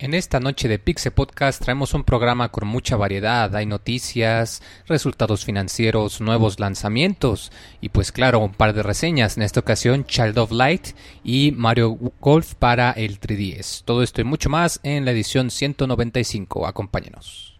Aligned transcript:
En 0.00 0.14
esta 0.14 0.40
noche 0.40 0.66
de 0.66 0.78
Pixe 0.78 1.10
Podcast 1.10 1.62
traemos 1.62 1.92
un 1.92 2.04
programa 2.04 2.48
con 2.50 2.66
mucha 2.66 2.96
variedad. 2.96 3.54
Hay 3.54 3.66
noticias, 3.66 4.62
resultados 4.86 5.44
financieros, 5.44 6.22
nuevos 6.22 6.58
lanzamientos 6.58 7.52
y 7.82 7.90
pues 7.90 8.10
claro, 8.10 8.38
un 8.38 8.54
par 8.54 8.72
de 8.72 8.82
reseñas. 8.82 9.36
En 9.36 9.42
esta 9.42 9.60
ocasión 9.60 10.06
Child 10.06 10.38
of 10.38 10.52
Light 10.52 10.96
y 11.22 11.52
Mario 11.52 11.98
Golf 12.18 12.54
para 12.54 12.92
el 12.92 13.20
3DS. 13.20 13.82
Todo 13.84 14.02
esto 14.02 14.22
y 14.22 14.24
mucho 14.24 14.48
más 14.48 14.80
en 14.84 15.04
la 15.04 15.10
edición 15.10 15.50
195. 15.50 16.66
Acompáñenos. 16.66 17.59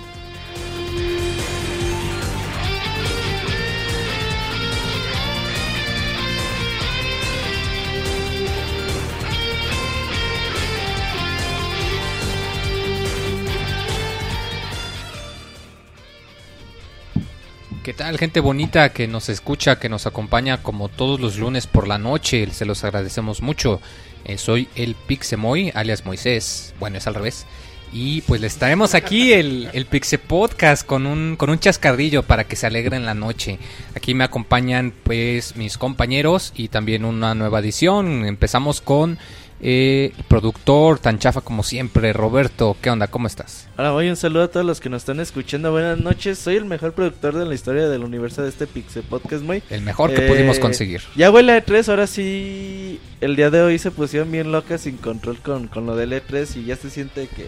¿Qué 17.83 17.93
tal 17.93 18.19
gente 18.19 18.41
bonita 18.41 18.93
que 18.93 19.07
nos 19.07 19.27
escucha, 19.27 19.79
que 19.79 19.89
nos 19.89 20.05
acompaña 20.05 20.61
como 20.61 20.87
todos 20.87 21.19
los 21.19 21.39
lunes 21.39 21.65
por 21.65 21.87
la 21.87 21.97
noche? 21.97 22.47
Se 22.51 22.63
los 22.63 22.83
agradecemos 22.83 23.41
mucho. 23.41 23.81
Eh, 24.23 24.37
soy 24.37 24.67
el 24.75 24.93
Pixemoy, 24.93 25.71
alias 25.73 26.05
Moisés. 26.05 26.75
Bueno, 26.79 26.99
es 26.99 27.07
al 27.07 27.15
revés. 27.15 27.47
Y 27.91 28.21
pues 28.21 28.39
les 28.39 28.57
traemos 28.57 28.93
aquí 28.93 29.33
el, 29.33 29.67
el 29.73 29.87
Podcast 29.87 30.85
con 30.85 31.07
un, 31.07 31.35
con 31.37 31.49
un 31.49 31.57
chascarrillo 31.57 32.21
para 32.21 32.43
que 32.43 32.55
se 32.55 32.67
alegren 32.67 33.03
la 33.03 33.15
noche. 33.15 33.57
Aquí 33.95 34.13
me 34.13 34.25
acompañan 34.25 34.93
pues 35.03 35.55
mis 35.55 35.79
compañeros 35.79 36.53
y 36.55 36.67
también 36.67 37.03
una 37.03 37.33
nueva 37.33 37.61
edición. 37.61 38.25
Empezamos 38.25 38.79
con 38.79 39.17
eh, 39.63 40.11
productor 40.27 40.97
tan 40.99 41.19
chafa 41.19 41.41
como 41.41 41.61
siempre, 41.63 42.13
Roberto. 42.13 42.75
¿Qué 42.81 42.89
onda? 42.89 43.07
¿Cómo 43.07 43.27
estás? 43.27 43.67
Hola, 43.77 43.91
voy 43.91 44.09
un 44.09 44.15
saludo 44.15 44.43
a 44.43 44.47
todos 44.47 44.65
los 44.65 44.79
que 44.79 44.89
nos 44.89 45.03
están 45.03 45.19
escuchando. 45.19 45.71
Buenas 45.71 45.99
noches. 45.99 46.39
Soy 46.39 46.55
el 46.55 46.65
mejor 46.65 46.93
productor 46.93 47.35
de 47.37 47.45
la 47.45 47.53
historia 47.53 47.87
del 47.87 48.03
universo 48.03 48.41
de 48.41 48.49
este 48.49 48.65
Pixel 48.67 49.03
Podcast, 49.03 49.43
muy. 49.43 49.61
El 49.69 49.81
mejor 49.81 50.13
que 50.13 50.25
Eh, 50.25 50.29
pudimos 50.29 50.57
conseguir. 50.59 51.01
Ya 51.15 51.29
huele 51.31 51.53
a 51.53 51.63
E3, 51.65 51.89
ahora 51.89 52.07
sí. 52.07 52.99
El 53.21 53.35
día 53.35 53.49
de 53.51 53.61
hoy 53.61 53.77
se 53.77 53.91
pusieron 53.91 54.31
bien 54.31 54.51
locas 54.51 54.81
sin 54.81 54.97
control 54.97 55.37
con, 55.37 55.67
con 55.67 55.85
lo 55.85 55.95
del 55.95 56.11
E3 56.13 56.55
y 56.57 56.65
ya 56.65 56.75
se 56.75 56.89
siente 56.89 57.27
que 57.27 57.47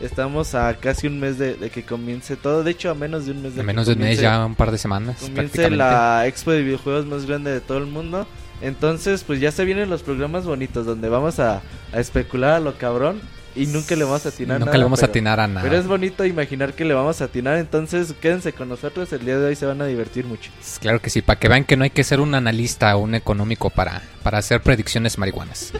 estamos 0.00 0.54
a 0.54 0.74
casi 0.78 1.08
un 1.08 1.20
mes 1.20 1.36
de, 1.38 1.56
de 1.56 1.68
que 1.68 1.84
comience 1.84 2.36
todo. 2.36 2.64
De 2.64 2.70
hecho, 2.70 2.90
a 2.90 2.94
menos 2.94 3.26
de 3.26 3.32
un 3.32 3.42
mes 3.42 3.54
de 3.54 3.60
que 3.60 3.66
menos 3.66 3.86
de 3.86 3.92
un 3.92 3.98
mes, 3.98 4.18
ya 4.18 4.46
un 4.46 4.54
par 4.54 4.70
de 4.70 4.78
semanas. 4.78 5.18
comience 5.20 5.68
la 5.70 6.26
expo 6.26 6.52
de 6.52 6.62
videojuegos 6.62 7.04
más 7.04 7.26
grande 7.26 7.50
de 7.52 7.60
todo 7.60 7.76
el 7.76 7.86
mundo. 7.86 8.26
Entonces, 8.60 9.24
pues 9.24 9.40
ya 9.40 9.52
se 9.52 9.64
vienen 9.64 9.88
los 9.90 10.02
programas 10.02 10.44
bonitos 10.44 10.84
donde 10.86 11.08
vamos 11.08 11.38
a, 11.40 11.62
a 11.92 12.00
especular 12.00 12.54
a 12.54 12.60
lo 12.60 12.76
cabrón 12.76 13.20
y 13.56 13.66
nunca 13.66 13.96
le 13.96 14.04
vamos 14.04 14.26
a 14.26 14.28
atinar 14.28 14.58
Nunca 14.60 14.66
nada, 14.66 14.78
le 14.78 14.84
vamos 14.84 15.02
a 15.02 15.06
atinar 15.06 15.40
a 15.40 15.48
nada. 15.48 15.62
Pero 15.62 15.76
es 15.76 15.86
bonito 15.86 16.24
imaginar 16.24 16.74
que 16.74 16.84
le 16.84 16.94
vamos 16.94 17.20
a 17.20 17.24
atinar, 17.24 17.56
entonces 17.56 18.14
quédense 18.20 18.52
con 18.52 18.68
nosotros, 18.68 19.12
el 19.12 19.24
día 19.24 19.38
de 19.38 19.46
hoy 19.46 19.56
se 19.56 19.66
van 19.66 19.80
a 19.82 19.86
divertir 19.86 20.24
mucho. 20.26 20.50
Claro 20.80 21.00
que 21.00 21.10
sí, 21.10 21.20
para 21.22 21.40
que 21.40 21.48
vean 21.48 21.64
que 21.64 21.76
no 21.76 21.84
hay 21.84 21.90
que 21.90 22.04
ser 22.04 22.20
un 22.20 22.34
analista 22.34 22.94
o 22.96 23.00
un 23.00 23.14
económico 23.14 23.70
para, 23.70 24.02
para 24.22 24.38
hacer 24.38 24.60
predicciones 24.62 25.18
marihuanas. 25.18 25.72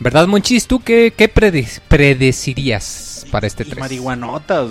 ¿Verdad, 0.00 0.28
Monchis? 0.28 0.68
¿Tú 0.68 0.78
qué, 0.80 1.12
qué 1.16 1.28
prede- 1.28 1.80
predecirías 1.88 3.26
para 3.32 3.46
este 3.46 3.64
3? 3.64 3.78
marihuanotas. 3.78 4.68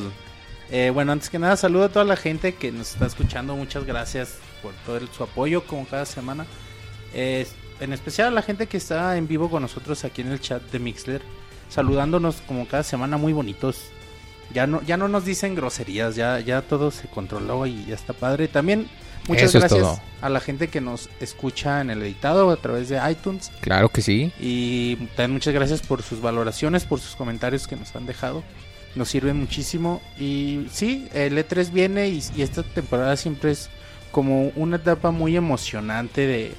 Eh, 0.71 0.91
bueno, 0.93 1.11
antes 1.11 1.29
que 1.29 1.39
nada, 1.39 1.57
saludo 1.57 1.85
a 1.85 1.89
toda 1.89 2.05
la 2.05 2.15
gente 2.15 2.53
que 2.55 2.71
nos 2.71 2.91
está 2.93 3.05
escuchando. 3.07 3.55
Muchas 3.55 3.83
gracias 3.85 4.35
por 4.61 4.73
todo 4.85 4.97
el- 4.97 5.09
su 5.09 5.23
apoyo, 5.23 5.63
como 5.65 5.85
cada 5.85 6.05
semana. 6.05 6.45
Eh, 7.13 7.47
en 7.79 7.93
especial 7.93 8.29
a 8.29 8.31
la 8.31 8.41
gente 8.41 8.67
que 8.67 8.77
está 8.77 9.17
en 9.17 9.27
vivo 9.27 9.49
con 9.49 9.61
nosotros 9.61 10.03
aquí 10.03 10.21
en 10.21 10.31
el 10.31 10.41
chat 10.41 10.61
de 10.71 10.79
Mixler, 10.79 11.21
saludándonos 11.69 12.37
como 12.47 12.67
cada 12.67 12.83
semana, 12.83 13.17
muy 13.17 13.33
bonitos. 13.33 13.81
Ya 14.53 14.65
no, 14.65 14.81
ya 14.83 14.97
no 14.97 15.07
nos 15.07 15.25
dicen 15.25 15.55
groserías, 15.55 16.15
ya, 16.15 16.39
ya 16.39 16.61
todo 16.61 16.89
se 16.89 17.07
controló 17.07 17.65
y 17.65 17.85
ya 17.85 17.95
está 17.95 18.13
padre. 18.13 18.47
También 18.47 18.87
muchas 19.27 19.49
Eso 19.49 19.59
gracias 19.59 20.01
a 20.21 20.29
la 20.29 20.39
gente 20.39 20.69
que 20.69 20.79
nos 20.79 21.09
escucha 21.19 21.81
en 21.81 21.89
el 21.89 22.01
editado 22.01 22.49
a 22.49 22.55
través 22.55 22.87
de 22.87 22.99
iTunes. 23.11 23.51
Claro 23.59 23.89
que 23.89 24.01
sí. 24.01 24.31
Y 24.39 24.95
también 25.15 25.33
muchas 25.33 25.53
gracias 25.53 25.81
por 25.81 26.01
sus 26.01 26.21
valoraciones, 26.21 26.85
por 26.85 26.99
sus 26.99 27.15
comentarios 27.15 27.67
que 27.67 27.75
nos 27.75 27.93
han 27.95 28.05
dejado. 28.05 28.43
Nos 28.95 29.09
sirven 29.09 29.37
muchísimo. 29.37 30.01
Y 30.17 30.67
sí, 30.71 31.09
el 31.13 31.37
E3 31.37 31.71
viene 31.71 32.07
y, 32.07 32.23
y 32.35 32.41
esta 32.41 32.63
temporada 32.63 33.17
siempre 33.17 33.51
es 33.51 33.69
como 34.11 34.47
una 34.55 34.77
etapa 34.77 35.11
muy 35.11 35.35
emocionante 35.35 36.25
de, 36.25 36.55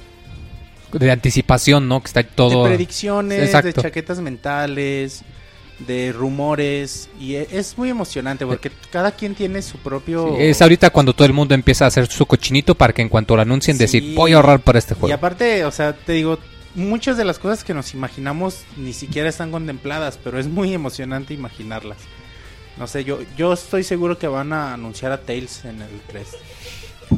De 0.93 1.11
anticipación, 1.11 1.87
¿no? 1.87 2.01
Que 2.01 2.07
está 2.07 2.23
de 2.23 2.29
todo... 2.29 2.63
predicciones, 2.65 3.43
Exacto. 3.43 3.67
de 3.67 3.73
chaquetas 3.81 4.19
mentales, 4.19 5.21
de 5.79 6.11
rumores. 6.11 7.09
Y 7.19 7.35
e- 7.35 7.47
es 7.51 7.77
muy 7.77 7.89
emocionante 7.89 8.45
porque 8.45 8.71
cada 8.91 9.11
quien 9.11 9.35
tiene 9.35 9.61
su 9.61 9.77
propio... 9.77 10.35
Sí, 10.37 10.43
Es 10.43 10.61
ahorita 10.61 10.89
cuando 10.89 11.13
todo 11.13 11.25
el 11.25 11.33
mundo 11.33 11.53
empieza 11.55 11.85
a 11.85 11.87
hacer 11.89 12.07
su 12.07 12.25
cochinito 12.25 12.75
para 12.75 12.93
que 12.93 13.01
en 13.01 13.09
cuanto 13.09 13.35
lo 13.35 13.41
anuncien 13.41 13.77
Sí. 13.77 13.83
decir, 13.83 14.15
voy 14.15 14.33
a 14.33 14.37
ahorrar 14.37 14.59
para 14.61 14.79
este 14.79 14.93
Y 14.93 14.97
juego. 14.99 15.15
aparte, 15.15 15.63
o 15.65 15.71
sea, 15.71 15.93
te 15.93 16.13
digo, 16.13 16.39
muchas 16.75 17.17
de 17.17 17.25
las 17.25 17.39
cosas 17.39 17.63
que 17.63 17.73
nos 17.73 17.93
imaginamos 17.93 18.63
ni 18.77 18.93
siquiera 18.93 19.29
están 19.29 19.51
contempladas, 19.51 20.19
pero 20.23 20.39
es 20.39 20.47
muy 20.47 20.73
emocionante 20.73 21.33
imaginarlas. 21.33 21.97
No 22.77 22.87
sé, 22.87 23.03
yo, 23.03 23.19
yo 23.37 23.51
estoy 23.53 23.83
seguro 23.83 24.17
que 24.17 24.27
van 24.27 24.53
a 24.53 24.73
anunciar 24.73 25.11
a 25.11 25.19
Tails 25.21 25.65
en 25.65 25.81
el 25.81 25.89
3. 26.07 26.27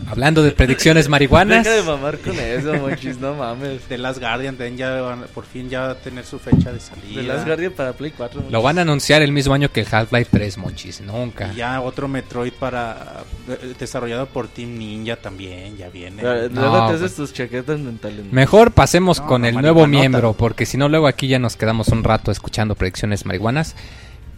Hablando 0.07 0.43
de 0.43 0.51
predicciones 0.51 1.07
marihuanas, 1.09 1.63
Deja 1.63 1.75
de 1.77 1.83
mamar 1.83 2.17
con 2.19 2.37
eso, 2.39 2.73
monchis, 2.75 3.17
no 3.19 3.33
mames. 3.35 3.81
The 3.83 3.97
Last 3.97 4.19
Guardian 4.19 4.55
también 4.55 4.77
ya 4.77 5.01
van- 5.01 5.25
por 5.33 5.45
fin 5.45 5.69
ya 5.69 5.81
va 5.81 5.89
a 5.91 5.95
tener 5.95 6.25
su 6.25 6.39
fecha 6.39 6.71
de 6.71 6.79
salida. 6.79 7.21
De 7.21 7.27
Last 7.27 7.45
Guardian 7.45 7.71
para 7.73 7.93
Play 7.93 8.11
4. 8.15 8.39
monchis. 8.41 8.51
lo 8.51 8.61
van 8.61 8.77
a 8.79 8.81
anunciar 8.81 9.21
el 9.21 9.31
mismo 9.31 9.53
año 9.53 9.71
que 9.71 9.85
Half-Life 9.89 10.29
3, 10.31 10.57
Monchis. 10.57 11.01
Nunca. 11.01 11.51
Y 11.53 11.57
ya 11.57 11.81
otro 11.81 12.07
Metroid 12.07 12.53
para 12.53 13.23
eh, 13.49 13.73
desarrollado 13.79 14.25
por 14.27 14.47
Team 14.47 14.77
Ninja 14.77 15.15
también, 15.15 15.77
ya 15.77 15.89
viene. 15.89 16.21
Luego 16.21 16.49
No, 16.49 16.87
te 16.87 16.93
haces 16.95 16.99
pues. 17.01 17.15
tus 17.15 17.33
chaquetas 17.33 17.79
mentales. 17.79 18.25
Mejor 18.31 18.71
pasemos 18.71 19.19
No, 19.19 19.27
con 19.27 19.41
no, 19.43 19.47
el 19.47 19.53
nuevo 19.55 19.81
marihuanota. 19.81 19.99
miembro, 19.99 20.33
porque 20.33 20.65
si 20.65 20.77
no 20.77 20.89
luego 20.89 21.07
aquí 21.07 21.27
ya 21.27 21.39
nos 21.39 21.55
quedamos 21.55 21.87
un 21.89 22.03
rato 22.03 22.31
escuchando 22.31 22.75
predicciones 22.75 23.25
marihuanas. 23.25 23.75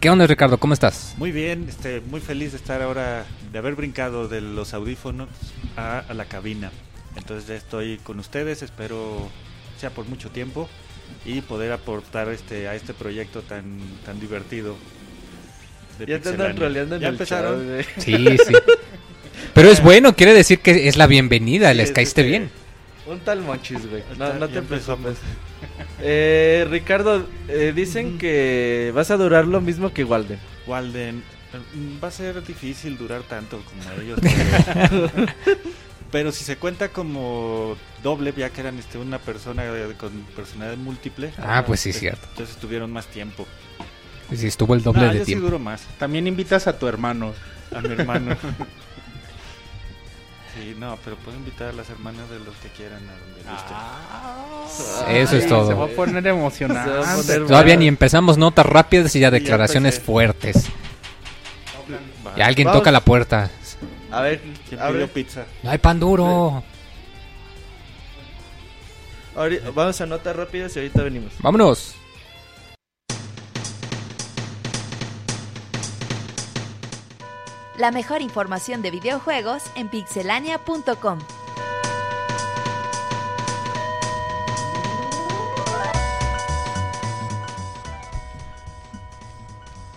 ¿Qué 0.04 0.10
onda, 0.10 0.26
Ricardo? 0.26 0.58
¿Cómo 0.58 0.74
estás? 0.74 1.14
Muy 1.16 1.32
bien, 1.32 1.64
este, 1.66 2.02
muy 2.02 2.20
feliz 2.20 2.50
de 2.52 2.58
estar 2.58 2.82
ahora, 2.82 3.24
de 3.50 3.58
haber 3.58 3.74
brincado 3.74 4.28
de 4.28 4.42
los 4.42 4.74
audífonos 4.74 5.30
a, 5.78 6.00
a 6.00 6.12
la 6.12 6.26
cabina. 6.26 6.70
Entonces 7.16 7.48
ya 7.48 7.54
estoy 7.54 7.96
con 8.02 8.18
ustedes, 8.18 8.60
espero 8.60 9.30
sea 9.80 9.88
por 9.88 10.06
mucho 10.06 10.28
tiempo 10.28 10.68
y 11.24 11.40
poder 11.40 11.72
aportar 11.72 12.28
este 12.28 12.68
a 12.68 12.74
este 12.74 12.92
proyecto 12.92 13.40
tan 13.40 13.78
tan 14.04 14.20
divertido. 14.20 14.76
de 15.98 16.04
Ya 16.04 16.20
te 16.20 16.28
andan 16.28 16.54
troleando 16.54 16.96
en 16.96 17.00
Ya 17.00 17.08
el 17.08 17.14
empezaron. 17.14 17.60
chat, 17.60 17.66
güey. 17.66 18.36
Sí, 18.36 18.36
sí. 18.46 18.52
Pero 19.54 19.70
es 19.70 19.82
bueno, 19.82 20.14
quiere 20.14 20.34
decir 20.34 20.58
que 20.58 20.86
es 20.86 20.98
la 20.98 21.06
bienvenida, 21.06 21.72
les 21.72 21.88
Sí, 21.88 21.94
caíste 21.94 22.24
sí, 22.24 22.28
bien. 22.28 22.50
Un 23.06 23.20
tal 23.20 23.40
monchis, 23.40 23.88
güey. 23.88 24.02
No, 24.18 24.34
no 24.34 24.48
te 24.50 24.58
empezamos. 24.58 25.00
preocupes. 25.00 25.18
Eh, 26.00 26.66
Ricardo, 26.70 27.26
eh, 27.48 27.72
dicen 27.74 28.18
que 28.18 28.92
vas 28.94 29.10
a 29.10 29.16
durar 29.16 29.46
lo 29.46 29.60
mismo 29.60 29.92
que 29.92 30.04
Walden. 30.04 30.38
Walden, 30.66 31.22
mm, 31.74 32.02
va 32.02 32.08
a 32.08 32.10
ser 32.10 32.44
difícil 32.44 32.96
durar 32.98 33.22
tanto 33.22 33.60
como 33.64 34.00
ellos. 34.02 34.18
Pero, 34.20 35.10
pero 36.10 36.32
si 36.32 36.44
se 36.44 36.56
cuenta 36.56 36.88
como 36.88 37.76
doble, 38.02 38.32
ya 38.36 38.50
que 38.50 38.60
eran 38.60 38.78
este 38.78 38.98
una 38.98 39.18
persona 39.18 39.64
eh, 39.64 39.94
con 39.98 40.10
personalidad 40.36 40.76
múltiple. 40.78 41.32
Ah, 41.38 41.64
pues 41.66 41.80
sí, 41.80 41.90
eh, 41.90 41.94
cierto. 41.94 42.26
Entonces 42.30 42.56
tuvieron 42.56 42.92
más 42.92 43.06
tiempo. 43.06 43.46
Sí, 44.34 44.46
estuvo 44.46 44.74
el 44.74 44.82
doble 44.82 45.02
No, 45.02 45.12
de 45.12 45.18
yo 45.18 45.24
sí 45.24 45.26
tiempo. 45.26 45.46
duro 45.46 45.58
más. 45.58 45.82
También 45.98 46.26
invitas 46.26 46.66
a 46.66 46.78
tu 46.78 46.88
hermano. 46.88 47.32
A 47.74 47.80
mi 47.80 47.92
hermano. 47.92 48.36
sí, 50.54 50.74
no, 50.78 50.98
pero 51.04 51.16
puedo 51.16 51.36
invitar 51.36 51.68
a 51.68 51.72
las 51.72 51.88
hermanas 51.90 52.28
de 52.30 52.38
los 52.40 52.54
que 52.56 52.68
quieran 52.68 53.02
a 53.08 53.12
donde 53.12 53.42
gusten. 53.50 55.16
Eso 55.16 55.36
es 55.36 55.46
todo. 55.48 55.66
Se 55.66 55.74
va 55.74 55.84
a 55.84 55.88
poner 55.88 56.26
emocionante. 56.26 57.40
Todavía 57.40 57.76
ni 57.76 57.88
empezamos 57.88 58.38
notas 58.38 58.66
rápidas 58.66 59.14
y 59.16 59.20
ya 59.20 59.30
declaraciones 59.30 60.00
fuertes. 60.00 60.66
Y 62.36 62.40
alguien 62.40 62.66
Vamos. 62.66 62.80
toca 62.80 62.90
la 62.90 63.00
puerta. 63.00 63.50
A 64.10 64.20
ver, 64.22 64.40
¿Quién 64.68 64.80
abre. 64.80 64.94
pidió 64.94 65.08
pizza? 65.08 65.44
No 65.62 65.70
hay 65.70 65.78
pan 65.78 65.98
duro. 66.00 66.62
Vamos 69.74 70.00
a 70.00 70.06
notas 70.06 70.36
rápidas 70.36 70.74
y 70.76 70.78
ahorita 70.78 71.02
venimos. 71.02 71.32
Vámonos. 71.40 71.96
La 77.76 77.90
mejor 77.90 78.22
información 78.22 78.82
de 78.82 78.92
videojuegos 78.92 79.64
en 79.74 79.88
pixelania.com. 79.88 81.18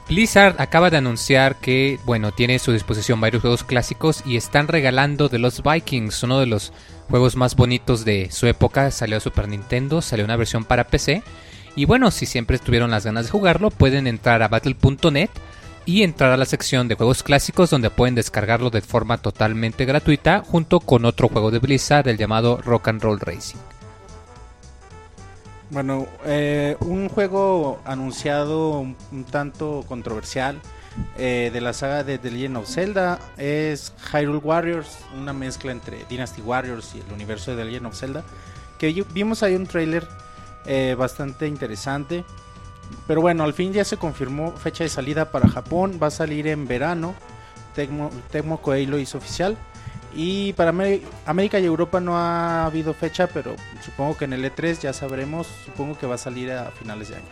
Blizzard 0.07 0.55
acaba 0.59 0.89
de 0.89 0.97
anunciar 0.97 1.57
que, 1.57 1.99
bueno, 2.05 2.31
tiene 2.31 2.55
a 2.55 2.59
su 2.59 2.71
disposición 2.71 3.21
varios 3.21 3.41
juegos 3.41 3.63
clásicos 3.63 4.23
y 4.25 4.37
están 4.37 4.67
regalando 4.69 5.29
The 5.29 5.37
Lost 5.37 5.59
Vikings, 5.63 6.23
uno 6.23 6.39
de 6.39 6.47
los 6.47 6.73
juegos 7.09 7.35
más 7.35 7.55
bonitos 7.55 8.05
de 8.05 8.29
su 8.31 8.47
época. 8.47 8.89
Salió 8.89 9.17
a 9.17 9.19
Super 9.19 9.47
Nintendo, 9.47 10.01
salió 10.01 10.25
una 10.25 10.37
versión 10.37 10.63
para 10.63 10.87
PC. 10.87 11.21
Y 11.75 11.85
bueno, 11.85 12.09
si 12.09 12.25
siempre 12.25 12.57
tuvieron 12.57 12.89
las 12.89 13.05
ganas 13.05 13.25
de 13.25 13.31
jugarlo, 13.31 13.69
pueden 13.69 14.07
entrar 14.07 14.41
a 14.41 14.47
battle.net 14.47 15.29
y 15.87 16.03
entrar 16.03 16.31
a 16.31 16.37
la 16.37 16.45
sección 16.45 16.89
de 16.89 16.95
juegos 16.95 17.23
clásicos 17.23 17.69
donde 17.69 17.89
pueden 17.89 18.13
descargarlo 18.13 18.69
de 18.69 18.81
forma 18.81 19.19
totalmente 19.19 19.85
gratuita 19.85 20.43
junto 20.45 20.81
con 20.81 21.05
otro 21.05 21.29
juego 21.29 21.49
de 21.49 21.59
Blizzard, 21.59 22.09
el 22.09 22.17
llamado 22.17 22.57
Rock 22.57 22.89
and 22.89 23.01
Roll 23.01 23.21
Racing. 23.21 23.57
Bueno, 25.69 26.07
eh, 26.25 26.75
un 26.81 27.07
juego 27.07 27.81
anunciado 27.85 28.79
un, 28.79 28.95
tanto 29.31 29.85
controversial 29.87 30.59
eh, 31.17 31.51
de 31.53 31.61
la 31.61 31.71
saga 31.71 32.03
de 32.03 32.17
The 32.17 32.31
Legend 32.31 32.57
of 32.57 32.69
Zelda 32.69 33.19
es 33.37 33.93
Hyrule 34.11 34.39
Warriors, 34.39 34.97
una 35.17 35.31
mezcla 35.31 35.71
entre 35.71 36.03
Dynasty 36.09 36.41
Warriors 36.41 36.95
y 36.95 36.99
el 36.99 37.13
universo 37.13 37.51
de 37.51 37.63
The 37.63 37.65
Legend 37.65 37.85
of 37.85 37.97
Zelda. 37.97 38.23
Que 38.77 39.05
vimos 39.13 39.41
ahí 39.41 39.55
un 39.55 39.67
trailer 39.67 40.05
eh, 40.65 40.95
bastante 40.99 41.47
interesante. 41.47 42.25
Pero 43.07 43.21
bueno, 43.21 43.43
al 43.43 43.53
fin 43.53 43.71
ya 43.73 43.85
se 43.85 43.97
confirmó 43.97 44.51
fecha 44.53 44.83
de 44.83 44.89
salida 44.89 45.31
para 45.31 45.47
Japón. 45.47 45.99
Va 46.01 46.07
a 46.07 46.11
salir 46.11 46.47
en 46.47 46.67
verano. 46.67 47.15
Tecmo, 47.75 48.09
Tecmo 48.31 48.61
Koei 48.61 48.85
lo 48.85 48.97
hizo 48.99 49.17
oficial. 49.17 49.57
Y 50.15 50.53
para 50.53 50.71
Amé- 50.71 51.01
América 51.25 51.59
y 51.59 51.65
Europa 51.65 51.99
no 51.99 52.17
ha 52.17 52.65
habido 52.65 52.93
fecha, 52.93 53.27
pero 53.27 53.55
supongo 53.83 54.17
que 54.17 54.25
en 54.25 54.33
el 54.33 54.43
E3 54.45 54.79
ya 54.79 54.93
sabremos. 54.93 55.47
Supongo 55.65 55.97
que 55.97 56.07
va 56.07 56.15
a 56.15 56.17
salir 56.17 56.51
a 56.51 56.71
finales 56.71 57.09
de 57.09 57.17
año. 57.17 57.25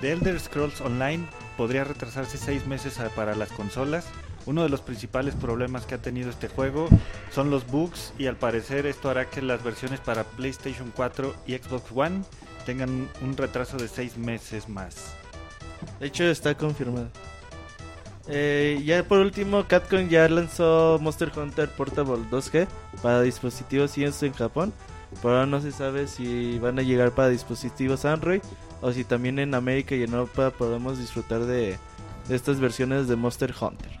The 0.00 0.12
Elder 0.12 0.38
Scrolls 0.38 0.80
Online 0.80 1.26
podría 1.56 1.84
retrasarse 1.84 2.38
seis 2.38 2.66
meses 2.66 2.98
para 3.16 3.34
las 3.34 3.50
consolas. 3.50 4.06
Uno 4.46 4.62
de 4.62 4.68
los 4.68 4.80
principales 4.80 5.34
problemas 5.34 5.84
que 5.84 5.96
ha 5.96 5.98
tenido 5.98 6.30
este 6.30 6.48
juego 6.48 6.88
son 7.34 7.50
los 7.50 7.66
bugs 7.66 8.14
y 8.16 8.26
al 8.28 8.36
parecer 8.36 8.86
esto 8.86 9.10
hará 9.10 9.28
que 9.28 9.42
las 9.42 9.62
versiones 9.62 10.00
para 10.00 10.24
PlayStation 10.24 10.92
4 10.94 11.34
y 11.46 11.54
Xbox 11.56 11.84
One 11.94 12.22
tengan 12.68 13.08
un 13.22 13.34
retraso 13.34 13.78
de 13.78 13.88
seis 13.88 14.18
meses 14.18 14.68
más. 14.68 15.14
De 16.00 16.06
hecho, 16.08 16.24
está 16.24 16.54
confirmado. 16.54 17.08
Eh, 18.28 18.82
ya 18.84 19.02
por 19.04 19.20
último, 19.20 19.66
Capcom 19.66 20.06
ya 20.06 20.28
lanzó 20.28 20.98
Monster 21.00 21.32
Hunter 21.34 21.70
Portable 21.70 22.26
2G 22.30 22.68
para 23.02 23.22
dispositivos 23.22 23.96
iOS 23.96 24.22
en 24.22 24.34
Japón. 24.34 24.74
Por 25.22 25.32
ahora 25.32 25.46
no 25.46 25.62
se 25.62 25.72
sabe 25.72 26.08
si 26.08 26.58
van 26.58 26.78
a 26.78 26.82
llegar 26.82 27.12
para 27.12 27.30
dispositivos 27.30 28.04
Android 28.04 28.42
o 28.82 28.92
si 28.92 29.02
también 29.02 29.38
en 29.38 29.54
América 29.54 29.94
y 29.94 30.02
en 30.02 30.12
Europa 30.12 30.50
podemos 30.50 30.98
disfrutar 30.98 31.46
de, 31.46 31.78
de 32.28 32.36
estas 32.36 32.60
versiones 32.60 33.08
de 33.08 33.16
Monster 33.16 33.54
Hunter. 33.58 33.98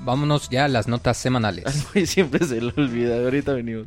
Vámonos 0.00 0.50
ya 0.50 0.66
a 0.66 0.68
las 0.68 0.86
notas 0.86 1.16
semanales. 1.16 1.64
Siempre 2.04 2.46
se 2.46 2.60
lo 2.60 2.74
olvida. 2.76 3.16
Ahorita 3.24 3.54
venimos. 3.54 3.86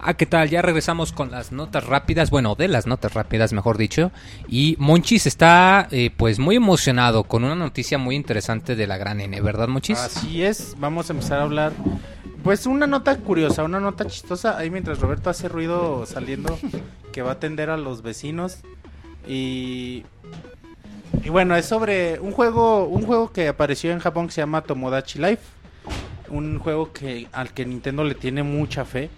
Ah, 0.00 0.14
¿qué 0.14 0.26
tal? 0.26 0.48
Ya 0.48 0.62
regresamos 0.62 1.12
con 1.12 1.32
las 1.32 1.50
notas 1.50 1.84
rápidas, 1.84 2.30
bueno, 2.30 2.54
de 2.54 2.68
las 2.68 2.86
notas 2.86 3.14
rápidas, 3.14 3.52
mejor 3.52 3.78
dicho. 3.78 4.12
Y 4.46 4.76
Monchis 4.78 5.26
está, 5.26 5.88
eh, 5.90 6.10
pues, 6.16 6.38
muy 6.38 6.56
emocionado 6.56 7.24
con 7.24 7.42
una 7.42 7.56
noticia 7.56 7.98
muy 7.98 8.14
interesante 8.14 8.76
de 8.76 8.86
la 8.86 8.96
gran 8.96 9.20
N, 9.20 9.40
¿verdad, 9.40 9.66
Monchis? 9.66 9.98
Así 9.98 10.44
es, 10.44 10.76
vamos 10.78 11.10
a 11.10 11.14
empezar 11.14 11.40
a 11.40 11.42
hablar. 11.42 11.72
Pues 12.44 12.66
una 12.66 12.86
nota 12.86 13.16
curiosa, 13.16 13.64
una 13.64 13.80
nota 13.80 14.06
chistosa. 14.06 14.56
Ahí 14.56 14.70
mientras 14.70 15.00
Roberto 15.00 15.30
hace 15.30 15.48
ruido 15.48 16.06
saliendo, 16.06 16.56
que 17.12 17.22
va 17.22 17.30
a 17.30 17.34
atender 17.34 17.68
a 17.68 17.76
los 17.76 18.02
vecinos. 18.02 18.58
Y. 19.26 20.04
Y 21.24 21.30
bueno, 21.30 21.56
es 21.56 21.66
sobre 21.66 22.20
un 22.20 22.30
juego, 22.30 22.84
un 22.84 23.04
juego 23.04 23.32
que 23.32 23.48
apareció 23.48 23.90
en 23.90 23.98
Japón 23.98 24.26
que 24.28 24.32
se 24.32 24.40
llama 24.40 24.62
Tomodachi 24.62 25.18
Life. 25.18 25.42
Un 26.28 26.58
juego 26.60 26.92
que 26.92 27.26
al 27.32 27.52
que 27.52 27.66
Nintendo 27.66 28.04
le 28.04 28.14
tiene 28.14 28.44
mucha 28.44 28.84
fe. 28.84 29.10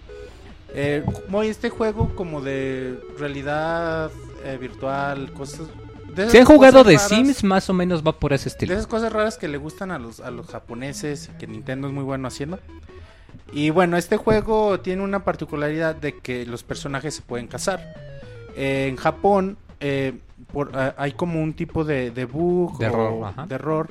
Eh, 0.73 1.03
como 1.05 1.43
este 1.43 1.69
juego 1.69 2.15
como 2.15 2.41
de 2.41 2.99
realidad 3.17 4.11
eh, 4.43 4.57
virtual, 4.59 5.31
cosas. 5.33 5.67
de 6.15 6.29
Si 6.29 6.37
han 6.37 6.45
jugado 6.45 6.83
de 6.83 6.95
raras. 6.95 7.09
Sims, 7.09 7.43
más 7.43 7.69
o 7.69 7.73
menos 7.73 8.03
va 8.05 8.13
por 8.13 8.33
ese 8.33 8.45
De 8.45 8.49
estilo. 8.49 8.73
esas 8.73 8.87
cosas 8.87 9.11
raras 9.11 9.37
que 9.37 9.47
le 9.47 9.57
gustan 9.57 9.91
a 9.91 9.99
los, 9.99 10.19
a 10.19 10.31
los 10.31 10.47
japoneses 10.47 11.29
y 11.33 11.37
que 11.37 11.47
Nintendo 11.47 11.87
es 11.87 11.93
muy 11.93 12.03
bueno 12.03 12.27
haciendo. 12.27 12.59
Y 13.53 13.69
bueno, 13.69 13.97
este 13.97 14.15
juego 14.17 14.79
tiene 14.79 15.03
una 15.03 15.25
particularidad 15.25 15.95
de 15.95 16.17
que 16.17 16.45
los 16.45 16.63
personajes 16.63 17.15
se 17.15 17.21
pueden 17.21 17.47
casar. 17.47 17.93
Eh, 18.55 18.87
en 18.89 18.95
Japón 18.95 19.57
eh, 19.81 20.13
por- 20.51 20.71
ah, 20.77 20.93
hay 20.97 21.11
como 21.13 21.41
un 21.41 21.53
tipo 21.53 21.83
de, 21.83 22.11
de 22.11 22.25
bug 22.25 22.77
De 22.77 22.87
o 22.87 22.89
error, 22.89 23.47
de 23.47 23.55
error 23.55 23.89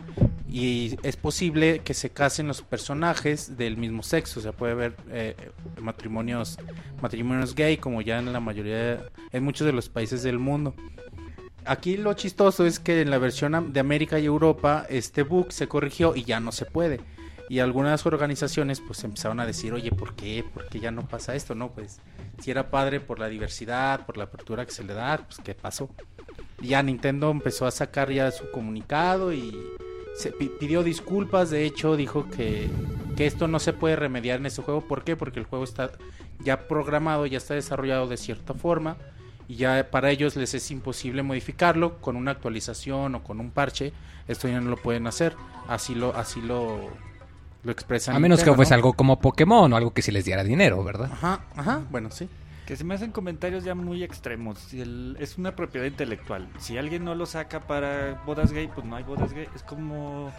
y 0.49 0.97
es 1.03 1.17
posible 1.17 1.81
que 1.81 1.95
se 1.95 2.11
casen 2.11 2.49
los 2.49 2.63
personajes 2.63 3.57
del 3.57 3.77
mismo 3.77 4.03
sexo. 4.03 4.41
O 4.41 4.43
sea, 4.43 4.53
puede 4.53 4.73
haber 4.73 4.97
eh, 5.11 5.37
matrimonios, 5.81 6.59
matrimonios 7.01 7.55
gay 7.55 7.77
como 7.77 8.01
ya 8.03 8.19
en 8.19 8.33
la 8.33 8.41
mayoría, 8.41 9.05
en 9.33 9.45
muchos 9.45 9.67
de 9.67 9.73
los 9.73 9.89
países 9.89 10.23
del 10.23 10.39
mundo. 10.39 10.75
Aquí 11.67 11.97
lo 11.97 12.15
chistoso 12.15 12.65
es 12.67 12.81
que 12.81 13.01
en 13.03 13.11
la 13.11 13.19
versión 13.19 13.73
de 13.73 13.81
América 13.81 14.19
y 14.19 14.25
Europa 14.27 14.87
este 14.89 15.23
bug 15.23 15.53
se 15.53 15.69
corrigió 15.69 16.17
y 16.17 16.25
ya 16.25 16.41
no 16.41 16.53
se 16.53 16.65
puede. 16.65 17.01
Y 17.49 17.59
algunas 17.59 18.07
organizaciones 18.07 18.81
pues 18.81 19.03
empezaron 19.05 19.41
a 19.41 19.47
decir, 19.47 19.73
oye, 19.73 19.91
¿por 19.91 20.15
qué? 20.15 20.45
¿Por 20.55 20.69
qué 20.69 20.81
ya 20.81 20.91
no 20.93 21.07
pasa 21.07 21.35
esto? 21.35 21.55
No, 21.55 21.71
pues 21.73 22.01
si 22.41 22.51
era 22.51 22.71
padre 22.71 23.01
por 23.01 23.19
la 23.19 23.29
diversidad, 23.29 24.07
por 24.07 24.17
la 24.17 24.25
apertura 24.25 24.65
que 24.65 24.73
se 24.73 24.85
le 24.85 24.95
da, 24.95 25.19
pues 25.19 25.39
¿qué 25.45 25.55
pasó? 25.55 25.91
Ya 26.63 26.83
Nintendo 26.83 27.31
empezó 27.31 27.67
a 27.67 27.71
sacar 27.71 28.11
ya 28.11 28.31
su 28.31 28.51
comunicado 28.51 29.33
y 29.33 29.57
se 30.17 30.33
pi- 30.33 30.51
pidió 30.61 30.83
disculpas, 30.83 31.51
de 31.51 31.65
hecho 31.65 31.97
dijo 31.97 32.29
que, 32.29 32.69
que 33.17 33.27
esto 33.27 33.49
no 33.49 33.59
se 33.59 33.73
puede 33.73 33.97
remediar 33.97 34.39
en 34.41 34.47
este 34.47 34.63
juego. 34.63 34.83
¿Por 34.83 35.03
qué? 35.05 35.17
Porque 35.17 35.39
el 35.41 35.47
juego 35.47 35.65
está 35.65 35.91
ya 36.41 36.69
programado, 36.69 37.27
ya 37.27 37.39
está 37.39 37.55
desarrollado 37.55 38.09
de 38.09 38.17
cierta 38.17 38.55
forma 38.55 38.97
y 39.49 39.57
ya 39.57 39.89
para 39.91 40.11
ellos 40.11 40.37
les 40.37 40.55
es 40.55 40.71
imposible 40.71 41.23
modificarlo 41.23 41.99
con 42.01 42.17
una 42.17 42.33
actualización 42.33 43.15
o 43.15 43.23
con 43.25 43.41
un 43.41 43.51
parche. 43.51 43.93
Esto 44.29 44.47
ya 44.49 44.61
no 44.61 44.71
lo 44.71 44.77
pueden 44.77 45.07
hacer. 45.07 45.35
Así 45.67 45.95
lo, 45.95 46.15
así 46.15 46.41
lo, 46.41 46.89
lo 47.65 47.73
expresan. 47.73 48.15
A 48.15 48.19
menos 48.21 48.43
que 48.45 48.53
fuese 48.53 48.71
¿no? 48.71 48.77
algo 48.77 48.93
como 48.93 49.19
Pokémon 49.19 49.73
o 49.73 49.77
algo 49.77 49.93
que 49.93 50.03
sí 50.03 50.13
les 50.13 50.25
diera 50.25 50.45
dinero, 50.45 50.85
¿verdad? 50.85 51.11
Ajá, 51.13 51.41
ajá, 51.57 51.81
bueno, 51.91 52.11
sí. 52.11 52.29
Que 52.71 52.77
se 52.77 52.85
me 52.85 52.95
hacen 52.95 53.11
comentarios 53.11 53.65
ya 53.65 53.75
muy 53.75 54.05
extremos. 54.05 54.57
Si 54.61 54.81
el- 54.81 55.17
es 55.19 55.39
una 55.39 55.57
propiedad 55.57 55.87
intelectual. 55.89 56.47
Si 56.61 56.79
alguien 56.79 57.05
no 57.05 57.17
lo 57.17 57.27
saca 57.27 57.59
para 57.59 58.23
bodas 58.25 58.53
gay, 58.53 58.69
pues 58.73 58.87
no 58.87 58.95
hay 58.95 59.03
bodas 59.03 59.33
gay. 59.33 59.49
Es 59.57 59.65
como... 59.65 60.31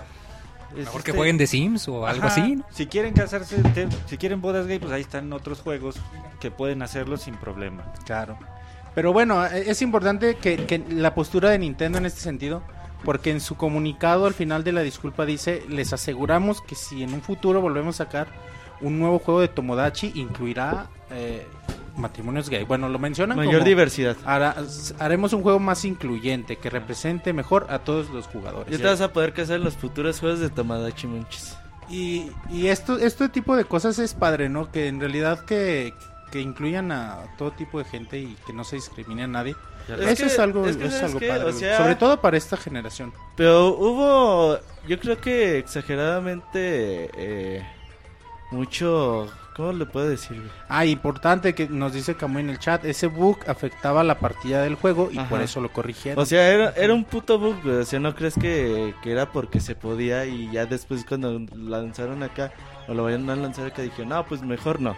es 0.71 0.85
Mejor 0.85 1.03
que 1.03 1.11
este- 1.11 1.17
jueguen 1.17 1.37
de 1.37 1.45
Sims 1.45 1.89
o 1.89 2.07
algo 2.07 2.27
Ajá, 2.27 2.41
así. 2.41 2.55
¿no? 2.55 2.65
Si 2.71 2.85
quieren 2.87 3.13
casarse, 3.13 3.61
te- 3.73 3.89
si 4.05 4.15
quieren 4.15 4.39
bodas 4.39 4.65
gay, 4.65 4.79
pues 4.79 4.93
ahí 4.93 5.01
están 5.01 5.33
otros 5.33 5.59
juegos 5.59 5.97
que 6.39 6.51
pueden 6.51 6.81
hacerlo 6.81 7.17
sin 7.17 7.35
problema. 7.35 7.83
Claro. 8.05 8.37
Pero 8.95 9.11
bueno, 9.11 9.45
eh, 9.45 9.65
es 9.67 9.81
importante 9.81 10.35
que, 10.35 10.55
que 10.65 10.77
la 10.89 11.13
postura 11.13 11.49
de 11.49 11.59
Nintendo 11.59 11.97
en 11.97 12.05
este 12.05 12.21
sentido, 12.21 12.63
porque 13.03 13.31
en 13.31 13.41
su 13.41 13.57
comunicado 13.57 14.25
al 14.25 14.33
final 14.33 14.63
de 14.63 14.71
la 14.71 14.83
disculpa 14.83 15.25
dice, 15.25 15.65
les 15.67 15.91
aseguramos 15.91 16.61
que 16.61 16.75
si 16.75 17.03
en 17.03 17.13
un 17.13 17.21
futuro 17.21 17.59
volvemos 17.59 17.99
a 17.99 18.05
sacar 18.05 18.27
un 18.79 18.99
nuevo 18.99 19.19
juego 19.19 19.41
de 19.41 19.47
Tomodachi, 19.49 20.13
incluirá 20.15 20.87
eh, 21.11 21.45
matrimonios 22.01 22.49
gay. 22.49 22.63
Bueno, 22.65 22.89
lo 22.89 22.99
mencionan 22.99 23.37
Mayor 23.37 23.53
como, 23.55 23.65
diversidad. 23.65 24.17
hará- 24.25 24.55
haremos 24.99 25.31
un 25.33 25.41
juego 25.43 25.59
más 25.59 25.85
incluyente, 25.85 26.57
que 26.57 26.69
represente 26.69 27.31
mejor 27.33 27.67
a 27.69 27.79
todos 27.79 28.09
los 28.09 28.27
jugadores. 28.27 28.71
Ya 28.75 28.83
te 28.83 28.89
vas 28.89 29.01
a 29.01 29.13
poder 29.13 29.33
casar 29.33 29.55
en 29.57 29.63
los 29.63 29.75
futuros 29.77 30.19
juegos 30.19 30.39
de 30.39 30.49
Tamadachi 30.49 31.07
Monchis. 31.07 31.55
Y, 31.89 32.31
y 32.49 32.67
esto, 32.67 32.97
este 32.97 33.29
tipo 33.29 33.55
de 33.55 33.65
cosas 33.65 33.99
es 33.99 34.13
padre, 34.13 34.49
¿no? 34.49 34.71
Que 34.71 34.87
en 34.87 34.99
realidad 34.99 35.45
que, 35.45 35.93
que 36.31 36.39
incluyan 36.41 36.91
a 36.91 37.19
todo 37.37 37.51
tipo 37.51 37.79
de 37.79 37.85
gente 37.85 38.17
y 38.17 38.35
que 38.47 38.53
no 38.53 38.63
se 38.63 38.77
discrimine 38.77 39.23
a 39.23 39.27
nadie. 39.27 39.55
Es 39.89 39.99
Eso 39.99 40.23
que- 40.23 40.29
es 40.29 40.39
algo, 40.39 40.65
es 40.67 40.77
que, 40.77 40.85
es 40.85 40.93
¿sabes 40.93 41.15
algo 41.15 41.19
padre. 41.19 41.43
O 41.49 41.51
sea- 41.53 41.77
Sobre 41.77 41.95
todo 41.95 42.21
para 42.21 42.37
esta 42.37 42.55
generación. 42.55 43.11
Pero 43.35 43.69
hubo, 43.75 44.57
yo 44.87 44.99
creo 44.99 45.19
que 45.19 45.57
exageradamente, 45.57 47.09
eh, 47.15 47.65
mucho, 48.51 49.27
¿Cómo 49.55 49.73
le 49.73 49.85
puedo 49.85 50.07
decir, 50.07 50.37
güey? 50.37 50.49
Ah, 50.69 50.85
importante 50.85 51.53
que 51.53 51.67
nos 51.67 51.93
dice 51.93 52.15
Camuy 52.15 52.41
en 52.41 52.49
el 52.51 52.59
chat, 52.59 52.85
ese 52.85 53.07
bug 53.07 53.37
afectaba 53.47 54.01
la 54.03 54.17
partida 54.17 54.61
del 54.63 54.75
juego 54.75 55.09
y 55.11 55.17
Ajá. 55.17 55.27
por 55.29 55.41
eso 55.41 55.59
lo 55.59 55.71
corrigieron. 55.73 56.21
O 56.21 56.25
sea, 56.25 56.47
era, 56.49 56.69
era 56.71 56.93
un 56.93 57.03
puto 57.03 57.37
bug, 57.37 57.61
güey. 57.61 57.75
O 57.77 57.85
sea, 57.85 57.99
no 57.99 58.15
crees 58.15 58.35
que, 58.35 58.93
que 59.03 59.11
era 59.11 59.31
porque 59.31 59.59
se 59.59 59.75
podía 59.75 60.25
y 60.25 60.49
ya 60.51 60.65
después 60.65 61.03
cuando 61.05 61.37
lanzaron 61.53 62.23
acá 62.23 62.51
o 62.87 62.93
lo 62.93 63.03
vayan 63.03 63.29
a 63.29 63.35
lanzar 63.35 63.67
acá 63.67 63.81
dijeron, 63.81 64.09
no, 64.09 64.25
pues 64.25 64.41
mejor 64.41 64.79
no. 64.79 64.95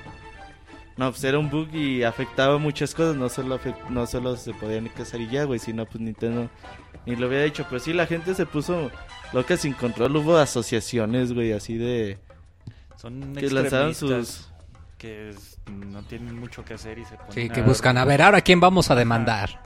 No, 0.95 1.09
pues 1.09 1.23
era 1.23 1.39
un 1.39 1.49
bug 1.49 1.73
y 1.73 2.03
afectaba 2.03 2.59
muchas 2.59 2.93
cosas, 2.93 3.15
no 3.15 3.27
solo 3.27 3.59
afec- 3.59 3.89
no 3.89 4.05
solo 4.05 4.37
se 4.37 4.53
podían 4.53 4.87
casar 4.89 5.19
y 5.21 5.27
ya, 5.27 5.45
güey, 5.45 5.57
sino 5.57 5.87
pues 5.87 5.99
Nintendo 5.99 6.47
ni 7.07 7.15
lo 7.15 7.25
había 7.25 7.41
dicho. 7.41 7.65
Pues 7.67 7.81
sí, 7.81 7.93
la 7.93 8.05
gente 8.05 8.35
se 8.35 8.45
puso 8.45 8.91
loca 9.33 9.57
sin 9.57 9.73
control, 9.73 10.15
hubo 10.17 10.37
asociaciones, 10.37 11.33
güey, 11.33 11.51
así 11.53 11.77
de... 11.79 12.19
Son 13.03 13.35
Que 13.35 13.49
lanzaron 13.51 13.93
sus- 13.93 14.47
que 14.97 15.29
es- 15.31 15.57
no 15.69 16.01
tienen 16.03 16.39
mucho 16.39 16.63
que 16.63 16.73
hacer 16.75 16.97
y 16.97 17.03
se 17.05 17.15
ponen 17.17 17.33
Sí, 17.33 17.49
que 17.49 17.59
a- 17.59 17.63
buscan, 17.63 17.97
a 17.97 18.05
ver, 18.05 18.21
ahora 18.21 18.39
quién 18.41 18.59
vamos 18.61 18.89
a 18.89 18.95
demandar. 18.95 19.61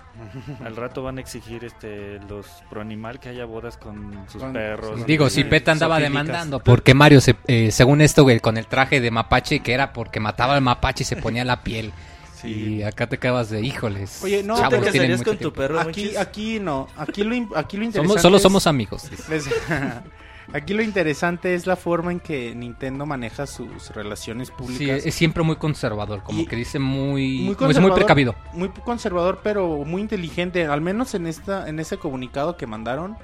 Al 0.66 0.76
rato 0.76 1.04
van 1.04 1.20
a 1.20 1.22
exigir 1.22 1.64
este 1.64 2.20
los 2.28 2.48
pro 2.72 2.82
animal 2.82 3.20
que 3.20 3.30
haya 3.30 3.46
bodas 3.46 3.78
con 3.78 4.26
sus 4.28 4.42
Con- 4.42 4.52
perros. 4.54 5.06
Digo, 5.06 5.30
si 5.30 5.44
Peta 5.44 5.72
andaba 5.72 5.98
zoofílicas. 6.00 6.26
demandando 6.26 6.60
porque 6.60 6.96
Mario, 6.96 7.22
se, 7.22 7.36
eh, 7.46 7.70
según 7.72 8.02
esto, 8.02 8.24
güey, 8.24 8.40
con 8.40 8.58
el 8.58 8.66
traje 8.66 9.00
de 9.00 9.12
mapache, 9.12 9.60
que 9.60 9.74
era 9.74 9.94
porque 9.94 10.20
mataba 10.20 10.56
al 10.56 10.62
mapache 10.62 11.04
y 11.04 11.06
se 11.06 11.16
ponía 11.18 11.46
la 11.46 11.62
piel. 11.62 11.94
Sí. 12.42 12.48
Y 12.78 12.84
acá 12.84 13.06
te 13.08 13.18
acabas 13.18 13.52
de, 13.52 13.62
híjoles. 13.62 14.24
Oye, 14.24 14.42
no, 14.42 14.58
chavos, 14.58 14.80
¿Te 14.80 14.86
casarías 14.88 15.22
con 15.22 15.34
tu 15.36 15.38
tiempo. 15.40 15.56
perro, 15.56 15.80
Aquí, 15.80 16.16
aquí 16.16 16.60
no, 16.60 16.88
aquí 16.98 17.24
lo, 17.24 17.36
aquí 17.56 17.78
lo 17.78 17.84
interesante 17.84 18.08
Somos, 18.08 18.22
solo 18.24 18.38
es- 18.38 18.44
somos 18.44 18.66
amigos. 18.68 19.04
aquí 20.54 20.74
lo 20.74 20.82
interesante 20.82 21.54
es 21.54 21.66
la 21.68 21.76
forma 21.76 22.12
en 22.12 22.20
que 22.20 22.54
Nintendo 22.56 23.06
maneja 23.06 23.46
sus 23.48 23.90
relaciones 23.92 24.48
Sí, 24.50 24.54
públicas. 24.58 25.06
es 25.06 25.16
siempre 25.16 25.44
muy 25.44 25.56
conservador, 25.58 26.24
como 26.24 26.40
Y- 26.42 26.46
que 26.46 26.56
dice 26.56 26.80
muy, 26.80 27.40
muy 27.42 27.56
conservador. 27.56 27.92
muy 27.92 28.00
precavido. 28.00 28.36
muy 28.54 28.70
conservador, 28.70 29.40
pero 29.44 29.68
muy 29.86 30.02
inteligente. 30.02 30.66
Al 30.66 30.82
menos 30.82 31.14
en 31.16 31.28
esta, 31.28 31.68
en 31.70 31.80
ese 31.80 31.98
comunicado 31.98 32.58
que 32.58 32.68
mandaron, 32.68 33.18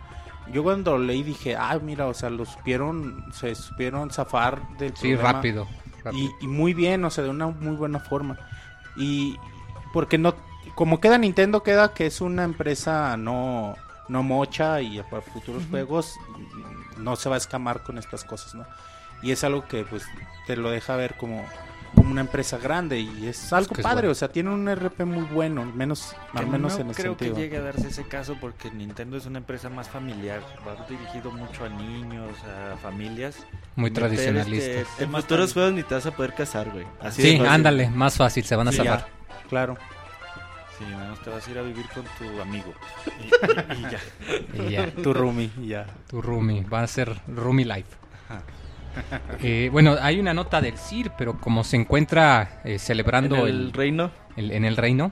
yo 0.51 0.61
cuando 0.63 0.97
leí 0.97 1.23
dije, 1.23 1.55
ah, 1.55 1.79
mira, 1.81 2.07
o 2.07 2.13
sea, 2.13 2.29
lo 2.29 2.45
supieron, 2.45 3.23
se 3.33 3.55
supieron 3.55 4.09
zafar 4.11 4.61
del 4.77 4.89
Sí, 4.95 5.09
problema. 5.13 5.31
rápido. 5.33 5.67
rápido. 6.03 6.23
Y, 6.41 6.45
y 6.45 6.47
muy 6.47 6.73
bien, 6.73 7.05
o 7.05 7.09
sea, 7.09 7.23
de 7.23 7.29
una 7.29 7.47
muy 7.47 7.75
buena 7.77 7.99
forma. 7.99 8.37
Y 8.97 9.37
porque 9.93 10.17
no, 10.17 10.35
como 10.75 10.99
queda 10.99 11.17
Nintendo, 11.17 11.63
queda 11.63 11.93
que 11.93 12.05
es 12.07 12.19
una 12.19 12.43
empresa 12.43 13.15
no, 13.15 13.75
no 14.09 14.21
mocha 14.21 14.81
y 14.81 15.01
para 15.09 15.21
futuros 15.21 15.63
juegos 15.69 16.15
no 16.97 17.15
se 17.15 17.29
va 17.29 17.35
a 17.35 17.37
escamar 17.37 17.83
con 17.83 17.97
estas 17.97 18.23
cosas, 18.23 18.55
¿no? 18.55 18.65
Y 19.21 19.31
es 19.31 19.43
algo 19.43 19.67
que 19.67 19.85
pues 19.85 20.03
te 20.47 20.55
lo 20.57 20.69
deja 20.69 20.95
ver 20.97 21.15
como, 21.15 21.45
como 21.95 22.11
una 22.11 22.21
empresa 22.21 22.57
grande 22.57 22.99
y 22.99 23.27
es 23.27 23.53
algo 23.53 23.73
que 23.73 23.81
es 23.81 23.83
padre, 23.83 24.01
bueno. 24.07 24.11
o 24.11 24.15
sea, 24.15 24.27
tiene 24.27 24.49
un 24.49 24.67
RP 24.67 25.05
muy 25.05 25.23
bueno, 25.23 25.61
al 25.61 25.73
menos, 25.73 26.13
al 26.33 26.47
menos 26.47 26.73
no 26.73 26.79
en 26.81 26.91
ese 26.91 27.01
creo 27.01 27.13
sentido. 27.13 27.35
que 27.35 27.41
llegue 27.41 27.57
a 27.57 27.61
darse 27.61 27.87
ese 27.87 28.05
caso 28.05 28.35
porque 28.41 28.69
Nintendo 28.71 29.15
es 29.15 29.25
una 29.25 29.37
empresa 29.37 29.69
más 29.69 29.87
familiar, 29.87 30.41
va 30.67 30.75
dirigido 30.89 31.31
mucho 31.31 31.63
a 31.63 31.69
niños, 31.69 32.35
a 32.43 32.75
familias. 32.77 33.37
muy 33.75 33.91
Meter, 33.91 34.03
tradicionalista. 34.09 34.71
este, 34.71 35.03
En 35.05 35.11
futuros 35.11 35.53
juegos 35.53 35.71
ni 35.73 35.83
te 35.83 35.95
vas 35.95 36.05
a 36.05 36.11
poder 36.11 36.33
casar, 36.33 36.69
güey. 36.71 36.85
Así 36.99 37.21
Sí, 37.21 37.41
ándale, 37.47 37.89
más 37.89 38.17
fácil, 38.17 38.43
se 38.43 38.55
van 38.57 38.67
a 38.67 38.71
Sí, 38.71 38.77
zafar. 38.77 39.07
ya, 39.07 39.47
claro. 39.47 39.77
Sí, 40.85 40.91
nada 40.91 41.09
más 41.11 41.21
te 41.21 41.29
vas 41.29 41.47
a 41.47 41.51
ir 41.51 41.57
a 41.57 41.61
vivir 41.61 41.85
con 41.93 42.03
tu 42.17 42.41
amigo. 42.41 42.73
Y, 43.19 43.23
y- 43.23 43.79
y 43.79 43.91
ya. 43.91 43.99
Y 44.67 44.71
ya, 44.71 44.91
Tu 45.03 45.13
roomie, 45.13 45.49
y 45.61 45.67
ya. 45.67 45.85
tu 46.07 46.21
roomie, 46.21 46.63
va 46.63 46.81
a 46.81 46.87
ser 46.87 47.15
roomie 47.27 47.65
life. 47.65 47.89
Eh, 49.41 49.69
bueno, 49.71 49.95
hay 49.99 50.19
una 50.19 50.33
nota 50.33 50.61
del 50.61 50.77
CIR, 50.77 51.11
pero 51.17 51.39
como 51.39 51.63
se 51.63 51.77
encuentra 51.77 52.61
eh, 52.63 52.73
En 52.73 52.79
celebrando 52.79 53.47
el 53.47 53.55
el- 53.67 53.73
reino. 53.73 54.11
el- 54.35 54.51
en 54.51 54.65
el 54.65 54.77
reino, 54.77 55.11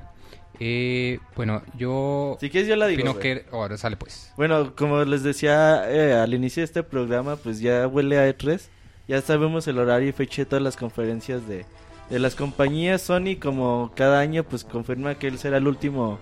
eh, 0.59 1.19
bueno, 1.35 1.63
yo 1.75 2.37
Si 2.39 2.49
quieres 2.51 2.69
yo 2.69 2.75
la 2.75 2.85
digo, 2.87 3.17
que... 3.17 3.45
Ahora 3.51 3.77
sale 3.77 3.97
pues. 3.97 4.31
Bueno, 4.37 4.75
como 4.75 5.03
les 5.03 5.23
decía 5.23 5.89
eh, 5.89 6.13
al 6.13 6.33
inicio 6.35 6.61
de 6.61 6.65
este 6.65 6.83
programa, 6.83 7.35
pues 7.37 7.59
ya 7.59 7.87
huele 7.87 8.19
a 8.19 8.29
E3. 8.29 8.61
Ya 9.07 9.19
sabemos 9.21 9.67
el 9.67 9.79
horario 9.79 10.09
y 10.09 10.11
fecha 10.11 10.43
de 10.43 10.45
todas 10.45 10.61
las 10.63 10.77
conferencias 10.77 11.47
de, 11.47 11.65
de 12.11 12.19
las 12.19 12.35
compañías. 12.35 13.01
Sony, 13.01 13.37
como 13.41 13.91
cada 13.95 14.19
año, 14.19 14.43
pues 14.43 14.63
confirma 14.63 15.15
que 15.15 15.27
él 15.27 15.39
será 15.39 15.57
el 15.57 15.67
último 15.67 16.19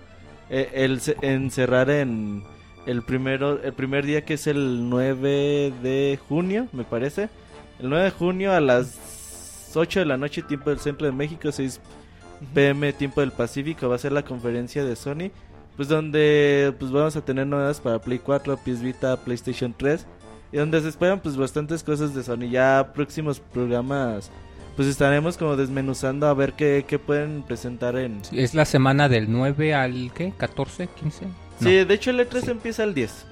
eh, 0.50 0.70
el 0.74 1.02
ce- 1.02 1.18
en 1.22 1.52
cerrar 1.52 1.90
en 1.90 2.44
el 2.86 3.02
primero 3.04 3.62
el 3.62 3.74
primer 3.74 4.06
día 4.06 4.24
que 4.26 4.36
es 4.36 4.48
el 4.48 4.90
9 4.90 5.74
de 5.84 6.18
junio, 6.30 6.68
me 6.72 6.84
parece. 6.86 7.30
El 7.80 7.90
9 7.90 8.06
de 8.06 8.12
junio 8.12 8.54
a 8.54 8.62
las 8.62 9.72
8 9.76 10.00
de 10.00 10.06
la 10.06 10.18
noche, 10.18 10.42
tiempo 10.42 10.70
del 10.70 10.80
centro 10.80 11.06
de 11.06 11.12
México, 11.14 11.52
6 11.52 11.80
pm, 12.54 12.94
tiempo 12.94 13.22
del 13.22 13.32
Pacífico, 13.32 13.90
va 13.90 13.96
a 13.96 14.00
ser 14.00 14.12
la 14.14 14.24
conferencia 14.24 14.84
de 14.84 14.96
Sony. 14.96 15.30
Pues 15.76 15.88
donde 15.88 16.74
pues 16.80 16.92
vamos 16.92 17.16
a 17.16 17.22
tener 17.22 17.48
novedades 17.48 17.80
para 17.80 18.00
Play 18.00 18.20
4, 18.20 18.58
PS 18.58 18.82
Vita, 18.82 19.16
PlayStation 19.18 19.74
3 19.78 20.06
y 20.52 20.58
donde 20.58 20.82
se 20.82 20.90
esperan 20.90 21.20
pues 21.22 21.38
bastantes 21.38 21.84
cosas 21.84 22.14
de 22.16 22.24
Sony. 22.24 22.50
Ya 22.50 22.92
próximos 22.94 23.40
programas 23.40 24.30
pues 24.80 24.88
estaremos 24.88 25.36
como 25.36 25.58
desmenuzando 25.58 26.26
a 26.28 26.34
ver 26.34 26.54
qué, 26.54 26.86
qué 26.88 26.98
pueden 27.00 27.44
presentar 27.44 27.98
en... 27.98 28.24
Sí, 28.24 28.40
Es 28.40 28.54
la 28.54 28.64
semana 28.64 29.10
del 29.10 29.30
9 29.30 29.74
al 29.74 30.10
¿qué? 30.16 30.32
14, 30.38 30.88
15. 30.88 31.26
No. 31.60 31.70
de 31.70 31.94
hecho 31.94 32.12
el 32.12 32.20
E3 32.22 32.44
Sí. 32.46 32.52
empieza 32.52 32.86
el 32.86 32.94
10. 32.94 33.26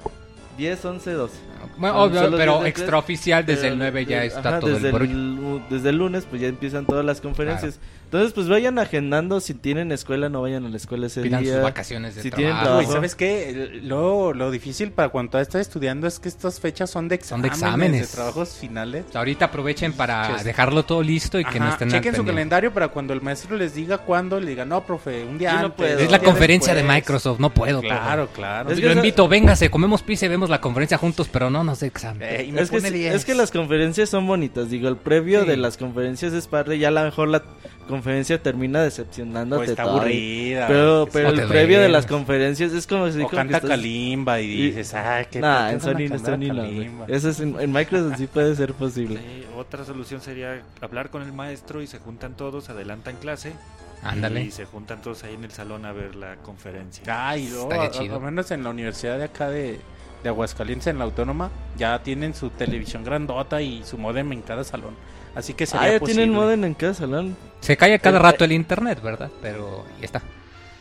10, 0.58 0.84
11, 0.84 1.12
12. 1.14 1.34
Bueno, 1.78 2.04
obvio, 2.04 2.32
pero 2.36 2.66
extraoficial 2.66 3.46
desde 3.46 3.62
Pero 3.62 3.74
el 3.76 3.80
9 3.80 4.06
ya 4.06 4.26
está 4.26 4.40
ajá, 4.50 4.60
todo 4.60 4.72
desde 4.72 4.90
el 4.90 4.96
el, 5.04 5.62
desde 5.70 5.90
el 5.92 5.96
lunes 5.96 6.26
pues 6.30 6.42
ya 6.42 6.50
empiezan 6.50 6.86
todas 6.86 7.06
las 7.06 7.22
conferencias. 7.22 7.80
Entonces 8.08 8.32
pues 8.32 8.48
vayan 8.48 8.80
agendando, 8.80 9.42
si 9.42 9.54
tienen 9.54 9.92
escuela 9.92 10.30
no 10.30 10.42
vayan 10.42 10.66
a 10.66 10.70
la 10.70 10.78
escuela 10.78 11.08
ese 11.08 11.22
Pidan 11.24 11.44
día. 11.44 11.56
sus 11.56 11.64
vacaciones 11.64 12.16
de 12.16 12.22
si 12.22 12.32
tienen 12.32 12.54
trabajo. 12.54 12.66
trabajo. 12.70 12.88
Uy, 12.90 12.94
¿sabes 12.96 13.16
qué? 13.16 13.82
Lo, 13.84 14.34
lo 14.34 14.50
difícil 14.50 14.92
para 14.92 15.10
cuando 15.10 15.32
todavía 15.32 15.44
estás 15.44 15.62
estudiando 15.62 16.08
es 16.08 16.18
que 16.20 16.30
estas 16.30 16.62
fechas 16.62 16.90
son 16.90 17.10
de 17.10 17.20
Son 17.22 17.42
de 17.42 17.50
exámenes, 17.50 18.04
exámenes. 18.04 18.10
de 18.12 18.16
trabajos 18.16 18.50
finales. 18.60 19.06
O 19.10 19.12
sea, 19.12 19.20
ahorita 19.20 19.46
aprovechen 19.46 19.92
para 19.92 20.42
dejarlo 20.42 20.86
todo 20.86 21.04
listo 21.04 21.38
y 21.38 21.44
que 21.44 21.60
no 21.60 21.68
estén 21.68 21.90
chequen 21.90 22.16
su 22.16 22.24
calendario 22.24 22.74
para 22.74 22.88
cuando 22.88 23.12
el 23.14 23.22
maestro 23.22 23.58
les 23.58 23.76
diga 23.76 23.98
cuándo, 23.98 24.40
le 24.40 24.52
diga, 24.52 24.64
no, 24.64 24.86
profe, 24.86 25.26
un 25.26 25.38
día 25.38 25.52
Yo 25.52 25.60
no 25.60 25.66
antes. 25.66 25.76
puedo. 25.78 26.00
Es 26.00 26.10
la 26.10 26.20
conferencia 26.20 26.74
de 26.74 26.84
después". 26.84 26.96
Microsoft, 26.98 27.40
no 27.42 27.50
puedo. 27.54 27.82
Claro, 27.82 28.24
profe. 28.28 28.34
claro. 28.40 28.70
Es 28.72 28.78
Yo 28.78 28.82
que 28.84 28.86
lo 28.86 28.92
esa- 28.94 29.00
invito, 29.02 29.28
véngase, 29.28 29.70
comemos 29.70 30.02
pizza 30.02 30.28
y 30.28 30.30
vemos 30.30 30.50
la 30.50 30.62
conferencia 30.62 30.98
juntos, 30.98 31.28
pero 31.30 31.50
no 31.50 31.66
nos 31.66 31.82
dé 31.82 31.88
examen. 31.88 32.22
Eh, 32.24 32.46
y 32.48 32.52
me 32.54 32.62
Es 32.62 32.70
que, 32.70 32.78
pone 32.78 32.88
sí- 32.90 32.96
10. 33.00 33.16
es 33.16 33.26
que 33.26 33.34
las 33.36 33.52
conferencias 33.52 34.08
son 34.08 34.26
bonitas, 34.26 34.70
digo, 34.70 34.88
el 34.88 34.96
previo 34.96 35.42
Sí. 35.42 35.48
de 35.50 35.58
las 35.58 35.76
conferencias 35.76 36.32
es 36.32 36.48
padre, 36.48 36.80
ya 36.80 36.88
a 36.88 36.92
lo 36.92 37.04
mejor 37.04 37.28
la 37.28 37.44
conferencia 37.98 38.42
termina 38.42 38.82
decepcionándote. 38.82 39.60
Pues 39.60 39.70
está 39.72 39.84
todo. 39.84 39.98
aburrida. 39.98 40.68
Pero, 40.68 41.08
el 41.30 41.48
previo 41.48 41.82
de 41.82 41.90
las 41.90 42.06
conferencias 42.06 42.72
es 42.74 42.88
como 42.88 43.10
si 43.12 43.18
o 43.20 43.24
como 43.24 43.30
que 43.30 43.36
canta 43.36 43.58
estás- 43.58 43.70
Kalimba 43.70 44.40
y 44.40 44.48
dices, 44.48 44.94
ay, 44.94 45.26
qué 45.32 45.40
Nah, 45.40 45.72
en 45.72 45.82
Sony, 45.82 46.08
no? 46.10 47.06
Eso 47.08 47.30
es 47.30 47.40
en, 47.40 47.60
en 47.60 47.72
Microsoft 47.72 48.18
sí 48.18 48.28
puede 48.28 48.56
ser 48.56 48.74
posible. 48.74 49.20
Sí, 49.20 49.46
otra 49.58 49.84
solución 49.86 50.22
sería 50.22 50.62
hablar 50.82 51.10
con 51.10 51.22
el 51.22 51.34
maestro 51.34 51.82
y 51.82 51.88
se 51.88 52.00
juntan 52.00 52.36
todos, 52.36 52.70
adelantan 52.70 53.16
clase 53.18 53.54
Ándale. 54.04 54.44
y 54.44 54.52
se 54.52 54.66
juntan 54.66 55.02
todos 55.02 55.24
ahí 55.24 55.34
en 55.34 55.44
el 55.44 55.52
salón 55.52 55.86
a 55.86 55.92
ver 55.92 56.16
la 56.16 56.36
conferencia. 56.38 57.04
Ay, 57.08 57.50
no, 57.52 57.70
al 57.72 58.22
menos 58.22 58.52
en 58.52 58.64
la 58.64 58.70
universidad 58.70 59.18
de 59.18 59.24
acá 59.26 59.50
de, 59.50 59.80
de 60.24 60.30
Aguascalientes, 60.30 60.88
en 60.88 61.00
la 61.00 61.06
Autónoma, 61.06 61.50
ya 61.78 62.02
tienen 62.04 62.34
su 62.34 62.50
televisión 62.50 63.04
grandota 63.04 63.62
y 63.62 63.84
su 63.84 63.98
modem 63.98 64.32
en 64.34 64.42
cada 64.42 64.64
salón. 64.64 64.96
Así 65.38 65.54
que 65.54 65.66
sería 65.68 65.88
Ah, 65.88 65.92
ya 65.94 66.00
posible. 66.00 66.24
tienen 66.24 66.36
modem 66.36 66.64
en 66.64 66.74
cada 66.74 66.94
salón. 66.96 67.38
Se 67.62 67.78
cae 67.78 67.94
a 67.94 68.00
cada 68.00 68.18
Eh, 68.18 68.22
rato 68.22 68.44
el 68.44 68.52
internet, 68.54 69.00
¿verdad? 69.04 69.30
Pero 69.42 69.86
ya 70.00 70.06
está. 70.06 70.22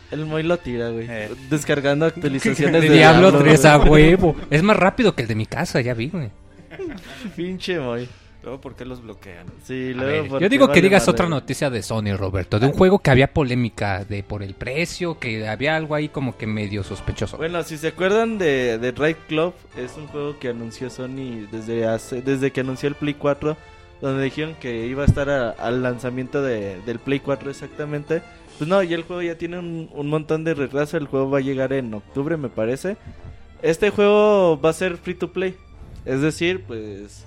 El 0.09 0.25
Moy 0.25 0.41
lo 0.41 0.57
tira, 0.57 0.89
güey. 0.89 1.05
Eh. 1.09 1.29
Descargando 1.49 2.05
actualizaciones 2.07 2.81
De 2.81 2.89
de 2.89 2.95
Diablo 2.95 3.31
güey. 3.31 3.43
3 3.43 3.65
a 3.65 3.77
huevo. 3.77 4.35
Es 4.49 4.63
más 4.63 4.75
rápido 4.77 5.13
que 5.13 5.21
el 5.21 5.27
de 5.27 5.35
mi 5.35 5.45
casa, 5.45 5.79
ya 5.81 5.93
vi, 5.93 6.09
güey. 6.09 6.29
Pinche 7.35 7.79
Moy. 7.79 8.07
Luego, 8.43 8.61
¿por 8.61 8.75
qué 8.75 8.85
los 8.85 9.01
bloquean? 9.01 9.45
Sí, 9.65 9.93
luego 9.93 10.11
ver, 10.21 10.27
¿por 10.29 10.41
yo 10.41 10.47
digo 10.47 10.67
que 10.67 10.71
vale 10.73 10.81
digas 10.83 11.01
madre? 11.03 11.11
otra 11.11 11.27
noticia 11.27 11.69
de 11.69 11.83
Sony, 11.83 12.15
Roberto. 12.15 12.59
De 12.59 12.65
un 12.67 12.71
juego 12.71 12.99
que 12.99 13.11
había 13.11 13.33
polémica 13.33 14.05
de 14.05 14.23
por 14.23 14.41
el 14.41 14.53
precio, 14.53 15.19
que 15.19 15.47
había 15.49 15.75
algo 15.75 15.95
ahí 15.95 16.07
como 16.07 16.37
que 16.37 16.47
medio 16.47 16.83
sospechoso. 16.83 17.35
Bueno, 17.37 17.61
si 17.63 17.77
se 17.77 17.89
acuerdan 17.89 18.37
de, 18.37 18.77
de 18.77 18.91
Drive 18.93 19.17
Club, 19.27 19.53
es 19.75 19.97
un 19.97 20.07
juego 20.07 20.39
que 20.39 20.47
anunció 20.49 20.89
Sony 20.89 21.45
desde 21.51 21.85
hace, 21.87 22.21
desde 22.21 22.51
que 22.51 22.61
anunció 22.61 22.87
el 22.87 22.95
Play 22.95 23.15
4, 23.15 23.57
donde 24.01 24.23
dijeron 24.23 24.55
que 24.59 24.87
iba 24.87 25.03
a 25.03 25.05
estar 25.05 25.29
al 25.29 25.83
lanzamiento 25.83 26.41
de, 26.41 26.79
del 26.85 26.99
Play 26.99 27.19
4 27.19 27.49
exactamente. 27.49 28.21
Pues 28.57 28.69
no, 28.69 28.81
y 28.81 28.93
el 28.93 29.03
juego 29.03 29.21
ya 29.21 29.37
tiene 29.37 29.59
un, 29.59 29.89
un 29.93 30.07
montón 30.07 30.43
de 30.43 30.53
retraso, 30.53 30.97
el 30.97 31.07
juego 31.07 31.29
va 31.29 31.39
a 31.39 31.41
llegar 31.41 31.73
en 31.73 31.93
octubre 31.93 32.37
me 32.37 32.49
parece. 32.49 32.97
Este 33.61 33.89
juego 33.89 34.59
va 34.59 34.69
a 34.69 34.73
ser 34.73 34.97
free 34.97 35.15
to 35.15 35.31
play, 35.33 35.55
es 36.05 36.21
decir, 36.21 36.63
pues 36.63 37.25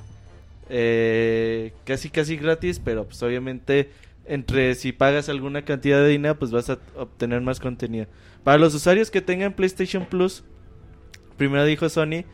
eh, 0.68 1.72
casi 1.84 2.10
casi 2.10 2.36
gratis, 2.36 2.80
pero 2.82 3.04
pues 3.04 3.20
obviamente 3.24 3.90
entre 4.24 4.76
si 4.76 4.92
pagas 4.92 5.28
alguna 5.28 5.64
cantidad 5.64 5.98
de 5.98 6.06
dinero, 6.06 6.38
pues 6.38 6.52
vas 6.52 6.70
a 6.70 6.78
obtener 6.96 7.40
más 7.40 7.58
contenido. 7.58 8.06
Para 8.44 8.58
los 8.58 8.72
usuarios 8.74 9.10
que 9.10 9.20
tengan 9.20 9.54
PlayStation 9.54 10.06
Plus, 10.06 10.44
primero 11.36 11.64
dijo 11.64 11.88
Sony 11.88 12.24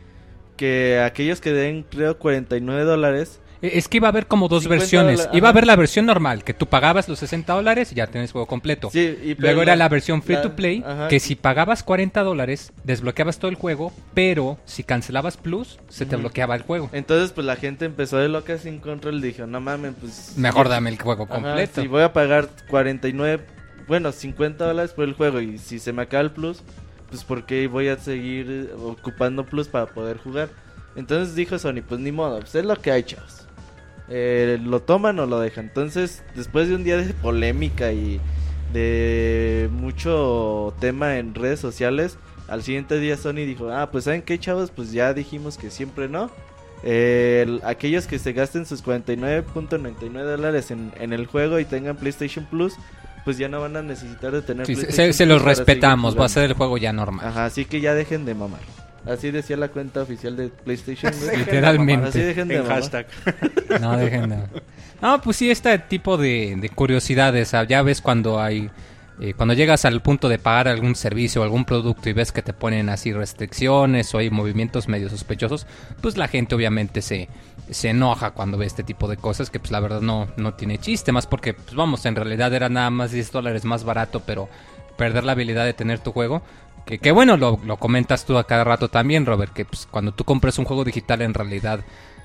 que 0.55 0.99
aquellos 1.03 1.41
que 1.41 1.51
den 1.51 1.83
creo 1.83 2.19
49 2.19 2.83
dólares 2.83 3.39
Es 3.61 3.87
que 3.87 3.97
iba 3.97 4.07
a 4.07 4.11
haber 4.11 4.27
como 4.27 4.47
dos 4.47 4.63
50 4.63 4.79
versiones. 4.81 5.17
dólares, 5.17 5.37
Iba 5.37 5.47
a 5.47 5.49
ajá. 5.49 5.53
haber 5.57 5.67
la 5.67 5.75
versión 5.75 6.05
normal, 6.05 6.43
que 6.43 6.53
tú 6.53 6.67
pagabas 6.67 7.09
los 7.09 7.19
60 7.19 7.53
dólares 7.53 7.91
y 7.91 7.95
ya 7.95 8.07
tienes 8.07 8.31
juego 8.31 8.45
completo. 8.45 8.89
Sí, 8.91 8.99
y 9.23 9.35
Luego 9.35 9.61
era 9.63 9.75
la 9.75 9.89
versión 9.89 10.21
free 10.21 10.35
la- 10.35 10.41
to 10.43 10.55
play, 10.55 10.83
ajá. 10.85 11.07
que 11.07 11.19
si 11.19 11.35
pagabas 11.35 11.81
40 11.83 12.21
dólares, 12.23 12.71
desbloqueabas 12.83 13.39
todo 13.39 13.49
el 13.49 13.55
juego, 13.55 13.91
pero 14.13 14.57
si 14.65 14.83
cancelabas 14.83 15.37
Plus, 15.37 15.79
se 15.89 16.05
te 16.05 16.15
bloqueaba 16.15 16.55
el 16.55 16.61
juego. 16.61 16.89
Entonces, 16.93 17.31
pues 17.31 17.45
la 17.47 17.55
gente 17.55 17.85
empezó 17.85 18.17
de 18.17 18.29
loca 18.29 18.57
sin 18.57 18.79
control. 18.79 19.21
Dijo, 19.21 19.47
no 19.47 19.59
mames, 19.59 19.93
pues. 19.99 20.33
Mejor 20.37 20.69
dame 20.69 20.89
el 20.91 21.01
juego 21.01 21.23
ajá, 21.23 21.33
completo. 21.35 21.81
Si 21.81 21.87
voy 21.87 22.03
a 22.03 22.13
pagar 22.13 22.49
49, 22.69 23.43
bueno, 23.87 24.11
50 24.11 24.65
dólares 24.65 24.91
por 24.91 25.05
el 25.05 25.13
juego 25.13 25.39
y 25.41 25.57
si 25.57 25.79
se 25.79 25.93
me 25.93 26.03
acaba 26.03 26.21
el 26.21 26.31
plus, 26.31 26.61
pues 27.09 27.23
porque 27.23 27.67
voy 27.67 27.87
a 27.87 27.97
seguir 27.97 28.47
eh, 28.49 28.73
ocupando 28.83 29.45
plus 29.45 29.67
para 29.67 29.87
poder 29.87 30.17
jugar. 30.17 30.49
Entonces 30.95 31.35
dijo 31.35 31.57
Sony, 31.57 31.81
pues 31.87 31.99
ni 32.01 32.11
modo, 32.11 32.39
pues 32.39 32.53
es 32.55 32.65
lo 32.65 32.75
que 32.75 32.91
hay, 32.91 33.03
chavos. 33.03 33.46
Eh, 34.09 34.57
lo 34.63 34.81
toman 34.81 35.19
o 35.19 35.25
lo 35.25 35.39
dejan. 35.39 35.65
Entonces, 35.65 36.23
después 36.35 36.69
de 36.69 36.75
un 36.75 36.83
día 36.83 36.97
de 36.97 37.13
polémica 37.13 37.91
y 37.91 38.19
de 38.73 39.69
mucho 39.71 40.73
tema 40.79 41.17
en 41.17 41.33
redes 41.35 41.59
sociales, 41.59 42.17
al 42.47 42.63
siguiente 42.63 42.99
día 42.99 43.17
Sony 43.17 43.33
dijo, 43.45 43.69
ah, 43.71 43.89
pues 43.91 44.05
saben 44.05 44.21
qué, 44.21 44.39
chavos, 44.39 44.71
pues 44.71 44.91
ya 44.91 45.13
dijimos 45.13 45.57
que 45.57 45.69
siempre 45.71 46.07
no. 46.07 46.29
Eh, 46.83 47.43
el- 47.45 47.61
aquellos 47.65 48.05
que 48.07 48.19
se 48.19 48.33
gasten 48.33 48.65
sus 48.65 48.83
49.99 48.83 50.23
dólares 50.23 50.71
en, 50.71 50.91
en 50.99 51.11
el 51.11 51.25
juego 51.25 51.59
y 51.59 51.65
tengan 51.65 51.97
PlayStation 51.97 52.45
Plus, 52.45 52.75
pues 53.25 53.37
ya 53.37 53.49
no 53.49 53.59
van 53.59 53.75
a 53.75 53.81
necesitar 53.81 54.31
de 54.31 54.41
tener 54.41 54.65
Sí, 54.65 54.75
se, 54.75 54.81
PlayStation 54.83 55.13
se- 55.13 55.25
los 55.25 55.41
respetamos, 55.41 56.17
va 56.17 56.25
a 56.25 56.29
ser 56.29 56.43
el 56.43 56.53
juego 56.53 56.77
ya 56.77 56.93
normal. 56.93 57.25
Ajá, 57.27 57.45
así 57.45 57.65
que 57.65 57.81
ya 57.81 57.93
dejen 57.93 58.25
de 58.25 58.35
mamar. 58.35 58.59
Así 59.09 59.31
decía 59.31 59.57
la 59.57 59.69
cuenta 59.69 60.01
oficial 60.01 60.35
de 60.35 60.49
PlayStation. 60.49 61.11
güey. 61.23 61.37
Literalmente. 61.45 62.07
Así 62.09 62.19
dejen 62.19 62.47
de 62.47 62.55
En 62.57 62.63
mamar. 62.63 62.77
hashtag. 62.81 63.07
No, 63.81 63.97
dejen 63.97 64.29
de- 64.29 64.37
No, 65.01 65.21
pues 65.21 65.37
sí, 65.37 65.49
este 65.51 65.77
tipo 65.79 66.17
de, 66.17 66.55
de 66.57 66.69
curiosidades. 66.69 67.53
ah, 67.53 67.63
Ya 67.63 67.81
ves 67.81 68.01
cuando 68.01 68.39
hay. 68.39 68.69
eh, 69.19 69.33
cuando 69.35 69.53
llegas 69.55 69.83
al 69.85 70.01
punto 70.01 70.29
de 70.29 70.37
pagar 70.39 70.67
algún 70.67 70.95
servicio 70.95 71.41
o 71.41 71.43
algún 71.43 71.65
producto 71.65 72.09
y 72.09 72.13
ves 72.13 72.31
que 72.31 72.41
te 72.43 72.53
ponen 72.53 72.89
así 72.89 73.11
restricciones 73.13 74.13
o 74.13 74.19
hay 74.19 74.29
movimientos 74.29 74.87
medio 74.87 75.09
sospechosos, 75.09 75.65
pues 76.01 76.17
la 76.17 76.27
gente 76.27 76.53
obviamente 76.55 77.01
se, 77.01 77.27
se 77.71 77.89
enoja 77.89 78.31
cuando 78.31 78.57
ve 78.59 78.65
este 78.67 78.83
tipo 78.83 79.07
de 79.07 79.17
cosas 79.17 79.49
que 79.49 79.59
pues 79.59 79.71
la 79.71 79.79
verdad 79.79 80.01
no, 80.01 80.27
no 80.37 80.53
tiene 80.53 80.77
chiste, 80.77 81.11
más 81.11 81.25
porque 81.27 81.53
pues 81.55 81.73
vamos, 81.75 82.05
en 82.05 82.15
realidad 82.15 82.53
era 82.53 82.69
nada 82.69 82.89
más 82.91 83.11
10 83.11 83.31
dólares 83.31 83.65
más 83.65 83.83
barato, 83.83 84.21
pero 84.25 84.49
perder 84.97 85.23
la 85.23 85.31
habilidad 85.33 85.65
de 85.65 85.73
tener 85.73 85.97
tu 85.99 86.11
juego. 86.11 86.41
Que, 86.87 86.99
que 86.99 87.11
bueno, 87.11 87.35
lo, 87.35 87.59
lo 87.65 87.77
comentas 87.77 88.25
tú 88.25 88.37
a 88.37 88.47
cada 88.47 88.63
rato 88.63 88.87
también, 88.87 89.25
Robert, 89.25 89.51
que 89.53 89.65
pues, 89.65 89.87
cuando 89.91 90.13
tú 90.13 90.23
compras 90.23 90.57
un 90.57 90.65
juego 90.65 90.85
digital 90.85 91.21
en 91.21 91.33
realidad 91.33 91.81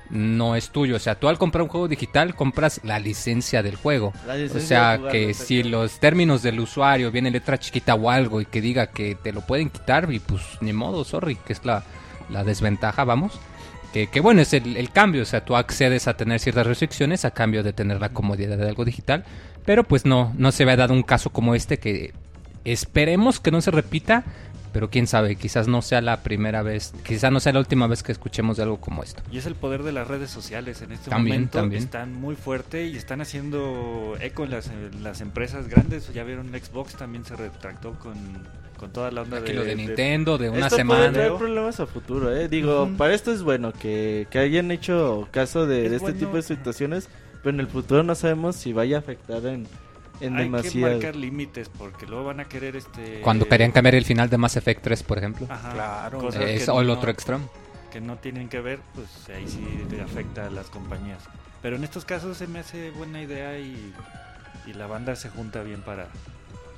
no 0.09 0.55
es 0.55 0.69
tuyo. 0.69 0.95
O 0.95 0.99
sea, 0.99 1.15
tú 1.15 1.27
al 1.27 1.37
comprar 1.37 1.63
un 1.63 1.67
juego 1.67 1.87
digital 1.87 2.33
compras 2.35 2.79
la 2.83 2.99
licencia 2.99 3.61
del 3.61 3.75
juego. 3.75 4.13
O 4.55 4.59
sea, 4.59 4.99
que 5.11 5.33
si 5.33 5.63
los 5.63 5.99
términos 5.99 6.43
del 6.43 6.59
usuario 6.59 7.11
viene 7.11 7.29
letra 7.31 7.59
chiquita 7.59 7.95
o 7.95 8.09
algo 8.09 8.39
y 8.39 8.45
que 8.45 8.61
diga 8.61 8.87
que 8.87 9.15
te 9.15 9.33
lo 9.33 9.41
pueden 9.41 9.69
quitar 9.69 10.11
y 10.13 10.19
pues 10.19 10.41
ni 10.61 10.71
modo, 10.71 11.03
sorry, 11.03 11.35
que 11.35 11.53
es 11.53 11.65
la, 11.65 11.83
la 12.29 12.43
desventaja, 12.43 13.03
vamos. 13.03 13.39
Que, 13.91 14.07
que 14.07 14.21
bueno, 14.21 14.41
es 14.41 14.53
el, 14.53 14.77
el 14.77 14.91
cambio, 14.91 15.21
o 15.21 15.25
sea, 15.25 15.45
tú 15.45 15.55
accedes 15.55 16.07
a 16.07 16.15
tener 16.15 16.39
ciertas 16.39 16.65
restricciones 16.65 17.25
a 17.25 17.31
cambio 17.31 17.61
de 17.61 17.73
tener 17.73 17.99
la 17.99 18.09
comodidad 18.09 18.57
de 18.57 18.67
algo 18.67 18.85
digital, 18.85 19.23
pero 19.65 19.83
pues 19.83 20.05
no, 20.05 20.33
no 20.35 20.51
se 20.51 20.63
había 20.63 20.77
dado 20.77 20.93
un 20.93 21.03
caso 21.03 21.29
como 21.29 21.53
este 21.53 21.77
que 21.77 22.13
esperemos 22.65 23.39
que 23.39 23.51
no 23.51 23.61
se 23.61 23.69
repita, 23.69 24.23
pero 24.73 24.89
quién 24.89 25.07
sabe, 25.07 25.35
quizás 25.37 25.67
no 25.69 25.81
sea 25.81 26.01
la 26.01 26.23
primera 26.23 26.63
vez, 26.63 26.93
quizás 27.05 27.31
no 27.31 27.39
sea 27.39 27.53
la 27.53 27.59
última 27.59 27.87
vez 27.87 28.03
que 28.03 28.11
escuchemos 28.11 28.57
de 28.57 28.63
algo 28.63 28.81
como 28.81 29.03
esto. 29.03 29.21
Y 29.31 29.37
es 29.37 29.45
el 29.45 29.55
poder 29.55 29.83
de 29.83 29.91
las 29.93 30.07
redes 30.07 30.29
sociales. 30.31 30.81
En 30.81 30.91
este 30.91 31.09
También, 31.09 31.35
momento 31.37 31.59
también. 31.59 31.83
están 31.83 32.13
muy 32.13 32.35
fuerte 32.35 32.87
y 32.87 32.97
están 32.97 33.21
haciendo 33.21 34.15
eco 34.19 34.43
en 34.43 34.49
las, 34.51 34.67
en 34.67 35.03
las 35.03 35.21
empresas 35.21 35.67
grandes. 35.69 36.11
Ya 36.13 36.23
vieron 36.23 36.49
Xbox 36.49 36.95
también 36.95 37.23
se 37.23 37.35
retractó 37.35 37.93
con, 37.99 38.15
con 38.77 38.91
toda 38.91 39.11
la 39.11 39.21
onda 39.21 39.37
Aquí 39.37 39.49
de, 39.51 39.53
lo 39.53 39.61
de 39.63 39.69
de- 39.69 39.75
Nintendo, 39.75 40.37
de 40.37 40.49
una 40.49 40.67
esto 40.67 40.69
puede 40.69 40.79
semana. 40.79 41.13
traer 41.13 41.33
problemas 41.35 41.79
a 41.79 41.85
futuro, 41.85 42.35
eh. 42.35 42.47
Digo, 42.49 42.89
para 42.97 43.13
esto 43.13 43.31
es 43.31 43.43
bueno 43.43 43.71
que, 43.73 44.27
que 44.29 44.39
hayan 44.39 44.71
hecho 44.71 45.27
caso 45.31 45.67
de, 45.67 45.85
Es 45.85 45.91
de 45.91 45.95
este 45.97 46.11
bueno. 46.11 46.19
tipo 46.19 46.35
de 46.35 46.41
situaciones, 46.41 47.09
pero 47.43 47.53
en 47.53 47.59
el 47.59 47.67
futuro 47.67 48.01
no 48.03 48.15
sabemos 48.15 48.55
si 48.55 48.73
vaya 48.73 48.97
a 48.97 48.99
afectar 48.99 49.45
en, 49.45 49.67
en 50.23 50.33
Hay 50.37 50.45
que 50.45 50.51
demasiado. 50.57 50.91
marcar 50.93 51.15
límites 51.15 51.69
porque 51.69 52.05
luego 52.07 52.25
van 52.25 52.39
a 52.39 52.45
querer 52.45 52.75
este 52.75 53.21
Cuando 53.21 53.47
querían 53.47 53.71
cambiar 53.71 53.95
el 53.95 54.05
final 54.05 54.29
de 54.29 54.37
Mass 54.37 54.55
Effect 54.55 54.81
3, 54.83 55.03
por 55.03 55.17
ejemplo. 55.17 55.47
Ajá, 55.49 55.71
Claro. 55.73 56.19
cosas 56.19 56.41
Eh, 56.41 56.55
es 56.55 56.65
que 56.65 56.71
o 56.71 56.81
el 56.81 56.87
no- 56.87 56.93
otro 56.93 57.11
extremo. 57.11 57.49
que 57.91 58.01
no 58.01 58.17
tienen 58.17 58.49
que 58.49 58.59
ver, 58.61 58.79
pues 58.95 59.07
ahí 59.29 59.47
sí 59.47 59.63
le 59.91 60.01
afecta 60.01 60.47
a 60.47 60.49
las 60.49 60.67
compañías. 60.69 61.19
Pero 61.61 61.75
en 61.75 61.83
estos 61.83 62.05
casos 62.05 62.37
se 62.37 62.47
me 62.47 62.59
hace 62.59 62.89
buena 62.91 63.21
idea 63.21 63.57
y, 63.59 63.93
y 64.65 64.73
la 64.73 64.87
banda 64.87 65.15
se 65.15 65.29
junta 65.29 65.61
bien 65.63 65.81
para, 65.81 66.07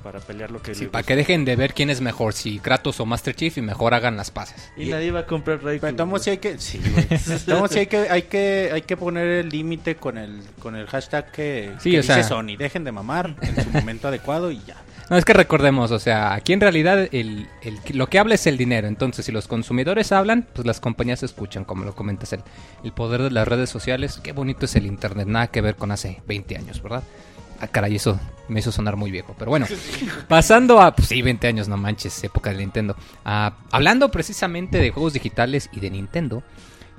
para 0.06 0.20
pelear 0.20 0.52
lo 0.52 0.62
que 0.62 0.72
Sí, 0.72 0.86
para 0.86 1.00
gusta. 1.00 1.08
que 1.08 1.16
dejen 1.16 1.44
de 1.44 1.56
ver 1.56 1.74
quién 1.74 1.90
es 1.90 2.00
mejor, 2.00 2.32
si 2.32 2.60
Kratos 2.60 3.00
o 3.00 3.06
Master 3.06 3.34
Chief, 3.34 3.58
y 3.58 3.60
mejor 3.60 3.92
hagan 3.92 4.16
las 4.16 4.30
paces. 4.30 4.70
Y 4.76 4.86
nadie 4.86 5.10
va 5.10 5.20
a 5.20 5.26
comprar 5.26 5.60
Ray. 5.64 5.80
Pero 5.80 5.90
entonces 5.90 6.22
sí 6.22 6.30
hay 6.30 6.38
que, 6.38 6.58
sí, 6.60 6.78
güey. 6.92 7.06
Entonces 7.10 7.70
sí 7.72 7.78
hay 7.80 7.86
que, 7.88 7.96
hay 8.08 8.22
que, 8.22 8.70
hay 8.72 8.82
que 8.82 8.96
poner 8.96 9.26
el 9.26 9.48
límite 9.48 9.96
con 9.96 10.16
el, 10.16 10.42
con 10.60 10.76
el 10.76 10.86
hashtag 10.86 11.32
que, 11.32 11.72
Sí, 11.80 11.90
que 11.90 11.98
o 11.98 12.02
sea- 12.04 12.18
dice 12.18 12.28
Sony. 12.28 12.56
Dejen 12.56 12.84
de 12.84 12.92
mamar 12.92 13.34
en 13.42 13.60
su 13.64 13.68
momento 13.70 14.06
adecuado 14.06 14.52
y 14.52 14.60
ya. 14.64 14.76
No, 15.10 15.16
es 15.16 15.24
que 15.24 15.32
recordemos, 15.34 15.92
o 15.92 16.00
sea, 16.00 16.34
aquí 16.34 16.52
en 16.52 16.60
realidad 16.60 17.08
el, 17.12 17.46
el- 17.62 17.78
lo 17.96 18.08
que 18.08 18.18
habla 18.20 18.34
es 18.36 18.46
el 18.48 18.56
dinero. 18.56 18.86
Entonces, 18.88 19.24
si 19.26 19.30
los 19.32 19.46
consumidores 19.48 20.10
hablan, 20.12 20.46
pues 20.52 20.66
las 20.66 20.80
compañías 20.80 21.22
escuchan, 21.24 21.64
como 21.64 21.84
lo 21.84 21.94
comentas. 21.96 22.32
El, 22.32 22.40
el 22.84 22.92
poder 22.92 23.22
de 23.22 23.30
las 23.32 23.46
redes 23.46 23.70
sociales, 23.70 24.18
qué 24.22 24.32
bonito 24.32 24.64
es 24.66 24.74
el 24.76 24.84
Internet, 24.86 25.26
nada 25.28 25.46
que 25.48 25.60
ver 25.60 25.74
con 25.76 25.90
hace 25.92 26.22
20 26.26 26.56
años, 26.56 26.82
¿verdad? 26.82 27.02
Ah, 27.60 27.68
caray, 27.68 27.96
eso 27.96 28.18
me 28.48 28.60
hizo 28.60 28.72
sonar 28.72 28.96
muy 28.96 29.10
viejo. 29.10 29.34
Pero 29.38 29.50
bueno, 29.50 29.66
pasando 30.28 30.80
a. 30.80 30.94
Pues 30.94 31.08
sí, 31.08 31.22
20 31.22 31.46
años, 31.46 31.68
no 31.68 31.76
manches, 31.76 32.22
época 32.24 32.50
de 32.50 32.58
Nintendo. 32.58 32.96
Ah, 33.24 33.56
hablando 33.70 34.10
precisamente 34.10 34.78
de 34.78 34.90
juegos 34.90 35.12
digitales 35.12 35.68
y 35.72 35.80
de 35.80 35.90
Nintendo. 35.90 36.42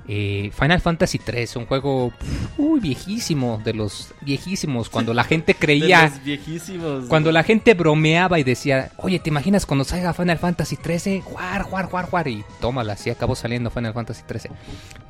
Eh, 0.08 0.50
Final 0.58 0.80
Fantasy 0.80 1.18
3, 1.18 1.56
un 1.56 1.66
juego 1.66 2.12
uy, 2.56 2.80
viejísimo, 2.80 3.60
de 3.62 3.74
los 3.74 4.14
viejísimos, 4.22 4.88
cuando 4.90 5.12
la 5.12 5.24
gente 5.24 5.52
De 5.52 5.58
creía, 5.58 6.08
los 6.08 6.24
viejísimos. 6.24 7.04
cuando 7.06 7.30
la 7.30 7.42
gente 7.42 7.74
bromeaba 7.74 8.38
y 8.38 8.44
decía, 8.44 8.90
oye, 8.96 9.18
¿te 9.18 9.28
imaginas 9.28 9.66
cuando 9.66 9.84
salga 9.84 10.14
Final 10.14 10.38
Fantasy 10.38 10.76
13? 10.76 11.20
Jugar, 11.20 11.62
jugar, 11.62 11.86
jugar, 11.86 12.06
jugar. 12.06 12.28
Y 12.28 12.44
tómala, 12.60 12.94
así 12.94 13.10
acabó 13.10 13.34
saliendo 13.34 13.70
Final 13.70 13.92
Fantasy 13.92 14.22
13. 14.26 14.50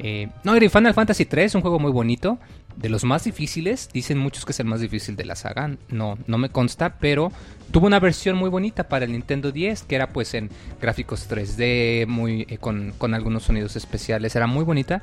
Eh, 0.01 0.29
no, 0.43 0.55
Final 0.55 0.95
Fantasy 0.95 1.25
3 1.25 1.47
es 1.47 1.55
un 1.55 1.61
juego 1.61 1.79
muy 1.79 1.93
bonito, 1.93 2.39
de 2.77 2.89
los 2.89 3.05
más 3.05 3.25
difíciles. 3.25 3.89
Dicen 3.93 4.19
muchos 4.19 4.45
que 4.45 4.53
es 4.53 4.61
el 4.61 4.67
más 4.67 4.81
difícil 4.81 5.15
de 5.15 5.25
la 5.25 5.37
saga. 5.37 5.77
No, 5.89 6.19
no 6.27 6.39
me 6.39 6.49
consta, 6.49 6.99
pero 6.99 7.31
tuvo 7.71 7.87
una 7.87 8.01
versión 8.01 8.37
muy 8.37 8.51
bonita 8.51 8.89
para 8.89 9.05
el 9.05 9.13
Nintendo 9.13 9.53
10, 9.53 9.83
que 9.83 9.95
era 9.95 10.09
pues 10.09 10.35
en 10.35 10.51
gráficos 10.81 11.29
3D, 11.29 12.07
muy, 12.07 12.47
eh, 12.49 12.59
con, 12.59 12.93
con 12.99 13.15
algunos 13.15 13.45
sonidos 13.45 13.77
especiales. 13.77 14.35
Era 14.37 14.47
muy 14.47 14.65
bonita. 14.65 15.03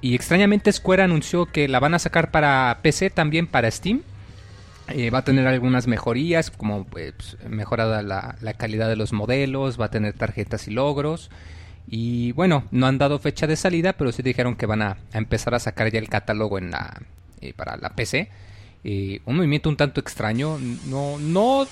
Y 0.00 0.14
extrañamente 0.14 0.72
Square 0.72 1.02
anunció 1.02 1.46
que 1.46 1.68
la 1.68 1.80
van 1.80 1.94
a 1.94 1.98
sacar 1.98 2.30
para 2.30 2.78
PC, 2.82 3.10
también 3.10 3.46
para 3.46 3.70
Steam. 3.70 4.02
Eh, 4.88 5.10
va 5.10 5.18
a 5.18 5.24
tener 5.24 5.46
algunas 5.46 5.88
mejorías, 5.88 6.50
como 6.50 6.84
pues, 6.84 7.36
mejorada 7.48 8.02
la, 8.02 8.36
la 8.40 8.54
calidad 8.54 8.88
de 8.88 8.96
los 8.96 9.12
modelos, 9.12 9.80
va 9.80 9.86
a 9.86 9.90
tener 9.90 10.14
tarjetas 10.14 10.68
y 10.68 10.70
logros. 10.70 11.30
Y 11.88 12.32
bueno, 12.32 12.64
no 12.70 12.86
han 12.86 12.98
dado 12.98 13.18
fecha 13.18 13.46
de 13.46 13.56
salida, 13.56 13.94
pero 13.94 14.12
sí 14.12 14.22
dijeron 14.22 14.56
que 14.56 14.66
van 14.66 14.82
a, 14.82 14.96
a 15.12 15.18
empezar 15.18 15.54
a 15.54 15.58
sacar 15.58 15.90
ya 15.90 15.98
el 15.98 16.08
catálogo 16.08 16.58
en 16.58 16.70
la, 16.70 17.02
eh, 17.40 17.52
para 17.54 17.76
la 17.76 17.90
PC. 17.90 18.28
Eh, 18.84 19.20
un 19.24 19.36
movimiento 19.36 19.68
un 19.68 19.76
tanto 19.76 20.00
extraño, 20.00 20.58
no, 20.86 21.18
no 21.18 21.66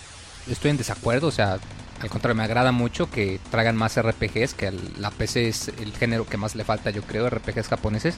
estoy 0.50 0.70
en 0.72 0.76
desacuerdo, 0.76 1.28
o 1.28 1.30
sea, 1.30 1.58
al 2.00 2.10
contrario, 2.10 2.34
me 2.34 2.42
agrada 2.42 2.72
mucho 2.72 3.10
que 3.10 3.38
traigan 3.50 3.76
más 3.76 3.96
RPGs, 3.96 4.54
que 4.54 4.72
la 4.98 5.10
PC 5.10 5.48
es 5.48 5.68
el 5.80 5.92
género 5.92 6.26
que 6.26 6.36
más 6.36 6.54
le 6.56 6.64
falta, 6.64 6.90
yo 6.90 7.02
creo, 7.02 7.28
RPGs 7.30 7.68
japoneses. 7.68 8.16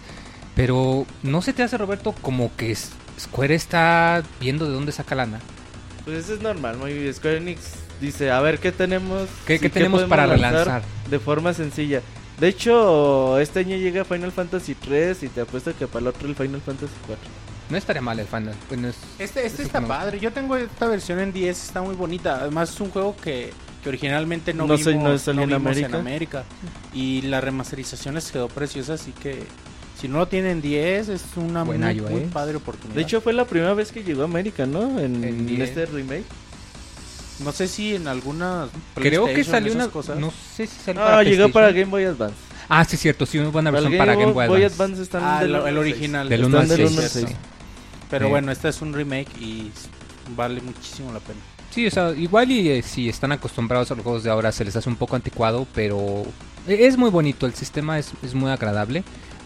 Pero 0.54 1.04
no 1.22 1.42
se 1.42 1.52
te 1.52 1.62
hace, 1.62 1.76
Roberto, 1.76 2.12
como 2.22 2.50
que 2.56 2.74
Square 2.74 3.54
está 3.54 4.22
viendo 4.40 4.64
de 4.66 4.72
dónde 4.72 4.92
saca 4.92 5.14
lana. 5.14 5.40
Pues 6.06 6.24
eso 6.24 6.34
es 6.34 6.40
normal, 6.40 6.78
muy 6.78 7.12
Square 7.12 7.36
Enix 7.38 7.60
dice, 8.00 8.30
a 8.30 8.40
ver, 8.40 8.58
¿qué 8.58 8.72
tenemos? 8.72 9.28
¿Qué- 9.46 9.58
qué 9.58 9.68
tenemos 9.68 10.04
para 10.04 10.26
lanzar 10.26 10.52
relanzar? 10.52 10.82
De 11.10 11.18
forma 11.18 11.52
sencilla. 11.52 12.00
De 12.40 12.48
hecho, 12.48 13.38
este 13.38 13.60
año 13.60 13.76
llega 13.76 14.04
Final 14.04 14.32
Fantasy 14.32 14.74
3 14.74 15.22
y 15.22 15.28
te 15.28 15.42
apuesto 15.42 15.76
que 15.78 15.86
para 15.86 16.00
el 16.00 16.06
otro 16.08 16.28
el 16.28 16.34
Final 16.34 16.60
Fantasy 16.60 16.92
4. 17.06 17.24
No 17.70 17.76
estaría 17.76 18.02
mal 18.02 18.18
el 18.18 18.26
Final. 18.26 18.54
Bueno, 18.68 18.88
es- 18.88 18.96
Este, 19.18 19.44
este 19.46 19.62
es 19.62 19.66
está 19.68 19.78
como- 19.78 19.88
padre. 19.88 20.20
Yo 20.20 20.32
tengo 20.32 20.56
esta 20.56 20.86
versión 20.86 21.18
en 21.18 21.32
10, 21.32 21.64
está 21.64 21.82
muy 21.82 21.94
bonita. 21.96 22.36
Además 22.40 22.70
es 22.72 22.80
un 22.80 22.90
juego 22.90 23.16
que, 23.16 23.52
que 23.82 23.88
originalmente 23.88 24.52
no, 24.54 24.66
No 24.66 24.74
vimos, 24.76 24.82
soy- 24.84 24.96
no 24.98 25.18
salió 25.18 25.42
en 25.42 25.52
América. 25.52 25.98
América. 25.98 26.44
Y 26.94 27.22
la 27.22 27.40
remasterización 27.40 28.14
les 28.14 28.30
quedó 28.30 28.48
preciosa, 28.48 28.94
así 28.94 29.12
que 29.12 29.42
si 30.00 30.06
no 30.08 30.18
lo 30.18 30.28
tienen 30.28 30.60
10 30.62 31.08
es 31.08 31.22
una 31.36 31.64
muy, 31.64 31.78
padre 32.32 32.56
oportunidad. 32.56 32.94
De 32.96 33.02
hecho, 33.02 33.20
fue 33.20 33.32
la 33.32 33.46
primera 33.46 33.74
vez 33.74 33.90
que 33.90 34.04
llegó 34.04 34.22
a 34.22 34.26
América, 34.26 34.64
¿no? 34.66 35.00
En, 35.00 35.24
En 35.24 35.46
10. 35.46 35.68
este 35.68 35.86
remake. 35.86 36.24
no 37.40 37.52
sé 37.52 37.66
si 37.68 37.94
en 37.96 38.06
algunas 38.08 38.70
creo 38.94 39.26
que 39.26 39.42
salió 39.44 39.72
una. 39.72 39.88
cosas. 39.88 40.18
No 40.18 40.30
sé 40.56 40.66
si 40.66 40.76
salió 40.84 41.02
No, 41.02 41.22
llegó 41.22 41.48
para. 41.50 41.70
Game 41.72 41.86
Boy 41.86 42.04
Advance. 42.04 42.34
Ah, 42.68 42.84
sí, 42.84 42.96
cierto, 42.96 43.26
sí, 43.26 43.38
una 43.38 43.50
buena 43.50 43.70
Para 43.70 43.82
versión 43.82 43.98
para 43.98 44.12
Game 44.14 44.32
Boy 44.32 44.48
Boy 44.48 44.64
Advance. 44.64 44.74
Advance 44.82 45.02
están 45.02 45.22
Ah, 45.24 45.40
del 45.40 45.50
el 45.54 45.66
al 45.66 45.78
original. 45.78 46.28
Del 46.28 46.40
Están 46.40 46.50
1 46.54 46.60
al 46.60 46.68
del 46.68 46.88
6. 47.08 47.26
Pero 48.10 48.26
Sí. 48.26 48.30
bueno, 48.30 48.52
este 48.52 48.68
es 48.68 48.80
un 48.82 48.92
remake 48.92 49.28
y 49.40 49.70
vale 50.36 50.60
muchísimo 50.60 51.12
la 51.12 51.20
pena. 51.20 51.40
Sí, 51.70 51.86
o 51.86 51.90
sea, 51.90 52.12
igual 52.12 52.50
y 52.50 52.70
eh, 52.70 52.82
si 52.82 53.08
están 53.08 53.32
acostumbrados 53.32 53.90
a 53.90 53.94
los 53.94 54.02
juegos 54.04 54.22
de 54.24 54.30
ahora 54.30 54.50
se 54.52 54.64
les 54.64 54.74
hace 54.76 54.88
un 54.88 54.96
poco 54.96 55.16
anticuado, 55.16 55.66
pero 55.74 56.24
e- 56.66 56.86
es 56.86 56.96
muy 56.96 57.10
bonito, 57.10 57.44
el 57.46 57.54
sistema 57.54 57.98
es, 57.98 58.12
es 58.22 58.34
muy 58.34 58.50
agradable. 58.50 59.04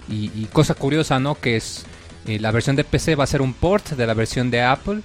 Y, 0.09 0.31
y 0.35 0.46
cosa 0.53 0.75
curiosa, 0.75 1.18
¿no? 1.18 1.35
Que 1.35 1.57
es 1.57 1.85
eh, 2.27 2.38
la 2.38 2.51
versión 2.51 2.77
de 2.77 2.85
PC 2.85 3.14
va 3.16 3.25
a 3.25 3.27
ser 3.27 3.42
un 3.42 3.53
port 3.55 3.90
de 3.90 4.07
la 4.07 4.14
versión 4.14 4.51
de 4.51 4.62
Apple, 4.62 5.01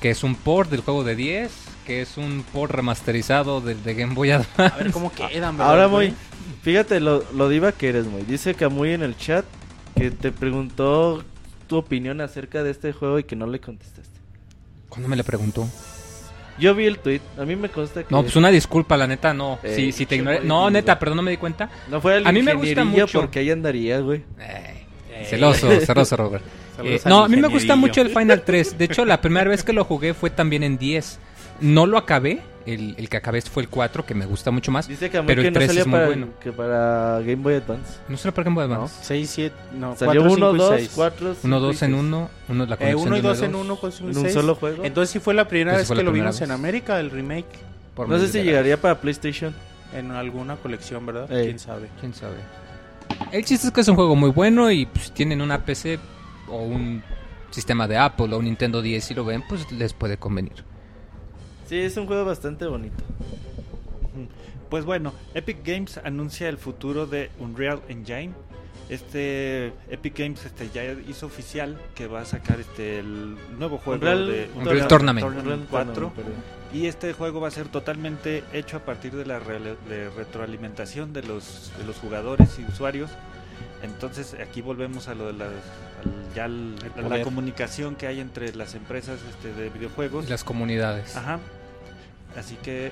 que 0.00 0.10
es 0.10 0.22
un 0.22 0.34
port 0.34 0.70
del 0.70 0.80
juego 0.82 1.02
de 1.04 1.16
10, 1.16 1.50
que 1.86 2.02
es 2.02 2.16
un 2.16 2.44
port 2.52 2.72
remasterizado 2.72 3.60
del 3.60 3.82
de 3.82 3.94
Game 3.94 4.14
Boy 4.14 4.30
Advance. 4.32 4.62
A 4.74 4.76
ver 4.76 4.90
cómo 4.92 5.10
quedan, 5.12 5.56
¿verdad, 5.56 5.72
Ahora 5.72 5.88
muy, 5.88 6.12
fíjate 6.62 7.00
lo, 7.00 7.24
lo 7.32 7.48
diva 7.48 7.72
que 7.72 7.88
eres, 7.88 8.06
muy. 8.06 8.22
Dice 8.22 8.54
Camuy 8.54 8.92
en 8.92 9.02
el 9.02 9.16
chat 9.16 9.44
que 9.96 10.10
te 10.10 10.30
preguntó 10.32 11.24
tu 11.68 11.76
opinión 11.76 12.20
acerca 12.20 12.62
de 12.64 12.70
este 12.70 12.92
juego 12.92 13.18
y 13.18 13.24
que 13.24 13.36
no 13.36 13.46
le 13.46 13.60
contestaste. 13.60 14.18
¿Cuándo 14.88 15.08
me 15.08 15.16
le 15.16 15.22
preguntó? 15.22 15.68
Yo 16.58 16.74
vi 16.74 16.86
el 16.86 16.98
tweet, 16.98 17.20
a 17.38 17.44
mí 17.44 17.54
me 17.54 17.68
consta 17.68 18.02
que 18.02 18.12
No, 18.12 18.22
pues 18.22 18.34
una 18.34 18.48
disculpa, 18.50 18.96
la 18.96 19.06
neta, 19.06 19.32
no. 19.32 19.60
Eh, 19.62 19.74
si, 19.76 19.92
si 19.92 20.06
te 20.06 20.16
ignoré. 20.16 20.40
No, 20.40 20.68
neta, 20.70 20.98
perdón, 20.98 21.18
no 21.18 21.22
me 21.22 21.30
di 21.30 21.36
cuenta. 21.36 21.70
no 21.88 22.00
fue 22.00 22.16
el 22.16 22.26
a 22.26 22.32
mí 22.32 22.42
me 22.42 22.54
gusta 22.54 22.82
mucho. 22.84 23.20
porque 23.20 23.38
ahí 23.38 23.50
andaría, 23.50 24.00
güey. 24.00 24.24
Eh, 24.40 24.74
Eh, 25.12 25.24
celoso, 25.24 25.68
celoso, 25.80 26.16
Robert. 26.16 26.44
Eh, 26.82 27.00
no, 27.06 27.24
a 27.24 27.28
mí 27.28 27.36
me 27.36 27.48
gusta 27.48 27.74
mucho 27.76 28.00
el 28.00 28.10
Final 28.10 28.42
3. 28.44 28.78
De 28.78 28.84
hecho, 28.84 29.04
la 29.04 29.20
primera 29.20 29.50
vez 29.50 29.62
que 29.64 29.72
lo 29.72 29.84
jugué 29.84 30.14
fue 30.14 30.30
también 30.30 30.62
en 30.62 30.78
10. 30.78 31.18
No 31.60 31.86
lo 31.86 31.98
acabé. 31.98 32.42
El, 32.66 32.94
el 32.98 33.08
que 33.08 33.16
acabé 33.16 33.40
fue 33.40 33.62
el 33.62 33.70
4, 33.70 34.04
que 34.04 34.14
me 34.14 34.26
gusta 34.26 34.50
mucho 34.50 34.70
más. 34.70 34.86
Dice 34.86 35.08
Camuy 35.08 35.26
Pero 35.28 35.40
el 35.40 35.46
que 35.46 35.50
no 35.52 35.54
3 35.54 35.66
salía 35.68 35.80
es 35.80 35.86
muy 35.86 35.92
para, 35.96 36.06
bueno. 36.06 36.26
que 36.38 36.52
para 36.52 37.18
Game 37.20 37.36
Boy 37.36 37.54
Advance. 37.54 37.98
No 38.08 38.16
sé 38.18 38.30
por 38.30 38.44
qué 38.44 38.50
me 38.50 38.60
Advance. 38.60 38.94
6, 39.04 39.30
7, 39.30 39.56
no, 39.78 39.96
Salió 39.96 40.20
4, 40.20 40.36
1, 40.36 40.50
5 40.52 40.54
y 40.54 40.58
2, 40.58 40.74
6. 40.80 40.92
4, 40.94 41.36
1, 41.44 41.60
2 41.60 41.82
en 41.82 41.94
1. 41.94 42.30
Uno 42.50 42.66
la 42.66 42.74
Eh, 42.74 42.78
conexión 42.78 43.06
1 43.08 43.16
y 43.16 43.20
de 43.22 43.28
2 43.28 43.38
uno 43.38 43.46
en 43.46 43.52
dos. 43.52 43.60
1, 43.62 43.76
con 43.76 43.92
5 43.92 44.08
y 44.08 44.10
en 44.12 44.16
un 44.18 44.22
6. 44.24 44.34
solo 44.34 44.54
juego. 44.56 44.84
Entonces 44.84 45.10
sí 45.10 45.18
fue 45.18 45.32
la 45.32 45.48
primera 45.48 45.72
Esa 45.80 45.94
vez 45.94 45.98
que 45.98 46.04
lo 46.04 46.12
vimos 46.12 46.38
en 46.42 46.48
vez. 46.50 46.58
América, 46.58 47.00
el 47.00 47.10
remake. 47.10 47.46
Por 47.94 48.06
no 48.06 48.18
sé 48.18 48.28
si 48.28 48.42
llegaría 48.42 48.78
para 48.78 49.00
PlayStation. 49.00 49.54
En 49.94 50.10
alguna 50.10 50.56
colección, 50.56 51.06
¿verdad? 51.06 51.32
Ey. 51.32 51.46
¿Quién 51.46 51.58
sabe? 51.58 51.88
Quién 52.00 52.12
sabe. 52.12 52.36
El 53.32 53.46
chiste 53.46 53.68
es 53.68 53.72
que 53.72 53.80
es 53.80 53.88
un 53.88 53.96
juego 53.96 54.14
muy 54.14 54.28
bueno 54.30 54.70
y 54.70 54.84
pues, 54.84 55.10
tienen 55.12 55.40
una 55.40 55.64
PC 55.64 55.98
o 56.48 56.58
un 56.58 57.02
sistema 57.50 57.88
de 57.88 57.96
Apple 57.96 58.34
o 58.34 58.38
un 58.38 58.44
Nintendo 58.44 58.82
10 58.82 59.02
si 59.02 59.14
lo 59.14 59.24
ven, 59.24 59.42
pues 59.48 59.72
les 59.72 59.94
puede 59.94 60.18
convenir. 60.18 60.67
Sí, 61.68 61.78
es 61.78 61.96
un 61.96 62.06
juego 62.06 62.24
bastante 62.24 62.66
bonito. 62.66 63.04
Pues 64.70 64.84
bueno, 64.84 65.12
Epic 65.34 65.58
Games 65.64 65.98
anuncia 66.04 66.48
el 66.48 66.58
futuro 66.58 67.06
de 67.06 67.30
Unreal 67.38 67.80
Engine. 67.88 68.32
Este 68.90 69.72
Epic 69.90 70.18
Games 70.18 70.44
este 70.46 70.70
ya 70.70 70.82
hizo 70.84 71.26
oficial 71.26 71.78
que 71.94 72.06
va 72.06 72.22
a 72.22 72.24
sacar 72.24 72.58
este 72.60 73.00
el 73.00 73.36
nuevo 73.58 73.76
juego 73.78 74.00
Unreal- 74.00 74.26
de 74.26 74.50
Unreal 74.56 74.88
Tournament. 74.88 75.26
4 75.26 75.42
Tournament, 75.42 76.14
perdón. 76.14 76.32
y 76.72 76.86
este 76.86 77.12
juego 77.12 77.40
va 77.40 77.48
a 77.48 77.50
ser 77.50 77.68
totalmente 77.68 78.44
hecho 78.54 78.78
a 78.78 78.80
partir 78.80 79.12
de 79.14 79.26
la 79.26 79.40
rele- 79.40 79.76
de 79.90 80.08
retroalimentación 80.10 81.12
de 81.12 81.22
los 81.22 81.70
de 81.78 81.84
los 81.84 81.96
jugadores 81.96 82.58
y 82.58 82.64
usuarios. 82.70 83.10
Entonces 83.82 84.34
aquí 84.42 84.62
volvemos 84.62 85.06
a 85.08 85.14
lo 85.14 85.26
de 85.26 85.32
las, 85.34 85.48
al- 85.48 86.34
ya 86.34 86.44
al- 86.46 86.74
a 86.96 87.08
la 87.08 87.22
comunicación 87.22 87.94
que 87.94 88.06
hay 88.06 88.20
entre 88.20 88.54
las 88.54 88.74
empresas 88.74 89.20
este, 89.28 89.52
de 89.52 89.68
videojuegos. 89.68 90.26
Y 90.26 90.30
las 90.30 90.44
comunidades. 90.44 91.14
Ajá. 91.14 91.38
Así 92.36 92.56
que 92.62 92.90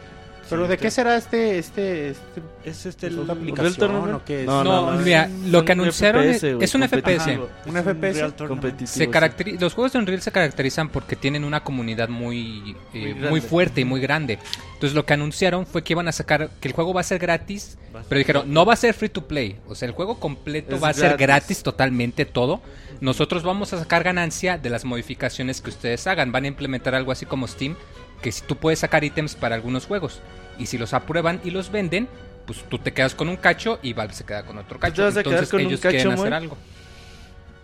¿Pero 0.48 0.68
de 0.68 0.78
qué 0.78 0.92
será 0.92 1.16
este, 1.16 1.58
este, 1.58 2.10
este 2.10 2.40
es 2.64 2.86
este 2.86 3.08
¿Es 3.08 3.12
el 3.14 3.28
aplicación 3.28 4.14
o 4.14 4.24
qué 4.24 4.42
es? 4.42 4.46
No, 4.46 4.62
No, 4.62 4.92
no, 4.92 4.98
mira, 4.98 5.24
es 5.24 5.32
lo 5.50 5.64
que 5.64 5.72
anunciaron 5.72 6.22
es- 6.22 6.36
FPS, 6.40 6.52
güey, 6.54 6.64
es 6.64 6.74
un 6.76 6.82
FPS. 6.84 7.38
¿Un 7.66 7.76
FPS? 7.76 8.46
Competitivo. 8.46 8.86
Se 8.86 9.04
sí. 9.06 9.10
caracteri- 9.10 9.58
los 9.58 9.74
juegos 9.74 9.92
de 9.92 9.98
Unreal 9.98 10.22
se 10.22 10.30
caracterizan 10.30 10.88
porque 10.90 11.16
tienen 11.16 11.42
una 11.42 11.64
comunidad 11.64 12.08
muy, 12.08 12.76
eh, 12.94 13.16
Muy 13.28 13.40
fuerte 13.40 13.80
y 13.80 13.84
muy 13.84 14.00
grande. 14.00 14.38
Entonces 14.74 14.94
lo 14.94 15.04
que 15.04 15.14
anunciaron 15.14 15.66
fue 15.66 15.82
que 15.82 15.94
iban 15.94 16.06
a 16.06 16.12
sacar, 16.12 16.48
que 16.60 16.68
el 16.68 16.74
juego 16.74 16.94
va 16.94 17.00
a 17.00 17.04
ser 17.04 17.18
gratis, 17.18 17.76
Va 17.92 17.98
a 17.98 18.02
ser 18.04 18.08
pero 18.08 18.18
dijeron, 18.20 18.42
gratis. 18.42 18.54
no 18.54 18.64
va 18.64 18.72
a 18.74 18.76
ser 18.76 18.94
free 18.94 19.08
to 19.08 19.26
play. 19.26 19.58
O 19.66 19.74
sea, 19.74 19.88
el 19.88 19.94
juego 19.96 20.20
completo 20.20 20.76
Es 20.76 20.82
va 20.82 20.90
a 20.90 20.94
ser 20.94 21.16
gratis 21.16 21.64
totalmente 21.64 22.24
todo. 22.24 22.60
Nosotros 23.00 23.42
vamos 23.42 23.72
a 23.72 23.80
sacar 23.80 24.04
ganancia 24.04 24.58
de 24.58 24.70
las 24.70 24.84
modificaciones 24.84 25.60
que 25.60 25.70
ustedes 25.70 26.06
hagan. 26.06 26.30
Van 26.30 26.44
a 26.44 26.46
implementar 26.46 26.94
algo 26.94 27.10
así 27.10 27.26
como 27.26 27.46
Steam, 27.48 27.74
que 28.22 28.32
si 28.32 28.42
tú 28.42 28.56
puedes 28.56 28.78
sacar 28.78 29.04
ítems 29.04 29.34
para 29.34 29.54
algunos 29.54 29.86
juegos. 29.86 30.20
Y 30.58 30.66
si 30.66 30.78
los 30.78 30.94
aprueban 30.94 31.40
y 31.44 31.50
los 31.50 31.70
venden, 31.70 32.08
pues 32.46 32.64
tú 32.68 32.78
te 32.78 32.92
quedas 32.92 33.14
con 33.14 33.28
un 33.28 33.36
cacho 33.36 33.78
y 33.82 33.92
Valve 33.92 34.14
se 34.14 34.24
queda 34.24 34.44
con 34.44 34.58
otro 34.58 34.78
cacho. 34.78 35.06
Entonces 35.06 35.52
ellos 35.54 35.80
quieren 35.80 36.12
hacer 36.12 36.34
algo. 36.34 36.56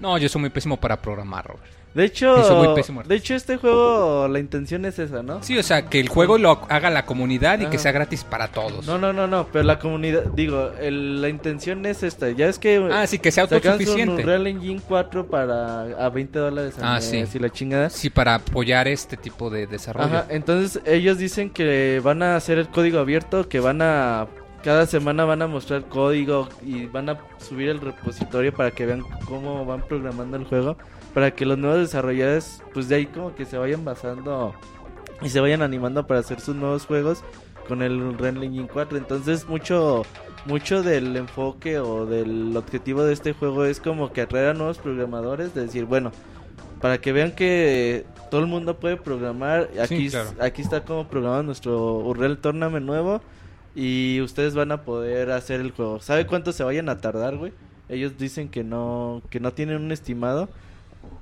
No, 0.01 0.19
yo 0.19 0.29
soy 0.29 0.41
muy 0.41 0.51
pésimo 0.51 0.77
para 0.77 1.01
programar, 1.01 1.47
Robert. 1.47 1.82
De 1.95 2.05
hecho, 2.05 2.37
muy 2.57 2.75
pésimo 2.75 3.03
de 3.03 3.15
hecho 3.17 3.35
este 3.35 3.57
juego 3.59 4.27
la 4.29 4.39
intención 4.39 4.85
es 4.87 4.99
esa, 4.99 5.23
¿no? 5.23 5.43
Sí, 5.43 5.59
o 5.59 5.63
sea, 5.63 5.87
que 5.91 6.01
el 6.01 6.09
juego 6.09 6.39
lo 6.39 6.63
haga 6.71 6.89
la 6.91 7.05
comunidad 7.05 7.61
y 7.61 7.67
que 7.67 7.79
sea 7.79 7.93
gratis 7.93 8.25
para 8.25 8.49
todos. 8.49 8.87
No, 8.87 8.97
no, 8.99 9.13
no, 9.13 9.27
no, 9.27 9.47
pero 9.53 9.65
la 9.65 9.79
comunidad, 9.79 10.25
digo, 10.35 10.71
el- 10.81 11.21
la 11.21 11.29
intención 11.29 11.85
es 11.85 12.03
esta. 12.03 12.31
Ya 12.31 12.47
es 12.49 12.59
que 12.59 12.89
Ah, 12.93 13.07
sí, 13.07 13.19
que 13.19 13.31
sea 13.31 13.45
autosuficiente. 13.45 14.23
Unreal 14.23 14.47
Engine 14.47 14.81
4 14.89 15.27
para 15.27 15.83
a 16.05 16.09
20 16.09 16.39
dólares 16.39 16.75
Ah, 16.81 16.95
mes 16.95 17.05
sí. 17.05 17.25
y 17.35 17.39
la 17.39 17.51
chingada. 17.51 17.91
Sí, 17.91 18.09
para 18.11 18.37
apoyar 18.37 18.89
este 18.89 19.17
tipo 19.17 19.51
de 19.51 19.67
desarrollo. 19.67 20.07
Ajá, 20.07 20.27
entonces 20.31 20.81
ellos 20.87 21.19
dicen 21.19 21.51
que 21.51 22.01
van 22.03 22.23
a 22.23 22.37
hacer 22.37 22.59
el 22.59 22.69
código 22.69 22.99
abierto, 23.01 23.49
que 23.49 23.61
van 23.61 23.83
a 23.83 24.27
cada 24.63 24.87
semana 24.87 25.25
van 25.25 25.43
a 25.43 25.47
mostrar 25.47 25.85
código 25.89 26.49
y 26.65 26.87
van 26.87 27.09
a 27.09 27.19
subir 27.39 27.69
el 27.69 27.81
repositorio 27.81 28.53
para 28.55 28.71
que 28.71 28.87
vean 28.87 29.03
cómo 29.27 29.65
van 29.65 29.83
programando 29.83 30.37
el 30.37 30.45
juego, 30.45 30.77
para 31.15 31.33
que 31.33 31.45
los 31.45 31.59
nuevos 31.59 31.81
desarrolladores 31.81 32.63
pues 32.73 32.89
de 32.89 32.97
ahí 32.97 33.07
como 33.07 33.35
que 33.35 33.45
se 33.45 33.59
vayan 33.59 33.85
basando 33.85 34.55
y 35.21 35.29
se 35.29 35.41
vayan 35.41 35.63
animando 35.63 36.07
para 36.07 36.21
hacer 36.21 36.41
sus 36.41 36.55
nuevos 36.55 36.87
juegos 36.87 37.23
con 37.69 37.83
el 37.83 38.01
Unreal 38.01 38.43
Engine 38.43 38.69
4. 38.73 38.99
Entonces 38.99 39.49
mucho 39.49 40.05
mucho 40.47 40.83
del 40.83 41.17
enfoque 41.17 41.79
o 41.79 42.07
del 42.07 42.57
objetivo 42.57 43.05
de 43.05 43.13
este 43.13 43.33
juego 43.33 43.65
es 43.65 43.81
como 43.81 44.13
que 44.13 44.23
atraer 44.23 44.49
a 44.49 44.55
nuevos 44.55 44.79
programadores, 44.79 45.55
de 45.55 45.63
decir, 45.63 45.85
bueno, 45.85 46.11
para 46.81 46.99
que 46.99 47.13
vean 47.13 47.33
que 47.33 48.05
todo 48.31 48.41
el 48.41 48.49
mundo 48.49 48.79
puede 48.79 48.97
programar. 48.97 49.71
Aquí, 49.81 50.09
claro. 50.11 50.31
aquí 50.41 50.63
está 50.63 50.85
como 50.85 51.07
programado 51.07 51.43
nuestro 51.45 51.99
Unreal 51.99 52.39
Tournament 52.39 52.85
nuevo. 52.85 53.21
Y 53.75 54.21
ustedes 54.21 54.55
van 54.55 54.71
a 54.73 54.83
poder 54.83 55.31
hacer 55.31 55.61
el 55.61 55.71
juego. 55.71 56.01
¿Sabe 56.01 56.27
cuánto 56.27 56.53
se 56.53 56.63
vayan 56.65 56.89
a 56.89 57.01
tardar, 57.01 57.37
güey? 57.37 57.53
Ellos 57.89 58.19
dicen 58.19 58.49
que 58.49 58.65
no, 58.65 59.23
que 59.31 59.41
no 59.41 59.53
tienen 59.53 59.81
un 59.83 59.93
estimado. 59.93 60.49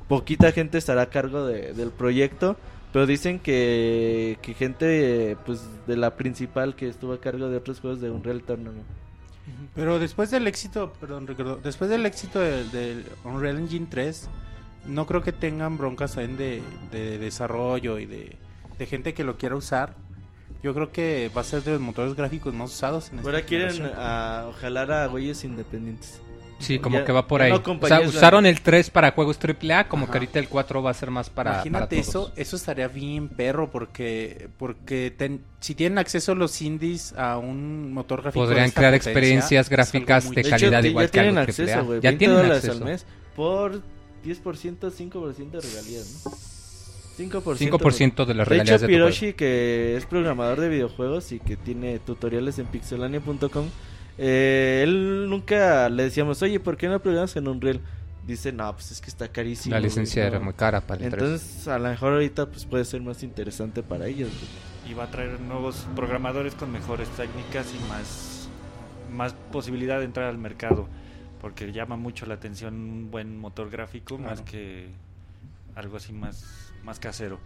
Poquita 0.09 0.51
gente 0.53 0.79
estará 0.79 1.03
a 1.03 1.11
cargo 1.11 1.47
de- 1.47 1.73
del 1.75 1.91
proyecto. 1.91 2.57
Pero 2.93 3.07
dicen 3.07 3.39
que, 3.39 4.37
que 4.43 4.55
gente 4.55 5.37
pues 5.47 5.63
de 5.87 5.97
la 5.97 6.17
principal 6.17 6.75
que 6.75 6.89
estuvo 6.89 7.13
a 7.13 7.21
cargo 7.21 7.49
de 7.49 7.57
otros 7.57 7.79
juegos 7.79 8.01
de 8.01 8.11
Unreal 8.11 8.43
Tournament. 8.43 8.85
Pero 9.77 10.01
después 10.01 10.33
del 10.33 10.49
éxito, 10.49 10.93
perdón, 11.01 11.29
Ricardo, 11.29 11.61
después 11.63 11.89
del 11.89 12.05
éxito 12.05 12.41
del, 12.41 12.69
del 12.73 13.05
Unreal 13.25 13.59
Engine 13.59 13.87
3, 13.89 14.29
no 14.87 15.07
creo 15.07 15.23
que 15.23 15.31
tengan 15.33 15.79
broncas 15.79 16.17
en 16.17 16.37
de, 16.37 16.63
de 16.91 17.19
desarrollo 17.19 18.01
y 18.01 18.07
de, 18.07 18.37
de 18.79 18.87
gente 18.87 19.15
que 19.15 19.23
lo 19.23 19.37
quiera 19.37 19.55
usar. 19.55 19.95
Yo 20.63 20.75
creo 20.75 20.93
que 20.93 21.31
va 21.35 21.41
a 21.41 21.45
ser 21.45 21.63
de 21.63 21.73
los 21.73 21.81
motores 21.81 22.15
gráficos 22.15 22.53
más 22.53 22.71
usados 22.71 23.09
en 23.11 23.19
esta 23.19 23.29
Ahora 23.31 23.43
quieren 23.43 23.91
a, 23.97 24.45
ojalar 24.51 24.93
a 24.93 25.07
güeyes 25.07 25.43
independientes. 25.45 26.21
Sí, 26.59 26.79
como 26.79 26.99
Ya- 26.99 27.05
que 27.07 27.13
va 27.13 27.27
por 27.27 27.41
ahí. 27.41 27.51
no 27.51 27.63
o 27.81 27.87
sea, 27.87 28.03
usaron 28.03 28.45
el 28.45 28.61
3 28.61 28.91
para 28.91 29.13
juegos 29.13 29.39
AAA, 29.39 29.89
como 29.89 30.05
Ajá. 30.05 30.13
que 30.13 30.19
ahorita 30.19 30.39
el 30.41 30.49
4 30.51 30.83
va 30.83 30.91
a 30.91 30.95
ser 30.95 31.11
más 31.11 31.31
para, 31.31 31.53
Imagínate 31.53 31.97
para 31.97 32.03
todos. 32.03 32.09
eso, 32.09 32.33
eso 32.37 32.57
estaría 32.57 32.87
bien 32.89 33.31
perro 33.31 33.71
porque 33.71 34.51
porque 34.59 35.11
ten- 35.17 35.41
si 35.61 35.75
tienen 35.75 35.97
acceso 35.97 36.35
los 36.35 36.61
indies 36.61 37.15
a 37.17 37.39
un 37.39 37.95
motor 37.95 38.21
gráfico 38.21 38.43
de 38.43 38.49
Podrían 38.49 38.67
esta 38.69 38.81
crear 38.83 38.93
experiencias 38.93 39.71
gráficas 39.71 40.29
de 40.29 40.43
De 40.43 40.51
calidad 40.51 40.81
hecho, 40.81 40.89
igual 40.89 41.07
ya 41.07 41.11
que 41.13 41.21
algo 41.21 41.33
tienen 41.33 41.39
AAA. 41.39 41.43
acceso, 41.49 41.85
güey. 41.87 42.01
Ya 42.03 42.11
20 42.11 42.19
tienen 42.19 42.37
dólares 42.37 42.57
acceso. 42.59 42.85
al 42.85 42.91
mes 42.91 43.07
por 43.35 43.81
10%, 44.23 44.91
5% 44.91 45.51
de 45.53 45.61
regalías, 45.63 46.23
¿no? 46.27 46.31
5%. 47.21 47.57
5% 47.57 48.25
de 48.25 48.35
las 48.35 48.47
De 48.49 48.51
regalías 48.51 48.77
hecho, 48.83 48.87
de 48.87 48.93
tu 48.93 48.99
juego. 48.99 49.07
Piroshi, 49.07 49.33
que 49.35 49.97
es 49.97 50.07
programador 50.07 50.61
de 50.61 50.69
videojuegos 50.69 51.33
y 51.33 51.41
que 51.41 51.57
tiene 51.57 51.99
tutoriales 51.99 52.59
en 52.59 52.67
pixelania.com, 52.67 53.67
eh, 54.19 54.81
él 54.85 55.29
nunca 55.29 55.89
le 55.89 56.05
decíamos, 56.05 56.43
oye, 56.43 56.61
¿por 56.61 56.77
qué 56.77 56.89
no 56.89 57.01
programas 57.01 57.35
en 57.37 57.49
Unreal? 57.49 57.81
Dice, 58.27 58.53
no, 58.53 58.73
pues 58.75 58.91
es 58.93 59.01
que 59.01 59.09
está 59.09 59.29
carísimo. 59.29 59.75
La 59.75 59.81
güey, 59.81 59.89
licencia 59.89 60.23
no". 60.23 60.29
era 60.29 60.41
muy 60.41 60.53
cara 60.55 60.81
para 60.83 61.05
el 61.05 61.11
3. 61.11 61.23
Entonces, 61.23 61.69
a 61.69 61.79
lo 61.79 61.89
mejor 61.89 62.13
ahorita 62.13 62.47
pues 62.47 62.65
puede 62.67 62.85
ser 62.85 63.01
más 63.01 63.23
interesante 63.23 63.83
para 63.83 64.07
ellos. 64.07 64.29
güey. 64.31 64.93
y 64.93 64.95
va 64.95 65.05
a 65.05 65.11
traer 65.11 65.41
nuevos 65.41 65.87
programadores 65.97 66.55
con 66.55 66.71
mejores 66.73 67.09
técnicas 67.11 67.67
y 67.75 67.89
más, 67.89 68.49
más 69.11 69.35
posibilidad 69.53 69.99
de 69.99 70.05
entrar 70.05 70.27
al 70.27 70.39
mercado. 70.39 70.89
Porque 71.41 71.73
llama 71.73 71.97
mucho 71.97 72.27
la 72.27 72.35
atención 72.35 72.75
un 72.75 73.11
buen 73.11 73.39
motor 73.39 73.71
gráfico 73.71 74.19
más 74.19 74.43
que 74.43 74.89
algo 75.75 75.97
así 75.97 76.13
más, 76.13 76.70
más 76.85 76.99
casero. 77.01 77.39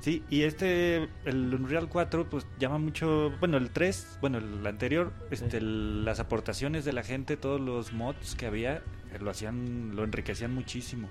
Sí, 0.00 0.22
y 0.30 0.42
este, 0.42 1.08
el 1.24 1.52
Unreal 1.54 1.88
4, 1.88 2.28
pues 2.30 2.46
llama 2.60 2.78
mucho, 2.78 3.32
bueno, 3.40 3.56
el 3.56 3.70
3, 3.70 4.18
bueno, 4.20 4.38
el 4.38 4.64
anterior, 4.66 5.12
este, 5.30 5.56
el- 5.56 6.04
las 6.04 6.20
aportaciones 6.20 6.84
de 6.84 6.92
la 6.92 7.02
gente, 7.02 7.36
todos 7.36 7.60
los 7.60 7.92
mods 7.92 8.34
que 8.36 8.46
había, 8.46 8.74
eh, 8.76 8.82
lo 9.20 9.30
hacían, 9.30 9.96
lo 9.96 10.04
enriquecían 10.04 10.54
muchísimo. 10.54 11.08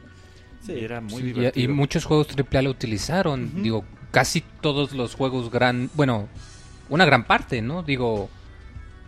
Sí. 0.65 0.73
Y 0.73 0.83
era 0.85 1.01
muy 1.01 1.15
Sí, 1.15 1.21
divertido. 1.23 1.65
y, 1.65 1.67
muchos 1.73 2.05
juegos 2.05 2.27
AAA 2.29 2.61
lo 2.61 2.69
utilizaron. 2.69 3.61
Digo, 3.61 3.83
casi 4.11 4.41
todos 4.61 4.93
los 4.93 5.15
juegos 5.15 5.51
gran... 5.51 5.89
Bueno, 5.95 6.29
una 6.89 7.05
gran 7.05 7.25
parte, 7.25 7.61
¿no? 7.61 7.83
Digo, 7.83 8.29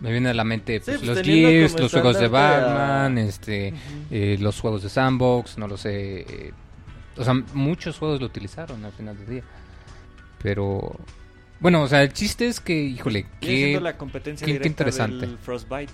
me 0.01 0.11
viene 0.11 0.29
a 0.29 0.33
la 0.33 0.43
mente 0.43 0.79
Sí, 0.79 0.85
pues, 0.85 0.97
pues, 0.97 1.07
los 1.07 1.21
GIFs, 1.21 1.79
los 1.79 1.91
juegos 1.91 2.19
de 2.19 2.25
a- 2.25 2.29
Batman, 2.29 3.17
este, 3.19 3.73
eh, 4.11 4.37
los 4.41 4.59
juegos 4.59 4.83
de 4.83 4.89
Sandbox, 4.89 5.57
no 5.57 5.67
lo 5.67 5.77
sé. 5.77 6.21
eh, 6.21 6.53
o 7.17 7.23
sea, 7.23 7.33
muchos 7.53 7.97
juegos 7.97 8.19
lo 8.19 8.27
utilizaron 8.27 8.83
al 8.85 8.91
final 8.91 9.17
del 9.17 9.27
día. 9.27 9.43
Pero... 10.41 10.95
Bueno, 11.59 11.81
o 11.81 11.87
sea, 11.87 12.03
el 12.03 12.13
chiste 12.13 12.47
es 12.47 12.59
que, 12.59 12.79
híjole, 12.79 13.25
que... 13.41 13.47
siendo 13.47 13.79
la 13.79 13.97
competencia 13.97 14.45
qué- 14.45 14.67
interesante. 14.67 15.25
del 15.25 15.37
Frostbite. 15.37 15.91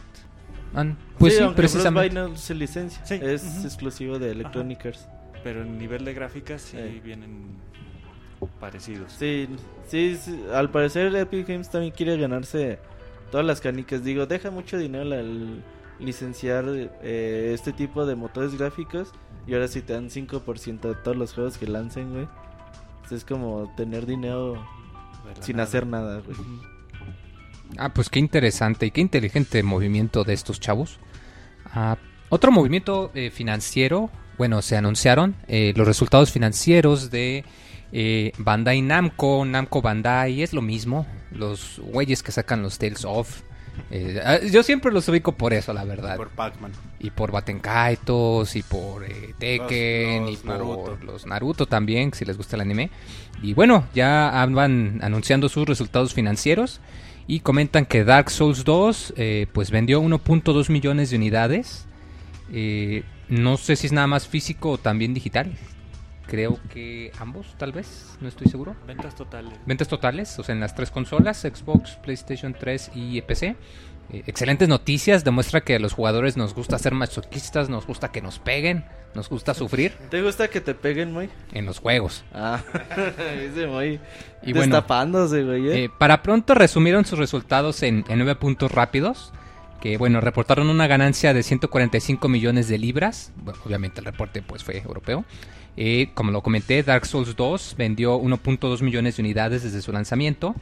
Pues 1.18 1.38
sí, 1.38 1.44
aunque 1.44 1.58
precisamente. 1.58 2.12
Frostbite 2.12 2.32
no 2.32 2.38
se 2.38 2.56
licencia. 2.56 3.06
Sí. 3.06 3.20
Es 3.22 3.64
exclusivo 3.64 4.20
de 4.20 4.32
Electronic 4.32 4.86
Arts. 4.88 5.08
Pero 5.44 5.62
en 5.62 5.78
nivel 5.78 6.06
de 6.06 6.14
gráficas 6.14 6.62
sí 6.62 7.02
vienen 7.04 7.58
parecidos. 8.60 9.14
Sí, 9.14 9.48
sí, 9.88 10.18
sí, 10.22 10.44
al 10.54 10.70
parecer 10.70 11.16
Epic 11.16 11.48
Games 11.48 11.70
también 11.70 11.94
quiere 11.94 12.18
ganarse 12.18 12.80
todas 13.32 13.46
las 13.46 13.62
canicas. 13.62 14.04
Digo, 14.04 14.26
deja 14.26 14.52
mucho 14.52 14.78
dinero 14.78 15.04
al 15.14 15.64
licenciar 16.00 16.66
eh, 16.68 17.52
este 17.54 17.72
tipo 17.72 18.06
de 18.06 18.16
motores 18.16 18.58
gráficos 18.58 19.12
y 19.48 19.54
ahora 19.54 19.68
sí 19.68 19.82
te 19.82 19.94
dan 19.94 20.10
5% 20.10 20.82
de 20.82 20.96
todos 20.96 21.18
los 21.18 21.34
juegos 21.34 21.58
que 21.58 21.68
lancen, 21.68 22.12
güey. 22.12 22.28
Es 23.12 23.26
como 23.26 23.72
tener 23.76 24.06
dinero 24.06 24.66
sin 25.42 25.58
nada. 25.58 25.68
hacer 25.68 25.86
nada, 25.86 26.22
güey. 26.22 26.38
Ah, 27.78 27.94
pues 27.94 28.10
qué 28.10 28.20
interesante 28.20 28.86
y 28.86 28.92
qué 28.92 29.02
inteligente 29.02 29.62
movimiento 29.64 30.24
de 30.24 30.34
estos 30.34 30.60
chavos. 30.60 31.00
Ah, 31.66 31.98
otro 32.30 32.52
movimiento 32.52 33.12
eh, 33.14 33.30
financiero, 33.30 34.10
bueno, 34.38 34.62
se 34.62 34.78
anunciaron 34.78 35.36
eh, 35.48 35.74
los 35.76 35.88
resultados 35.88 36.32
financieros 36.32 37.12
de 37.12 37.46
eh, 37.92 38.32
Bandai 38.38 38.82
Namco, 38.82 39.46
Namco 39.46 39.82
Bandai, 39.82 40.42
es 40.42 40.54
lo 40.54 40.62
mismo, 40.62 41.06
los 41.32 41.80
güeyes 41.84 42.24
que 42.24 42.32
sacan 42.32 42.64
los 42.64 42.80
Tales 42.80 43.06
of. 43.06 43.42
Eh, 43.92 44.20
ah, 44.24 44.40
yo 44.40 44.64
siempre 44.64 44.92
los 44.92 45.08
ubico 45.08 45.32
por 45.34 45.54
eso, 45.54 45.74
la 45.74 45.84
verdad. 45.84 46.18
Por 46.18 46.30
Pac-Man. 46.30 46.72
Y 47.00 47.10
por 47.12 47.32
Batenkaitos, 47.32 48.56
y 48.56 48.64
por 48.64 49.04
eh, 49.06 49.34
Tekken, 49.38 50.24
Los- 50.26 50.34
y 50.34 50.38
por 50.38 50.46
Naruto. 50.48 50.98
los 51.04 51.26
Naruto 51.26 51.66
también, 51.66 52.14
si 52.14 52.26
les 52.26 52.38
gusta 52.38 52.56
el 52.56 52.62
anime. 52.62 52.90
Y 53.42 53.54
bueno, 53.54 53.86
ya 53.94 54.32
van 54.52 55.00
anunciando 55.02 55.50
sus 55.50 55.68
resultados 55.68 56.14
financieros 56.14 56.80
y 57.28 57.40
comentan 57.42 57.86
que 57.86 58.04
Dark 58.04 58.30
Souls 58.30 58.64
2 58.64 59.14
eh, 59.18 59.48
pues 59.54 59.70
vendió 59.72 60.02
1.2 60.02 60.70
millones 60.70 61.10
de 61.10 61.18
unidades. 61.18 61.86
Eh, 62.52 63.04
no 63.30 63.58
sé 63.58 63.76
si 63.76 63.88
es 63.88 63.94
nada 63.94 64.08
más 64.08 64.28
físico 64.28 64.72
o 64.72 64.78
también 64.78 65.14
digital. 65.14 65.52
Creo 66.28 66.58
que 66.70 67.12
ambos, 67.20 67.56
tal 67.58 67.72
vez, 67.72 68.18
no 68.22 68.28
estoy 68.28 68.48
seguro. 68.48 68.76
Ventas 68.88 69.16
totales. 69.16 69.54
Ventas 69.66 69.88
totales, 69.88 70.40
o 70.40 70.44
sea, 70.44 70.54
en 70.54 70.62
las 70.62 70.74
tres 70.76 70.90
consolas, 70.90 71.42
Xbox, 71.42 71.98
PlayStation 71.98 72.56
3 72.58 72.92
y 72.96 73.22
PC. 73.22 73.56
Eh, 74.12 74.24
excelentes 74.28 74.68
noticias, 74.68 75.24
demuestra 75.24 75.62
que 75.62 75.76
a 75.76 75.80
los 75.80 75.94
jugadores 75.94 76.36
nos 76.38 76.54
gusta 76.54 76.78
ser 76.78 76.94
masoquistas, 76.94 77.70
nos 77.70 77.88
gusta 77.88 78.12
que 78.12 78.22
nos 78.22 78.38
peguen, 78.40 78.86
nos 79.16 79.30
gusta 79.30 79.54
sufrir 79.54 79.94
¿Te 80.10 80.22
gusta 80.22 80.50
que 80.50 80.60
te 80.60 80.74
peguen, 80.76 81.14
muy? 81.14 81.30
en 81.54 81.66
los 81.66 81.80
juegos. 81.80 82.24
Ah, 82.34 82.62
ese 83.42 83.68
muy 83.68 84.00
Y 84.42 84.54
bueno, 84.54 84.76
destapándose, 84.76 85.44
güey. 85.44 85.68
¿eh? 85.70 85.84
eh, 85.86 85.90
para 85.98 86.22
pronto 86.22 86.54
resumieron 86.54 87.06
sus 87.06 87.18
resultados 87.20 87.82
en, 87.84 88.04
en 88.10 88.18
nueve 88.18 88.36
puntos 88.36 88.72
rápidos. 88.72 89.32
Que 89.84 89.98
bueno, 89.98 90.22
reportaron 90.22 90.70
una 90.70 90.88
ganancia 90.88 91.34
de 91.34 91.44
145 91.44 92.30
millones 92.30 92.70
de 92.70 92.78
libras. 92.78 93.34
Obviamente 93.66 94.00
el 94.00 94.06
reporte 94.06 94.42
pues 94.42 94.64
fue 94.64 94.78
europeo. 94.78 95.26
Eh, 95.76 96.12
como 96.14 96.32
lo 96.32 96.42
comenté, 96.42 96.84
Dark 96.84 97.06
Souls 97.06 97.36
2 97.36 97.76
vendió 97.78 98.18
1.2 98.18 98.82
millones 98.82 99.18
de 99.18 99.24
unidades 99.24 99.64
desde 99.64 99.82
su 99.82 99.92
lanzamiento. 99.92 100.56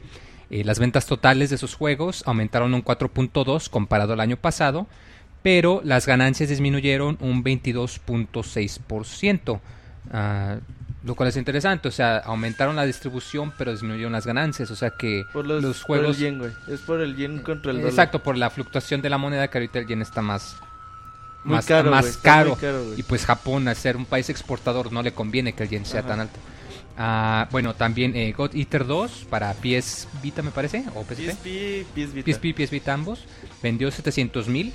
Eh, 0.50 0.64
las 0.64 0.80
ventas 0.80 1.06
totales 1.06 1.50
de 1.50 1.58
sus 1.58 1.76
juegos 1.76 2.24
aumentaron 2.26 2.74
un 2.74 2.82
4.2 2.82 3.70
comparado 3.70 4.14
al 4.14 4.18
año 4.18 4.38
pasado, 4.38 4.88
pero 5.44 5.82
las 5.84 6.04
ganancias 6.04 6.48
disminuyeron 6.48 7.16
un 7.20 7.44
22.6%. 7.44 9.60
Ah, 10.10 10.56
lo 11.04 11.14
cual 11.14 11.28
es 11.30 11.36
interesante, 11.36 11.88
o 11.88 11.90
sea, 11.90 12.18
aumentaron 12.18 12.76
la 12.76 12.84
distribución 12.84 13.52
pero 13.58 13.72
disminuyeron 13.72 14.12
las 14.12 14.26
ganancias, 14.26 14.70
o 14.70 14.76
sea 14.76 14.90
que 14.90 15.24
por 15.32 15.46
los, 15.46 15.62
los 15.62 15.82
por 15.84 15.96
el 15.96 16.02
juegos... 16.02 16.18
yen, 16.18 16.38
güey. 16.38 16.52
Es 16.68 16.80
por 16.80 17.00
el 17.00 17.16
yen 17.16 17.40
contra 17.40 17.70
el 17.72 17.78
dólar. 17.78 17.90
Exacto, 17.90 18.22
por 18.22 18.36
la 18.36 18.50
fluctuación 18.50 19.02
de 19.02 19.10
la 19.10 19.18
moneda 19.18 19.48
que 19.48 19.58
ahorita 19.58 19.80
el 19.80 19.86
yen 19.86 20.02
está 20.02 20.22
más, 20.22 20.56
Muy 21.44 21.56
más, 21.56 21.66
caro, 21.66 21.90
más 21.90 22.16
caro. 22.18 22.56
y 22.96 23.02
pues 23.02 23.26
Japón, 23.26 23.66
al 23.68 23.76
ser 23.76 23.96
un 23.96 24.06
país 24.06 24.30
exportador, 24.30 24.92
no 24.92 25.02
le 25.02 25.12
conviene 25.12 25.54
que 25.54 25.64
el 25.64 25.68
yen 25.70 25.84
sea 25.84 26.00
Ajá. 26.00 26.08
tan 26.10 26.20
alto. 26.20 26.38
Ah, 26.96 27.48
bueno, 27.50 27.74
también 27.74 28.14
eh, 28.14 28.32
God 28.36 28.54
Eater 28.54 28.86
2 28.86 29.26
para 29.30 29.52
PS 29.54 30.08
Vita, 30.22 30.42
me 30.42 30.50
parece, 30.50 30.84
o 30.94 31.02
PSP. 31.04 31.30
PSP, 31.32 31.86
PS 31.94 32.12
Vita. 32.14 32.32
PSP 32.32 32.54
PS 32.54 32.70
Vita 32.70 32.92
ambos. 32.92 33.24
Vendió 33.62 33.90
700 33.90 34.46
mil. 34.48 34.72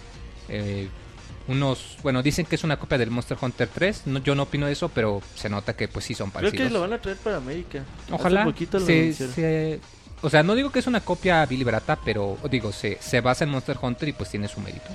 Unos, 1.48 1.98
bueno, 2.04 2.22
dicen 2.24 2.46
que 2.46 2.56
es 2.56 2.64
una 2.64 2.78
copia 2.78 2.98
del 2.98 3.10
Monster 3.12 3.38
Hunter 3.42 3.70
3. 3.74 4.08
No, 4.08 4.20
yo 4.20 4.36
no 4.36 4.44
opino 4.44 4.68
eso, 4.68 4.90
pero 4.90 5.22
se 5.36 5.50
nota 5.50 5.76
que 5.76 5.88
pues 5.88 6.06
sí 6.06 6.14
son 6.14 6.30
Creo 6.32 6.42
parecidos. 6.44 6.68
que 6.68 6.74
lo 6.74 6.82
van 6.82 6.94
a 6.94 6.98
traer 7.02 7.18
para 7.18 7.38
América. 7.38 7.84
Ojalá. 8.12 8.42
Hace 8.42 8.52
poquito 8.52 8.80
lo 8.80 8.86
se- 8.86 9.14
se- 9.14 9.80
o 10.22 10.30
sea, 10.30 10.42
no 10.44 10.56
digo 10.56 10.72
que 10.72 10.80
es 10.80 10.88
una 10.88 11.00
copia 11.02 11.46
Billy 11.46 11.64
Barata, 11.64 11.98
pero 12.04 12.38
digo, 12.50 12.72
se, 12.72 12.98
se 13.00 13.22
basa 13.22 13.44
en 13.44 13.52
Monster 13.52 13.78
Hunter 13.82 14.10
y 14.10 14.14
pues 14.14 14.30
tiene 14.32 14.48
su 14.48 14.60
mérito. 14.60 14.88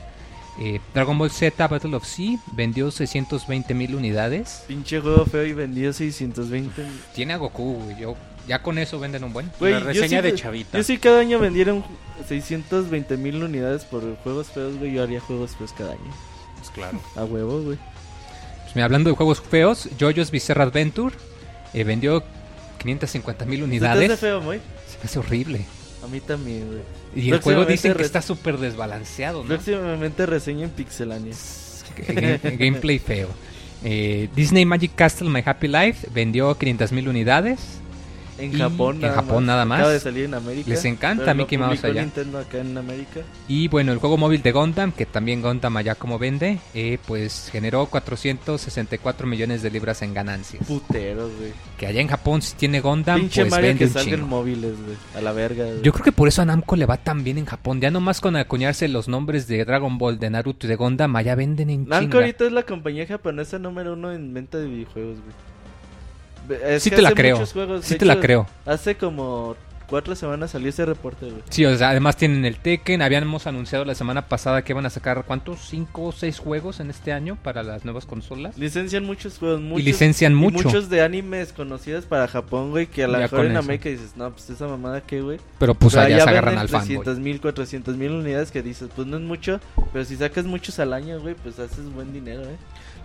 Eh, 0.61 0.81
Dragon 0.93 1.17
Ball 1.17 1.31
Z 1.31 1.67
Battle 1.69 1.95
of 1.97 2.05
Sea 2.05 2.37
vendió 2.55 2.91
620 2.91 3.73
mil 3.73 3.95
unidades. 3.95 4.65
Pinche 4.69 5.01
juego 5.01 5.25
feo 5.25 5.47
y 5.47 5.53
vendió 5.55 5.93
620. 5.93 6.83
Tiene 7.15 7.33
a 7.33 7.37
Goku, 7.39 7.75
güey, 7.85 7.99
yo 8.01 8.17
ya 8.49 8.61
con 8.63 8.77
eso 8.79 8.99
venden 8.99 9.23
un 9.25 9.33
buen. 9.33 9.51
Güey, 9.61 9.73
La 9.75 9.81
reseña 9.81 10.21
sí- 10.21 10.27
de 10.27 10.35
Chavita. 10.35 10.77
Yo 10.77 10.85
sí 10.85 10.99
cada 10.99 11.21
año 11.21 11.39
vendieron 11.39 11.83
620 12.29 13.17
mil 13.17 13.43
unidades 13.43 13.85
por 13.85 14.03
juegos 14.25 14.49
feos, 14.49 14.77
güey. 14.77 14.93
Yo 14.93 15.03
haría 15.05 15.21
juegos 15.21 15.55
feos 15.57 15.73
cada 15.73 15.93
año. 15.93 16.13
Pues 16.63 16.71
claro. 16.71 17.01
A 17.17 17.25
huevo, 17.25 17.61
güey. 17.63 17.79
Pues, 18.63 18.77
mira, 18.77 18.85
hablando 18.85 19.11
de 19.11 19.17
juegos 19.17 19.41
feos, 19.41 19.89
JoJo's 19.99 20.31
Bizarre 20.31 20.63
Adventure 20.63 21.15
eh, 21.75 21.83
vendió 21.85 22.23
550 22.79 23.45
mil 23.45 23.61
¿Se 23.61 23.61
te 23.61 23.65
hace 23.65 23.65
unidades. 23.99 24.21
feo, 24.21 24.41
muy? 24.41 24.59
Se 24.89 24.99
me 24.99 25.05
hace 25.05 25.19
horrible. 25.19 25.65
A 26.05 26.07
mí 26.07 26.21
también, 26.21 26.67
güey. 26.69 26.81
Y 27.15 27.31
el 27.31 27.41
juego 27.41 27.65
dicen 27.65 27.95
que 27.95 28.03
está 28.03 28.23
súper 28.23 28.59
desbalanceado, 28.59 29.43
¿no? 29.43 29.49
Próximamente 29.49 30.25
reseña 30.27 30.65
en 30.65 30.71
Pixelania. 30.71 31.35
Game- 32.09 32.39
gameplay 32.57 32.99
feo. 32.99 33.29
Eh, 33.85 34.29
Disney 34.35 34.65
Magic 34.65 34.93
Castle 34.95 35.29
My 35.29 35.43
Happy 35.45 35.67
Life 35.69 36.09
vendió 36.15 36.57
500 36.57 36.93
mil 36.93 37.09
unidades. 37.09 37.59
En 38.43 38.53
Y 38.55 38.59
Japón, 38.59 38.97
en 38.97 39.03
nada 39.03 39.15
Japón 39.15 39.37
más. 39.37 39.45
nada 39.47 39.65
más. 39.65 39.79
Acaba 39.79 39.93
de 39.93 40.01
salir 40.01 40.25
en 40.25 40.35
América. 40.35 40.69
Les 40.69 40.85
encanta 40.85 41.33
Mickey 41.35 41.57
Mouse 41.59 41.85
allá. 41.85 42.03
Nintendo 42.03 42.39
acá 42.39 42.59
en 42.59 42.77
América. 42.77 43.21
Y 43.49 43.69
bueno, 43.69 43.93
el 43.93 43.99
juego 43.99 44.17
móvil 44.17 44.43
de 44.43 44.51
Gundam, 44.53 44.91
que 44.93 45.07
también 45.07 45.43
Gundam 45.43 45.77
allá 45.77 45.95
como 45.95 46.19
vende, 46.19 46.59
eh, 46.75 46.99
pues 47.07 47.49
generó 47.53 47.87
464 47.87 49.27
millones 49.27 49.63
de 49.63 49.71
libras 49.71 50.03
en 50.03 50.13
ganancias. 50.15 50.67
Puteros, 50.67 51.31
güey. 51.39 51.53
Que 51.79 51.87
allá 51.87 52.01
en 52.01 52.09
Japón 52.09 52.43
si 52.43 52.55
tiene 52.57 52.81
Gundam, 52.81 53.21
Pinche 53.21 53.43
pues 53.43 53.51
Mario 53.51 53.67
vende 53.69 53.79
que 53.79 53.85
un 53.87 53.93
salgan 53.93 54.15
chingo. 54.15 54.27
móviles, 54.27 54.73
güey. 54.85 54.97
A 55.17 55.21
la 55.21 55.33
verga, 55.33 55.65
güey. 55.65 55.83
Yo 55.83 55.93
creo 55.93 56.05
que 56.05 56.13
por 56.13 56.29
eso 56.29 56.43
a 56.43 56.45
Namco 56.45 56.77
le 56.77 56.87
va 56.87 56.97
tan 56.97 57.23
bien 57.25 57.39
en 57.39 57.47
Japón. 57.47 57.81
Ya 57.81 57.91
nomás 57.91 58.21
con 58.21 58.37
acuñarse 58.37 58.89
los 58.89 59.09
nombres 59.09 59.47
de 59.47 59.65
Dragon 59.65 59.99
Ball, 59.99 60.19
de 60.19 60.31
Naruto 60.31 60.67
y 60.67 60.69
de 60.69 60.77
Gundam, 60.77 61.15
allá 61.17 61.35
venden 61.35 61.71
en 61.71 61.89
Namco 61.89 62.01
chinga. 62.05 62.19
ahorita 62.19 62.47
es 62.47 62.53
la 62.53 62.63
compañía 62.65 63.07
japonesa 63.07 63.59
número 63.59 63.93
uno 63.95 64.13
en 64.13 64.35
venta 64.35 64.59
de 64.59 64.67
videojuegos, 64.67 65.19
güey. 65.21 65.52
Es 66.65 66.83
Sí 66.83 66.91
que 66.91 66.97
te 66.97 67.03
la 67.03 67.13
creo. 67.13 67.45
juegos, 67.47 67.85
Sí 67.85 67.97
te 67.97 68.05
la 68.05 68.21
creo. 68.21 68.47
Hace 68.67 68.97
como 68.97 69.57
cuatro 69.93 70.17
semanas 70.17 70.53
salió 70.53 70.71
ese 70.71 70.87
reporte, 70.87 71.27
güey. 71.27 71.43
Sí, 71.51 71.67
o 71.67 71.77
sea, 71.77 71.91
además 71.91 72.17
tienen 72.17 72.47
el 72.47 72.57
Tekken. 72.57 73.03
Habíamos 73.03 73.47
anunciado 73.47 73.85
la 73.85 73.95
semana 73.95 74.27
pasada 74.27 74.63
que 74.63 74.73
iban 74.73 74.87
a 74.87 74.91
sacar, 74.91 75.23
¿cuántos? 75.27 75.61
¿Cinco 75.69 76.05
o 76.05 76.13
seis 76.13 76.39
juegos 76.39 76.81
en 76.81 76.89
este 76.89 77.13
año 77.13 77.37
para 77.43 77.63
las 77.63 77.85
nuevas 77.85 78.07
consolas? 78.07 78.57
Licencian 78.57 79.05
muchos 79.05 79.39
juegos, 79.39 79.61
muchos. 79.61 79.85
licencian 79.85 80.33
y 80.33 80.37
mucho. 80.37 80.69
muchos 80.69 80.89
de 80.89 81.03
animes 81.03 81.53
conocidos 81.53 82.07
para 82.07 82.27
Japón, 82.27 82.71
güey, 82.71 82.87
que 82.87 83.05
a 83.05 83.07
lo 83.07 83.15
Ya 83.15 83.19
mejor 83.21 83.45
en. 83.45 83.57
América 83.59 83.91
dices, 83.91 84.17
no, 84.17 84.31
pues 84.31 84.49
esa 84.49 84.67
mamada 84.67 85.03
qué, 85.03 85.21
güey. 85.21 85.39
Pero 85.59 85.75
pues 85.75 85.93
Pero 85.93 86.07
allá 86.07 86.25
se 86.25 86.31
agarran 86.31 86.57
al 86.57 86.71
fanboy. 86.71 86.87
300 86.87 87.19
mil, 87.19 87.41
400 87.43 87.95
mil 87.95 88.13
unidades 88.13 88.51
que 88.51 88.63
dices, 88.63 88.89
pues 88.97 89.07
no 89.07 89.19
es 89.19 89.23
mucho, 89.23 89.61
pero 89.93 90.07
si 90.07 90.17
sacas 90.17 90.47
muchos 90.47 90.79
al 90.79 90.95
año, 90.95 91.21
güey, 91.21 91.35
pues 91.35 91.59
haces 91.59 91.85
buen 91.93 92.15
dinero, 92.15 92.45
eh. 92.45 92.57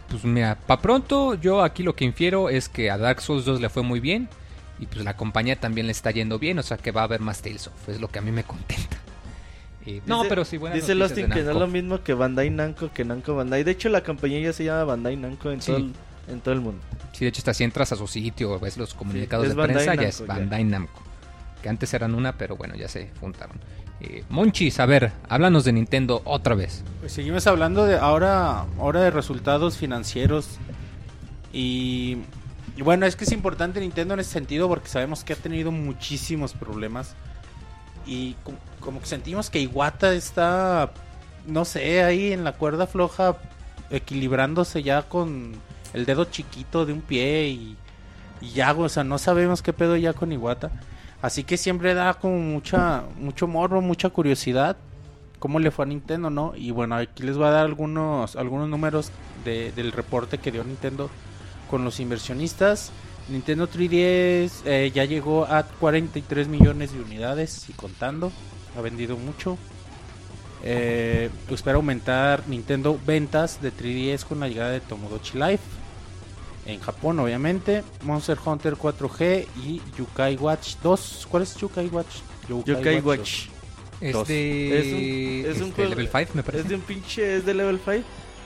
Pues 0.09 0.23
mira, 0.23 0.55
para 0.67 0.81
pronto 0.81 1.33
yo 1.35 1.61
aquí 1.63 1.83
lo 1.83 1.95
que 1.95 2.05
infiero 2.05 2.49
es 2.49 2.69
que 2.69 2.89
a 2.89 2.97
Dark 2.97 3.21
Souls 3.21 3.45
2 3.45 3.59
le 3.61 3.69
fue 3.69 3.83
muy 3.83 3.99
bien 3.99 4.29
y 4.79 4.85
pues 4.85 5.03
la 5.03 5.15
compañía 5.17 5.59
también 5.59 5.87
le 5.87 5.91
está 5.91 6.11
yendo 6.11 6.39
bien, 6.39 6.59
o 6.59 6.63
sea 6.63 6.77
que 6.77 6.91
va 6.91 7.01
a 7.01 7.03
haber 7.05 7.19
más 7.19 7.41
Tales 7.41 7.67
of, 7.67 7.89
es 7.89 7.99
lo 7.99 8.07
que 8.07 8.19
a 8.19 8.21
mí 8.21 8.31
me 8.31 8.43
contenta. 8.43 8.97
Eh, 9.89 10.01
no, 10.05 10.23
pero 10.27 10.43
sí, 10.43 10.57
buenas 10.57 10.81
Dice 10.81 10.95
Lostin 10.95 11.29
que 11.29 11.43
no 11.43 11.51
es 11.51 11.55
lo 11.55 11.65
mismo 11.65 12.03
que 12.03 12.13
Bandai 12.13 12.49
Namco 12.49 12.91
que 12.91 13.05
Namco 13.05 13.35
Bandai. 13.35 13.63
De 13.63 13.71
hecho, 13.71 13.87
la 13.87 14.03
compañía 14.03 14.41
ya 14.41 14.51
se 14.51 14.65
llama 14.65 14.83
Bandai 14.83 15.15
Namco 15.15 15.49
en 15.49 15.61
Sí. 15.61 15.67
todo 15.67 15.77
el- 15.77 15.93
en 16.27 16.41
todo 16.41 16.53
el 16.55 16.59
mundo. 16.59 16.81
Sí, 17.13 17.23
de 17.23 17.29
hecho, 17.29 17.39
hasta 17.39 17.53
si 17.53 17.63
entras 17.63 17.93
a 17.93 17.95
su 17.95 18.05
sitio, 18.05 18.59
ves 18.59 18.75
los 18.75 18.93
comunicados 18.93 19.47
de 19.47 19.53
Bandai 19.53 19.75
prensa, 19.85 19.91
ya 19.95 20.01
Namco, 20.01 20.09
es 20.09 20.19
ya. 20.19 20.25
Bandai 20.25 20.63
Namco. 20.65 21.01
Que 21.63 21.69
antes 21.69 21.93
eran 21.93 22.15
una, 22.15 22.33
pero 22.37 22.57
bueno, 22.57 22.75
ya 22.75 22.89
se 22.89 23.11
juntaron. 23.21 23.61
Eh, 24.01 24.23
Monchis, 24.29 24.79
a 24.79 24.85
ver, 24.85 25.11
háblanos 25.27 25.63
de 25.65 25.73
Nintendo 25.73 26.21
otra 26.25 26.55
vez. 26.55 26.83
Pues 26.99 27.11
seguimos 27.13 27.47
hablando 27.47 27.85
de 27.85 27.97
ahora, 27.97 28.65
ahora 28.79 29.01
de 29.01 29.11
resultados 29.11 29.77
financieros. 29.77 30.57
Y, 31.51 32.17
y 32.75 32.81
bueno, 32.83 33.05
es 33.05 33.15
que 33.15 33.23
es 33.23 33.31
importante 33.31 33.79
Nintendo 33.79 34.13
en 34.13 34.19
ese 34.19 34.31
sentido 34.31 34.67
porque 34.67 34.87
sabemos 34.89 35.23
que 35.23 35.33
ha 35.33 35.35
tenido 35.35 35.71
muchísimos 35.71 36.53
problemas. 36.53 37.15
Y 38.05 38.33
co- 38.43 38.53
como 38.79 38.99
que 38.99 39.07
sentimos 39.07 39.49
que 39.49 39.59
Iwata 39.61 40.13
está, 40.13 40.91
no 41.47 41.65
sé, 41.65 42.03
ahí 42.03 42.31
en 42.33 42.43
la 42.43 42.51
cuerda 42.53 42.87
floja, 42.87 43.37
equilibrándose 43.89 44.83
ya 44.83 45.03
con 45.03 45.53
el 45.93 46.05
dedo 46.05 46.25
chiquito 46.25 46.85
de 46.85 46.93
un 46.93 47.01
pie 47.01 47.47
y, 47.47 47.77
y 48.41 48.49
ya, 48.51 48.73
o 48.73 48.87
sea, 48.89 49.03
no 49.03 49.17
sabemos 49.17 49.61
qué 49.61 49.73
pedo 49.73 49.95
ya 49.97 50.13
con 50.13 50.31
Iwata. 50.31 50.69
Así 51.27 51.43
que 51.43 51.57
siempre 51.57 51.93
da 51.93 52.13
como 52.13 52.39
mucha, 52.39 53.03
mucho 53.19 53.47
morbo, 53.47 53.81
mucha 53.81 54.09
curiosidad 54.09 54.77
cómo 55.39 55.59
le 55.59 55.71
fue 55.71 55.83
a 55.83 55.87
Nintendo, 55.89 56.29
¿no? 56.29 56.53
Y 56.55 56.71
bueno, 56.71 56.95
aquí 56.95 57.21
les 57.23 57.35
voy 57.37 57.47
a 57.47 57.51
dar 57.51 57.65
algunos, 57.65 58.37
algunos 58.37 58.69
números 58.69 59.11
de- 59.43 59.73
del 59.73 59.91
reporte 59.91 60.37
que 60.37 60.51
dio 60.53 60.63
Nintendo 60.63 61.09
con 61.69 61.83
los 61.83 61.99
inversionistas. 61.99 62.91
Nintendo 63.27 63.67
3DS 63.67 64.61
eh, 64.65 64.89
ya 64.95 65.03
llegó 65.03 65.43
a 65.45 65.63
43 65.63 66.47
millones 66.47 66.93
de 66.93 67.01
unidades 67.01 67.67
y 67.69 67.73
contando. 67.73 68.31
Ha 68.77 68.81
vendido 68.81 69.17
mucho. 69.17 69.57
Eh, 70.63 71.29
espera 71.51 71.75
aumentar 71.75 72.43
Nintendo 72.47 72.97
ventas 73.05 73.61
de 73.61 73.71
3DS 73.73 74.23
con 74.25 74.39
la 74.39 74.47
llegada 74.47 74.71
de 74.71 74.79
Tomodachi 74.79 75.37
Life. 75.37 75.63
En 76.67 76.79
Japón, 76.79 77.19
obviamente. 77.19 77.83
Monster 78.03 78.37
Hunter 78.45 78.75
4G 78.75 79.45
y 79.65 79.81
Yukai 79.97 80.35
Watch 80.35 80.75
2. 80.83 81.27
¿Cuál 81.31 81.43
es 81.43 81.55
Yukai 81.57 81.87
Watch? 81.87 82.07
Yokai 82.65 82.95
2. 83.01 83.05
Watch. 83.05 83.45
Es 83.99 84.27
de, 84.27 84.79
Es 84.79 84.85
un- 85.47 85.51
es 85.55 85.61
un 85.61 85.69
este, 85.69 85.89
Level 85.89 86.09
5, 86.11 86.31
me 86.35 86.43
parece. 86.43 86.63
Es 86.63 86.69
de 86.69 86.75
un 86.75 86.81
pinche, 86.81 87.37
es 87.37 87.45
de 87.45 87.53
level 87.55 87.79
5 87.83 88.03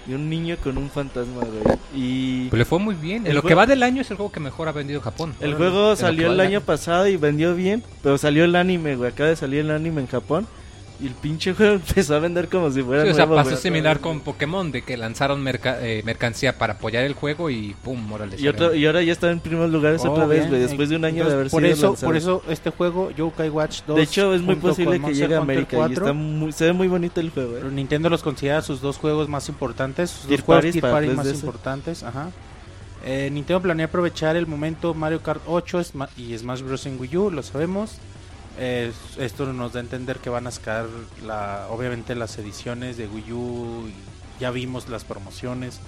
y 0.07 0.13
un 0.13 0.29
niño 0.29 0.55
con 0.63 0.77
un 0.77 0.89
fantasma, 0.89 1.41
güey. 1.41 1.77
Y 1.93 2.47
Pues 2.49 2.57
le 2.59 2.65
fue 2.65 2.79
muy 2.79 2.95
bien. 2.95 3.27
En 3.27 3.35
lo 3.35 3.43
que 3.43 3.53
va 3.53 3.65
del 3.65 3.83
año 3.83 4.01
es 4.01 4.09
el 4.11 4.17
juego 4.17 4.31
que 4.31 4.39
mejor 4.39 4.67
ha 4.69 4.71
vendido 4.71 5.01
Japón. 5.01 5.35
el 5.41 5.55
juego 5.55 5.95
salió 5.95 6.31
el 6.31 6.39
año 6.39 6.61
pasado 6.61 7.07
y 7.07 7.17
vendió 7.17 7.53
bien, 7.55 7.83
pero 8.01 8.17
salió 8.17 8.45
el 8.45 8.55
anime, 8.55 8.95
güey. 8.95 9.11
Acaba 9.11 9.29
de 9.29 9.35
salir 9.35 9.59
el 9.59 9.71
anime 9.71 10.01
en 10.01 10.07
Japón 10.07 10.47
y 11.01 11.07
el 11.07 11.13
pinche 11.13 11.53
juego 11.53 11.73
empezó 11.85 12.15
a 12.15 12.19
vender 12.19 12.47
como 12.49 12.69
si 12.71 12.81
fuera 12.83 13.03
Sí, 13.03 13.09
o 13.09 13.13
sea, 13.13 13.25
nuevo, 13.25 13.43
pasó 13.43 13.57
similar 13.57 13.99
con 13.99 14.19
Pokémon, 14.19 14.71
de 14.71 14.81
que 14.83 14.95
lanzaron 14.97 15.41
merca- 15.43 15.79
eh, 15.81 16.01
mercancía 16.05 16.57
para 16.57 16.73
apoyar 16.73 17.03
el 17.03 17.13
juego 17.13 17.49
y 17.49 17.75
pum, 17.83 18.11
órale. 18.11 18.35
Y, 18.39 18.47
otro, 18.47 18.73
y 18.75 18.85
ahora 18.85 19.01
ya 19.01 19.11
está 19.13 19.31
en 19.31 19.39
primeros 19.39 19.71
lugares 19.71 20.01
Oh, 20.05 20.11
otra 20.11 20.25
vez, 20.25 20.39
bien. 20.41 20.49
güey, 20.49 20.61
después 20.61 20.89
de 20.89 20.95
un 20.97 21.05
año 21.05 21.25
de 21.25 21.31
Entonces, 21.31 21.33
haber 21.39 21.49
por 21.51 21.61
sido 21.63 21.73
eso, 21.73 21.87
lanzado. 21.87 22.07
por 22.07 22.17
eso 22.17 22.43
este 22.49 22.69
juego, 22.69 23.11
Yokai 23.11 23.49
Watch 23.49 23.81
2. 23.87 23.97
de 23.97 24.03
hecho, 24.03 24.33
es 24.33 24.41
muy 24.41 24.55
posible 24.55 24.93
que 24.93 24.99
Monster 24.99 25.21
llegue 25.23 25.35
a 25.35 25.39
América 25.41 25.77
4, 25.77 25.89
y 25.89 25.93
está 25.93 26.13
muy, 26.13 26.51
se 26.51 26.65
ve 26.65 26.73
muy 26.73 26.87
bonito 26.87 27.19
el 27.19 27.29
juego, 27.31 27.57
eh. 27.57 27.63
Nintendo 27.71 28.09
los 28.09 28.21
considera 28.23 28.61
sus 28.61 28.81
dos 28.81 28.97
juegos 28.97 29.27
más 29.29 29.49
importantes, 29.49 30.09
sus 30.11 30.27
Tier 30.27 30.39
dos 30.39 30.45
juegos 30.45 30.65
paris 30.81 31.09
3DS. 31.11 31.15
más 31.15 31.27
importantes. 31.33 32.03
Ajá. 32.03 32.29
Eh, 33.03 33.29
Nintendo 33.31 33.61
planea 33.63 33.87
aprovechar 33.87 34.35
el 34.35 34.45
momento 34.45 34.93
Mario 34.93 35.23
Kart 35.23 35.41
8 35.47 35.79
Sma- 35.79 36.09
y 36.17 36.37
Smash 36.37 36.61
Bros. 36.61 36.85
en 36.85 36.99
Wii 36.99 37.17
U, 37.17 37.31
lo 37.31 37.41
sabemos. 37.41 37.97
Eh, 38.57 38.91
esto 39.17 39.51
nos 39.53 39.73
da 39.73 39.79
a 39.79 39.83
entender 39.83 40.17
que 40.19 40.29
van 40.29 40.47
a 40.47 40.51
sacar 40.51 40.87
la, 41.25 41.67
obviamente 41.69 42.15
las 42.15 42.37
ediciones 42.37 42.97
de 42.97 43.07
Wii 43.07 43.33
U. 43.33 43.87
y 43.87 43.93
ya 44.41 44.51
vimos 44.51 44.89
las 44.89 45.03
promociones. 45.03 45.79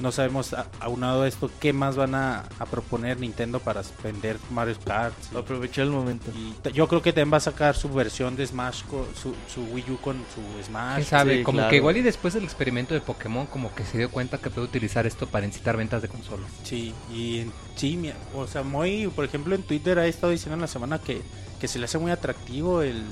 No 0.00 0.12
sabemos, 0.12 0.54
a- 0.54 0.66
aunado 0.80 1.22
a 1.22 1.28
esto, 1.28 1.50
qué 1.60 1.72
más 1.74 1.94
van 1.94 2.14
a, 2.14 2.44
a 2.58 2.66
proponer 2.66 3.20
Nintendo 3.20 3.60
para 3.60 3.82
vender 4.02 4.38
Mario 4.50 4.76
Kart. 4.84 5.14
y- 5.32 5.36
Aprovechar 5.36 5.84
el 5.84 5.90
momento. 5.90 6.30
y 6.34 6.54
yo 6.72 6.88
creo 6.88 7.02
que 7.02 7.12
también 7.12 7.32
va 7.32 7.36
a 7.36 7.40
sacar 7.40 7.76
su 7.76 7.88
versión 7.90 8.34
de 8.34 8.46
Smash, 8.46 8.82
con 8.84 9.04
su, 9.14 9.34
su 9.52 9.62
Wii 9.72 9.84
U 9.90 9.96
con 9.98 10.16
su 10.34 10.64
Smash. 10.64 10.94
¿Quién 10.96 11.06
sabe? 11.06 11.36
sí, 11.38 11.42
como 11.42 11.56
claro. 11.58 11.70
que 11.70 11.76
igual 11.76 11.96
y 11.98 12.02
después 12.02 12.32
del 12.34 12.44
experimento 12.44 12.94
de 12.94 13.00
Pokémon, 13.02 13.46
como 13.46 13.74
que 13.74 13.84
se 13.84 13.98
dio 13.98 14.10
cuenta 14.10 14.38
que 14.38 14.48
puede 14.48 14.66
utilizar 14.66 15.06
esto 15.06 15.26
para 15.26 15.44
incitar 15.44 15.76
ventas 15.76 16.00
de 16.00 16.08
consolas. 16.08 16.50
Sí, 16.64 16.94
y 17.12 17.40
en- 17.40 17.52
sí, 17.76 17.96
mi- 17.98 18.12
o 18.34 18.46
sea, 18.46 18.62
muy, 18.62 19.06
por 19.08 19.24
ejemplo, 19.26 19.54
en 19.54 19.62
Twitter 19.62 19.98
ha 19.98 20.06
estado 20.06 20.32
diciendo 20.32 20.54
en 20.54 20.62
la 20.62 20.66
semana 20.66 20.98
que, 20.98 21.20
que 21.60 21.68
se 21.68 21.78
le 21.78 21.84
hace 21.84 21.98
muy 21.98 22.10
atractivo 22.10 22.80
el... 22.82 23.04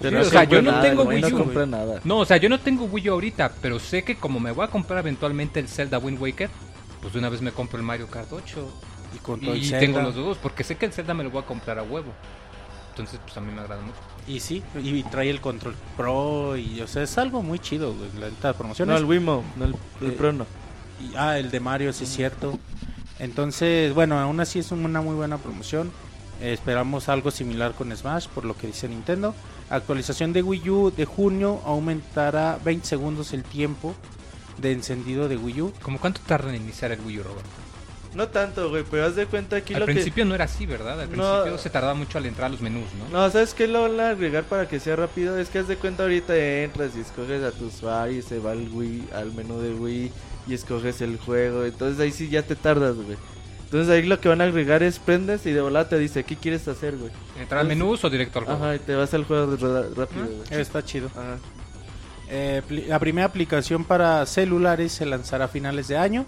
Sí, 0.00 0.10
no 0.10 0.20
o 0.20 0.24
sea, 0.24 0.44
yo 0.44 0.62
no 0.62 0.70
nada, 0.70 0.82
tengo 0.82 1.02
Wii 1.04 1.20
no 1.22 1.28
U, 1.28 1.66
nada. 1.66 2.00
No, 2.04 2.18
o 2.18 2.24
sea, 2.24 2.36
yo 2.38 2.48
no 2.48 2.58
tengo 2.58 2.84
Wii 2.86 3.10
U 3.10 3.12
ahorita, 3.12 3.52
pero 3.60 3.78
sé 3.78 4.02
que 4.02 4.16
como 4.16 4.40
me 4.40 4.50
voy 4.50 4.64
a 4.64 4.68
comprar 4.68 5.00
eventualmente 5.00 5.60
el 5.60 5.68
Zelda 5.68 5.98
Wind 5.98 6.20
Waker, 6.20 6.48
pues 7.00 7.12
de 7.12 7.18
una 7.18 7.28
vez 7.28 7.42
me 7.42 7.52
compro 7.52 7.78
el 7.78 7.84
Mario 7.84 8.06
Kart 8.08 8.32
8 8.32 8.72
Y 9.14 9.18
con 9.18 9.40
todo 9.40 9.54
y 9.56 9.68
tengo 9.68 10.00
los 10.00 10.14
dos, 10.14 10.38
porque 10.38 10.64
sé 10.64 10.76
que 10.76 10.86
el 10.86 10.92
Zelda 10.92 11.14
me 11.14 11.24
lo 11.24 11.30
voy 11.30 11.42
a 11.42 11.46
comprar 11.46 11.78
a 11.78 11.82
huevo. 11.82 12.12
Entonces, 12.90 13.20
pues 13.24 13.36
a 13.36 13.40
mí 13.40 13.52
me 13.52 13.60
agrada 13.60 13.80
mucho. 13.80 13.96
Y 14.26 14.40
sí, 14.40 14.62
y, 14.82 15.02
trae 15.04 15.30
el 15.30 15.40
control 15.40 15.74
pro 15.96 16.56
y, 16.56 16.80
o 16.80 16.86
sea, 16.86 17.02
es 17.02 17.16
algo 17.18 17.42
muy 17.42 17.58
chido, 17.58 17.94
güey, 17.94 18.10
la 18.18 18.28
neta, 18.28 18.48
No, 18.48 18.54
promociones. 18.54 18.98
el 18.98 19.04
Wimo, 19.04 19.44
no 19.56 19.64
el, 19.64 19.74
el 20.02 20.08
Eh, 20.08 20.12
Pro 20.12 20.32
no. 20.32 20.46
Y- 21.00 21.14
ah, 21.16 21.38
el 21.38 21.50
de 21.50 21.60
Mario, 21.60 21.92
sí 21.92 22.04
es 22.04 22.10
cierto. 22.10 22.58
Entonces, 23.18 23.94
bueno, 23.94 24.18
aún 24.18 24.40
así 24.40 24.58
es 24.58 24.72
una 24.72 25.00
muy 25.00 25.14
buena 25.14 25.38
promoción. 25.38 25.90
Eh, 26.40 26.52
esperamos 26.52 27.08
algo 27.08 27.30
similar 27.30 27.72
con 27.74 27.94
Smash, 27.94 28.28
por 28.28 28.44
lo 28.44 28.56
que 28.56 28.66
dice 28.66 28.88
Nintendo. 28.88 29.34
Actualización 29.70 30.32
de 30.32 30.42
Wii 30.42 30.68
U 30.70 30.90
de 30.90 31.04
junio 31.04 31.60
aumentará 31.64 32.58
20 32.64 32.86
segundos 32.86 33.32
el 33.32 33.44
tiempo 33.44 33.94
de 34.58 34.72
encendido 34.72 35.28
de 35.28 35.36
Wii 35.36 35.62
U. 35.62 35.72
¿Cómo 35.80 35.98
cuánto 35.98 36.20
tarda 36.26 36.50
en 36.54 36.60
iniciar 36.62 36.90
el 36.92 37.00
Wii 37.00 37.20
U, 37.20 37.22
Robert? 37.22 37.46
No 38.14 38.26
tanto, 38.26 38.68
güey, 38.68 38.84
pero 38.90 39.06
haz 39.06 39.14
de 39.14 39.26
cuenta 39.26 39.54
aquí 39.54 39.72
Al 39.72 39.80
lo 39.80 39.86
principio 39.86 40.24
no 40.24 40.34
era 40.34 40.46
así, 40.46 40.66
¿verdad? 40.66 41.00
Al 41.00 41.16
No. 41.16 41.42
principio 41.42 41.58
se 41.58 41.70
tardaba 41.70 41.94
mucho 41.94 42.18
al 42.18 42.26
entrar 42.26 42.46
a 42.46 42.48
los 42.48 42.60
menús, 42.60 42.88
que... 42.90 43.12
¿no? 43.12 43.20
No, 43.20 43.30
¿sabes 43.30 43.54
qué 43.54 43.68
lo 43.68 43.82
van 43.82 44.00
a 44.00 44.10
agregar 44.10 44.42
para 44.42 44.66
que 44.68 44.80
sea 44.80 44.96
rápido? 44.96 45.38
Es 45.38 45.48
que 45.48 45.60
haz 45.60 45.68
de 45.68 45.76
cuenta 45.76 46.02
ahorita 46.02 46.36
entras 46.36 46.90
y 46.96 47.00
escoges 47.00 47.44
a 47.44 47.52
tu 47.52 47.66
usuario 47.66 48.18
y 48.18 48.22
se 48.22 48.40
va 48.40 48.50
al 48.50 48.68
Wii, 48.68 49.10
al 49.14 49.32
menú 49.32 49.60
de 49.60 49.72
Wii 49.72 50.10
y 50.48 50.54
escoges 50.54 51.00
el 51.02 51.18
juego. 51.18 51.64
Entonces 51.64 52.00
ahí 52.00 52.10
sí 52.10 52.28
ya 52.28 52.42
te 52.42 52.56
tardas, 52.56 52.96
güey. 52.96 53.16
Entonces 53.70 53.88
ahí 53.94 54.02
lo 54.02 54.18
que 54.20 54.28
van 54.28 54.40
a 54.40 54.44
agregar 54.44 54.82
es 54.82 54.98
prendes 54.98 55.46
y 55.46 55.52
de 55.52 55.60
volada 55.60 55.88
te 55.88 55.96
dice, 55.96 56.24
¿qué 56.24 56.34
quieres 56.34 56.66
hacer, 56.66 56.96
güey? 56.96 57.12
¿Entrar 57.40 57.60
al 57.60 57.68
menús 57.68 58.02
o 58.04 58.10
directo 58.10 58.40
al 58.40 58.46
juego? 58.46 58.64
Ajá, 58.64 58.74
y 58.74 58.78
te 58.80 58.96
vas 58.96 59.14
al 59.14 59.24
juego 59.24 59.52
rápido, 59.96 60.24
Ah, 60.24 60.44
güey. 60.50 60.60
Está 60.60 60.84
chido. 60.84 61.08
Ajá. 61.14 61.38
Eh, 62.28 62.62
la 62.88 62.98
primera 62.98 63.26
aplicación 63.26 63.84
para 63.84 64.26
celulares 64.26 64.90
se 64.92 65.06
lanzará 65.06 65.44
a 65.44 65.48
finales 65.48 65.86
de 65.88 65.96
año, 65.96 66.26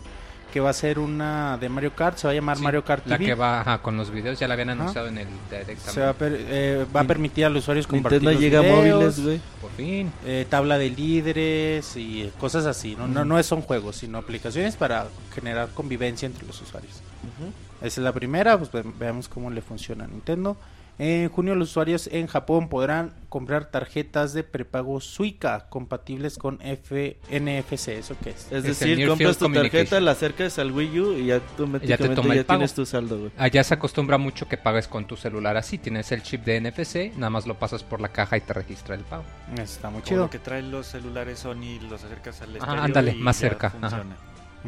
que 0.53 0.61
va 0.61 0.71
a 0.71 0.73
ser 0.73 0.99
una 0.99 1.57
de 1.59 1.69
Mario 1.69 1.95
Kart, 1.97 2.17
se 2.19 2.27
va 2.27 2.33
a 2.33 2.35
llamar 2.35 2.59
Sí, 2.59 2.63
Mario 2.63 2.85
Kart 2.85 3.07
La 3.07 3.17
TV. 3.17 3.27
que 3.31 3.35
va 3.35 3.61
ajá, 3.63 3.79
con 3.83 3.97
los 3.97 4.11
videos, 4.11 4.39
ya 4.39 4.47
la 4.47 4.55
habían 4.55 4.71
Ajá. 4.71 4.81
anunciado 4.83 5.09
en 5.09 5.19
el 5.19 5.29
Direct 5.51 5.81
Se 5.81 6.01
va 6.01 6.11
a, 6.11 6.13
per- 6.13 6.37
eh, 6.49 6.87
va 6.95 7.01
a 7.01 7.05
permitir 7.05 7.45
a 7.47 7.49
los 7.51 7.65
usuarios 7.65 7.87
compartir 7.89 8.21
Nintendo 8.23 8.33
los 8.33 8.41
llega 8.41 8.61
videos, 8.61 8.99
móviles, 9.01 9.25
güey. 9.25 9.41
Por 9.61 9.71
fin. 9.73 10.13
eh, 10.27 10.47
tabla 10.49 10.77
de 10.79 10.91
líderes 10.91 11.97
y 11.97 12.31
cosas 12.39 12.67
así. 12.67 12.95
No, 12.97 13.09
no, 13.09 13.25
no 13.25 13.43
son 13.43 13.63
juegos, 13.63 13.97
sino 13.97 14.19
aplicaciones 14.19 14.77
para 14.77 15.07
generar 15.35 15.71
convivencia 15.75 16.27
entre 16.27 16.47
los 16.47 16.61
usuarios. 16.61 17.02
Ujú. 17.23 17.53
Esa 17.87 18.01
es 18.01 18.05
la 18.05 18.13
primera, 18.13 18.59
pues 18.59 18.71
ve- 18.73 18.85
veamos 18.99 19.29
cómo 19.29 19.51
le 19.51 19.61
funciona 19.63 20.05
a 20.05 20.07
Nintendo. 20.09 20.57
En 20.99 21.31
junio 21.31 21.55
los 21.55 21.71
usuarios 21.71 22.07
en 22.13 22.27
Japón 22.27 22.69
podrán 22.69 23.15
comprar 23.31 23.71
tarjetas 23.71 24.35
de 24.35 24.45
prepago 24.45 25.01
Suica 25.01 25.67
compatibles 25.71 26.37
con 26.37 26.61
F 26.63 27.17
NFC, 27.31 27.89
¿eso 27.99 28.15
qué 28.23 28.31
es? 28.31 28.53
Es 28.53 28.63
decir, 28.63 29.09
compras 29.09 29.39
tu 29.39 29.51
tarjeta, 29.51 29.99
la 30.01 30.11
acercas 30.11 30.59
al 30.59 30.71
Wii 30.71 31.01
U 31.01 31.13
y 31.15 31.27
ya 31.27 31.37
automáticamente 31.37 32.15
toma 32.15 32.35
ya, 32.35 32.41
el 32.41 32.47
pago. 32.47 32.59
tienes 32.59 32.75
tu 32.75 32.85
saldo, 32.85 33.19
güey. 33.19 33.31
Allá 33.39 33.65
se 33.65 33.73
acostumbra 33.75 34.19
mucho 34.19 34.47
que 34.47 34.59
pagues 34.59 34.87
con 34.87 35.07
tu 35.07 35.17
celular 35.17 35.57
así. 35.57 35.79
Tienes 35.79 36.13
el 36.13 36.23
chip 36.23 36.45
de 36.45 36.61
NFC, 36.61 37.11
nada 37.17 37.31
más 37.31 37.47
lo 37.47 37.59
pasas 37.59 37.83
por 37.83 38.01
la 38.03 38.11
caja 38.11 38.37
y 38.37 38.43
te 38.43 38.53
registra 38.53 38.95
el 38.95 39.01
pago. 39.03 39.25
Está 39.57 39.89
muy 39.89 40.03
Como 40.03 40.09
chido. 40.09 40.23
lo 40.25 40.31
que 40.31 40.39
traen 40.41 40.71
los 40.71 40.87
celulares 40.87 41.39
Sony, 41.41 41.81
los 41.89 42.05
acercas 42.05 42.43
al 42.43 42.59
Ah, 42.61 42.85
ándale, 42.85 43.13
y 43.13 43.15
más 43.19 43.41
ya 43.41 43.49
cerca, 43.49 43.69
ajá. 43.69 43.79
funciona. 43.81 44.17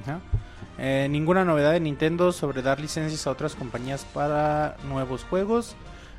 Ajá. 0.03 0.21
Eh, 0.79 1.07
ninguna 1.11 1.45
novedad 1.45 1.73
de 1.73 1.81
Nintendo 1.81 2.33
sobre 2.33 2.63
dar 2.63 2.81
licencias 2.81 3.27
a 3.27 3.31
otras 3.31 3.55
compañías 3.55 4.05
para 4.05 4.77
nuevos 4.89 5.25
juegos. 5.25 5.77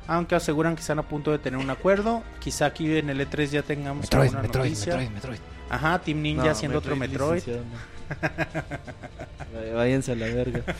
Aunque 0.08 0.36
aseguran 0.36 0.76
que 0.76 0.80
están 0.80 0.98
a 0.98 1.02
punto 1.02 1.32
de 1.32 1.38
tener 1.38 1.58
un 1.58 1.70
acuerdo. 1.70 2.22
Quizá 2.40 2.66
aquí 2.66 2.96
en 2.96 3.10
el 3.10 3.20
E3 3.20 3.46
ya 3.46 3.62
tengamos 3.62 4.10
alguna 4.12 4.42
noticia. 4.42 4.96
Metroid. 4.96 5.38
Ajá, 5.68 5.98
Team 5.98 6.22
Ninja 6.22 6.44
No, 6.44 6.50
haciendo 6.50 6.78
otro 6.78 6.94
Metroid. 6.94 7.42
Váyanse 9.74 10.12
a 10.12 10.16
la 10.16 10.26
verga. 10.26 10.62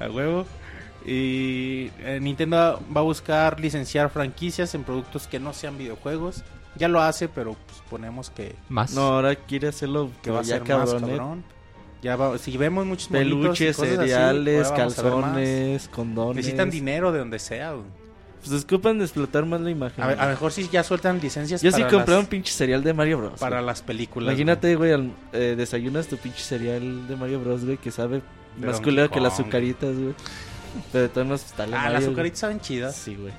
A 0.00 0.10
huevo. 0.10 0.44
Y 1.06 1.92
eh, 2.00 2.18
Nintendo 2.20 2.82
va 2.94 3.00
a 3.00 3.04
buscar 3.04 3.60
licenciar 3.60 4.10
franquicias 4.10 4.74
en 4.74 4.82
productos 4.82 5.28
que 5.28 5.38
no 5.38 5.52
sean 5.52 5.78
videojuegos. 5.78 6.42
Ya 6.74 6.88
lo 6.88 7.00
hace, 7.00 7.28
pero 7.28 7.54
pues, 7.54 7.78
suponemos 7.78 8.30
que, 8.30 8.56
Más. 8.68 8.92
No, 8.92 9.02
ahora 9.02 9.36
quiere 9.36 9.68
hacerlo 9.68 10.10
que 10.22 10.30
va 10.30 10.40
a 10.40 10.44
ser 10.44 10.64
cabrón, 10.64 11.02
más 11.02 11.10
¿eh? 11.10 11.16
cabrón. 11.16 11.44
Ya 12.02 12.16
va- 12.16 12.38
si 12.38 12.56
vemos 12.56 12.86
muchos 12.86 13.08
Peluches, 13.08 13.78
así, 13.78 13.88
cereales, 13.90 14.70
calzones, 14.70 15.88
condones. 15.88 16.36
Necesitan 16.36 16.70
dinero 16.70 17.10
de 17.12 17.18
donde 17.18 17.38
sea. 17.38 17.72
güey. 17.72 17.86
Pues 18.46 18.64
ocupan 18.64 18.98
de 18.98 19.04
explotar 19.04 19.44
más 19.46 19.60
la 19.60 19.70
imagen. 19.70 20.04
A, 20.04 20.14
lo 20.14 20.28
mejor 20.30 20.52
si 20.52 20.68
ya 20.68 20.84
sueltan 20.84 21.20
licencias 21.20 21.60
Yo 21.60 21.72
sí 21.72 21.80
para, 21.80 21.90
compré 21.92 22.14
las, 22.14 22.22
un 22.22 22.28
pinche 22.30 22.52
cereal 22.52 22.84
de 22.84 22.94
Mario 22.94 23.18
Bros. 23.18 23.40
para 23.40 23.56
güey. 23.56 23.66
las 23.66 23.82
películas. 23.82 24.28
Imagínate, 24.28 24.76
güey, 24.76 24.92
al- 24.92 25.12
eh, 25.32 25.54
desayunas 25.56 26.06
tu 26.06 26.16
pinche 26.18 26.40
cereal 26.42 27.08
de 27.08 27.16
Mario 27.16 27.40
Bros, 27.40 27.64
güey, 27.64 27.78
que 27.78 27.90
sabe 27.90 28.22
De 28.56 28.66
Más 28.66 28.80
culero 28.80 29.10
que 29.10 29.20
las 29.20 29.34
azucaritas, 29.34 29.94
güey. 29.96 30.14
Pero 30.92 31.08
de 31.08 31.24
modos, 31.24 31.42
pues, 31.42 31.56
dale 31.56 31.74
Ah, 31.74 31.78
Mario, 31.80 31.92
las 31.94 32.04
azucaritas 32.04 32.38
saben 32.38 32.60
chidas. 32.60 32.94
Sí, 32.96 33.16
güey. 33.16 33.32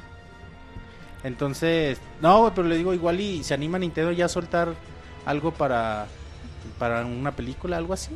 Entonces, 1.23 1.97
no, 2.21 2.41
güey, 2.41 2.51
pero 2.55 2.67
le 2.67 2.77
digo, 2.77 2.93
igual 2.93 3.19
y 3.19 3.43
se 3.43 3.53
anima 3.53 3.77
Nintendo 3.79 4.11
ya 4.11 4.25
a 4.25 4.29
soltar 4.29 4.73
algo 5.25 5.51
para, 5.51 6.07
para 6.77 7.05
una 7.05 7.31
película, 7.35 7.77
algo 7.77 7.93
así. 7.93 8.11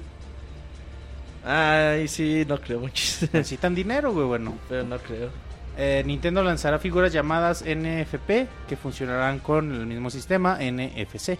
Ay, 1.45 2.07
sí, 2.07 2.45
no 2.47 2.59
creo 2.59 2.79
muchísimo. 2.79 3.29
Necesitan 3.33 3.75
dinero, 3.75 4.13
güey, 4.13 4.25
bueno. 4.25 4.57
Pero 4.69 4.83
no 4.83 4.97
creo. 4.97 5.29
Eh, 5.77 6.03
Nintendo 6.05 6.43
lanzará 6.43 6.77
figuras 6.79 7.11
llamadas 7.11 7.63
NFP 7.63 8.47
que 8.67 8.77
funcionarán 8.77 9.39
con 9.39 9.71
el 9.73 9.85
mismo 9.87 10.09
sistema 10.09 10.59
NFC. 10.61 11.37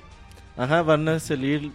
Ajá, 0.58 0.82
van 0.82 1.08
a 1.08 1.20
salir. 1.20 1.72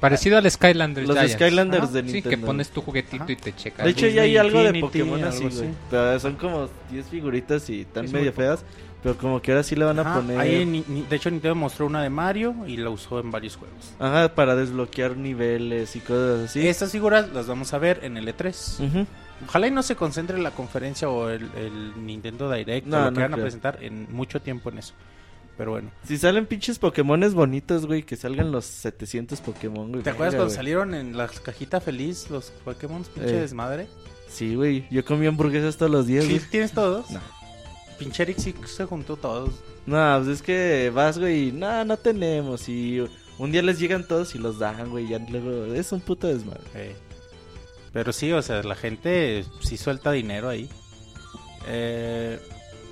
Parecido 0.00 0.38
al 0.38 0.50
Skylanders 0.50 1.06
Los 1.06 1.14
Giants. 1.16 1.34
Skylanders 1.34 1.84
Ajá, 1.84 1.92
de 1.92 2.00
Sí, 2.00 2.12
Nintendo. 2.14 2.30
que 2.30 2.46
pones 2.46 2.70
tu 2.70 2.80
juguetito 2.80 3.22
Ajá. 3.24 3.32
y 3.32 3.36
te 3.36 3.54
checa. 3.54 3.84
De 3.84 3.90
hecho, 3.90 4.06
ya 4.06 4.22
hay 4.22 4.36
algo 4.38 4.58
de 4.62 4.68
Infinity, 4.68 4.80
Pokémon 5.00 5.24
así, 5.24 5.44
güey. 5.46 5.68
Pero 5.90 6.18
son 6.18 6.36
como 6.36 6.68
10 6.90 7.06
figuritas 7.06 7.68
y 7.68 7.82
están 7.82 8.06
Es 8.06 8.12
medio 8.12 8.32
feas. 8.32 8.64
Pero 9.02 9.16
como 9.16 9.40
que 9.40 9.52
ahora 9.52 9.62
sí 9.62 9.74
le 9.76 9.84
van 9.86 9.98
a 9.98 10.02
Ajá, 10.02 10.16
poner. 10.16 10.38
ahí 10.38 10.66
ni- 10.66 10.84
ni- 10.86 11.02
de 11.02 11.16
hecho, 11.16 11.30
Nintendo 11.30 11.54
mostró 11.54 11.86
una 11.86 12.02
de 12.02 12.10
Mario 12.10 12.54
y 12.66 12.76
la 12.76 12.90
usó 12.90 13.18
en 13.20 13.30
varios 13.30 13.56
juegos. 13.56 13.92
Ajá, 13.98 14.34
para 14.34 14.54
desbloquear 14.56 15.16
niveles 15.16 15.96
y 15.96 16.00
cosas 16.00 16.50
así. 16.50 16.68
Estas 16.68 16.92
figuras 16.92 17.30
las 17.32 17.46
vamos 17.46 17.72
a 17.72 17.78
ver 17.78 18.00
en 18.02 18.16
el 18.18 18.28
E3. 18.28 18.78
Ujú. 18.86 19.06
Ojalá 19.48 19.68
y 19.68 19.70
no 19.70 19.82
se 19.82 19.96
concentre 19.96 20.38
la 20.38 20.50
conferencia 20.50 21.08
o 21.08 21.30
el, 21.30 21.48
el 21.56 22.04
Nintendo 22.04 22.50
Direct 22.52 22.86
No, 22.86 22.98
o 22.98 23.00
lo 23.00 23.10
no 23.10 23.14
que 23.16 23.22
van 23.22 23.32
a 23.32 23.36
creo. 23.36 23.44
presentar 23.44 23.78
en 23.82 24.06
mucho 24.12 24.40
tiempo 24.42 24.68
en 24.68 24.78
eso. 24.78 24.92
Pero 25.56 25.70
bueno. 25.72 25.90
Si 26.04 26.18
salen 26.18 26.44
pinches 26.46 26.78
Pokémones 26.78 27.32
bonitos, 27.32 27.86
güey, 27.86 28.02
que 28.02 28.16
salgan 28.16 28.52
los 28.52 28.66
700 28.66 29.40
Pokémon, 29.40 29.90
güey. 29.92 30.02
¿Te 30.02 30.10
acuerdas 30.10 30.34
cuando 30.34 30.46
güey. 30.46 30.56
salieron 30.56 30.94
en 30.94 31.16
la 31.16 31.26
cajita 31.28 31.80
feliz 31.80 32.28
los 32.30 32.50
Pokémon 32.66 33.02
pinche 33.04 33.36
Eh. 33.36 33.40
desmadre? 33.40 33.86
Sí, 34.28 34.54
güey. 34.54 34.86
Yo 34.90 35.04
comí 35.06 35.26
hamburguesas 35.26 35.76
todos 35.78 35.90
los 35.90 36.06
días, 36.06 36.24
¿Sí 36.26 36.38
tienes 36.50 36.72
todos? 36.72 37.10
No. 37.10 37.20
Pinche 38.00 38.22
Eric 38.24 38.38
sí 38.38 38.52
se 38.66 38.84
juntó 38.86 39.14
todos. 39.16 39.50
No, 39.86 40.16
pues 40.18 40.28
es 40.38 40.42
que 40.42 40.90
vas, 40.92 41.18
güey, 41.18 41.48
y 41.48 41.52
no, 41.52 41.84
no 41.84 41.96
tenemos. 41.96 42.68
Y 42.68 43.06
un 43.38 43.52
día 43.52 43.62
les 43.62 43.78
llegan 43.78 44.08
todos 44.08 44.34
y 44.34 44.38
los 44.38 44.58
dan, 44.58 44.90
güey. 44.90 45.06
Ya 45.08 45.18
luego 45.18 45.72
es 45.72 45.92
un 45.92 46.00
puto 46.00 46.26
desmadre. 46.26 46.62
Eh, 46.74 46.96
Pero 47.92 48.12
sí, 48.12 48.32
o 48.32 48.40
sea, 48.42 48.62
la 48.62 48.74
gente 48.74 49.44
sí 49.60 49.76
suelta 49.76 50.10
dinero 50.12 50.48
ahí. 50.48 50.68
Eh, 51.68 52.40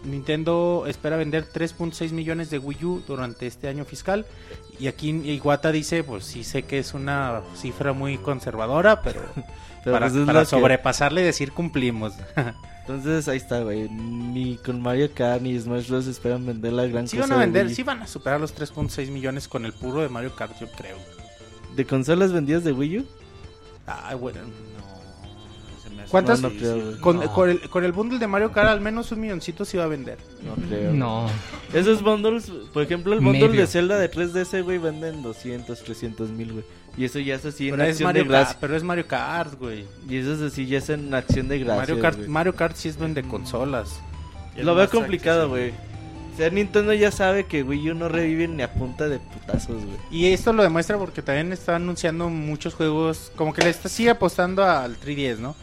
Nintendo 0.05 0.85
espera 0.87 1.17
vender 1.17 1.45
3.6 1.53 2.13
millones 2.13 2.51
de 2.51 2.59
Wii 2.59 2.85
U 2.85 3.03
durante 3.07 3.47
este 3.47 3.67
año 3.69 3.85
fiscal. 3.85 4.27
Y 4.79 4.87
aquí 4.87 5.11
Iwata 5.11 5.73
dice, 5.73 6.05
pues 6.05 6.25
sí 6.25 6.45
sé 6.45 6.63
que 6.63 6.79
es 6.79 6.95
una 6.95 7.41
cifra 7.57 7.93
muy 7.93 8.17
conservadora, 8.19 9.03
pero, 9.03 9.23
Pero 9.85 9.97
para, 9.97 10.09
pues 10.11 10.27
para 10.27 10.41
que- 10.41 10.47
sobrepasarle 10.47 11.23
y 11.23 11.25
decir 11.25 11.53
cumplimos. 11.53 12.13
Entonces 12.89 13.28
ahí 13.28 13.36
está, 13.36 13.61
güey. 13.61 13.86
Ni 13.91 14.57
con 14.57 14.80
Mario 14.80 15.11
Kart 15.14 15.43
ni 15.43 15.59
Smash 15.61 15.89
Bros. 15.89 16.07
esperan 16.07 16.47
vender 16.47 16.72
la 16.72 16.86
gran 16.86 17.07
sí 17.07 17.18
cosa. 17.18 17.28
van 17.28 17.36
a 17.36 17.41
de 17.41 17.53
vender, 17.53 17.74
sí 17.74 17.82
van 17.82 18.01
a 18.01 18.07
superar 18.07 18.41
los 18.41 18.57
3.6 18.57 19.11
millones 19.11 19.47
con 19.47 19.66
el 19.66 19.74
puro 19.74 20.01
de 20.01 20.09
Mario 20.09 20.34
Kart, 20.34 20.59
yo 20.59 20.68
creo. 20.70 20.97
¿De 21.76 21.84
consolas 21.84 22.32
vendidas 22.32 22.64
de 22.64 22.72
Wii 22.72 23.01
U? 23.01 23.07
Ah, 23.86 24.14
bueno. 24.14 24.41
No, 24.41 24.88
¿Cuántas? 26.11 26.41
No, 26.41 26.49
no 26.51 26.57
creo, 26.57 26.75
güey. 26.81 26.97
Con, 26.99 27.19
No. 27.21 27.33
con 27.33 27.51
el, 27.51 27.61
con 27.69 27.85
el 27.85 27.93
bundle 27.93 28.19
de 28.19 28.27
Mario 28.27 28.53
Kart 28.53 28.69
al 28.69 28.81
menos 28.81 29.13
un 29.13 29.21
milloncito 29.21 29.65
se 29.65 29.77
iba 29.77 29.85
a 29.85 29.89
vender. 29.89 30.19
No 30.45 30.55
creo. 30.67 30.93
No. 30.93 31.27
Esos 31.73 32.03
bundles, 32.03 32.51
por 32.73 32.83
ejemplo, 32.83 33.13
el 33.13 33.21
bundle 33.21 33.49
Medio. 33.49 33.61
de 33.63 33.67
Zelda 33.67 33.99
de 33.99 34.11
3DS, 34.11 34.63
güey, 34.65 34.79
venden 34.79 35.23
200, 35.23 35.83
300 35.83 36.31
mil, 36.31 36.53
güey. 36.53 36.65
Y 36.97 37.05
eso 37.05 37.19
ya 37.21 37.37
es 37.37 37.45
así 37.45 37.69
en 37.69 37.81
es, 37.81 37.91
acción 37.91 38.07
Mario 38.09 38.25
de 38.25 38.29
Kart, 38.31 38.41
gracia. 38.45 38.59
pero 38.61 38.77
es 38.77 38.83
Mario 38.83 39.07
Kart, 39.07 39.55
güey. 39.59 39.85
Y 40.09 40.17
eso 40.17 40.33
es 40.35 40.41
así, 40.53 40.67
ya 40.67 40.79
es 40.79 40.89
en 40.89 41.13
acción 41.15 41.47
de 41.49 41.59
gracia. 41.61 41.77
Mario 41.81 42.01
Kart, 42.01 42.17
güey. 42.17 42.29
Mario 42.29 42.55
Kart 42.57 42.75
sí 42.77 42.89
es 42.89 42.97
vende 42.99 43.23
consolas. 43.23 44.01
Y 44.57 44.61
es 44.61 44.65
Lo 44.67 44.75
veo 44.75 44.89
complicado, 44.91 45.49
güey. 45.49 45.71
O 45.71 46.37
sea, 46.41 46.51
Nintendo 46.51 46.93
ya 46.95 47.11
sabe 47.11 47.47
que 47.47 47.63
Wii 47.65 47.91
U 47.91 47.95
no 47.95 48.09
revive 48.09 48.47
ni 48.49 48.63
a 48.63 48.73
punta 48.73 49.09
de 49.09 49.19
putazos, 49.19 49.85
güey. 49.85 49.97
Y 50.11 50.27
esto 50.33 50.53
lo 50.53 50.63
demuestra 50.63 50.97
porque 50.97 51.21
también 51.21 51.53
está 51.53 51.77
anunciando 51.77 52.29
muchos 52.31 52.75
juegos, 52.75 53.33
como 53.37 53.53
que 53.53 53.63
le 53.63 53.71
está 53.71 53.89
sigue 53.89 54.11
apostando 54.11 54.65
al 54.65 54.97
3DS, 55.01 55.39
¿no? 55.39 55.55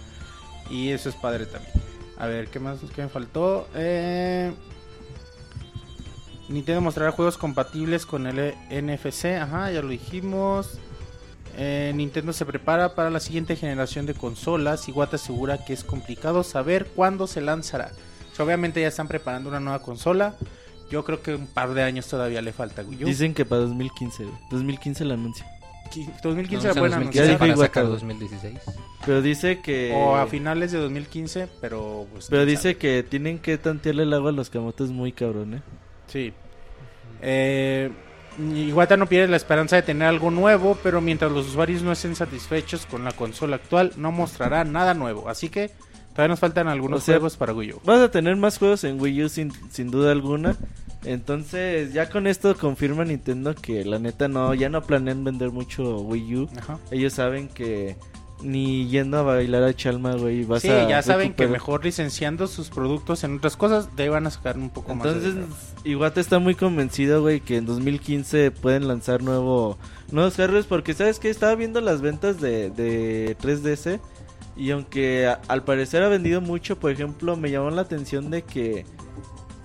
Y 0.70 0.90
eso 0.90 1.10
es 1.10 1.16
padre 1.16 1.46
también. 1.46 1.74
A 2.18 2.28
ver, 2.28 2.48
¿qué 2.48 2.60
más 2.60 2.80
qué 2.96 3.02
me 3.04 3.10
faltó? 3.10 3.68
Eh... 3.76 4.52
Nintendo 6.48 6.82
mostrará 6.82 7.12
juegos 7.12 7.38
compatibles 7.38 8.06
con 8.06 8.28
el 8.28 8.54
NFC, 8.70 9.26
ajá, 9.42 9.72
ya 9.72 9.82
lo 9.82 9.90
dijimos. 9.90 10.78
Eh, 11.58 11.92
Nintendo 11.96 12.34
se 12.34 12.46
prepara 12.46 12.94
para 12.96 13.10
la 13.10 13.20
siguiente 13.20 13.56
generación 13.56 14.06
de 14.06 14.14
consolas. 14.14 14.88
Iwata 14.88 15.16
asegura 15.16 15.64
que 15.66 15.74
es 15.74 15.84
complicado 15.84 16.44
saber 16.44 16.86
cuándo 16.96 17.28
se 17.28 17.42
lanzará. 17.42 17.92
Obviamente 18.38 18.82
ya 18.82 18.90
están 18.90 19.08
preparando 19.08 19.50
una 19.50 19.60
nueva 19.60 19.82
consola. 19.82 20.36
Yo 20.92 21.04
creo 21.04 21.22
que 21.22 21.34
un 21.34 21.48
par 21.48 21.74
de 21.74 21.82
años 21.82 22.08
todavía 22.08 22.42
le 22.42 22.52
falta. 22.52 22.84
Dicen 22.84 23.34
que 23.34 23.46
para 23.46 23.62
2015, 23.62 24.24
güey. 24.26 24.38
2015 24.52 25.04
el 25.04 25.12
anuncio. 25.12 25.46
Qui- 25.92 26.10
2015 26.24 26.68
No, 26.68 26.74
la 26.74 26.80
pueden 26.80 26.94
o 26.94 26.98
sea, 26.98 27.00
2015 27.00 27.18
Ya 27.18 27.24
anunciar. 27.24 27.28
dijo 27.28 27.40
para 27.40 27.52
Iwata, 27.54 27.68
sacar 27.68 27.84
güey. 27.84 27.94
2016. 27.94 28.60
Pero 29.06 29.22
dice 29.22 29.60
que... 29.62 29.94
O 29.96 30.16
a 30.16 30.28
finales 30.28 30.72
de 30.72 30.80
2015, 30.80 31.48
pero 31.62 32.08
pues, 32.12 32.28
Pero 32.30 32.46
dice 32.46 32.76
que 32.78 33.04
tienen 33.04 33.40
que 33.40 33.58
tantearle 33.58 34.04
el 34.04 34.14
agua 34.14 34.30
a 34.32 34.34
los 34.34 34.50
camotes 34.50 34.90
muy 34.90 35.12
cabrón, 35.12 35.56
¿eh? 35.56 35.62
sabe. 36.08 36.08
Sí. 36.08 36.34
Eh, 37.22 37.92
Iwata 38.38 38.98
no 38.98 39.06
pierde 39.08 39.28
la 39.30 39.38
esperanza 39.38 39.78
de 39.78 39.82
tener 39.84 40.08
algo 40.08 40.30
nuevo, 40.32 40.78
pero 40.84 41.00
mientras 41.02 41.32
los 41.32 41.48
usuarios 41.48 41.82
no 41.84 41.92
estén 41.94 42.16
satisfechos 42.16 42.86
con 42.86 43.04
la 43.06 43.12
consola 43.14 43.56
actual, 43.56 43.94
no 43.96 44.12
mostrará 44.12 44.64
nada 44.66 44.94
nuevo. 44.94 45.30
Así 45.30 45.48
que 45.50 45.72
todavía 46.12 46.30
nos 46.34 46.40
faltan 46.40 46.68
algunos 46.68 47.02
O 47.02 47.06
sea, 47.06 47.16
juegos 47.16 47.38
para 47.38 47.54
Wii 47.54 47.74
U. 47.74 47.82
Vas 47.86 48.02
a 48.02 48.12
tener 48.12 48.36
más 48.36 48.58
juegos 48.58 48.84
en 48.84 49.00
Wii 49.00 49.24
U 49.24 49.30
sin, 49.30 49.54
sin 49.72 49.90
duda 49.90 50.12
alguna. 50.12 50.58
Entonces, 51.06 51.94
ya 51.94 52.10
con 52.10 52.28
esto 52.28 52.56
confirma 52.58 53.06
Nintendo 53.06 53.54
que 53.56 53.86
la 53.86 54.00
neta 54.00 54.28
no, 54.28 54.54
ya 54.54 54.70
no 54.70 54.82
planean 54.82 55.24
vender 55.24 55.52
mucho 55.52 56.00
Wii 56.02 56.36
U. 56.38 56.50
Ajá. 56.58 56.80
Ellos 56.92 57.14
saben 57.14 57.48
que 57.48 57.96
ni 58.42 58.88
yendo 58.90 59.18
a 59.18 59.22
bailar 59.24 59.64
a 59.64 59.74
Chalma, 59.74 60.16
güey, 60.16 60.44
vas 60.44 60.62
Sí, 60.62 60.70
a 60.70 60.88
ya 60.90 61.02
saben 61.02 61.34
que 61.34 61.48
mejor 61.48 61.86
licenciando 61.86 62.48
sus 62.48 62.70
productos 62.70 63.24
en 63.24 63.38
otras 63.38 63.56
cosas, 63.56 63.96
de 63.96 64.04
ahí 64.04 64.10
van 64.10 64.28
a 64.28 64.30
sacar 64.32 64.58
un 64.58 64.70
poco 64.70 64.94
más. 64.94 65.08
Entonces. 65.08 65.36
Iwata 65.86 66.20
está 66.20 66.40
muy 66.40 66.54
convencido, 66.54 67.22
güey, 67.22 67.40
que 67.40 67.58
en 67.58 67.66
2015 67.66 68.52
pueden 68.52 68.88
lanzar 68.88 69.24
nuevo 69.24 69.78
nuevos 70.12 70.36
hardwares 70.36 70.66
porque 70.66 70.94
sabes 70.94 71.18
que 71.20 71.30
estaba 71.30 71.56
viendo 71.56 71.80
las 71.82 72.02
ventas 72.02 72.40
de, 72.42 72.70
de 72.72 73.38
3DS 73.42 74.00
y 74.58 74.72
aunque 74.72 75.28
a- 75.28 75.40
al 75.48 75.64
parecer 75.64 76.04
ha 76.04 76.10
vendido 76.10 76.42
mucho, 76.42 76.78
por 76.78 76.92
ejemplo, 76.92 77.38
me 77.38 77.50
llamó 77.52 77.70
la 77.72 77.82
atención 77.84 78.30
de 78.30 78.42
que 78.44 78.86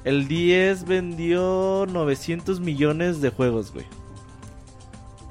el 0.05 0.28
10 0.28 0.84
vendió 0.86 1.86
900 1.90 2.61
millones 2.61 3.20
de 3.20 3.30
juegos, 3.30 3.72
güey. 3.72 3.86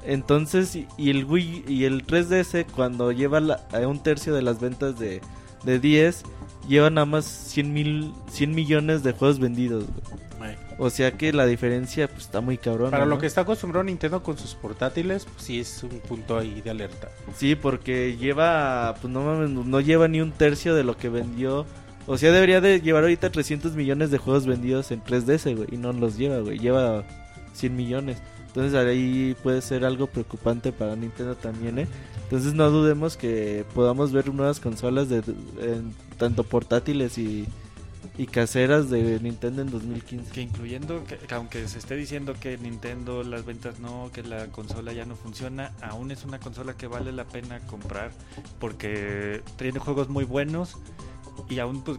Entonces, 0.04 0.76
y- 0.96 1.10
el 1.10 1.24
Wii 1.24 1.64
y 1.68 1.84
el 1.84 2.06
3DS 2.06 2.64
cuando 2.74 3.12
lleva 3.12 3.40
la- 3.40 3.60
a 3.72 3.86
un 3.86 4.02
tercio 4.02 4.34
de 4.34 4.42
las 4.42 4.60
ventas 4.60 4.98
de, 4.98 5.20
de 5.64 5.78
10, 5.78 6.22
lleva 6.68 6.88
nada 6.88 7.04
más 7.04 7.26
100, 7.26 7.72
mil, 7.72 8.12
100 8.30 8.54
millones 8.54 9.02
de 9.02 9.12
juegos 9.12 9.38
vendidos, 9.38 9.84
güey. 9.84 10.20
O 10.82 10.88
sea 10.88 11.12
que 11.12 11.34
la 11.34 11.44
diferencia 11.44 12.08
pues, 12.08 12.22
está 12.22 12.40
muy 12.40 12.56
cabrona. 12.56 12.92
Para 12.92 13.04
lo 13.04 13.16
¿no? 13.16 13.20
que 13.20 13.26
está 13.26 13.42
acostumbrado 13.42 13.84
Nintendo 13.84 14.22
con 14.22 14.38
sus 14.38 14.54
portátiles, 14.54 15.26
pues 15.26 15.42
sí 15.44 15.60
es 15.60 15.82
un 15.82 15.90
punto 16.00 16.38
ahí 16.38 16.62
de 16.62 16.70
alerta. 16.70 17.10
Sí, 17.36 17.54
porque 17.54 18.16
lleva, 18.16 18.94
pues 19.02 19.12
no 19.12 19.20
mames, 19.22 19.50
no 19.50 19.80
lleva 19.82 20.08
ni 20.08 20.22
un 20.22 20.32
tercio 20.32 20.74
de 20.74 20.82
lo 20.84 20.96
que 20.96 21.10
vendió. 21.10 21.66
O 22.06 22.18
sea, 22.18 22.32
debería 22.32 22.60
de 22.60 22.80
llevar 22.80 23.02
ahorita 23.04 23.30
300 23.30 23.74
millones 23.74 24.10
de 24.10 24.18
juegos 24.18 24.46
vendidos 24.46 24.90
en 24.90 25.02
3DS, 25.02 25.54
güey. 25.56 25.68
Y 25.72 25.76
no 25.76 25.92
los 25.92 26.16
lleva, 26.18 26.38
güey. 26.40 26.58
Lleva 26.58 27.04
100 27.54 27.76
millones. 27.76 28.18
Entonces 28.48 28.74
ahí 28.74 29.36
puede 29.44 29.62
ser 29.62 29.84
algo 29.84 30.08
preocupante 30.08 30.72
para 30.72 30.96
Nintendo 30.96 31.36
también, 31.36 31.78
¿eh? 31.78 31.86
Entonces 32.24 32.52
no 32.54 32.68
dudemos 32.70 33.16
que 33.16 33.64
podamos 33.74 34.10
ver 34.12 34.32
nuevas 34.34 34.58
consolas 34.58 35.08
de 35.08 35.18
en- 35.60 35.94
tanto 36.18 36.42
portátiles 36.42 37.16
y, 37.16 37.46
y 38.18 38.26
caseras 38.26 38.90
de 38.90 39.20
Nintendo 39.20 39.62
en 39.62 39.70
2015. 39.70 40.32
Que 40.32 40.40
incluyendo, 40.42 41.04
que, 41.04 41.16
que 41.16 41.34
aunque 41.34 41.68
se 41.68 41.78
esté 41.78 41.94
diciendo 41.94 42.34
que 42.40 42.58
Nintendo 42.58 43.22
las 43.22 43.44
ventas 43.44 43.78
no, 43.78 44.10
que 44.12 44.24
la 44.24 44.46
consola 44.48 44.92
ya 44.92 45.04
no 45.04 45.14
funciona, 45.14 45.72
aún 45.80 46.10
es 46.10 46.24
una 46.24 46.40
consola 46.40 46.74
que 46.76 46.88
vale 46.88 47.12
la 47.12 47.24
pena 47.26 47.60
comprar 47.68 48.10
porque 48.58 49.42
tiene 49.56 49.78
juegos 49.78 50.08
muy 50.08 50.24
buenos 50.24 50.76
y 51.48 51.58
aún 51.58 51.82
pues 51.82 51.98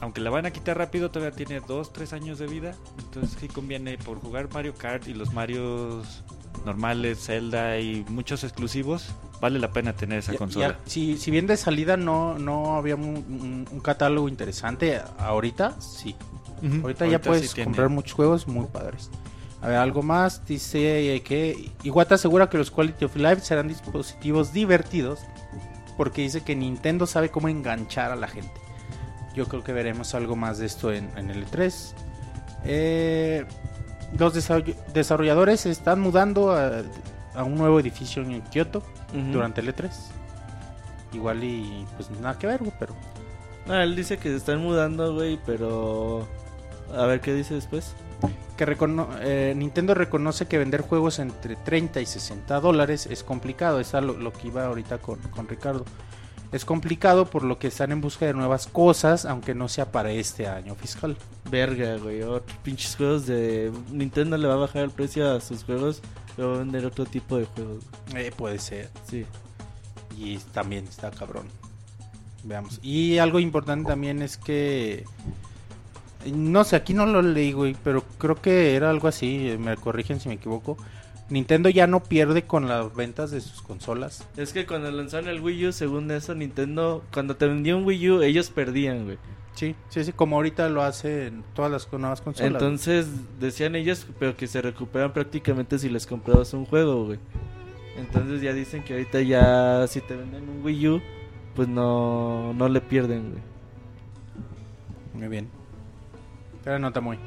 aunque 0.00 0.20
la 0.20 0.30
van 0.30 0.46
a 0.46 0.52
quitar 0.52 0.78
rápido 0.78 1.10
todavía 1.10 1.34
tiene 1.36 1.60
2, 1.60 1.92
3 1.92 2.12
años 2.12 2.38
de 2.38 2.46
vida, 2.46 2.74
entonces 2.98 3.36
sí 3.40 3.48
conviene 3.48 3.98
por 3.98 4.20
jugar 4.20 4.48
Mario 4.52 4.74
Kart 4.74 5.08
y 5.08 5.14
los 5.14 5.32
Marios 5.32 6.22
normales, 6.64 7.18
Zelda 7.26 7.78
y 7.80 8.04
muchos 8.08 8.44
exclusivos, 8.44 9.08
vale 9.40 9.58
la 9.58 9.72
pena 9.72 9.92
tener 9.94 10.20
esa 10.20 10.32
Ya- 10.32 10.38
consola. 10.38 10.68
ya, 10.68 10.78
si, 10.86 11.16
si 11.16 11.30
bien 11.32 11.48
de 11.48 11.56
salida 11.56 11.96
no, 11.96 12.38
no 12.38 12.76
había 12.76 12.94
un, 12.94 13.04
un- 13.04 13.66
un 13.70 13.80
catálogo 13.80 14.28
interesante, 14.28 15.00
ahorita 15.18 15.80
sí. 15.80 16.14
Ahorita, 16.80 17.06
ya 17.06 17.20
puedes 17.20 17.48
sí 17.48 17.54
tiene. 17.56 17.64
comprar 17.64 17.88
muchos 17.88 18.12
juegos 18.12 18.46
muy 18.46 18.66
padres. 18.66 19.10
A 19.62 19.66
ver, 19.66 19.78
algo 19.78 20.04
más. 20.04 20.46
Dice 20.46 21.16
eh, 21.16 21.22
que 21.22 21.72
Iwata 21.82 22.14
asegura 22.14 22.48
que 22.48 22.56
los 22.56 22.70
Quality 22.70 23.04
of 23.06 23.16
Life 23.16 23.40
serán 23.40 23.66
dispositivos 23.66 24.52
divertidos 24.52 25.18
porque 25.96 26.22
dice 26.22 26.42
que 26.42 26.54
Nintendo 26.54 27.08
sabe 27.08 27.30
cómo 27.30 27.48
enganchar 27.48 28.12
a 28.12 28.16
la 28.16 28.28
gente. 28.28 28.52
Yo 29.34 29.46
creo 29.48 29.62
que 29.64 29.72
veremos 29.72 30.14
algo 30.14 30.36
más 30.36 30.58
de 30.58 30.66
esto 30.66 30.92
en, 30.92 31.08
en 31.16 31.30
el 31.30 31.46
E3. 31.46 31.92
Eh, 32.64 33.44
los 34.18 34.34
desarroll- 34.34 34.76
desarrolladores 34.92 35.60
se 35.60 35.70
están 35.70 36.00
mudando 36.00 36.52
a, 36.52 36.82
a 37.34 37.42
un 37.44 37.54
nuevo 37.56 37.80
edificio 37.80 38.22
en 38.22 38.40
Kioto 38.42 38.82
durante 39.32 39.60
el 39.60 39.74
E3. 39.74 39.90
Igual 41.12 41.44
y 41.44 41.86
pues 41.96 42.10
nada 42.20 42.38
que 42.38 42.46
ver, 42.46 42.58
güey, 42.60 42.72
pero 42.78 42.94
No, 43.66 43.74
él 43.80 43.94
dice 43.94 44.16
que 44.18 44.30
se 44.30 44.36
están 44.36 44.60
mudando, 44.60 45.14
güey, 45.14 45.38
pero... 45.44 46.26
A 46.94 47.06
ver 47.06 47.20
qué 47.20 47.32
dice 47.34 47.54
después. 47.54 47.94
que 48.56 48.66
recono- 48.66 49.08
eh, 49.20 49.54
Nintendo 49.56 49.94
reconoce 49.94 50.46
que 50.46 50.58
vender 50.58 50.82
juegos 50.82 51.18
entre 51.18 51.56
30 51.56 52.00
y 52.00 52.06
60 52.06 52.60
dólares 52.60 53.06
es 53.06 53.22
complicado. 53.24 53.80
Es 53.80 53.92
lo, 53.94 54.12
lo 54.12 54.32
que 54.32 54.48
iba 54.48 54.66
ahorita 54.66 54.98
con, 54.98 55.18
con 55.30 55.48
Ricardo. 55.48 55.84
Es 56.52 56.66
complicado 56.66 57.26
por 57.26 57.44
lo 57.44 57.58
que 57.58 57.68
están 57.68 57.92
en 57.92 58.02
busca 58.02 58.26
de 58.26 58.34
nuevas 58.34 58.66
cosas, 58.66 59.24
aunque 59.24 59.54
no 59.54 59.68
sea 59.68 59.90
para 59.90 60.10
este 60.10 60.46
año 60.46 60.74
fiscal. 60.74 61.16
Verga, 61.50 61.96
güey. 61.96 62.22
Otros 62.22 62.58
pinches 62.58 62.94
juegos 62.94 63.26
de... 63.26 63.72
Nintendo 63.90 64.36
le 64.36 64.46
va 64.46 64.54
a 64.54 64.58
bajar 64.58 64.82
el 64.82 64.90
precio 64.90 65.32
a 65.32 65.40
sus 65.40 65.64
juegos. 65.64 66.02
Pero 66.36 66.50
va 66.50 66.56
a 66.56 66.58
vender 66.58 66.84
otro 66.84 67.06
tipo 67.06 67.38
de 67.38 67.46
juegos. 67.46 67.84
Eh, 68.14 68.30
puede 68.36 68.58
ser. 68.58 68.90
Sí. 69.08 69.24
Y 70.18 70.36
también 70.52 70.84
está 70.84 71.10
cabrón. 71.10 71.46
Veamos. 72.44 72.80
Y 72.82 73.18
algo 73.18 73.40
importante 73.40 73.88
también 73.88 74.20
es 74.20 74.36
que. 74.36 75.04
No 76.26 76.64
sé, 76.64 76.76
aquí 76.76 76.94
no 76.94 77.06
lo 77.06 77.20
leí, 77.20 77.52
güey, 77.52 77.76
pero 77.82 78.04
creo 78.18 78.40
que 78.40 78.76
era 78.76 78.90
algo 78.90 79.08
así. 79.08 79.56
Me 79.58 79.76
corrigen 79.76 80.20
si 80.20 80.28
me 80.28 80.36
equivoco. 80.36 80.76
Nintendo 81.32 81.70
ya 81.70 81.86
no 81.86 82.02
pierde 82.02 82.42
con 82.42 82.68
las 82.68 82.94
ventas 82.94 83.30
de 83.30 83.40
sus 83.40 83.62
consolas. 83.62 84.28
Es 84.36 84.52
que 84.52 84.66
cuando 84.66 84.90
lanzaron 84.90 85.30
el 85.30 85.40
Wii 85.40 85.68
U, 85.68 85.72
según 85.72 86.10
eso, 86.10 86.34
Nintendo... 86.34 87.02
Cuando 87.10 87.36
te 87.36 87.46
vendía 87.46 87.74
un 87.74 87.86
Wii 87.86 88.10
U, 88.10 88.22
ellos 88.22 88.50
perdían, 88.50 89.04
güey. 89.04 89.18
Sí, 89.54 89.74
sí, 89.88 90.04
sí, 90.04 90.12
como 90.12 90.36
ahorita 90.36 90.68
lo 90.68 90.82
hacen 90.82 91.42
todas 91.54 91.70
las 91.70 91.90
nuevas 91.90 92.20
consolas. 92.20 92.52
Entonces 92.52 93.06
decían 93.40 93.76
ellos, 93.76 94.06
pero 94.18 94.36
que 94.36 94.46
se 94.46 94.60
recuperan 94.60 95.12
prácticamente 95.12 95.78
si 95.78 95.88
les 95.88 96.06
comprabas 96.06 96.52
un 96.52 96.66
juego, 96.66 97.06
güey. 97.06 97.18
Entonces 97.96 98.42
ya 98.42 98.52
dicen 98.52 98.84
que 98.84 98.92
ahorita 98.92 99.22
ya 99.22 99.86
si 99.88 100.00
te 100.02 100.14
venden 100.14 100.48
un 100.48 100.62
Wii 100.64 100.88
U, 100.88 101.02
pues 101.54 101.66
no, 101.66 102.52
no 102.54 102.68
le 102.68 102.80
pierden, 102.82 103.30
güey. 103.30 103.42
Muy 105.14 105.28
bien. 105.28 105.48
Pero 106.62 106.78
nota 106.78 107.00
muy. 107.00 107.18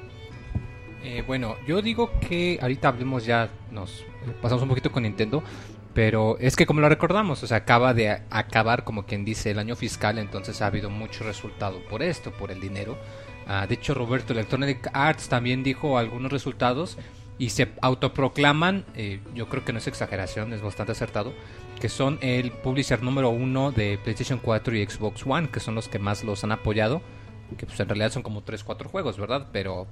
Eh, 1.07 1.21
bueno, 1.21 1.55
yo 1.67 1.83
digo 1.83 2.09
que 2.19 2.57
ahorita 2.59 2.87
hablemos 2.87 3.27
ya, 3.27 3.51
nos 3.69 4.03
pasamos 4.41 4.63
un 4.63 4.69
poquito 4.69 4.91
con 4.91 5.03
Nintendo, 5.03 5.43
pero 5.93 6.35
es 6.39 6.55
que 6.55 6.65
como 6.65 6.81
lo 6.81 6.89
recordamos, 6.89 7.43
o 7.43 7.47
sea, 7.47 7.57
acaba 7.57 7.93
de 7.93 8.23
acabar 8.31 8.83
como 8.83 9.05
quien 9.05 9.23
dice 9.23 9.51
el 9.51 9.59
año 9.59 9.75
fiscal, 9.75 10.17
entonces 10.17 10.63
ha 10.63 10.65
habido 10.65 10.89
mucho 10.89 11.23
resultado 11.23 11.79
por 11.91 12.01
esto, 12.01 12.31
por 12.31 12.49
el 12.49 12.59
dinero. 12.59 12.97
Ah, 13.45 13.67
de 13.67 13.75
hecho, 13.75 13.93
Roberto 13.93 14.33
Electronic 14.33 14.89
Arts 14.93 15.29
también 15.29 15.61
dijo 15.61 15.99
algunos 15.99 16.31
resultados 16.31 16.97
y 17.37 17.49
se 17.49 17.67
autoproclaman, 17.83 18.83
eh, 18.95 19.19
yo 19.35 19.47
creo 19.47 19.63
que 19.63 19.73
no 19.73 19.77
es 19.77 19.85
exageración, 19.85 20.53
es 20.53 20.63
bastante 20.63 20.93
acertado, 20.93 21.33
que 21.79 21.87
son 21.87 22.17
el 22.21 22.51
publisher 22.51 23.03
número 23.03 23.29
uno 23.29 23.71
de 23.71 23.99
PlayStation 24.03 24.39
4 24.39 24.75
y 24.75 24.83
Xbox 24.87 25.23
One, 25.23 25.49
que 25.49 25.59
son 25.59 25.75
los 25.75 25.87
que 25.87 25.99
más 25.99 26.23
los 26.23 26.43
han 26.43 26.51
apoyado, 26.51 27.03
que 27.59 27.67
pues 27.67 27.79
en 27.79 27.89
realidad 27.89 28.11
son 28.11 28.23
como 28.23 28.41
3, 28.41 28.63
4 28.63 28.89
juegos, 28.89 29.19
¿verdad? 29.19 29.49
Pero, 29.51 29.85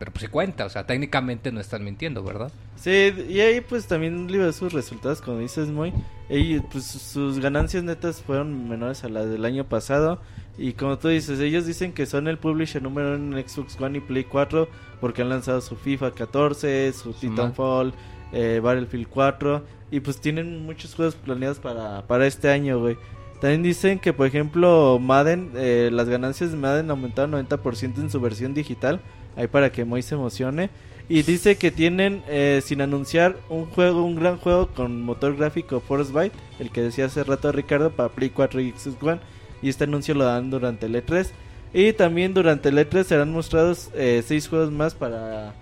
pero 0.00 0.12
pues 0.12 0.22
se 0.22 0.28
cuenta, 0.28 0.64
o 0.64 0.70
sea, 0.70 0.86
técnicamente 0.86 1.52
no 1.52 1.60
están 1.60 1.84
mintiendo, 1.84 2.24
¿verdad? 2.24 2.50
Sí, 2.74 3.12
y 3.28 3.40
ahí 3.40 3.60
pues 3.60 3.86
también 3.86 4.32
liberó 4.32 4.50
sus 4.50 4.72
resultados, 4.72 5.20
como 5.20 5.40
dices, 5.40 5.68
muy. 5.68 5.92
Ellos, 6.30 6.62
pues 6.72 6.86
sus 6.86 7.38
ganancias 7.38 7.84
netas 7.84 8.22
fueron 8.22 8.66
menores 8.66 9.04
a 9.04 9.10
las 9.10 9.28
del 9.28 9.44
año 9.44 9.64
pasado. 9.64 10.22
Y 10.56 10.72
como 10.72 10.96
tú 10.96 11.08
dices, 11.08 11.38
ellos 11.40 11.66
dicen 11.66 11.92
que 11.92 12.06
son 12.06 12.28
el 12.28 12.38
publisher 12.38 12.82
número 12.82 13.14
uno 13.14 13.36
en 13.36 13.46
Xbox 13.46 13.78
One 13.78 13.98
y 13.98 14.00
Play 14.00 14.24
4 14.24 14.70
porque 15.02 15.20
han 15.20 15.28
lanzado 15.28 15.60
su 15.60 15.76
FIFA 15.76 16.12
14, 16.12 16.94
su 16.94 17.12
Sí, 17.12 17.28
Titanfall, 17.28 17.92
eh, 18.32 18.58
Battlefield 18.62 19.06
4 19.06 19.62
y 19.90 20.00
pues 20.00 20.18
tienen 20.18 20.64
muchos 20.64 20.94
juegos 20.94 21.14
planeados 21.14 21.58
para, 21.58 22.06
para 22.06 22.26
este 22.26 22.48
año, 22.48 22.80
güey. 22.80 22.96
También 23.42 23.62
dicen 23.62 23.98
que, 23.98 24.14
por 24.14 24.26
ejemplo, 24.26 24.98
Madden, 24.98 25.50
eh, 25.56 25.90
las 25.92 26.08
ganancias 26.08 26.52
de 26.52 26.56
Madden 26.56 26.90
aumentaron 26.90 27.32
90% 27.32 27.98
en 27.98 28.08
su 28.08 28.18
versión 28.18 28.54
digital. 28.54 29.02
Ahí 29.36 29.46
para 29.46 29.70
que 29.72 29.84
Moy 29.84 30.02
se 30.02 30.14
emocione. 30.14 30.70
Y 31.08 31.22
dice 31.22 31.56
que 31.56 31.72
tienen, 31.72 32.22
eh, 32.28 32.60
sin 32.64 32.80
anunciar, 32.82 33.36
un 33.48 33.66
juego, 33.66 34.04
un 34.04 34.14
gran 34.14 34.36
juego 34.38 34.68
con 34.68 35.02
motor 35.02 35.36
gráfico 35.36 35.80
Force 35.80 36.12
Byte, 36.12 36.34
el 36.60 36.70
que 36.70 36.82
decía 36.82 37.06
hace 37.06 37.24
rato 37.24 37.50
Ricardo, 37.50 37.90
para 37.90 38.10
Play 38.10 38.30
4 38.30 38.60
y 38.60 38.70
Xbox 38.70 39.02
One. 39.02 39.20
Y 39.60 39.68
este 39.70 39.84
anuncio 39.84 40.14
lo 40.14 40.24
dan 40.24 40.50
durante 40.50 40.86
el 40.86 40.94
E3. 40.94 41.28
Y 41.74 41.92
también 41.94 42.32
durante 42.32 42.68
el 42.68 42.78
E3 42.78 43.04
serán 43.04 43.32
mostrados 43.32 43.90
eh, 43.94 44.22
seis 44.24 44.48
juegos 44.48 44.70
más 44.70 44.94
para, 44.94 45.54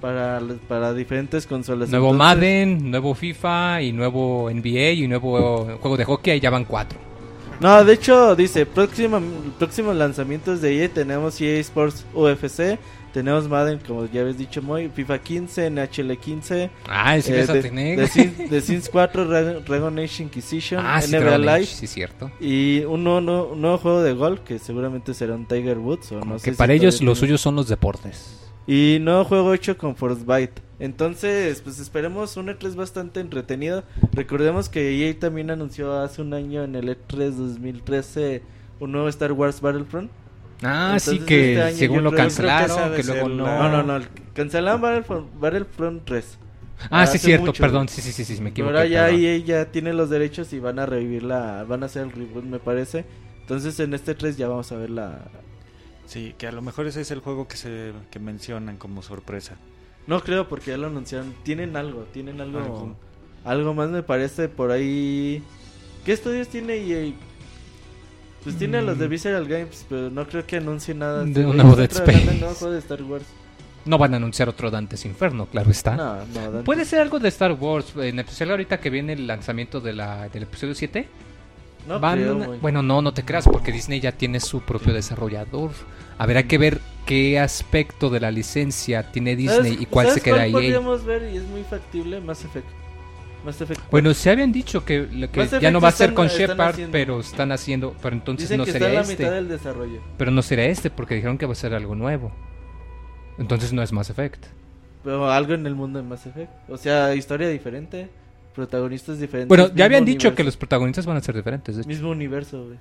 para, 0.00 0.40
para 0.68 0.92
diferentes 0.94 1.46
consolas. 1.46 1.88
Nuevo 1.90 2.10
Entonces- 2.12 2.36
Madden, 2.36 2.90
nuevo 2.90 3.14
FIFA 3.14 3.82
y 3.82 3.92
nuevo 3.92 4.50
NBA 4.50 4.90
y 4.92 5.08
nuevo 5.08 5.78
juego 5.80 5.96
de 5.96 6.04
hockey, 6.04 6.36
y 6.36 6.40
ya 6.40 6.50
van 6.50 6.64
cuatro. 6.64 6.98
No, 7.60 7.84
de 7.84 7.92
hecho, 7.92 8.34
dice, 8.34 8.64
próximo, 8.64 9.20
próximos 9.58 9.94
lanzamientos 9.94 10.60
de 10.62 10.82
EA 10.82 10.88
tenemos 10.88 11.38
EA 11.40 11.58
Sports 11.60 12.06
UFC, 12.14 12.78
tenemos 13.12 13.46
Madden, 13.48 13.80
como 13.86 14.06
ya 14.06 14.22
habéis 14.22 14.38
dicho, 14.38 14.62
muy 14.62 14.88
FIFA 14.88 15.18
15, 15.18 15.70
NHL 15.70 16.16
15, 16.16 16.70
Ah, 16.88 17.16
ese 17.18 17.38
eh, 17.42 17.60
tiene. 17.60 17.96
The 17.96 18.06
Sims, 18.06 18.48
The 18.48 18.60
Sims 18.62 18.88
4, 18.88 19.60
Dragon 19.66 19.98
Age 19.98 20.22
Inquisition, 20.22 20.82
Ah, 20.86 21.02
sí, 21.02 21.14
NBA 21.14 21.36
Live 21.38 21.66
sí, 21.66 21.86
cierto. 21.86 22.30
y 22.40 22.80
un 22.84 23.04
nuevo, 23.04 23.20
nuevo- 23.20 23.52
un 23.52 23.60
nuevo 23.60 23.76
juego 23.78 24.02
de 24.02 24.14
golf 24.14 24.40
que 24.40 24.58
seguramente 24.58 25.12
será 25.12 25.34
un 25.34 25.44
Tiger 25.46 25.76
Woods 25.78 26.12
o 26.12 26.20
no 26.24 26.38
sé 26.38 26.44
que 26.46 26.50
si 26.52 26.56
para 26.56 26.72
ellos 26.72 26.94
todavía 26.94 27.10
los 27.10 27.18
suyos 27.18 27.40
son 27.42 27.56
los 27.56 27.68
deportes. 27.68 28.38
Y 28.66 28.98
nuevo 29.02 29.24
juego 29.24 29.52
hecho 29.52 29.76
con 29.76 29.96
Forcebyte. 29.96 30.62
Entonces, 30.80 31.60
pues 31.60 31.78
esperemos 31.78 32.36
un 32.36 32.48
E3 32.48 32.74
bastante 32.74 33.20
entretenido. 33.20 33.84
Recordemos 34.12 34.68
que 34.68 35.06
EA 35.08 35.16
también 35.18 35.50
anunció 35.50 36.00
hace 36.00 36.22
un 36.22 36.34
año 36.34 36.64
en 36.64 36.74
el 36.74 36.88
E3 36.88 37.30
2013 37.30 38.42
un 38.80 38.92
nuevo 38.92 39.08
Star 39.08 39.32
Wars 39.32 39.60
Battlefront. 39.60 40.10
Ah, 40.62 40.94
Entonces, 40.94 41.12
sí, 41.12 41.18
que 41.20 41.50
este 41.52 41.62
año 41.62 41.76
según 41.76 42.04
lo 42.04 42.10
creo- 42.10 42.28
creo 42.28 42.28
que 42.28 42.44
cancelaron, 42.46 42.96
que, 42.96 43.02
luego 43.04 43.28
no. 43.28 43.46
No, 43.46 43.68
no, 43.68 43.82
no. 43.82 43.96
el- 43.96 44.08
Cancelaron 44.34 44.80
Battlefront, 44.80 45.26
Battlefront 45.38 46.02
3. 46.04 46.38
Ah, 46.90 47.06
sí, 47.06 47.18
cierto, 47.18 47.46
mucho, 47.46 47.60
perdón, 47.62 47.88
sí, 47.90 48.00
sí, 48.00 48.10
sí, 48.12 48.24
sí, 48.24 48.40
me 48.40 48.50
equivoqué. 48.50 48.74
ahora 48.74 48.86
ya. 48.86 49.10
EA 49.10 49.36
ya 49.38 49.64
tiene 49.66 49.92
los 49.92 50.08
derechos 50.08 50.50
y 50.54 50.60
van 50.60 50.78
a 50.78 50.86
revivir 50.86 51.22
la... 51.24 51.64
Van 51.64 51.82
a 51.82 51.86
hacer 51.86 52.04
el 52.04 52.10
reboot, 52.12 52.44
me 52.44 52.58
parece. 52.58 53.04
Entonces 53.42 53.78
en 53.80 53.92
este 53.92 54.14
3 54.14 54.38
ya 54.38 54.48
vamos 54.48 54.72
a 54.72 54.76
ver 54.76 54.88
la... 54.88 55.18
Sí, 56.06 56.34
que 56.38 56.46
a 56.46 56.52
lo 56.52 56.62
mejor 56.62 56.86
ese 56.86 57.02
es 57.02 57.10
el 57.10 57.20
juego 57.20 57.46
que 57.48 57.56
se 57.58 57.92
que 58.10 58.18
mencionan 58.18 58.78
como 58.78 59.02
sorpresa. 59.02 59.56
No 60.06 60.20
creo 60.20 60.48
porque 60.48 60.70
ya 60.72 60.76
lo 60.76 60.86
anunciaron. 60.88 61.34
Tienen 61.42 61.76
algo, 61.76 62.04
tienen 62.12 62.40
algo... 62.40 62.58
Algo. 62.58 62.96
Algo 63.44 63.72
más 63.74 63.88
me 63.90 64.02
parece 64.02 64.48
por 64.48 64.70
ahí. 64.70 65.42
¿Qué 66.04 66.12
estudios 66.12 66.48
tiene 66.48 66.74
EA? 66.76 67.12
Pues 68.44 68.56
tiene 68.56 68.78
a 68.78 68.82
los 68.82 68.98
de 68.98 69.06
Mm. 69.06 69.10
Visceral 69.10 69.46
Games, 69.48 69.86
pero 69.88 70.10
no 70.10 70.26
creo 70.26 70.46
que 70.46 70.56
anuncie 70.56 70.94
nada. 70.94 71.24
De 71.24 71.40
un 71.40 71.46
güey 71.46 71.56
nuevo 71.56 71.76
Dead 71.76 71.90
Space. 71.90 72.26
juego 72.54 72.70
de 72.72 72.78
Star 72.78 73.02
Wars. 73.02 73.24
No 73.86 73.96
van 73.96 74.12
a 74.12 74.16
anunciar 74.18 74.48
otro 74.48 74.70
Dantes 74.70 75.04
Inferno, 75.06 75.46
claro 75.46 75.70
está. 75.70 75.96
No, 75.96 76.16
no, 76.26 76.40
Dante. 76.50 76.62
Puede 76.64 76.84
ser 76.84 77.00
algo 77.00 77.18
de 77.18 77.28
Star 77.28 77.52
Wars, 77.52 77.94
en 77.96 78.18
especial 78.18 78.50
ahorita 78.50 78.78
que 78.78 78.90
viene 78.90 79.14
el 79.14 79.26
lanzamiento 79.26 79.80
de 79.80 79.92
la, 79.94 80.28
del 80.28 80.42
episodio 80.42 80.74
7. 80.74 81.08
No 81.88 81.98
Van- 81.98 82.18
creo, 82.18 82.58
bueno, 82.60 82.82
no, 82.82 83.00
no 83.00 83.14
te 83.14 83.24
creas, 83.24 83.46
porque 83.48 83.72
Disney 83.72 84.00
ya 84.00 84.12
tiene 84.12 84.38
su 84.40 84.60
propio 84.60 84.92
desarrollador. 84.92 85.70
Habrá 86.18 86.42
que 86.42 86.58
ver 86.58 86.80
qué 87.10 87.40
aspecto 87.40 88.08
de 88.08 88.20
la 88.20 88.30
licencia 88.30 89.10
tiene 89.10 89.34
Disney 89.34 89.72
¿Sabes- 89.72 89.80
y 89.80 89.86
cuál 89.86 90.10
se 90.12 90.20
queda 90.20 90.42
ahí. 90.42 90.52
podríamos 90.52 91.04
ver 91.04 91.28
y 91.32 91.38
es 91.38 91.42
muy 91.42 91.64
factible? 91.64 92.20
Mass 92.20 92.44
Effect. 92.44 92.68
Mass 93.44 93.60
Effect. 93.60 93.80
Bueno, 93.90 94.14
se 94.14 94.30
habían 94.30 94.52
dicho 94.52 94.84
que, 94.84 95.08
ya 95.60 95.72
no 95.72 95.80
va 95.80 95.88
a 95.88 95.92
ser 95.92 96.14
con 96.14 96.28
Shepard, 96.28 96.74
haciendo. 96.74 96.92
pero 96.92 97.18
están 97.18 97.50
haciendo, 97.50 97.96
pero 98.00 98.14
entonces 98.14 98.48
Dicen 98.48 98.58
no 98.58 98.64
que 98.64 98.70
está 98.70 98.88
la 98.88 99.00
mitad 99.00 99.10
este. 99.10 99.30
del 99.30 99.48
desarrollo. 99.48 100.00
Pero 100.18 100.30
no 100.30 100.40
sería 100.42 100.66
este 100.66 100.88
porque 100.88 101.16
dijeron 101.16 101.36
que 101.36 101.46
va 101.46 101.52
a 101.52 101.56
ser 101.56 101.74
algo 101.74 101.96
nuevo. 101.96 102.30
Entonces 103.38 103.72
no 103.72 103.82
es 103.82 103.90
Mass 103.92 104.10
Effect. 104.10 104.46
Pero 105.02 105.28
algo 105.28 105.54
en 105.54 105.66
el 105.66 105.74
mundo 105.74 105.98
de 106.00 106.04
Mass 106.08 106.26
Effect. 106.26 106.52
O 106.70 106.76
sea, 106.76 107.12
historia 107.16 107.48
diferente, 107.48 108.08
protagonistas 108.54 109.18
diferentes. 109.18 109.48
Bueno, 109.48 109.74
ya 109.74 109.86
habían 109.86 110.04
dicho 110.04 110.32
que 110.34 110.44
los 110.44 110.56
protagonistas 110.56 111.06
van 111.06 111.16
a 111.16 111.20
ser 111.22 111.34
diferentes. 111.34 111.74
de 111.74 111.82
hecho. 111.82 111.88
Mismo 111.88 112.10
universo, 112.10 112.66
güey. 112.66 112.78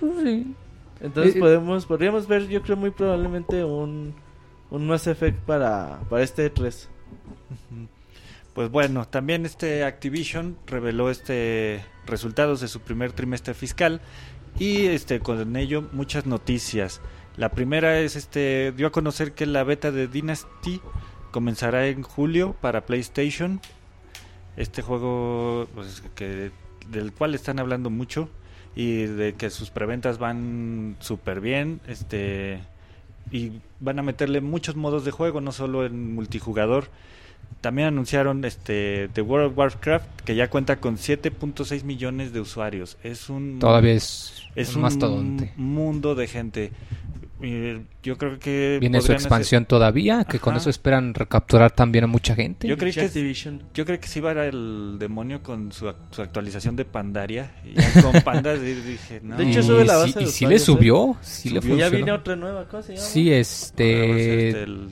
Pues 0.00 0.12
sí. 0.24 0.54
Entonces 1.02 1.36
Eh, 1.36 1.40
podemos, 1.40 1.84
podríamos 1.84 2.28
ver, 2.28 2.48
yo 2.48 2.62
creo 2.62 2.76
muy 2.76 2.90
probablemente 2.90 3.64
un, 3.64 4.14
un 4.70 4.86
Mass 4.86 5.06
Effect 5.08 5.38
para, 5.40 6.00
para 6.08 6.22
este 6.22 6.48
3. 6.48 6.88
Pues 8.54 8.70
bueno, 8.70 9.06
también 9.08 9.44
este 9.44 9.82
Activision 9.82 10.56
reveló 10.66 11.10
este 11.10 11.84
resultados 12.06 12.60
de 12.60 12.68
su 12.68 12.80
primer 12.80 13.12
trimestre 13.12 13.54
fiscal 13.54 14.00
y 14.58 14.86
este 14.86 15.20
con 15.20 15.56
ello 15.56 15.88
muchas 15.92 16.26
noticias. 16.26 17.00
La 17.36 17.48
primera 17.48 17.98
es 17.98 18.14
este 18.14 18.72
dio 18.76 18.88
a 18.88 18.92
conocer 18.92 19.32
que 19.32 19.46
la 19.46 19.64
beta 19.64 19.90
de 19.90 20.06
Dynasty 20.06 20.80
comenzará 21.30 21.86
en 21.86 22.02
julio 22.02 22.54
para 22.60 22.84
PlayStation. 22.84 23.60
Este 24.56 24.82
juego 24.82 25.66
pues, 25.74 26.02
que 26.14 26.50
del 26.90 27.12
cual 27.12 27.34
están 27.34 27.58
hablando 27.58 27.88
mucho 27.88 28.28
y 28.74 29.02
de 29.04 29.34
que 29.34 29.50
sus 29.50 29.70
preventas 29.70 30.18
van 30.18 30.96
súper 31.00 31.40
bien, 31.40 31.80
este 31.86 32.60
y 33.30 33.52
van 33.80 33.98
a 33.98 34.02
meterle 34.02 34.40
muchos 34.40 34.76
modos 34.76 35.04
de 35.04 35.10
juego, 35.10 35.40
no 35.40 35.52
solo 35.52 35.86
en 35.86 36.14
multijugador. 36.14 36.88
También 37.60 37.88
anunciaron 37.88 38.44
este 38.44 39.08
The 39.12 39.22
World 39.22 39.52
of 39.52 39.58
Warcraft 39.58 40.22
que 40.24 40.34
ya 40.34 40.48
cuenta 40.50 40.80
con 40.80 40.96
7.6 40.96 41.84
millones 41.84 42.32
de 42.32 42.40
usuarios. 42.40 42.96
Es 43.04 43.28
un 43.30 43.58
Todavía 43.60 43.92
es, 43.92 44.42
es 44.56 44.70
un 44.70 44.76
un 44.76 44.82
mastodonte. 44.82 45.52
mundo 45.56 46.14
de 46.14 46.26
gente. 46.26 46.72
Y 47.42 47.80
yo 48.04 48.16
creo 48.18 48.38
que 48.38 48.78
Viene 48.80 49.00
su 49.00 49.06
hacer- 49.06 49.16
expansión 49.16 49.64
todavía, 49.64 50.24
que 50.24 50.38
con 50.38 50.56
eso 50.56 50.70
esperan 50.70 51.12
recapturar 51.12 51.72
también 51.72 52.04
a 52.04 52.06
mucha 52.06 52.34
gente. 52.36 52.68
Yo 52.68 52.78
creí 52.78 52.92
que 52.92 53.00
Activision. 53.00 53.62
yo 53.74 53.84
creo 53.84 53.98
que 54.00 54.06
sí 54.06 54.20
va 54.20 54.30
el 54.44 54.96
demonio 54.98 55.42
con 55.42 55.72
su, 55.72 55.92
su 56.12 56.22
actualización 56.22 56.76
de 56.76 56.84
Pandaria 56.84 57.50
y 57.64 57.74
con 58.00 58.12
pandas 58.24 58.60
y 58.60 58.74
dije, 58.74 59.20
no. 59.24 59.36
De 59.36 59.50
hecho, 59.50 59.60
Y 59.60 59.62
sube 59.64 59.84
la 59.84 59.96
base 59.96 60.20
de 60.20 60.24
y 60.24 60.26
sí 60.28 60.44
usuarios, 60.44 60.50
le 60.50 60.56
¿eh? 60.56 60.58
subió, 60.60 61.16
sí 61.20 61.50
le 61.50 61.60
Subió. 61.60 61.76
Ya 61.76 61.84
funcionó. 61.86 61.96
viene 61.96 62.12
otra 62.12 62.36
nueva, 62.36 62.68
¿cómo 62.68 62.82
se 62.82 62.94
llama? 62.94 63.04
Sí, 63.06 63.32
este... 63.32 64.48
este, 64.48 64.62
el- 64.62 64.88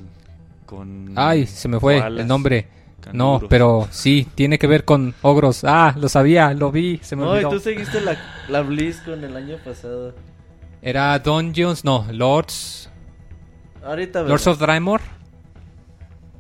con 0.67 1.13
Ay, 1.17 1.47
se 1.47 1.69
me 1.69 1.79
fue 1.81 1.99
el 1.99 2.27
nombre. 2.27 2.67
No, 3.13 3.41
pero 3.49 3.89
sí, 3.91 4.29
tiene 4.35 4.59
que 4.59 4.67
ver 4.67 4.85
con 4.85 5.15
ogros. 5.23 5.65
Ah, 5.65 5.95
lo 5.99 6.09
sabía, 6.09 6.53
lo 6.53 6.71
vi, 6.71 6.99
se 7.03 7.17
me 7.17 7.23
No, 7.23 7.29
y 7.35 7.45
olvidó. 7.45 7.51
tú 7.51 7.61
seguiste 7.61 8.01
la, 8.03 8.17
la 8.49 8.61
BlizzCon 8.61 9.25
el 9.25 9.37
año 9.37 9.57
pasado. 9.65 10.15
Era 10.83 11.19
Dungeons, 11.19 11.85
no, 11.85 12.07
Lords... 12.11 12.89
Ahorita 13.85 14.23
Lords 14.23 14.47
of 14.47 14.59
Drymore. 14.59 15.03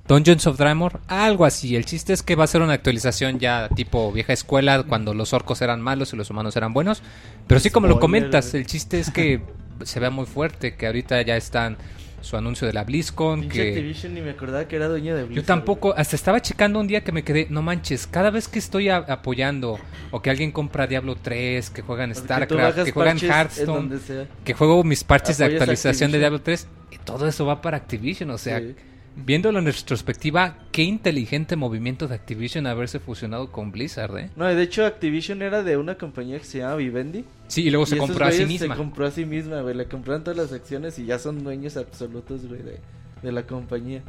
Dungeons 0.06 0.46
of 0.46 0.58
Drymore, 0.58 0.98
algo 1.06 1.44
así. 1.44 1.76
El 1.76 1.84
chiste 1.84 2.12
es 2.12 2.22
que 2.22 2.34
va 2.34 2.44
a 2.44 2.46
ser 2.48 2.62
una 2.62 2.72
actualización 2.72 3.38
ya 3.38 3.68
tipo 3.68 4.10
vieja 4.10 4.32
escuela, 4.32 4.82
cuando 4.82 5.14
los 5.14 5.32
orcos 5.32 5.62
eran 5.62 5.80
malos 5.80 6.12
y 6.12 6.16
los 6.16 6.28
humanos 6.30 6.56
eran 6.56 6.72
buenos. 6.72 7.02
Pero 7.46 7.60
sí, 7.60 7.70
como 7.70 7.86
lo 7.86 8.00
comentas, 8.00 8.52
el 8.54 8.66
chiste 8.66 8.98
es 8.98 9.10
que 9.10 9.40
se 9.84 10.00
vea 10.00 10.10
muy 10.10 10.26
fuerte, 10.26 10.74
que 10.74 10.86
ahorita 10.86 11.22
ya 11.22 11.36
están 11.36 11.76
su 12.20 12.36
anuncio 12.36 12.66
de 12.66 12.72
la 12.72 12.84
BlizzCon, 12.84 13.40
Pinche 13.40 13.54
que 13.62 13.68
Activision 13.70 14.14
ni 14.14 14.20
me 14.20 14.30
acordaba 14.30 14.66
que 14.68 14.76
era 14.76 14.88
de 14.88 15.00
Blizzard. 15.24 15.30
yo 15.34 15.42
tampoco, 15.44 15.94
hasta 15.96 16.16
estaba 16.16 16.40
checando 16.42 16.78
un 16.78 16.86
día 16.86 17.02
que 17.02 17.12
me 17.12 17.22
quedé, 17.24 17.46
no 17.50 17.62
manches, 17.62 18.06
cada 18.06 18.30
vez 18.30 18.46
que 18.48 18.58
estoy 18.58 18.88
a- 18.90 18.98
apoyando 18.98 19.78
o 20.10 20.20
que 20.22 20.30
alguien 20.30 20.52
compra 20.52 20.86
Diablo 20.86 21.16
3, 21.16 21.70
que 21.70 21.82
juegan 21.82 22.10
Porque 22.10 22.26
StarCraft, 22.26 22.84
que 22.84 22.92
juegan 22.92 23.18
Hearthstone, 23.18 23.98
que 24.44 24.54
juego 24.54 24.84
mis 24.84 25.02
parches 25.04 25.38
de 25.38 25.44
actualización 25.46 26.12
de. 26.12 26.18
Diablo 26.18 26.40
3, 26.42 26.68
y 26.90 26.98
todo 26.98 27.26
eso 27.26 27.46
va 27.46 27.60
para 27.62 27.76
Activision, 27.78 28.30
o 28.30 28.38
sea, 28.38 28.58
Sí. 28.60 28.74
Viéndolo 29.16 29.58
en 29.58 29.66
retrospectiva, 29.66 30.56
qué 30.72 30.82
inteligente 30.82 31.56
movimiento 31.56 32.08
de 32.08 32.14
Activision 32.14 32.66
haberse 32.66 33.00
fusionado 33.00 33.50
con 33.50 33.70
Blizzard, 33.72 34.16
¿eh? 34.18 34.30
No, 34.36 34.46
de 34.46 34.62
hecho 34.62 34.86
Activision 34.86 35.42
era 35.42 35.62
de 35.62 35.76
una 35.76 35.96
compañía 35.96 36.38
que 36.38 36.44
se 36.44 36.58
llama 36.58 36.76
Vivendi. 36.76 37.24
Sí, 37.48 37.62
y 37.62 37.70
luego 37.70 37.86
se 37.86 37.96
y 37.96 37.98
compró 37.98 38.24
a 38.26 38.32
sí 38.32 38.46
misma. 38.46 38.74
Se 38.74 38.78
compró 38.78 39.06
a 39.06 39.10
sí 39.10 39.24
misma, 39.24 39.60
güey. 39.60 39.74
Le 39.74 39.86
compraron 39.86 40.22
todas 40.22 40.36
las 40.36 40.52
acciones 40.52 40.98
y 40.98 41.06
ya 41.06 41.18
son 41.18 41.42
dueños 41.42 41.76
absolutos, 41.76 42.46
güey, 42.46 42.62
de, 42.62 42.78
de 43.22 43.32
la 43.32 43.42
compañía. 43.46 44.02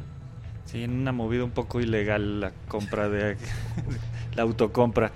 Sí, 0.64 0.84
en 0.84 0.92
una 0.92 1.12
movida 1.12 1.44
un 1.44 1.50
poco 1.50 1.80
ilegal 1.80 2.40
la 2.40 2.52
compra 2.68 3.08
de 3.08 3.36
la 4.36 4.42
autocompra. 4.42 5.12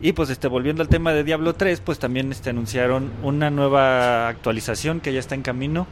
Y 0.00 0.12
pues 0.12 0.30
este 0.30 0.48
volviendo 0.48 0.82
al 0.82 0.88
tema 0.88 1.12
de 1.12 1.24
Diablo 1.24 1.54
3, 1.54 1.80
pues 1.80 1.98
también 1.98 2.30
este 2.32 2.50
anunciaron 2.50 3.10
una 3.22 3.50
nueva 3.50 4.28
actualización 4.28 5.00
que 5.00 5.12
ya 5.12 5.18
está 5.18 5.34
en 5.34 5.42
camino, 5.42 5.86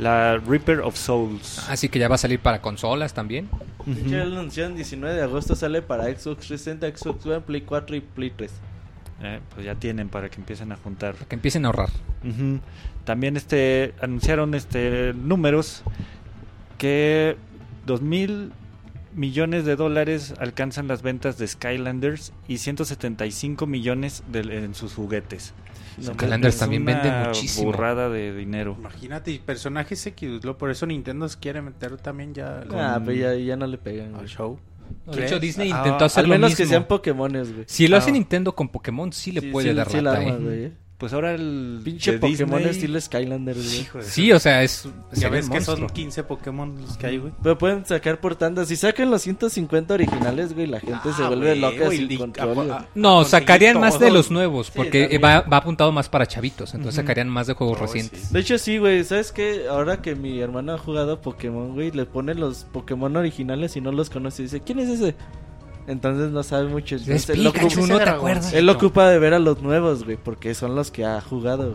la 0.00 0.38
Reaper 0.38 0.80
of 0.80 0.96
Souls. 0.96 1.68
Así 1.68 1.88
que 1.88 1.98
ya 1.98 2.08
va 2.08 2.14
a 2.16 2.18
salir 2.18 2.40
para 2.40 2.60
consolas 2.60 3.14
también. 3.14 3.48
Hecho, 3.86 4.00
Ujú. 4.00 4.10
ya 4.10 4.24
lo 4.24 4.38
anunciaron 4.40 4.74
19 4.74 5.14
de 5.14 5.22
agosto, 5.22 5.54
sale 5.54 5.82
para 5.82 6.04
Xbox 6.04 6.46
360, 6.46 6.96
Xbox 6.96 7.26
One, 7.26 7.40
Play 7.42 7.60
4 7.62 7.96
y 7.96 8.00
Play 8.00 8.30
3. 8.36 8.50
Eh, 9.22 9.40
pues 9.54 9.66
ya 9.66 9.74
tienen 9.74 10.08
para 10.08 10.30
que 10.30 10.36
empiecen 10.36 10.72
a 10.72 10.76
juntar. 10.76 11.14
Para 11.14 11.26
que 11.28 11.34
empiecen 11.34 11.64
a 11.64 11.68
ahorrar. 11.68 11.90
Ujú. 12.24 12.60
También 13.04 13.36
este 13.36 13.94
anunciaron 14.00 14.54
este 14.54 15.12
números 15.14 15.82
que 16.78 17.36
2000 17.86 18.52
millones 19.14 19.64
de 19.64 19.76
dólares 19.76 20.34
alcanzan 20.38 20.86
las 20.88 21.02
ventas 21.02 21.36
de 21.36 21.46
Skylanders 21.48 22.32
y 22.48 22.58
175 22.58 23.66
millones 23.66 24.22
de- 24.30 24.40
en 24.64 24.74
sus 24.74 24.94
juguetes. 24.94 25.52
No, 26.06 26.14
Skylanders 26.14 26.54
Es 26.54 26.60
también 26.60 26.82
una 26.82 27.00
vende 27.02 27.28
muchísimo. 27.28 27.66
burrada 27.66 28.08
de 28.08 28.34
dinero. 28.34 28.76
Imagínate, 28.78 29.30
y 29.32 29.38
personajes 29.38 30.06
X, 30.06 30.44
lo- 30.44 30.56
por 30.58 30.70
eso 30.70 30.86
Nintendo 30.86 31.28
se 31.28 31.38
quiere 31.38 31.62
meter 31.62 31.96
también 31.98 32.34
ya 32.34 32.64
con- 32.68 32.78
Ah, 32.78 33.00
pero 33.04 33.16
ya, 33.16 33.34
ya 33.34 33.56
no 33.56 33.66
le 33.66 33.78
pegan, 33.78 34.14
al 34.14 34.26
show. 34.28 34.58
De 35.06 35.24
hecho, 35.24 35.38
Disney 35.38 35.70
Ah, 35.72 35.78
intentó 35.78 36.04
hacer 36.04 36.24
Al 36.24 36.30
lo 36.30 36.34
menos 36.34 36.50
mismo. 36.50 36.64
que 36.64 36.68
sean 36.68 36.84
Pokémones, 36.86 37.52
güey. 37.52 37.64
Si 37.68 37.86
lo 37.86 37.96
hace 37.96 38.10
Ah. 38.10 38.14
Nintendo 38.14 38.54
con 38.54 38.68
Pokémon, 38.68 39.12
sí 39.12 39.30
le 39.32 39.40
Sí, 39.40 39.46
puede 39.50 39.70
sí, 39.70 39.74
dar 39.76 39.88
sí 39.88 40.00
lata, 40.00 40.20
la 40.20 40.26
arma, 40.32 40.36
güey. 40.44 40.72
Pues 41.00 41.14
ahora 41.14 41.32
el 41.34 41.80
Pinche 41.82 42.12
de 42.12 42.18
Pokémon 42.18 42.58
Disney- 42.58 42.70
estilo 42.76 43.00
Skylander, 43.00 43.54
güey. 43.56 43.80
Hijo 43.80 43.98
de 43.98 44.04
Sí, 44.04 44.30
o 44.32 44.38
sea, 44.38 44.62
es... 44.62 44.86
se 45.12 45.20
Ya 45.20 45.30
ve 45.30 45.38
ves 45.38 45.48
que 45.48 45.60
son 45.62 45.80
monstruo. 45.80 45.88
15 45.94 46.22
Pokémon 46.24 46.78
los 46.78 46.96
que 46.98 47.06
hay, 47.06 47.16
güey. 47.16 47.32
Pero 47.42 47.56
pueden 47.56 47.86
sacar 47.86 48.20
por 48.20 48.36
tandas. 48.36 48.68
Si 48.68 48.76
sacan 48.76 49.10
los 49.10 49.22
150 49.22 49.94
originales, 49.94 50.52
güey, 50.52 50.66
la 50.66 50.78
gente 50.78 51.10
se 51.16 51.22
Ah, 51.22 51.28
vuelve 51.28 51.46
güey, 51.56 51.58
loca 51.60 51.86
güey, 51.86 52.06
sin 52.06 52.18
control. 52.18 52.50
a- 52.50 52.54
güey. 52.54 52.70
No, 52.94 53.24
sacarían 53.24 53.80
más 53.80 53.98
de 53.98 54.06
todo. 54.08 54.14
los 54.18 54.30
nuevos, 54.30 54.66
Sí, 54.66 54.72
porque 54.76 55.00
también. 55.08 55.22
va, 55.24 55.40
va 55.40 55.56
apuntado 55.56 55.90
más 55.90 56.10
para 56.10 56.26
chavitos, 56.26 56.74
entonces 56.74 56.98
Ujú. 56.98 57.02
sacarían 57.02 57.30
más 57.30 57.46
de 57.46 57.54
juegos 57.54 57.78
Oh, 57.78 57.82
recientes. 57.82 58.20
sí. 58.20 58.34
De 58.34 58.40
hecho, 58.40 58.58
sí, 58.58 58.76
güey. 58.76 59.02
¿Sabes 59.02 59.32
qué? 59.32 59.68
Ahora 59.70 60.02
que 60.02 60.14
mi 60.14 60.38
hermano 60.40 60.74
ha 60.74 60.78
jugado 60.78 61.22
Pokémon, 61.22 61.72
güey, 61.72 61.92
le 61.92 62.04
pone 62.04 62.34
los 62.34 62.64
Pokémon 62.64 63.16
originales 63.16 63.74
y 63.74 63.80
no 63.80 63.90
los 63.90 64.10
conoce. 64.10 64.42
Dice, 64.42 64.60
¿quién 64.60 64.78
es 64.80 64.90
ese? 64.90 65.14
Entonces 65.90 66.30
no 66.30 66.42
sabe 66.42 66.68
mucho. 66.68 66.96
Es 66.96 67.28
él, 67.28 67.42
lo 67.42 67.52
Pikachu, 67.52 67.80
ocupa, 67.80 67.86
¿no 67.88 67.96
te 67.98 68.02
Ese 68.04 68.10
acuerdas? 68.12 68.52
él 68.52 68.66
lo 68.66 68.72
ocupa 68.72 69.08
de 69.08 69.18
ver 69.18 69.34
a 69.34 69.38
los 69.40 69.60
nuevos, 69.60 70.04
güey, 70.04 70.16
porque 70.16 70.54
son 70.54 70.74
los 70.76 70.90
que 70.90 71.04
ha 71.04 71.20
jugado. 71.20 71.74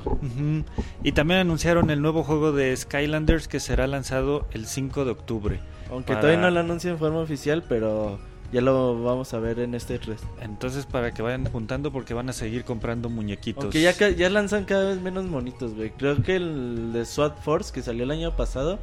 Y 1.03 1.11
también 1.11 1.41
anunciaron 1.41 1.89
el 1.89 2.01
nuevo 2.01 2.24
juego 2.24 2.51
de 2.53 2.76
Skylanders 2.76 3.47
que 3.47 3.59
será 3.59 3.88
lanzado 3.88 4.47
el 4.51 4.68
5 4.68 5.03
de 5.05 5.11
octubre. 5.11 5.59
Aunque 5.91 6.09
Para- 6.13 6.22
todavía 6.22 6.41
no 6.41 6.49
lo 6.49 6.59
anuncia 6.61 6.89
en 6.91 6.97
forma 6.97 7.20
oficial, 7.20 7.63
pero 7.68 8.18
ya 8.53 8.61
lo 8.61 9.03
vamos 9.03 9.34
a 9.34 9.39
ver 9.39 9.59
en 9.59 9.76
este 9.76 9.99
3. 9.99 10.18
Entonces 10.41 10.86
para 10.86 11.13
que 11.13 11.22
vayan 11.22 11.45
juntando 11.51 11.91
porque 11.91 12.13
van 12.13 12.30
a 12.30 12.34
seguir 12.34 12.63
comprando 12.63 13.09
muñequitos. 13.09 13.66
Aunque 13.66 14.16
ya 14.16 14.30
lanzan 14.30 14.63
cada 14.66 14.89
vez 14.89 15.01
menos 15.01 15.26
monitos, 15.26 15.74
güey. 15.76 15.89
Creo 15.91 16.22
que 16.24 16.38
el 16.38 16.93
de 16.93 17.05
SWAT 17.05 17.39
Force 17.41 17.74
que 17.74 17.82
salió 17.82 18.03
el 18.05 18.11
año 18.11 18.36
pasado, 18.38 18.80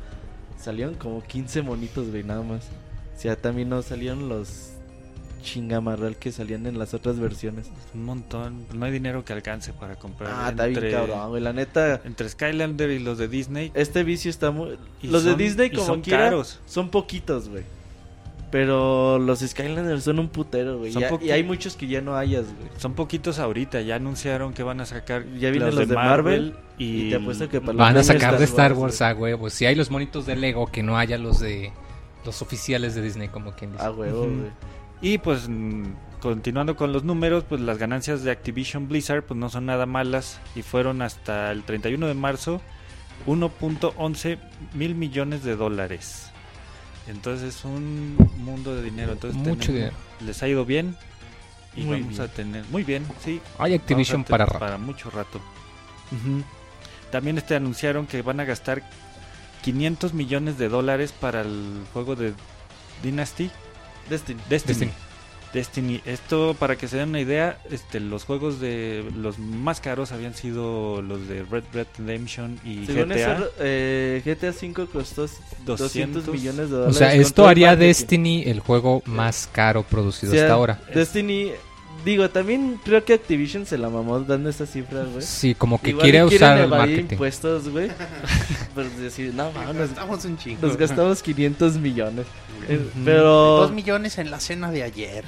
salieron 0.58 0.94
como 0.94 1.22
15 1.22 1.62
monitos, 1.62 2.10
güey, 2.10 2.22
nada 2.22 2.42
más. 2.42 2.68
O 3.16 3.20
sea, 3.22 3.36
también 3.36 3.68
no 3.68 3.80
salieron 3.82 4.28
los 4.28 4.71
chingamarral 5.42 6.16
que 6.16 6.32
salían 6.32 6.66
en 6.66 6.78
las 6.78 6.94
otras 6.94 7.18
versiones. 7.18 7.70
un 7.94 8.04
montón. 8.04 8.64
No 8.72 8.86
hay 8.86 8.92
dinero 8.92 9.24
que 9.24 9.32
alcance 9.32 9.72
para 9.72 9.96
comprar. 9.96 10.32
Ah, 10.34 10.48
está 10.50 10.66
bien 10.66 10.78
entre, 10.78 10.92
cabrón, 10.92 11.30
güey. 11.30 11.42
La 11.42 11.52
neta, 11.52 12.00
entre 12.04 12.28
Skylander 12.28 12.90
y 12.90 12.98
los 12.98 13.18
de 13.18 13.28
Disney. 13.28 13.70
este 13.74 14.04
vicio 14.04 14.30
está 14.30 14.50
muy... 14.50 14.78
Los 15.02 15.22
son- 15.22 15.36
de 15.36 15.44
Disney 15.44 15.70
como 15.70 15.86
son 15.86 16.00
quiera 16.00 16.24
caros. 16.24 16.60
son 16.66 16.88
poquitos, 16.90 17.48
güey. 17.48 17.64
Pero 18.52 19.18
los 19.18 19.40
Skylanders 19.40 20.04
son 20.04 20.18
un 20.18 20.28
putero, 20.28 20.78
güey. 20.78 20.92
Y, 21.22 21.30
hay 21.30 21.42
muchos 21.42 21.74
que 21.74 21.86
ya 21.86 22.02
no 22.02 22.16
hayas, 22.16 22.44
güey. 22.44 22.68
Son 22.76 22.92
poquitos 22.92 23.38
ahorita. 23.38 23.80
Ya 23.80 23.96
anunciaron 23.96 24.52
que 24.52 24.62
van 24.62 24.78
a 24.82 24.84
sacar 24.84 25.24
Ya 25.38 25.50
vienen 25.50 25.74
los 25.74 25.88
de 25.88 25.94
Marvel, 25.94 26.54
y, 26.76 27.06
Y 27.06 27.10
te 27.10 27.16
apuesto 27.16 27.48
que 27.48 27.60
para 27.62 27.72
los 27.72 27.78
Van 27.78 27.96
a 27.96 28.02
sacar 28.04 28.38
de 28.38 28.44
Star 28.44 28.74
güey. 28.74 28.82
Wars 28.82 29.00
a 29.00 29.14
huevos. 29.14 29.54
Si 29.54 29.64
hay 29.64 29.74
los 29.74 29.90
monitos 29.90 30.26
de 30.26 30.36
Lego, 30.36 30.66
que 30.66 30.82
no 30.82 30.98
haya 30.98 31.16
los 31.16 31.40
de 31.40 31.72
los 32.26 32.42
oficiales 32.42 32.94
de 32.94 33.00
Disney, 33.00 33.28
como 33.28 33.52
quien 33.52 33.72
dice. 33.72 33.84
A 33.84 33.90
huevo, 33.90 34.24
güey. 34.24 34.50
Y 35.02 35.18
pues 35.18 35.48
continuando 36.20 36.76
con 36.76 36.92
los 36.92 37.02
números, 37.04 37.44
pues 37.48 37.60
las 37.60 37.76
ganancias 37.78 38.22
de 38.22 38.30
Activision 38.30 38.88
Blizzard 38.88 39.24
pues 39.24 39.38
no 39.38 39.50
son 39.50 39.66
nada 39.66 39.84
malas 39.86 40.40
y 40.54 40.62
fueron 40.62 41.02
hasta 41.02 41.50
el 41.50 41.64
31 41.64 42.06
de 42.06 42.14
marzo 42.14 42.60
1.11 43.26 44.38
mil 44.74 44.94
millones 44.94 45.42
de 45.42 45.56
dólares. 45.56 46.30
Entonces 47.08 47.56
es 47.56 47.64
un 47.64 48.16
mundo 48.38 48.76
de 48.76 48.82
dinero. 48.82 49.12
Entonces 49.12 49.36
Mucho 49.36 49.50
tenemos- 49.54 49.66
dinero. 49.68 49.96
les 50.24 50.42
ha 50.42 50.48
ido 50.48 50.64
bien 50.64 50.96
y 51.74 51.82
Muy 51.82 52.00
vamos 52.00 52.16
bien. 52.18 52.22
a 52.22 52.32
tener 52.32 52.64
muy 52.70 52.84
bien, 52.84 53.04
sí. 53.24 53.40
Hay 53.58 53.74
Activision 53.74 54.22
para 54.24 54.46
rato. 54.46 54.58
para 54.60 54.78
mucho 54.78 55.10
rato. 55.10 55.40
También 57.10 57.38
este 57.38 57.56
anunciaron 57.56 58.06
que 58.06 58.22
van 58.22 58.38
a 58.40 58.44
gastar 58.44 58.82
500 59.62 60.14
millones 60.14 60.58
de 60.58 60.68
dólares 60.68 61.12
para 61.12 61.40
el 61.42 61.82
juego 61.92 62.14
de 62.16 62.34
Dynasty 63.02 63.50
Destiny. 64.10 64.40
Destiny. 64.48 64.74
Destiny. 64.74 64.92
Destiny. 65.52 66.00
Esto, 66.06 66.56
para 66.58 66.76
que 66.76 66.88
se 66.88 66.96
den 66.96 67.10
una 67.10 67.20
idea, 67.20 67.58
este, 67.70 68.00
los 68.00 68.24
juegos 68.24 68.58
de 68.58 69.04
los 69.14 69.38
más 69.38 69.80
caros 69.80 70.10
habían 70.10 70.34
sido 70.34 71.02
los 71.02 71.28
de 71.28 71.42
Red 71.42 71.64
Red 71.74 71.86
Redemption 71.98 72.58
y 72.64 72.86
Según 72.86 73.10
GTA. 73.10 73.34
eso, 73.36 73.50
eh, 73.60 74.22
GTA 74.24 74.52
5 74.54 74.86
costó 74.86 75.22
200, 75.66 75.78
200 76.24 76.28
millones 76.28 76.70
de 76.70 76.76
O 76.76 76.78
dólares. 76.78 76.96
sea, 76.96 77.10
con 77.10 77.20
esto 77.20 77.46
haría. 77.46 77.76
Destiny 77.76 78.44
el 78.46 78.60
juego 78.60 79.02
más 79.04 79.46
caro 79.52 79.82
producido 79.82 80.32
O 80.32 80.34
sea, 80.34 80.44
hasta 80.44 80.54
ahora. 80.54 80.80
Destiny, 80.94 81.52
digo, 82.04 82.28
también 82.30 82.80
creo 82.84 83.04
que 83.04 83.14
Activision 83.14 83.66
se 83.66 83.78
la 83.78 83.88
mamó 83.88 84.20
dando 84.20 84.50
esas 84.50 84.70
cifras, 84.70 85.08
güey. 85.08 85.22
Sí, 85.22 85.54
como 85.54 85.80
que 85.80 85.90
Igual 85.90 86.02
quiere 86.02 86.24
usar 86.24 86.58
el 86.58 86.68
marketing. 86.68 87.06
impuestos, 87.12 87.68
güey. 87.68 87.90
Pero 88.74 88.88
decir, 88.90 89.34
no, 89.34 89.50
nos, 89.72 89.90
Estamos 89.90 90.24
un 90.24 90.36
chingo. 90.36 90.66
nos 90.66 90.76
gastamos 90.76 91.22
500 91.22 91.76
millones. 91.78 92.26
Eh. 92.68 92.80
Pero 93.04 93.58
Dos 93.60 93.72
millones 93.72 94.18
en 94.18 94.30
la 94.30 94.40
cena 94.40 94.70
de 94.70 94.82
ayer. 94.82 95.24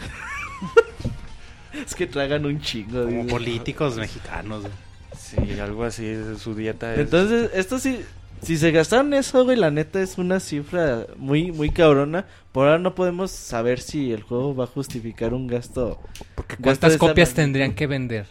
es 1.86 1.94
que 1.94 2.06
tragan 2.06 2.46
un 2.46 2.60
chingo. 2.60 3.04
Como 3.04 3.22
dice. 3.22 3.30
políticos 3.30 3.96
mexicanos. 3.96 4.62
güey. 4.62 4.72
Sí, 5.16 5.58
algo 5.60 5.84
así, 5.84 6.14
su 6.38 6.54
dieta 6.54 6.92
es... 6.94 7.00
Entonces, 7.00 7.50
esto 7.54 7.78
sí, 7.78 8.00
si 8.42 8.58
se 8.58 8.70
gastaron 8.72 9.14
eso, 9.14 9.44
güey, 9.44 9.56
la 9.56 9.70
neta 9.70 10.02
es 10.02 10.18
una 10.18 10.38
cifra 10.38 11.06
muy, 11.16 11.50
muy 11.50 11.70
cabrona. 11.70 12.26
Por 12.52 12.66
ahora 12.66 12.78
no 12.78 12.94
podemos 12.94 13.30
saber 13.30 13.80
si 13.80 14.12
el 14.12 14.22
juego 14.22 14.54
va 14.54 14.64
a 14.64 14.66
justificar 14.66 15.32
un 15.32 15.46
gasto 15.46 15.98
Porque 16.46 16.62
¿Cuántas 16.62 16.96
copias 16.96 17.34
tendrían 17.34 17.74
que 17.74 17.86
vender? 17.86 18.26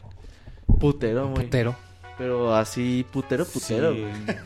putero, 0.80 1.30
güey. 1.30 1.46
Putero. 1.46 1.76
Pero 2.18 2.56
así, 2.56 3.06
putero, 3.12 3.46
putero, 3.46 3.94
Sí, 3.94 4.02
güey. 4.02 4.38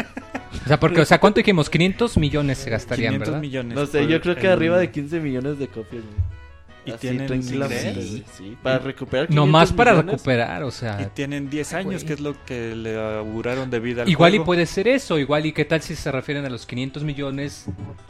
O 0.64 0.68
sea, 0.68 0.80
porque, 0.80 1.02
o 1.02 1.06
sea, 1.06 1.20
¿cuánto 1.20 1.40
dijimos? 1.40 1.70
500 1.70 2.18
millones 2.18 2.58
se 2.58 2.70
gastarían, 2.70 3.14
500 3.14 3.28
¿verdad? 3.28 3.42
millones. 3.42 3.76
No 3.78 3.86
sé, 3.86 4.08
yo 4.08 4.22
creo 4.22 4.36
que 4.36 4.48
arriba 4.48 4.78
de 4.78 4.90
15 4.92 5.20
millones 5.20 5.60
de 5.60 5.68
copias, 5.68 6.04
güey. 6.04 6.38
Y 6.88 6.92
Así, 6.92 7.00
tienen- 7.02 7.28
tranquilamente, 7.28 8.02
¿sí 8.02 8.24
sí, 8.38 8.58
para 8.64 8.80
recuperar 8.80 9.30
No 9.30 9.46
más 9.46 9.70
500 9.70 9.78
para 9.78 9.92
millones. 9.92 10.12
recuperar, 10.14 10.64
o 10.64 10.70
Y 10.70 10.72
sea... 10.72 11.10
tienen 11.14 11.50
10 11.50 11.74
años, 11.74 11.94
güey. 11.96 12.06
que 12.06 12.14
es 12.14 12.20
lo 12.22 12.46
que 12.46 12.76
le 12.76 12.96
auguraron 13.18 13.70
de 13.70 13.80
vida 13.80 14.04
al 14.04 14.10
Igual 14.10 14.34
y 14.34 14.38
juego. 14.38 14.46
puede 14.46 14.66
ser 14.66 14.88
eso, 14.88 15.20
igual 15.20 15.46
y 15.46 15.52
qué 15.52 15.66
tal 15.66 15.82
si 15.82 15.96
se 15.96 16.12
refieren 16.12 16.46
a 16.46 16.50
los 16.50 16.66
500 16.66 17.04
millones 17.04 17.66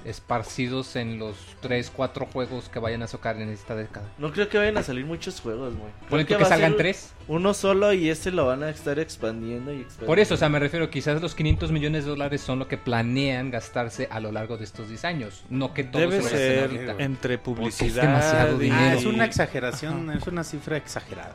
esparcidos 0.06 0.96
en 0.96 1.20
los 1.20 1.36
3, 1.62 1.92
4 1.96 2.26
juegos 2.32 2.70
que 2.70 2.80
vayan 2.80 3.02
a 3.04 3.08
sacar 3.08 3.42
en 3.42 3.50
esta 3.50 3.76
década. 3.76 4.08
No 4.18 4.32
creo 4.32 4.48
que 4.50 4.58
vayan 4.58 4.78
a 4.78 4.84
salir 4.84 5.06
muchos 5.06 5.42
juegos, 5.42 5.76
güey. 5.76 5.92
Por 6.10 6.26
que, 6.26 6.36
a 6.36 6.46
salgan 6.46 6.72
ser 6.72 6.78
3. 6.78 7.14
Uno 7.30 7.54
solo 7.54 7.92
y 7.94 8.10
ese 8.10 8.32
lo 8.32 8.46
van 8.46 8.64
a 8.64 8.70
estar 8.70 9.00
expandiendo 9.00 9.72
y 9.74 9.78
expandiendo. 9.82 10.06
Por 10.06 10.20
eso, 10.20 10.36
o 10.36 10.38
sea, 10.38 10.48
me 10.50 10.60
refiero, 10.60 10.90
quizás 10.90 11.22
los 11.22 11.36
500 11.36 11.72
millones 11.72 12.06
de 12.06 12.12
dólares 12.12 12.42
son 12.42 12.60
lo 12.60 12.68
que 12.70 12.78
planean 12.78 13.52
gastarse 13.52 14.08
a 14.10 14.20
lo 14.22 14.32
largo 14.32 14.58
de 14.58 14.64
estos 14.64 14.88
10 14.88 15.04
años. 15.04 15.44
No 15.50 15.74
que 15.74 15.84
todo 15.84 16.02
Debe 16.04 16.22
se 16.22 16.24
vaya 16.24 16.36
a 16.36 16.38
hacer 16.38 16.70
ser 16.70 16.86
ahorita. 16.88 17.04
entre 17.04 17.38
publicidad. 17.38 18.04
demasiado 18.04 18.64
y- 18.64 18.67
dinero. 18.70 18.86
Ah, 18.92 18.94
es 18.96 19.06
una 19.06 19.26
exageración, 19.26 20.12
es 20.12 20.26
una 20.28 20.44
cifra 20.44 20.78
exagerada. 20.78 21.34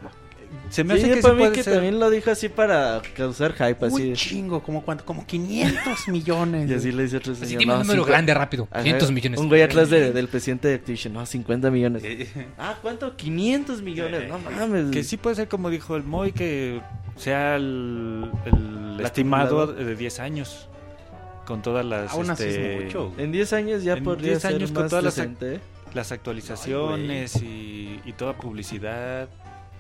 Se 0.68 0.85
me 0.85 0.95
Sí, 0.97 1.01
hace 1.05 1.14
que 1.14 1.20
para 1.22 1.35
sí 1.35 1.37
mí 1.37 1.43
puede 1.45 1.53
que 1.55 1.62
ser. 1.62 1.74
también 1.74 1.99
lo 1.99 2.09
dijo 2.11 2.30
así 2.30 2.49
para 2.49 3.01
causar 3.14 3.53
hype, 3.53 3.87
así. 3.87 4.09
Un 4.11 4.14
chingo, 4.14 4.62
como 4.62 4.83
cuánto, 4.83 5.05
como 5.05 5.26
500 5.26 6.09
millones. 6.09 6.70
Y 6.70 6.74
así 6.74 6.93
le 6.93 7.03
dice 7.05 7.18
otro 7.18 7.33
Así 7.33 7.45
señor. 7.47 7.61
dime 7.61 7.72
un 7.72 7.78
no, 7.80 7.85
número 7.85 8.03
cincu- 8.05 8.07
grande, 8.09 8.35
rápido. 8.35 8.68
Ajá, 8.70 8.83
500 8.83 9.12
millones. 9.12 9.41
Un 9.41 9.49
güey 9.49 9.62
atrás 9.62 9.91
de- 9.91 10.12
del 10.12 10.28
presidente 10.28 10.68
de 10.68 10.74
Activision. 10.74 11.12
No, 11.14 11.24
50 11.26 11.70
millones. 11.70 12.03
Eh, 12.05 12.26
Ah, 12.59 12.76
¿cuánto? 12.80 13.16
500 13.16 13.83
millones. 13.83 14.28
No 14.28 14.39
mames. 14.39 14.91
Que 14.91 15.05
sí 15.05 15.16
puede 15.16 15.37
ser 15.37 15.49
como 15.49 15.68
dijo 15.70 15.97
el 15.97 16.05
Moy, 16.05 16.33
que 16.33 16.80
sea 17.16 17.57
el, 17.57 18.30
el 18.47 19.01
estimado 19.05 19.66
de 19.66 19.95
10 19.97 20.20
años. 20.20 20.68
Con 21.47 21.61
todas 21.61 21.85
las, 21.85 22.12
Aún 22.12 22.30
así 22.30 22.45
este, 22.45 22.76
es 22.78 22.85
mucho. 22.85 23.12
En 23.18 23.33
10 23.33 23.53
años 23.55 23.83
ya 23.83 23.95
En 23.95 24.05
podría 24.05 24.30
10 24.33 24.43
ser 24.43 24.55
años 24.55 24.70
con 24.70 24.83
más 24.85 24.91
todas 24.91 25.05
las 25.05 25.16
decente, 25.16 25.55
¿eh? 25.57 25.61
Las 25.95 26.12
actualizaciones 26.12 27.36
y, 27.43 28.01
y 28.05 28.12
toda 28.12 28.34
publicidad, 28.34 29.28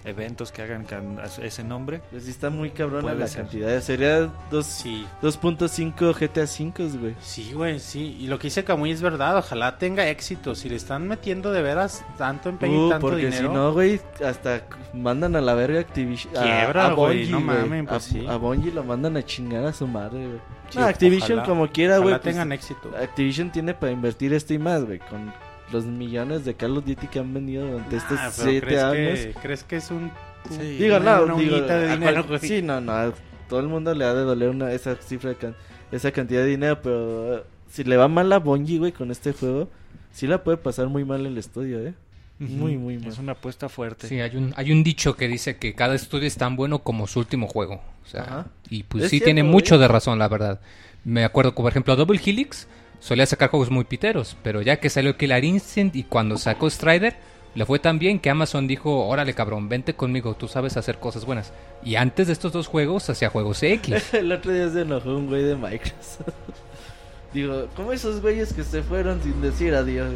eventos 0.04 0.50
que 0.50 0.62
hagan 0.62 0.84
a 1.20 1.44
ese 1.44 1.62
nombre. 1.62 2.00
Pues 2.10 2.24
sí 2.24 2.30
está 2.30 2.50
muy 2.50 2.70
cabrona 2.70 3.14
la 3.14 3.26
ser. 3.28 3.42
cantidad. 3.42 3.80
Sería 3.80 4.28
dos- 4.50 4.66
Sí, 4.66 5.06
2.5 5.22 6.12
GTA 6.12 6.46
5, 6.48 6.82
güey. 7.00 7.14
sí, 7.20 7.52
güey, 7.52 7.78
sí. 7.78 8.16
Y 8.20 8.26
lo 8.26 8.38
que 8.38 8.48
dice 8.48 8.64
Camuy 8.64 8.90
es 8.90 9.00
verdad. 9.00 9.38
Ojalá 9.38 9.78
tenga 9.78 10.08
éxito. 10.08 10.54
Si 10.56 10.68
le 10.68 10.74
están 10.76 11.06
metiendo 11.06 11.52
de 11.52 11.62
veras 11.62 12.04
tanto 12.18 12.48
empeño 12.48 12.74
y 12.74 12.86
Uh, 12.86 12.90
tanto 12.90 13.06
porque 13.06 13.26
dinero. 13.26 13.48
si 13.48 13.54
no, 13.54 13.72
güey, 13.72 14.00
hasta 14.26 14.62
mandan 14.92 15.36
a 15.36 15.40
la 15.40 15.54
verga 15.54 15.78
Activision. 15.80 16.36
a- 16.36 16.42
Quiebra, 16.42 16.86
a, 16.88 16.92
güey, 16.94 17.18
Bungie, 17.18 17.30
no 17.30 17.40
mamen, 17.40 17.86
pues 17.86 18.06
a, 18.06 18.10
sí. 18.10 18.26
a 18.26 18.36
Bungie 18.36 18.72
lo 18.72 18.82
mandan 18.82 19.16
a 19.16 19.22
chingar 19.24 19.64
a 19.64 19.72
su 19.72 19.86
madre, 19.86 20.26
güey. 20.26 20.40
Sí, 20.70 20.78
No, 20.78 20.86
Activision 20.86 21.38
ojalá- 21.38 21.48
como 21.48 21.68
quiera, 21.70 21.98
güey. 21.98 22.08
Ojalá 22.08 22.22
pues, 22.22 22.34
tengan 22.34 22.50
éxito. 22.50 22.90
Activision 23.00 23.52
tiene 23.52 23.72
para 23.74 23.92
invertir 23.92 24.32
esto 24.32 24.52
y 24.52 24.58
más, 24.58 24.82
güey. 24.84 24.98
Con 24.98 25.32
los 25.72 25.84
millones 25.86 26.44
de 26.44 26.54
Call 26.54 26.76
of 26.76 26.84
Duty 26.84 27.06
que 27.08 27.18
han 27.18 27.32
vendido 27.34 27.66
durante 27.66 27.96
estos 27.96 28.18
Ah, 28.20 28.30
pero 28.36 28.50
7 28.50 28.66
¿crees 28.66 28.82
años. 28.82 29.18
Que, 29.18 29.34
¿Crees 29.42 29.64
que 29.64 29.76
es 29.76 29.90
un... 29.90 30.10
Sí. 30.50 30.76
Digo, 30.78 30.96
una- 30.96 31.16
no, 31.18 31.24
una 31.24 31.34
digo, 31.36 31.60
de 31.60 31.72
a 31.72 31.94
dinero, 31.96 32.26
cual- 32.26 32.40
sí, 32.40 32.62
no, 32.62 32.80
no, 32.80 33.12
todo 33.48 33.60
el 33.60 33.68
mundo 33.68 33.94
le 33.94 34.04
ha 34.04 34.12
de 34.14 34.22
doler 34.22 34.48
una, 34.50 34.72
esa 34.72 34.96
cifra, 34.96 35.30
de 35.30 35.36
can- 35.36 35.56
esa 35.92 36.10
cantidad 36.12 36.40
de 36.40 36.46
dinero, 36.48 36.80
pero 36.82 37.36
eh, 37.38 37.42
si 37.70 37.84
le 37.84 37.96
va 37.96 38.08
mal 38.08 38.32
a 38.32 38.38
Bungie, 38.38 38.78
güey, 38.78 38.92
con 38.92 39.10
este 39.10 39.32
juego, 39.32 39.68
sí 40.12 40.26
la 40.26 40.42
puede 40.42 40.56
pasar 40.58 40.88
muy 40.88 41.04
mal 41.04 41.24
el 41.26 41.38
estudio, 41.38 41.80
eh. 41.86 41.94
Muy, 42.38 42.76
muy 42.76 42.98
mal. 42.98 43.06
Es 43.08 43.18
una 43.20 43.32
apuesta 43.32 43.68
fuerte. 43.68 44.08
Sí, 44.08 44.20
hay 44.20 44.34
un, 44.36 44.52
hay 44.56 44.72
un 44.72 44.82
dicho 44.82 45.14
que 45.14 45.28
dice 45.28 45.58
que 45.58 45.74
cada 45.74 45.94
estudio 45.94 46.26
es 46.26 46.36
tan 46.36 46.56
bueno 46.56 46.80
como 46.80 47.06
su 47.06 47.20
último 47.20 47.46
juego. 47.46 47.74
O 48.04 48.08
sea, 48.08 48.22
Ajá. 48.22 48.46
y 48.68 48.82
pues 48.82 49.04
Es 49.04 49.10
sí 49.10 49.18
cierto, 49.18 49.26
tiene 49.26 49.42
güey. 49.42 49.52
mucho 49.52 49.78
de 49.78 49.86
razón, 49.86 50.18
la 50.18 50.26
verdad. 50.26 50.60
Me 51.04 51.24
acuerdo, 51.24 51.54
como 51.54 51.66
por 51.66 51.72
ejemplo, 51.72 51.94
Double 51.94 52.20
Helix 52.24 52.66
solía 53.02 53.26
sacar 53.26 53.50
juegos 53.50 53.70
muy 53.70 53.82
piteros, 53.84 54.36
pero 54.44 54.62
ya 54.62 54.76
que 54.78 54.88
salió 54.88 55.16
Killer 55.16 55.42
Instinct 55.44 55.96
y 55.96 56.04
cuando 56.04 56.38
sacó 56.38 56.70
Strider, 56.70 57.16
le 57.54 57.66
fue 57.66 57.80
tan 57.80 57.98
bien 57.98 58.20
que 58.20 58.30
Amazon 58.30 58.66
dijo, 58.68 59.06
órale 59.08 59.34
cabrón, 59.34 59.68
vente 59.68 59.94
conmigo, 59.94 60.34
tú 60.34 60.46
sabes 60.46 60.76
hacer 60.76 60.98
cosas 60.98 61.24
buenas. 61.24 61.52
Y 61.84 61.96
antes 61.96 62.28
de 62.28 62.32
estos 62.32 62.52
dos 62.52 62.68
juegos, 62.68 63.10
hacía 63.10 63.28
juegos 63.28 63.62
X. 63.62 64.14
el 64.14 64.30
otro 64.30 64.52
día 64.52 64.70
se 64.70 64.82
enojó 64.82 65.10
un 65.16 65.26
güey 65.26 65.42
de 65.42 65.56
Microsoft. 65.56 66.28
Digo, 67.34 67.66
¿cómo 67.74 67.92
esos 67.92 68.20
güeyes 68.22 68.52
que 68.52 68.62
se 68.62 68.82
fueron 68.82 69.20
sin 69.22 69.40
decir 69.42 69.74
adiós? 69.74 70.14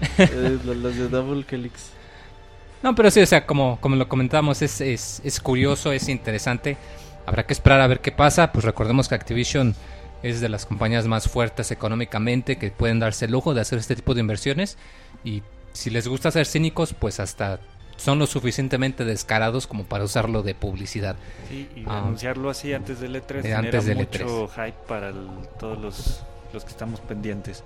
Eh, 0.18 0.58
los- 0.64 0.76
los 0.76 0.96
de 0.96 1.08
Double 1.08 1.44
Helix. 1.50 1.90
No, 2.84 2.94
pero 2.94 3.10
sí, 3.10 3.20
o 3.20 3.26
sea, 3.26 3.44
como, 3.46 3.80
como 3.80 3.96
lo 3.96 4.08
comentamos, 4.08 4.62
es, 4.62 4.80
es, 4.80 5.20
es 5.24 5.40
curioso, 5.40 5.90
es 5.90 6.08
interesante. 6.08 6.76
Habrá 7.26 7.44
que 7.44 7.52
esperar 7.52 7.80
a 7.80 7.88
ver 7.88 7.98
qué 8.00 8.12
pasa. 8.12 8.52
Pues 8.52 8.64
recordemos 8.64 9.08
que 9.08 9.16
Activision 9.16 9.74
es 10.22 10.40
de 10.40 10.48
las 10.48 10.66
compañías 10.66 11.06
más 11.06 11.28
fuertes 11.28 11.70
económicamente 11.70 12.56
que 12.58 12.70
pueden 12.70 12.98
darse 12.98 13.26
el 13.26 13.32
lujo 13.32 13.54
de 13.54 13.60
hacer 13.60 13.78
este 13.78 13.96
tipo 13.96 14.14
de 14.14 14.20
inversiones. 14.20 14.76
Y 15.24 15.42
si 15.72 15.90
les 15.90 16.08
gusta 16.08 16.30
ser 16.30 16.46
cínicos, 16.46 16.94
pues 16.94 17.20
hasta 17.20 17.60
son 17.96 18.18
lo 18.20 18.26
suficientemente 18.28 19.04
descarados 19.04 19.66
como 19.66 19.84
para 19.84 20.04
usarlo 20.04 20.42
de 20.44 20.54
publicidad. 20.54 21.16
Sí, 21.48 21.68
y 21.74 21.82
Ah. 21.86 21.98
anunciarlo 21.98 22.48
así 22.50 22.72
antes 22.72 23.00
del 23.00 23.16
E3 23.16 23.38
Eh, 23.40 23.42
genera 23.42 23.58
antes 23.58 23.86
del 23.86 23.96
mucho 23.98 24.48
hype 24.48 24.76
para 24.86 25.08
el- 25.08 25.28
todos 25.58 25.78
los, 25.78 26.22
los 26.52 26.64
que 26.64 26.70
estamos 26.70 27.00
pendientes. 27.00 27.64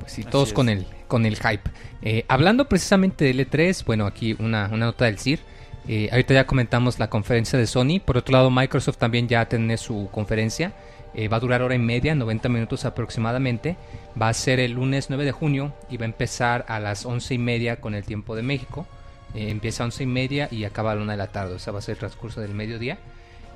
Pues 0.00 0.12
sí, 0.12 0.22
Así 0.22 0.30
todos 0.30 0.48
es. 0.48 0.54
con 0.54 0.68
el, 0.68 0.86
con 1.08 1.24
el 1.26 1.36
hype. 1.36 1.70
Eh, 2.02 2.24
hablando 2.28 2.68
precisamente 2.68 3.24
del 3.24 3.40
E3, 3.40 3.84
bueno, 3.84 4.06
aquí 4.06 4.36
una, 4.38 4.66
una 4.72 4.86
nota 4.86 5.04
del 5.06 5.18
CIR. 5.18 5.40
Eh, 5.88 6.08
ahorita 6.12 6.34
ya 6.34 6.46
comentamos 6.46 6.98
la 6.98 7.08
conferencia 7.08 7.58
de 7.58 7.66
Sony. 7.66 8.00
Por 8.04 8.16
otro 8.18 8.32
lado, 8.32 8.50
Microsoft 8.50 8.98
también 8.98 9.26
ya 9.28 9.48
tiene 9.48 9.76
su 9.76 10.08
conferencia. 10.12 10.72
Eh, 11.14 11.28
va 11.28 11.38
a 11.38 11.40
durar 11.40 11.62
hora 11.62 11.74
y 11.74 11.78
media, 11.78 12.14
90 12.14 12.48
minutos 12.48 12.84
aproximadamente. 12.84 13.76
Va 14.20 14.28
a 14.28 14.34
ser 14.34 14.60
el 14.60 14.72
lunes 14.72 15.08
9 15.08 15.24
de 15.24 15.32
junio 15.32 15.72
y 15.90 15.96
va 15.96 16.04
a 16.04 16.06
empezar 16.06 16.64
a 16.68 16.80
las 16.80 17.06
11 17.06 17.34
y 17.34 17.38
media 17.38 17.80
con 17.80 17.94
el 17.94 18.04
tiempo 18.04 18.36
de 18.36 18.42
México. 18.42 18.86
Eh, 19.34 19.50
empieza 19.50 19.82
a 19.82 19.86
11 19.86 20.02
y 20.02 20.06
media 20.06 20.48
y 20.50 20.64
acaba 20.64 20.92
a 20.92 20.94
la 20.94 21.02
1 21.02 21.12
de 21.12 21.18
la 21.18 21.28
tarde. 21.28 21.54
O 21.54 21.58
sea, 21.58 21.72
va 21.72 21.80
a 21.80 21.82
ser 21.82 21.94
el 21.94 21.98
transcurso 21.98 22.40
del 22.40 22.54
mediodía. 22.54 22.98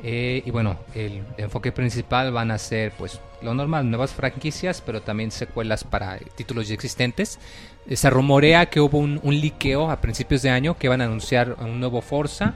Eh, 0.05 0.43
y 0.45 0.51
bueno, 0.51 0.79
el 0.95 1.23
enfoque 1.37 1.71
principal 1.71 2.33
van 2.33 2.51
a 2.51 2.59
ser 2.59 2.93
pues 2.93 3.21
lo 3.41 3.55
normal, 3.55 3.89
nuevas 3.89 4.13
franquicias, 4.13 4.81
pero 4.81 5.01
también 5.01 5.31
secuelas 5.31 5.85
para 5.85 6.17
eh, 6.17 6.23
títulos 6.35 6.67
ya 6.67 6.75
existentes. 6.75 7.39
Eh, 7.89 7.97
se 7.97 8.11
rumorea 8.11 8.67
que 8.67 8.81
hubo 8.81 8.99
un, 8.99 9.21
un 9.23 9.41
liqueo 9.41 9.91
a 9.91 10.01
principios 10.01 10.43
de 10.43 10.51
año 10.51 10.77
que 10.77 10.89
iban 10.89 11.01
a 11.01 11.05
anunciar 11.05 11.57
un 11.61 11.79
nuevo 11.79 12.01
Forza, 12.01 12.55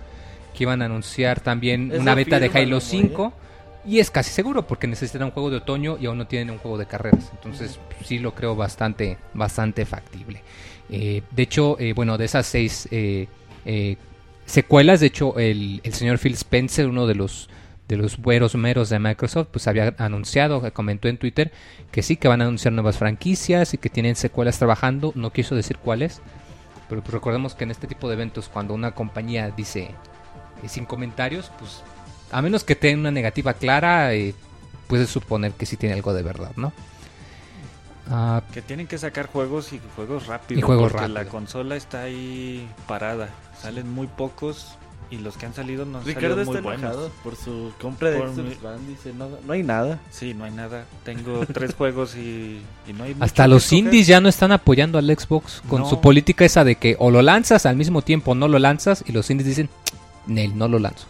que 0.55 0.65
iban 0.65 0.83
a 0.83 0.87
anunciar 0.87 1.41
también 1.41 1.93
una 1.97 2.15
beta 2.15 2.41
de 2.41 2.51
Halo 2.53 2.79
güey. 2.79 2.81
5. 2.81 3.33
Y 3.87 4.01
es 4.01 4.11
casi 4.11 4.31
seguro 4.31 4.67
porque 4.67 4.87
necesitan 4.87 5.23
un 5.25 5.31
juego 5.31 5.51
de 5.51 5.59
otoño 5.59 5.97
y 6.01 6.07
aún 6.07 6.19
no 6.19 6.27
tienen 6.27 6.51
un 6.51 6.59
juego 6.59 6.77
de 6.77 6.87
carreras. 6.87 7.31
Entonces 7.33 7.79
sí 8.05 8.19
lo 8.19 8.35
creo 8.35 8.57
bastante, 8.57 9.17
bastante 9.33 9.87
factible. 9.87 10.43
Eh, 10.91 11.23
de 11.31 11.43
hecho, 11.43 11.79
eh, 11.79 11.93
bueno, 11.93 12.19
de 12.19 12.25
esas 12.25 12.47
seis 12.47 12.89
eh, 12.91 13.29
eh, 13.65 13.97
secuelas, 14.45 15.01
de 15.01 15.07
hecho, 15.07 15.39
el, 15.39 15.81
el 15.85 15.95
señor 15.95 16.19
Phil 16.19 16.35
Spencer, 16.35 16.89
uno 16.89 17.07
de 17.07 17.15
los 17.15 17.49
de 17.89 17.97
los 17.97 18.19
buenos 18.19 18.57
meros 18.57 18.89
de 18.89 18.99
Microsoft, 18.99 19.49
pues 19.53 19.69
había 19.69 19.95
anunciado, 19.99 20.73
comentó 20.73 21.07
en 21.07 21.19
Twitter, 21.19 21.53
que 21.93 22.03
sí, 22.03 22.17
que 22.17 22.27
van 22.27 22.41
a 22.41 22.45
anunciar 22.45 22.75
nuevas 22.75 22.99
franquicias 22.99 23.75
y 23.75 23.79
que 23.79 23.89
tienen 23.91 24.17
secuelas 24.17 24.59
trabajando. 24.59 25.13
No 25.15 25.33
quiso 25.33 25.55
decir 25.55 25.79
cuáles, 25.79 26.21
pero 26.89 27.01
pues 27.01 27.15
recordemos 27.15 27.55
que 27.55 27.65
en 27.65 27.71
este 27.71 27.87
tipo 27.87 28.09
de 28.09 28.15
eventos, 28.15 28.49
cuando 28.49 28.75
una 28.75 28.93
compañía 28.93 29.51
dice 29.51 29.91
eh, 30.63 30.69
sin 30.69 30.85
comentarios, 30.85 31.53
pues 31.59 31.83
a 32.31 32.43
menos 32.43 32.65
que 32.65 32.77
tenga 32.77 33.01
una 33.01 33.11
negativa 33.11 33.55
clara, 33.55 34.13
eh, 34.15 34.35
puedes 34.89 35.09
suponer 35.11 35.53
que 35.53 35.67
sí 35.67 35.77
tiene 35.77 35.95
algo 35.95 36.13
de 36.15 36.23
verdad, 36.23 36.53
¿no? 36.57 36.73
Ah, 38.09 38.43
Que 38.53 38.63
tienen 38.63 38.87
que 38.87 38.99
sacar 38.99 39.27
juegos 39.27 39.73
y 39.73 39.81
juegos 39.97 40.27
rápido. 40.27 40.59
Y 40.61 40.63
juegos 40.63 40.93
porque 40.93 41.07
rápido. 41.09 41.15
la 41.25 41.29
consola 41.29 41.77
está 41.77 42.03
ahí 42.03 42.69
parada. 42.87 43.31
Salen 43.61 43.91
muy 43.91 44.07
pocos 44.07 44.77
y 45.11 45.19
los 45.19 45.37
que 45.37 45.47
han 45.47 45.55
salido 45.55 45.85
no 45.85 45.99
han 45.99 46.05
Ricardo 46.05 46.37
salido 46.45 46.47
muy 46.47 46.57
está 46.57 46.69
enojado 46.75 46.99
buenos. 47.01 47.17
por 47.25 47.37
su 47.37 47.73
compra 47.81 48.11
de 48.11 48.19
Xbox 48.19 48.37
mi- 48.37 48.67
One. 48.67 48.87
Dice, 48.89 49.13
no, 49.13 49.29
no 49.45 49.53
hay 49.53 49.65
nada. 49.65 49.99
Sí, 50.11 50.35
no 50.35 50.45
hay 50.45 50.53
nada. 50.53 50.85
Tengo 51.05 51.45
tres 51.53 51.75
juegos 51.75 52.15
y, 52.15 52.61
y 52.87 52.93
no 52.93 53.03
hay 53.05 53.17
hasta 53.19 53.49
los 53.49 53.65
escoger. 53.65 53.79
indies 53.87 54.07
ya 54.07 54.21
no 54.21 54.29
están 54.29 54.53
apoyando 54.53 54.99
al 54.99 55.07
Xbox 55.17 55.63
con 55.69 55.81
No. 55.83 55.89
su 55.91 56.01
política 56.01 56.45
esa 56.45 56.63
de 56.63 56.77
que 56.77 56.95
o 57.01 57.11
lo 57.11 57.23
lanzas 57.23 57.67
al 57.67 57.75
mismo 57.75 58.03
tiempo 58.03 58.33
o 58.33 58.35
no 58.37 58.47
lo 58.47 58.61
lanzas 58.61 59.03
y 59.07 59.11
los 59.11 59.29
indies 59.31 59.49
dicen, 59.49 59.69
Nel, 60.29 60.57
no 60.57 60.69
lo 60.69 60.79
lanzo. 60.79 61.07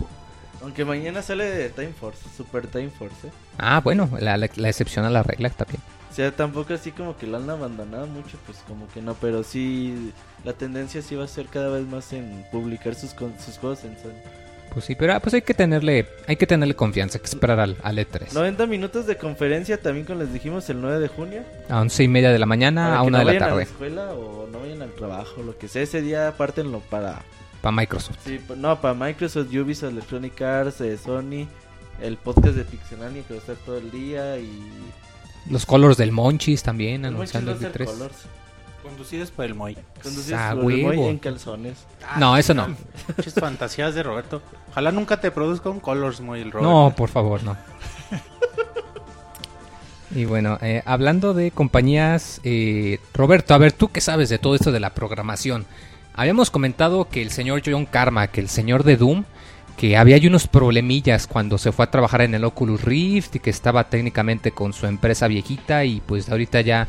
Aunque 0.67 0.85
mañana 0.85 1.23
sale 1.23 1.69
Time 1.71 1.93
Force, 1.93 2.23
Super 2.37 2.67
Time 2.67 2.91
Force. 2.91 3.29
¿eh? 3.29 3.31
Ah, 3.57 3.81
bueno, 3.85 4.11
la, 4.21 4.37
la- 4.37 4.51
la 4.57 4.69
excepción 4.69 5.05
a 5.05 5.11
la 5.11 5.23
regla 5.23 5.49
también. 5.51 5.81
sea, 6.13 6.33
tampoco 6.35 6.75
así 6.75 6.91
como 6.91 7.17
que 7.17 7.29
lo 7.29 7.37
han 7.37 7.49
abandonado 7.49 8.09
mucho, 8.09 8.37
pues 8.47 8.59
como 8.67 8.89
que 8.89 9.01
no, 9.01 9.15
pero 9.15 9.45
sí, 9.45 10.11
la 10.45 10.55
tendencia 10.55 11.03
sí 11.03 11.15
va 11.15 11.23
a 11.23 11.29
ser 11.29 11.47
cada 11.47 11.69
vez 11.69 11.87
más 11.87 12.13
en 12.13 12.45
publicar 12.51 12.97
sus, 12.97 13.15
con- 13.15 13.39
sus 13.39 13.59
juegos 13.59 13.85
en 13.85 13.97
Sony. 14.03 14.11
Pues 14.73 14.85
sí, 14.87 14.97
pero 14.97 15.15
ah, 15.15 15.21
pues 15.21 15.35
hay 15.35 15.43
que 15.43 15.55
tenerle, 15.55 16.09
hay 16.27 16.35
que 16.35 16.49
tenerle 16.49 16.75
confianza, 16.75 17.19
hay 17.19 17.21
que 17.23 17.29
esperar 17.29 17.61
al, 17.61 17.77
al 17.85 17.97
E3. 17.99 18.33
90 18.33 18.67
minutos 18.67 19.07
de 19.07 19.17
conferencia 19.17 19.81
también, 19.81 20.05
como 20.05 20.19
les 20.21 20.33
dijimos, 20.33 20.69
el 20.69 20.81
9 20.81 20.99
de 20.99 21.07
junio. 21.07 21.43
A 21.71 21.81
once 21.81 22.03
y 22.03 22.09
media 22.09 22.33
de 22.33 22.41
la 22.41 22.47
mañana, 22.47 22.87
para 22.89 22.99
a 22.99 23.03
que 23.03 23.07
una 23.07 23.19
no 23.23 23.25
de 23.25 23.25
la 23.25 23.31
vayan 23.39 23.43
a 23.43 23.47
la 23.47 23.51
tarde, 23.53 23.63
escuela 23.63 24.13
o 24.15 24.49
no 24.51 24.59
vayan 24.59 24.83
al 24.83 24.91
trabajo, 24.95 25.43
lo 25.45 25.57
que 25.57 25.69
sea. 25.69 25.83
Ese 25.83 26.03
día 26.03 26.27
apártenlo 26.27 26.81
para... 26.91 27.23
para 27.67 27.77
Microsoft. 27.77 28.17
Sí, 28.25 28.41
no, 28.57 28.81
para 28.81 28.95
Microsoft, 28.95 29.49
Ubisoft, 29.53 29.91
Electronic 29.91 30.41
Arts, 30.41 30.81
eh, 30.83 30.97
Sony, 30.97 31.49
el 32.01 32.17
podcast 32.17 32.55
de 32.55 32.65
Pixelania 32.65 33.23
que 33.27 33.35
va 33.35 33.39
a 33.39 33.41
estar 33.41 33.57
todo 33.57 33.79
el 33.79 33.91
día 33.91 34.39
y... 34.39 34.63
Los 35.51 35.67
colors 35.67 35.97
del 35.97 36.13
Monchis 36.13 36.63
también, 36.63 37.05
anunciando 37.05 37.51
el 37.51 37.57
va 37.57 37.69
a 37.69 37.73
ser 37.73 37.83
E3. 37.83 37.87
Colors. 37.87 38.15
Conducidos 38.85 39.33
por 39.33 39.45
el 39.47 39.55
Moy. 39.57 39.77
Conducidos 40.01 40.41
Ah, 40.41 40.55
por 40.55 40.73
el 40.73 40.83
Moy 40.85 41.01
en 41.09 41.19
calzones. 41.19 41.79
No, 42.21 42.37
eso 42.37 42.55
no. 42.55 42.69
Muchas 43.17 43.35
fantasías 43.35 43.97
de 43.97 44.05
Roberto. 44.05 44.41
Ojalá 44.71 44.93
nunca 44.93 45.21
te 45.21 45.33
produzca 45.33 45.69
un 45.69 45.81
Colors 45.81 46.21
Moy 46.21 46.43
el 46.43 46.53
Roberto. 46.53 46.71
No, 46.71 46.95
por 46.95 47.09
favor, 47.09 47.43
no. 47.43 47.57
Y 50.15 50.25
bueno, 50.25 50.57
eh, 50.63 50.83
hablando 50.87 51.35
de 51.35 51.51
compañías, 51.51 52.41
eh, 52.45 53.01
Roberto, 53.13 53.55
a 53.55 53.59
ver, 53.59 53.73
tú 53.73 53.89
qué 53.89 54.01
sabes 54.01 54.29
de 54.29 54.39
todo 54.39 54.55
esto 54.55 54.71
de 54.71 54.79
la 54.79 54.91
programación. 54.91 55.67
Habíamos 56.17 56.51
comentado 56.51 57.09
que 57.09 57.21
el 57.23 57.31
señor 57.31 57.63
John 57.65 57.85
Karma, 57.87 58.29
que 58.29 58.41
el 58.41 58.49
señor 58.49 58.85
de 58.85 58.97
Doom, 58.97 59.25
que 59.77 59.97
había 59.99 60.17
unos 60.29 60.47
problemillas 60.47 61.27
cuando 61.27 61.59
se 61.59 61.73
fue 61.73 61.85
a 61.85 61.91
trabajar 61.91 62.23
en 62.23 62.35
el 62.35 62.45
Oculus 62.45 62.83
Rift 62.83 63.37
y 63.37 63.39
que 63.41 63.51
estaba 63.51 63.85
técnicamente 63.85 64.51
con 64.53 64.73
su 64.73 64.87
empresa 64.87 65.29
viejita 65.29 65.85
y 65.85 66.01
pues 66.01 66.31
ahorita 66.31 66.63
ya, 66.63 66.89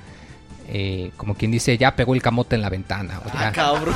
eh, 0.69 1.11
como 1.17 1.35
quien 1.35 1.51
dice, 1.51 1.77
ya 1.77 1.95
pegó 1.97 2.15
el 2.15 2.21
camote 2.21 2.55
en 2.55 2.61
la 2.61 2.69
ventana. 2.69 3.19
O, 3.25 3.29
Ah, 3.33 3.51
cabrón. 3.53 3.95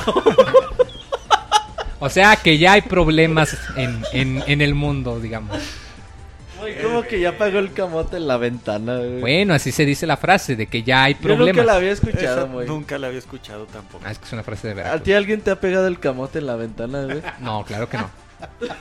o 2.02 2.10
sea 2.10 2.36
que 2.36 2.58
ya 2.58 2.74
hay 2.74 2.82
problemas 2.82 3.58
en, 3.78 4.02
en- 4.12 4.44
en 4.46 4.62
el 4.62 4.76
mundo, 4.76 5.22
digamos. 5.22 5.58
Güey, 6.62 6.82
como 6.82 7.02
que 7.04 7.20
ya 7.20 7.38
pagó 7.38 7.60
el 7.60 7.74
camote 7.74 8.18
en 8.18 8.28
la 8.28 8.38
ventana, 8.38 8.98
güey. 8.98 9.20
Bueno, 9.20 9.54
así 9.54 9.72
se 9.72 9.84
dice 9.86 10.06
la 10.08 10.16
frase 10.18 10.56
de 10.56 10.68
que 10.68 10.84
ya 10.84 11.04
hay 11.04 11.14
Yo 11.16 11.20
nunca 11.22 11.36
problemas. 11.36 11.66
la 11.66 11.76
había 11.76 11.92
escuchado, 11.92 12.48
güey. 12.50 12.68
nunca 12.68 12.98
la 12.98 13.08
había 13.08 13.20
escuchado 13.20 13.66
tampoco. 13.66 14.04
Ah, 14.08 14.12
es 14.12 14.20
que 14.20 14.26
es 14.26 14.34
una 14.34 14.44
frase 14.44 14.68
de 14.68 14.74
¿A 14.74 14.76
Veracruz. 14.76 15.04
ti 15.04 15.14
alguien 15.14 15.42
te 15.42 15.52
ha 15.52 15.60
pegado 15.60 15.88
el 15.88 16.00
camote 16.00 16.40
en 16.40 16.46
la 16.48 16.56
ventana, 16.56 17.04
güey? 17.06 17.22
No, 17.42 17.66
claro 17.66 17.90
que 17.90 17.98
no. 17.98 18.10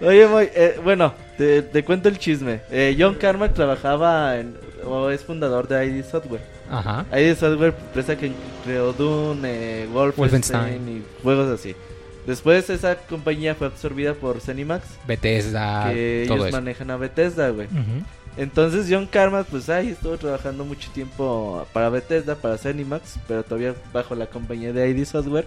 Oye, 0.00 0.26
Moy, 0.26 0.50
eh, 0.54 0.78
bueno, 0.82 1.14
te, 1.38 1.62
te 1.62 1.84
cuento 1.84 2.08
el 2.08 2.18
chisme. 2.18 2.60
Eh, 2.70 2.96
John 2.98 3.14
Carmack 3.14 3.54
trabajaba 3.54 4.36
en, 4.38 4.56
o 4.84 5.08
es 5.10 5.22
fundador 5.24 5.66
de 5.68 5.86
ID 5.86 6.04
Software. 6.04 6.42
Ajá. 6.70 7.06
ID 7.16 7.36
Software, 7.36 7.74
empresa 7.86 8.16
que 8.16 8.32
creó 8.64 8.92
Doom, 8.92 9.42
eh, 9.44 9.86
Wolfenstein, 9.92 10.60
Wolfenstein. 10.60 10.88
y 10.88 11.22
juegos 11.22 11.58
así. 11.58 11.74
Después 12.26 12.70
esa 12.70 12.96
compañía 12.96 13.54
fue 13.54 13.66
absorbida 13.66 14.14
por 14.14 14.40
Zenimax, 14.40 14.86
Bethesda, 15.06 15.92
que 15.92 16.24
todo 16.26 16.36
ellos 16.38 16.48
eso. 16.48 16.56
manejan 16.56 16.90
a 16.90 16.96
Bethesda, 16.96 17.50
güey. 17.50 17.68
Entonces 18.36 18.86
John 18.90 19.06
Carmack, 19.06 19.46
pues 19.46 19.68
ahí 19.68 19.90
estuvo 19.90 20.16
trabajando 20.16 20.64
mucho 20.64 20.90
tiempo 20.90 21.66
para 21.72 21.88
Bethesda, 21.90 22.34
para 22.34 22.58
Zenimax, 22.58 23.18
pero 23.28 23.42
todavía 23.44 23.74
bajo 23.92 24.14
la 24.14 24.26
compañía 24.26 24.72
de 24.72 24.88
ID 24.88 25.04
Software. 25.04 25.46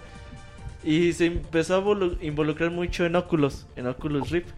Y 0.84 1.12
se 1.12 1.26
empezó 1.26 1.74
a 1.74 1.82
volu- 1.84 2.16
involucrar 2.22 2.70
mucho 2.70 3.04
en 3.04 3.16
Oculus, 3.16 3.66
en 3.74 3.88
Oculus 3.88 4.30
Rift. 4.30 4.48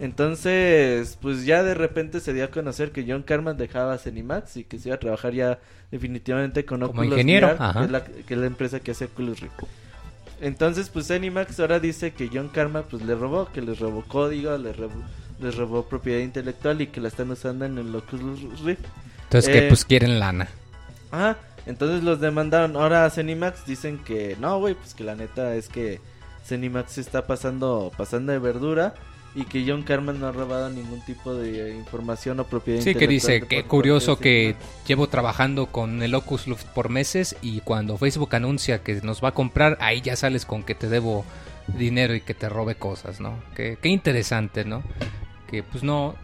Entonces, 0.00 1.18
pues 1.20 1.44
ya 1.44 1.62
de 1.62 1.74
repente 1.74 2.20
se 2.20 2.32
dio 2.32 2.44
a 2.44 2.48
conocer 2.48 2.90
que 2.90 3.04
John 3.06 3.22
Carmack 3.22 3.56
dejaba 3.58 3.98
Zenimax 3.98 4.56
y 4.56 4.64
que 4.64 4.78
se 4.78 4.88
iba 4.88 4.96
a 4.96 4.98
trabajar 4.98 5.34
ya 5.34 5.58
definitivamente 5.90 6.64
con 6.64 6.80
Como 6.80 6.92
Oculus 7.02 7.12
ingeniero, 7.12 7.48
VR, 7.54 7.72
que 7.78 7.84
es, 7.84 7.90
la, 7.90 8.04
que 8.04 8.34
es 8.34 8.40
la 8.40 8.46
empresa 8.46 8.80
que 8.80 8.92
hace 8.92 9.04
Oculus 9.04 9.40
Rift. 9.40 9.52
Entonces, 10.40 10.88
pues 10.88 11.08
Zenimax 11.08 11.58
ahora 11.60 11.80
dice 11.80 12.12
que 12.12 12.30
John 12.32 12.48
Carmack 12.48 12.86
pues 12.86 13.02
le 13.02 13.14
robó, 13.14 13.46
que 13.52 13.60
les 13.60 13.78
robó 13.78 14.02
código, 14.02 14.56
les 14.56 14.76
robó, 14.76 14.94
les 15.40 15.56
robó 15.56 15.84
propiedad 15.84 16.20
intelectual 16.20 16.80
y 16.80 16.86
que 16.88 17.00
la 17.00 17.08
están 17.08 17.30
usando 17.30 17.64
en 17.64 17.78
el 17.78 17.94
Oculus 17.94 18.60
Rift. 18.60 18.84
Entonces 19.24 19.50
Eh, 19.54 19.60
que 19.60 19.68
pues 19.68 19.84
quieren 19.84 20.20
lana. 20.20 20.48
Ajá, 21.10 21.38
entonces 21.66 22.04
los 22.04 22.20
demandaron. 22.20 22.76
Ahora 22.76 23.04
a 23.04 23.10
dicen 23.10 23.98
que 23.98 24.36
no, 24.40 24.58
güey, 24.60 24.74
pues 24.74 24.94
que 24.94 25.04
la 25.04 25.16
neta 25.16 25.54
es 25.54 25.68
que 25.68 26.00
Zenimax 26.46 26.92
se 26.92 27.00
está 27.00 27.26
pasando, 27.26 27.90
pasando 27.96 28.32
de 28.32 28.38
verdura 28.38 28.94
y 29.40 29.44
que 29.44 29.64
John 29.66 29.82
Carman 29.82 30.18
no 30.20 30.26
ha 30.26 30.32
robado 30.32 30.68
ningún 30.68 31.00
tipo 31.02 31.34
de 31.34 31.72
Sí, 31.72 31.78
información 31.78 32.40
o 32.40 32.44
propiedad 32.44 32.82
que 32.82 32.90
intelectual 32.90 33.08
dice, 33.14 33.32
de 33.40 33.46
qué 33.46 33.60
por 33.60 33.68
curioso 33.68 34.18
que 34.18 34.56
Zenimax". 34.58 34.86
llevo 34.88 35.08
trabajando 35.08 35.66
con 35.66 36.02
el 36.02 36.14
Oculus 36.14 36.64
por 36.74 36.88
meses 36.88 37.36
y 37.40 37.60
cuando 37.60 37.96
Facebook 37.98 38.34
anuncia 38.34 38.82
que 38.82 38.94
nos 39.02 39.22
va 39.22 39.28
a 39.28 39.34
comprar, 39.34 39.78
ahí 39.80 40.00
ya 40.00 40.16
sales 40.16 40.44
con 40.44 40.62
que 40.64 40.74
te 40.74 40.88
debo 40.88 41.24
dinero 41.68 42.14
y 42.14 42.20
que 42.20 42.34
te 42.34 42.48
robe 42.48 42.74
cosas, 42.74 43.20
¿no? 43.20 43.34
Qué, 43.54 43.78
qué 43.80 43.88
interesante, 43.90 44.64
¿no? 44.64 44.82
Que 45.50 45.62
pues 45.62 45.82
no, 45.84 46.14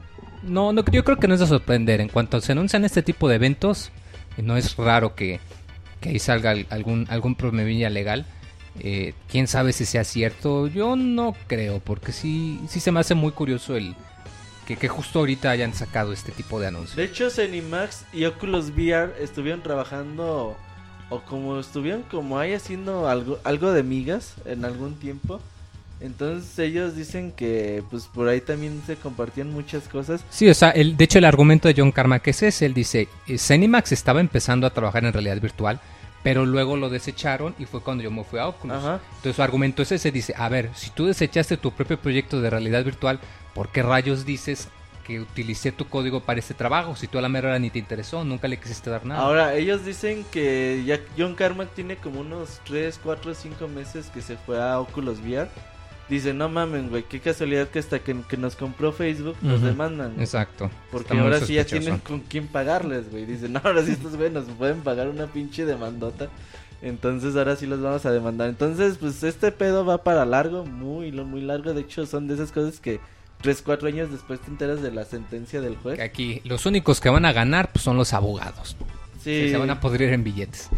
no, 0.42 0.72
no, 0.72 0.84
yo 0.90 1.04
creo 1.04 1.18
que 1.18 1.28
no 1.28 1.34
es 1.34 1.40
de 1.40 1.46
sorprender. 1.46 2.00
En 2.00 2.08
cuanto 2.08 2.40
se 2.40 2.52
anuncian 2.52 2.84
este 2.84 3.02
tipo 3.02 3.28
de 3.28 3.36
eventos, 3.36 3.90
no 4.42 4.56
es 4.56 4.76
raro 4.76 5.14
que, 5.14 5.38
que 6.00 6.08
ahí 6.08 6.18
salga 6.18 6.50
al- 6.50 6.66
algún, 6.70 7.06
algún 7.10 7.34
problemilla 7.36 7.90
legal. 7.90 8.26
Eh, 8.80 9.14
quién 9.28 9.46
sabe 9.46 9.72
si 9.72 9.84
sea 9.84 10.04
cierto, 10.04 10.66
yo 10.66 10.96
no 10.96 11.34
creo, 11.46 11.80
porque 11.80 12.12
sí, 12.12 12.60
sí 12.68 12.80
se 12.80 12.90
me 12.90 13.00
hace 13.00 13.14
muy 13.14 13.30
curioso 13.30 13.76
el 13.76 13.94
que, 14.66 14.76
que 14.76 14.88
justo 14.88 15.20
ahorita 15.20 15.50
hayan 15.50 15.74
sacado 15.74 16.12
este 16.12 16.32
tipo 16.32 16.58
de 16.58 16.66
anuncios. 16.66 16.96
De 16.96 17.04
hecho, 17.04 17.30
Zenimax 17.30 18.04
y 18.12 18.24
Oculus 18.24 18.70
VR 18.70 19.12
estuvieron 19.20 19.62
trabajando 19.62 20.56
o 21.10 21.20
como 21.20 21.60
estuvieron 21.60 22.02
como 22.02 22.38
ahí 22.38 22.52
haciendo 22.52 23.08
algo, 23.08 23.38
algo 23.44 23.72
de 23.72 23.82
migas 23.82 24.34
en 24.44 24.64
algún 24.64 24.94
tiempo. 24.94 25.40
Entonces 26.00 26.58
ellos 26.58 26.96
dicen 26.96 27.32
que 27.32 27.82
pues 27.90 28.06
por 28.06 28.28
ahí 28.28 28.40
también 28.40 28.82
se 28.86 28.96
compartían 28.96 29.50
muchas 29.50 29.88
cosas. 29.88 30.22
Sí, 30.28 30.48
o 30.48 30.54
sea, 30.54 30.70
el, 30.70 30.96
de 30.96 31.04
hecho 31.04 31.18
el 31.18 31.24
argumento 31.24 31.68
de 31.68 31.74
John 31.76 31.92
Carmack 31.92 32.26
es 32.28 32.42
ese, 32.42 32.66
él 32.66 32.74
dice, 32.74 33.08
eh, 33.26 33.38
Zenimax 33.38 33.92
estaba 33.92 34.20
empezando 34.20 34.66
a 34.66 34.70
trabajar 34.70 35.04
en 35.04 35.12
realidad 35.12 35.40
virtual, 35.40 35.80
pero 36.24 36.46
luego 36.46 36.76
lo 36.76 36.88
desecharon 36.88 37.54
y 37.58 37.66
fue 37.66 37.82
cuando 37.82 38.02
yo 38.02 38.10
me 38.10 38.24
fui 38.24 38.40
a 38.40 38.48
Oculus. 38.48 38.78
Ajá. 38.78 39.00
Entonces 39.10 39.36
su 39.36 39.42
argumento 39.42 39.82
es 39.82 39.92
ese, 39.92 40.10
dice, 40.10 40.34
a 40.36 40.48
ver, 40.48 40.70
si 40.74 40.90
tú 40.90 41.04
desechaste 41.06 41.58
tu 41.58 41.70
propio 41.70 42.00
proyecto 42.00 42.40
de 42.40 42.50
realidad 42.50 42.82
virtual, 42.82 43.20
¿por 43.54 43.68
qué 43.68 43.82
rayos 43.82 44.24
dices 44.24 44.68
que 45.06 45.20
utilicé 45.20 45.70
tu 45.70 45.86
código 45.86 46.20
para 46.20 46.40
este 46.40 46.54
trabajo? 46.54 46.96
Si 46.96 47.08
tú 47.08 47.18
a 47.18 47.20
la 47.20 47.28
mera 47.28 47.50
hora 47.50 47.58
ni 47.58 47.68
te 47.68 47.78
interesó, 47.78 48.24
nunca 48.24 48.48
le 48.48 48.58
quisiste 48.58 48.88
dar 48.88 49.04
nada. 49.04 49.20
Ahora, 49.20 49.54
ellos 49.54 49.84
dicen 49.84 50.24
que 50.32 50.82
ya 50.86 50.98
John 51.18 51.34
Carmack 51.34 51.74
tiene 51.74 51.96
como 51.96 52.20
unos 52.20 52.60
3, 52.64 52.98
4, 53.04 53.34
5 53.34 53.68
meses 53.68 54.06
que 54.06 54.22
se 54.22 54.38
fue 54.38 54.60
a 54.60 54.80
Oculus 54.80 55.20
VR. 55.20 55.50
Dice, 56.08 56.34
no 56.34 56.48
mamen, 56.50 56.90
güey, 56.90 57.02
qué 57.04 57.18
casualidad 57.20 57.68
que 57.68 57.78
hasta 57.78 57.98
que, 57.98 58.14
que 58.28 58.36
nos 58.36 58.56
compró 58.56 58.92
Facebook 58.92 59.36
nos 59.40 59.62
demandan. 59.62 60.10
güey". 60.12 60.24
Exacto. 60.24 60.70
Porque 60.92 61.16
ahora 61.18 61.40
sí 61.40 61.54
ya 61.54 61.64
tienen 61.64 61.98
con 61.98 62.20
quién 62.20 62.46
pagarles, 62.46 63.10
güey. 63.10 63.24
Dicen, 63.24 63.52
no, 63.54 63.60
ahora 63.64 63.82
sí 63.84 63.92
estos 63.92 64.16
güey 64.16 64.30
nos 64.30 64.44
pueden 64.44 64.80
pagar 64.82 65.08
una 65.08 65.26
pinche 65.26 65.64
demandota. 65.64 66.28
Entonces 66.82 67.34
ahora 67.36 67.56
sí 67.56 67.66
los 67.66 67.80
vamos 67.80 68.04
a 68.04 68.12
demandar. 68.12 68.50
Entonces, 68.50 68.98
pues 68.98 69.22
este 69.22 69.50
pedo 69.52 69.86
va 69.86 70.04
para 70.04 70.26
largo, 70.26 70.66
muy, 70.66 71.10
lo- 71.10 71.24
muy 71.24 71.40
largo. 71.40 71.72
De 71.72 71.80
hecho, 71.80 72.04
son 72.04 72.28
de 72.28 72.34
esas 72.34 72.52
cosas 72.52 72.78
que 72.80 73.00
3, 73.40 73.62
4 73.62 73.88
años 73.88 74.10
después 74.10 74.40
te 74.40 74.50
enteras 74.50 74.82
de 74.82 74.90
la 74.90 75.06
sentencia 75.06 75.62
del 75.62 75.76
juez. 75.76 75.98
Aquí 76.00 76.42
los 76.44 76.66
únicos 76.66 77.00
que 77.00 77.08
van 77.08 77.24
a 77.24 77.32
ganar 77.32 77.72
pues, 77.72 77.82
son 77.82 77.96
los 77.96 78.12
abogados. 78.12 78.76
Sí, 79.22 79.48
Se 79.50 79.56
van 79.56 79.70
a 79.70 79.80
podrir 79.80 80.10
en 80.12 80.22
billetes. 80.22 80.68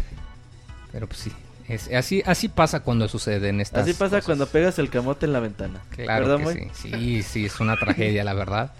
Pero 0.93 1.07
pues 1.07 1.19
sí, 1.19 1.31
es, 1.67 1.91
así, 1.93 2.23
así 2.25 2.47
pasa 2.47 2.81
cuando 2.81 3.07
suceden 3.07 3.59
estas 3.59 3.83
así 3.83 3.93
pasa 3.93 4.17
cosas. 4.17 4.25
cuando 4.25 4.47
pegas 4.47 4.79
el 4.79 4.89
camote 4.89 5.25
en 5.25 5.33
la 5.33 5.39
ventana. 5.39 5.81
Claro 5.89 6.37
¿Verdad, 6.37 6.53
que 6.53 6.69
sí. 6.73 6.89
Sí, 6.89 7.23
sí, 7.23 7.45
es 7.45 7.59
una 7.59 7.75
tragedia, 7.75 8.23
la 8.23 8.33
verdad. 8.33 8.73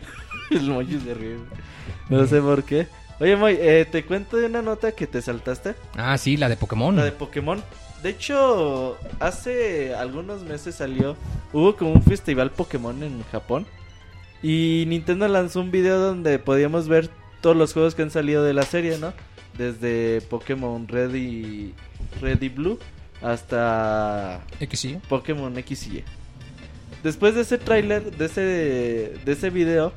El 0.50 0.70
Moy 0.70 1.00
se 1.04 1.14
ríe. 1.14 1.36
No 2.08 2.26
sé 2.26 2.40
por 2.40 2.64
qué. 2.64 2.86
Oye, 3.20 3.36
Moy, 3.36 3.56
eh, 3.58 3.86
te 3.90 4.04
cuento 4.04 4.36
de 4.36 4.46
una 4.46 4.60
nota 4.60 4.92
que 4.92 5.06
te 5.06 5.22
saltaste. 5.22 5.74
Ah, 5.96 6.18
sí, 6.18 6.36
la 6.36 6.48
de 6.48 6.56
Pokémon. 6.56 6.94
La 6.94 7.04
de 7.04 7.12
Pokémon. 7.12 7.62
De 8.02 8.10
hecho, 8.10 8.98
hace 9.20 9.94
algunos 9.94 10.42
meses 10.42 10.74
salió. 10.74 11.16
Hubo 11.52 11.76
como 11.76 11.92
un 11.92 12.02
festival 12.02 12.50
Pokémon 12.50 13.02
en 13.02 13.22
Japón. 13.30 13.66
Y 14.42 14.84
Nintendo 14.88 15.28
lanzó 15.28 15.60
un 15.60 15.70
video 15.70 15.98
donde 16.00 16.38
podíamos 16.40 16.88
ver 16.88 17.08
todos 17.40 17.56
los 17.56 17.72
juegos 17.72 17.94
que 17.94 18.02
han 18.02 18.10
salido 18.10 18.42
de 18.42 18.54
la 18.54 18.64
serie, 18.64 18.98
¿no? 18.98 19.12
Desde 19.56 20.20
Pokémon 20.22 20.88
Red 20.88 21.14
y, 21.14 21.74
Red 22.20 22.42
y 22.42 22.48
Blue 22.48 22.78
hasta 23.22 24.40
X 24.60 24.84
y 24.84 24.88
Y. 24.88 24.96
Pokémon 25.08 25.56
X 25.58 25.86
y 25.86 25.98
Y. 25.98 26.04
Después 27.02 27.34
de 27.34 27.40
ese 27.42 27.58
tráiler, 27.58 28.16
de 28.16 28.26
ese, 28.26 28.40
de 29.24 29.32
ese 29.32 29.50
video, 29.50 29.92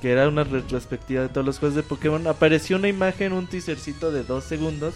que 0.00 0.10
era 0.10 0.28
una 0.28 0.44
retrospectiva 0.44 1.22
de 1.22 1.28
todos 1.28 1.46
los 1.46 1.58
juegos 1.58 1.76
de 1.76 1.82
Pokémon, 1.82 2.26
apareció 2.26 2.76
una 2.76 2.88
imagen, 2.88 3.32
un 3.32 3.46
teasercito 3.46 4.10
de 4.10 4.22
dos 4.24 4.44
segundos, 4.44 4.94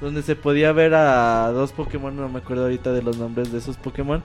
donde 0.00 0.22
se 0.22 0.36
podía 0.36 0.72
ver 0.72 0.94
a 0.94 1.50
dos 1.50 1.72
Pokémon, 1.72 2.14
no 2.14 2.28
me 2.28 2.38
acuerdo 2.38 2.64
ahorita 2.64 2.92
de 2.92 3.02
los 3.02 3.18
nombres 3.18 3.50
de 3.52 3.58
esos 3.58 3.76
Pokémon. 3.76 4.22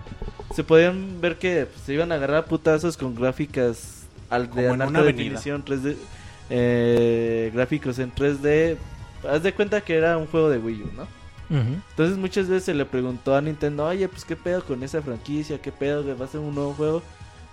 Se 0.56 0.64
podían 0.64 1.20
ver 1.20 1.38
que 1.38 1.66
pues, 1.66 1.84
se 1.86 1.94
iban 1.94 2.12
a 2.12 2.16
agarrar 2.16 2.38
a 2.38 2.46
putazos 2.46 2.96
con 2.96 3.16
gráficas 3.16 4.04
al, 4.30 4.50
de 4.52 4.70
alta 4.70 4.86
avenida. 4.86 5.04
definición 5.04 5.66
3D. 5.66 5.96
eh, 6.52 7.52
gráficos 7.54 7.98
en 8.00 8.14
3D. 8.14 8.78
Haz 9.28 9.42
de 9.44 9.54
cuenta 9.54 9.82
que 9.82 9.96
era 9.96 10.18
un 10.18 10.28
juego 10.28 10.50
de 10.50 10.60
Wii 10.60 10.82
U, 10.84 10.92
¿no? 10.96 11.08
Entonces 11.50 12.18
muchas 12.18 12.48
veces 12.48 12.66
se 12.66 12.74
le 12.74 12.86
preguntó 12.86 13.36
a 13.36 13.42
Nintendo, 13.42 13.86
oye, 13.86 14.08
pues 14.08 14.26
qué 14.26 14.36
pedo 14.36 14.64
con 14.64 14.82
esa 14.84 15.02
franquicia, 15.02 15.62
qué 15.62 15.72
pedo 15.72 16.04
que 16.04 16.14
va 16.14 16.26
a 16.26 16.30
ser 16.30 16.40
un 16.40 16.56
nuevo 16.56 16.74
juego. 16.74 17.04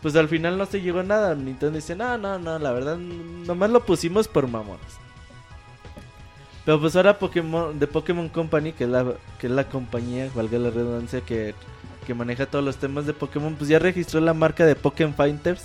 Pues 0.01 0.17
al 0.17 0.29
final 0.29 0.59
no 0.59 0.67
se 0.67 0.81
llegó 0.81 1.01
a 1.01 1.05
nada. 1.05 1.35
Nintendo 1.35 1.77
dice, 1.77 1.95
no, 1.95 2.19
no, 2.19 2.39
no, 2.39 2.59
la 2.59 2.73
verdad, 2.73 2.97
nomás 2.97 3.71
lo 3.71 3.85
pusimos 3.85 4.29
por 4.29 4.49
mamones. 4.49 4.99
Pero 6.65 6.81
pues 6.81 6.95
ahora 6.97 7.19
Pokémon, 7.19 7.79
de 7.79 7.87
Pokémon 7.87 8.29
Company, 8.29 8.73
que 8.73 8.85
es 8.85 8.91
la, 8.91 9.15
que 9.39 9.49
la 9.49 9.69
compañía, 9.69 10.31
valga 10.35 10.59
la 10.59 10.71
redundancia, 10.71 11.21
que, 11.21 11.55
que 12.07 12.15
maneja 12.15 12.47
todos 12.47 12.65
los 12.65 12.77
temas 12.77 13.07
de 13.07 13.13
Pokémon, 13.13 13.55
pues 13.55 13.69
ya 13.69 13.79
registró 13.79 14.21
la 14.21 14.35
marca 14.35 14.65
de 14.65 14.77
Pokémon 14.77 15.15
Fighters 15.15 15.65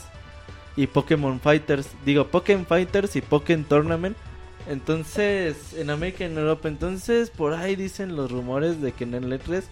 y 0.75 0.88
Pokémon 0.88 1.39
Fighters, 1.39 1.89
digo 2.05 2.28
Pokémon 2.28 2.65
Fighters 2.65 3.15
y 3.15 3.21
Pokémon 3.21 3.65
Tournament. 3.65 4.17
Entonces, 4.70 5.74
en 5.78 5.89
América 5.89 6.24
y 6.24 6.28
en 6.28 6.38
Europa, 6.38 6.68
entonces 6.68 7.30
por 7.30 7.53
ahí 7.53 7.76
dicen 7.76 8.15
los 8.15 8.32
rumores 8.32 8.82
de 8.82 8.91
que 8.91 9.05
en 9.05 9.13
el 9.13 9.32
E3 9.32 9.63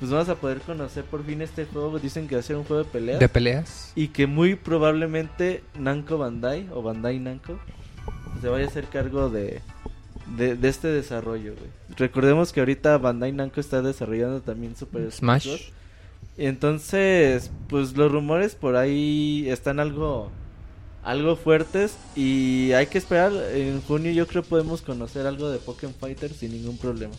pues 0.00 0.10
vamos 0.10 0.30
a 0.30 0.34
poder 0.34 0.62
conocer 0.62 1.04
por 1.04 1.24
fin 1.24 1.42
este 1.42 1.66
juego. 1.66 1.98
Dicen 1.98 2.26
que 2.26 2.34
va 2.34 2.40
a 2.40 2.42
ser 2.42 2.56
un 2.56 2.64
juego 2.64 2.84
de 2.84 2.90
peleas. 2.90 3.20
De 3.20 3.28
peleas. 3.28 3.92
Y 3.94 4.08
que 4.08 4.26
muy 4.26 4.54
probablemente 4.54 5.62
Namco 5.78 6.16
Bandai 6.16 6.68
o 6.72 6.80
Bandai 6.80 7.18
Namco 7.18 7.58
se 8.40 8.48
vaya 8.48 8.64
a 8.64 8.68
hacer 8.68 8.86
cargo 8.86 9.28
de, 9.28 9.60
de, 10.38 10.56
de 10.56 10.68
este 10.68 10.88
desarrollo, 10.88 11.54
güey. 11.54 11.70
Recordemos 11.98 12.50
que 12.50 12.60
ahorita 12.60 12.96
Bandai 12.96 13.32
Namco 13.32 13.60
está 13.60 13.82
desarrollando 13.82 14.40
también 14.40 14.74
Super 14.74 15.12
Smash. 15.12 15.70
Y 16.38 16.46
entonces, 16.46 17.50
pues 17.68 17.94
los 17.94 18.10
rumores 18.10 18.54
por 18.54 18.76
ahí 18.76 19.44
están 19.50 19.80
algo 19.80 20.30
algo 21.02 21.36
fuertes 21.36 21.94
y 22.14 22.72
hay 22.72 22.86
que 22.86 22.98
esperar 22.98 23.32
en 23.54 23.80
junio 23.82 24.12
yo 24.12 24.26
creo 24.26 24.42
podemos 24.42 24.82
conocer 24.82 25.26
algo 25.26 25.50
de 25.50 25.58
Pokémon 25.58 25.94
Fighter 25.98 26.32
sin 26.32 26.52
ningún 26.52 26.76
problema. 26.76 27.14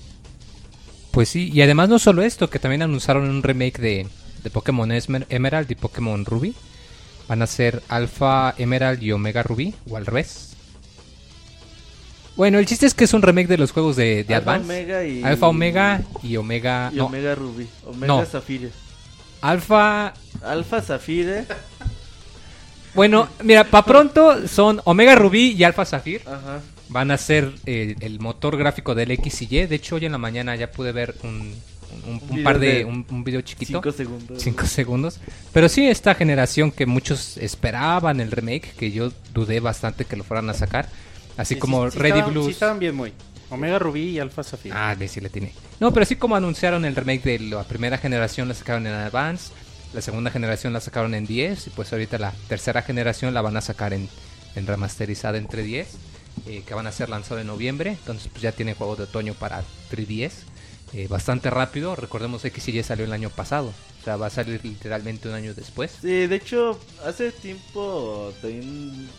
Pues 1.11 1.29
sí, 1.29 1.49
y 1.53 1.61
además 1.61 1.89
no 1.89 1.99
solo 1.99 2.21
esto, 2.21 2.49
que 2.49 2.59
también 2.59 2.81
anunciaron 2.83 3.29
un 3.29 3.43
remake 3.43 3.79
de, 3.79 4.07
de 4.43 4.49
Pokémon 4.49 4.89
Esmer- 4.91 5.25
Emerald 5.29 5.69
y 5.69 5.75
Pokémon 5.75 6.23
Ruby. 6.25 6.53
Van 7.27 7.41
a 7.41 7.47
ser 7.47 7.81
Alpha 7.87 8.53
Emerald 8.57 9.01
y 9.03 9.11
Omega 9.11 9.43
Ruby, 9.43 9.73
o 9.89 9.97
al 9.97 10.05
revés. 10.05 10.53
Bueno, 12.35 12.59
el 12.59 12.65
chiste 12.65 12.85
es 12.85 12.93
que 12.93 13.03
es 13.03 13.13
un 13.13 13.21
remake 13.21 13.47
de 13.47 13.57
los 13.57 13.71
juegos 13.71 13.95
de, 13.95 14.23
de 14.23 14.35
Alpha, 14.35 14.53
Advance. 14.55 14.71
Omega 14.73 15.05
y 15.05 15.23
Alpha 15.23 15.47
Omega 15.47 16.01
y 16.23 16.37
Omega... 16.37 16.89
y 16.93 16.95
no, 16.97 17.05
Omega 17.07 17.35
Ruby, 17.35 17.67
Omega 17.85 18.07
No. 18.07 18.25
Zafire. 18.25 18.69
Alpha... 19.41 20.13
Alpha 20.43 20.81
Zafire, 20.81 21.45
Bueno, 22.93 23.27
mira, 23.43 23.63
para 23.63 23.85
pronto 23.85 24.47
son 24.47 24.81
Omega 24.85 25.15
Ruby 25.15 25.51
y 25.57 25.63
Alpha 25.63 25.85
Sapphire. 25.85 26.23
ajá. 26.25 26.59
Van 26.89 27.09
a 27.09 27.17
ser 27.17 27.53
eh, 27.65 27.95
el 28.01 28.19
motor 28.19 28.57
gráfico 28.57 28.93
del 28.95 29.11
X 29.11 29.43
y 29.43 29.47
Y. 29.49 29.65
De 29.67 29.75
hecho, 29.75 29.95
hoy 29.95 30.05
en 30.05 30.11
la 30.11 30.17
mañana 30.17 30.55
ya 30.57 30.69
pude 30.71 30.91
ver 30.91 31.15
un, 31.23 31.55
un- 32.29 32.43
par 32.43 32.59
de... 32.59 32.79
de 32.79 32.85
Un, 32.85 33.05
un 33.09 33.23
video 33.23 33.39
chiquito. 33.41 33.81
5 33.81 33.91
segundos. 33.93 34.43
5 34.43 34.65
segundos. 34.65 35.19
Pero 35.53 35.69
sí, 35.69 35.87
esta 35.87 36.15
generación 36.15 36.69
que 36.69 36.85
muchos 36.85 37.37
esperaban 37.37 38.19
el 38.19 38.29
remake, 38.29 38.73
que 38.75 38.91
yo 38.91 39.13
dudé 39.33 39.61
bastante 39.61 40.03
que 40.03 40.17
lo 40.17 40.25
fueran 40.25 40.49
a 40.49 40.53
sacar. 40.53 40.89
Así 41.37 41.53
Sí, 41.53 41.59
como 41.61 41.85
sí, 41.89 41.93
sí 41.93 41.99
Ready 41.99 42.11
estaban- 42.19 42.31
Blues. 42.33 42.45
Sí 42.47 42.51
estaban 42.51 42.79
bien 42.79 42.93
muy. 42.95 43.13
Omega 43.49 43.79
Rubí 43.79 44.09
y 44.09 44.19
Alpha 44.19 44.43
Zafiro. 44.43 44.75
Ah, 44.77 44.93
de 44.95 45.07
sí 45.07 45.21
le 45.21 45.29
tiene. 45.29 45.53
No, 45.79 45.93
pero 45.93 46.03
así 46.03 46.17
como 46.17 46.35
anunciaron 46.35 46.83
el 46.83 46.95
remake 46.95 47.23
de 47.23 47.39
la 47.39 47.63
primera 47.63 47.97
generación, 47.97 48.49
la 48.49 48.53
sacaron 48.53 48.85
en 48.85 48.93
Advance. 48.93 49.53
La 49.93 50.01
segunda 50.01 50.31
generación 50.31 50.73
la 50.73 50.81
sacaron 50.81 51.13
en 51.15 51.25
10. 51.25 51.67
Y 51.67 51.69
pues 51.71 51.91
ahorita 51.91 52.17
la 52.17 52.33
tercera 52.47 52.81
generación 52.81 53.33
la 53.33 53.41
van 53.41 53.57
a 53.57 53.61
sacar 53.61 53.93
en, 53.93 54.09
en 54.55 54.67
remasterizada 54.67 55.37
entre 55.37 55.63
10. 55.63 56.01
eh, 56.45 56.63
que 56.65 56.73
van 56.73 56.87
a 56.87 56.91
ser 56.91 57.09
lanzado 57.09 57.41
en 57.41 57.47
noviembre. 57.47 57.91
Entonces 57.91 58.29
pues 58.31 58.41
ya 58.41 58.51
tiene 58.53 58.73
juego 58.75 58.95
de 58.95 59.03
otoño 59.03 59.33
para 59.35 59.63
3DS. 59.89 60.47
eh, 60.93 61.07
bastante 61.07 61.49
rápido. 61.49 61.95
Recordemos 61.95 62.43
X 62.45 62.67
y 62.69 62.79
Y 62.79 62.83
salió 62.83 63.05
el 63.05 63.13
año 63.13 63.29
pasado. 63.29 63.75
O 64.01 64.03
sea, 64.03 64.17
va 64.17 64.27
a 64.27 64.29
salir 64.31 64.61
literalmente 64.63 65.27
un 65.29 65.35
año 65.35 65.53
después. 65.53 65.99
Sí, 66.01 66.27
de 66.27 66.35
hecho, 66.35 66.79
hace 67.05 67.31
tiempo 67.31 68.33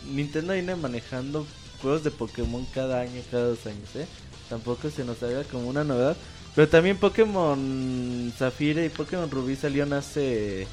Nintendo 0.03 0.53
viene 0.53 0.75
manejando 0.75 1.47
juegos 1.81 2.03
de 2.03 2.11
Pokémon 2.11 2.65
cada 2.67 3.01
año, 3.01 3.21
cada 3.31 3.45
dos 3.47 3.65
años, 3.65 3.95
¿eh? 3.95 4.07
Tampoco 4.49 4.89
se 4.89 5.03
nos 5.05 5.21
haga 5.23 5.43
como 5.45 5.67
una 5.67 5.83
novedad. 5.83 6.17
Pero 6.55 6.69
también 6.69 6.97
Pokémon 6.97 8.31
Zafire 8.37 8.85
y 8.85 8.89
Pokémon 8.89 9.29
Rubí 9.29 9.55
salieron 9.55 9.93
hace, 9.93 10.67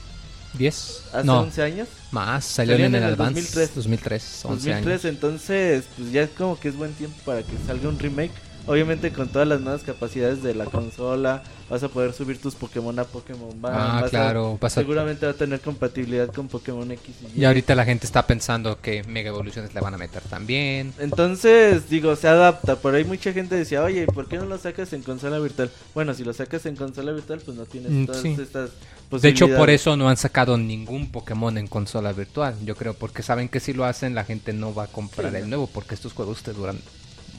10. 0.55 1.03
hace 1.13 1.27
no, 1.27 1.41
11 1.41 1.63
años. 1.63 1.89
más. 2.11 2.45
Salieron 2.45 2.87
en 2.87 2.95
el 2.97 3.03
en 3.03 3.09
el 3.09 3.15
Advance 3.15 3.41
2003. 3.41 3.75
2003. 3.75 4.45
11 4.45 4.71
2003, 4.71 4.87
años. 4.93 5.05
entonces 5.07 5.85
pues 5.97 6.13
ya 6.13 6.23
es 6.23 6.31
como 6.31 6.59
que 6.59 6.69
es 6.69 6.77
buen 6.77 6.93
tiempo 6.93 7.17
para 7.25 7.43
que 7.43 7.53
salga 7.67 7.89
un 7.89 7.99
remake. 7.99 8.33
Obviamente 8.67 9.11
con 9.13 9.29
todas 9.29 9.49
las 9.49 9.61
nuevas 9.61 9.83
capacidades 9.83 10.43
de 10.43 10.55
la 10.55 10.67
consola, 10.67 11.43
vas 11.69 11.83
a 11.83 11.89
poder 11.89 12.13
subir 12.13 12.39
tus 12.41 12.55
Pokémon 12.55 12.97
a 12.99 13.05
Pokémon 13.05 13.61
Band. 13.61 13.77
Ah, 13.77 13.95
vas 14.03 14.05
a- 14.05 14.11
claro. 14.11 14.59
vas 14.61 14.77
a- 14.77 14.81
seguramente 14.81 15.27
va 15.27 15.33
a 15.33 15.35
tener 15.35 15.61
compatibilidad 15.61 16.29
con 16.33 16.47
Pokémon 16.49 16.91
X 16.93 17.15
y 17.23 17.39
Y. 17.39 17.41
Y 17.41 17.45
ahorita 17.45 17.75
la 17.75 17.85
gente 17.85 18.07
está 18.07 18.27
pensando 18.27 18.81
que 18.81 19.03
Mega 19.05 19.31
Evoluciones 19.31 19.75
le 19.75 19.81
van 19.81 19.95
a 19.95 19.99
meter 19.99 20.23
también. 20.23 20.93
Entonces, 20.99 21.89
digo, 21.89 22.15
se 22.17 22.29
adapta. 22.29 22.77
Por 22.77 22.95
ahí 22.95 23.05
mucha 23.05 23.33
gente 23.33 23.55
decía, 23.57 23.83
oye, 23.83 24.07
¿por 24.07 24.29
qué 24.29 24.37
no 24.37 24.45
lo 24.45 24.59
sacas 24.59 24.93
en 24.93 25.03
consola 25.03 25.39
virtual? 25.39 25.71
Bueno, 25.95 26.15
si 26.15 26.23
lo 26.25 26.33
sacas 26.33 26.67
en 26.67 26.77
consola 26.77 27.13
virtual, 27.13 27.41
pues 27.45 27.57
no 27.57 27.65
tienes 27.65 27.91
Mm, 27.91 28.07
todas 28.07 28.23
sí. 28.23 28.37
estas 28.41 28.71
De 28.71 29.29
hecho, 29.29 29.47
por 29.47 29.51
posibilidades. 29.57 29.81
eso 29.81 29.97
no 29.97 30.09
han 30.09 30.17
sacado 30.17 30.57
ningún 30.59 31.11
Pokémon 31.11 31.57
en 31.59 31.67
consola 31.67 32.13
virtual. 32.13 32.55
Yo 32.65 32.77
creo, 32.77 32.95
porque 32.95 33.23
saben 33.23 33.49
que 33.49 33.59
si 33.59 33.73
lo 33.73 33.85
hacen, 33.85 34.15
la 34.15 34.25
gente 34.25 34.53
no 34.53 34.73
va 34.75 34.85
a 34.85 34.87
comprar 34.87 35.31
Sí, 35.31 35.37
el 35.39 35.43
no. 35.43 35.49
nuevo, 35.49 35.67
porque 35.67 35.95
estos 35.95 36.13
juegos 36.13 36.43
te 36.43 36.53
duran 36.53 36.79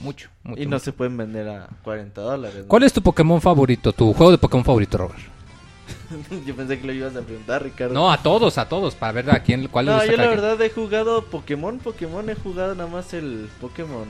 mucho. 0.02 0.30
mucho, 0.44 0.62
Y 0.62 0.66
no 0.66 0.72
mucho. 0.76 0.86
se 0.86 0.94
pueden 0.94 1.16
vender 1.18 1.48
a 1.50 1.68
40 1.84 2.22
dólares. 2.22 2.58
¿no? 2.64 2.68
¿Cuál 2.68 2.84
es 2.84 2.94
tu 2.94 3.02
Pokémon 3.02 3.40
favorito? 3.42 3.94
¿Tu 3.94 4.14
juego 4.14 4.32
de 4.32 4.38
Pokémon 4.38 4.66
favorito, 4.66 4.98
Robert? 4.98 5.20
Yo 6.46 6.56
pensé 6.56 6.80
que 6.80 6.88
lo 6.88 6.94
ibas 6.94 7.16
a 7.16 7.22
preguntar, 7.22 7.64
Ricardo. 7.64 7.94
No, 7.94 8.12
a 8.12 8.22
todos, 8.22 8.58
a 8.58 8.68
todos, 8.68 8.96
para 8.96 9.14
ver 9.14 9.32
a 9.32 9.42
quién, 9.44 9.68
cuál 9.68 9.86
No, 9.86 9.94
gusta 9.94 10.06
yo 10.08 10.12
la 10.14 10.18
cada 10.18 10.30
quien. 10.30 10.42
verdad 10.42 10.62
he 10.66 10.70
jugado 10.70 11.26
Pokémon, 11.26 11.80
Pokémon 11.80 12.30
he 12.30 12.36
jugado 12.36 12.76
nada 12.76 12.90
más 12.90 13.14
el 13.14 13.50
Pokémon, 13.60 14.08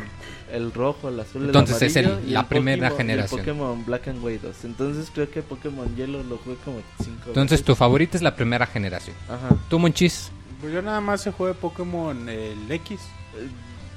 el 0.51 0.73
rojo, 0.73 1.09
el 1.09 1.19
azul, 1.19 1.41
el 1.43 1.47
Entonces 1.49 1.81
es 1.81 1.95
el- 1.95 2.05
amarillo 2.05 2.31
la 2.33 2.39
el 2.41 2.45
primera 2.47 2.89
Pokémon- 2.89 2.97
generación. 2.97 3.39
El 3.39 3.45
Pokémon 3.45 3.85
Black 3.85 4.07
and 4.07 4.23
White 4.23 4.47
2. 4.47 4.65
Entonces 4.65 5.11
creo 5.13 5.29
que 5.29 5.41
Pokémon 5.41 5.95
Yellow 5.95 6.23
lo 6.23 6.37
jugué 6.37 6.55
como 6.65 6.81
5 7.03 7.11
Entonces 7.27 7.63
tu 7.63 7.75
favorita 7.75 8.17
es 8.17 8.23
la 8.23 8.35
primera 8.35 8.65
generación. 8.67 9.15
Ajá. 9.27 9.55
¿Tú, 9.69 9.79
Monchis? 9.79 10.31
Pues 10.59 10.73
yo 10.73 10.81
nada 10.81 11.01
más 11.01 11.21
se 11.21 11.31
jugué 11.31 11.53
Pokémon 11.53 12.29
el 12.29 12.71
X. 12.71 12.99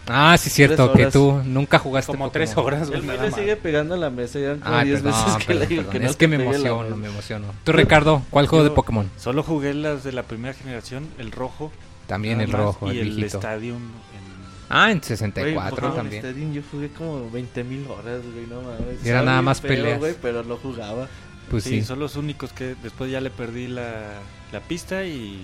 Ah, 0.06 0.36
sí, 0.38 0.50
cierto, 0.50 0.92
que 0.92 1.06
tú 1.06 1.40
nunca 1.44 1.78
jugaste 1.78 2.12
Como 2.12 2.26
Pokémon. 2.26 2.32
tres 2.32 2.56
horas, 2.56 2.90
El 2.90 3.06
nada 3.06 3.22
le 3.24 3.30
más. 3.30 3.38
sigue 3.40 3.56
pegando 3.56 3.94
a 3.94 3.96
la 3.98 4.10
mesa, 4.10 4.38
ya 4.38 4.56
como 4.56 4.74
Ay, 4.76 4.88
10 4.88 5.00
perdón, 5.02 5.24
veces 5.24 5.36
que 5.38 5.44
perdón, 5.46 5.60
le 5.62 5.66
digo 5.66 5.82
perdón. 5.82 5.92
que 5.92 6.00
no 6.04 6.10
es 6.10 6.16
que 6.16 6.28
me 6.28 6.36
emociono, 6.36 6.96
me 6.96 7.08
emociono. 7.08 7.46
Tú, 7.64 7.72
Ricardo, 7.72 8.22
¿cuál 8.30 8.46
juego 8.46 8.64
Yo- 8.64 8.68
de 8.70 8.74
Pokémon? 8.74 9.10
Solo 9.16 9.42
jugué 9.42 9.72
las 9.74 10.04
de 10.04 10.12
la 10.12 10.22
primera 10.24 10.52
generación, 10.54 11.08
el 11.18 11.32
rojo. 11.32 11.72
También 12.06 12.40
el 12.42 12.52
rojo, 12.52 12.92
y 12.92 12.98
el 12.98 13.16
el. 13.18 13.24
Stadium. 13.24 13.76
en- 13.76 14.34
Ah, 14.68 14.90
en 14.90 14.98
Güey, 14.98 15.08
64 15.08 15.70
Pokémon 15.76 15.96
también. 15.96 16.24
Stadium 16.24 16.52
yo 16.52 16.62
jugué 16.70 16.88
como 16.90 17.30
20 17.30 17.64
mil 17.64 17.86
horas, 17.86 18.20
güey, 18.32 18.46
no 18.46 18.60
mames. 18.62 19.04
Y 19.04 19.08
era 19.08 19.22
nada 19.22 19.40
más 19.42 19.60
feo, 19.60 19.68
peleas. 19.68 19.98
güey, 19.98 20.14
pero 20.20 20.42
lo 20.42 20.56
jugaba. 20.58 21.06
Pues 21.50 21.64
sí, 21.64 21.80
sí. 21.80 21.84
son 21.84 21.98
los 21.98 22.16
únicos 22.16 22.52
que 22.52 22.74
después 22.82 23.10
ya 23.10 23.20
le 23.20 23.30
perdí 23.30 23.68
la, 23.68 24.20
la 24.52 24.60
pista 24.60 25.04
y, 25.04 25.42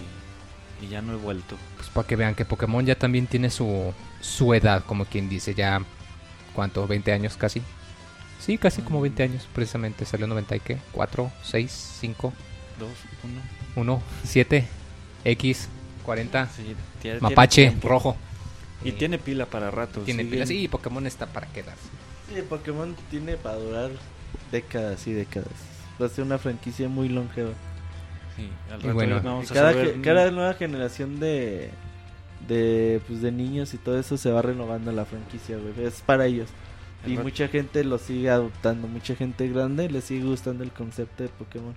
y 0.82 0.88
ya 0.88 1.02
no 1.02 1.12
he 1.12 1.16
vuelto. 1.16 1.56
Pues 1.76 1.88
para 1.90 2.06
que 2.06 2.16
vean 2.16 2.34
que 2.34 2.44
Pokémon 2.44 2.84
ya 2.84 2.94
también 2.96 3.26
tiene 3.26 3.50
su, 3.50 3.92
su 4.20 4.54
edad, 4.54 4.84
como 4.84 5.04
quien 5.04 5.28
dice, 5.28 5.54
ya, 5.54 5.82
¿cuánto? 6.54 6.86
¿20 6.88 7.12
años 7.12 7.36
casi? 7.36 7.62
Sí, 8.38 8.56
casi 8.56 8.80
como 8.82 9.00
20 9.00 9.22
años, 9.22 9.46
precisamente. 9.54 10.04
Salió 10.06 10.26
90 10.26 10.56
y 10.56 10.60
qué? 10.60 10.78
4, 10.92 11.30
6, 11.42 11.96
5, 12.00 12.32
Dos, 12.78 12.88
uno. 13.24 13.40
1, 13.96 14.02
7, 14.24 14.66
X, 15.24 15.68
40, 16.04 16.48
Sí, 16.48 16.74
tiene- 17.02 17.20
Mapache, 17.20 17.66
tiene 17.68 17.80
rojo. 17.82 18.16
Y 18.82 18.88
Eh, 18.88 18.92
tiene 18.92 19.18
pila 19.18 19.44
para 19.44 19.70
rato. 19.70 20.00
tiene 20.00 20.22
siguen- 20.22 20.30
pilas. 20.30 20.48
Sí, 20.48 20.66
Pokémon 20.68 21.06
está 21.06 21.26
para 21.26 21.46
quedarse. 21.48 21.82
Sí, 22.34 22.40
Pokémon 22.48 22.96
tiene 23.10 23.36
para 23.36 23.56
durar 23.56 23.90
décadas 24.50 25.06
y 25.06 25.12
décadas. 25.12 25.50
Va 26.00 26.06
a 26.06 26.08
ser 26.08 26.24
una 26.24 26.38
franquicia 26.38 26.88
muy 26.88 27.10
longeva. 27.10 27.50
Y 28.82 28.88
bueno, 28.92 29.20
vamos 29.22 29.50
a 29.50 29.54
cada, 29.54 29.72
saber- 29.72 29.94
ge- 29.96 30.00
cada 30.02 30.30
nueva 30.30 30.54
generación 30.54 31.20
de, 31.20 31.70
de, 32.48 33.00
pues, 33.06 33.20
de 33.22 33.32
niños 33.32 33.74
y 33.74 33.78
todo 33.78 33.98
eso 33.98 34.16
se 34.16 34.30
va 34.30 34.42
renovando 34.42 34.92
la 34.92 35.04
franquicia, 35.04 35.56
güey. 35.56 35.86
Es 35.86 36.00
para 36.00 36.26
ellos. 36.26 36.48
Y 37.06 37.10
rato- 37.16 37.22
mucha 37.24 37.48
gente 37.48 37.84
lo 37.84 37.98
sigue 37.98 38.30
adoptando. 38.30 38.86
Mucha 38.88 39.14
gente 39.14 39.48
grande 39.48 39.88
le 39.90 40.00
sigue 40.00 40.24
gustando 40.24 40.64
el 40.64 40.70
concepto 40.70 41.22
de 41.22 41.28
Pokémon. 41.30 41.74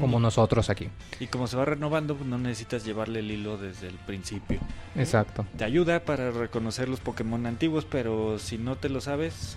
Como 0.00 0.20
nosotros 0.20 0.68
aquí. 0.68 0.88
Y 1.20 1.28
como 1.28 1.46
se 1.46 1.56
va 1.56 1.64
renovando, 1.64 2.14
pues 2.16 2.28
no 2.28 2.36
necesitas 2.38 2.84
llevarle 2.84 3.20
el 3.20 3.30
hilo 3.30 3.56
desde 3.56 3.86
el 3.86 3.94
principio. 3.94 4.58
Exacto. 4.96 5.46
Te 5.56 5.64
ayuda 5.64 6.00
para 6.00 6.30
reconocer 6.32 6.88
los 6.88 7.00
Pokémon 7.00 7.46
antiguos, 7.46 7.86
pero 7.88 8.38
si 8.38 8.58
no 8.58 8.76
te 8.76 8.88
lo 8.90 9.00
sabes, 9.00 9.56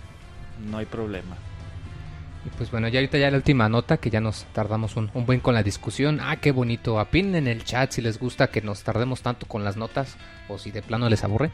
no 0.70 0.78
hay 0.78 0.86
problema. 0.86 1.36
Y 2.44 2.48
pues 2.56 2.70
bueno, 2.70 2.88
ya 2.88 3.00
ahorita 3.00 3.18
ya 3.18 3.30
la 3.30 3.36
última 3.36 3.68
nota, 3.68 3.96
que 3.96 4.10
ya 4.10 4.20
nos 4.20 4.44
tardamos 4.52 4.96
un, 4.96 5.10
buen 5.14 5.40
con 5.40 5.54
la 5.54 5.62
discusión. 5.62 6.20
Ah, 6.20 6.36
qué 6.36 6.52
bonito. 6.52 6.96
Opinen 6.96 7.34
en 7.36 7.48
el 7.48 7.64
chat 7.64 7.92
si 7.92 8.02
les 8.02 8.18
gusta 8.18 8.48
que 8.48 8.60
nos 8.60 8.82
tardemos 8.82 9.22
tanto 9.22 9.46
con 9.46 9.64
las 9.64 9.76
notas 9.76 10.16
o 10.48 10.58
si 10.58 10.70
de 10.70 10.82
plano 10.82 11.08
les 11.08 11.24
aburre. 11.24 11.50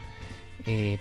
Eh, 0.65 0.99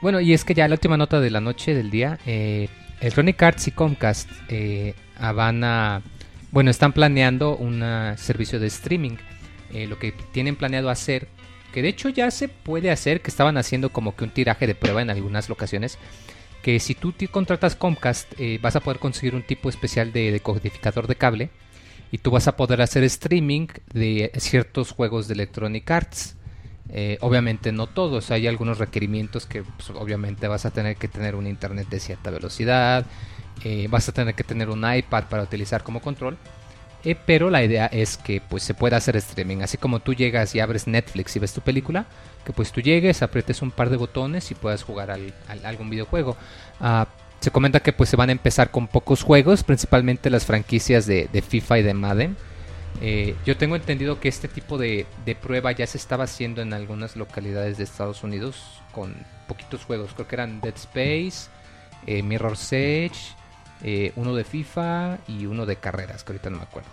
Bueno, 0.00 0.20
y 0.20 0.32
es 0.32 0.44
que 0.44 0.54
ya 0.54 0.66
la 0.66 0.74
última 0.74 0.96
nota 0.96 1.20
de 1.20 1.30
la 1.30 1.40
noche, 1.40 1.74
del 1.74 1.90
día, 1.90 2.18
eh, 2.24 2.68
Electronic 3.00 3.42
Arts 3.42 3.68
y 3.68 3.70
Comcast 3.72 4.30
eh, 4.48 4.94
van 5.18 5.62
a, 5.62 6.02
bueno, 6.52 6.70
están 6.70 6.92
planeando 6.92 7.56
un 7.56 7.84
servicio 8.16 8.58
de 8.58 8.68
streaming. 8.68 9.16
Eh, 9.72 9.86
lo 9.86 9.98
que 9.98 10.12
tienen 10.32 10.56
planeado 10.56 10.90
hacer, 10.90 11.28
que 11.72 11.82
de 11.82 11.88
hecho 11.88 12.08
ya 12.08 12.30
se 12.30 12.48
puede 12.48 12.90
hacer, 12.90 13.20
que 13.20 13.30
estaban 13.30 13.56
haciendo 13.56 13.90
como 13.90 14.16
que 14.16 14.24
un 14.24 14.30
tiraje 14.30 14.66
de 14.66 14.74
prueba 14.74 15.00
en 15.02 15.10
algunas 15.10 15.48
locaciones, 15.48 15.98
que 16.62 16.78
si 16.78 16.94
tú 16.94 17.12
te 17.12 17.28
contratas 17.28 17.76
Comcast 17.76 18.32
eh, 18.38 18.58
vas 18.60 18.76
a 18.76 18.80
poder 18.80 18.98
conseguir 18.98 19.34
un 19.34 19.42
tipo 19.42 19.68
especial 19.68 20.12
de 20.12 20.30
decodificador 20.30 21.06
de 21.06 21.16
cable 21.16 21.50
y 22.12 22.18
tú 22.18 22.30
vas 22.30 22.48
a 22.48 22.56
poder 22.56 22.82
hacer 22.82 23.04
streaming 23.04 23.68
de 23.92 24.32
ciertos 24.36 24.90
juegos 24.90 25.28
de 25.28 25.34
Electronic 25.34 25.90
Arts. 25.90 26.36
Eh, 26.92 27.18
obviamente 27.20 27.70
no 27.70 27.86
todos, 27.86 28.32
hay 28.32 28.48
algunos 28.48 28.78
requerimientos 28.78 29.46
que 29.46 29.62
pues, 29.62 29.90
obviamente 29.90 30.48
vas 30.48 30.66
a 30.66 30.72
tener 30.72 30.96
que 30.96 31.06
tener 31.06 31.36
un 31.36 31.46
internet 31.46 31.88
de 31.88 32.00
cierta 32.00 32.30
velocidad, 32.30 33.06
eh, 33.62 33.86
vas 33.88 34.08
a 34.08 34.12
tener 34.12 34.34
que 34.34 34.42
tener 34.42 34.70
un 34.70 34.84
iPad 34.92 35.24
para 35.28 35.42
utilizar 35.44 35.84
como 35.84 36.00
control. 36.00 36.36
Pero 37.24 37.48
la 37.48 37.64
idea 37.64 37.86
es 37.86 38.18
que 38.18 38.42
pues 38.42 38.62
se 38.62 38.74
pueda 38.74 38.98
hacer 38.98 39.16
streaming, 39.16 39.62
así 39.62 39.78
como 39.78 40.00
tú 40.00 40.12
llegas 40.12 40.54
y 40.54 40.60
abres 40.60 40.86
Netflix 40.86 41.34
y 41.34 41.38
ves 41.38 41.54
tu 41.54 41.62
película, 41.62 42.04
que 42.44 42.52
pues 42.52 42.72
tú 42.72 42.80
llegues, 42.80 43.22
aprietes 43.22 43.62
un 43.62 43.70
par 43.70 43.90
de 43.90 43.96
botones 43.96 44.50
y 44.50 44.54
puedas 44.54 44.82
jugar 44.82 45.10
al, 45.10 45.34
al- 45.48 45.64
algún 45.66 45.90
videojuego. 45.90 46.36
Ah, 46.80 47.06
se 47.40 47.50
comenta 47.50 47.80
que 47.80 47.92
pues 47.92 48.08
se 48.10 48.16
van 48.16 48.28
a 48.28 48.32
empezar 48.32 48.70
con 48.70 48.86
pocos 48.86 49.22
juegos, 49.22 49.62
principalmente 49.64 50.28
las 50.30 50.44
franquicias 50.44 51.06
de, 51.06 51.28
FIFA 51.46 51.78
y 51.78 51.82
de 51.82 51.94
Madden. 51.94 52.36
Eh, 53.00 53.34
yo 53.46 53.56
tengo 53.56 53.76
entendido 53.76 54.20
que 54.20 54.28
este 54.28 54.48
tipo 54.48 54.76
de, 54.76 55.06
de 55.24 55.34
prueba 55.34 55.72
ya 55.72 55.86
se 55.86 55.96
estaba 55.96 56.24
haciendo 56.24 56.60
en 56.60 56.72
algunas 56.74 57.16
localidades 57.16 57.78
de 57.78 57.84
Estados 57.84 58.22
Unidos 58.24 58.62
con 58.92 59.14
poquitos 59.48 59.84
juegos. 59.84 60.10
Creo 60.14 60.28
que 60.28 60.36
eran 60.36 60.60
Dead 60.60 60.74
Space, 60.76 61.48
eh, 62.06 62.22
Mirror's 62.22 62.72
Edge, 62.72 63.16
eh, 63.82 64.12
uno 64.16 64.34
de 64.34 64.44
FIFA 64.44 65.18
y 65.28 65.46
uno 65.46 65.64
de 65.64 65.76
carreras, 65.76 66.24
que 66.24 66.32
ahorita 66.32 66.50
no 66.50 66.58
me 66.58 66.64
acuerdo. 66.64 66.90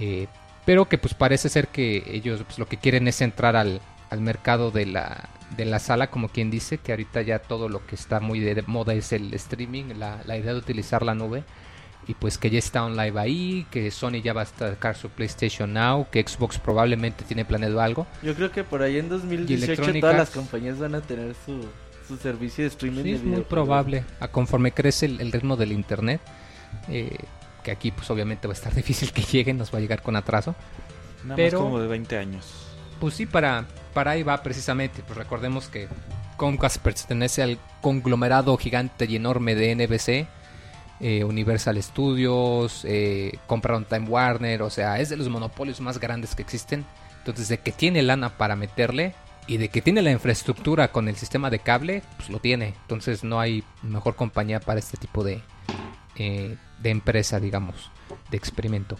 Eh, 0.00 0.26
pero 0.66 0.86
que 0.86 0.98
pues 0.98 1.14
parece 1.14 1.48
ser 1.48 1.68
que 1.68 2.02
ellos 2.12 2.42
pues, 2.44 2.58
lo 2.58 2.66
que 2.66 2.76
quieren 2.76 3.08
es 3.08 3.22
entrar 3.22 3.56
al, 3.56 3.80
al 4.10 4.20
mercado 4.20 4.70
de 4.70 4.86
la, 4.86 5.28
de 5.56 5.64
la 5.64 5.78
sala, 5.78 6.08
como 6.10 6.28
quien 6.28 6.50
dice, 6.50 6.78
que 6.78 6.92
ahorita 6.92 7.22
ya 7.22 7.38
todo 7.40 7.68
lo 7.68 7.84
que 7.86 7.94
está 7.94 8.20
muy 8.20 8.40
de 8.40 8.62
moda 8.66 8.94
es 8.94 9.12
el 9.12 9.32
streaming, 9.34 9.94
la, 9.98 10.20
la 10.26 10.36
idea 10.36 10.52
de 10.52 10.58
utilizar 10.58 11.02
la 11.02 11.14
nube. 11.14 11.44
Y 12.06 12.14
pues 12.14 12.38
que 12.38 12.48
ya 12.48 12.58
está 12.58 12.84
on 12.86 12.96
live 12.96 13.20
ahí, 13.20 13.66
que 13.70 13.90
Sony 13.90 14.22
ya 14.22 14.32
va 14.32 14.40
a 14.42 14.46
sacar 14.46 14.96
su 14.96 15.10
PlayStation 15.10 15.74
Now, 15.74 16.06
que 16.10 16.24
Xbox 16.26 16.58
probablemente 16.58 17.22
tiene 17.24 17.44
planeado 17.44 17.82
algo. 17.82 18.06
Yo 18.22 18.34
creo 18.34 18.50
que 18.50 18.64
por 18.64 18.80
ahí 18.80 18.96
en 18.98 19.10
2018 19.10 19.64
Electronic 19.72 20.00
todas 20.00 20.16
las 20.16 20.30
compañías 20.30 20.78
van 20.78 20.94
a 20.94 21.02
tener 21.02 21.34
su, 21.44 21.66
su 22.06 22.16
servicio 22.16 22.64
de 22.64 22.68
streaming. 22.68 23.02
Sí, 23.02 23.10
de 23.10 23.16
es 23.16 23.24
muy 23.24 23.42
probable. 23.42 24.04
A 24.20 24.28
conforme 24.28 24.72
crece 24.72 25.04
el, 25.04 25.20
el 25.20 25.30
ritmo 25.32 25.56
del 25.56 25.70
internet, 25.70 26.22
eh, 26.88 27.14
que 27.62 27.72
aquí 27.72 27.90
pues 27.90 28.08
obviamente 28.10 28.48
va 28.48 28.54
a 28.54 28.56
estar 28.56 28.74
difícil 28.82 29.12
que 29.12 29.20
lleguen, 29.20 29.58
nos 29.58 29.70
va 29.74 29.76
a 29.76 29.80
llegar 29.82 30.00
con 30.00 30.16
atraso. 30.16 30.54
Nada 31.24 31.36
Pero- 31.36 31.58
más 31.58 31.64
como 31.66 31.80
de 31.80 31.88
20 31.88 32.16
años. 32.16 32.67
Pues 33.00 33.14
sí, 33.14 33.26
para, 33.26 33.66
para 33.94 34.12
ahí 34.12 34.22
va 34.22 34.42
precisamente. 34.42 35.02
Pues 35.02 35.16
recordemos 35.16 35.68
que 35.68 35.88
Comcast 36.36 36.78
pertenece 36.78 37.42
al 37.42 37.58
conglomerado 37.80 38.56
gigante 38.56 39.06
y 39.06 39.16
enorme 39.16 39.54
de 39.54 39.74
NBC, 39.74 40.28
eh, 41.00 41.24
Universal 41.24 41.80
Studios, 41.82 42.84
eh, 42.84 43.38
compraron 43.46 43.84
Time 43.84 44.08
Warner, 44.08 44.62
o 44.62 44.70
sea, 44.70 44.98
es 44.98 45.08
de 45.10 45.16
los 45.16 45.28
monopolios 45.28 45.80
más 45.80 45.98
grandes 45.98 46.34
que 46.34 46.42
existen. 46.42 46.84
Entonces, 47.18 47.48
de 47.48 47.58
que 47.58 47.72
tiene 47.72 48.02
lana 48.02 48.36
para 48.36 48.56
meterle 48.56 49.14
y 49.46 49.58
de 49.58 49.68
que 49.68 49.82
tiene 49.82 50.02
la 50.02 50.10
infraestructura 50.10 50.88
con 50.92 51.08
el 51.08 51.16
sistema 51.16 51.50
de 51.50 51.58
cable, 51.58 52.02
pues 52.16 52.30
lo 52.30 52.38
tiene. 52.38 52.74
Entonces, 52.82 53.22
no 53.22 53.38
hay 53.40 53.64
mejor 53.82 54.16
compañía 54.16 54.60
para 54.60 54.78
este 54.78 54.96
tipo 54.96 55.22
de, 55.24 55.42
eh, 56.16 56.56
de 56.80 56.90
empresa, 56.90 57.38
digamos, 57.38 57.90
de 58.30 58.36
experimento. 58.36 58.96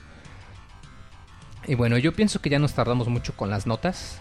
Y 1.69 1.75
bueno, 1.77 1.97
yo 1.99 2.13
pienso 2.13 2.41
que 2.41 2.51
ya 2.51 2.59
nos 2.59 2.73
tardamos 2.75 3.07
mucho 3.09 3.35
con 3.37 3.51
las 3.51 3.67
notas. 3.67 4.19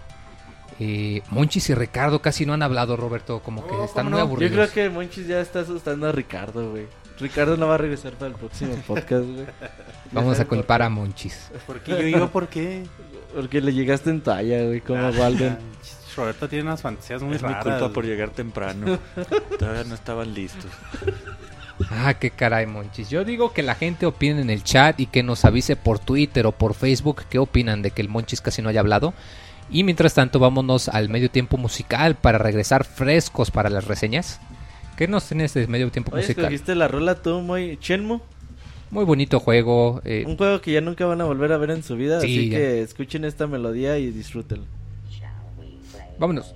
Eh, 0.80 1.24
Monchis 1.32 1.72
y 1.72 1.74
Ricardo 1.74 2.22
casi 2.22 2.46
no 2.46 2.54
han 2.54 2.62
hablado, 2.62 2.96
Roberto, 2.98 3.40
como 3.42 3.66
que 3.66 3.74
Oh, 3.74 3.86
están 3.86 4.06
¿cómo 4.06 4.18
muy 4.18 4.20
no? 4.20 4.28
aburridos. 4.28 4.52
Yo 4.52 4.58
creo 4.72 4.72
que 4.74 4.90
Monchis 4.94 5.26
ya 5.28 5.40
está 5.42 5.62
asustando 5.62 6.08
a 6.08 6.12
Ricardo, 6.12 6.70
güey. 6.72 6.86
Ricardo 7.20 7.58
no 7.58 7.68
va 7.68 7.76
a 7.76 7.78
regresar 7.80 8.14
para 8.14 8.28
el 8.30 8.36
próximo 8.38 8.76
podcast, 8.86 9.26
güey. 9.26 9.46
Vamos 10.12 10.40
a 10.40 10.46
culpar 10.46 10.84
a 10.84 10.90
Monchis. 10.90 11.50
¿Por 11.66 11.80
qué 11.80 11.92
yo 11.92 11.98
digo 11.98 12.28
por 12.30 12.48
qué? 12.48 12.84
Porque 13.34 13.60
le 13.62 13.74
llegaste 13.74 14.10
en 14.12 14.22
talla, 14.22 14.64
güey, 14.66 14.82
como 14.82 15.10
Walden. 15.10 15.58
Roberto 16.16 16.48
tiene 16.50 16.64
unas 16.66 16.82
fantasías 16.82 17.22
muy 17.24 17.36
es 17.36 17.42
mi 17.44 17.50
raras. 17.50 17.64
culpa 17.80 17.94
por 17.94 18.06
llegar 18.06 18.30
temprano. 18.32 19.00
Todavía 19.60 19.84
no 19.84 19.96
estaban 19.96 20.34
listos. 20.34 20.72
Ah, 21.92 22.16
qué 22.20 22.32
caray, 22.32 22.66
Monchis. 22.66 23.10
Yo 23.10 23.24
digo 23.24 23.54
que 23.54 23.62
la 23.64 23.76
gente 23.76 24.06
opine 24.06 24.42
en 24.42 24.50
el 24.50 24.64
chat 24.64 25.00
y 25.00 25.06
que 25.06 25.22
nos 25.24 25.46
avise 25.46 25.76
por 25.76 26.00
Twitter 26.00 26.46
o 26.48 26.52
por 26.52 26.74
Facebook 26.74 27.24
qué 27.30 27.38
opinan 27.40 27.82
de 27.82 27.92
que 27.92 28.02
el 28.02 28.10
Monchis 28.10 28.42
casi 28.42 28.62
no 28.62 28.70
haya 28.70 28.80
hablado. 28.80 29.14
Y 29.70 29.84
mientras 29.84 30.14
tanto, 30.14 30.40
vámonos 30.40 30.88
al 30.90 31.10
medio 31.10 31.30
tiempo 31.30 31.58
musical 31.58 32.16
para 32.16 32.38
regresar 32.38 32.84
frescos 32.86 33.52
para 33.52 33.70
las 33.70 33.86
reseñas. 33.86 34.40
¿Qué 34.98 35.08
nos 35.08 35.28
tienes 35.28 35.54
de 35.54 35.68
medio 35.68 35.92
tiempo 35.92 36.12
Oye, 36.14 36.22
musical? 36.24 36.46
escogiste 36.46 36.74
la 36.74 36.88
rola 36.88 37.16
tú, 37.22 37.42
muy... 37.42 37.78
Shenmue. 37.82 38.20
Muy 38.90 39.04
bonito 39.06 39.40
juego. 39.42 40.02
eh, 40.06 40.24
Un 40.26 40.38
juego 40.38 40.62
que 40.62 40.72
ya 40.72 40.82
nunca 40.82 41.06
van 41.06 41.20
a 41.22 41.26
volver 41.26 41.52
a 41.52 41.58
ver 41.58 41.72
en 41.72 41.84
su 41.84 41.96
vida, 41.98 42.22
Sí, 42.22 42.26
así 42.28 42.50
ya. 42.50 42.58
que 42.58 42.82
escuchen 42.82 43.26
esta 43.26 43.46
melodía 43.46 43.98
y 44.00 44.10
disfrútenla. 44.12 44.66
vámonos. 46.18 46.56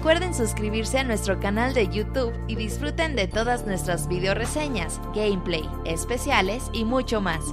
Recuerden 0.00 0.32
suscribirse 0.32 0.98
a 0.98 1.04
nuestro 1.04 1.38
canal 1.40 1.74
de 1.74 1.86
YouTube 1.86 2.32
y 2.48 2.56
disfruten 2.56 3.14
de 3.14 3.28
todas 3.28 3.66
nuestras 3.66 4.08
video 4.08 4.32
reseñas, 4.32 4.98
gameplay, 5.14 5.68
especiales 5.84 6.70
y 6.72 6.86
mucho 6.86 7.20
más. 7.20 7.44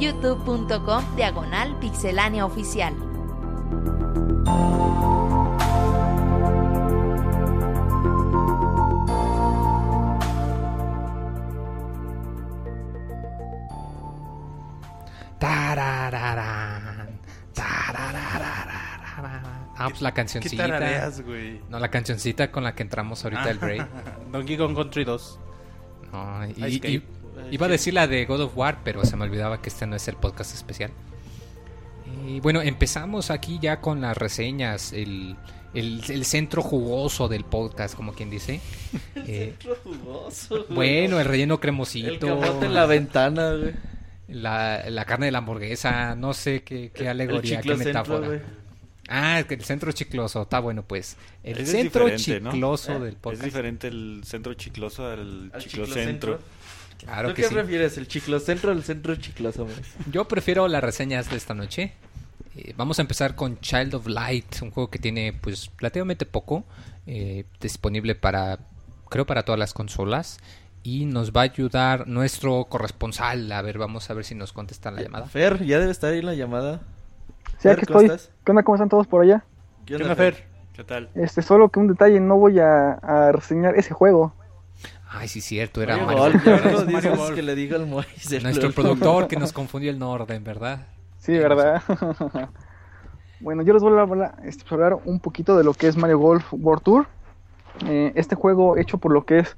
youtube.com 0.00 1.04
diagonal 1.16 1.78
pixelánea 1.80 2.46
oficial. 2.46 2.94
Ah, 19.84 19.88
pues 19.88 20.02
la 20.02 20.10
¿Qué 20.10 20.16
cancioncita. 20.16 20.64
tarareas, 20.66 21.20
güey? 21.22 21.60
No, 21.68 21.78
la 21.78 21.90
cancioncita 21.90 22.50
con 22.50 22.64
la 22.64 22.74
que 22.74 22.82
entramos 22.82 23.24
ahorita 23.24 23.50
el 23.50 23.58
break. 23.58 23.88
Donkey 24.32 24.56
Kong 24.56 24.74
Country 24.74 25.04
2. 25.04 25.38
No, 26.12 26.46
y- 26.48 26.80
Cave. 26.80 26.92
y- 26.94 27.02
iba 27.50 27.66
a 27.66 27.68
decir 27.68 27.94
la 27.94 28.06
de 28.06 28.24
God 28.26 28.40
of 28.42 28.56
War, 28.56 28.78
pero 28.84 29.04
se 29.04 29.16
me 29.16 29.24
olvidaba 29.24 29.60
que 29.62 29.68
este 29.70 29.86
no 29.86 29.96
es 29.96 30.06
el 30.08 30.16
podcast 30.16 30.54
especial. 30.54 30.90
Y 32.26 32.40
bueno, 32.40 32.60
empezamos 32.62 33.30
aquí 33.30 33.58
ya 33.60 33.80
con 33.80 34.00
las 34.00 34.16
reseñas, 34.16 34.92
el, 34.92 35.36
el- 35.74 36.02
el 36.08 36.24
centro 36.24 36.62
jugoso 36.62 37.28
del 37.28 37.44
podcast, 37.44 37.94
como 37.94 38.12
quien 38.12 38.30
dice. 38.30 38.60
Eh, 39.26 39.54
Centro 39.58 39.76
jugoso, 39.84 40.64
güey. 40.68 40.74
bueno, 41.06 41.20
el 41.20 41.26
relleno 41.26 41.54
El 41.54 41.60
cremosito, 41.60 42.26
camote 42.40 42.66
en 42.66 42.74
la 42.74 42.86
ventana, 42.86 43.52
güey. 43.52 43.72
la, 44.28 44.82
la 44.90 45.04
carne 45.04 45.26
de 45.26 45.32
la 45.32 45.38
hamburguesa, 45.38 46.14
no 46.16 46.34
sé 46.34 46.62
qué, 46.64 46.90
qué 46.92 47.04
El 47.04 47.08
alegoría, 47.10 47.60
qué 47.60 47.74
metáfora. 47.76 48.26
güey. 48.26 48.40
Ah, 49.14 49.40
es 49.40 49.46
que 49.46 49.54
el 49.54 49.62
centro 49.64 49.92
chicloso, 49.92 50.42
está 50.42 50.58
bueno 50.60 50.82
pues. 50.84 51.16
El 51.44 51.54
Ese 51.58 51.62
es 51.62 51.70
centro 51.70 52.16
chicloso 52.16 52.92
¿Eh? 52.92 52.98
del 53.00 53.08
Es 53.10 53.14
podcast. 53.16 53.44
diferente 53.44 53.88
el 53.88 54.22
centro 54.24 54.54
chicloso 54.54 55.06
al, 55.06 55.50
Al 55.52 55.60
chiclocentro. 55.60 56.38
Claro 56.98 57.28
¿Tú 57.28 57.34
que 57.34 57.42
qué 57.42 57.48
sí. 57.48 57.54
prefieres, 57.54 57.98
el 57.98 58.08
chiclocentro 58.08 58.70
o 58.70 58.74
el 58.74 58.84
centro 58.84 59.14
chicloso? 59.16 59.66
Yo 60.10 60.26
prefiero 60.26 60.66
las 60.68 60.82
reseñas 60.82 61.28
de 61.30 61.36
esta 61.36 61.52
noche. 61.52 61.92
Eh, 62.56 62.72
vamos 62.76 62.98
a 62.98 63.02
empezar 63.02 63.34
con 63.34 63.60
Child 63.60 63.94
of 63.96 64.06
Light, 64.06 64.62
un 64.62 64.70
juego 64.70 64.88
que 64.90 64.98
tiene 64.98 65.32
pues 65.32 65.70
relativamente 65.78 66.24
poco 66.26 66.64
eh, 67.06 67.44
disponible 67.60 68.14
para 68.14 68.60
creo 69.10 69.26
para 69.26 69.42
todas 69.44 69.58
las 69.58 69.74
consolas 69.74 70.38
y 70.84 71.04
nos 71.04 71.32
va 71.32 71.42
a 71.42 71.44
ayudar 71.44 72.08
nuestro 72.08 72.64
corresponsal. 72.64 73.50
A 73.52 73.60
ver, 73.62 73.76
vamos 73.78 74.08
a 74.08 74.14
ver 74.14 74.24
si 74.24 74.34
nos 74.34 74.52
contestan 74.54 74.94
la 74.96 75.02
llamada. 75.02 75.26
Fer, 75.26 75.64
ya 75.66 75.78
debe 75.78 75.92
estar 75.92 76.12
ahí 76.12 76.20
en 76.20 76.26
la 76.26 76.34
llamada. 76.34 76.80
Sí, 77.62 77.68
aquí 77.68 77.86
¿cómo 77.86 78.00
estoy. 78.00 78.16
estás? 78.16 78.34
¿Qué 78.44 78.50
onda? 78.50 78.62
¿Cómo 78.64 78.74
están 78.74 78.88
todos 78.88 79.06
por 79.06 79.22
allá? 79.22 79.44
¿Qué 79.86 79.96
¿Qué 79.96 80.02
onda, 80.02 80.16
Fer? 80.16 80.48
¿Qué 80.72 80.82
tal? 80.82 81.08
Este, 81.14 81.42
solo 81.42 81.68
que 81.68 81.78
un 81.78 81.86
detalle, 81.86 82.18
no 82.18 82.36
voy 82.36 82.58
a, 82.58 82.94
a 82.94 83.30
reseñar 83.32 83.76
ese 83.76 83.94
juego. 83.94 84.32
Ay, 85.08 85.28
sí, 85.28 85.40
cierto, 85.40 85.82
era 85.82 85.96
Mario 85.98 86.40
Mario 86.44 86.76
Golf, 86.76 86.90
Mario 86.90 87.34
que 87.34 87.42
le 87.42 87.54
diga 87.54 87.76
al 87.76 87.86
Moisés. 87.86 88.42
Nuestro 88.42 88.72
productor 88.72 89.28
que 89.28 89.36
nos 89.38 89.52
confundió 89.52 89.90
el 89.90 90.02
orden, 90.02 90.42
¿verdad? 90.42 90.86
Sí, 91.18 91.38
¿verdad? 91.38 91.82
bueno, 93.40 93.62
yo 93.62 93.74
les 93.74 93.82
voy 93.82 93.96
a 93.96 94.00
hablar, 94.00 94.34
este, 94.44 94.64
pues, 94.64 94.72
hablar 94.72 94.98
un 95.04 95.20
poquito 95.20 95.56
de 95.56 95.64
lo 95.64 95.74
que 95.74 95.86
es 95.86 95.96
Mario 95.96 96.18
Golf 96.18 96.52
World 96.52 96.82
Tour. 96.82 97.06
Eh, 97.86 98.12
este 98.16 98.34
juego 98.34 98.76
hecho 98.76 98.98
por 98.98 99.12
lo 99.12 99.24
que 99.24 99.40
es 99.40 99.56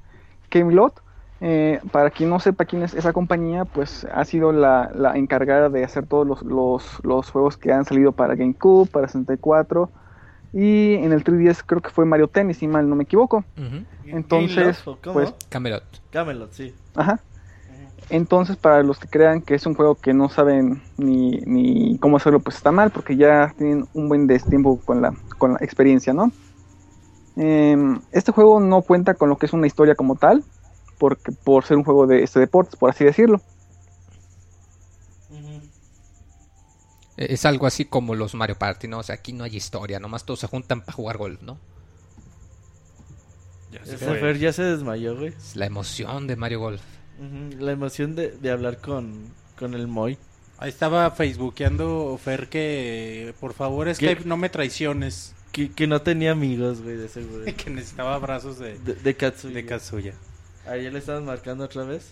Camelot. 0.49 1.01
Eh, 1.47 1.79
para 1.91 2.09
quien 2.09 2.31
no 2.31 2.39
sepa 2.39 2.65
quién 2.65 2.81
es 2.81 2.95
esa 2.95 3.13
compañía, 3.13 3.65
pues 3.65 4.05
ha 4.11 4.25
sido 4.25 4.51
la, 4.51 4.89
la 4.95 5.15
encargada 5.15 5.69
de 5.69 5.83
hacer 5.83 6.07
todos 6.07 6.25
los, 6.25 6.41
los, 6.41 6.83
los 7.03 7.29
juegos 7.29 7.55
que 7.55 7.71
han 7.71 7.85
salido 7.85 8.13
para 8.13 8.33
GameCube, 8.33 8.87
para 8.89 9.07
64 9.07 9.91
y 10.53 10.95
en 10.95 11.13
el 11.13 11.23
3DS 11.23 11.61
creo 11.65 11.81
que 11.81 11.91
fue 11.91 12.05
Mario 12.05 12.29
Tennis, 12.29 12.57
si 12.57 12.67
mal 12.67 12.89
no 12.89 12.95
me 12.95 13.03
equivoco. 13.03 13.45
Ujú. 13.57 13.85
Entonces, 14.05 14.81
¿Cómo? 14.83 14.97
pues 15.13 15.35
Camelot. 15.49 15.83
Camelot, 16.09 16.51
sí. 16.53 16.73
Ajá. 16.95 17.19
Entonces, 18.09 18.55
para 18.57 18.83
los 18.83 18.99
que 18.99 19.07
crean 19.07 19.41
que 19.41 19.55
es 19.55 19.65
un 19.65 19.75
juego 19.75 19.95
que 19.95 20.13
no 20.13 20.29
saben 20.29 20.81
ni, 20.97 21.31
ni 21.45 21.97
cómo 21.99 22.17
hacerlo, 22.17 22.39
pues 22.39 22.55
está 22.57 22.71
mal, 22.71 22.91
porque 22.91 23.17
ya 23.17 23.53
tienen 23.57 23.87
un 23.93 24.09
buen 24.09 24.27
des- 24.27 24.45
tiempo 24.45 24.79
con 24.83 25.01
la, 25.01 25.13
con 25.37 25.53
la 25.53 25.59
experiencia, 25.61 26.13
¿no? 26.13 26.31
Em, 27.35 28.01
este 28.11 28.31
juego 28.31 28.59
no 28.59 28.81
cuenta 28.83 29.15
con 29.15 29.29
lo 29.29 29.37
que 29.37 29.45
es 29.47 29.53
una 29.53 29.67
historia 29.67 29.95
como 29.95 30.15
tal, 30.15 30.45
porque, 30.97 31.31
por 31.31 31.65
ser 31.65 31.77
un 31.77 31.83
juego 31.83 32.07
de 32.07 32.23
este 32.23 32.39
deportes, 32.39 32.75
por 32.75 32.89
así 32.89 33.03
decirlo. 33.03 33.41
Es 37.17 37.45
algo 37.45 37.65
así 37.65 37.85
como 37.85 38.13
los 38.13 38.35
Mario 38.35 38.57
Party, 38.57 38.87
¿no? 38.87 38.99
O 38.99 39.03
sea, 39.03 39.15
aquí 39.15 39.31
no 39.31 39.45
hay 39.45 39.55
historia, 39.55 39.99
nomás 39.99 40.25
todos 40.25 40.41
se 40.41 40.47
juntan 40.47 40.81
para 40.81 40.93
jugar 40.93 41.17
golf, 41.17 41.41
¿no? 41.41 41.57
Ya 43.71 43.85
se. 43.85 43.97
Fer 43.97 44.37
ya 44.37 44.51
se 44.51 44.63
desmayó, 44.63 45.15
güey. 45.15 45.29
Es 45.29 45.55
la 45.55 45.65
emoción 45.65 46.27
de 46.27 46.35
Mario 46.35 46.59
Golf. 46.59 46.81
La 47.59 47.71
emoción 47.71 48.15
de, 48.15 48.31
de 48.31 48.51
hablar 48.51 48.79
con, 48.79 49.33
con 49.57 49.73
el 49.73 49.87
Moy. 49.87 50.17
Ahí 50.57 50.69
estaba 50.69 51.09
facebookeando 51.11 52.17
Fer 52.21 52.47
que 52.47 53.33
por 53.39 53.53
favor 53.53 53.93
Skype 53.93 54.25
no 54.25 54.37
me 54.37 54.49
traiciones. 54.49 55.33
Que, 55.51 55.71
que 55.71 55.87
no 55.87 56.01
tenía 56.01 56.31
amigos, 56.31 56.81
güey, 56.81 56.97
de 56.97 57.07
seguro. 57.07 57.45
que 57.57 57.69
necesitaba 57.69 58.15
abrazos 58.15 58.59
de, 58.59 58.77
De, 58.79 58.95
de 58.95 59.15
Katsuya. 59.15 59.53
de 59.53 59.65
Kazuya. 59.65 60.13
Ya 60.65 60.91
le 60.91 60.99
estabas 60.99 61.23
marcando 61.23 61.63
otra 61.65 61.83
vez. 61.83 62.11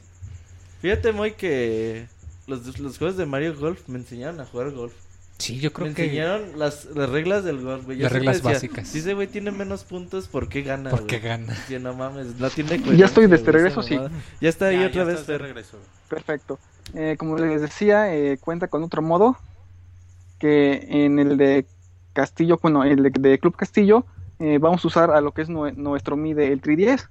Fíjate, 0.81 1.11
Moy, 1.11 1.33
que 1.33 2.07
los, 2.47 2.79
los 2.79 2.97
juegos 2.97 3.17
de 3.17 3.25
Mario 3.25 3.55
Golf 3.55 3.87
me 3.87 3.97
enseñaron 3.99 4.39
a 4.39 4.45
jugar 4.45 4.71
golf. 4.71 4.93
Sí, 5.39 5.59
yo 5.59 5.73
creo 5.73 5.87
me 5.87 5.93
que... 5.93 6.03
enseñaron 6.05 6.57
las, 6.59 6.85
las 6.93 7.09
reglas 7.09 7.43
del 7.43 7.61
golf, 7.61 7.85
güey. 7.85 7.97
Yo 7.97 8.03
Las 8.03 8.11
reglas 8.13 8.41
básicas. 8.43 8.87
Si 8.87 8.99
ese 8.99 9.13
güey 9.13 9.27
tiene 9.27 9.51
menos 9.51 9.83
puntos, 9.83 10.27
¿por 10.27 10.47
qué 10.47 10.61
gana, 10.61 10.89
Porque 10.91 11.17
güey? 11.19 11.29
gana. 11.29 11.55
Sí, 11.67 11.77
no 11.79 11.93
mames, 11.93 12.35
no 12.39 12.49
tiene 12.49 12.79
Ya 12.95 13.05
estoy 13.07 13.27
de 13.27 13.39
coherencia, 13.39 13.41
güey, 13.41 13.53
regreso, 13.53 13.79
esa 13.81 14.09
sí. 14.09 14.15
Ya 14.39 14.49
está 14.49 14.67
ahí 14.67 14.79
Ya, 14.79 14.87
otra 14.87 14.97
ya 15.01 15.03
vez, 15.05 15.13
estás 15.15 15.27
de 15.27 15.37
regreso. 15.39 15.77
Perfecto. 16.09 16.59
Eh, 16.93 17.15
como 17.17 17.37
les 17.37 17.61
decía, 17.61 18.13
eh, 18.15 18.37
cuenta 18.37 18.67
con 18.67 18.83
otro 18.83 19.01
modo 19.01 19.35
que 20.39 20.85
en 20.89 21.19
el 21.19 21.37
de 21.37 21.65
Castillo, 22.13 22.59
bueno, 22.61 22.83
el 22.83 23.01
de, 23.03 23.09
de 23.09 23.39
Club 23.39 23.55
Castillo, 23.55 24.05
eh, 24.39 24.59
vamos 24.59 24.83
a 24.83 24.87
usar 24.87 25.11
a 25.11 25.21
lo 25.21 25.31
que 25.31 25.41
es 25.41 25.49
nue- 25.49 25.73
nuestro 25.75 26.15
MIDE, 26.15 26.51
el 26.51 26.61
3DS. 26.61 27.07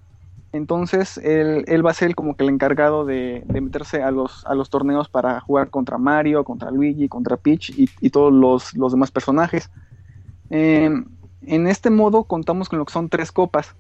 Entonces, 0.53 1.17
él, 1.19 1.65
él 1.67 1.85
va 1.85 1.93
a 1.93 1.95
ser 1.95 2.15
como 2.15 2.37
que 2.37 2.45
el 2.45 2.51
encargado 2.51 3.07
de, 3.07 3.43
meterse 3.49 4.03
a 4.03 4.11
los, 4.11 4.45
a 4.47 4.55
los 4.55 4.69
torneos 4.69 5.09
para 5.09 5.41
jugar 5.41 5.71
contra 5.71 5.97
Mario, 5.99 6.45
contra 6.45 6.71
Luigi, 6.71 7.09
contra 7.09 7.39
Peach 7.39 7.71
y, 7.71 8.11
todos 8.11 8.33
los, 8.33 8.75
los 8.75 8.93
demás 8.93 9.11
personajes. 9.11 9.71
Eh, 10.51 10.91
en 11.43 11.67
este 11.67 11.91
modo 11.91 12.25
contamos 12.25 12.69
con 12.69 12.79
lo 12.79 12.85
que 12.85 12.93
son 12.93 13.09
tres 13.09 13.33
copas, 13.33 13.75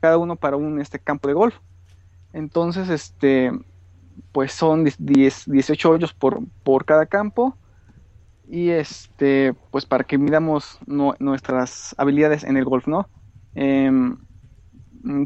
cada 0.00 0.18
uno 0.18 0.36
para 0.36 0.56
un 0.56 0.80
este, 0.80 0.98
campo 0.98 1.28
de 1.28 1.34
golf. 1.34 1.56
Entonces, 2.32 2.88
este, 2.88 3.52
pues 4.32 4.52
son 4.52 4.84
10, 4.98 5.44
18 5.46 5.90
hoyos 5.90 6.12
por, 6.12 6.40
por 6.64 6.84
cada 6.84 7.06
campo 7.06 7.56
y 8.48 8.70
este 8.70 9.54
pues 9.70 9.86
para 9.86 10.04
que 10.04 10.18
midamos 10.18 10.78
nu- 10.86 11.14
nuestras 11.18 11.94
habilidades 11.98 12.44
en 12.44 12.56
el 12.56 12.64
golf 12.64 12.86
no 12.86 13.08
Em, 13.56 14.18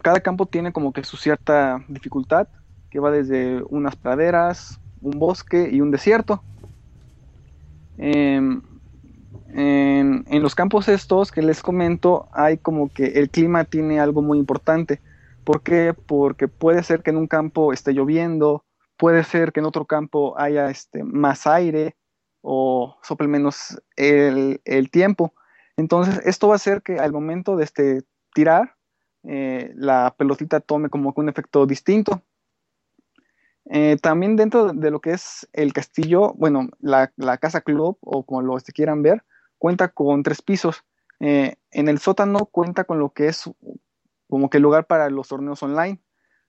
cada 0.02 0.20
campo 0.20 0.46
tiene 0.46 0.72
como 0.72 0.92
que 0.92 1.04
su 1.04 1.16
cierta 1.16 1.84
dificultad 1.88 2.48
que 2.90 3.00
va 3.00 3.10
desde 3.10 3.62
unas 3.68 3.96
praderas 3.96 4.80
un 5.00 5.18
bosque 5.18 5.68
y 5.70 5.80
un 5.80 5.90
desierto 5.90 6.42
Em, 8.02 8.62
en, 9.52 10.24
en 10.26 10.42
los 10.42 10.54
campos 10.54 10.88
estos 10.88 11.30
que 11.30 11.42
les 11.42 11.60
comento 11.60 12.28
hay 12.32 12.56
como 12.56 12.88
que 12.88 13.04
el 13.18 13.28
clima 13.28 13.64
tiene 13.64 14.00
algo 14.00 14.22
muy 14.22 14.38
importante 14.38 15.00
¿Por 15.44 15.62
qué? 15.62 15.94
Porque 16.06 16.48
puede 16.48 16.82
ser 16.82 17.02
que 17.02 17.10
en 17.10 17.16
un 17.16 17.26
campo 17.26 17.72
esté 17.72 17.92
lloviendo, 17.92 18.64
puede 18.96 19.24
ser 19.24 19.52
que 19.52 19.60
en 19.60 19.66
otro 19.66 19.84
campo 19.84 20.38
haya 20.38 20.70
este, 20.70 21.02
más 21.02 21.46
aire 21.46 21.96
o 22.42 22.96
sople 23.02 23.26
menos 23.26 23.80
el, 23.96 24.60
el 24.64 24.90
tiempo. 24.90 25.34
Entonces, 25.76 26.20
esto 26.24 26.48
va 26.48 26.54
a 26.54 26.56
hacer 26.56 26.82
que 26.82 26.98
al 26.98 27.12
momento 27.12 27.56
de 27.56 27.64
este, 27.64 28.02
tirar, 28.34 28.76
eh, 29.24 29.72
la 29.74 30.14
pelotita 30.16 30.60
tome 30.60 30.88
como 30.88 31.14
que 31.14 31.20
un 31.20 31.28
efecto 31.28 31.66
distinto. 31.66 32.22
Eh, 33.66 33.96
también 34.02 34.36
dentro 34.36 34.72
de 34.72 34.90
lo 34.90 35.00
que 35.00 35.12
es 35.12 35.48
el 35.52 35.72
castillo, 35.72 36.32
bueno, 36.34 36.68
la, 36.80 37.12
la 37.16 37.38
casa 37.38 37.60
club 37.60 37.98
o 38.00 38.24
como 38.24 38.42
lo 38.42 38.56
este, 38.56 38.72
quieran 38.72 39.02
ver, 39.02 39.22
cuenta 39.58 39.88
con 39.88 40.22
tres 40.22 40.42
pisos. 40.42 40.84
Eh, 41.20 41.56
en 41.70 41.88
el 41.88 41.98
sótano 41.98 42.46
cuenta 42.46 42.84
con 42.84 42.98
lo 42.98 43.10
que 43.10 43.28
es 43.28 43.48
como 44.28 44.48
que 44.50 44.58
lugar 44.58 44.86
para 44.86 45.10
los 45.10 45.28
torneos 45.28 45.62
online. 45.62 46.00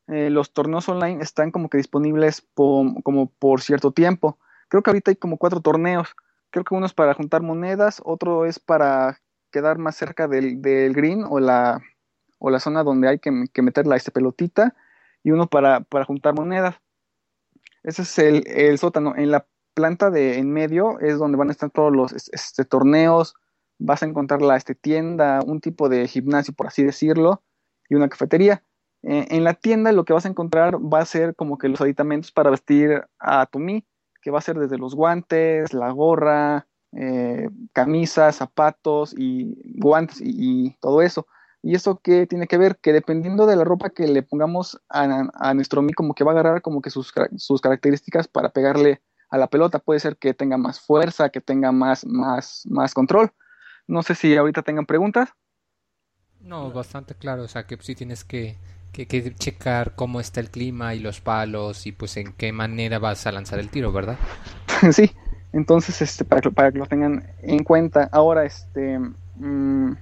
Los 0.07 0.51
torneos 0.51 0.89
online 0.89 1.23
están 1.23 1.51
como 1.51 1.69
que 1.69 1.77
disponibles 1.77 2.41
po- 2.41 2.95
como 3.03 3.27
por 3.29 3.61
cierto 3.61 3.91
tiempo. 3.91 4.37
Creo 4.67 4.83
que 4.83 4.89
ahorita 4.89 5.11
hay 5.11 5.15
como 5.15 5.37
cuatro 5.37 5.61
torneos. 5.61 6.09
Creo 6.49 6.65
que 6.65 6.75
uno 6.75 6.85
es 6.85 6.93
para 6.93 7.13
juntar 7.13 7.41
monedas, 7.43 8.01
otro 8.03 8.45
es 8.45 8.59
para 8.59 9.21
quedar 9.51 9.77
más 9.77 9.95
cerca 9.95 10.27
del, 10.27 10.61
del 10.61 10.93
green 10.93 11.23
o 11.23 11.39
la, 11.39 11.81
o 12.41 12.49
la 12.49 12.59
zona 12.59 12.83
donde 12.83 13.07
hay 13.07 13.19
que, 13.19 13.31
meter 13.61 13.85
la 13.85 13.95
este, 13.95 14.11
pelotita, 14.11 14.75
y 15.23 15.29
uno 15.29 15.47
para, 15.47 15.81
para 15.81 16.05
juntar 16.05 16.33
monedas. 16.33 16.75
Ese 17.83 18.01
es 18.01 18.17
el, 18.17 18.43
el 18.47 18.79
sótano. 18.79 19.15
En 19.15 19.29
la 19.29 19.45
planta 19.75 20.09
de 20.09 20.39
en 20.39 20.51
medio 20.51 20.99
es 20.99 21.19
donde 21.19 21.37
van 21.37 21.49
a 21.49 21.51
estar 21.51 21.69
todos 21.69 21.95
los 21.95 22.11
este, 22.13 22.65
torneos, 22.65 23.35
vas 23.77 24.01
a 24.01 24.07
encontrar 24.07 24.41
la 24.41 24.57
este, 24.57 24.73
tienda, 24.73 25.41
un 25.45 25.61
tipo 25.61 25.87
de 25.87 26.07
gimnasio, 26.07 26.53
por 26.55 26.67
así 26.67 26.83
decirlo, 26.83 27.43
y 27.87 27.95
una 27.95 28.09
cafetería. 28.09 28.63
Eh, 29.03 29.27
en 29.29 29.43
la 29.43 29.53
tienda 29.53 29.91
lo 29.91 30.03
que 30.03 30.13
vas 30.13 30.25
a 30.25 30.29
encontrar 30.29 30.77
va 30.77 30.99
a 30.99 31.05
ser 31.05 31.35
como 31.35 31.59
que 31.59 31.69
los 31.69 31.81
aditamentos 31.81 32.31
para 32.31 32.49
vestir 32.49 33.03
a 33.19 33.45
tu 33.45 33.59
Mi, 33.59 33.85
que 34.23 34.31
va 34.31 34.39
a 34.39 34.41
ser 34.41 34.57
desde 34.57 34.79
los 34.79 34.95
guantes, 34.95 35.73
la 35.73 35.91
gorra, 35.91 36.67
eh, 36.93 37.49
camisas, 37.73 38.35
zapatos 38.35 39.15
y 39.17 39.55
guantes 39.79 40.19
y, 40.21 40.75
todo 40.79 41.01
eso. 41.01 41.27
¿Y 41.63 41.75
eso 41.75 41.99
qué 42.01 42.25
tiene 42.25 42.47
que 42.47 42.57
ver? 42.57 42.77
Que 42.77 42.91
dependiendo 42.91 43.45
de 43.45 43.55
la 43.55 43.63
ropa 43.63 43.91
que 43.91 44.07
le 44.07 44.23
pongamos 44.23 44.81
a, 44.89 45.53
nuestro 45.53 45.81
Mi, 45.81 45.93
como 45.93 46.15
que 46.15 46.23
va 46.23 46.31
a 46.31 46.33
agarrar 46.33 46.61
como 46.61 46.81
que 46.81 46.89
sus, 46.89 47.13
sus 47.37 47.61
características 47.61 48.27
para 48.27 48.49
pegarle 48.49 49.01
a 49.29 49.37
la 49.37 49.47
pelota. 49.47 49.79
Puede 49.79 49.99
ser 49.99 50.17
que 50.17 50.33
tenga 50.33 50.57
más 50.57 50.79
fuerza, 50.79 51.29
que 51.29 51.39
tenga 51.39 51.71
más, 51.71 52.05
más, 52.05 52.63
más 52.67 52.93
control. 52.93 53.31
No 53.87 54.01
sé 54.01 54.15
si 54.15 54.35
ahorita 54.35 54.63
tengan 54.63 54.87
preguntas. 54.87 55.29
No, 56.39 56.71
bastante 56.71 57.13
claro. 57.13 57.43
O 57.43 57.47
sea, 57.47 57.67
que 57.67 57.77
sí 57.79 57.93
tienes 57.93 58.23
que, 58.23 58.57
que, 58.91 59.35
checar 59.35 59.95
cómo 59.95 60.19
está 60.19 60.39
el 60.39 60.49
clima 60.49 60.95
y 60.95 60.99
los 60.99 61.21
palos 61.21 61.85
y 61.85 61.91
pues 61.91 62.17
en 62.17 62.33
qué 62.33 62.51
manera 62.51 62.97
vas 62.97 63.27
a 63.27 63.31
lanzar 63.31 63.59
el 63.59 63.69
tiro, 63.69 63.91
¿verdad? 63.91 64.17
sí. 64.91 65.11
Entonces, 65.53 66.01
este, 66.01 66.25
para, 66.25 66.41
que, 66.41 66.49
para 66.49 66.71
que 66.71 66.79
lo 66.79 66.87
tengan 66.87 67.29
en 67.43 67.63
cuenta. 67.63 68.09
Ahora, 68.11 68.45
este... 68.45 68.97
Mm, 69.35 69.93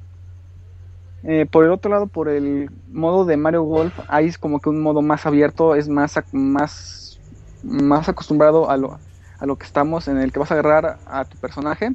eh, 1.24 1.46
por 1.50 1.66
el 1.66 1.72
otro 1.72 1.92
lado, 1.92 2.08
por 2.08 2.30
el 2.30 2.70
modo 2.90 3.26
de 3.26 3.36
Mario 3.36 3.64
Golf, 3.64 3.94
hay 4.08 4.28
es 4.28 4.38
como 4.38 4.60
que 4.60 4.70
un 4.70 4.82
modo 4.82 5.02
más 5.02 5.26
abierto, 5.26 5.76
es 5.76 5.90
más, 5.90 6.20
más, 6.32 7.20
más 7.64 8.08
acostumbrado 8.08 8.70
a 8.70 8.78
lo, 8.78 9.00
a 9.40 9.46
lo 9.46 9.58
que 9.58 9.66
estamos, 9.66 10.08
en 10.08 10.18
el 10.18 10.32
que 10.32 10.40
vas 10.40 10.52
a 10.52 10.54
agarrar 10.54 10.98
a 11.06 11.26
tu 11.26 11.38
personaje 11.38 11.92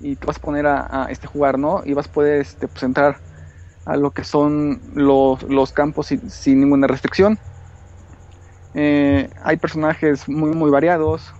y 0.00 0.16
te 0.16 0.26
vas 0.26 0.36
a 0.36 0.40
poner 0.40 0.66
a, 0.66 1.06
este 1.10 1.26
jugar, 1.26 1.58
¿no? 1.58 1.82
Y 1.84 1.94
vas 1.94 2.06
a 2.06 2.12
poder 2.12 2.40
este, 2.40 2.68
pues, 2.68 2.82
entrar 2.82 3.18
a 3.84 3.96
lo 3.96 4.12
que 4.12 4.24
son 4.24 4.80
los, 4.94 5.42
los 5.44 5.72
campos 5.72 6.06
sin, 6.06 6.60
ninguna 6.60 6.86
restricción. 6.86 7.38
Eh, 8.74 9.30
hay 9.42 9.56
personajes 9.56 10.28
muy 10.28 10.50
muy 10.50 10.70
variados. 10.70 11.32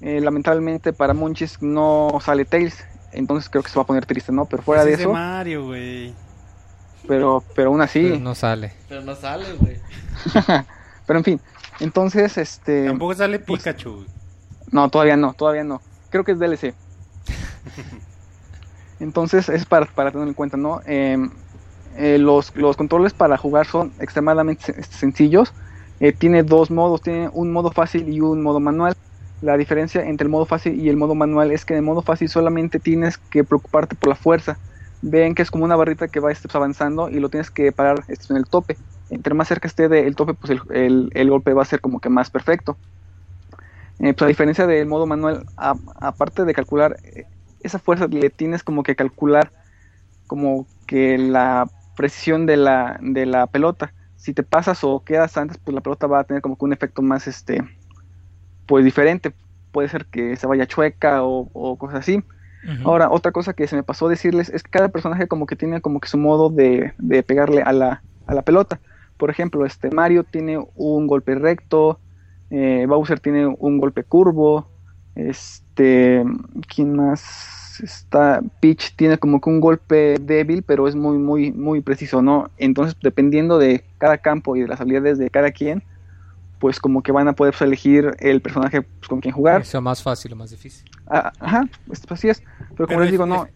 Eh, 0.00 0.20
lamentablemente 0.20 0.94
para 0.94 1.12
Munchis 1.12 1.60
no 1.60 2.18
sale 2.22 2.46
Tails, 2.46 2.84
entonces 3.12 3.50
creo 3.50 3.62
que 3.62 3.70
se 3.70 3.76
va 3.76 3.82
a 3.82 3.86
poner 3.86 4.06
triste, 4.06 4.32
¿no? 4.32 4.46
Pero 4.46 4.62
fuera 4.62 4.84
de 4.84 4.94
eso. 4.94 5.12
Mario, 5.12 5.66
güey. 5.66 6.14
Pero, 7.08 7.42
pero 7.54 7.70
aún 7.70 7.80
así. 7.80 8.18
no 8.18 8.34
sale. 8.34 8.72
Pero 8.88 9.02
no 9.02 9.14
sale, 9.14 9.52
güey. 9.54 9.78
pero 11.06 11.18
en 11.18 11.24
fin, 11.24 11.40
entonces 11.80 12.36
este. 12.38 12.86
Tampoco 12.86 13.14
sale 13.14 13.38
pues, 13.38 13.62
Pikachu. 13.62 14.06
No, 14.70 14.88
todavía 14.88 15.16
no, 15.16 15.34
todavía 15.34 15.64
no. 15.64 15.80
Creo 16.10 16.24
que 16.24 16.32
es 16.32 16.38
DLC. 16.38 16.74
Entonces 19.00 19.48
es 19.48 19.64
para, 19.64 19.86
para 19.86 20.12
tener 20.12 20.28
en 20.28 20.34
cuenta, 20.34 20.56
¿no? 20.56 20.82
Em, 20.84 21.30
eh, 21.96 22.18
los, 22.18 22.54
los, 22.54 22.76
controles 22.76 23.14
para 23.14 23.36
jugar 23.36 23.66
son 23.66 23.92
extremadamente 23.98 24.82
sencillos. 24.84 25.52
Eh, 25.98 26.12
tiene 26.12 26.42
dos 26.42 26.70
modos, 26.70 27.02
tiene 27.02 27.28
un 27.32 27.52
modo 27.52 27.70
fácil 27.70 28.08
y 28.08 28.20
un 28.20 28.42
modo 28.42 28.60
manual. 28.60 28.94
La 29.42 29.56
diferencia 29.56 30.02
entre 30.04 30.24
el 30.24 30.30
modo 30.30 30.44
fácil 30.44 30.78
y 30.78 30.88
el 30.88 30.96
modo 30.96 31.14
manual 31.14 31.50
es 31.50 31.64
que 31.64 31.74
en 31.74 31.78
el 31.78 31.84
modo 31.84 32.02
fácil 32.02 32.28
solamente 32.28 32.78
tienes 32.78 33.18
que 33.18 33.44
preocuparte 33.44 33.96
por 33.96 34.10
la 34.10 34.14
fuerza. 34.14 34.58
Ven 35.02 35.34
que 35.34 35.42
es 35.42 35.50
como 35.50 35.64
una 35.64 35.76
barrita 35.76 36.08
que 36.08 36.20
va 36.20 36.30
este, 36.30 36.48
avanzando 36.52 37.08
y 37.08 37.20
lo 37.20 37.30
tienes 37.30 37.50
que 37.50 37.72
parar 37.72 38.04
este, 38.08 38.32
en 38.32 38.36
el 38.36 38.46
tope. 38.46 38.76
Entre 39.08 39.34
más 39.34 39.48
cerca 39.48 39.66
esté 39.66 39.88
del 39.88 40.14
tope, 40.14 40.34
pues 40.34 40.60
el, 40.70 41.10
el 41.14 41.30
golpe 41.30 41.54
va 41.54 41.62
a 41.62 41.66
ser 41.66 41.80
como 41.80 42.00
que 42.00 42.10
más 42.10 42.30
perfecto. 42.30 42.76
Eh, 44.00 44.14
pues 44.14 44.22
a 44.22 44.26
diferencia 44.28 44.66
del 44.66 44.86
modo 44.86 45.06
manual, 45.06 45.44
aparte 45.56 46.46
de 46.46 46.54
calcular 46.54 46.96
eh, 47.02 47.26
esa 47.62 47.78
fuerza, 47.78 48.06
le 48.06 48.30
tienes 48.30 48.62
como 48.62 48.82
que 48.82 48.96
calcular 48.96 49.52
como 50.26 50.66
que 50.86 51.18
la 51.18 51.68
precisión 51.96 52.46
de 52.46 52.56
la, 52.56 52.98
de 53.02 53.26
la 53.26 53.46
pelota. 53.46 53.92
Si 54.16 54.32
te 54.32 54.42
pasas 54.42 54.84
o 54.84 55.04
quedas 55.04 55.36
antes, 55.36 55.58
pues 55.58 55.74
la 55.74 55.82
pelota 55.82 56.06
va 56.06 56.20
a 56.20 56.24
tener 56.24 56.40
como 56.40 56.56
que 56.56 56.64
un 56.64 56.72
efecto 56.72 57.02
más, 57.02 57.26
este, 57.26 57.62
pues 58.70 58.84
diferente. 58.84 59.32
Puede 59.72 59.88
ser 59.88 60.06
que 60.06 60.36
se 60.36 60.46
vaya 60.46 60.64
chueca 60.64 61.24
o, 61.24 61.76
cosas 61.76 61.98
así. 61.98 62.22
Ahora, 62.84 63.10
otra 63.10 63.32
cosa 63.32 63.52
que 63.52 63.66
se 63.66 63.74
me 63.74 63.82
pasó 63.82 64.08
decirles 64.08 64.48
es 64.48 64.62
que 64.62 64.70
cada 64.70 64.90
personaje 64.90 65.26
como 65.26 65.46
que 65.46 65.56
tiene 65.56 65.80
como 65.80 65.98
que 65.98 66.06
su 66.06 66.18
modo 66.18 66.50
de, 66.50 66.92
de 66.98 67.24
pegarle 67.24 67.62
a 67.62 67.72
la, 67.72 68.02
a 68.26 68.34
la 68.34 68.42
pelota. 68.42 68.78
Por 69.16 69.28
ejemplo, 69.28 69.66
este 69.66 69.90
Mario 69.90 70.22
tiene 70.22 70.64
un 70.76 71.08
golpe 71.08 71.34
recto, 71.34 71.98
eh, 72.50 72.86
Bowser 72.88 73.18
tiene 73.18 73.44
un 73.46 73.78
golpe 73.78 74.04
curvo. 74.04 74.68
Este, 75.16 76.22
¿quién 76.72 76.94
más 76.94 77.80
está? 77.82 78.40
Peach 78.60 78.94
tiene 78.94 79.18
como 79.18 79.40
que 79.40 79.50
un 79.50 79.58
golpe 79.58 80.14
débil, 80.20 80.62
pero 80.62 80.86
es 80.86 80.94
muy, 80.94 81.18
muy, 81.18 81.50
muy 81.50 81.80
preciso, 81.80 82.22
¿no? 82.22 82.50
Entonces, 82.56 82.96
dependiendo 83.02 83.58
de 83.58 83.82
cada 83.98 84.18
campo 84.18 84.54
y 84.54 84.60
de 84.60 84.68
las 84.68 84.80
habilidades 84.80 85.18
de 85.18 85.28
cada 85.28 85.50
quien, 85.50 85.82
pues 86.60 86.78
como 86.78 87.02
que 87.02 87.10
van 87.10 87.26
a 87.26 87.32
poder 87.32 87.54
elegir 87.60 88.14
el 88.20 88.40
personaje 88.40 88.82
pues, 88.82 89.08
con 89.08 89.20
quien 89.20 89.34
jugar. 89.34 89.64
Sea 89.64 89.80
más 89.80 90.02
fácil 90.02 90.34
o 90.34 90.36
más 90.36 90.50
difícil. 90.50 90.88
Ah, 91.08 91.32
ajá, 91.40 91.64
pues 91.86 92.02
así 92.08 92.28
es. 92.28 92.42
Pero 92.76 92.86
como 92.86 93.00
les 93.00 93.10
digo, 93.10 93.26
no. 93.26 93.48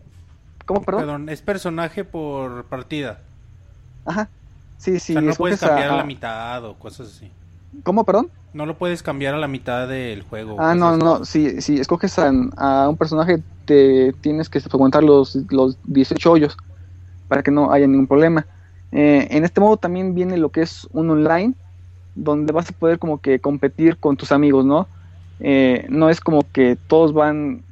¿Cómo, 0.64 0.82
perdón? 0.82 1.02
Perdón, 1.02 1.28
es 1.28 1.42
personaje 1.42 2.04
por 2.04 2.64
partida. 2.64 3.20
Ajá. 4.06 4.30
Sí, 4.78 4.98
sí. 4.98 5.14
O 5.14 5.20
sea, 5.20 5.28
no 5.28 5.34
puedes 5.34 5.60
cambiar 5.60 5.90
a 5.90 5.96
la 5.96 6.04
mitad 6.04 6.64
o 6.64 6.74
cosas 6.74 7.08
así. 7.08 7.30
¿Cómo, 7.82 8.04
perdón? 8.04 8.30
No 8.54 8.64
lo 8.64 8.78
puedes 8.78 9.02
cambiar 9.02 9.34
a 9.34 9.38
la 9.38 9.48
mitad 9.48 9.86
del 9.86 10.22
juego. 10.22 10.56
Ah, 10.58 10.74
no, 10.74 10.96
no, 10.96 11.26
si, 11.26 11.60
si 11.60 11.78
escoges 11.78 12.18
a, 12.18 12.30
un 12.88 12.96
personaje, 12.96 13.42
te 13.66 14.14
tienes 14.22 14.48
que 14.48 14.60
aguantar 14.72 15.02
los, 15.02 15.36
los 15.50 15.76
18 15.84 16.32
hoyos 16.32 16.56
para 17.28 17.42
que 17.42 17.50
no 17.50 17.70
haya 17.70 17.86
ningún 17.86 18.06
problema. 18.06 18.46
Eh, 18.92 19.28
en 19.30 19.44
este 19.44 19.60
modo 19.60 19.76
también 19.76 20.14
viene 20.14 20.38
lo 20.38 20.50
que 20.50 20.62
es 20.62 20.88
un 20.92 21.10
online, 21.10 21.54
donde 22.14 22.52
vas 22.52 22.68
a 22.70 22.72
poder 22.72 22.98
como 22.98 23.20
que 23.20 23.40
competir 23.40 23.96
con 23.98 24.16
tus 24.16 24.32
amigos, 24.32 24.64
¿no? 24.64 24.88
Eh, 25.40 25.86
no 25.88 26.10
es 26.10 26.20
como 26.20 26.42
que 26.52 26.76
todos 26.86 27.12
van 27.12 27.62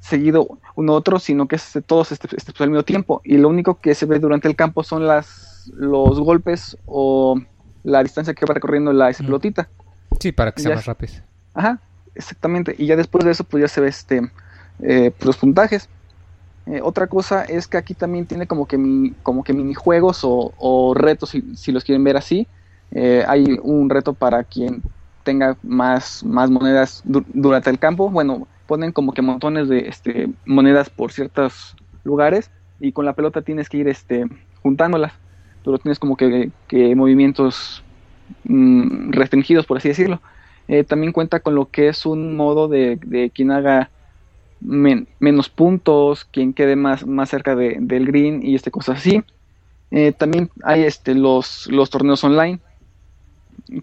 seguido 0.00 0.58
uno 0.74 0.92
a 0.92 0.96
otro, 0.96 1.18
sino 1.18 1.46
que 1.48 1.56
es 1.56 1.78
todos 1.86 2.12
este, 2.12 2.28
este, 2.36 2.52
al 2.62 2.70
mismo 2.70 2.82
tiempo. 2.82 3.20
Y 3.24 3.38
lo 3.38 3.48
único 3.48 3.80
que 3.80 3.94
se 3.94 4.06
ve 4.06 4.18
durante 4.18 4.48
el 4.48 4.56
campo 4.56 4.82
son 4.82 5.06
las, 5.06 5.70
los 5.74 6.20
golpes 6.20 6.76
o 6.86 7.40
la 7.84 8.02
distancia 8.02 8.34
que 8.34 8.46
va 8.46 8.54
recorriendo 8.54 8.92
la 8.92 9.10
esa 9.10 9.24
pelotita. 9.24 9.68
Sí, 10.20 10.32
para 10.32 10.52
que 10.52 10.62
sea 10.62 10.74
más 10.74 10.86
rápido. 10.86 11.14
Ajá, 11.54 11.80
exactamente. 12.14 12.74
Y 12.76 12.86
ya 12.86 12.96
después 12.96 13.24
de 13.24 13.30
eso, 13.30 13.44
pues 13.44 13.62
ya 13.62 13.68
se 13.68 13.80
ve 13.80 13.88
este 13.88 14.30
eh, 14.80 15.12
pues, 15.16 15.26
los 15.26 15.36
puntajes. 15.36 15.88
Eh, 16.66 16.80
otra 16.82 17.06
cosa 17.06 17.44
es 17.44 17.68
que 17.68 17.76
aquí 17.76 17.94
también 17.94 18.26
tiene 18.26 18.46
como 18.46 18.66
que 18.66 18.78
mi, 18.78 19.10
como 19.22 19.44
que 19.44 19.52
minijuegos 19.52 20.20
o, 20.22 20.94
retos, 20.96 21.34
si, 21.54 21.72
los 21.72 21.84
quieren 21.84 22.04
ver 22.04 22.16
así. 22.16 22.46
Eh, 22.92 23.24
hay 23.26 23.58
un 23.62 23.90
reto 23.90 24.14
para 24.14 24.44
quien 24.44 24.82
tenga 25.22 25.56
más, 25.62 26.24
más 26.24 26.50
monedas 26.50 27.02
durante 27.04 27.70
el 27.70 27.78
campo. 27.78 28.10
Bueno, 28.10 28.46
ponen 28.66 28.92
como 28.92 29.12
que 29.12 29.22
montones 29.22 29.68
de 29.68 29.88
este, 29.88 30.30
monedas 30.44 30.90
por 30.90 31.12
ciertos 31.12 31.76
lugares 32.04 32.50
y 32.80 32.92
con 32.92 33.04
la 33.04 33.14
pelota 33.14 33.42
tienes 33.42 33.68
que 33.68 33.78
ir 33.78 33.88
este, 33.88 34.26
juntándolas 34.62 35.12
tú 35.64 35.76
tienes 35.78 35.98
como 35.98 36.16
que, 36.16 36.50
movimientos 36.94 37.82
mm, 38.44 39.10
restringidos, 39.10 39.66
por 39.66 39.78
así 39.78 39.88
decirlo. 39.88 40.20
Eh, 40.68 40.84
también 40.84 41.12
cuenta 41.12 41.40
con 41.40 41.54
lo 41.54 41.70
que 41.70 41.88
es 41.88 42.06
un 42.06 42.36
modo 42.36 42.68
de, 42.68 43.30
quien 43.34 43.50
haga 43.50 43.90
menos 44.60 45.48
puntos, 45.48 46.24
quien 46.26 46.54
quede 46.54 46.76
más, 46.76 47.06
más 47.06 47.28
cerca 47.30 47.56
del 47.56 48.06
green 48.06 48.40
y 48.46 48.54
este 48.54 48.70
cosas 48.70 48.98
así. 48.98 49.22
Eh, 49.90 50.12
también 50.12 50.50
hay 50.62 50.82
este 50.84 51.14
los, 51.14 51.66
los 51.70 51.90
torneos 51.90 52.22
online 52.24 52.60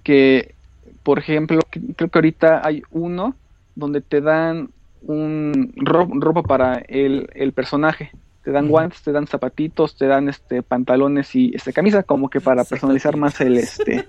que 0.03 0.55
por 1.03 1.19
ejemplo 1.19 1.61
creo 1.69 2.09
que 2.09 2.17
ahorita 2.17 2.61
hay 2.63 2.83
uno 2.91 3.35
donde 3.75 4.01
te 4.01 4.21
dan 4.21 4.69
un 5.03 5.73
ropa 5.75 6.43
para 6.43 6.75
el, 6.87 7.29
el 7.33 7.53
personaje 7.53 8.11
te 8.43 8.51
dan 8.51 8.67
guantes, 8.67 9.01
te 9.01 9.11
dan 9.11 9.27
zapatitos, 9.27 9.95
te 9.95 10.07
dan 10.07 10.29
este 10.29 10.63
pantalones 10.63 11.35
y 11.35 11.51
este 11.53 11.73
camisa 11.73 12.03
como 12.03 12.29
que 12.29 12.41
para 12.41 12.63
personalizar 12.63 13.15
más 13.17 13.39
el 13.41 13.57
este 13.57 14.07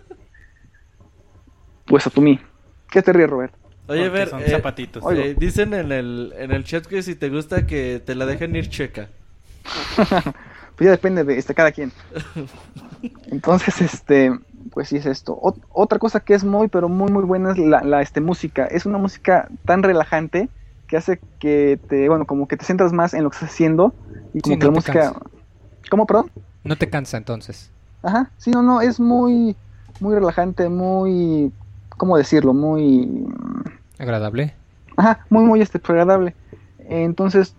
pues 1.85 2.07
a 2.07 2.11
tu 2.11 2.23
mí. 2.23 2.39
¿Qué 2.91 3.03
te 3.03 3.13
ríes, 3.13 3.29
Robert? 3.29 3.55
Oye, 3.89 4.09
ver, 4.09 4.29
son 4.29 4.43
eh, 4.43 4.49
zapatitos. 4.49 5.05
Eh, 5.13 5.35
dicen 5.39 5.75
en 5.75 5.93
el 5.93 6.33
en 6.39 6.53
el 6.53 6.65
chat 6.65 6.87
que 6.87 7.03
si 7.03 7.15
te 7.15 7.29
gusta 7.29 7.67
que 7.67 8.01
te 8.05 8.15
la 8.15 8.25
dejen 8.25 8.57
ir 8.57 8.69
checa. 8.69 9.09
pues 10.77 10.87
ya 10.87 10.91
depende 10.91 11.25
de 11.25 11.39
este 11.39 11.55
cada 11.55 11.73
quien. 11.73 11.93
Entonces, 13.31 13.81
este, 13.81 14.33
pues 14.71 14.89
sí 14.89 14.97
es 14.97 15.07
esto. 15.07 15.39
otra 15.71 15.99
cosa 15.99 16.21
que 16.21 16.35
es 16.35 16.45
muy 16.45 16.69
pero 16.69 16.89
muy 16.89 17.11
muy 17.11 17.25
buena 17.25 17.53
es 17.53 17.59
la, 17.59 17.83
la 17.83 18.03
este 18.03 18.21
música. 18.21 18.67
Es 18.67 18.87
una 18.87 18.99
música 18.99 19.49
tan 19.65 19.83
relajante 19.83 20.49
que 20.93 20.97
hace 20.99 21.21
que 21.39 21.81
te, 21.89 22.09
bueno, 22.09 22.27
como 22.27 22.47
que 22.47 22.57
te 22.57 22.67
centras 22.67 22.93
más 22.93 23.15
en 23.15 23.25
lo 23.25 23.31
que 23.31 23.37
estás 23.37 23.51
haciendo 23.51 23.95
y 24.35 24.41
como 24.41 24.59
que 24.59 24.65
la 24.67 24.71
música... 24.71 25.15
¿Cómo, 25.91 26.07
perdón? 26.07 26.31
No 26.65 26.77
te 26.77 26.91
cansa 26.91 27.17
entonces. 27.17 27.71
Ajá, 28.03 28.31
sí, 28.37 28.51
no, 28.51 28.63
no, 28.63 28.81
es 28.81 29.01
muy, 29.01 29.57
muy 30.01 30.15
relajante, 30.15 30.69
muy, 30.69 31.51
¿cómo 31.97 32.17
decirlo? 32.19 32.53
Muy... 32.53 33.27
Agradable. 33.99 34.55
Ajá, 34.97 35.25
muy, 35.31 35.45
muy 35.45 35.63
este, 35.63 35.79
agradable. 35.79 36.35
Entonces, 36.89 37.55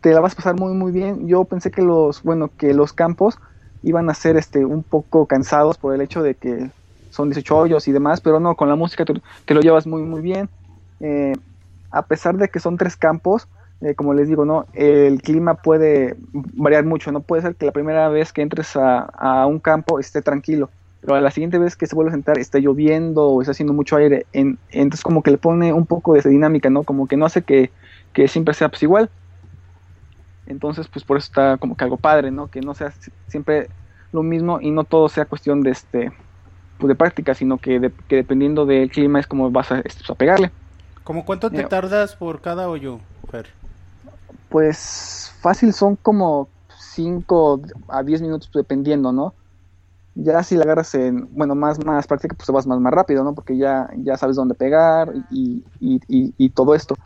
te 0.00 0.12
la 0.12 0.20
vas 0.20 0.32
a 0.32 0.36
pasar 0.36 0.58
muy 0.58 0.72
muy 0.72 0.92
bien. 0.92 1.28
Yo 1.28 1.44
pensé 1.44 1.70
que 1.70 1.82
los, 1.82 2.22
bueno, 2.22 2.50
que 2.56 2.72
los 2.72 2.92
campos 2.92 3.38
iban 3.82 4.08
a 4.10 4.14
ser 4.14 4.36
este 4.36 4.64
un 4.64 4.82
poco 4.82 5.26
cansados 5.26 5.78
por 5.78 5.94
el 5.94 6.00
hecho 6.00 6.22
de 6.22 6.34
que 6.34 6.70
son 7.10 7.28
18 7.28 7.56
hoyos 7.56 7.88
y 7.88 7.92
demás, 7.92 8.20
pero 8.20 8.40
no, 8.40 8.54
con 8.54 8.68
la 8.68 8.76
música 8.76 9.04
te, 9.04 9.14
te 9.44 9.54
lo 9.54 9.60
llevas 9.60 9.86
muy 9.86 10.02
muy 10.02 10.20
bien. 10.20 10.48
Eh, 11.00 11.34
a 11.90 12.02
pesar 12.02 12.36
de 12.36 12.48
que 12.48 12.58
son 12.58 12.76
tres 12.78 12.96
campos, 12.96 13.46
eh, 13.82 13.94
como 13.94 14.14
les 14.14 14.28
digo, 14.28 14.44
¿no? 14.44 14.66
El 14.72 15.20
clima 15.20 15.54
puede 15.54 16.16
variar 16.32 16.84
mucho, 16.84 17.12
no 17.12 17.20
puede 17.20 17.42
ser 17.42 17.54
que 17.54 17.66
la 17.66 17.72
primera 17.72 18.08
vez 18.08 18.32
que 18.32 18.40
entres 18.40 18.76
a, 18.76 19.00
a 19.00 19.46
un 19.46 19.58
campo 19.58 19.98
esté 19.98 20.22
tranquilo, 20.22 20.70
pero 21.00 21.16
a 21.16 21.20
la 21.20 21.30
siguiente 21.30 21.58
vez 21.58 21.76
que 21.76 21.86
se 21.86 21.94
vuelve 21.94 22.10
a 22.10 22.14
sentar 22.14 22.38
esté 22.38 22.60
lloviendo 22.60 23.28
o 23.28 23.42
está 23.42 23.50
haciendo 23.50 23.74
mucho 23.74 23.96
aire, 23.96 24.24
en, 24.32 24.58
entonces 24.70 25.02
como 25.02 25.22
que 25.22 25.32
le 25.32 25.38
pone 25.38 25.72
un 25.72 25.84
poco 25.84 26.14
de 26.14 26.20
esa 26.20 26.28
dinámica, 26.28 26.70
¿no? 26.70 26.84
Como 26.84 27.08
que 27.08 27.16
no 27.16 27.26
hace 27.26 27.42
que, 27.42 27.70
que 28.12 28.28
siempre 28.28 28.54
sea 28.54 28.68
pues 28.68 28.82
igual. 28.84 29.10
Entonces, 30.46 30.88
pues 30.88 31.04
por 31.04 31.16
eso 31.16 31.26
está 31.26 31.56
como 31.58 31.76
que 31.76 31.84
algo 31.84 31.96
padre, 31.96 32.30
¿no? 32.30 32.48
Que 32.48 32.60
no 32.60 32.74
sea 32.74 32.92
siempre 33.28 33.68
lo 34.12 34.22
mismo 34.22 34.60
y 34.60 34.70
no 34.70 34.84
todo 34.84 35.08
sea 35.08 35.24
cuestión 35.24 35.62
de 35.62 35.70
este 35.70 36.12
pues 36.78 36.88
de 36.88 36.94
práctica, 36.96 37.34
sino 37.34 37.58
que, 37.58 37.78
de, 37.78 37.92
que 38.08 38.16
dependiendo 38.16 38.66
del 38.66 38.90
clima 38.90 39.20
es 39.20 39.26
como 39.26 39.50
vas 39.50 39.70
a, 39.70 39.80
este, 39.80 40.02
a 40.10 40.16
pegarle. 40.16 40.50
¿Cómo 41.04 41.24
cuánto 41.24 41.50
te 41.50 41.62
Eh, 41.62 41.64
tardas 41.64 42.16
por 42.16 42.40
cada 42.40 42.68
hoyo, 42.68 43.00
Fer? 43.30 43.46
Pues 44.48 45.32
fácil 45.40 45.72
son 45.72 45.96
como 45.96 46.48
5 46.94 47.62
a 47.88 48.02
10 48.02 48.22
minutos 48.22 48.48
pues, 48.52 48.64
dependiendo, 48.64 49.12
¿no? 49.12 49.34
Ya 50.14 50.42
si 50.42 50.56
la 50.56 50.64
agarras 50.64 50.94
en, 50.94 51.28
bueno, 51.34 51.54
más, 51.54 51.82
más 51.84 52.06
práctica, 52.06 52.34
pues 52.34 52.46
te 52.46 52.52
vas 52.52 52.66
más, 52.66 52.78
más 52.80 52.92
rápido, 52.92 53.24
¿no? 53.24 53.34
Porque 53.34 53.56
ya, 53.56 53.88
ya 53.96 54.16
sabes 54.16 54.36
dónde 54.36 54.54
pegar 54.54 55.12
y, 55.30 55.64
y, 55.80 56.00
y, 56.08 56.34
y 56.36 56.50
todo 56.50 56.74
esto. 56.74 56.96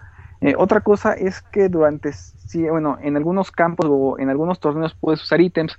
Eh, 0.41 0.55
otra 0.57 0.81
cosa 0.81 1.13
es 1.13 1.41
que 1.41 1.69
durante, 1.69 2.13
sí, 2.13 2.69
bueno, 2.69 2.99
en 3.01 3.17
algunos 3.17 3.51
campos 3.51 3.87
o 3.89 4.19
en 4.19 4.29
algunos 4.29 4.61
torneos 4.61 4.95
puedes 4.95 5.23
usar 5.23 5.41
ítems. 5.41 5.77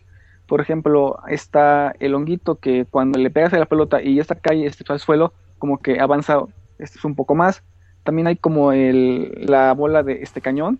Por 0.47 0.61
ejemplo, 0.61 1.19
está 1.27 1.93
el 1.99 2.15
honguito 2.15 2.55
que 2.55 2.85
cuando 2.85 3.19
le 3.19 3.29
pegas 3.29 3.53
a 3.53 3.59
la 3.59 3.65
pelota 3.65 4.01
y 4.01 4.19
esta 4.19 4.35
cae 4.35 4.65
este, 4.65 4.85
al 4.91 4.99
suelo, 4.99 5.33
como 5.59 5.79
que 5.79 5.99
avanza 5.99 6.39
este, 6.79 7.05
un 7.05 7.15
poco 7.15 7.35
más. 7.35 7.63
También 8.03 8.27
hay 8.27 8.37
como 8.37 8.71
el, 8.71 9.45
la 9.45 9.73
bola 9.73 10.03
de 10.03 10.21
este 10.23 10.41
cañón 10.41 10.79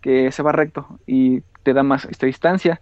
que 0.00 0.30
se 0.30 0.42
va 0.42 0.52
recto 0.52 0.86
y 1.06 1.40
te 1.64 1.74
da 1.74 1.82
más 1.82 2.04
esta 2.04 2.26
distancia. 2.26 2.80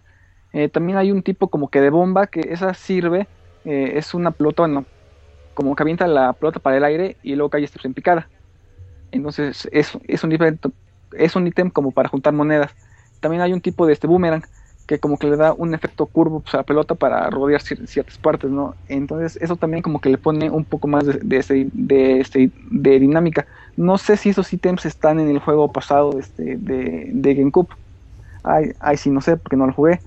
Eh, 0.53 0.69
también 0.69 0.97
hay 0.97 1.11
un 1.11 1.23
tipo 1.23 1.49
como 1.49 1.69
que 1.69 1.81
de 1.81 1.89
bomba 1.89 2.27
que 2.27 2.41
esa 2.41 2.73
sirve, 2.73 3.27
eh, 3.65 3.93
es 3.95 4.13
una 4.13 4.31
pelota, 4.31 4.63
bueno, 4.63 4.85
como 5.53 5.75
que 5.75 5.83
avienta 5.83 6.07
la 6.07 6.33
pelota 6.33 6.59
para 6.59 6.77
el 6.77 6.83
aire 6.83 7.17
y 7.23 7.35
luego 7.35 7.49
cae 7.49 7.63
este, 7.63 7.79
en 7.83 7.93
picada. 7.93 8.29
Entonces 9.11 9.67
es, 9.71 9.97
es, 10.07 10.23
un 10.23 10.31
ítem, 10.31 10.57
es 11.13 11.35
un 11.35 11.47
ítem 11.47 11.69
como 11.69 11.91
para 11.91 12.09
juntar 12.09 12.33
monedas. 12.33 12.71
También 13.19 13.41
hay 13.41 13.53
un 13.53 13.61
tipo 13.61 13.85
de 13.87 13.93
este 13.93 14.07
boomerang 14.07 14.43
que 14.85 14.99
como 14.99 15.17
que 15.17 15.27
le 15.27 15.35
da 15.35 15.53
un 15.53 15.73
efecto 15.73 16.05
curvo 16.05 16.39
pues, 16.39 16.53
a 16.53 16.57
la 16.57 16.63
pelota 16.63 16.95
para 16.95 17.29
rodear 17.29 17.61
ciertas 17.61 18.17
partes, 18.17 18.49
¿no? 18.49 18.73
Entonces 18.87 19.37
eso 19.41 19.57
también 19.57 19.83
como 19.83 19.99
que 19.99 20.09
le 20.09 20.17
pone 20.17 20.49
un 20.49 20.63
poco 20.63 20.87
más 20.87 21.05
de, 21.05 21.19
de, 21.21 21.37
este, 21.37 21.67
de, 21.73 22.19
este, 22.21 22.51
de 22.71 22.99
dinámica. 22.99 23.45
No 23.75 23.97
sé 23.97 24.15
si 24.15 24.29
esos 24.29 24.51
ítems 24.53 24.85
están 24.85 25.19
en 25.19 25.29
el 25.29 25.39
juego 25.39 25.71
pasado 25.71 26.17
este, 26.17 26.55
de, 26.57 27.09
de 27.11 27.35
GameCube. 27.35 27.67
Ay, 28.43 28.71
ay, 28.79 28.95
sí, 28.95 29.09
no 29.09 29.19
sé, 29.19 29.35
porque 29.35 29.57
no 29.57 29.67
lo 29.67 29.73
jugué. 29.73 29.99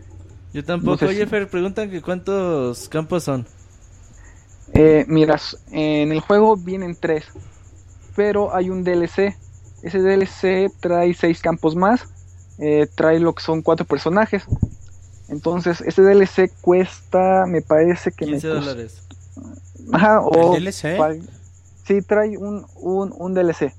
Yo 0.55 0.65
tampoco. 0.65 0.93
No 0.93 0.99
sé 0.99 1.07
Oye, 1.09 1.25
si- 1.25 1.31
Fer, 1.31 1.49
preguntan 1.49 1.91
que 1.91 2.01
cuántos 2.01 2.89
campos 2.89 3.25
son. 3.25 3.47
Eh, 4.73 5.05
miras, 5.09 5.59
en 5.73 6.13
el 6.13 6.21
juego 6.21 6.57
vienen 6.57 6.97
tres, 6.99 7.27
pero 8.15 8.55
hay 8.55 8.71
un 8.71 8.85
DLC. 8.85 9.37
Ese 9.83 9.99
DLC 10.01 10.71
trae 10.81 11.15
seis 11.15 11.41
campos 11.41 11.75
más, 11.77 12.07
eh, 12.59 12.87
trae 12.95 13.19
lo 13.21 13.35
que 13.35 13.43
son 13.43 13.63
cuatro 13.63 13.87
personajes. 13.87 14.45
Entonces, 15.29 15.81
ese 15.83 16.03
DLC 16.03 16.51
cuesta, 16.61 17.45
me 17.47 17.63
parece 17.63 18.11
que 18.13 18.27
15 18.27 18.47
me 18.49 18.55
dólares. 18.55 19.03
Ajá, 19.93 20.21
o 20.21 20.57
¿El 20.57 20.65
DLC? 20.65 20.97
pag- 20.99 21.23
Sí, 21.87 22.03
trae 22.03 22.37
un, 22.37 22.67
un, 22.77 23.13
un 23.17 23.35
DLC. 23.35 23.73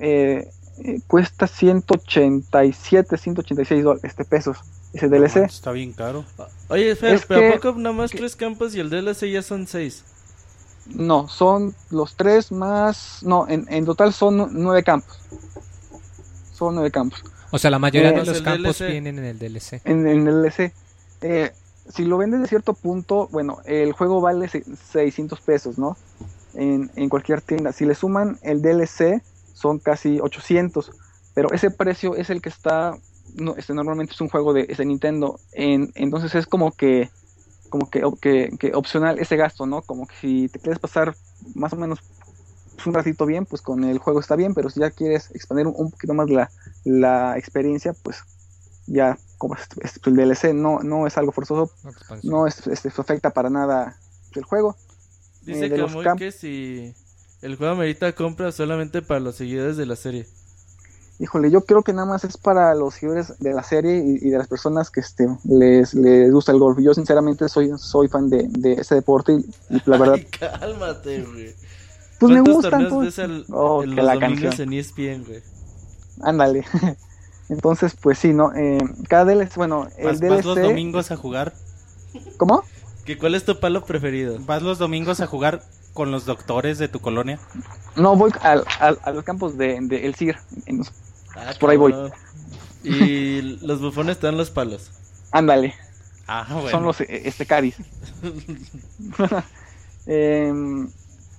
Eh, 0.00 0.48
eh, 0.84 1.00
cuesta 1.06 1.46
187, 1.46 3.16
186 3.16 3.84
dólares, 3.84 4.04
este 4.04 4.24
pesos, 4.24 4.58
ese 4.92 5.08
DLC. 5.08 5.44
Está 5.44 5.70
bien 5.72 5.92
caro. 5.92 6.24
Oye, 6.68 6.94
Fer, 6.96 7.14
Es 7.14 7.26
pero 7.26 7.40
que- 7.40 7.48
¿a 7.48 7.52
poco 7.60 7.78
nada 7.78 7.94
más 7.94 8.10
que- 8.10 8.18
tres 8.18 8.36
campos 8.36 8.74
y 8.74 8.80
el 8.80 8.90
DLC 8.90 9.30
ya 9.30 9.42
son 9.42 9.66
seis? 9.66 10.04
No, 10.86 11.28
son 11.28 11.74
los 11.90 12.14
tres 12.16 12.52
más... 12.52 13.20
No, 13.22 13.48
en, 13.48 13.66
en 13.70 13.84
total 13.84 14.12
son 14.12 14.36
nu- 14.36 14.48
nueve 14.50 14.82
campos. 14.82 15.18
Son 16.52 16.74
nueve 16.74 16.90
campos. 16.90 17.22
O 17.50 17.58
sea, 17.58 17.70
la 17.70 17.78
mayoría 17.78 18.10
Eh, 18.10 18.20
de 18.20 18.24
los 18.24 18.42
campos 18.42 18.78
DLC. 18.78 18.90
vienen 18.90 19.18
en 19.18 19.24
el 19.24 19.38
DLC. 19.38 19.80
En, 19.84 20.06
en 20.06 20.26
el 20.28 20.42
DLC. 20.42 20.72
Eh, 21.22 21.52
si 21.88 22.04
lo 22.04 22.18
vendes 22.18 22.40
de 22.40 22.46
cierto 22.48 22.74
punto, 22.74 23.28
bueno, 23.32 23.58
el 23.64 23.92
juego 23.92 24.20
vale 24.20 24.48
se- 24.48 24.64
600 24.92 25.40
pesos, 25.40 25.78
¿no? 25.78 25.96
En, 26.54 26.90
en 26.96 27.08
cualquier 27.08 27.40
tienda. 27.40 27.72
Si 27.72 27.84
le 27.84 27.94
suman 27.94 28.38
el 28.42 28.62
DLC, 28.62 29.22
son 29.54 29.78
casi 29.78 30.20
800. 30.20 30.90
Pero 31.34 31.50
ese 31.52 31.70
precio 31.70 32.14
es 32.16 32.30
el 32.30 32.40
que 32.42 32.48
está... 32.48 32.96
No, 33.36 33.56
este, 33.56 33.74
normalmente 33.74 34.12
es 34.14 34.20
un 34.20 34.28
juego 34.28 34.52
de, 34.52 34.66
es 34.68 34.78
de 34.78 34.84
Nintendo. 34.84 35.40
En, 35.52 35.90
entonces 35.96 36.34
es 36.34 36.46
como 36.46 36.70
que 36.72 37.10
como 37.74 37.90
que, 37.90 38.02
que, 38.20 38.56
que 38.56 38.72
opcional 38.72 39.18
ese 39.18 39.36
gasto, 39.36 39.66
¿no? 39.66 39.82
Como 39.82 40.06
que 40.06 40.14
si 40.20 40.48
te 40.48 40.60
quieres 40.60 40.78
pasar 40.78 41.12
más 41.56 41.72
o 41.72 41.76
menos 41.76 41.98
pues, 42.76 42.86
un 42.86 42.94
ratito 42.94 43.26
bien, 43.26 43.46
pues 43.46 43.62
con 43.62 43.82
el 43.82 43.98
juego 43.98 44.20
está 44.20 44.36
bien, 44.36 44.54
pero 44.54 44.70
si 44.70 44.78
ya 44.78 44.92
quieres 44.92 45.28
expandir 45.34 45.66
un, 45.66 45.74
un 45.76 45.90
poquito 45.90 46.14
más 46.14 46.30
la, 46.30 46.52
la 46.84 47.36
experiencia, 47.36 47.92
pues 47.92 48.18
ya 48.86 49.18
como 49.38 49.56
es, 49.56 49.62
es- 49.82 49.98
el 50.06 50.14
DLC 50.14 50.54
no, 50.54 50.78
no 50.84 51.08
es 51.08 51.18
algo 51.18 51.32
forzoso, 51.32 51.72
No, 51.82 51.90
expansión. 51.90 52.32
no 52.32 52.46
es, 52.46 52.64
este, 52.68 52.92
afecta 53.00 53.30
para 53.30 53.50
nada 53.50 53.96
el 54.36 54.44
juego. 54.44 54.76
Dice 55.42 55.66
Eh, 55.66 55.68
camp- 56.04 56.20
que 56.20 56.30
si 56.30 56.94
el 57.42 57.56
juego 57.56 57.72
amerita 57.72 58.12
compra 58.14 58.52
solamente 58.52 59.02
para 59.02 59.18
los 59.18 59.34
seguidores 59.34 59.76
de 59.76 59.86
la 59.86 59.96
serie. 59.96 60.26
Híjole, 61.20 61.50
yo 61.50 61.64
creo 61.64 61.82
que 61.82 61.92
nada 61.92 62.06
más 62.08 62.24
es 62.24 62.36
para 62.36 62.74
los 62.74 62.94
seguidores 62.94 63.38
de 63.38 63.52
la 63.54 63.62
serie 63.62 63.98
y, 63.98 64.26
y 64.26 64.30
de 64.30 64.38
las 64.38 64.48
personas 64.48 64.90
que 64.90 65.00
este, 65.00 65.28
les, 65.44 65.94
les 65.94 66.32
gusta 66.32 66.50
el 66.50 66.58
golf. 66.58 66.78
Yo 66.80 66.92
sinceramente 66.92 67.48
soy, 67.48 67.70
soy 67.78 68.08
fan 68.08 68.28
de, 68.28 68.46
de 68.48 68.72
ese 68.72 68.96
deporte 68.96 69.32
y, 69.32 69.74
y 69.76 69.82
la 69.86 69.96
verdad, 69.96 70.14
Ay, 70.18 70.24
cálmate, 70.24 71.22
güey. 71.22 71.54
pues 72.18 72.32
me 72.32 72.40
¿Cuántos 72.42 72.54
gustan. 72.54 72.88
pues. 72.88 73.18
Oh, 73.50 73.80
que 73.82 73.86
los 73.86 74.04
la 74.04 74.14
domingos 74.14 74.42
canción. 74.42 74.72
en 74.72 74.78
ESPN, 74.80 75.24
güey? 75.24 75.42
Ándale. 76.22 76.64
Entonces, 77.48 77.94
pues 78.00 78.18
sí, 78.18 78.32
¿no? 78.32 78.52
Eh, 78.54 78.78
cada 79.08 79.24
DLC, 79.26 79.54
bueno, 79.56 79.86
el 79.98 80.06
¿Vas, 80.06 80.18
DLC... 80.20 80.30
vas 80.36 80.44
los 80.46 80.56
domingos 80.62 81.10
a 81.12 81.16
jugar? 81.16 81.52
¿Cómo? 82.38 82.64
¿Que 83.04 83.18
¿Cuál 83.18 83.34
es 83.34 83.44
tu 83.44 83.60
palo 83.60 83.84
preferido? 83.84 84.38
¿Vas 84.46 84.62
los 84.62 84.78
domingos 84.78 85.20
a 85.20 85.26
jugar 85.26 85.62
con 85.92 86.10
los 86.10 86.24
doctores 86.24 86.78
de 86.78 86.88
tu 86.88 86.98
colonia? 87.00 87.38
No, 87.96 88.16
voy 88.16 88.32
al, 88.40 88.64
al- 88.80 88.98
a 89.02 89.10
los 89.12 89.22
campos 89.24 89.56
de, 89.58 89.78
de 89.82 90.06
El 90.06 90.14
Cir. 90.16 90.36
en 90.66 90.78
los- 90.78 90.92
Ah, 91.34 91.54
Por 91.58 91.70
ahí 91.70 91.76
voy. 91.76 91.96
Y 92.82 93.42
los 93.66 93.80
bufones 93.80 94.18
te 94.20 94.26
dan 94.26 94.36
los 94.38 94.50
palos. 94.50 94.92
Ándale, 95.30 95.74
Ah, 96.26 96.46
bueno. 96.60 96.70
son 96.70 96.84
los 96.84 97.00
eh, 97.00 97.06
este 97.26 97.46
caris. 97.46 97.76
Em, 100.06 100.92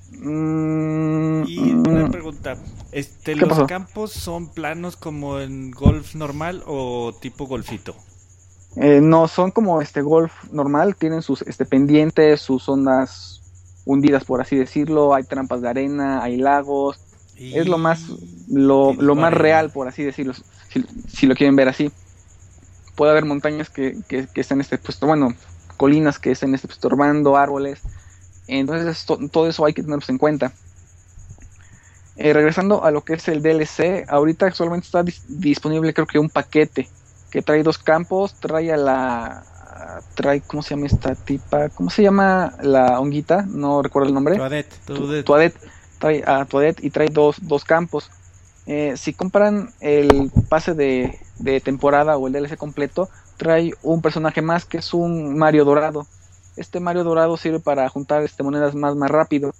mm, 0.09 1.43
Y 1.43 1.73
una 1.87 2.07
mm, 2.07 2.09
pregunta, 2.09 2.57
este, 2.91 3.35
¿Qué 3.37 3.45
¿los 3.45 3.47
pasó? 3.47 3.65
campos 3.65 4.11
son 4.13 4.53
planos 4.53 4.97
como 4.97 5.39
en 5.39 5.71
golf 5.71 6.15
normal 6.15 6.63
o 6.65 7.17
tipo 7.19 7.47
golfito? 7.47 7.95
eh, 8.75 8.99
no, 9.01 9.27
son 9.27 9.51
como 9.51 9.81
este 9.81 10.01
golf 10.01 10.33
normal, 10.51 10.95
tienen 10.97 11.21
sus 11.21 11.41
este, 11.43 11.65
pendientes, 11.65 12.41
sus 12.41 12.63
zonas 12.63 13.43
hundidas, 13.85 14.25
por 14.25 14.41
así 14.41 14.55
decirlo. 14.57 15.13
Hay 15.13 15.23
trampas 15.25 15.61
de 15.61 15.69
arena, 15.69 16.21
hay 16.23 16.37
lagos. 16.37 17.04
Y- 17.37 17.57
es 17.57 17.67
lo 17.67 17.77
más 17.77 18.11
lo, 18.49 18.93
lo 18.93 19.15
más 19.15 19.33
real 19.33 19.71
por 19.71 19.87
así 19.87 20.03
decirlo 20.03 20.33
si, 20.33 20.85
si 21.07 21.27
lo 21.27 21.35
quieren 21.35 21.55
ver 21.55 21.67
así. 21.67 21.91
Puede 22.95 23.11
haber 23.11 23.25
montañas 23.25 23.69
que, 23.69 23.97
que, 24.07 24.27
que 24.27 24.41
estén 24.41 24.61
este 24.61 24.77
pues 24.77 24.99
bueno 24.99 25.35
colinas 25.77 26.19
que 26.19 26.31
estén 26.31 26.55
este, 26.55 26.67
pues, 26.67 26.77
estorbando 26.77 27.35
árboles. 27.35 27.81
Entonces 28.47 29.05
to- 29.05 29.19
todo 29.29 29.47
eso 29.49 29.65
hay 29.65 29.73
que 29.73 29.83
tenerlo 29.83 30.03
en 30.07 30.17
cuenta. 30.17 30.53
Eh, 32.17 32.31
regresando 32.31 32.83
a 32.85 32.91
lo 32.91 33.03
que 33.03 33.15
es 33.15 33.27
el 33.27 33.41
DLC 33.41 34.05
ahorita 34.07 34.49
solamente 34.51 34.85
está 34.85 35.03
dis- 35.03 35.21
disponible 35.27 35.93
creo 35.93 36.07
que 36.07 36.17
un 36.17 36.29
paquete 36.29 36.89
que 37.29 37.41
trae 37.41 37.61
dos 37.61 37.77
campos 37.77 38.35
trae 38.39 38.71
a 38.71 38.77
la 38.77 39.45
trae 40.13 40.39
cómo 40.41 40.63
se 40.63 40.75
llama 40.75 40.85
esta 40.87 41.13
tipa 41.15 41.67
cómo 41.69 41.89
se 41.89 42.03
llama 42.03 42.55
la 42.61 43.01
honguita 43.01 43.45
no 43.45 43.81
recuerdo 43.81 44.07
el 44.07 44.13
nombre. 44.13 44.35
De- 44.35 44.39
Toadette, 45.23 45.59
trae 45.97 46.23
a 46.25 46.45
Toadette 46.45 46.83
y 46.83 46.91
trae 46.91 47.09
dos, 47.09 47.37
dos 47.41 47.65
campos. 47.65 48.11
Eh, 48.65 48.97
si 48.97 49.13
compran 49.13 49.75
el 49.79 50.33
pase 50.47 50.73
de, 50.73 51.19
temporada 51.63 52.17
o 52.17 52.27
el 52.27 52.33
DLC 52.33 52.57
completo, 52.57 53.09
trae 53.37 53.71
un 53.81 54.01
personaje 54.01 54.41
más 54.41 54.65
que 54.65 54.77
es 54.79 54.93
un 54.93 55.37
Mario 55.37 55.65
Dorado. 55.65 56.09
Este 56.55 56.79
Mario 56.79 57.03
Dorado 57.03 57.37
sirve 57.37 57.59
para 57.59 57.87
juntar 57.89 58.23
este, 58.23 58.43
monedas 58.43 58.75
más, 58.75 58.95
más 58.95 59.11
rápido. 59.11 59.55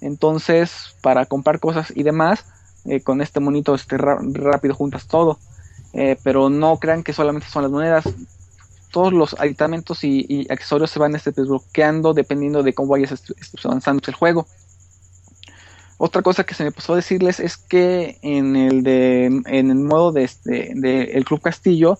Entonces, 0.00 0.96
para 1.02 1.26
comprar 1.26 1.60
cosas 1.60 1.92
y 1.96 2.02
demás, 2.02 2.46
eh, 2.84 3.02
con 3.02 3.20
este 3.22 3.40
monito 3.40 3.74
este, 3.74 3.96
rápido 3.98 4.74
juntas 4.74 5.06
todo. 5.08 5.42
eh, 5.92 6.20
pero 6.22 6.50
no 6.50 6.78
crean 6.78 7.02
que 7.02 7.12
solamente 7.14 7.48
son 7.48 7.62
las 7.62 7.72
monedas. 7.72 8.16
Todos 8.90 9.12
los 9.12 9.34
aditamentos 9.40 10.04
y, 10.04 10.46
accesorios 10.50 10.90
se 10.90 10.98
van 10.98 11.14
este, 11.16 11.32
desbloqueando 11.32 12.14
dependiendo 12.14 12.62
de 12.62 12.74
cómo 12.74 12.90
vayas 12.90 13.12
est- 13.12 13.30
est- 13.38 13.66
avanzando 13.66 14.02
el 14.06 14.14
juego. 14.14 14.48
Otra 15.98 16.22
cosa 16.22 16.44
que 16.44 16.54
se 16.54 16.64
me 16.64 16.72
pasó 16.72 16.92
a 16.92 16.96
decirles 16.96 17.40
es 17.40 17.56
que 17.56 18.18
en 18.22 18.54
el 18.56 18.82
de 18.82 19.26
en 19.26 19.70
el 19.70 19.76
modo 19.78 20.12
de 20.12 20.24
este 20.24 20.72
de 20.74 21.04
el 21.14 21.24
Club 21.24 21.40
Castillo 21.40 21.98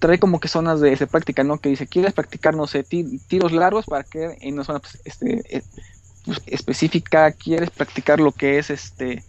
trae 0.00 0.18
como 0.20 0.40
que 0.40 0.48
zonas 0.48 0.80
de, 0.80 0.96
de 0.96 1.06
práctica, 1.08 1.44
¿no? 1.44 1.60
Que 1.60 1.70
dice, 1.70 1.88
¿quieres 1.88 2.14
practicar, 2.14 2.56
no 2.56 2.66
sé, 2.66 2.84
ti- 2.84 3.20
tiros 3.28 3.52
largos 3.52 3.86
para 3.86 4.04
que 4.04 4.36
en 4.40 4.54
una 4.54 4.64
zona 4.64 4.80
pues, 4.80 5.00
este, 5.04 5.42
eh, 5.58 5.64
pues, 6.24 6.40
específica 6.46 7.32
quieres 7.32 7.70
practicar 7.70 8.20
lo 8.20 8.32
que 8.34 8.58
es 8.58 8.70
este 8.70 9.26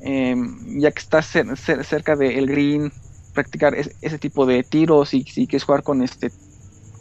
em, 0.00 0.80
ya 0.80 0.92
que 0.92 1.00
estás 1.00 1.34
cer- 1.34 1.52
cer- 1.56 1.84
cerca 1.84 2.16
del 2.16 2.46
green 2.46 2.92
practicar 3.32 3.74
es- 3.74 3.90
ese 4.00 4.18
tipo 4.18 4.46
de 4.46 4.64
tiros 4.64 5.14
y 5.14 5.24
si 5.24 5.46
quieres 5.46 5.64
jugar 5.64 5.82
con 5.82 6.02
este 6.02 6.34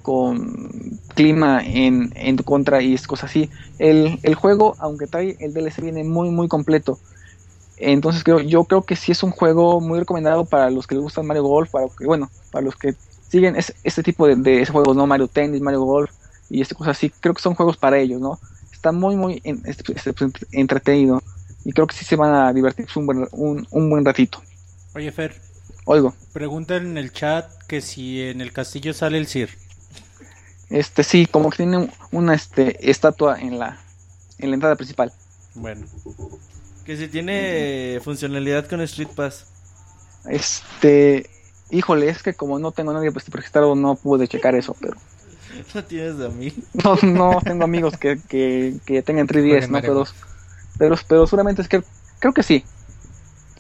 con 0.02 1.00
clima 1.16 1.62
en, 1.66 2.12
en 2.16 2.36
tu 2.38 2.44
contra 2.44 2.82
y 2.82 2.94
es 2.94 3.08
cosas 3.08 3.30
así. 3.30 3.50
El, 3.80 4.20
el 4.24 4.36
juego 4.36 4.76
aunque 4.80 5.08
trae 5.08 5.38
el 5.40 5.54
DLC 5.54 5.82
viene 5.82 6.04
muy 6.04 6.30
muy 6.30 6.48
completo. 6.48 7.00
Entonces 7.78 8.24
creo, 8.24 8.40
yo 8.42 8.64
creo 8.66 8.84
que 8.84 8.96
sí 8.96 9.12
es 9.12 9.24
un 9.24 9.32
juego 9.32 9.82
muy 9.82 10.00
recomendado 10.00 10.46
para 10.46 10.70
los 10.70 10.86
que 10.86 10.96
les 10.96 11.02
gustan 11.04 11.26
Mario 11.26 11.44
Golf 11.44 11.72
para 11.72 11.88
que, 11.98 12.06
bueno 12.06 12.30
para 12.52 12.64
los 12.64 12.76
que 12.76 12.94
siguen 13.30 13.56
es- 13.56 13.74
este 13.84 14.04
tipo 14.04 14.28
de, 14.28 14.36
de 14.36 14.66
juegos 14.66 14.96
no 14.96 15.08
Mario 15.08 15.28
Tennis 15.28 15.62
Mario 15.62 15.82
Golf 15.82 16.12
y 16.50 16.62
este 16.62 16.76
cosas 16.76 16.98
así. 16.98 17.12
Creo 17.22 17.34
que 17.34 17.42
son 17.42 17.56
juegos 17.56 17.78
para 17.78 17.98
ellos 17.98 18.20
no 18.22 18.40
está 18.72 18.92
muy 18.92 19.16
muy 19.16 19.42
en- 19.44 19.62
este- 19.66 19.94
este- 19.94 20.16
entretenido 20.52 21.22
y 21.64 21.72
creo 21.72 21.86
que 21.88 21.96
sí 21.96 22.04
se 22.06 22.16
van 22.16 22.34
a 22.34 22.52
divertir 22.54 22.88
un 22.96 23.06
buen, 23.06 23.28
un, 23.32 23.68
un 23.70 23.90
buen 23.90 24.04
ratito. 24.04 24.42
Oye, 24.96 25.12
Fer, 25.12 25.40
Oigo, 25.86 26.14
pregunta 26.34 26.76
en 26.78 26.98
el 26.98 27.12
chat 27.12 27.46
que 27.68 27.82
si 27.82 28.22
en 28.22 28.42
el 28.42 28.52
castillo 28.52 28.94
sale 28.94 29.18
el 29.18 29.28
Sir. 29.28 29.50
Este 30.72 31.04
sí, 31.04 31.26
como 31.26 31.50
que 31.50 31.58
tiene 31.58 31.78
un- 31.78 31.92
una 32.12 32.34
este, 32.34 32.90
estatua 32.90 33.40
en 33.40 33.60
la, 33.60 33.80
en 34.40 34.50
la 34.50 34.56
entrada 34.56 34.76
principal. 34.76 35.12
Bueno, 35.56 35.86
Que 36.86 36.98
si 36.98 37.08
tiene 37.08 38.00
funcionalidad 38.04 38.68
con 38.68 38.82
Street 38.82 39.10
Pass. 39.16 39.46
Este, 40.30 41.30
híjole, 41.70 42.10
es 42.10 42.24
que 42.24 42.34
como 42.34 42.60
no 42.60 42.72
tengo 42.72 42.94
nadie 42.94 43.12
pues, 43.12 43.28
registrado 43.30 43.76
no 43.76 43.96
pude 43.96 44.28
checar 44.28 44.56
eso, 44.56 44.76
pero 44.80 44.96
No 45.76 45.84
tienes 45.84 46.20
a 46.22 46.30
mí. 46.30 46.54
no, 46.74 46.96
no 47.04 47.42
tengo 47.44 47.64
amigos 47.64 47.98
que, 47.98 48.20
que, 48.30 48.76
que 48.86 49.02
tengan 49.02 49.28
3DS, 49.28 49.42
Jueguen 49.68 49.72
¿no? 49.72 49.82
Pero, 49.82 50.06
pero, 50.78 50.96
pero 51.08 51.28
seguramente 51.28 51.62
es 51.62 51.68
que 51.68 51.84
creo 52.20 52.34
que 52.34 52.44
sí. 52.44 52.64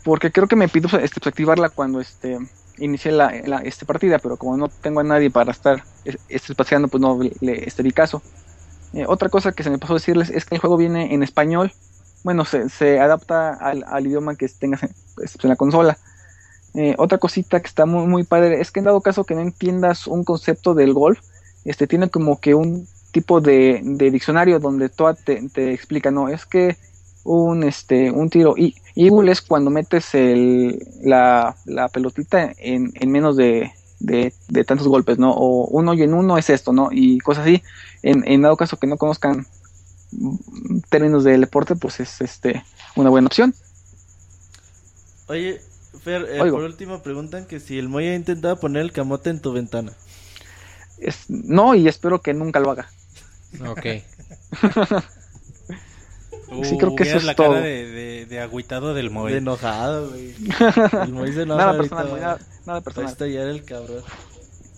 Porque 0.03 0.31
creo 0.31 0.47
que 0.47 0.55
me 0.55 0.67
pidió 0.67 0.87
este, 0.99 1.19
pues, 1.19 1.27
activarla 1.27 1.69
cuando 1.69 1.99
este 1.99 2.37
inicié 2.77 3.11
la, 3.11 3.29
este 3.63 3.85
partida, 3.85 4.19
pero 4.19 4.37
como 4.37 4.57
no 4.57 4.69
tengo 4.69 4.99
a 5.01 5.03
nadie 5.03 5.29
para 5.31 5.51
estar 5.51 5.83
es- 6.05 6.17
paseando, 6.55 6.87
pues 6.87 7.01
no 7.01 7.19
le 7.41 7.67
este, 7.67 7.83
di 7.83 7.91
caso. 7.91 8.21
Eh, 8.93 9.05
otra 9.07 9.29
cosa 9.29 9.53
que 9.53 9.63
se 9.63 9.69
me 9.69 9.77
pasó 9.79 9.93
a 9.93 9.97
decirles 9.97 10.29
es 10.29 10.45
que 10.45 10.55
el 10.55 10.61
juego 10.61 10.77
viene 10.77 11.13
en 11.13 11.23
español. 11.23 11.73
Bueno, 12.23 12.45
se, 12.45 12.69
se 12.69 12.99
adapta 12.99 13.53
al, 13.53 13.83
al 13.87 14.07
idioma 14.07 14.35
que 14.35 14.47
tengas 14.49 14.83
en, 14.83 14.89
pues, 15.15 15.35
la 15.43 15.55
consola. 15.55 15.97
Eh, 16.73 16.95
otra 16.97 17.17
cosita 17.17 17.59
que 17.59 17.67
está 17.67 17.85
muy, 17.85 18.07
muy 18.07 18.23
padre 18.23 18.61
es 18.61 18.71
que 18.71 18.79
en 18.79 18.85
dado 18.85 19.01
caso 19.01 19.25
que 19.25 19.35
no 19.35 19.41
entiendas 19.41 20.07
un 20.07 20.23
concepto 20.23 20.73
del 20.73 20.93
golf, 20.93 21.19
este 21.65 21.87
tiene 21.87 22.09
como 22.09 22.39
que 22.39 22.55
un 22.55 22.87
tipo 23.11 23.41
de, 23.41 23.81
de 23.83 24.09
diccionario 24.11 24.59
donde 24.59 24.89
toda 24.89 25.13
te, 25.15 25.47
te 25.49 25.73
explica, 25.73 26.11
no, 26.11 26.29
es 26.29 26.45
que 26.45 26.77
un 27.23 27.63
este 27.63 28.11
un 28.11 28.29
tiro 28.29 28.55
y 28.57 28.75
Eagle 28.95 29.31
es 29.31 29.41
cuando 29.41 29.69
metes 29.69 30.15
el, 30.15 30.85
la, 31.03 31.55
la 31.65 31.87
pelotita 31.89 32.51
en, 32.57 32.91
en 32.95 33.11
menos 33.11 33.37
de, 33.37 33.71
de, 33.99 34.33
de 34.47 34.63
tantos 34.63 34.87
golpes, 34.87 35.17
¿no? 35.17 35.31
O 35.31 35.67
uno 35.67 35.93
y 35.93 36.01
en 36.03 36.13
uno 36.13 36.37
es 36.37 36.49
esto, 36.49 36.73
¿no? 36.73 36.89
Y 36.91 37.19
cosas 37.19 37.43
así. 37.43 37.63
En, 38.01 38.27
en 38.27 38.41
dado 38.41 38.57
caso 38.57 38.77
que 38.77 38.87
no 38.87 38.97
conozcan 38.97 39.45
términos 40.89 41.23
del 41.23 41.41
deporte, 41.41 41.75
pues 41.75 41.99
es 41.99 42.21
este 42.21 42.63
una 42.95 43.09
buena 43.09 43.27
opción. 43.27 43.53
Oye, 45.27 45.61
Fer, 46.03 46.27
eh, 46.29 46.39
por 46.39 46.63
último 46.63 47.01
preguntan 47.01 47.45
que 47.45 47.59
si 47.59 47.77
el 47.77 47.87
Moy 47.87 48.07
ha 48.07 48.15
intentado 48.15 48.59
poner 48.59 48.81
el 48.81 48.91
camote 48.91 49.29
en 49.29 49.39
tu 49.39 49.53
ventana. 49.53 49.93
Es, 50.97 51.29
no, 51.29 51.75
y 51.75 51.87
espero 51.87 52.21
que 52.21 52.33
nunca 52.33 52.59
lo 52.59 52.71
haga. 52.71 52.89
Ok. 53.67 53.85
Sí, 56.63 56.77
creo 56.77 56.95
que 56.95 57.03
eso 57.03 57.17
es 57.17 57.23
la 57.23 57.35
todo. 57.35 57.49
cara 57.53 57.61
de, 57.61 57.85
de, 57.87 58.25
de 58.25 58.39
agüitado 58.39 58.93
del 58.93 59.09
Moy. 59.09 59.31
De 59.31 59.37
enojado, 59.39 60.09
güey. 60.09 60.33
El 61.05 61.13
Moy 61.13 61.31
se 61.31 61.43
enoja 61.43 61.65
nada 61.65 61.77
personal, 61.77 62.39
nada, 62.65 62.81
personal. 62.81 63.11
estallar 63.11 63.47
el 63.47 63.63
cabrón. 63.63 64.03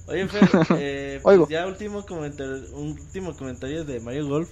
Oye, 0.07 0.27
Fer, 0.27 0.49
eh, 0.77 1.19
pues 1.23 1.33
Oigo. 1.33 1.47
ya 1.49 1.65
último 1.65 2.05
comentario, 2.05 2.63
un 2.75 2.91
último 2.91 3.35
comentario 3.35 3.83
de 3.85 3.99
Mario 3.99 4.27
Golf. 4.27 4.49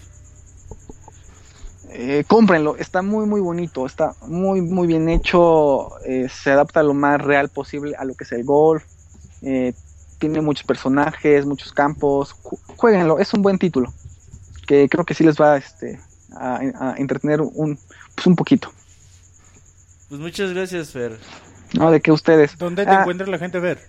Eh, 1.93 2.23
cómprenlo, 2.27 2.77
está 2.77 3.01
muy 3.01 3.25
muy 3.25 3.41
bonito, 3.41 3.85
está 3.85 4.15
muy 4.21 4.61
muy 4.61 4.87
bien 4.87 5.09
hecho, 5.09 5.99
eh, 6.05 6.27
se 6.29 6.51
adapta 6.51 6.83
lo 6.83 6.93
más 6.93 7.19
real 7.21 7.49
posible 7.49 7.95
a 7.97 8.05
lo 8.05 8.15
que 8.15 8.23
es 8.23 8.31
el 8.31 8.43
golf, 8.45 8.85
eh, 9.41 9.73
tiene 10.17 10.39
muchos 10.41 10.63
personajes, 10.63 11.45
muchos 11.45 11.73
campos, 11.73 12.35
ju- 12.43 12.59
jueguenlo, 12.77 13.19
es 13.19 13.33
un 13.33 13.41
buen 13.41 13.57
título, 13.57 13.93
que 14.67 14.87
creo 14.87 15.03
que 15.03 15.13
sí 15.15 15.23
les 15.25 15.35
va 15.35 15.57
este, 15.57 15.99
a, 16.35 16.59
a 16.79 16.95
entretener 16.97 17.41
un, 17.41 17.77
pues 18.15 18.27
un 18.27 18.35
poquito, 18.35 18.71
Pues 20.09 20.19
muchas 20.21 20.51
gracias, 20.53 20.91
Fer. 20.91 21.17
¿no? 21.73 21.89
De 21.91 22.01
que 22.01 22.11
ustedes. 22.11 22.57
¿Dónde 22.57 22.85
te 22.85 22.91
Ah, 22.91 23.01
encuentra 23.01 23.27
la 23.27 23.37
gente, 23.39 23.59
Ver? 23.59 23.79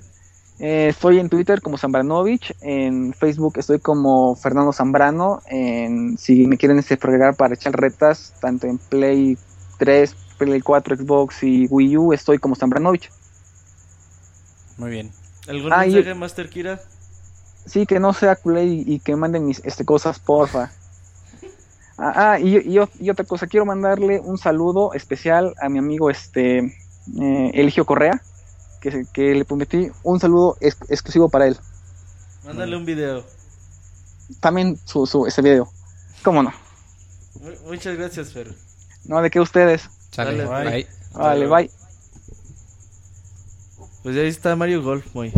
eh, 0.59 0.89
estoy 0.91 1.19
en 1.19 1.29
Twitter 1.29 1.61
como 1.61 1.77
Zambranovich, 1.79 2.55
en 2.61 3.13
Facebook 3.15 3.55
estoy 3.59 3.81
como 3.81 4.37
Fernando 4.37 4.73
Zambrano, 4.73 5.43
en, 5.47 6.17
si 6.19 6.47
me 6.47 6.57
quieren 6.57 6.79
este, 6.79 6.95
agregar 6.95 7.35
para 7.35 7.55
echar 7.55 7.73
retas, 7.75 8.33
tanto 8.41 8.67
en 8.69 8.79
Play 8.79 9.37
3, 9.79 10.15
Play 10.39 10.61
4, 10.61 10.97
Xbox 10.97 11.43
y 11.43 11.67
Wii 11.69 11.97
U, 11.97 12.13
estoy 12.13 12.39
como 12.39 12.55
Zambranovich. 12.55 13.11
Muy 14.79 14.91
bien. 14.91 15.11
¿Algún 15.49 15.73
Ah, 15.73 15.87
y- 15.87 15.93
mensaje, 15.93 16.15
Master 16.15 16.49
Kira? 16.49 16.81
Sí, 17.67 17.87
que 17.87 18.01
no 18.01 18.13
sea 18.13 18.35
culé 18.37 18.65
y, 18.65 18.85
y 18.87 18.99
que 19.01 19.15
manden 19.17 19.47
mis 19.47 19.61
este, 19.65 19.85
cosas, 19.85 20.19
porfa. 20.19 20.71
Ah, 22.05 22.33
ah, 22.33 22.41
y, 22.41 22.57
y, 22.57 22.81
y 22.99 23.11
otra 23.11 23.25
cosa, 23.25 23.47
quiero 23.47 23.65
mandarle 23.65 24.19
un 24.19 24.37
saludo 24.37 24.93
especial 24.93 25.55
a 25.61 25.69
mi 25.69 25.79
amigo 25.79 26.11
este 26.11 26.59
eh, 26.59 27.51
Eligio 27.55 27.85
Correa, 27.87 28.21
que, 28.81 29.05
que 29.13 29.35
le 29.37 29.45
prometí 29.45 29.89
un 30.03 30.19
saludo 30.19 30.57
ex- 30.61 30.77
exclusivo 30.89 31.29
para 31.29 31.47
él. 31.47 31.57
Mándale 32.45 32.77
un 32.77 32.85
video. 32.85 33.25
También 34.41 34.77
su, 34.85 35.07
su 35.07 35.27
ese 35.27 35.43
video. 35.43 35.69
¿Cómo 36.25 36.43
no? 36.43 36.53
Mu- 37.41 37.69
Muchas 37.71 37.97
gracias, 37.97 38.33
Fer. 38.33 38.53
No, 39.05 39.23
de 39.23 39.31
que 39.31 39.39
ustedes. 39.39 39.89
Dale, 40.17 40.45
bye. 40.45 40.87
Vale, 41.13 41.47
bye. 41.47 41.71
Pues 44.03 44.17
ahí 44.17 44.27
está 44.27 44.57
Mario 44.57 44.83
Golf, 44.83 45.07
Moy. 45.15 45.33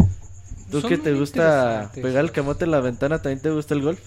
¿Tú 0.71 0.81
Son 0.81 0.89
que 0.89 0.97
te 0.97 1.11
muy 1.11 1.21
gusta 1.21 1.91
pegar 1.95 2.25
el 2.25 2.33
camote 2.33 2.65
en 2.65 2.71
la 2.71 2.81
ventana? 2.81 3.21
¿También 3.21 3.41
te 3.41 3.51
gusta 3.51 3.75
el 3.75 3.83
golf? 3.83 4.01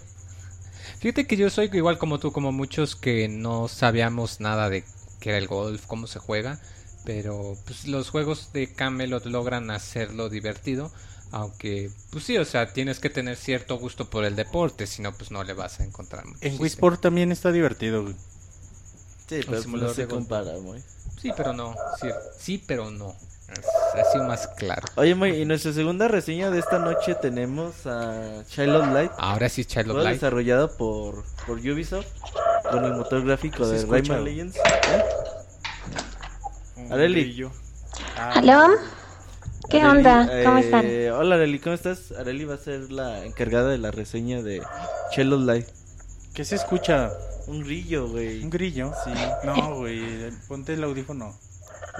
Fíjate 0.99 1.27
que 1.27 1.37
yo 1.37 1.49
soy 1.49 1.69
igual 1.73 1.97
como 1.97 2.19
tú, 2.19 2.31
como 2.31 2.51
muchos 2.51 2.95
que 2.95 3.27
no 3.27 3.67
sabíamos 3.67 4.39
nada 4.39 4.69
de 4.69 4.83
qué 5.19 5.29
era 5.29 5.37
el 5.37 5.47
golf, 5.47 5.85
cómo 5.85 6.07
se 6.07 6.19
juega, 6.19 6.59
pero 7.05 7.55
pues 7.65 7.87
los 7.87 8.09
juegos 8.09 8.51
de 8.53 8.73
Camelot 8.73 9.25
logran 9.25 9.69
hacerlo 9.71 10.29
divertido, 10.29 10.91
aunque 11.31 11.91
pues 12.09 12.23
sí, 12.23 12.37
o 12.37 12.45
sea, 12.45 12.73
tienes 12.73 12.99
que 12.99 13.09
tener 13.09 13.35
cierto 13.35 13.77
gusto 13.77 14.09
por 14.09 14.25
el 14.25 14.35
deporte, 14.35 14.87
si 14.87 15.01
no 15.01 15.13
pues 15.13 15.31
no 15.31 15.43
le 15.43 15.53
vas 15.53 15.79
a 15.79 15.83
encontrar 15.83 16.25
mucho 16.25 16.39
En. 16.41 16.59
Wii 16.59 16.67
Sport 16.67 17.01
también 17.01 17.31
está 17.31 17.51
divertido, 17.51 18.03
güey. 18.03 18.15
Sí, 19.27 19.41
pero 19.47 19.63
no 19.67 19.93
se 19.93 20.07
compara, 20.07 20.53
Moy. 20.59 20.81
Sí, 21.21 21.31
pero 21.35 21.53
no, 21.53 21.75
sí, 22.01 22.07
sí, 22.39 22.63
pero 22.65 22.91
no. 22.91 23.15
Así 23.49 24.17
más 24.19 24.47
claro. 24.57 24.83
Oye, 24.95 25.15
Moy, 25.15 25.41
y 25.41 25.45
nuestra 25.45 25.71
segunda 25.73 26.07
reseña 26.07 26.51
de 26.51 26.59
esta 26.59 26.79
noche 26.79 27.15
tenemos 27.15 27.85
a 27.87 28.43
Child 28.47 28.75
of 28.75 28.87
Light. 28.93 29.11
Ahora 29.17 29.49
sí 29.49 29.63
Child 29.65 29.91
of 29.91 29.97
Light. 30.03 30.15
desarrollado 30.15 30.75
por, 30.77 31.23
por 31.45 31.57
Ubisoft 31.57 32.07
con 32.69 32.83
el 32.85 32.93
motor 32.93 33.25
gráfico 33.25 33.63
Se 33.65 33.71
de 33.71 33.77
escucha, 33.77 34.13
Rayman. 34.13 34.23
Legends. 34.25 34.57
¿eh? 34.57 35.03
Areli. 36.91 37.49
Ah, 38.17 38.33
¿Aló? 38.35 38.75
¿Qué 39.69 39.81
Areli, 39.81 39.97
onda? 39.97 40.43
¿Cómo 40.45 40.57
eh, 40.57 40.61
están? 40.61 40.85
Hola 41.19 41.35
Areli, 41.35 41.59
¿cómo 41.59 41.75
estás? 41.75 42.11
Areli 42.11 42.45
va 42.45 42.55
a 42.55 42.59
ser 42.59 42.91
la 42.91 43.25
encargada 43.25 43.69
de 43.69 43.77
la 43.77 43.91
reseña 43.91 44.41
de 44.41 44.61
Child 45.11 45.33
of 45.33 45.41
Light. 45.43 45.67
¿Qué 46.33 46.45
se 46.45 46.55
escucha? 46.55 47.11
Un 47.47 47.63
grillo, 47.63 48.09
güey. 48.09 48.43
¿Un 48.43 48.49
grillo? 48.49 48.91
Sí. 49.03 49.11
No, 49.43 49.77
güey. 49.77 50.29
Ponte 50.47 50.73
el 50.73 50.83
audífono. 50.83 51.33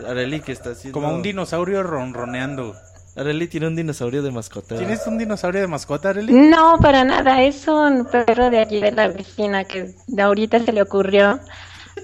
Areli 0.06 0.42
que 0.42 0.52
está 0.52 0.72
haciendo... 0.72 1.00
Como 1.00 1.14
un 1.14 1.22
dinosaurio 1.22 1.84
ronroneando. 1.84 2.76
Areli 3.16 3.48
tiene 3.48 3.68
un 3.68 3.76
dinosaurio 3.76 4.22
de 4.22 4.32
mascota. 4.32 4.78
¿Tienes 4.78 5.08
un 5.08 5.18
dinosaurio 5.18 5.62
de 5.62 5.68
mascota, 5.68 6.10
Arely? 6.10 6.34
No, 6.34 6.78
para 6.80 7.04
nada. 7.04 7.42
Es 7.42 7.68
un 7.68 8.06
perro 8.06 8.50
de 8.50 8.60
allí 8.60 8.80
de 8.80 8.92
la 8.92 9.08
vecina 9.08 9.64
que 9.64 9.96
de 10.06 10.22
ahorita 10.22 10.60
se 10.60 10.72
le 10.72 10.82
ocurrió 10.84 11.40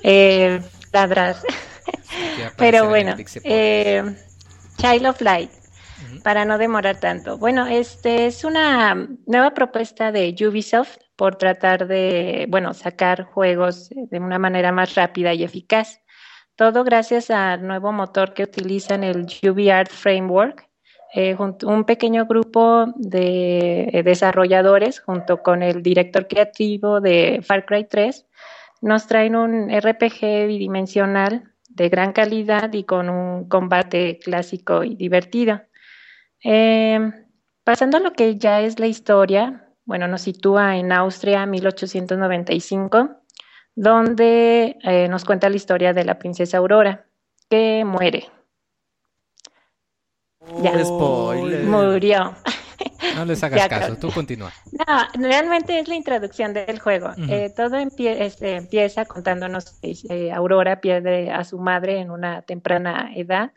eh, 0.02 0.62
ladrar. 0.92 1.36
Pero 2.58 2.90
bueno, 2.90 3.16
eh, 3.44 4.04
Child 4.78 5.06
of 5.08 5.22
Light. 5.22 5.52
para 6.24 6.46
no 6.46 6.58
demorar 6.58 7.00
tanto. 7.00 7.38
Bueno, 7.38 7.68
este 7.68 8.26
es 8.26 8.44
una 8.44 9.08
nueva 9.28 9.54
propuesta 9.54 10.12
de 10.12 10.36
Ubisoft 10.48 10.98
por 11.16 11.36
tratar 11.36 11.88
de, 11.88 12.48
bueno, 12.50 12.74
sacar 12.74 13.24
juegos 13.24 13.90
de 13.90 14.20
una 14.20 14.40
manera 14.40 14.72
más 14.72 14.96
rápida 14.96 15.34
y 15.34 15.44
eficaz. 15.44 16.00
Todo 16.56 16.84
gracias 16.84 17.32
al 17.32 17.66
nuevo 17.66 17.92
motor 17.92 18.34
que 18.34 18.44
utilizan 18.44 19.04
el 19.04 19.26
UbiArt 19.44 19.92
Framework. 19.92 20.70
Eh, 21.16 21.36
un 21.38 21.84
pequeño 21.84 22.26
grupo 22.26 22.86
de 22.96 24.02
desarrolladores 24.04 25.00
junto 25.00 25.44
con 25.44 25.62
el 25.62 25.84
director 25.84 26.28
creativo 26.28 27.02
de 27.02 27.42
Far 27.44 27.66
Cry 27.66 27.86
3 27.88 28.26
nos 28.84 29.08
traen 29.08 29.36
un 29.36 29.70
RPG 29.70 30.48
bidimensional 30.48 31.54
de 31.70 31.90
gran 31.90 32.12
calidad 32.12 32.72
y 32.74 32.84
con 32.84 33.10
un 33.10 33.48
combate 33.48 34.20
clásico 34.20 34.84
y 34.84 34.96
divertido. 34.96 35.62
Eh, 36.44 37.00
pasando 37.64 37.98
a 37.98 38.02
lo 38.02 38.12
que 38.12 38.38
ya 38.38 38.60
es 38.62 38.80
la 38.80 38.88
historia, 38.88 39.70
bueno, 39.86 40.10
nos 40.10 40.24
sitúa 40.24 40.76
en 40.76 40.92
Austria 40.92 41.46
1895, 41.46 43.23
donde 43.76 44.78
eh, 44.84 45.08
nos 45.08 45.26
cuenta 45.26 45.50
la 45.50 45.56
historia 45.56 45.94
de 45.94 46.06
la 46.06 46.20
princesa 46.20 46.58
Aurora, 46.58 47.06
que 47.50 47.84
muere. 47.86 48.30
ya. 50.62 50.84
Spoiler. 50.84 51.64
Murió. 51.64 52.36
No 53.16 53.26
les 53.26 53.44
hagas 53.44 53.68
caso, 53.68 53.96
tú 53.98 54.12
continúa. 54.12 54.52
No, 54.72 55.28
realmente 55.28 55.80
es 55.80 55.88
la 55.88 55.96
introducción 55.96 56.54
del 56.54 56.80
juego. 56.80 57.12
Eh, 57.30 57.54
todo 57.56 57.78
este, 57.78 58.56
empieza 58.56 59.06
contándonos 59.06 59.80
que 59.82 59.94
eh, 60.10 60.32
Aurora 60.32 60.82
pierde 60.82 61.32
a 61.32 61.44
su 61.44 61.60
madre 61.60 62.00
en 62.00 62.12
una 62.12 62.42
temprana 62.42 63.12
edad 63.16 63.52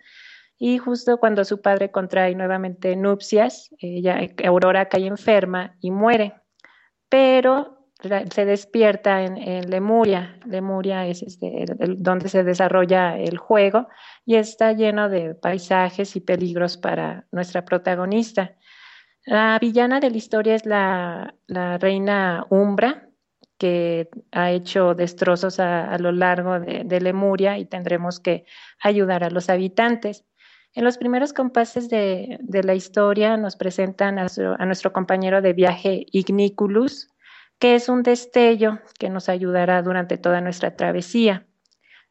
y 0.58 0.78
justo 0.78 1.18
cuando 1.18 1.44
su 1.44 1.60
padre 1.60 1.90
contrae 1.90 2.34
nuevamente 2.34 2.96
nupcias, 2.96 3.70
ella, 3.78 4.20
Aurora 4.44 4.88
cae 4.88 5.06
enferma 5.06 5.76
y 5.80 5.90
muere. 5.90 6.34
Pero 7.08 7.75
se 8.02 8.44
despierta 8.44 9.22
en, 9.22 9.70
Lemuria. 9.70 10.38
Lemuria 10.46 11.06
es 11.06 11.22
este, 11.22 11.64
donde 11.96 12.28
se 12.28 12.44
desarrolla 12.44 13.18
el 13.18 13.38
juego 13.38 13.88
y 14.24 14.36
está 14.36 14.72
lleno 14.72 15.08
de 15.08 15.34
paisajes 15.34 16.14
y 16.16 16.20
peligros 16.20 16.76
para 16.76 17.26
nuestra 17.32 17.64
protagonista. 17.64 18.56
La 19.24 19.58
villana 19.58 19.98
de 19.98 20.10
la 20.10 20.16
historia 20.16 20.54
es 20.54 20.66
la, 20.66 21.34
reina 21.48 22.46
Umbra, 22.50 23.08
que 23.58 24.08
ha 24.30 24.52
hecho 24.52 24.94
destrozos 24.94 25.58
a, 25.58 25.96
lo 25.98 26.12
largo 26.12 26.60
de, 26.60 27.00
Lemuria 27.00 27.58
y 27.58 27.64
tendremos 27.64 28.20
que 28.20 28.44
ayudar 28.80 29.24
a 29.24 29.30
los 29.30 29.48
habitantes. 29.48 30.24
En 30.74 30.84
los 30.84 30.98
primeros 30.98 31.32
compases 31.32 31.88
de, 31.88 32.38
la 32.62 32.74
historia 32.74 33.36
nos 33.36 33.56
presentan 33.56 34.18
a, 34.18 34.26
nuestro 34.66 34.92
compañero 34.92 35.42
de 35.42 35.54
viaje 35.54 36.04
Igniculus, 36.12 37.08
que 37.58 37.74
es 37.74 37.88
un 37.88 38.02
destello 38.02 38.80
que 38.98 39.10
nos 39.10 39.28
ayudará 39.28 39.82
durante 39.82 40.18
toda 40.18 40.40
nuestra 40.40 40.76
travesía. 40.76 41.46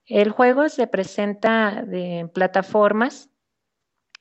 El 0.06 0.30
juego 0.32 0.70
se 0.70 0.88
presenta 0.88 1.84
en 1.92 2.30
plataformas 2.30 3.30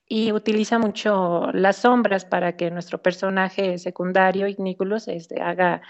y 0.06 0.32
utiliza 0.32 0.78
mucho 0.78 1.50
las 1.52 1.76
sombras 1.76 2.24
para 2.24 2.56
que 2.56 2.70
nuestro 2.70 3.02
personaje 3.02 3.78
secundario, 3.78 4.46
Ignículos, 4.46 5.08
este, 5.08 5.40
haga 5.42 5.82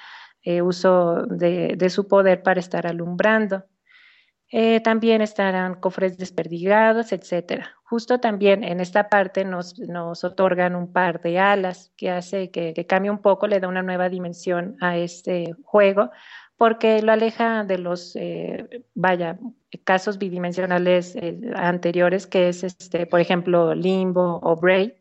eh, 0.43 0.63
uso 0.63 1.25
de, 1.27 1.89
su 1.91 2.07
poder 2.07 2.43
para 2.43 2.61
estar 2.61 2.87
alumbrando. 2.87 3.65
Eh, 4.57 4.79
también 4.79 5.21
estarán 5.21 5.75
cofres 5.75 6.17
desperdigados, 6.17 7.11
etcétera. 7.11 7.75
Justo 7.83 8.21
también 8.21 8.63
en 8.63 8.79
esta 8.79 9.09
parte 9.09 9.45
nos, 9.45 9.75
otorgan 10.23 10.77
un 10.77 10.93
par 10.93 11.21
de 11.23 11.41
alas 11.41 11.93
que 11.97 12.13
hace 12.13 12.53
que, 12.53 12.73
cambie 12.87 13.11
un 13.11 13.19
poco, 13.19 13.49
le 13.49 13.59
da 13.59 13.67
una 13.67 13.83
nueva 13.83 14.09
dimensión 14.09 14.77
a 14.81 14.97
este 14.97 15.57
juego, 15.65 16.13
porque 16.57 17.03
lo 17.03 17.11
aleja 17.11 17.65
de 17.65 17.79
los, 17.79 18.15
eh, 18.15 18.85
vaya, 18.95 19.41
casos 19.83 20.19
bidimensionales 20.19 21.17
eh, 21.17 21.37
anteriores, 21.57 22.29
que 22.29 22.49
es, 22.49 22.63
este, 22.63 23.07
por 23.07 23.19
ejemplo, 23.19 23.75
Limbo 23.75 24.39
o 24.41 24.55
Braid, 24.55 24.93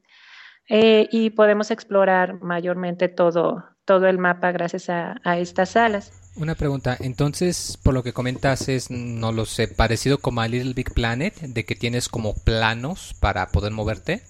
y 0.68 1.30
podemos 1.30 1.70
explorar 1.70 2.42
mayormente 2.42 3.08
todo, 3.08 3.64
todo 3.86 4.08
el 4.08 4.18
mapa 4.18 4.52
gracias 4.52 4.90
a, 4.90 5.38
estas 5.38 5.70
salas. 5.70 6.23
Una 6.36 6.56
pregunta, 6.56 6.98
entonces, 7.00 7.78
por 7.82 7.94
lo 7.94 8.02
que 8.02 8.14
comentas, 8.14 8.68
es, 8.68 8.90
no 8.90 9.32
lo 9.32 9.46
sé, 9.46 9.68
parecido 9.68 10.18
como 10.18 10.42
a 10.42 10.48
Little 10.48 10.74
Big 10.74 10.92
Planet, 10.94 11.40
de 11.40 11.64
que 11.64 11.76
tienes 11.76 12.10
como 12.10 12.34
planos 12.34 13.16
para 13.20 13.48
poder 13.50 13.72
moverte. 13.72 14.24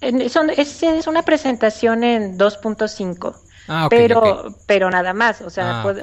es, 0.00 0.82
es 0.82 1.06
una 1.06 1.22
presentación 1.22 2.04
en 2.04 2.38
2.5. 2.38 3.36
Ah, 3.66 3.86
pero, 3.88 4.54
pero 4.66 4.90
nada 4.90 5.14
más, 5.14 5.40
o 5.40 5.48
sea, 5.48 5.82
ah, 5.82 5.94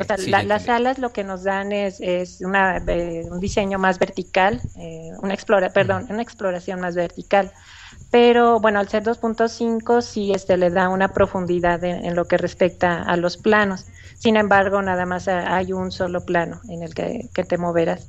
las 0.46 0.64
salas 0.66 0.98
lo 0.98 1.14
que 1.14 1.24
nos 1.24 1.44
dan 1.44 1.72
es, 1.72 2.02
es 2.02 2.42
una, 2.42 2.78
eh, 2.88 3.24
un 3.30 3.40
diseño 3.40 3.78
más 3.78 4.00
vertical, 4.00 4.60
eh, 4.78 5.12
una 5.22 5.36
explora, 5.36 5.70
perdón, 5.70 6.08
una 6.10 6.24
exploración 6.24 6.82
más 6.82 6.96
vertical. 6.96 7.52
Pero 8.10 8.60
bueno, 8.60 8.80
al 8.80 8.90
ser 8.90 9.04
2.5 9.04 10.02
sí 10.02 10.32
este, 10.34 10.58
le 10.58 10.72
da 10.72 10.90
una 10.90 11.10
profundidad 11.10 11.84
en, 11.84 12.16
lo 12.16 12.26
que 12.26 12.38
respecta 12.38 13.04
a 13.04 13.16
los 13.16 13.38
planos. 13.38 13.86
Sin 14.22 14.38
embargo, 14.38 14.84
nada 14.84 15.08
más 15.08 15.28
hay 15.28 15.74
un 15.74 15.90
solo 15.90 16.24
plano 16.24 16.62
en 16.70 16.84
el 16.84 16.94
que, 16.94 17.28
te 17.34 17.58
moverás. 17.58 18.08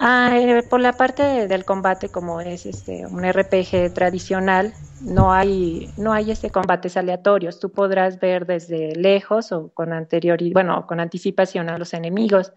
Ah, 0.00 0.38
eh, 0.38 0.62
por 0.62 0.80
la 0.80 0.94
parte 0.94 1.46
del 1.48 1.66
combate, 1.66 2.08
como 2.08 2.40
es 2.40 2.64
este 2.64 3.04
un 3.04 3.22
RPG 3.22 3.92
tradicional, 3.92 4.72
no 5.02 5.34
hay, 5.34 5.92
no 5.98 6.14
hay 6.14 6.30
este 6.30 6.48
combates 6.48 6.96
aleatorios. 6.96 7.60
Tú 7.60 7.70
podrás 7.70 8.18
ver 8.20 8.46
desde 8.46 8.96
lejos 8.96 9.52
o 9.52 9.68
con 9.74 9.92
anterioridad, 9.92 10.54
bueno, 10.54 10.86
con 10.86 10.98
anticipación 10.98 11.68
a 11.68 11.76
los 11.76 11.92
enemigos 11.92 12.54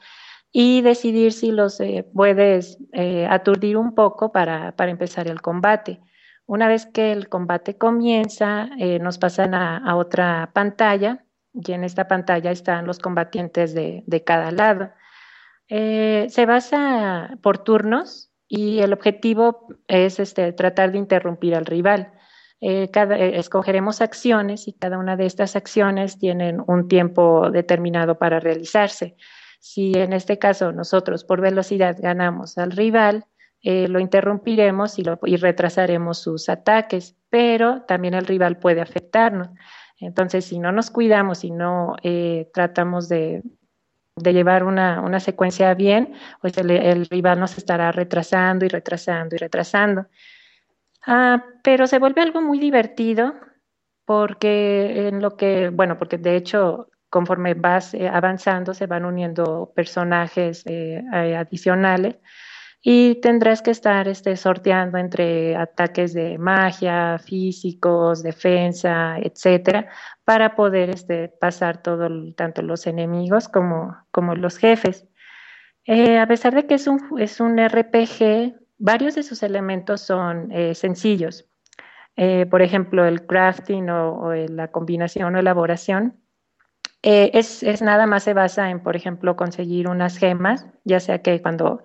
y 0.53 0.82
decidir 0.82 1.34
si 1.34 1.52
los 1.52 1.82
eh, 1.82 2.07
puedes 2.14 2.77
eh, 2.94 3.27
aturdir 3.30 3.76
un 3.76 3.95
poco 3.95 4.32
para, 4.32 4.73
empezar 4.77 5.27
el 5.27 5.41
combate. 5.41 5.99
Una 6.45 6.69
vez 6.69 6.86
que 6.86 7.11
el 7.11 7.27
combate 7.27 7.77
comienza, 7.77 8.69
nos 9.02 9.18
pasan 9.18 9.56
a, 9.56 9.95
otra 9.98 10.52
pantalla 10.53 11.24
y 11.56 11.72
en 11.72 11.84
esta 11.84 12.07
pantalla 12.07 12.52
están 12.52 12.86
los 12.86 12.99
combatientes 12.99 13.73
de 13.73 14.23
cada 14.26 14.52
lado. 14.52 14.91
Eh, 15.68 16.27
se 16.30 16.45
basa 16.45 17.38
por 17.41 17.57
turnos 17.60 18.30
y 18.48 18.80
el 18.80 18.94
objetivo 18.94 19.68
es 19.88 20.19
este, 20.19 20.53
tratar 20.53 20.91
de 20.91 20.99
interrumpir 20.99 21.56
al 21.56 21.65
rival. 21.65 22.14
Eh, 22.61 22.90
eh, 22.94 23.32
escogeremos 23.36 24.02
acciones 24.02 24.68
y 24.68 24.73
cada 24.73 24.98
una 24.98 25.15
de 25.18 25.26
estas 25.26 25.56
acciones 25.56 26.19
tienen 26.19 26.61
un 26.68 26.88
tiempo 26.88 27.49
determinado 27.49 28.18
para 28.18 28.40
realizarse. 28.40 29.15
Si 29.60 29.94
en 29.95 30.14
este 30.14 30.38
caso 30.38 30.72
nosotros 30.72 31.23
por 31.23 31.41
velocidad 31.41 31.98
ganamos 31.99 32.57
al 32.57 32.72
rival, 32.72 33.26
lo 33.64 33.99
interrumpiremos 33.99 34.99
y, 34.99 35.03
y, 35.23 35.38
retrasaremos 35.38 36.19
sus 36.19 36.49
ataques, 36.49 37.15
pero 37.32 37.82
también 37.88 38.14
el 38.14 38.27
rival 38.27 38.60
puede 38.60 38.80
afectarnos. 38.80 39.49
Entonces, 39.99 40.45
si 40.45 40.59
no 40.59 40.72
nos 40.72 40.91
cuidamos 40.91 41.43
y 41.43 41.51
no 41.51 41.95
tratamos 42.53 43.09
de, 43.09 43.43
llevar 44.17 44.63
una, 44.63 45.01
una 45.01 45.19
secuencia 45.19 45.73
bien, 45.73 46.13
pues 46.41 46.57
el, 46.57 47.05
rival 47.07 47.39
nos 47.39 47.57
estará 47.57 47.91
retrasando 47.91 48.65
y 48.65 48.69
retrasando 48.69 49.35
y 49.35 49.39
retrasando. 49.39 50.07
Ah, 51.05 51.43
pero 51.63 51.88
se 51.88 51.99
vuelve 51.99 52.22
algo 52.22 52.41
muy 52.41 52.59
divertido 52.59 53.35
porque 54.05 55.07
en 55.07 55.22
lo 55.22 55.38
que, 55.38 55.69
bueno, 55.69 55.97
porque 55.97 56.17
de 56.17 56.35
hecho 56.35 56.89
conforme 57.09 57.53
vas 57.53 57.93
eh, 57.93 58.09
avanzando 58.09 58.73
se 58.73 58.88
van 58.88 59.05
uniendo 59.05 59.72
personajes 59.76 60.63
eh, 60.65 61.03
adicionales 61.13 62.17
y 62.88 63.16
tendrás 63.16 63.64
que 63.64 63.72
estar 63.72 64.07
este, 64.07 64.38
sorteando 64.38 64.99
entre 64.99 65.56
ataques 65.56 66.14
de 66.14 66.38
magia, 66.38 67.18
físicos, 67.18 68.22
defensa, 68.22 69.18
etcétera, 69.18 69.88
para 70.24 70.56
poder 70.56 70.91
este, 70.91 71.30
pasar 71.30 71.82
todo, 71.82 72.07
tanto 72.36 72.62
los 72.62 72.86
enemigos 72.86 73.48
como, 73.49 73.98
como 74.12 74.36
los 74.36 74.60
jefes. 74.60 75.07
Eh, 75.86 76.20
a 76.20 76.28
pesar 76.28 76.53
de 76.53 76.68
que 76.68 76.76
es 76.76 76.86
un, 76.86 77.20
es 77.20 77.40
un 77.40 77.57
RPG, 77.57 78.53
varios 78.78 79.16
de 79.16 79.24
sus 79.24 79.41
elementos 79.41 80.02
son 80.02 80.52
eh, 80.52 80.76
sencillos. 80.76 81.48
Eh, 82.16 82.45
por 82.45 82.62
ejemplo, 82.62 83.03
el 83.03 83.26
crafting 83.26 83.90
o, 83.90 84.32
la 84.36 84.68
combinación 84.68 85.36
o 85.36 85.40
elaboración. 85.40 86.22
Es, 87.02 87.64
es, 87.64 87.82
nada 87.82 88.06
más 88.06 88.24
se 88.24 88.36
basa 88.36 88.70
en, 88.70 88.80
por 88.84 88.95
ejemplo, 88.95 89.36
conseguir 89.36 89.88
unas 89.88 90.18
gemas, 90.18 90.68
ya 90.84 90.99
sea 90.99 91.24
que 91.24 91.41
cuando 91.41 91.84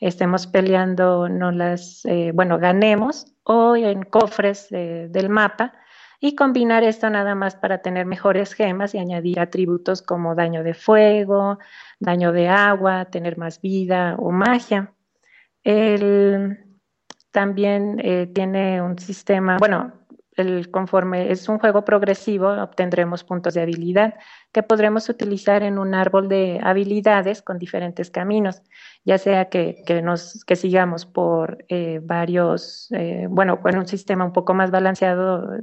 estemos 0.00 0.46
peleando, 0.46 1.28
no 1.28 1.52
las, 1.52 2.04
eh, 2.06 2.32
bueno, 2.34 2.58
ganemos 2.58 3.34
o 3.44 3.76
en 3.76 4.02
cofres 4.02 4.68
del 4.70 5.28
mapa 5.28 5.74
y 6.20 6.34
combinar 6.34 6.84
esto 6.84 7.08
nada 7.08 7.34
más 7.34 7.56
para 7.56 7.82
tener 7.82 8.04
mejores 8.06 8.52
gemas 8.52 8.94
y 8.94 8.98
añadir 8.98 9.40
atributos 9.40 10.02
como 10.02 10.34
daño 10.34 10.62
de 10.62 10.74
fuego, 10.74 11.58
daño 11.98 12.32
de 12.32 12.48
agua, 12.48 13.06
tener 13.06 13.38
más 13.38 13.60
vida 13.60 14.16
o 14.18 14.30
magia. 14.30 14.94
también 17.30 18.00
eh, 18.02 18.26
tiene 18.34 18.82
un 18.82 18.98
sistema, 18.98 19.56
bueno, 19.58 19.99
el, 20.40 20.70
conforme 20.70 21.30
es 21.30 21.48
un 21.48 21.58
juego 21.58 21.84
progresivo, 21.84 22.48
obtendremos 22.48 23.24
puntos 23.24 23.54
de 23.54 23.62
habilidad 23.62 24.14
que 24.52 24.62
podremos 24.62 25.08
utilizar 25.08 25.62
en 25.62 25.78
un 25.78 25.94
árbol 25.94 26.28
de 26.28 26.60
habilidades 26.62 27.42
con 27.42 27.58
diferentes 27.58 28.10
caminos, 28.10 28.62
ya 29.04 29.18
sea 29.18 29.48
que, 29.48 29.84
nos, 30.02 30.44
que 30.44 30.56
sigamos 30.56 31.06
por 31.06 31.64
eh, 31.68 32.00
varios, 32.02 32.88
eh, 32.92 33.26
bueno, 33.30 33.60
con 33.60 33.76
un 33.76 33.86
sistema 33.86 34.24
un 34.24 34.32
poco 34.32 34.54
más 34.54 34.70
balanceado 34.70 35.62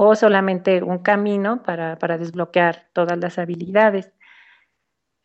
o 0.00 0.14
solamente 0.14 0.80
un 0.80 0.98
camino 0.98 1.64
para, 1.64 1.96
desbloquear 2.18 2.86
todas 2.92 3.18
las 3.18 3.36
habilidades. 3.36 4.12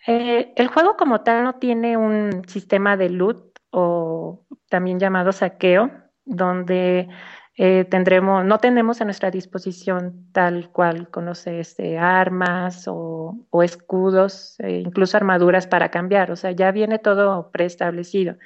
Eh, 0.07 0.51
el 0.55 0.67
juego 0.67 0.97
como 0.97 1.21
tal 1.21 1.43
no 1.43 1.53
tiene 1.59 1.95
un 1.95 2.41
sistema 2.47 2.97
de 2.97 3.09
loot 3.09 3.59
o 3.69 4.45
también 4.69 4.99
llamado 4.99 5.31
saqueo, 5.31 5.91
donde 6.25 7.07
eh, 7.55 7.85
tendremos, 7.85 8.43
no 8.43 8.57
tenemos 8.57 8.99
a 9.01 9.05
nuestra 9.05 9.29
disposición 9.29 10.27
tal 10.31 10.71
cual 10.71 11.09
conoce 11.09 11.59
este, 11.59 11.99
armas 11.99 12.85
o, 12.87 13.37
escudos, 13.63 14.59
e 14.59 14.79
incluso 14.79 15.17
armaduras 15.17 15.67
para 15.67 15.89
cambiar, 15.89 16.31
o 16.31 16.35
sea, 16.35 16.51
ya 16.51 16.71
viene 16.71 16.97
todo 16.97 17.51
preestablecido. 17.51 18.37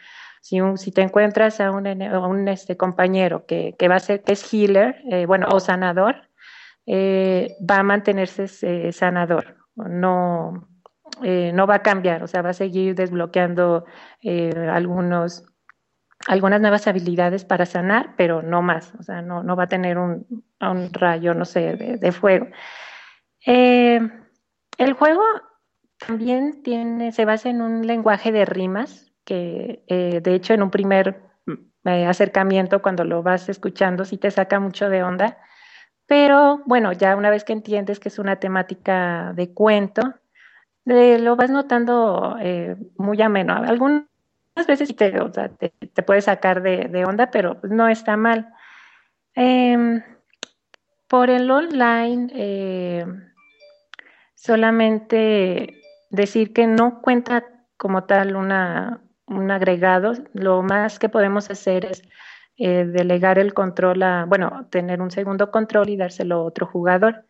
Si, 0.41 0.59
si 0.75 0.91
te 0.91 1.01
encuentras 1.01 1.61
a 1.61 1.71
un, 1.71 1.87
un 1.87 2.47
este, 2.49 2.75
compañero 2.75 3.45
que, 3.45 3.75
que, 3.79 3.87
va 3.87 3.95
a 3.95 3.99
ser, 3.99 4.23
que 4.23 4.33
es 4.33 4.53
healer, 4.53 4.97
eh, 5.09 5.25
bueno, 5.25 5.47
o 5.51 5.59
sanador, 5.61 6.29
eh, 6.85 7.55
va 7.69 7.77
a 7.77 7.83
mantenerse 7.83 8.91
sanador, 8.91 9.57
no, 9.75 10.67
no 11.21 11.67
va 11.67 11.75
a 11.75 11.81
cambiar, 11.81 12.23
o 12.23 12.27
sea, 12.27 12.41
va 12.41 12.49
a 12.49 12.53
seguir 12.53 12.95
desbloqueando 12.95 13.85
algunos 14.69 15.45
algunas 16.25 16.59
nuevas 16.59 16.87
habilidades 16.87 17.45
para 17.45 17.65
sanar, 17.65 18.15
pero 18.17 18.41
no 18.41 18.61
más, 18.61 18.93
o 18.99 19.03
sea, 19.03 19.21
no, 19.21 19.43
no 19.43 19.55
va 19.55 19.63
a 19.63 19.67
tener 19.67 19.97
un, 19.97 20.25
un 20.59 20.93
rayo, 20.93 21.33
no 21.33 21.45
sé, 21.45 21.75
de, 21.75 22.11
fuego. 22.11 22.47
Eh, 23.45 23.99
el 24.77 24.93
juego 24.93 25.21
también 26.05 26.63
tiene, 26.63 27.11
se 27.11 27.25
basa 27.25 27.49
en 27.49 27.61
un 27.61 27.85
lenguaje 27.85 28.31
de 28.31 28.45
rimas, 28.45 29.11
que 29.23 29.83
eh, 29.87 30.21
de 30.21 30.33
hecho 30.33 30.53
en 30.53 30.63
un 30.63 30.71
primer 30.71 31.21
eh, 31.85 32.05
acercamiento, 32.05 32.81
cuando 32.81 33.03
lo 33.03 33.23
vas 33.23 33.49
escuchando, 33.49 34.05
sí 34.05 34.17
te 34.17 34.31
saca 34.31 34.59
mucho 34.59 34.89
de 34.89 35.03
onda, 35.03 35.37
pero 36.07 36.61
bueno, 36.65 36.93
ya 36.93 37.15
una 37.15 37.29
vez 37.29 37.43
que 37.43 37.53
entiendes 37.53 37.99
que 37.99 38.09
es 38.09 38.17
una 38.17 38.37
temática 38.37 39.33
de 39.35 39.53
cuento, 39.53 40.01
lo 40.85 41.35
vas 41.35 41.49
notando 41.49 42.37
muy 42.95 43.21
ameno. 43.21 43.53
Algunos 43.55 44.06
veces 44.65 44.95
te, 44.95 45.11
te, 45.11 46.03
puede 46.03 46.21
sacar 46.21 46.61
de, 46.63 47.05
onda, 47.05 47.29
pero 47.29 47.57
no 47.63 47.87
está 47.87 48.17
mal. 48.17 48.53
Em, 49.35 50.01
por 51.07 51.29
el 51.29 51.51
online, 51.51 52.29
eh, 52.33 53.05
solamente 54.35 55.75
decir 56.09 56.53
que 56.53 56.67
no 56.67 57.01
cuenta 57.01 57.43
como 57.77 58.05
tal 58.05 58.35
un 58.35 59.51
agregado. 59.51 60.13
Lo 60.33 60.63
más 60.63 60.99
que 60.99 61.09
podemos 61.09 61.49
hacer 61.51 61.85
es 61.85 62.01
eh, 62.57 62.85
delegar 62.85 63.37
el 63.37 63.53
control 63.53 64.01
a, 64.03 64.25
bueno, 64.25 64.67
tener 64.71 65.01
un 65.01 65.11
segundo 65.11 65.51
control 65.51 65.89
y 65.89 65.97
dárselo 65.97 66.35
a 66.37 66.43
otro 66.43 66.65
jugador. 66.65 67.25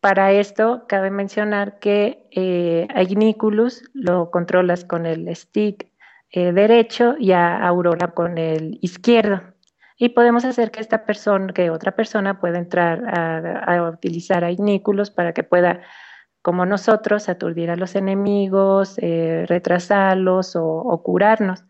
Para 0.00 0.32
esto, 0.32 0.86
cabe 0.88 1.10
mencionar 1.10 1.78
que 1.78 2.26
eh, 2.32 2.88
a 2.94 3.02
Igniculus 3.02 3.84
lo 3.92 4.30
controlas 4.30 4.84
con 4.84 5.06
el 5.06 5.34
stick 5.36 5.89
eh, 6.32 6.52
derecho 6.52 7.16
y 7.18 7.32
a 7.32 7.58
Aurora 7.66 8.12
con 8.12 8.38
el 8.38 8.78
izquierdo. 8.82 9.42
Y 9.96 10.10
podemos 10.10 10.44
hacer 10.44 10.70
que 10.70 10.80
esta 10.80 11.04
persona, 11.04 11.52
que 11.52 11.70
otra 11.70 11.92
persona 11.92 12.40
pueda 12.40 12.58
entrar 12.58 13.02
a, 13.06 13.90
utilizar 13.90 14.44
a 14.44 14.50
Ignículos 14.50 15.10
para 15.10 15.34
que 15.34 15.42
pueda, 15.42 15.80
como 16.40 16.64
nosotros, 16.64 17.28
aturdir 17.28 17.70
a 17.70 17.76
los 17.76 17.96
enemigos, 17.96 18.96
eh, 18.98 19.44
retrasarlos 19.48 20.56
o, 20.56 21.02
curarnos. 21.04 21.64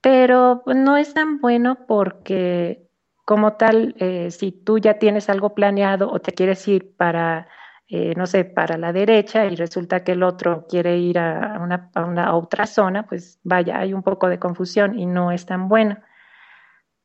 Pero 0.00 0.62
no 0.66 0.96
es 0.96 1.12
tan 1.12 1.40
bueno 1.40 1.86
porque 1.86 2.88
como 3.26 3.54
tal, 3.54 3.96
eh, 3.98 4.30
si 4.30 4.52
tú 4.52 4.78
ya 4.78 4.98
tienes 4.98 5.28
algo 5.28 5.54
planeado 5.54 6.10
o 6.10 6.20
te 6.20 6.32
quieres 6.32 6.66
ir 6.68 6.94
para 6.96 7.48
eh, 7.88 8.14
no 8.16 8.26
sé, 8.26 8.44
para 8.44 8.76
la 8.78 8.92
derecha 8.92 9.46
y 9.46 9.54
resulta 9.54 10.02
que 10.02 10.12
el 10.12 10.22
otro 10.24 10.66
quiere 10.68 10.98
ir 10.98 11.18
a 11.18 11.58
una, 11.60 11.90
a 11.94 12.04
una 12.04 12.34
otra 12.34 12.66
zona, 12.66 13.06
pues 13.06 13.38
vaya, 13.44 13.78
hay 13.78 13.92
un 13.92 14.02
poco 14.02 14.28
de 14.28 14.38
confusión 14.38 14.98
y 14.98 15.06
no 15.06 15.30
es 15.30 15.46
tan 15.46 15.68
bueno. 15.68 15.98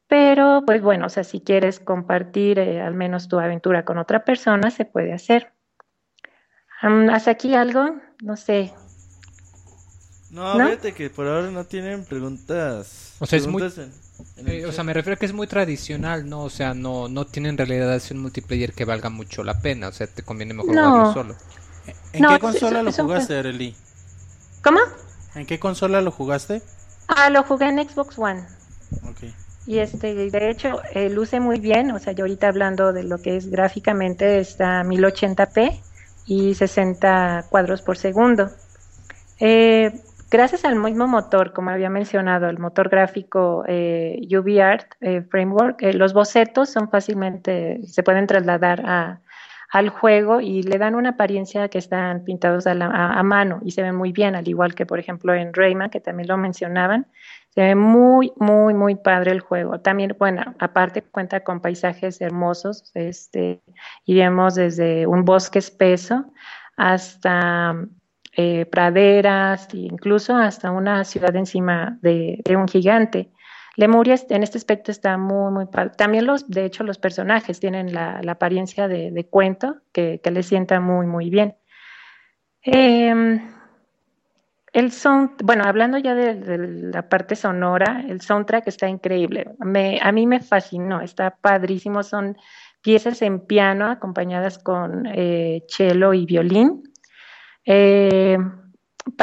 Pero, 0.08 0.64
pues 0.66 0.82
bueno, 0.82 1.06
o 1.06 1.10
sea, 1.10 1.24
si 1.24 1.40
quieres 1.40 1.80
compartir 1.80 2.60
eh, 2.60 2.82
al 2.82 2.96
menos 2.96 3.28
tu 3.28 3.40
aventura 3.40 3.86
con 3.86 3.98
otra 3.98 4.26
persona, 4.26 4.72
se 4.72 4.86
puede 4.86 5.14
hacer. 5.14 5.54
¿Haz 6.82 7.28
aquí 7.28 7.54
algo? 7.56 7.96
No 8.24 8.36
sé. 8.36 8.74
No, 10.32 10.54
fíjate 10.54 10.94
que 10.94 11.10
por 11.10 11.28
ahora 11.28 11.52
no 11.52 11.66
tienen 11.66 12.04
preguntas. 12.06 13.16
O 13.20 13.26
sea, 13.26 13.38
es 13.38 13.48
muy... 13.48 13.62
Eh, 14.38 14.66
o 14.66 14.72
sea, 14.72 14.84
me 14.84 14.94
refiero 14.94 15.16
a 15.16 15.20
que 15.20 15.26
es 15.26 15.34
muy 15.34 15.48
tradicional, 15.48 16.30
¿no? 16.30 16.44
O 16.44 16.50
sea, 16.50 16.74
no, 16.74 17.08
no 17.08 17.26
tiene 17.26 17.50
en 17.50 17.58
realidad 17.58 18.02
un 18.12 18.20
multiplayer 18.20 18.74
que 18.74 18.86
valga 18.86 19.10
mucho 19.10 19.44
la 19.44 19.60
pena. 19.60 19.88
O 19.88 19.92
sea, 19.92 20.08
te 20.08 20.24
conviene 20.24 20.54
mejor 20.54 20.72
jugarlo 20.72 21.14
solo. 21.14 21.36
¿En 22.14 22.28
qué 22.28 22.40
consola 22.40 22.84
lo 22.84 22.92
jugaste, 22.92 23.38
Arely? 23.38 23.76
¿Cómo? 24.64 24.80
¿En 25.36 25.46
qué 25.46 25.60
consola 25.60 26.02
lo 26.02 26.12
jugaste? 26.12 26.62
Ah, 27.08 27.30
lo 27.30 27.44
jugué 27.44 27.70
en 27.70 27.88
Xbox 27.88 28.18
One. 28.18 28.44
Ok. 29.10 29.32
Y 29.66 29.80
este, 29.80 30.14
de 30.14 30.50
hecho, 30.50 30.82
eh, 30.94 31.10
luce 31.10 31.40
muy 31.40 31.60
bien. 31.60 31.92
O 31.92 32.00
sea, 32.00 32.14
yo 32.14 32.24
ahorita 32.24 32.48
hablando 32.48 32.94
de 32.94 33.04
lo 33.04 33.20
que 33.20 33.38
es 33.38 33.50
gráficamente, 33.50 34.40
está 34.40 34.84
1080p 34.84 35.80
y 36.26 36.56
60 36.56 37.46
cuadros 37.50 37.82
por 37.82 37.98
segundo. 37.98 38.50
Eh, 39.40 39.92
Gracias 40.32 40.64
al 40.64 40.78
mismo 40.78 41.10
motor, 41.10 41.52
como 41.52 41.72
había 41.72 41.90
mencionado, 41.90 42.48
el 42.48 42.58
motor 42.58 42.88
gráfico 42.88 43.66
eh, 43.68 44.18
UVArt 44.32 44.94
eh, 45.02 45.24
Framework, 45.24 45.82
eh, 45.82 45.92
los 45.92 46.14
bocetos 46.14 46.70
son 46.70 46.90
fácilmente, 46.90 47.82
se 47.86 48.02
pueden 48.02 48.28
trasladar 48.28 49.20
al 49.72 49.90
juego 49.90 50.40
y 50.40 50.64
le 50.64 50.78
dan 50.78 50.96
una 50.96 51.10
apariencia 51.10 51.68
que 51.68 51.80
están 51.80 52.24
pintados 52.24 52.66
a, 52.66 53.24
mano 53.24 53.60
y 53.62 53.72
se 53.72 53.82
ven 53.82 53.94
muy 53.94 54.14
bien, 54.14 54.38
al 54.38 54.48
igual 54.48 54.74
que 54.74 54.86
por 54.86 55.00
ejemplo 55.00 55.34
en 55.34 55.54
Rayman, 55.54 55.90
que 55.90 56.00
también 56.00 56.30
lo 56.30 56.38
mencionaban. 56.38 57.08
Se 57.50 57.60
ve 57.60 57.76
muy, 57.76 58.32
muy, 58.38 58.74
muy 58.74 58.96
padre 58.96 59.32
el 59.32 59.42
juego. 59.42 59.82
También, 59.82 60.16
bueno, 60.18 60.56
aparte 60.60 61.02
cuenta 61.02 61.42
con 61.42 61.60
paisajes 61.60 62.22
hermosos, 62.22 62.90
este, 62.94 63.62
iremos 64.06 64.56
desde 64.56 65.06
un 65.08 65.26
bosque 65.26 65.60
espeso 65.60 66.32
hasta 66.78 67.76
eh, 68.34 68.66
praderas, 68.66 69.68
incluso 69.74 70.36
hasta 70.36 70.72
una 70.72 71.04
ciudad 71.04 71.36
encima 71.36 71.98
de, 72.02 72.42
un 72.56 72.68
gigante. 72.68 73.32
Lemuria 73.76 74.16
en 74.30 74.44
este 74.44 74.58
aspecto 74.58 74.92
está 74.92 75.18
muy, 75.18 75.52
muy 75.52 75.66
También 75.98 76.26
los, 76.26 76.50
de 76.50 76.66
hecho, 76.66 76.84
los 76.84 76.98
personajes 76.98 77.60
tienen 77.60 77.94
la, 77.94 78.22
apariencia 78.28 78.88
de, 78.88 79.28
cuento 79.30 79.78
que, 79.92 80.20
que 80.24 80.32
les 80.32 80.46
sienta 80.46 80.80
muy, 80.80 81.08
muy 81.08 81.30
bien. 81.30 81.56
Em, 82.64 83.42
el 84.74 84.92
sound, 84.92 85.32
bueno, 85.44 85.64
hablando 85.66 85.98
ya 85.98 86.16
de, 86.16 86.58
la 86.94 87.10
parte 87.10 87.36
sonora, 87.36 88.06
el 88.08 88.22
soundtrack 88.22 88.68
está 88.68 88.88
increíble. 88.88 89.56
A 90.02 90.12
mí 90.12 90.28
me 90.28 90.40
fascinó, 90.40 91.02
está 91.02 91.36
padrísimo. 91.42 92.04
Son 92.04 92.38
piezas 92.82 93.22
en 93.22 93.46
piano 93.46 93.88
acompañadas 93.88 94.60
con 94.60 95.06
eh, 95.08 95.64
cello 95.68 96.14
y 96.14 96.26
violín. 96.26 96.84
Eh, 97.74 98.38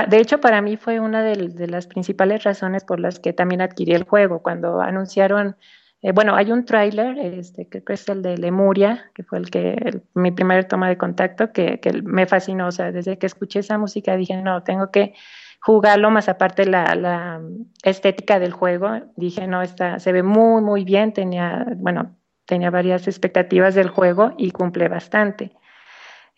de 0.09 0.19
hecho, 0.19 0.41
para 0.41 0.63
mí 0.63 0.79
fue 0.79 1.01
una 1.01 1.23
de, 1.23 1.67
las 1.69 1.87
principales 1.87 2.45
razones 2.45 2.83
por 2.83 2.99
las 2.99 3.21
que 3.21 3.35
también 3.35 3.61
adquirí 3.61 3.93
el 3.93 4.05
juego. 4.05 4.43
Cuando 4.43 4.81
anunciaron, 4.81 5.57
eh, 6.01 6.13
bueno, 6.13 6.35
hay 6.35 6.51
un 6.51 6.65
tráiler, 6.65 7.19
este, 7.19 7.69
que 7.69 7.83
es 7.93 8.09
el 8.09 8.23
de 8.23 8.39
Lemuria, 8.39 9.11
que 9.15 9.23
fue 9.23 9.39
el 9.39 9.51
que 9.51 10.01
mi 10.15 10.31
primer 10.31 10.65
toma 10.65 10.89
de 10.89 10.97
contacto, 10.97 11.53
que, 11.53 11.79
me 12.05 12.25
fascinó. 12.25 12.69
O 12.69 12.73
sea, 12.73 12.91
desde 12.91 13.19
que 13.19 13.27
escuché 13.27 13.61
esa 13.61 13.77
música 13.77 14.17
dije, 14.17 14.41
no, 14.41 14.63
tengo 14.63 14.91
que 14.91 15.13
jugarlo, 15.61 16.11
más 16.11 16.31
aparte 16.31 16.65
la, 16.65 16.95
la 16.95 17.43
estética 17.83 18.39
del 18.39 18.53
juego. 18.53 18.89
Dije, 19.17 19.47
no, 19.47 19.61
está, 19.61 19.99
se 19.99 20.13
ve 20.13 20.23
muy, 20.23 20.63
muy 20.63 20.85
bien. 20.85 21.13
Tenía, 21.13 21.67
bueno, 21.77 22.17
tenía 22.47 22.71
varias 22.71 23.07
expectativas 23.09 23.75
del 23.75 23.91
juego 23.91 24.33
y 24.39 24.53
cumple 24.53 24.89
bastante. 24.89 25.53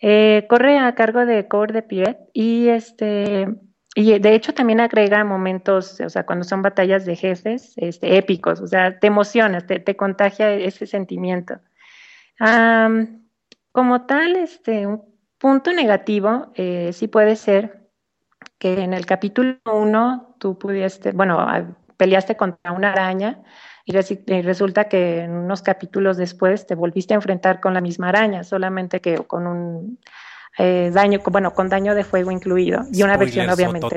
Eh, 0.00 0.46
corre 0.48 0.78
a 0.78 0.94
cargo 0.94 1.26
de 1.26 1.46
Core 1.46 1.74
de 1.74 1.82
Piet 1.82 2.18
y 2.32 2.68
este 2.68 3.46
y 3.94 4.18
de 4.18 4.34
hecho 4.34 4.54
también 4.54 4.80
agrega 4.80 5.24
momentos, 5.24 6.00
o 6.00 6.08
sea, 6.08 6.24
cuando 6.24 6.44
son 6.44 6.62
batallas 6.62 7.04
de 7.04 7.16
jefes, 7.16 7.74
este, 7.76 8.16
épicos, 8.16 8.60
o 8.60 8.66
sea, 8.66 8.98
te 8.98 9.08
emocionas, 9.08 9.66
te, 9.66 9.96
contagia 9.96 10.52
ese 10.52 10.86
sentimiento. 10.86 11.58
como 13.72 14.06
tal, 14.06 14.36
este, 14.36 14.86
un 14.86 15.02
punto 15.38 15.72
negativo 15.72 16.52
eh, 16.54 16.92
sí 16.92 17.08
puede 17.08 17.34
ser 17.36 17.88
que 18.58 18.82
en 18.82 18.94
el 18.94 19.06
capítulo 19.06 19.58
1 19.64 20.36
tú 20.38 20.58
pudiste, 20.58 21.12
bueno, 21.12 21.76
peleaste 21.96 22.36
contra 22.36 22.72
una 22.72 22.92
araña 22.92 23.42
y, 23.90 24.42
resulta 24.42 24.84
que 24.84 25.20
en 25.20 25.32
unos 25.32 25.62
capítulos 25.62 26.16
después 26.16 26.66
te 26.66 26.74
volviste 26.74 27.14
a 27.14 27.16
enfrentar 27.16 27.60
con 27.60 27.74
la 27.74 27.80
misma 27.80 28.08
araña, 28.08 28.44
solamente 28.44 29.00
que 29.00 29.16
con 29.16 29.46
un 29.46 29.98
eh, 30.58 30.90
daño, 30.92 31.20
bueno, 31.30 31.54
con 31.54 31.68
daño 31.68 31.94
de 31.94 32.04
fuego 32.04 32.30
incluido 32.30 32.82
y 32.92 33.02
una 33.02 33.16
versión 33.16 33.48
obviamente. 33.48 33.96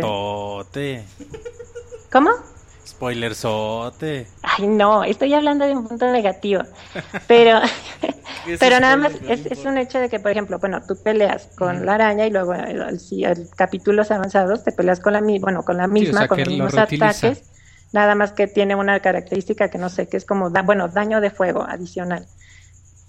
¿Cómo? 2.11 2.31
Spoilerzote. 2.85 4.27
Ay, 4.43 4.67
no, 4.67 5.03
estoy 5.03 5.33
hablando 5.33 5.65
de 5.65 5.73
un 5.73 5.87
punto 5.87 6.11
negativo. 6.11 6.63
Pero, 7.27 7.59
pero 8.59 8.79
nada 8.79 8.97
más 8.97 9.13
es, 9.27 9.65
un 9.65 9.77
hecho 9.77 9.99
de 9.99 10.09
que, 10.09 10.19
por 10.19 10.31
ejemplo, 10.31 10.59
bueno, 10.59 10.81
tú 10.85 10.95
peleas 11.01 11.49
con 11.57 11.85
la 11.85 11.95
araña 11.95 12.27
y 12.27 12.29
luego 12.29 12.53
si 12.97 13.23
el, 13.23 13.47
capítulos 13.55 14.11
avanzados 14.11 14.63
te 14.63 14.71
peleas 14.73 14.99
con 14.99 15.13
la, 15.13 15.21
bueno, 15.39 15.63
con 15.63 15.77
la 15.77 15.87
misma, 15.87 16.27
con 16.27 16.39
los 16.39 16.47
mismos 16.47 16.77
ataques. 16.77 17.52
Nada 17.93 18.15
más 18.15 18.33
que 18.33 18.47
tiene 18.47 18.75
una 18.75 18.99
característica 18.99 19.69
que 19.69 19.77
no 19.77 19.89
sé, 19.89 20.07
que 20.07 20.17
es 20.17 20.25
como, 20.25 20.49
bueno, 20.49 20.89
daño 20.89 21.21
de 21.21 21.29
fuego 21.29 21.63
adicional. 21.63 22.27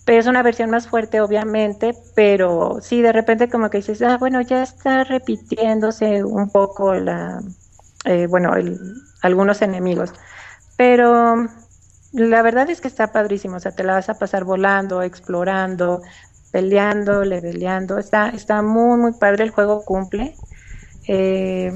Pero 0.04 0.20
es 0.20 0.26
una 0.26 0.42
versión 0.42 0.70
más 0.70 0.86
fuerte, 0.86 1.20
obviamente, 1.20 1.94
pero 2.14 2.78
sí, 2.82 3.00
de 3.00 3.12
repente 3.12 3.48
como 3.48 3.70
que 3.70 3.78
dices, 3.78 4.02
ah, 4.02 4.18
bueno, 4.18 4.42
ya 4.42 4.62
está 4.62 5.02
repitiéndose 5.04 6.22
un 6.22 6.50
poco 6.50 6.94
la, 6.94 7.40
eh, 8.04 8.26
bueno, 8.26 8.54
el, 8.54 8.78
algunos 9.22 9.62
enemigos. 9.62 10.12
Pero 10.76 11.48
la 12.12 12.42
verdad 12.42 12.68
es 12.70 12.80
que 12.80 12.88
está 12.88 13.12
padrísimo, 13.12 13.56
o 13.56 13.60
sea, 13.60 13.72
te 13.72 13.84
la 13.84 13.94
vas 13.94 14.08
a 14.10 14.18
pasar 14.18 14.44
volando, 14.44 15.02
explorando, 15.02 16.02
peleando, 16.52 17.24
leveleando. 17.24 17.98
Está, 17.98 18.28
está 18.30 18.62
muy, 18.62 18.98
muy 18.98 19.12
padre, 19.14 19.44
el 19.44 19.50
juego 19.50 19.84
cumple. 19.84 20.36
Eh, 21.08 21.72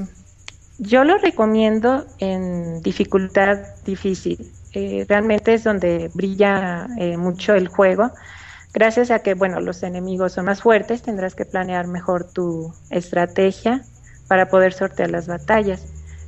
yo 0.79 1.03
lo 1.03 1.17
recomiendo 1.17 2.05
en 2.19 2.81
dificultad 2.81 3.59
difícil. 3.85 4.51
Eh, 4.73 5.05
realmente 5.07 5.53
es 5.53 5.63
donde 5.63 6.09
brilla 6.13 6.87
eh, 6.97 7.17
mucho 7.17 7.53
el 7.53 7.67
juego. 7.67 8.11
Gracias 8.73 9.11
a 9.11 9.19
que, 9.19 9.33
bueno, 9.33 9.59
los 9.59 9.83
enemigos 9.83 10.33
son 10.33 10.45
más 10.45 10.61
fuertes, 10.61 11.01
tendrás 11.01 11.35
que 11.35 11.43
planear 11.43 11.87
mejor 11.87 12.31
tu 12.31 12.73
estrategia 12.89 13.83
para 14.27 14.47
poder 14.47 14.73
sortear 14.73 15.09
las 15.09 15.27
batallas. 15.27 15.85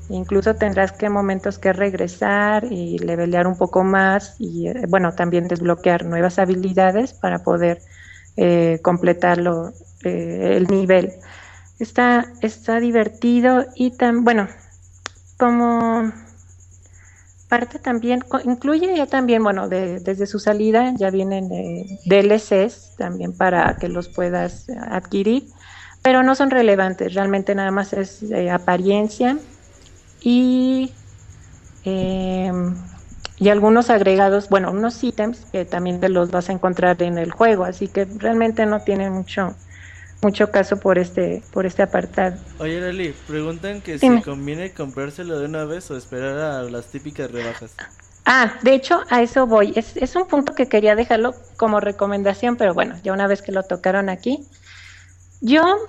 Incluso 0.09 0.55
tendrás 0.55 0.91
que 0.91 1.07
momentos 1.07 1.57
que 1.57 1.71
regresar 1.71 2.65
y 2.69 2.97
levelear 2.97 3.47
un 3.47 3.57
poco 3.57 3.83
más 3.85 4.35
y 4.37 4.67
eh, 4.67 4.85
bueno, 4.89 5.13
también 5.13 5.47
desbloquear 5.47 6.03
nuevas 6.03 6.39
habilidades 6.39 7.13
para 7.13 7.39
poder 7.39 7.79
eh, 8.35 8.79
completarlo 8.81 9.71
el 10.03 10.65
nivel. 10.67 11.13
Está, 11.81 12.27
está 12.41 12.79
divertido 12.79 13.65
y 13.73 13.89
tan 13.89 14.23
bueno, 14.23 14.47
como 15.39 16.11
parte 17.49 17.79
también, 17.79 18.23
incluye 18.45 18.95
ya 18.95 19.07
también, 19.07 19.41
bueno, 19.41 19.67
desde 19.67 20.27
su 20.27 20.37
salida 20.37 20.93
ya 20.95 21.09
vienen 21.09 21.49
DLCs 22.05 22.97
también 22.99 23.35
para 23.35 23.77
que 23.79 23.89
los 23.89 24.09
puedas 24.09 24.67
adquirir, 24.91 25.47
pero 26.03 26.21
no 26.21 26.35
son 26.35 26.51
relevantes, 26.51 27.15
realmente 27.15 27.55
nada 27.55 27.71
más 27.71 27.93
es 27.93 28.23
apariencia 28.51 29.39
y, 30.21 30.93
em, 31.83 32.75
y 33.37 33.49
algunos 33.49 33.89
agregados, 33.89 34.49
bueno, 34.49 34.69
unos 34.69 35.03
ítems 35.03 35.47
que 35.51 35.65
también 35.65 35.99
te 35.99 36.09
los 36.09 36.29
vas 36.29 36.47
a 36.49 36.53
encontrar 36.53 37.01
en 37.01 37.17
el 37.17 37.31
juego, 37.31 37.63
así 37.63 37.87
que 37.87 38.05
realmente 38.05 38.67
no 38.67 38.81
tiene 38.81 39.09
mucho 39.09 39.55
mucho 40.21 40.51
caso 40.51 40.77
por 40.77 40.97
este 40.97 41.43
por 41.51 41.65
este 41.65 41.83
apartado. 41.83 42.37
Oye, 42.59 42.79
Leli, 42.79 43.13
preguntan 43.27 43.81
que 43.81 43.97
si 43.97 44.21
conviene 44.21 44.71
comprárselo 44.71 45.39
de 45.39 45.45
una 45.45 45.65
vez 45.65 45.89
o 45.91 45.97
esperar 45.97 46.37
a 46.37 46.63
las 46.63 46.87
típicas 46.87 47.31
rebajas. 47.31 47.73
Ah, 48.25 48.53
de 48.61 48.75
hecho, 48.75 49.01
a 49.09 49.21
eso 49.21 49.47
voy. 49.47 49.73
Es, 49.75 49.97
es 49.97 50.15
un 50.15 50.27
punto 50.27 50.53
que 50.53 50.67
quería 50.67 50.95
dejarlo 50.95 51.33
como 51.57 51.79
recomendación, 51.79 52.55
pero 52.55 52.73
bueno, 52.73 52.95
ya 53.03 53.13
una 53.13 53.27
vez 53.27 53.41
que 53.41 53.51
lo 53.51 53.63
tocaron 53.63 54.09
aquí, 54.09 54.45
yo 55.41 55.79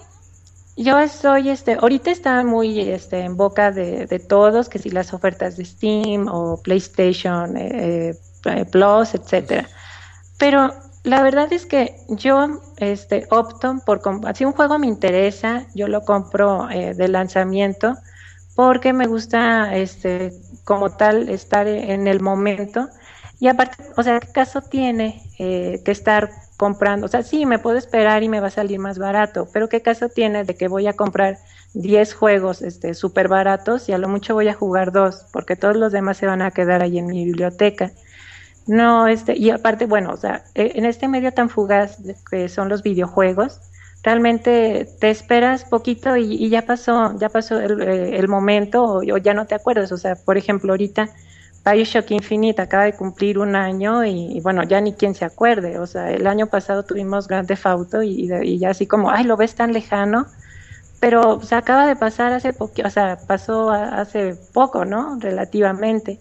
yo 0.77 0.99
estoy, 0.99 1.51
este, 1.51 1.75
ahorita 1.75 2.11
está 2.11 2.43
muy 2.45 2.81
este, 2.81 3.21
en 3.21 3.37
boca 3.37 3.71
de, 3.73 4.19
todos, 4.27 4.69
que 4.69 4.79
si 4.79 4.91
las 4.91 5.13
ofertas 5.13 5.57
de 5.57 5.65
Steam 5.65 6.29
o 6.29 6.61
PlayStation 6.63 7.57
eh, 7.57 8.17
eh, 8.45 8.65
Plus, 8.71 9.15
etcétera. 9.15 9.69
Pero 10.39 10.73
la 11.05 11.23
verdad 11.23 11.53
es 11.53 11.67
que 11.67 11.97
yo 12.09 12.61
este, 12.77 13.27
opto 13.31 13.77
por, 13.85 14.01
si 14.35 14.45
un 14.45 14.53
juego 14.53 14.79
me 14.79 14.87
interesa, 14.87 15.67
yo 15.75 15.89
lo 15.89 16.03
compro 16.03 16.71
eh, 16.71 16.95
de 16.95 17.09
lanzamiento 17.09 17.97
porque 18.55 18.93
me 18.93 19.07
gusta, 19.07 19.75
este, 19.75 20.33
como 20.65 20.91
tal, 20.97 21.29
estar 21.29 21.67
en 21.67 22.07
el 22.07 22.21
momento. 22.21 22.89
Y 23.41 23.49
aparte, 23.49 23.83
o 23.97 24.03
sea, 24.03 24.21
¿qué 24.21 24.29
caso 24.29 24.61
tiene 24.61 25.23
que 25.39 25.83
estar 25.87 26.31
comprando, 26.63 27.07
o 27.07 27.09
sea, 27.09 27.25
sí, 27.25 27.45
me 27.45 27.59
puedo 27.59 27.77
esperar 27.77 28.23
y 28.23 28.29
me 28.29 28.39
va 28.39 28.47
a 28.47 28.51
salir 28.51 28.79
más 28.79 28.97
barato, 28.97 29.49
pero 29.53 29.69
¿qué 29.69 29.83
caso 29.83 30.09
tiene 30.09 30.45
de 30.45 30.55
que 30.55 30.69
voy 30.69 30.87
a 30.87 30.93
comprar 30.93 31.39
10 31.75 32.15
juegos 32.15 32.63
este 32.63 32.95
súper 32.95 33.27
baratos 33.27 33.89
y 33.89 33.93
a 33.93 33.99
lo 33.99 34.09
mucho 34.09 34.35
voy 34.35 34.47
a 34.47 34.55
jugar 34.55 34.93
dos, 34.93 35.27
porque 35.33 35.57
todos 35.57 35.77
los 35.77 35.91
demás 35.91 36.19
se 36.19 36.27
van 36.27 36.41
a 36.41 36.53
quedar 36.53 36.81
ahí 36.81 36.99
en 36.99 37.07
mi 37.07 37.25
biblioteca? 37.25 37.91
No, 38.67 39.09
este, 39.09 39.37
y 39.37 39.51
aparte, 39.51 39.87
bueno, 39.87 40.11
o 40.13 40.17
sea, 40.17 40.45
e, 40.55 40.73
en 40.77 40.85
este 40.85 41.09
medio 41.09 41.33
tan 41.33 41.49
fugaz 41.49 41.99
que 42.31 42.49
son 42.49 42.69
los 42.69 42.83
videojuegos, 42.83 43.61
realmente 44.03 44.89
te 45.01 45.11
esperas 45.11 45.65
poquito 45.65 46.17
y, 46.17 46.49
ya 46.49 46.63
pasó, 46.63 47.17
ya 47.19 47.29
pasó 47.29 47.61
el, 47.61 47.81
eh, 47.83 48.27
momento 48.29 48.83
o, 48.83 48.99
o, 48.99 49.17
ya 49.19 49.35
no 49.35 49.47
te 49.47 49.55
acuerdas. 49.55 49.93
O 49.93 49.97
sea, 49.97 50.15
por 50.17 50.37
ejemplo, 50.39 50.73
ahorita 50.73 51.11
Bioshock 51.65 52.11
Infinite 52.11 52.61
acaba 52.61 52.85
de 52.85 52.93
cumplir 52.95 53.39
un 53.39 53.55
año 53.55 54.05
y, 54.05 54.41
bueno, 54.41 54.63
ya 54.65 54.81
ni 54.81 54.95
quien 54.95 55.15
se 55.15 55.25
acuerde. 55.25 55.79
O 55.79 55.87
sea, 55.87 56.11
el 56.11 56.27
año 56.27 56.47
pasado 56.49 56.83
tuvimos 56.85 57.29
Grand 57.29 57.47
Theft 57.47 57.67
y, 58.03 58.33
y, 58.43 58.59
ya 58.59 58.71
así 58.71 58.87
como, 58.87 59.11
ay, 59.11 59.25
lo 59.25 59.37
ves 59.37 59.55
tan 59.55 59.73
lejano, 59.73 60.27
pero 61.01 61.41
se 61.43 61.55
acaba 61.55 61.87
de 61.87 61.97
pasar 61.97 62.33
hace 62.33 62.53
poco, 62.53 62.75
o 62.85 62.91
sea, 62.91 63.19
pasó 63.27 63.71
hace 63.71 64.37
poco, 64.53 64.85
¿no? 64.85 65.19
Relativamente. 65.21 66.21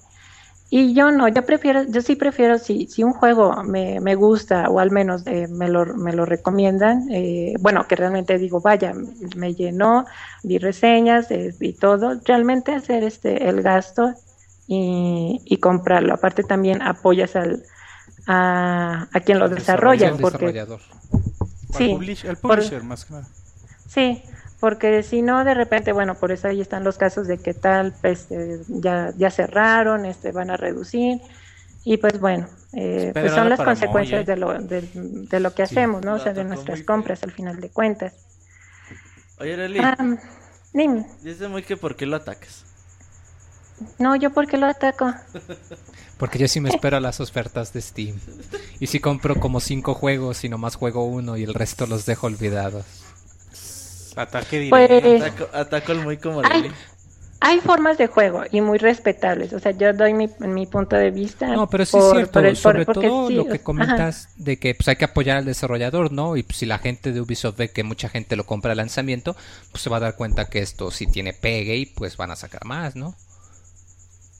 Y 0.74 0.94
yo 0.94 1.12
no, 1.12 1.28
yo 1.28 1.46
prefiero, 1.46 1.84
yo 1.84 2.02
sí 2.02 2.16
prefiero, 2.16 2.58
si, 2.58 2.88
si 2.88 3.04
un 3.04 3.12
juego 3.12 3.62
me, 3.62 4.00
me 4.00 4.16
gusta 4.16 4.70
o 4.70 4.80
al 4.80 4.90
menos 4.90 5.22
eh, 5.28 5.50
me, 5.50 5.68
lo, 5.68 5.86
me 5.86 6.14
lo 6.14 6.26
recomiendan, 6.26 7.10
eh, 7.12 7.56
bueno, 7.60 7.86
que 7.90 7.98
realmente 7.98 8.38
digo, 8.38 8.62
vaya, 8.62 8.94
me 9.36 9.54
llenó, 9.54 10.06
vi 10.44 10.60
reseñas 10.60 11.30
eh, 11.30 11.54
y 11.60 11.74
todo, 11.74 12.22
realmente 12.24 12.74
hacer 12.74 13.04
este 13.04 13.50
el 13.50 13.62
gasto 13.62 14.14
y, 14.66 15.58
comprarlo. 15.60 16.14
Aparte 16.14 16.42
también 16.42 16.82
apoyas 16.82 17.36
al, 17.36 17.64
a, 18.28 19.10
quien 19.26 19.40
lo 19.40 19.50
desarrolla. 19.50 20.16
porque, 20.16 20.66
Sí, 21.78 21.92
el 22.24 22.38
publisher 22.38 22.84
más 22.84 23.04
que 23.04 23.14
nada. 23.14 23.28
Sí, 23.88 24.24
porque 24.62 25.02
si 25.02 25.24
no 25.24 25.44
de 25.44 25.56
repente 25.56 25.92
bueno 25.92 26.14
por 26.14 26.32
eso 26.32 26.48
ahí 26.48 26.62
están 26.62 26.84
los 26.84 26.98
casos 26.98 27.28
de 27.28 27.40
que 27.40 27.56
tal 27.56 27.94
pues 28.00 28.28
eh, 28.30 28.62
ya 28.68 29.12
ya 29.18 29.32
cerraron 29.32 30.06
este 30.06 30.32
van 30.32 30.52
a 30.52 30.56
reducir. 30.56 31.20
Y 31.84 31.98
pues 31.98 32.20
bueno 32.20 32.48
eh, 32.74 33.10
pues 33.12 33.34
son 33.34 33.50
las 33.50 33.60
consecuencias 33.60 34.24
de 34.28 34.38
lo 34.38 34.54
de, 34.60 35.40
lo 35.40 35.54
que 35.56 35.64
hacemos 35.64 36.06
no 36.06 36.14
o 36.14 36.20
sea 36.20 36.32
de 36.32 36.44
nuestras 36.44 36.84
compras 36.84 37.24
al 37.24 37.32
final 37.32 37.60
de 37.60 37.70
cuentas. 37.70 38.14
Oye 39.40 39.58
Leli 39.58 39.80
ah, 39.80 39.98
dime. 40.72 41.08
Dice 41.24 41.48
muy 41.48 41.64
que 41.64 41.76
por 41.76 41.96
qué 41.96 42.06
lo 42.06 42.18
atacas. 42.18 42.66
No, 43.98 44.16
yo 44.16 44.30
por 44.30 44.48
qué 44.48 44.58
lo 44.58 44.68
ataco. 44.68 45.12
Porque 46.20 46.38
yo 46.38 46.48
sí 46.48 46.60
me 46.60 46.70
espero 46.70 46.98
a 46.98 47.00
las 47.00 47.20
ofertas 47.20 47.74
de 47.74 47.82
Steam. 47.82 48.16
Y 48.80 48.86
si 48.86 49.00
compro 49.00 49.40
como 49.40 49.60
cinco 49.60 49.96
juegos 49.96 50.44
y 50.44 50.50
nomás 50.50 50.76
juego 50.76 51.04
uno 51.04 51.36
y 51.36 51.42
el 51.42 51.56
resto 51.56 51.88
los 51.88 52.06
dejo 52.06 52.28
olvidados. 52.28 52.86
Ataque 54.16 54.60
directo. 54.60 55.48
Pues, 55.50 55.50
ataco, 55.54 55.94
muy 55.96 56.18
como 56.18 56.42
hay, 56.44 56.72
hay 57.44 57.60
formas 57.60 57.98
de 57.98 58.06
juego 58.06 58.44
y 58.52 58.62
muy 58.62 58.78
respetables. 58.78 59.52
O 59.54 59.60
sea, 59.60 59.72
yo 59.72 59.94
doy 59.94 60.14
mi, 60.14 60.30
mi 60.40 60.68
punto 60.68 60.96
de 60.96 61.10
vista. 61.10 61.48
No, 61.48 61.68
pero 61.68 61.86
sí 61.86 61.98
es 61.98 62.12
cierto. 62.12 62.56
sobre 62.56 62.86
todo 62.86 63.30
lo 63.32 63.46
que 63.48 63.60
comentas 63.60 64.30
de 64.38 64.58
que 64.58 64.76
pues, 64.76 64.88
hay 64.90 64.96
que 64.96 65.06
apoyar 65.06 65.38
al 65.38 65.46
desarrollador, 65.46 66.12
¿no? 66.12 66.38
Y 66.38 66.44
pues, 66.44 66.58
si 66.58 66.68
la 66.68 66.78
gente 66.78 67.12
de 67.12 67.20
Ubisoft 67.20 67.58
ve 67.58 67.72
que 67.72 67.84
mucha 67.84 68.10
gente 68.10 68.36
lo 68.36 68.46
compra 68.46 68.72
al 68.72 68.78
lanzamiento, 68.78 69.36
pues 69.72 69.82
se 69.82 69.90
va 69.90 69.98
a 69.98 70.02
dar 70.02 70.16
cuenta 70.16 70.50
que 70.50 70.60
esto 70.60 70.92
sí 70.92 71.08
tiene 71.08 71.34
pegue 71.34 71.76
y 71.78 71.88
pues 71.88 72.16
van 72.16 72.30
a 72.30 72.36
sacar 72.36 72.64
más, 72.66 72.96
¿no? 72.96 73.16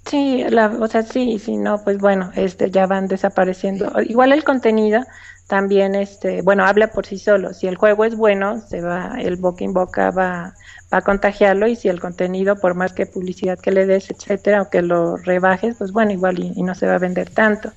Sí, 0.06 0.44
la, 0.50 0.68
o 0.68 0.88
sea, 0.88 1.04
sí, 1.04 1.40
si 1.40 1.58
no, 1.58 1.84
pues 1.84 1.98
bueno, 1.98 2.32
este, 2.36 2.70
ya 2.70 2.86
van 2.86 3.08
desapareciendo. 3.08 3.92
Igual 4.02 4.32
el 4.32 4.44
contenido 4.44 5.04
también, 5.52 5.96
este, 5.96 6.42
bueno, 6.42 6.66
habla 6.66 6.88
por 6.88 7.06
sí 7.06 7.18
solo. 7.18 7.54
Si 7.54 7.68
el 7.68 7.76
juego 7.76 8.06
es 8.06 8.16
bueno, 8.16 8.62
se 8.62 8.80
va, 8.80 9.18
el 9.20 9.36
boca 9.36 9.66
en 9.66 9.74
boca 9.74 10.10
va, 10.10 10.54
va 10.94 10.98
a 11.00 11.02
contagiarlo 11.02 11.68
y 11.68 11.76
si 11.76 11.90
el 11.90 12.00
contenido, 12.00 12.56
por 12.56 12.74
más 12.74 12.94
que 12.94 13.06
publicidad 13.06 13.60
que 13.60 13.72
le 13.72 13.86
des, 13.86 14.10
etcétera, 14.10 14.62
o 14.62 14.70
que 14.70 14.82
lo 14.82 15.18
rebajes, 15.18 15.76
pues 15.78 15.92
bueno, 15.92 16.14
igual 16.14 16.40
y 16.40 16.64
no 16.64 16.74
se 16.74 16.88
va 16.88 16.96
a 16.96 17.00
vender 17.00 17.32
tanto. 17.32 17.74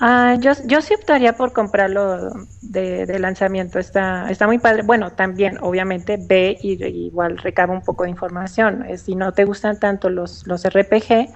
Ah, 0.00 0.36
yo, 0.40 0.52
yo 0.64 0.80
sí 0.80 0.94
optaría 0.94 1.34
por 1.34 1.52
comprarlo 1.52 2.32
de, 2.62 3.18
lanzamiento, 3.18 3.78
está, 3.78 4.30
está 4.30 4.46
muy 4.46 4.58
padre. 4.58 4.82
Bueno, 4.82 5.12
también, 5.12 5.58
obviamente, 5.60 6.18
ve 6.18 6.56
y, 6.62 6.82
igual 6.82 7.36
recaba 7.36 7.74
un 7.74 7.82
poco 7.82 8.04
de 8.04 8.10
información. 8.10 8.86
Eh, 8.88 8.96
si 8.96 9.16
no 9.16 9.32
te 9.32 9.44
gustan 9.44 9.78
tanto 9.78 10.08
los, 10.08 10.46
los 10.46 10.64
RPG, 10.64 11.28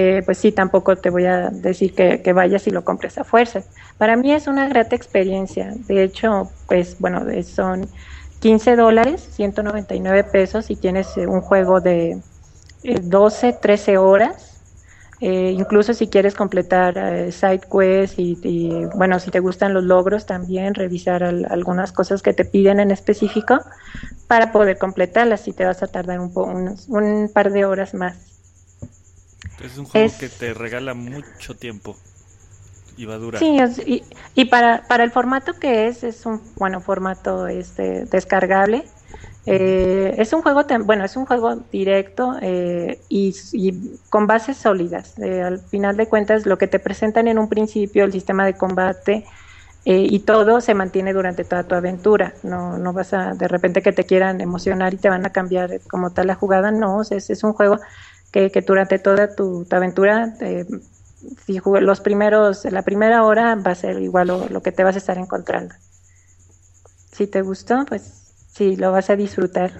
eh, 0.00 0.22
pues 0.24 0.38
sí, 0.38 0.52
tampoco 0.52 0.94
te 0.94 1.10
voy 1.10 1.24
a 1.24 1.50
decir 1.50 1.92
que, 1.92 2.32
vayas 2.32 2.68
y 2.68 2.70
lo 2.70 2.84
compres 2.84 3.18
a 3.18 3.24
fuerza. 3.24 3.64
Para 3.98 4.14
mí 4.14 4.32
es 4.32 4.46
una 4.46 4.68
grata 4.68 4.94
experiencia. 4.94 5.74
De 5.88 6.04
hecho, 6.04 6.48
pues 6.68 7.00
bueno, 7.00 7.26
son 7.42 7.88
15 8.38 8.76
dólares, 8.76 9.28
199 9.32 10.22
pesos 10.22 10.70
y 10.70 10.76
tienes 10.76 11.16
eh, 11.16 11.26
un 11.26 11.40
juego 11.40 11.80
de 11.80 12.16
12, 12.84 13.48
eh, 13.48 13.56
13 13.60 13.98
horas. 13.98 14.60
incluso 15.20 15.92
si 15.94 16.06
quieres 16.06 16.36
completar 16.36 16.94
side 17.32 17.62
quests 17.68 18.20
y, 18.20 18.86
bueno, 18.94 19.18
si 19.18 19.32
te 19.32 19.40
gustan 19.40 19.74
los 19.74 19.82
logros 19.82 20.26
también, 20.26 20.74
revisar 20.74 21.24
algunas 21.24 21.90
cosas 21.90 22.22
que 22.22 22.32
te 22.32 22.44
piden 22.44 22.78
en 22.78 22.92
específico 22.92 23.58
para 24.28 24.52
poder 24.52 24.78
completarlas 24.78 25.48
y 25.48 25.52
te 25.52 25.64
vas 25.64 25.82
a 25.82 25.88
tardar 25.88 26.20
un, 26.20 26.30
un 26.86 27.30
par 27.34 27.50
de 27.50 27.64
horas 27.64 27.94
más. 27.94 28.37
Es 29.62 29.78
un 29.78 29.86
juego 29.86 30.12
que 30.18 30.28
te 30.28 30.54
regala 30.54 30.94
mucho 30.94 31.56
tiempo 31.56 31.96
y 32.96 33.04
va 33.04 33.14
a 33.14 33.18
durar. 33.18 33.40
Sí, 33.40 33.56
y, 33.86 34.02
y 34.34 34.44
para, 34.46 34.82
para 34.88 35.04
el 35.04 35.10
formato 35.10 35.54
que 35.54 35.86
es, 35.86 36.04
es 36.04 36.26
un 36.26 36.40
bueno 36.56 36.80
formato 36.80 37.46
este 37.46 38.04
descargable. 38.06 38.84
Eh, 39.50 40.14
es 40.18 40.34
un 40.34 40.42
juego, 40.42 40.64
bueno, 40.84 41.04
es 41.04 41.16
un 41.16 41.24
juego 41.24 41.56
directo 41.72 42.36
eh, 42.42 43.00
y, 43.08 43.34
con 44.10 44.26
bases 44.26 44.58
sólidas. 44.58 45.18
Eh, 45.18 45.40
al 45.40 45.58
final 45.58 45.96
de 45.96 46.06
cuentas, 46.06 46.44
lo 46.44 46.58
que 46.58 46.66
te 46.66 46.78
presentan 46.78 47.28
en 47.28 47.38
un 47.38 47.48
principio, 47.48 48.04
el 48.04 48.12
sistema 48.12 48.44
de 48.44 48.54
combate 48.54 49.24
y 49.90 50.18
todo 50.18 50.60
se 50.60 50.74
mantiene 50.74 51.14
durante 51.14 51.44
toda 51.44 51.62
tu 51.62 51.74
aventura. 51.74 52.34
No, 52.42 52.76
no 52.76 52.92
vas 52.92 53.14
a 53.14 53.32
de 53.32 53.48
repente 53.48 53.80
que 53.80 53.92
te 53.92 54.04
quieran 54.04 54.42
emocionar 54.42 54.92
y 54.92 54.98
te 54.98 55.08
van 55.08 55.24
a 55.24 55.30
cambiar 55.30 55.80
como 55.88 56.10
tal 56.10 56.26
la 56.26 56.34
jugada. 56.34 56.70
No, 56.70 57.00
es, 57.00 57.30
es 57.30 57.42
un 57.42 57.54
juego 57.54 57.78
que, 58.32 58.50
que 58.50 58.60
durante 58.60 58.98
toda 58.98 59.34
tu, 59.34 59.66
aventura, 59.70 60.34
eh, 60.40 60.66
si 61.46 61.60
los 61.80 62.00
primeros, 62.00 62.64
la 62.66 62.82
primera 62.82 63.24
hora 63.24 63.54
va 63.54 63.72
a 63.72 63.74
ser 63.74 64.00
igual 64.00 64.28
lo, 64.28 64.62
que 64.62 64.72
te 64.72 64.84
vas 64.84 64.94
a 64.94 64.98
estar 64.98 65.18
encontrando. 65.18 65.74
Si 67.12 67.26
te 67.26 67.42
gustó, 67.42 67.84
pues 67.86 68.02
sí, 68.52 68.76
lo 68.76 68.92
vas 68.92 69.10
a 69.10 69.16
disfrutar. 69.16 69.72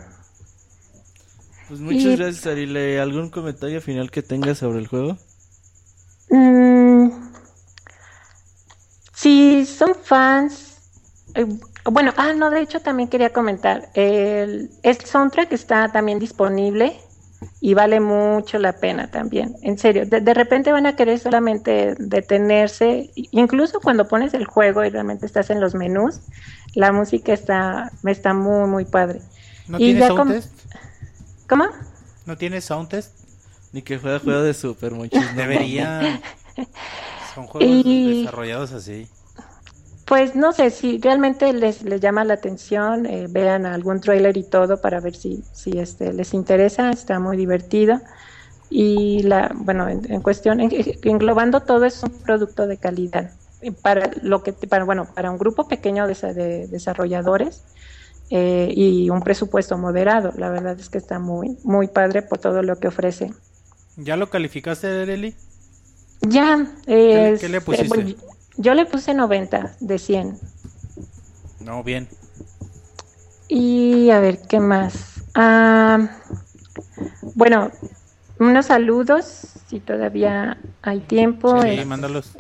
Pues 1.69 1.81
muchas 1.81 2.19
gracias, 2.19 2.47
Arile. 2.47 2.99
¿Algún 2.99 3.31
comentario 3.31 3.81
final 3.81 4.11
que 4.11 4.23
tengas 4.23 4.59
sobre 4.59 4.79
el 4.79 4.87
juego? 4.87 5.19
Mm, 6.31 7.11
si 9.15 9.67
son 9.67 9.95
fans, 9.95 10.79
eh, 11.35 11.47
bueno, 11.85 12.13
ah, 12.17 12.33
no, 12.33 12.51
de 12.51 12.63
hecho 12.63 12.81
también 12.81 13.09
quería 13.09 13.33
comentar, 13.33 13.91
el, 13.95 14.71
el 14.83 14.97
soundtrack 14.97 15.53
está 15.53 15.91
también 15.93 16.19
disponible 16.19 16.99
y 17.61 17.75
vale 17.75 18.01
mucho 18.01 18.59
la 18.59 18.75
pena 18.75 19.11
también. 19.11 19.57
En 19.63 19.79
serio, 19.79 20.07
de, 20.07 20.35
repente 20.35 20.73
van 20.73 20.87
a 20.87 20.97
querer 20.97 21.19
solamente 21.19 21.95
detenerse, 21.99 23.11
incluso 23.15 23.81
cuando 23.81 24.09
pones 24.09 24.35
el 24.35 24.45
juego 24.45 24.85
y 24.85 24.91
realmente 24.91 25.27
estás 25.27 25.51
en 25.51 25.61
los 25.61 25.75
menús, 25.75 26.21
la 26.75 26.93
música 26.93 27.33
está, 27.33 27.93
está 28.05 28.35
muy, 28.35 28.69
muy 28.69 28.85
padre. 28.85 29.21
¿No 29.67 29.79
tiene 29.79 30.07
sound 30.07 30.33
test? 30.33 30.53
¿Cómo? 31.49 31.67
¿No 32.27 32.37
tiene 32.37 32.61
sound 32.61 32.89
test? 32.89 33.15
Ni 33.73 33.83
que 33.83 33.99
juega 33.99 34.19
juego 34.19 34.43
de 34.43 34.55
Super, 34.55 34.93
muchos. 34.93 35.23
Debería. 35.37 36.21
Son 37.35 37.47
juegos 37.47 37.85
desarrollados 37.85 38.73
así. 38.73 39.07
Pues 40.09 40.35
no 40.35 40.53
sé 40.55 40.71
si 40.71 40.99
realmente 40.99 41.53
les, 41.53 41.83
les 41.83 42.01
llama 42.01 42.25
la 42.25 42.33
atención, 42.33 43.05
eh, 43.05 43.27
vean 43.29 43.67
algún 43.67 44.01
trailer 44.01 44.39
y 44.39 44.43
todo 44.43 44.81
para 44.81 45.01
ver 45.01 45.15
si, 45.15 45.45
si 45.53 45.79
este, 45.79 46.15
les 46.15 46.33
interesa, 46.33 46.89
está 46.91 47.21
muy 47.21 47.37
divertido. 47.37 48.01
Y 48.71 49.23
la, 49.25 49.53
bueno, 49.55 49.87
en, 49.87 50.23
cuestión, 50.23 50.61
englobando 50.61 51.61
todo 51.61 51.85
es 51.85 52.03
un 52.03 52.11
producto 52.11 52.67
de 52.67 52.79
calidad. 52.79 53.33
Para 53.83 54.11
lo 54.23 54.43
que, 54.43 54.55
para, 54.55 54.85
bueno, 54.85 55.07
para 55.15 55.31
un 55.31 55.37
grupo 55.37 55.69
pequeño 55.69 56.07
de, 56.07 56.67
desarrolladores 56.69 57.65
eh, 58.31 58.73
y 58.75 59.11
un 59.11 59.21
presupuesto 59.21 59.77
moderado, 59.77 60.33
la 60.39 60.49
verdad 60.49 60.81
es 60.81 60.89
que 60.89 60.97
está 60.97 61.19
muy, 61.19 61.59
muy 61.65 61.87
padre 61.87 62.23
por 62.23 62.39
todo 62.39 62.63
lo 62.63 62.77
que 62.77 62.89
ofrece. 62.89 63.31
¿Ya 63.97 64.17
lo 64.17 64.31
calificaste, 64.31 65.03
Eli? 65.03 65.35
Ya. 66.23 66.67
¿Qué, 66.87 67.37
¿Qué, 67.39 67.49
le 67.51 67.61
pusiste? 67.61 68.17
Yo 68.59 68.75
le 68.75 68.87
puse 68.87 69.15
90 69.15 69.77
de 69.79 69.99
100. 69.99 70.39
No, 71.65 71.85
bien. 71.85 72.09
Y 73.47 74.11
a 74.11 74.19
ver, 74.19 74.41
¿qué 74.49 74.59
más? 74.59 75.23
Ah, 75.35 76.09
bueno, 77.37 77.71
unos 78.41 78.67
saludos, 78.67 79.25
si 79.69 79.79
todavía 79.79 80.59
hay 80.83 80.99
tiempo. 81.01 81.63
Sí, 81.63 81.85
mándalos. 81.87 82.37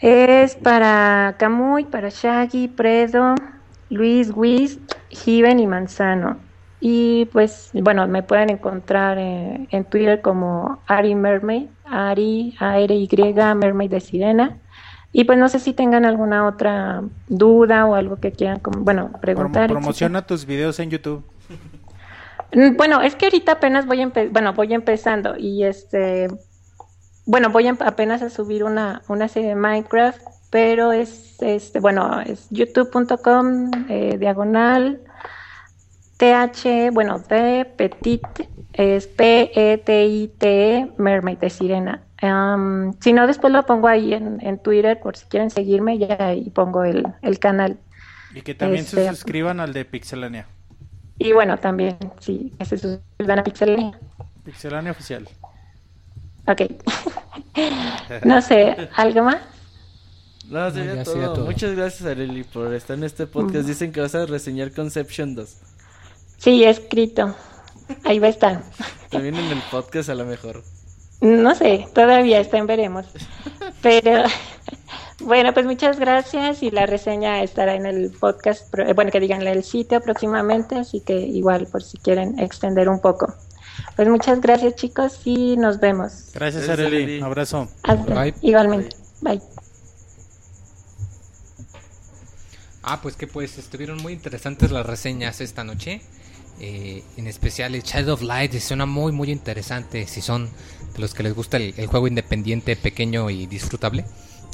Es 0.00 0.56
para 0.56 1.36
Camuy, 1.38 1.84
para 1.84 2.08
Shaggy, 2.08 2.68
Predo, 2.68 3.34
Luis, 3.90 4.32
Wiz, 4.34 4.78
Given 5.10 5.60
y 5.60 5.66
Manzano. 5.66 6.38
Y 6.80 7.26
pues, 7.26 7.70
bueno, 7.74 8.08
me 8.08 8.22
pueden 8.22 8.48
encontrar 8.48 9.18
en, 9.18 9.68
en 9.70 9.84
Twitter 9.84 10.22
como 10.22 10.80
Ari 10.86 11.14
Mermaid, 11.14 11.66
Ari, 11.84 12.56
A-R-Y, 12.58 13.34
Mermaid 13.54 13.90
de 13.90 14.00
Sirena. 14.00 14.56
Y 15.12 15.24
pues 15.24 15.38
no 15.38 15.48
sé 15.48 15.58
si 15.58 15.72
tengan 15.72 16.04
alguna 16.04 16.46
otra 16.46 17.02
duda 17.28 17.86
o 17.86 17.94
algo 17.94 18.16
que 18.16 18.30
quieran, 18.30 18.60
bueno, 18.78 19.10
preguntar. 19.20 19.68
promociona 19.70 20.24
tus 20.24 20.46
videos 20.46 20.78
en 20.78 20.90
YouTube. 20.90 21.24
Mm, 22.52 22.76
bueno, 22.76 23.00
es 23.00 23.16
que 23.16 23.26
ahorita 23.26 23.52
apenas 23.52 23.86
voy 23.86 24.04
bueno, 24.30 24.52
voy 24.54 24.74
empezando 24.74 25.36
y 25.36 25.64
este, 25.64 26.28
bueno, 27.26 27.50
voy 27.50 27.68
apenas 27.68 28.22
a 28.22 28.30
subir 28.30 28.64
una, 28.64 29.02
una 29.08 29.28
serie 29.28 29.50
de 29.50 29.54
Minecraft, 29.54 30.20
pero 30.50 30.92
es, 30.92 31.40
este, 31.40 31.80
bueno, 31.80 32.20
es 32.20 32.48
youtube.com 32.50 33.70
eh, 33.88 34.16
diagonal 34.18 35.00
TH, 36.16 36.92
bueno, 36.92 37.18
de 37.18 37.64
Petit, 37.76 38.26
es 38.72 39.06
P-E-T-I-T, 39.06 40.76
e, 40.76 40.92
Mermaid 40.98 41.38
de 41.38 41.50
Sirena 41.50 42.02
si 42.20 43.12
no, 43.12 43.26
después 43.26 43.52
lo 43.52 43.64
pongo 43.64 43.88
ahí 43.88 44.12
en, 44.12 44.58
Twitter 44.58 45.00
por 45.00 45.16
si 45.16 45.26
quieren 45.26 45.50
seguirme 45.50 45.94
y 45.94 46.50
pongo 46.50 46.84
el, 46.84 47.38
canal. 47.38 47.78
Y 48.34 48.42
que 48.42 48.54
también 48.54 48.84
se 48.84 49.00
este, 49.00 49.14
suscriban 49.14 49.58
al 49.58 49.72
de 49.72 49.84
Pixelania. 49.84 50.46
Y 51.18 51.32
bueno, 51.32 51.58
también, 51.58 51.96
sí, 52.18 52.52
que 52.58 52.64
se 52.64 52.78
suscriban 52.78 53.38
a 53.38 53.44
Pixelania. 53.44 53.98
Pixelania 54.44 54.90
oficial. 54.90 55.28
Ok. 56.46 56.62
no 58.24 58.42
sé, 58.42 58.88
¿algo 58.96 59.24
más? 59.24 59.38
No, 60.48 60.70
sería, 60.70 61.04
todo. 61.04 61.44
Muchas 61.44 61.76
gracias, 61.76 62.08
Areli, 62.08 62.42
por 62.42 62.74
estar 62.74 62.98
en 62.98 63.04
este 63.04 63.26
podcast. 63.26 63.64
Mm. 63.64 63.68
Dicen 63.68 63.92
que 63.92 64.00
vas 64.00 64.14
a 64.14 64.26
reseñar 64.26 64.72
Conception 64.72 65.34
2. 65.34 65.56
Sí, 66.38 66.64
he 66.64 66.70
escrito. 66.70 67.36
Ahí 68.04 68.18
va 68.18 68.26
a 68.26 68.30
estar. 68.30 68.62
También 69.10 69.36
en 69.36 69.46
el 69.46 69.62
podcast 69.70 70.08
a 70.08 70.14
lo 70.14 70.24
mejor. 70.24 70.62
No 71.20 71.54
sé, 71.54 71.86
todavía 71.94 72.40
está 72.40 72.58
en 72.58 72.66
veremos. 72.66 73.06
Pero 73.82 74.24
bueno, 75.20 75.52
pues 75.52 75.66
muchas 75.66 75.98
gracias 75.98 76.62
y 76.62 76.70
la 76.70 76.86
reseña 76.86 77.42
estará 77.42 77.74
en 77.74 77.86
el 77.86 78.10
podcast, 78.10 78.72
eh, 78.78 78.92
bueno, 78.94 79.10
que 79.10 79.20
digan 79.20 79.46
el 79.46 79.62
sitio 79.62 80.00
próximamente, 80.00 80.76
así 80.76 81.00
que 81.00 81.14
igual 81.18 81.66
por 81.66 81.82
si 81.82 81.98
quieren 81.98 82.38
extender 82.38 82.88
un 82.88 83.00
poco. 83.00 83.34
Pues 83.96 84.08
muchas 84.08 84.40
gracias 84.40 84.76
chicos 84.76 85.20
y 85.24 85.56
nos 85.56 85.80
vemos. 85.80 86.30
Gracias 86.34 86.68
Arely, 86.68 87.20
abrazo. 87.20 87.68
Bye. 88.06 88.34
Igualmente, 88.42 88.96
bye. 89.20 89.40
Ah, 92.82 93.00
pues 93.02 93.14
que 93.14 93.26
pues 93.26 93.58
estuvieron 93.58 93.98
muy 93.98 94.14
interesantes 94.14 94.70
las 94.70 94.86
reseñas 94.86 95.40
esta 95.40 95.64
noche. 95.64 96.00
Eh, 96.62 97.02
en 97.16 97.26
especial 97.26 97.74
el 97.74 97.82
Child 97.82 98.10
of 98.10 98.22
Light 98.22 98.52
suena 98.58 98.84
muy 98.84 99.12
muy 99.12 99.30
interesante 99.30 100.06
si 100.06 100.20
son 100.20 100.50
los 101.00 101.14
que 101.14 101.22
les 101.22 101.34
gusta 101.34 101.56
el, 101.56 101.86
juego 101.86 102.06
independiente 102.06 102.76
pequeño 102.76 103.30
y 103.30 103.46
disfrutable 103.46 104.04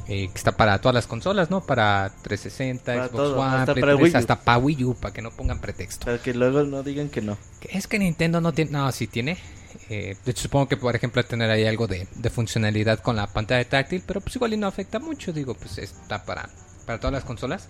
eh, 0.09 0.29
que 0.29 0.35
está 0.35 0.57
para 0.57 0.81
todas 0.81 0.95
las 0.95 1.07
consolas 1.07 1.51
no 1.51 1.63
para 1.63 2.13
360 2.23 3.09
Xbox 3.09 3.19
One 3.31 3.57
hasta 3.57 3.75
para, 3.75 3.97
Wii 3.97 4.15
hasta 4.15 4.41
para 4.41 4.59
Wii 4.59 4.85
U 4.85 4.95
para 4.95 5.13
que 5.13 5.23
no 5.23 5.31
pongan 5.31 5.61
pretexto. 5.61 6.07
Para 6.07 6.19
que 6.19 6.33
luego 6.33 6.63
no 6.63 6.83
digan 6.83 7.09
que 7.09 7.21
no. 7.21 7.37
Es 7.69 7.87
que 7.87 7.99
Nintendo 7.99 8.41
no 8.41 8.53
tiene 8.53 8.71
no 8.71 8.91
sí 8.93 9.07
tiene 9.07 9.37
eh, 9.91 10.17
supongo 10.35 10.69
que 10.69 10.77
por 10.77 10.95
ejemplo 10.95 11.25
tener 11.25 11.51
ahí 11.51 11.67
algo 11.67 11.87
de, 11.87 12.07
funcionalidad 12.31 13.01
con 13.01 13.17
la 13.17 13.27
pantalla 13.27 13.69
táctil 13.69 14.03
pero 14.07 14.21
pues 14.21 14.37
igual 14.37 14.55
y 14.55 14.57
no 14.57 14.67
afecta 14.67 14.99
mucho 14.99 15.33
digo 15.33 15.55
pues 15.55 15.79
está 15.79 16.25
para 16.25 16.49
para 16.87 17.01
todas 17.01 17.13
las 17.13 17.25
consolas. 17.25 17.69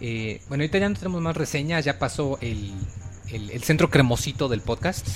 Bueno 0.00 0.62
ahorita 0.62 0.78
ya 0.78 0.88
no 0.88 0.94
tenemos 0.94 1.20
más 1.20 1.36
reseñas 1.36 1.84
ya 1.84 1.98
pasó 1.98 2.38
el 2.40 2.72
el, 3.32 3.62
centro 3.62 3.90
cremosito 3.90 4.48
del 4.48 4.60
podcast. 4.60 5.06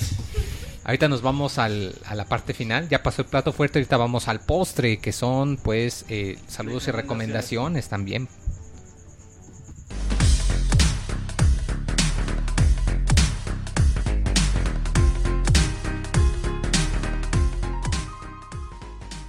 Ahorita 0.89 1.07
nos 1.07 1.21
vamos 1.21 1.59
al, 1.59 1.95
a 2.07 2.15
la 2.15 2.25
parte 2.25 2.55
final. 2.55 2.89
Ya 2.89 3.03
pasó 3.03 3.21
el 3.21 3.29
plato 3.29 3.53
fuerte, 3.53 3.79
ahorita 3.79 3.99
vamos 3.99 4.27
al 4.27 4.41
postre, 4.41 4.97
que 4.97 5.13
son 5.13 5.59
pues 5.59 6.07
eh, 6.09 6.39
saludos 6.49 6.89
y 6.89 6.93
recomendaciones 6.93 7.91
también. 7.91 8.27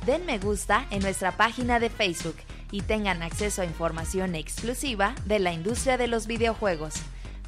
Den 0.05 0.25
me 0.25 0.39
gusta 0.39 0.87
en 0.91 1.01
nuestra 1.01 1.35
página 1.35 1.81
de 1.81 1.89
Facebook 1.89 2.37
y 2.71 2.83
tengan 2.83 3.21
acceso 3.21 3.63
a 3.63 3.65
información 3.65 4.35
exclusiva 4.35 5.13
de 5.25 5.39
la 5.39 5.51
industria 5.51 5.97
de 5.97 6.07
los 6.07 6.25
videojuegos. 6.25 6.93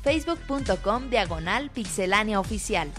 facebook.com 0.03 1.09
diagonal 1.09 1.69
pixelánea 1.69 2.41
oficial. 2.41 2.91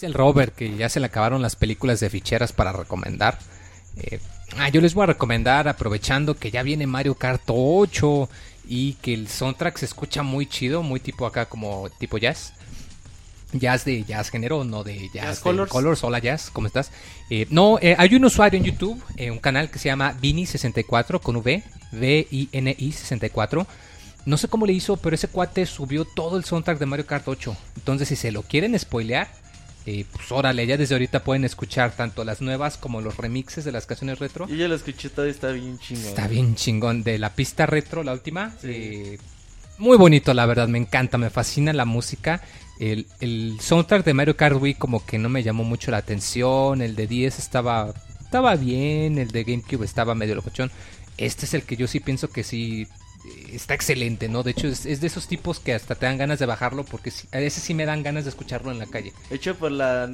Dice 0.00 0.06
el 0.06 0.14
Robert 0.14 0.54
que 0.54 0.74
ya 0.78 0.88
se 0.88 0.98
le 0.98 1.04
acabaron 1.04 1.42
las 1.42 1.56
películas 1.56 2.00
de 2.00 2.08
ficheras 2.08 2.54
para 2.54 2.72
recomendar. 2.72 3.38
Eh, 3.98 4.18
ah, 4.56 4.70
yo 4.70 4.80
les 4.80 4.94
voy 4.94 5.02
a 5.02 5.08
recomendar, 5.08 5.68
aprovechando 5.68 6.38
que 6.38 6.50
ya 6.50 6.62
viene 6.62 6.86
Mario 6.86 7.16
Kart 7.16 7.42
8 7.46 8.26
y 8.66 8.94
que 8.94 9.12
el 9.12 9.28
soundtrack 9.28 9.76
se 9.76 9.84
escucha 9.84 10.22
muy 10.22 10.46
chido, 10.46 10.82
muy 10.82 11.00
tipo 11.00 11.26
acá 11.26 11.44
como 11.44 11.90
tipo 11.98 12.16
jazz. 12.16 12.54
Jazz 13.52 13.84
de 13.84 14.02
jazz 14.04 14.30
género, 14.30 14.64
no 14.64 14.84
de 14.84 15.10
jazz, 15.12 15.40
colors. 15.40 16.02
Hola 16.02 16.18
Jazz, 16.18 16.48
¿cómo 16.50 16.66
estás? 16.66 16.92
Eh, 17.28 17.46
no, 17.50 17.78
eh, 17.82 17.94
hay 17.98 18.14
un 18.14 18.24
usuario 18.24 18.56
en 18.56 18.64
YouTube, 18.64 19.04
un 19.30 19.38
canal 19.38 19.70
que 19.70 19.78
se 19.78 19.90
llama 19.90 20.16
Vini64 20.18 21.20
con 21.20 21.36
V, 21.36 21.62
V-I-N-I 21.92 22.92
64. 22.92 23.66
No 24.24 24.38
sé 24.38 24.48
cómo 24.48 24.64
le 24.64 24.72
hizo, 24.72 24.96
pero 24.96 25.14
ese 25.14 25.28
cuate 25.28 25.66
subió 25.66 26.06
todo 26.06 26.38
el 26.38 26.44
soundtrack 26.44 26.78
de 26.78 26.86
Mario 26.86 27.04
Kart 27.04 27.28
8. 27.28 27.54
Entonces, 27.76 28.08
si 28.08 28.16
se 28.16 28.32
lo 28.32 28.42
quieren 28.42 28.78
spoilear, 28.78 29.28
y 29.86 30.04
pues 30.04 30.30
órale, 30.30 30.66
ya 30.66 30.76
desde 30.76 30.94
ahorita 30.94 31.24
pueden 31.24 31.44
escuchar 31.44 31.92
tanto 31.96 32.24
las 32.24 32.40
nuevas 32.40 32.76
como 32.76 33.00
los 33.00 33.16
remixes 33.16 33.64
de 33.64 33.72
las 33.72 33.86
canciones 33.86 34.18
retro. 34.18 34.46
Y 34.48 34.56
ya 34.56 34.68
lo 34.68 34.74
escuché 34.74 35.08
todo 35.08 35.24
está 35.26 35.52
bien 35.52 35.78
chingón. 35.78 36.06
Está 36.06 36.28
bien 36.28 36.54
chingón. 36.54 37.02
De 37.02 37.18
la 37.18 37.34
pista 37.34 37.66
retro, 37.66 38.02
la 38.02 38.12
última. 38.12 38.54
Eh, 38.62 39.18
muy 39.78 39.96
bonito, 39.96 40.34
la 40.34 40.44
verdad, 40.44 40.68
me 40.68 40.78
encanta, 40.78 41.16
me 41.16 41.30
fascina 41.30 41.72
la 41.72 41.86
música. 41.86 42.42
El, 42.78 43.06
el, 43.20 43.58
soundtrack 43.60 44.04
de 44.04 44.14
Mario 44.14 44.36
Kart 44.36 44.56
Wii 44.60 44.74
como 44.74 45.04
que 45.04 45.18
no 45.18 45.28
me 45.28 45.42
llamó 45.42 45.64
mucho 45.64 45.90
la 45.90 45.98
atención. 45.98 46.82
El 46.82 46.94
de 46.94 47.06
10 47.06 47.38
estaba, 47.38 47.94
estaba 48.20 48.56
bien, 48.56 49.18
el 49.18 49.30
de 49.30 49.44
GameCube 49.44 49.84
estaba 49.84 50.14
medio 50.14 50.34
locochón. 50.34 50.70
Este 51.16 51.46
es 51.46 51.54
el 51.54 51.62
que 51.62 51.76
yo 51.76 51.86
sí 51.86 52.00
pienso 52.00 52.28
que 52.28 52.44
sí 52.44 52.86
está 53.52 53.74
excelente, 53.74 54.28
¿no? 54.28 54.42
De 54.42 54.52
hecho, 54.52 54.68
es, 54.68 54.84
de 54.84 55.06
esos 55.06 55.26
tipos 55.26 55.60
que 55.60 55.74
hasta 55.74 55.94
te 55.94 56.06
dan 56.06 56.18
ganas 56.18 56.38
de 56.38 56.46
bajarlo 56.46 56.84
porque 56.84 57.12
a 57.32 57.38
veces 57.38 57.62
sí 57.62 57.74
me 57.74 57.84
dan 57.84 58.02
ganas 58.02 58.24
de 58.24 58.30
escucharlo 58.30 58.70
en 58.70 58.78
la 58.78 58.86
calle. 58.86 59.12
Hecho 59.30 59.54
por 59.56 59.72
la 59.72 60.10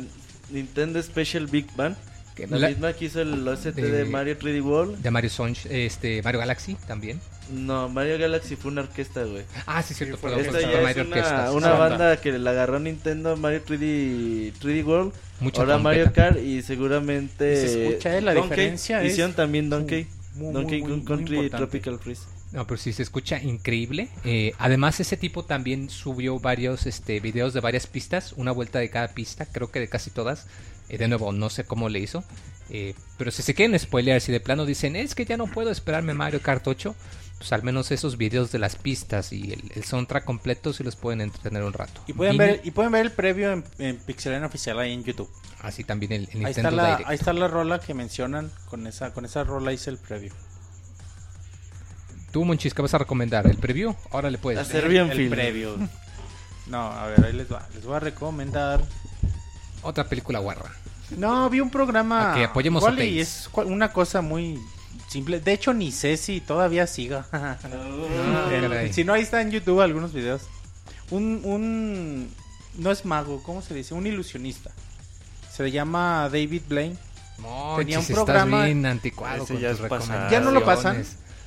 Nintendo 0.51 1.03
Special 1.03 1.47
Big 1.47 1.67
Band. 1.77 1.97
Que 2.35 2.47
la, 2.47 2.69
misma 2.69 2.93
que 2.93 3.07
hizo 3.07 3.23
el 3.23 3.49
OST 3.49 3.69
de, 3.69 4.05
Mario 4.05 4.39
3D 4.39 4.63
World. 4.63 4.99
De 4.99 5.11
Mario 5.11 5.31
Sonch, 5.31 5.65
este, 5.71 6.23
Mario 6.23 6.41
Galaxy 6.41 6.77
también. 6.87 7.19
No, 7.51 7.89
Mario 7.89 8.19
Galaxy 8.19 8.57
fue 8.57 8.73
una 8.73 8.83
orquesta, 8.83 9.25
güey. 9.25 9.45
Ah, 9.65 9.83
sí, 9.83 9.95
cierto. 9.95 10.17
Esta 10.17 10.61
ya 10.61 10.83
Mario 10.83 11.05
es 11.05 11.09
una, 11.09 11.51
una 11.53 11.71
banda 11.71 12.21
que 12.21 12.39
la 12.39 12.51
agarró 12.51 12.79
Nintendo 12.79 13.39
Mario 13.39 13.65
3D, 13.65 14.53
3D 14.61 14.85
World. 14.85 15.13
ahora 15.57 15.79
Mario 15.79 16.13
Kart 16.13 16.39
y 16.39 16.61
seguramente... 16.61 17.57
se 17.57 17.87
escucha, 17.87 18.19
¿eh? 18.19 18.21
La 18.21 18.35
diferencia 18.35 19.03
Hicieron 19.03 19.33
también 19.33 19.71
Donkey. 19.71 20.07
Donkey 20.35 20.83
Kong 20.83 21.05
Country 21.05 21.49
Tropical 21.49 21.99
Freeze. 21.99 22.36
No, 22.53 22.67
pero 22.67 22.79
sí 22.79 22.93
se 22.93 23.03
escucha 23.03 23.43
increíble. 23.43 24.09
Eh, 24.25 24.53
además, 24.59 25.01
ese 25.01 25.17
tipo 25.17 25.45
también 25.45 25.91
subió 25.91 26.39
varios 26.39 26.87
este, 26.87 27.21
videos 27.21 27.53
de 27.55 27.61
varias 27.61 27.87
pistas, 27.87 28.33
una 28.37 28.53
vuelta 28.53 28.79
de 28.79 28.89
cada 28.89 29.09
pista, 29.09 29.47
creo 29.47 29.71
que 29.71 29.81
de 29.81 29.89
casi 29.89 30.11
todas. 30.11 30.47
Eh, 30.89 30.99
de 30.99 31.09
nuevo, 31.09 31.33
no 31.33 31.51
sé 31.51 31.65
cómo 31.65 31.89
le 31.89 31.99
hizo. 31.99 32.25
Eh, 32.71 32.95
pero 33.19 33.31
si 33.31 33.43
se 33.43 33.55
quieren 33.55 33.79
spoilear, 33.79 34.21
si 34.21 34.33
de 34.33 34.41
plano 34.41 34.65
dicen, 34.65 34.97
es 34.97 35.15
que 35.15 35.25
ya 35.25 35.37
no 35.37 35.47
puedo 35.47 35.71
esperarme 35.71 36.15
Mario 36.15 36.41
Kart 36.41 36.67
8, 36.67 36.95
pues 37.39 37.53
al 37.53 37.63
menos 37.63 37.91
esos 37.91 38.17
videos 38.17 38.51
de 38.51 38.59
las 38.59 38.77
pistas 38.77 39.33
y 39.33 39.53
el, 39.53 39.85
soundtrack 39.85 40.25
completo 40.25 40.73
si 40.73 40.83
los 40.83 40.97
pueden 40.97 41.21
entretener 41.21 41.63
un 41.63 41.73
rato. 41.73 42.01
Y 42.07 42.13
pueden, 42.13 42.37
ver, 42.37 42.61
y 42.65 42.71
pueden 42.71 42.93
ver 42.93 43.07
el 43.07 43.13
previo 43.13 43.53
en, 43.53 43.65
en 43.79 44.45
Oficial 44.45 44.79
ahí 44.79 44.93
en 44.93 45.05
YouTube. 45.05 45.31
Así 45.61 45.85
también 45.85 46.13
el, 46.13 46.29
ahí 46.45 46.53
está 46.53 46.71
la, 46.71 46.97
Ahí 47.05 47.15
está 47.17 47.33
la 47.33 47.49
rola 47.49 47.81
que 47.81 47.95
mencionan, 47.95 48.51
con 48.69 48.87
esa, 48.87 49.13
con 49.13 49.25
esa 49.25 49.45
rola 49.45 49.73
hice 49.73 49.91
el 49.91 49.99
previo. 49.99 50.33
Tú, 52.37 52.45
Monchis, 52.45 52.75
¿qué 52.75 52.83
vas 52.83 52.93
a 52.93 52.99
recomendar? 52.99 53.47
¿El 53.47 53.57
preview? 53.57 53.95
Ahora 54.11 54.29
le 54.29 54.37
puedes. 54.37 54.61
Hacer 54.61 54.91
bien 54.91 55.11
el, 55.11 55.31
preview. 55.31 55.89
No, 56.67 56.93
a 56.93 57.07
ver, 57.07 57.25
ahí 57.25 57.33
les 57.33 57.51
va. 57.51 57.67
Les 57.75 57.83
voy 57.83 57.97
a 57.97 58.01
recomendar. 58.01 58.85
Otra 59.81 60.05
película 60.05 60.39
guarra. 60.41 60.71
No, 61.17 61.49
vi 61.49 61.61
un 61.61 61.71
programa. 61.71 62.35
que 62.35 62.45
apoyemos 62.45 62.85
a 62.85 62.93
y 63.03 63.21
es 63.21 63.49
una 63.55 63.91
cosa 63.91 64.21
muy 64.21 64.61
simple. 65.09 65.41
De 65.41 65.55
hecho, 65.55 65.73
ni 65.73 65.91
sé 65.93 66.19
si 66.19 66.43
todavía 66.43 66.87
siga. 66.87 67.25
si 68.93 69.03
no, 69.03 69.15
ahí 69.15 69.23
está 69.23 69.41
en 69.41 69.51
YouTube 69.51 69.81
algunos 69.81 70.13
videos. 70.13 70.43
Un, 71.11 71.41
un. 71.43 72.31
No 72.77 72.91
es 72.91 73.07
mago, 73.07 73.43
¿cómo 73.45 73.63
se 73.63 73.73
dice? 73.73 73.95
Un 73.95 74.07
ilusionista. 74.07 74.73
Se 75.51 75.71
llama 75.71 76.29
David 76.31 76.65
Blaine. 76.69 76.99
Tenía 77.79 77.99
un 77.99 78.07
programa. 78.07 78.67
Bien 78.67 78.85
anticuado 78.85 79.47
ya, 79.59 79.73
ya 80.31 80.41
no 80.41 80.51
lo 80.51 80.63
pasan. 80.67 81.03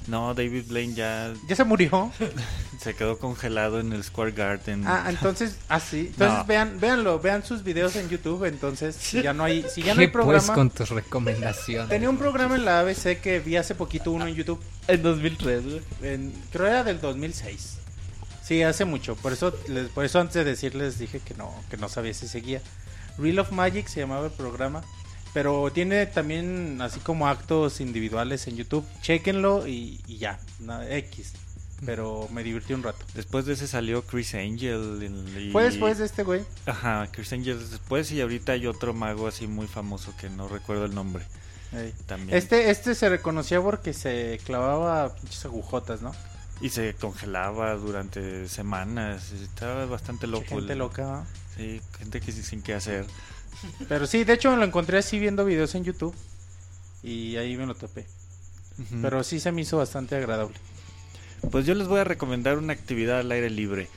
No, 0.10 0.34
David 0.34 0.66
Blaine 0.68 0.96
ya... 0.96 1.34
¿Ya 1.48 1.56
se 1.56 1.64
murió? 1.64 2.12
se 2.80 2.96
quedó 2.96 3.20
congelado 3.20 3.80
en 3.80 3.94
el 3.94 4.04
Square 4.04 4.32
Garden. 4.32 4.84
Ah, 4.88 5.06
entonces, 5.10 5.58
ah, 5.70 5.80
sí. 5.80 6.08
Entonces 6.12 6.48
vean, 6.48 6.80
véanlo, 6.80 7.20
vean 7.20 7.46
sus 7.46 7.64
videos 7.64 7.96
en 7.96 8.10
YouTube, 8.10 8.46
entonces 8.46 8.96
si 8.96 9.22
ya 9.22 9.34
no 9.34 9.44
hay, 9.44 9.66
si 9.70 9.84
ya 9.84 9.94
no 9.94 10.02
hay 10.02 10.08
programa... 10.08 10.40
Pues 10.40 10.52
con 10.52 10.70
tus 10.72 10.90
recomendaciones? 10.90 11.90
Tenía 11.90 12.10
un 12.10 12.18
programa 12.18 12.56
en 12.56 12.66
la 12.66 12.80
ABC 12.80 13.20
que 13.22 13.40
vi 13.40 13.56
hace 13.56 13.76
poquito 13.76 14.12
uno 14.12 14.26
en 14.26 14.34
YouTube. 14.34 14.60
En 14.88 15.04
2003, 15.04 15.64
güey. 15.64 15.82
En, 16.02 16.34
creo 16.52 16.68
era 16.68 16.84
del 16.84 17.00
2006. 17.00 17.78
Sí, 18.44 18.64
hace 18.64 18.84
mucho. 18.84 19.16
Por 19.16 19.32
eso, 19.32 19.54
por 19.94 20.06
eso 20.06 20.20
antes 20.20 20.34
de 20.34 20.44
decirles 20.44 20.98
dije 20.98 21.20
que 21.20 21.36
no, 21.36 21.54
que 21.70 21.78
no 21.78 21.88
sabía 21.88 22.16
si 22.16 22.28
seguía. 22.28 22.62
Real 23.20 23.38
of 23.38 23.52
Magic 23.52 23.88
se 23.88 24.00
llamaba 24.00 24.26
el 24.26 24.32
programa. 24.32 24.82
Pero 25.34 25.72
tiene 25.72 26.06
también 26.08 26.82
así 26.82 27.00
como 27.00 27.28
actos 27.28 27.82
individuales 27.82 28.48
en 28.48 28.58
YouTube. 28.58 28.86
Chequenlo 29.02 29.68
y, 29.68 30.02
ya, 30.08 30.40
X. 30.90 31.34
Pero 31.86 32.28
me 32.34 32.44
divertí 32.44 32.74
un 32.74 32.84
rato. 32.84 33.06
Después 33.14 33.46
de 33.46 33.54
ese 33.54 33.68
salió 33.68 34.02
Chris 34.04 34.36
Angel. 34.36 35.50
Fue 35.52 35.64
después 35.64 35.98
de 35.98 36.06
este 36.06 36.24
güey. 36.24 36.42
Ajá, 36.66 37.08
Chris 37.12 37.32
Angel 37.32 37.58
después 37.70 38.12
y 38.12 38.20
ahorita 38.20 38.52
hay 38.54 38.68
otro 38.68 38.94
mago 38.94 39.28
así 39.28 39.48
muy 39.48 39.68
famoso 39.68 40.14
que 40.20 40.30
no 40.30 40.48
recuerdo 40.48 40.86
el 40.86 40.96
nombre. 40.96 41.24
También. 42.08 42.38
Este, 42.38 42.72
este 42.72 42.96
se 42.96 43.08
reconocía 43.10 43.62
porque 43.62 43.94
se 43.94 44.42
clavaba 44.44 45.14
pinches 45.16 45.46
agujotas, 45.46 46.02
¿no? 46.02 46.12
Y 46.62 46.70
se 46.70 46.94
congelaba 46.96 47.76
durante 47.76 48.50
semanas. 48.50 49.32
Estaba 49.32 49.86
bastante 49.86 50.28
loco. 50.28 50.46
Gente 50.48 50.76
loca. 50.76 51.26
Sí, 51.56 51.82
gente 51.98 52.20
que 52.20 52.32
sin 52.32 52.62
qué 52.62 52.74
hacer. 52.74 53.06
Pero 53.88 54.08
sí, 54.08 54.24
de 54.24 54.34
hecho 54.34 54.52
me 54.52 54.58
lo 54.58 54.64
encontré 54.64 54.98
así 54.98 55.20
viendo 55.20 55.46
videos 55.46 55.76
en 55.76 55.84
YouTube 55.84 56.16
y 57.04 57.38
ahí 57.38 57.56
me 57.58 57.66
lo 57.66 57.76
topé. 57.76 58.06
Pero 59.02 59.24
sí 59.24 59.40
se 59.40 59.52
me 59.52 59.62
hizo 59.62 59.78
bastante 59.78 60.16
agradable. 60.16 60.56
Pues 61.52 61.66
yo 61.66 61.74
les 61.74 61.88
voy 61.88 62.00
a 62.00 62.04
recomendar 62.04 62.58
una 62.58 62.74
actividad 62.74 63.20
al 63.20 63.32
aire 63.32 63.50
libre. 63.50 63.88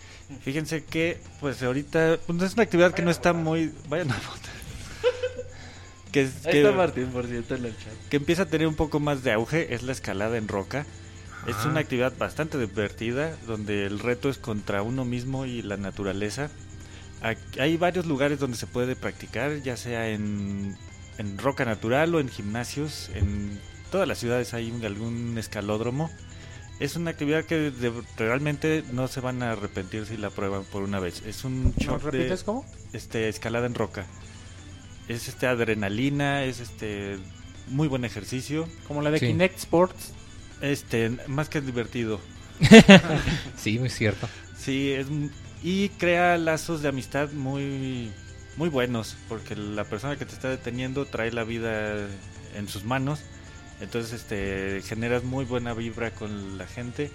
Fíjense 0.43 0.85
que, 0.85 1.21
pues 1.41 1.63
ahorita, 1.63 2.19
pues 2.27 2.43
es 2.43 2.55
una 2.55 2.63
actividad 2.63 2.93
que 2.93 3.03
no 3.03 3.11
está 3.11 3.33
muy. 3.33 3.73
Vayan 3.89 4.11
a 4.11 4.17
que, 6.13 6.29
que, 6.51 6.71
Martín, 6.71 7.09
por 7.09 7.27
cierto, 7.27 7.55
en 7.55 7.67
el 7.67 7.77
chat. 7.77 7.93
Que 8.11 8.17
empieza 8.17 8.43
a 8.43 8.47
tener 8.47 8.67
un 8.67 8.75
poco 8.75 8.99
más 8.99 9.23
de 9.23 9.33
auge, 9.33 9.75
es 9.75 9.83
la 9.83 9.93
escalada 9.93 10.37
en 10.37 10.49
roca. 10.49 10.87
Es 11.47 11.65
una 11.65 11.81
actividad 11.81 12.13
bastante 12.17 12.57
divertida, 12.57 13.37
donde 13.49 13.85
el 13.85 13.99
reto 13.99 14.31
es 14.31 14.39
contra 14.39 14.83
uno 14.83 15.05
mismo 15.05 15.45
y 15.45 15.61
la 15.63 15.77
naturaleza 15.77 16.51
hay 17.59 17.77
varios 17.77 18.07
lugares 18.07 18.39
donde 18.39 18.57
se 18.57 18.67
puede 18.67 18.97
practicar, 18.97 19.63
ya 19.63 19.77
sea 19.77 20.09
en, 20.09 20.77
roca 21.37 21.65
natural 21.65 22.15
o 22.15 22.21
en 22.21 22.29
gimnasios. 22.29 23.11
En 23.15 23.59
todas 23.91 24.09
las 24.09 24.19
ciudades 24.19 24.55
hay 24.55 24.73
algún 24.85 25.39
escalódromo. 25.39 26.11
Es 26.81 26.97
una 26.97 27.11
actividad 27.13 27.45
que 27.45 27.73
realmente 28.17 28.83
no 28.93 29.07
se 29.07 29.21
van 29.21 29.43
a 29.43 29.53
arrepentir 29.53 30.07
si 30.07 30.17
la 30.17 30.31
prueban 30.31 30.65
por 30.65 30.83
una 30.83 30.99
vez. 30.99 31.23
Es 31.25 31.45
un 31.45 31.75
shock 31.79 32.03
repites 32.03 32.43
cómo? 32.43 32.67
Este, 32.93 33.29
escalada 33.29 33.67
en 33.67 33.75
roca. 33.75 34.05
Es 35.07 35.29
este 35.29 35.47
adrenalina, 35.47 36.43
es 36.45 36.59
este 36.59 37.19
muy 37.69 37.87
buen 37.87 38.05
ejercicio. 38.05 38.69
Como 38.89 39.01
la 39.01 39.13
de 39.13 39.21
Kinect 39.21 39.59
Sports. 39.59 40.13
Este, 40.61 41.11
más 41.29 41.49
que 41.49 41.61
divertido. 41.61 42.21
sí, 43.57 43.79
muy 43.79 43.91
cierto. 43.91 44.29
Sí, 44.57 44.93
es 44.93 45.07
y 45.63 45.91
crea 45.91 46.37
lazos 46.39 46.83
de 46.83 46.89
amistad 46.89 47.31
muy 47.33 48.11
muy 48.57 48.69
buenos 48.69 49.17
porque 49.29 49.57
la 49.57 49.85
persona 49.85 50.17
que 50.17 50.27
te 50.27 50.35
está 50.35 50.49
deteniendo 50.49 51.07
trae 51.07 51.31
la 51.31 51.45
vida 51.45 51.97
en 52.55 52.69
sus 52.69 52.85
manos. 52.85 53.21
Entonces 53.81 54.13
este 54.13 54.83
generas 54.83 55.25
muy 55.25 55.45
buena 55.45 55.75
vibra 55.75 56.11
con 56.11 56.59
la 56.59 56.67
gente. 56.67 57.11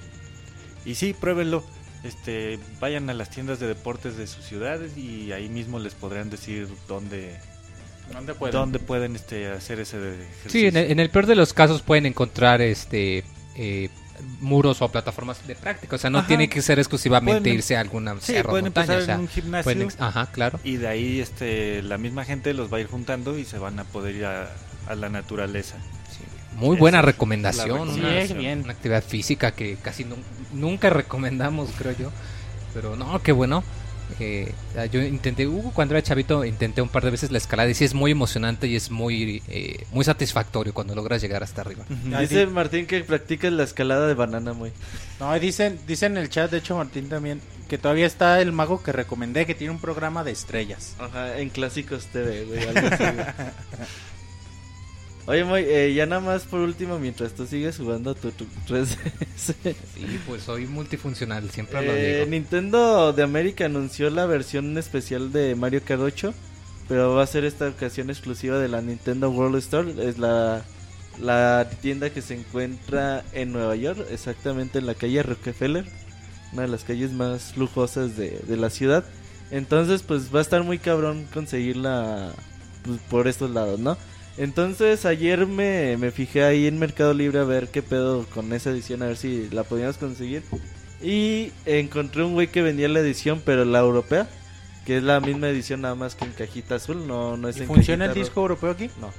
Y 0.85 0.95
sí 0.95 1.13
pruébenlo. 1.13 1.63
Este 2.03 2.59
vayan 2.79 3.09
a 3.09 3.13
las 3.13 3.29
tiendas 3.29 3.59
de 3.59 3.67
deportes 3.67 4.17
de 4.17 4.27
sus 4.27 4.45
ciudades 4.45 4.97
y 4.97 5.31
ahí 5.31 5.49
mismo 5.49 5.79
les 5.79 5.93
podrán 5.95 6.29
decir 6.29 6.67
dónde 6.87 7.35
dónde 8.13 8.33
pueden, 8.33 8.53
¿Dónde 8.53 8.79
pueden 8.79 9.15
este 9.15 9.47
hacer 9.47 9.79
ese 9.79 9.97
ejercicio. 9.97 10.71
sí 10.71 10.77
en 10.77 10.99
el, 10.99 11.09
peor 11.09 11.25
de 11.25 11.35
los 11.35 11.53
casos 11.53 11.81
pueden 11.81 12.05
encontrar 12.05 12.61
este 12.61 13.23
eh, 13.55 13.89
muros 14.39 14.81
o 14.81 14.89
plataformas 14.89 15.45
de 15.47 15.55
práctica. 15.55 15.95
O 15.95 15.99
sea, 15.99 16.09
no 16.09 16.25
tiene 16.25 16.49
que 16.49 16.61
ser 16.61 16.79
exclusivamente 16.79 17.49
irse 17.49 17.75
a 17.75 17.81
alguna 17.81 18.15
sí, 18.19 18.35
pueden 18.43 18.65
montaña. 18.65 18.99
en 18.99 19.19
un 19.21 19.27
gimnasio. 19.27 19.87
ajá, 19.99 20.27
claro. 20.27 20.59
Y 20.63 20.77
de 20.77 20.87
ahí 20.87 21.19
este, 21.19 21.81
la 21.83 21.97
misma 21.97 22.25
gente 22.25 22.53
los 22.53 22.71
va 22.71 22.77
a 22.77 22.79
ir 22.81 22.87
juntando 22.87 23.37
y 23.37 23.45
se 23.45 23.57
van 23.57 23.79
a 23.79 23.83
poder 23.83 24.15
ir 24.15 24.25
a, 24.25 24.49
la 24.95 25.09
naturaleza. 25.09 25.75
Muy 26.55 26.77
buena 26.77 27.01
recomendación. 27.01 27.89
Una, 27.89 28.09
bien. 28.33 28.61
una 28.63 28.73
actividad 28.73 29.03
física 29.03 29.51
que 29.51 29.75
casi 29.75 30.05
nunca 30.53 30.89
recomendamos, 30.89 31.69
creo 31.77 31.91
yo. 31.91 32.11
Pero 32.73 32.95
no, 32.95 33.21
qué 33.21 33.31
bueno. 33.31 33.63
Eh, 34.19 34.53
yo 34.91 35.01
intenté, 35.01 35.47
uh, 35.47 35.71
cuando 35.73 35.95
era 35.95 36.01
chavito, 36.01 36.43
intenté 36.43 36.81
un 36.81 36.89
par 36.89 37.03
de 37.03 37.11
veces 37.11 37.31
la 37.31 37.37
escalada 37.37 37.69
y 37.69 37.73
sí 37.73 37.85
es 37.85 37.93
muy 37.93 38.11
emocionante 38.11 38.67
y 38.67 38.75
es 38.75 38.89
muy 38.89 39.41
eh, 39.47 39.85
muy 39.91 40.03
satisfactorio 40.05 40.73
cuando 40.73 40.95
logras 40.95 41.21
llegar 41.21 41.43
hasta 41.43 41.61
arriba. 41.61 41.85
Dice 42.19 42.47
Martín 42.47 42.85
que 42.85 43.03
practicas 43.03 43.51
la 43.51 43.63
escalada 43.63 44.07
de 44.07 44.13
banana 44.13 44.53
muy. 44.53 44.71
No, 45.19 45.37
dicen, 45.39 45.79
dicen 45.87 46.13
en 46.13 46.23
el 46.23 46.29
chat, 46.29 46.51
de 46.51 46.57
hecho 46.57 46.77
Martín 46.77 47.09
también, 47.09 47.41
que 47.67 47.77
todavía 47.77 48.05
está 48.05 48.41
el 48.41 48.51
mago 48.51 48.81
que 48.81 48.91
recomendé, 48.91 49.45
que 49.45 49.55
tiene 49.55 49.71
un 49.71 49.79
programa 49.79 50.23
de 50.23 50.31
estrellas. 50.31 50.95
Ajá, 50.99 51.37
en 51.37 51.49
Clásicos 51.49 52.05
TV, 52.07 52.45
güey. 52.45 52.59
Oye, 55.27 55.43
Moy, 55.43 55.65
eh, 55.67 55.93
ya 55.93 56.05
nada 56.05 56.21
más 56.21 56.43
por 56.43 56.61
último, 56.61 56.99
mientras 56.99 57.33
tú 57.33 57.45
sigues 57.45 57.77
jugando 57.77 58.15
tu, 58.15 58.31
3DS. 58.65 58.97
Sí, 59.35 60.19
pues 60.25 60.43
soy 60.43 60.67
multifuncional, 60.67 61.51
siempre 61.51 61.85
lo 61.85 61.91
eh, 61.91 62.13
digo. 62.19 62.31
Nintendo 62.31 63.11
de 63.11 63.23
América 63.23 63.65
anunció 63.65 64.09
la 64.09 64.25
versión 64.25 64.77
especial 64.77 65.33
de 65.33 65.53
Mario 65.55 65.81
Kart 65.83 66.01
8, 66.01 66.33
pero 66.87 67.13
va 67.13 67.23
a 67.23 67.27
ser 67.27 67.43
esta 67.43 67.67
ocasión 67.67 68.09
exclusiva 68.09 68.57
de 68.57 68.69
la 68.69 68.81
Nintendo 68.81 69.29
World 69.29 69.57
Store. 69.57 69.93
Es 70.07 70.17
la, 70.17 70.63
la 71.19 71.69
tienda 71.81 72.09
que 72.09 72.21
se 72.21 72.35
encuentra 72.35 73.25
en 73.33 73.51
Nueva 73.51 73.75
York, 73.75 74.07
exactamente 74.09 74.79
en 74.79 74.85
la 74.85 74.95
calle 74.95 75.23
Rockefeller, 75.23 75.85
una 76.53 76.61
de 76.61 76.67
las 76.69 76.85
calles 76.85 77.11
más 77.11 77.57
lujosas 77.57 78.15
de, 78.15 78.39
de 78.47 78.55
la 78.55 78.69
ciudad. 78.69 79.03
Entonces, 79.51 80.03
pues 80.03 80.33
va 80.33 80.39
a 80.39 80.41
estar 80.41 80.63
muy 80.63 80.79
cabrón 80.79 81.27
conseguirla 81.33 82.31
pues, 82.85 83.01
por 83.09 83.27
estos 83.27 83.51
lados, 83.51 83.77
¿no? 83.77 83.97
Entonces 84.37 85.05
ayer 85.05 85.47
me, 85.47 85.97
me 85.97 86.11
fijé 86.11 86.43
ahí 86.43 86.67
en 86.67 86.77
Mercado 86.77 87.13
Libre 87.13 87.39
a 87.39 87.43
ver 87.43 87.69
qué 87.69 87.81
pedo 87.81 88.25
con 88.33 88.53
esa 88.53 88.69
edición, 88.69 89.01
a 89.01 89.07
ver 89.07 89.17
si 89.17 89.49
la 89.49 89.63
podíamos 89.63 89.97
conseguir. 89.97 90.43
Y 91.01 91.51
encontré 91.65 92.23
un 92.23 92.33
güey 92.33 92.47
que 92.47 92.61
vendía 92.61 92.87
la 92.87 92.99
edición, 92.99 93.41
pero 93.43 93.65
la 93.65 93.79
europea, 93.79 94.27
que 94.85 94.97
es 94.97 95.03
la 95.03 95.19
misma 95.19 95.49
edición 95.49 95.81
nada 95.81 95.95
más 95.95 96.15
que 96.15 96.25
en 96.25 96.31
cajita 96.31 96.75
azul, 96.75 97.07
no, 97.07 97.37
no 97.37 97.49
es 97.49 97.57
¿Y 97.57 97.65
¿Funciona 97.65 98.05
el 98.05 98.13
disco 98.13 98.41
europeo 98.41 98.71
aquí? 98.71 98.89
No. 98.99 99.11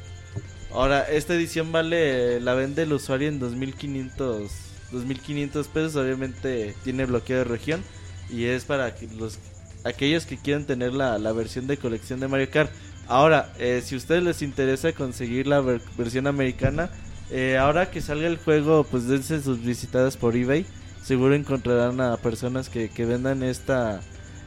Ahora, 0.72 1.02
esta 1.02 1.34
edición 1.34 1.72
vale, 1.72 2.40
la 2.40 2.54
vende 2.54 2.82
el 2.82 2.92
usuario 2.92 3.28
en 3.28 3.38
2500, 3.38 4.50
2500 4.92 5.68
pesos, 5.68 5.96
obviamente 5.96 6.74
tiene 6.84 7.06
bloqueo 7.06 7.38
de 7.38 7.44
región 7.44 7.82
y 8.30 8.44
es 8.44 8.64
para 8.64 8.94
los 9.16 9.38
aquellos 9.84 10.26
que 10.26 10.36
quieran 10.36 10.64
tener 10.66 10.92
la, 10.92 11.18
la 11.18 11.32
versión 11.32 11.66
de 11.66 11.76
colección 11.76 12.20
de 12.20 12.28
Mario 12.28 12.50
Kart. 12.50 12.70
Ahora, 13.08 13.50
eh, 13.58 13.82
si 13.82 13.94
a 13.94 13.98
ustedes 13.98 14.22
les 14.22 14.42
interesa 14.42 14.92
conseguir 14.92 15.46
la 15.46 15.60
versión 15.96 16.26
americana, 16.26 16.90
eh, 17.30 17.56
ahora 17.56 17.90
que 17.90 18.02
salga 18.02 18.26
el 18.26 18.36
juego, 18.36 18.84
pues 18.84 19.08
dense 19.08 19.40
sus 19.40 19.62
visitadas 19.62 20.18
por 20.18 20.36
eBay. 20.36 20.66
Seguro 21.02 21.34
encontrarán 21.34 22.02
a 22.02 22.18
personas 22.18 22.68
que, 22.68 22.90
que 22.90 23.06
vendan 23.06 23.42
esta, 23.42 24.00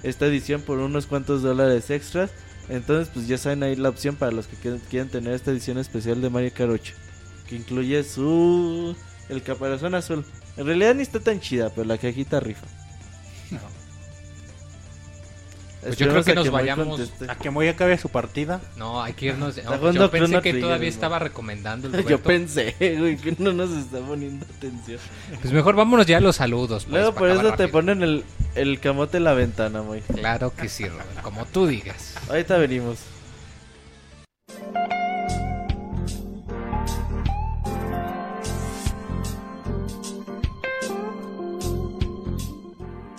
esta 0.04 0.28
edición 0.28 0.62
por 0.62 0.78
unos 0.78 1.08
cuantos 1.08 1.42
dólares 1.42 1.90
extras. 1.90 2.30
Entonces, 2.70 3.10
pues 3.12 3.28
ya 3.28 3.40
saben 3.40 3.64
ahí 3.64 3.76
la 3.76 3.90
opción 3.90 4.16
para 4.16 4.32
los 4.32 4.46
que 4.46 4.56
quieran, 4.90 5.10
tener 5.10 5.34
esta 5.34 5.50
edición 5.50 5.80
especial 5.80 6.22
de 6.22 6.30
Mario 6.30 6.52
Kart 6.54 6.72
8. 6.72 6.94
Que 7.50 7.56
incluye 7.56 8.04
su... 8.04 8.96
el 9.28 9.42
caparazón 9.42 9.96
azul. 9.96 10.24
En 10.56 10.68
realidad 10.68 10.94
ni 10.94 11.02
está 11.02 11.20
tan 11.20 11.40
chida, 11.40 11.72
pero 11.72 11.88
la 11.88 11.98
cajita 11.98 12.40
rifa. 12.40 12.68
Pues 15.82 15.98
yo 15.98 16.10
creo 16.10 16.24
que, 16.24 16.36
nos 16.36 16.52
vayamos 16.52 17.12
a 17.28 17.36
que 17.36 17.50
Moy 17.50 17.68
acabe 17.68 17.98
su 17.98 18.10
partida. 18.10 18.62
No, 18.78 19.02
hay 19.02 19.14
que 19.14 19.28
irnos. 19.28 19.56
yo 19.56 20.12
pensé 20.12 20.42
que 20.42 20.54
todavía 20.56 20.90
estaba 20.90 21.18
recomendando. 21.20 21.88
El 21.88 22.06
yo 22.08 22.22
pensé, 22.22 22.76
güey, 22.80 23.18
que 23.18 23.36
no 23.40 23.52
nos 23.52 23.72
está 23.72 24.00
poniendo 24.00 24.46
atención. 24.46 25.00
Pues 25.42 25.52
mejor 25.52 25.76
vámonos 25.76 26.06
ya 26.06 26.18
a 26.18 26.22
los 26.22 26.36
saludos. 26.36 26.86
Pues, 26.86 27.02
Luego 27.02 27.16
por 27.16 27.30
eso 27.30 27.54
te 27.54 27.68
ponen 27.68 28.04
el, 28.04 28.24
el 28.56 28.80
camote 28.80 29.18
en 29.18 29.24
la 29.24 29.34
ventana, 29.34 29.82
Moy. 29.82 30.02
Claro 30.02 30.54
que 30.56 30.70
sí, 30.70 30.86
como 31.24 31.46
tú 31.46 31.66
digas. 31.66 32.16
Ahorita 32.30 32.58
venimos. 32.58 33.00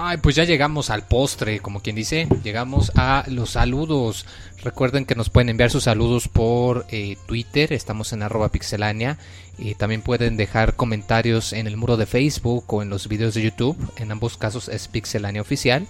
Ay, 0.00 0.18
pues 0.18 0.36
ya 0.36 0.44
llegamos 0.44 0.90
al 0.90 1.02
postre, 1.02 1.58
como 1.58 1.80
quien 1.80 1.96
dice, 1.96 2.28
llegamos 2.44 2.92
a 2.94 3.24
los 3.26 3.50
saludos. 3.50 4.26
Recuerden 4.62 5.04
que 5.04 5.16
nos 5.16 5.28
pueden 5.28 5.48
enviar 5.48 5.70
sus 5.70 5.84
saludos 5.84 6.28
por 6.28 6.86
eh, 6.90 7.16
Twitter, 7.26 7.72
estamos 7.72 8.12
en 8.12 8.22
arroba 8.22 8.50
pixelania. 8.50 9.18
Y 9.58 9.74
también 9.74 10.02
pueden 10.02 10.36
dejar 10.36 10.76
comentarios 10.76 11.52
en 11.52 11.66
el 11.66 11.76
muro 11.76 11.96
de 11.96 12.06
Facebook 12.06 12.64
o 12.68 12.80
en 12.80 12.90
los 12.90 13.08
videos 13.08 13.34
de 13.34 13.42
YouTube. 13.42 13.76
En 13.96 14.12
ambos 14.12 14.36
casos 14.36 14.68
es 14.68 14.86
pixelania 14.86 15.42
oficial. 15.42 15.84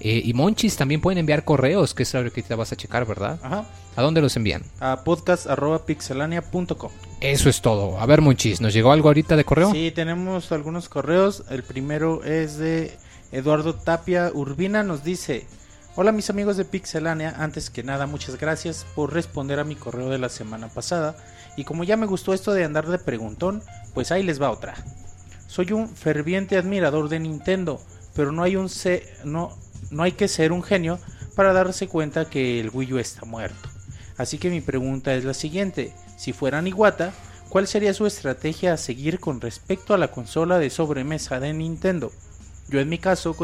Eh, 0.00 0.22
y 0.24 0.34
Monchis 0.34 0.76
también 0.76 1.00
pueden 1.00 1.18
enviar 1.18 1.44
correos, 1.44 1.94
que 1.94 2.02
es 2.02 2.12
lo 2.14 2.32
que 2.32 2.42
te 2.42 2.56
vas 2.56 2.72
a 2.72 2.76
checar, 2.76 3.06
¿verdad? 3.06 3.38
Ajá. 3.42 3.64
¿A 3.94 4.02
dónde 4.02 4.20
los 4.20 4.36
envían? 4.36 4.64
A 4.80 5.04
podcast.pixelania.com. 5.04 6.90
Eso 7.20 7.48
es 7.48 7.62
todo. 7.62 8.00
A 8.00 8.06
ver, 8.06 8.22
Monchis, 8.22 8.60
¿nos 8.60 8.74
llegó 8.74 8.90
algo 8.90 9.08
ahorita 9.08 9.36
de 9.36 9.44
correo? 9.44 9.70
Sí, 9.70 9.92
tenemos 9.94 10.50
algunos 10.50 10.88
correos. 10.88 11.44
El 11.48 11.62
primero 11.62 12.24
es 12.24 12.58
de 12.58 12.94
Eduardo 13.36 13.74
Tapia 13.74 14.30
Urbina 14.32 14.82
nos 14.82 15.04
dice, 15.04 15.46
hola 15.94 16.10
mis 16.10 16.30
amigos 16.30 16.56
de 16.56 16.64
Pixelania, 16.64 17.34
antes 17.36 17.68
que 17.68 17.82
nada 17.82 18.06
muchas 18.06 18.40
gracias 18.40 18.86
por 18.94 19.12
responder 19.12 19.60
a 19.60 19.64
mi 19.64 19.76
correo 19.76 20.08
de 20.08 20.16
la 20.16 20.30
semana 20.30 20.68
pasada 20.68 21.18
y 21.54 21.64
como 21.64 21.84
ya 21.84 21.98
me 21.98 22.06
gustó 22.06 22.32
esto 22.32 22.54
de 22.54 22.64
andar 22.64 22.86
de 22.86 22.98
preguntón, 22.98 23.62
pues 23.92 24.10
ahí 24.10 24.22
les 24.22 24.40
va 24.40 24.50
otra. 24.50 24.72
Soy 25.48 25.72
un 25.72 25.86
ferviente 25.86 26.56
admirador 26.56 27.10
de 27.10 27.20
Nintendo, 27.20 27.78
pero 28.14 28.32
no 28.32 28.42
hay 28.42 28.56
un 28.56 28.70
no 29.24 29.54
no 29.90 30.02
hay 30.02 30.12
que 30.12 30.28
ser 30.28 30.50
un 30.50 30.62
genio 30.62 30.98
para 31.34 31.52
darse 31.52 31.88
cuenta 31.88 32.30
que 32.30 32.58
el 32.58 32.70
Wii 32.72 32.94
U 32.94 32.98
está 32.98 33.26
muerto. 33.26 33.68
Así 34.16 34.38
que 34.38 34.48
mi 34.48 34.62
pregunta 34.62 35.14
es 35.14 35.26
la 35.26 35.34
siguiente, 35.34 35.92
si 36.16 36.32
fueran 36.32 36.68
Iwata, 36.68 37.12
¿cuál 37.50 37.66
sería 37.66 37.92
su 37.92 38.06
estrategia 38.06 38.72
a 38.72 38.78
seguir 38.78 39.20
con 39.20 39.42
respecto 39.42 39.92
a 39.92 39.98
la 39.98 40.10
consola 40.10 40.58
de 40.58 40.70
sobremesa 40.70 41.38
de 41.38 41.52
Nintendo? 41.52 42.10
Yo 42.68 42.80
en 42.80 42.88
mi 42.88 42.98
caso 42.98 43.36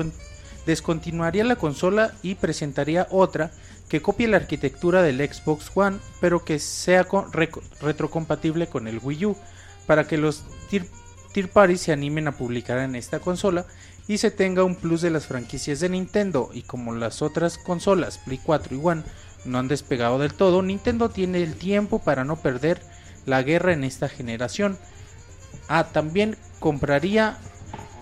descontinuaría 0.67 1.45
la 1.45 1.57
consola 1.57 2.15
y 2.23 2.35
presentaría 2.37 3.07
otra 3.11 3.51
que 3.89 4.01
copie 4.01 4.29
la 4.29 4.39
arquitectura 4.39 5.03
del 5.03 5.19
Xbox 5.19 5.71
One, 5.75 5.99
pero 6.21 6.45
que 6.45 6.59
sea 6.59 7.07
retrocompatible 7.83 8.67
con 8.67 8.89
el 8.89 9.01
Wii 9.03 9.27
U, 9.27 9.37
para 9.87 10.07
que 10.07 10.17
los 10.17 10.45
tier, 10.71 10.87
se 11.77 11.93
animen 11.93 12.29
a 12.29 12.33
publicar 12.33 12.79
en 12.79 12.95
esta 12.95 13.19
consola 13.19 13.67
y 14.09 14.19
se 14.19 14.31
tenga 14.31 14.65
un 14.65 14.77
plus 14.77 15.03
de 15.03 15.11
las 15.11 15.27
franquicias 15.27 15.81
de 15.81 15.89
Nintendo. 15.89 16.51
Y 16.53 16.63
como 16.63 16.95
las 16.95 17.23
otras 17.23 17.59
consolas, 17.59 18.19
Play 18.19 18.41
4 18.43 18.77
y 18.77 18.81
One, 18.83 19.03
no 19.45 19.59
han 19.59 19.69
despegado 19.69 20.19
del 20.19 20.35
todo, 20.35 20.63
Nintendo 20.63 21.11
tiene 21.11 21.43
el 21.43 21.55
tiempo 21.55 21.99
para 21.99 22.25
no 22.25 22.37
perder 22.37 22.81
la 23.27 23.43
guerra 23.43 23.73
en 23.73 23.85
esta 23.85 24.09
generación. 24.09 24.79
Ah, 25.69 25.89
también 25.93 26.37
compraría 26.61 27.39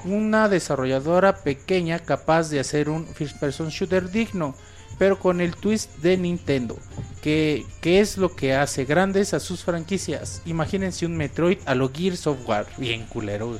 una 0.04 0.48
desarrolladora 0.48 1.36
pequeña 1.36 1.98
capaz 1.98 2.50
de 2.50 2.60
hacer 2.60 2.88
un 2.88 3.06
first 3.06 3.38
person 3.38 3.68
shooter 3.68 4.10
digno, 4.10 4.54
pero 4.98 5.18
con 5.18 5.40
el 5.40 5.56
twist 5.56 5.96
de 5.98 6.16
Nintendo, 6.16 6.76
que, 7.22 7.64
es 7.82 8.16
lo 8.18 8.34
que 8.34 8.54
hace 8.54 8.84
grandes 8.84 9.34
a 9.34 9.40
sus 9.40 9.64
franquicias. 9.64 10.42
Imagínense 10.44 11.06
un 11.06 11.16
Metroid 11.16 11.58
a 11.66 11.74
lo 11.74 11.90
Gear 11.92 12.16
Software, 12.16 12.66
bien 12.76 13.06
culero. 13.06 13.58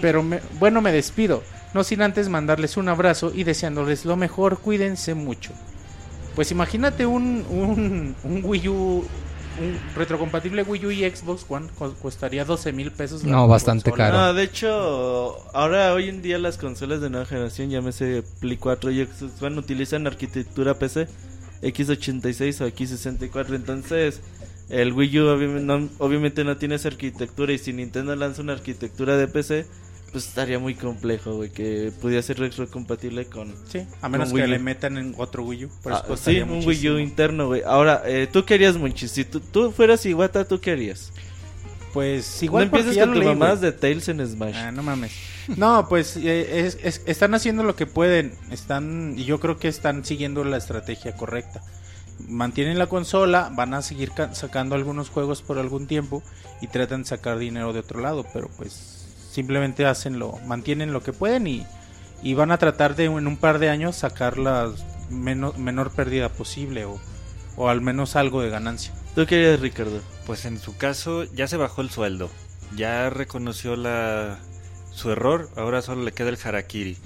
Pero 0.00 0.24
bueno, 0.58 0.80
me 0.80 0.92
despido, 0.92 1.42
no 1.72 1.84
sin 1.84 2.02
antes 2.02 2.28
mandarles 2.28 2.76
un 2.76 2.88
abrazo 2.88 3.32
y 3.34 3.44
deseándoles 3.44 4.04
lo 4.04 4.16
mejor, 4.16 4.58
cuídense 4.58 5.14
mucho. 5.14 5.52
Pues 6.34 6.50
imagínate 6.50 7.06
un, 7.06 7.44
un, 7.48 8.16
un 8.24 8.44
Wii 8.44 8.68
U 8.68 9.04
un 9.60 9.78
retrocompatible 9.94 10.62
Wii 10.62 10.86
U 10.86 10.90
y 10.90 11.08
Xbox 11.08 11.44
One 11.48 11.68
costaría 12.00 12.44
12 12.44 12.72
mil 12.72 12.90
pesos. 12.90 13.24
No, 13.24 13.46
bastante 13.46 13.92
caro. 13.92 14.16
No, 14.16 14.34
de 14.34 14.42
hecho, 14.42 15.36
ahora 15.54 15.92
hoy 15.94 16.08
en 16.08 16.22
día 16.22 16.38
las 16.38 16.56
consolas 16.56 17.00
de 17.00 17.10
nueva 17.10 17.26
generación, 17.26 17.70
llámese 17.70 18.24
Play 18.40 18.56
4 18.56 18.90
y 18.90 19.06
Xbox 19.06 19.42
One, 19.42 19.58
utilizan 19.58 20.06
arquitectura 20.06 20.74
PC 20.74 21.06
X86 21.62 22.60
o 22.62 22.68
X64. 22.68 23.54
Entonces, 23.54 24.20
El 24.68 24.92
Wii 24.92 25.20
U 25.20 25.28
obviamente 25.98 26.44
no, 26.44 26.56
tiene 26.56 26.76
esa 26.76 26.88
arquitectura 26.88 27.52
y 27.52 27.58
si 27.58 27.72
Nintendo 27.72 28.14
lanza 28.16 28.42
una 28.42 28.52
arquitectura 28.54 29.16
de 29.16 29.28
PC, 29.28 29.66
pues 30.12 30.26
estaría 30.26 30.58
muy 30.58 30.74
complejo, 30.74 31.34
güey, 31.34 31.50
que 31.50 31.92
pudiera 32.00 32.22
ser 32.22 32.38
retrocompatible 32.38 33.26
con... 33.26 33.54
Sí, 33.68 33.86
a 34.00 34.08
menos 34.08 34.32
que 34.32 34.46
le 34.46 34.58
metan 34.58 34.98
en 34.98 35.14
otro 35.16 35.44
Wii 35.44 35.66
U. 35.66 35.70
Ah, 35.86 36.04
sí, 36.16 36.40
un 36.40 36.66
Wii 36.66 36.88
U 36.90 36.98
interno, 36.98 37.46
güey. 37.46 37.62
Ahora, 37.64 38.02
eh, 38.04 38.28
tú 38.30 38.44
querías, 38.44 38.76
Monchis, 38.76 39.12
si 39.12 39.24
tú, 39.24 39.70
fueras 39.70 40.04
Iwata, 40.06 40.46
¿tú 40.46 40.60
querías? 40.60 41.12
Pues 41.92 42.42
igual 42.42 42.70
no 42.70 42.78
empieces 42.78 43.04
con 43.04 43.14
tu 43.14 43.22
mamás 43.22 43.60
de 43.60 43.72
Tails 43.72 44.08
en 44.08 44.26
Smash. 44.26 44.54
Ah, 44.56 44.72
no 44.72 44.82
mames. 44.82 45.12
No, 45.56 45.88
pues 45.88 46.16
eh, 46.16 46.72
están 47.06 47.34
haciendo 47.34 47.64
lo 47.64 47.74
que 47.74 47.86
pueden. 47.86 48.32
Están 48.50 49.14
y 49.16 49.24
yo 49.24 49.40
creo 49.40 49.58
que 49.58 49.66
están 49.68 50.04
siguiendo 50.04 50.44
la 50.44 50.56
estrategia 50.56 51.16
correcta. 51.16 51.62
Mantienen 52.28 52.78
la 52.78 52.86
consola, 52.86 53.50
van 53.52 53.74
a 53.74 53.82
seguir 53.82 54.12
sacando 54.32 54.74
algunos 54.74 55.08
juegos 55.08 55.42
por 55.42 55.58
algún 55.58 55.86
tiempo 55.86 56.22
y 56.60 56.68
tratan 56.68 57.02
de 57.02 57.08
sacar 57.08 57.38
dinero 57.38 57.72
de 57.72 57.80
otro 57.80 58.00
lado, 58.00 58.24
pero 58.32 58.48
pues 58.56 58.89
simplemente 59.30 59.86
hacen 59.86 60.18
lo, 60.18 60.38
mantienen 60.46 60.92
lo 60.92 61.02
que 61.02 61.12
pueden 61.12 61.46
y, 61.46 61.66
y 62.22 62.34
van 62.34 62.50
a 62.50 62.58
tratar 62.58 62.96
de 62.96 63.04
en 63.04 63.26
un 63.26 63.36
par 63.36 63.58
de 63.58 63.70
años 63.70 63.96
sacar 63.96 64.38
la 64.38 64.70
menor, 65.08 65.56
menor 65.58 65.90
pérdida 65.90 66.28
posible 66.28 66.84
o, 66.84 67.00
o 67.56 67.68
al 67.68 67.80
menos 67.80 68.16
algo 68.16 68.42
de 68.42 68.50
ganancia. 68.50 68.92
¿Tú 69.14 69.26
qué 69.26 69.56
Ricardo? 69.56 70.00
Pues 70.26 70.44
en 70.44 70.58
su 70.58 70.76
caso 70.76 71.24
ya 71.24 71.46
se 71.46 71.56
bajó 71.56 71.82
el 71.82 71.90
sueldo, 71.90 72.30
ya 72.76 73.10
reconoció 73.10 73.76
la 73.76 74.38
su 74.92 75.10
error, 75.10 75.48
ahora 75.56 75.82
solo 75.82 76.02
le 76.02 76.12
queda 76.12 76.28
el 76.28 76.38
harakiri. 76.42 76.96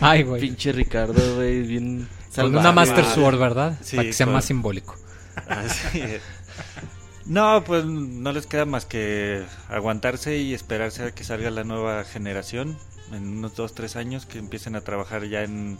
Ay, 0.00 0.22
güey. 0.22 0.40
Pinche 0.40 0.72
Ricardo, 0.72 1.36
güey, 1.36 1.62
bien 1.62 2.08
Con 2.34 2.56
una 2.56 2.72
Master 2.72 3.04
Sword, 3.04 3.38
¿verdad? 3.38 3.78
Para 3.94 4.02
que 4.02 4.12
sea 4.12 4.26
más 4.26 4.44
simbólico. 4.44 4.96
Así 5.48 6.00
es. 6.00 6.22
No, 7.28 7.62
pues 7.62 7.84
no 7.84 8.32
les 8.32 8.46
queda 8.46 8.64
más 8.64 8.86
que 8.86 9.44
aguantarse 9.68 10.38
y 10.38 10.54
esperarse 10.54 11.04
a 11.04 11.10
que 11.12 11.24
salga 11.24 11.50
la 11.50 11.62
nueva 11.62 12.02
generación 12.04 12.78
en 13.12 13.28
unos 13.28 13.54
2, 13.54 13.74
3 13.74 13.96
años, 13.96 14.24
que 14.24 14.38
empiecen 14.38 14.76
a 14.76 14.80
trabajar 14.80 15.26
ya 15.26 15.42
en, 15.42 15.78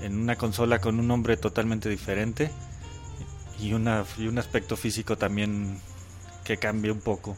en 0.00 0.16
una 0.16 0.36
consola 0.36 0.80
con 0.80 1.00
un 1.00 1.08
nombre 1.08 1.36
totalmente 1.36 1.88
diferente 1.88 2.52
y, 3.60 3.72
una, 3.72 4.04
y 4.16 4.28
un 4.28 4.38
aspecto 4.38 4.76
físico 4.76 5.18
también 5.18 5.80
que 6.44 6.56
cambie 6.56 6.92
un 6.92 7.00
poco. 7.00 7.36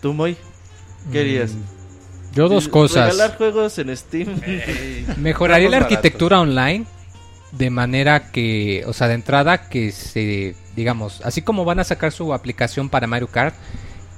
¿Tú, 0.00 0.14
Moy? 0.14 0.38
¿Qué 1.12 1.20
harías? 1.20 1.52
Mm, 1.52 2.34
yo 2.34 2.48
dos 2.48 2.68
cosas. 2.68 3.12
Regalar 3.12 3.36
juegos 3.36 3.78
en 3.78 3.94
Steam. 3.94 4.40
Mejoraría 5.18 5.68
la 5.68 5.76
arquitectura 5.76 6.40
online 6.40 6.86
de 7.52 7.70
manera 7.70 8.30
que, 8.30 8.84
o 8.86 8.92
sea, 8.92 9.08
de 9.08 9.14
entrada 9.14 9.68
que 9.68 9.92
se 9.92 10.54
digamos, 10.80 11.20
así 11.24 11.42
como 11.42 11.64
van 11.64 11.80
a 11.80 11.84
sacar 11.84 12.12
su 12.12 12.32
aplicación 12.32 12.88
para 12.88 13.06
Mario 13.06 13.28
Kart, 13.28 13.54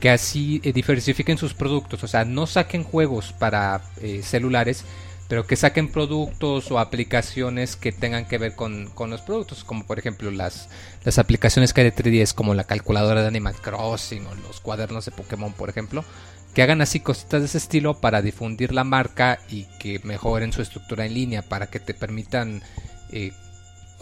que 0.00 0.10
así 0.10 0.60
eh, 0.64 0.72
diversifiquen 0.72 1.38
sus 1.38 1.54
productos, 1.54 2.02
o 2.02 2.09
sea, 2.09 2.24
no 2.24 2.46
saquen 2.46 2.84
juegos 2.84 3.32
para 3.32 3.82
eh, 4.00 4.20
celulares, 4.22 4.84
pero 5.28 5.46
que 5.46 5.56
saquen 5.56 5.90
productos 5.90 6.70
o 6.70 6.78
aplicaciones 6.78 7.76
que 7.76 7.90
tengan 7.90 8.26
que 8.26 8.38
ver 8.38 8.54
con, 8.54 8.92
los 9.09 9.22
productos, 9.22 9.64
como 9.64 9.86
por 9.86 9.98
ejemplo 9.98 10.30
las, 10.30 10.68
las 11.04 11.18
aplicaciones 11.18 11.72
que 11.72 11.80
hay 11.80 11.90
de 11.90 11.96
3DS, 11.96 12.34
como 12.34 12.54
la 12.54 12.64
calculadora 12.64 13.22
de 13.22 13.28
Animal 13.28 13.54
Crossing 13.54 14.26
o 14.26 14.34
los 14.34 14.60
cuadernos 14.60 15.04
de 15.04 15.12
Pokémon, 15.12 15.52
por 15.52 15.70
ejemplo, 15.70 16.04
que 16.54 16.62
hagan 16.62 16.82
así 16.82 17.00
cositas 17.00 17.40
de 17.40 17.46
ese 17.46 17.59
estilo 17.59 17.94
para 17.94 18.20
difundir 18.20 18.72
la 18.72 18.84
marca 18.84 19.38
y 19.48 19.64
que 19.78 20.00
mejoren 20.04 20.52
su 20.52 20.60
estructura 20.60 21.06
en 21.06 21.14
línea, 21.14 21.42
para 21.42 21.68
que 21.68 21.80
te 21.80 21.94
permitan 21.94 22.62
eh, 23.12 23.32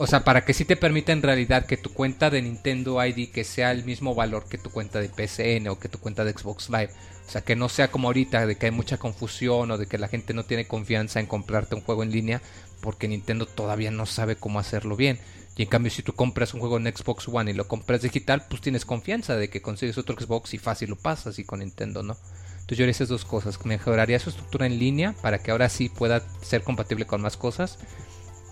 o 0.03 0.07
sea, 0.07 0.24
para 0.24 0.47
que 0.47 0.55
sí 0.55 0.65
te 0.65 0.77
permita 0.77 1.12
en 1.12 1.20
realidad 1.20 1.66
que 1.66 1.77
tu 1.77 1.93
cuenta 1.93 2.31
de 2.31 2.41
Nintendo 2.41 3.05
ID 3.05 3.28
que 3.28 3.45
sea 3.45 3.70
el 3.70 3.85
mismo 3.85 4.15
valor 4.15 4.49
que 4.49 4.57
tu 4.57 4.70
cuenta 4.70 4.99
de 4.99 5.11
PSN 5.11 5.69
o 5.69 5.78
que 5.78 5.91
tu 5.91 5.99
cuenta 5.99 6.24
de 6.24 6.32
Xbox 6.32 6.70
Live. 6.70 6.91
O 7.27 7.31
sea, 7.31 7.43
que 7.43 7.55
no 7.55 7.69
sea 7.69 7.91
como 7.91 8.09
ahorita 8.09 8.47
de 8.47 8.57
que 8.57 8.65
hay 8.65 8.73
mucha 8.73 8.97
confusión 8.97 9.70
o 9.70 9.77
de 9.77 9.85
que 9.85 9.99
la 9.99 10.09
gente 10.09 10.32
no 10.32 10.45
tiene 10.45 10.66
confianza 10.66 11.20
en 11.20 11.27
comprarte 11.27 11.74
un 11.74 11.82
juego 11.82 12.03
en 12.03 12.12
línea 12.12 12.41
porque 12.81 13.09
Nintendo 13.09 13.45
todavía 13.45 13.91
no 13.91 14.07
sabe 14.07 14.37
cómo 14.37 14.59
hacerlo 14.59 14.97
bien. 14.97 15.19
Y 15.55 15.65
en 15.65 15.69
cambio, 15.69 15.91
si 15.91 16.03
tú 16.03 16.15
compras 16.15 16.55
un 16.55 16.61
juego 16.61 16.78
en 16.78 16.87
Xbox 16.87 17.28
One 17.28 17.51
y 17.51 17.55
lo 17.55 17.69
compras 17.69 18.01
digital, 18.01 18.47
pues 18.49 18.62
tienes 18.62 18.87
confianza 18.87 19.37
de 19.37 19.51
que 19.51 19.61
consigues 19.61 19.99
otro 19.99 20.19
Xbox 20.19 20.55
y 20.55 20.59
fácil 20.59 20.89
lo 20.89 20.97
pasas 20.97 21.39
y 21.39 21.45
con 21.45 21.59
Nintendo, 21.59 22.03
¿no? 22.03 22.16
Entonces 22.53 22.78
yo 22.78 22.85
haría 22.85 22.93
esas 22.93 23.09
dos 23.09 23.27
cosas. 23.27 23.62
Mejoraría 23.66 24.19
su 24.19 24.31
estructura 24.31 24.65
en 24.65 24.78
línea 24.78 25.15
para 25.20 25.43
que 25.43 25.51
ahora 25.51 25.69
sí 25.69 25.91
pueda 25.91 26.23
ser 26.41 26.62
compatible 26.62 27.05
con 27.05 27.20
más 27.20 27.37
cosas 27.37 27.78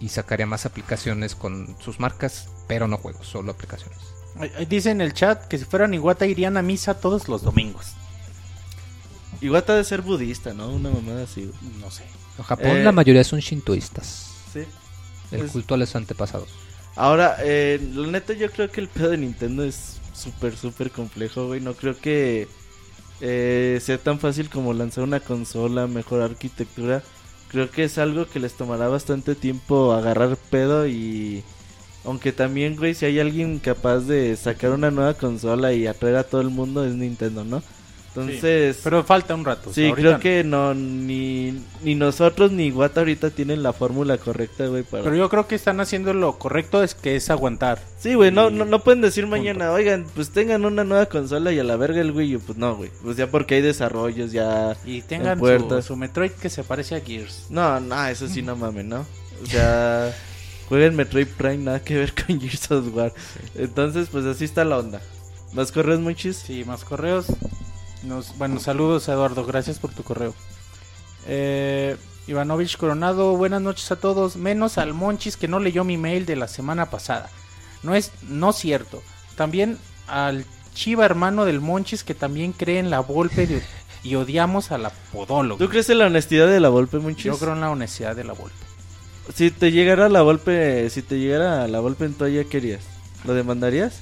y 0.00 0.08
sacaría 0.08 0.46
más 0.46 0.66
aplicaciones 0.66 1.34
con 1.34 1.76
sus 1.80 2.00
marcas, 2.00 2.48
pero 2.66 2.88
no 2.88 2.96
juegos, 2.98 3.26
solo 3.26 3.52
aplicaciones. 3.52 3.98
Dice 4.68 4.90
en 4.90 5.00
el 5.00 5.14
chat 5.14 5.46
que 5.48 5.58
si 5.58 5.64
fueran 5.64 5.94
Iguata 5.94 6.26
irían 6.26 6.56
a 6.56 6.62
misa 6.62 7.00
todos 7.00 7.28
los 7.28 7.42
domingos. 7.42 7.94
Iguata 9.40 9.74
de 9.74 9.84
ser 9.84 10.02
budista, 10.02 10.54
¿no? 10.54 10.68
Una 10.68 10.90
mamada 10.90 11.24
así. 11.24 11.50
No 11.80 11.90
sé. 11.90 12.04
En 12.38 12.44
Japón 12.44 12.76
eh, 12.76 12.84
la 12.84 12.92
mayoría 12.92 13.24
son 13.24 13.40
shintoístas. 13.40 14.26
Sí. 14.52 14.60
El 15.32 15.48
culto 15.48 15.74
a 15.74 15.76
los 15.76 15.94
antepasados. 15.96 16.48
Ahora, 16.96 17.36
eh, 17.40 17.80
la 17.94 18.06
neta 18.08 18.32
yo 18.32 18.50
creo 18.50 18.70
que 18.70 18.80
el 18.80 18.88
pedo 18.88 19.10
de 19.10 19.18
Nintendo 19.18 19.64
es 19.64 20.00
súper, 20.14 20.56
súper 20.56 20.90
complejo, 20.90 21.46
güey. 21.46 21.60
No 21.60 21.74
creo 21.74 21.96
que 21.96 22.48
eh, 23.20 23.78
sea 23.82 23.98
tan 23.98 24.18
fácil 24.18 24.50
como 24.50 24.72
lanzar 24.72 25.04
una 25.04 25.20
consola, 25.20 25.86
mejorar 25.86 26.30
arquitectura 26.30 27.02
creo 27.48 27.70
que 27.70 27.84
es 27.84 27.98
algo 27.98 28.26
que 28.26 28.40
les 28.40 28.54
tomará 28.54 28.88
bastante 28.88 29.34
tiempo 29.34 29.92
agarrar 29.92 30.36
pedo 30.50 30.86
y 30.86 31.42
aunque 32.04 32.32
también, 32.32 32.76
güey, 32.76 32.94
si 32.94 33.06
hay 33.06 33.20
alguien 33.20 33.58
capaz 33.58 34.00
de 34.00 34.36
sacar 34.36 34.70
una 34.70 34.90
nueva 34.90 35.14
consola 35.14 35.72
y 35.72 35.86
atraer 35.86 36.16
a 36.16 36.24
todo 36.24 36.40
el 36.40 36.50
mundo 36.50 36.84
es 36.84 36.94
Nintendo, 36.94 37.44
¿no? 37.44 37.62
Entonces, 38.20 38.80
pero 38.82 39.04
falta 39.04 39.34
un 39.34 39.44
rato. 39.44 39.72
Sí, 39.72 39.92
creo 39.94 40.18
que 40.18 40.44
no 40.44 40.74
ni, 40.74 41.62
ni 41.82 41.94
nosotros 41.94 42.52
ni 42.52 42.70
Wata 42.70 43.00
ahorita 43.00 43.30
tienen 43.30 43.62
la 43.62 43.72
fórmula 43.72 44.18
correcta, 44.18 44.66
güey, 44.66 44.82
para 44.82 45.04
Pero 45.04 45.16
yo 45.16 45.28
creo 45.28 45.46
que 45.46 45.54
están 45.54 45.80
haciendo 45.80 46.14
lo 46.14 46.38
correcto 46.38 46.82
es 46.82 46.94
que 46.94 47.16
es 47.16 47.30
aguantar. 47.30 47.80
Sí, 47.98 48.14
güey, 48.14 48.30
no, 48.30 48.50
no, 48.50 48.64
no 48.64 48.80
pueden 48.80 49.00
decir 49.00 49.26
mañana, 49.26 49.72
"Oigan, 49.72 50.06
pues 50.14 50.30
tengan 50.30 50.64
una 50.64 50.84
nueva 50.84 51.06
consola 51.06 51.52
y 51.52 51.58
a 51.58 51.64
la 51.64 51.76
verga 51.76 52.00
el 52.00 52.12
Wii 52.12 52.36
U." 52.36 52.40
Pues 52.40 52.58
no, 52.58 52.76
güey. 52.76 52.90
Pues 53.02 53.16
ya 53.16 53.28
porque 53.28 53.56
hay 53.56 53.62
desarrollos 53.62 54.32
ya 54.32 54.76
y 54.84 55.02
tengan 55.02 55.38
su, 55.38 55.82
su, 55.82 55.96
Metroid 55.96 56.32
que 56.32 56.50
se 56.50 56.64
parece 56.64 56.96
a 56.96 57.00
Gears. 57.00 57.46
No, 57.50 57.80
no, 57.80 58.06
eso 58.06 58.28
sí 58.28 58.42
no 58.42 58.56
mames, 58.56 58.84
¿no? 58.84 59.06
O 59.42 59.46
sea, 59.46 60.14
jueguen 60.68 60.96
Metroid 60.96 61.28
Prime 61.28 61.58
nada 61.58 61.80
que 61.80 61.96
ver 61.96 62.12
con 62.14 62.40
Gears 62.40 62.70
of 62.70 62.94
War. 62.94 63.12
Entonces, 63.54 64.08
pues 64.10 64.24
así 64.24 64.44
está 64.44 64.64
la 64.64 64.78
onda. 64.78 65.00
¿Más 65.52 65.72
correos, 65.72 66.00
muchis? 66.00 66.36
Sí, 66.36 66.64
más 66.64 66.84
correos 66.84 67.26
bueno, 68.36 68.60
saludos 68.60 69.08
Eduardo, 69.08 69.44
gracias 69.44 69.78
por 69.78 69.92
tu 69.92 70.02
correo. 70.02 70.34
Eh, 71.26 71.96
Ivanovich 72.26 72.76
Coronado, 72.76 73.36
buenas 73.36 73.62
noches 73.62 73.90
a 73.90 73.96
todos, 73.96 74.36
menos 74.36 74.78
al 74.78 74.94
Monchis 74.94 75.36
que 75.36 75.48
no 75.48 75.58
leyó 75.58 75.84
mi 75.84 75.96
mail 75.96 76.26
de 76.26 76.36
la 76.36 76.48
semana 76.48 76.90
pasada. 76.90 77.30
No 77.82 77.94
es 77.94 78.12
no 78.28 78.52
cierto. 78.52 79.02
También 79.36 79.78
al 80.06 80.44
Chiva 80.74 81.04
hermano 81.04 81.44
del 81.44 81.60
Monchis 81.60 82.04
que 82.04 82.14
también 82.14 82.52
cree 82.52 82.78
en 82.78 82.90
la 82.90 83.00
Volpe 83.00 83.62
y 84.02 84.14
odiamos 84.14 84.70
a 84.70 84.78
la 84.78 84.90
podóloga. 85.12 85.58
¿Tú 85.58 85.70
crees 85.70 85.90
en 85.90 85.98
la 85.98 86.06
honestidad 86.06 86.46
de 86.48 86.60
la 86.60 86.68
Volpe, 86.68 86.98
Monchis? 86.98 87.24
Yo 87.24 87.38
creo 87.38 87.54
en 87.54 87.60
la 87.60 87.70
honestidad 87.70 88.14
de 88.14 88.24
la 88.24 88.32
Volpe. 88.32 88.56
Si 89.34 89.50
te 89.50 89.72
llegara 89.72 90.08
la 90.08 90.22
Volpe, 90.22 90.88
si 90.90 91.02
te 91.02 91.18
llegara 91.18 91.66
la 91.68 91.80
Volpe 91.80 92.04
en 92.06 92.14
toalla, 92.14 92.44
¿qué 92.44 92.58
harías? 92.58 92.82
¿Lo 93.24 93.34
demandarías? 93.34 94.00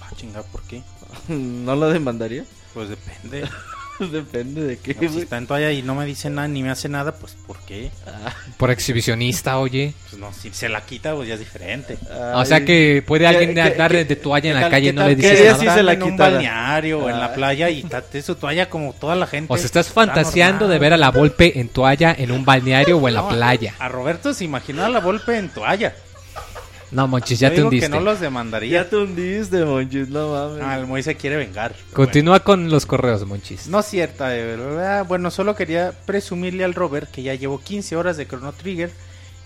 Ah, 0.00 0.10
chinga, 0.16 0.42
¿por 0.42 0.62
qué? 0.62 0.82
¿No 1.28 1.76
lo 1.76 1.88
demandaría? 1.88 2.44
Pues 2.74 2.88
depende. 2.88 3.48
depende 3.98 4.62
de 4.62 4.78
qué. 4.78 4.94
si 5.08 5.20
está 5.20 5.38
en 5.38 5.46
toalla 5.46 5.72
y 5.72 5.82
no 5.82 5.94
me 5.94 6.06
dice 6.06 6.30
nada 6.30 6.48
ni 6.48 6.62
me 6.62 6.70
hace 6.70 6.88
nada, 6.88 7.12
pues 7.16 7.36
¿por 7.46 7.58
qué? 7.60 7.90
Ah. 8.06 8.32
Por 8.56 8.70
exhibicionista, 8.70 9.58
oye. 9.58 9.94
Pues 10.08 10.20
no, 10.20 10.32
si 10.32 10.50
se 10.52 10.68
la 10.68 10.82
quita, 10.82 11.14
pues 11.14 11.28
ya 11.28 11.34
es 11.34 11.40
diferente. 11.40 11.98
o 12.34 12.44
sea 12.44 12.64
que 12.64 13.02
puede 13.06 13.26
alguien 13.26 13.54
darle 13.54 14.04
de 14.04 14.16
toalla 14.16 14.50
en 14.50 14.60
la 14.60 14.70
calle 14.70 14.90
y 14.90 14.92
no 14.92 15.06
le 15.06 15.16
dice 15.16 15.44
nada. 15.44 15.58
Si 15.58 15.66
se 15.66 15.82
la 15.82 15.92
en 15.92 16.02
un 16.02 16.16
balneario 16.16 17.00
o 17.00 17.10
en 17.10 17.18
la 17.18 17.26
ah. 17.26 17.34
playa 17.34 17.70
y 17.70 17.82
tate 17.82 18.22
su 18.22 18.34
toalla 18.36 18.68
como 18.68 18.92
toda 18.92 19.16
la 19.16 19.26
gente. 19.26 19.52
O 19.52 19.56
sea, 19.56 19.66
estás 19.66 19.88
fantaseando 19.88 20.68
de 20.68 20.78
ver 20.78 20.92
a 20.92 20.96
la 20.96 21.10
Volpe 21.10 21.58
en 21.58 21.68
toalla 21.68 22.14
en 22.16 22.30
un 22.30 22.44
balneario 22.44 22.98
o 22.98 23.08
en 23.08 23.14
la 23.14 23.28
playa. 23.28 23.74
A 23.78 23.88
Roberto 23.88 24.32
se 24.32 24.44
imaginó 24.44 24.84
a 24.84 24.88
la 24.88 25.00
Volpe 25.00 25.36
en 25.36 25.48
toalla. 25.48 25.94
No, 26.90 27.06
Monchis, 27.06 27.38
ya 27.38 27.52
te 27.52 27.62
hundiste. 27.62 27.86
que 27.86 27.94
no 27.94 28.00
los 28.00 28.20
demandaría. 28.20 28.82
Ya 28.82 28.88
te 28.88 28.96
hundiste, 28.96 29.64
Monchis, 29.64 30.08
no 30.08 30.32
mames. 30.32 30.62
Ah, 30.62 30.78
el 30.78 30.86
Moy 30.86 31.02
se 31.02 31.16
quiere 31.16 31.36
vengar. 31.36 31.74
Continúa 31.92 32.40
con 32.40 32.70
los 32.70 32.86
correos, 32.86 33.26
Monchis. 33.26 33.66
No 33.68 33.80
es 33.80 33.86
cierta, 33.86 34.28
de 34.28 34.44
verdad. 34.44 35.04
Bueno, 35.06 35.30
solo 35.30 35.54
quería 35.54 35.92
presumirle 36.06 36.64
al 36.64 36.74
Robert 36.74 37.10
que 37.10 37.22
ya 37.22 37.34
llevo 37.34 37.60
15 37.60 37.96
horas 37.96 38.16
de 38.16 38.26
Chrono 38.26 38.52
Trigger 38.52 38.90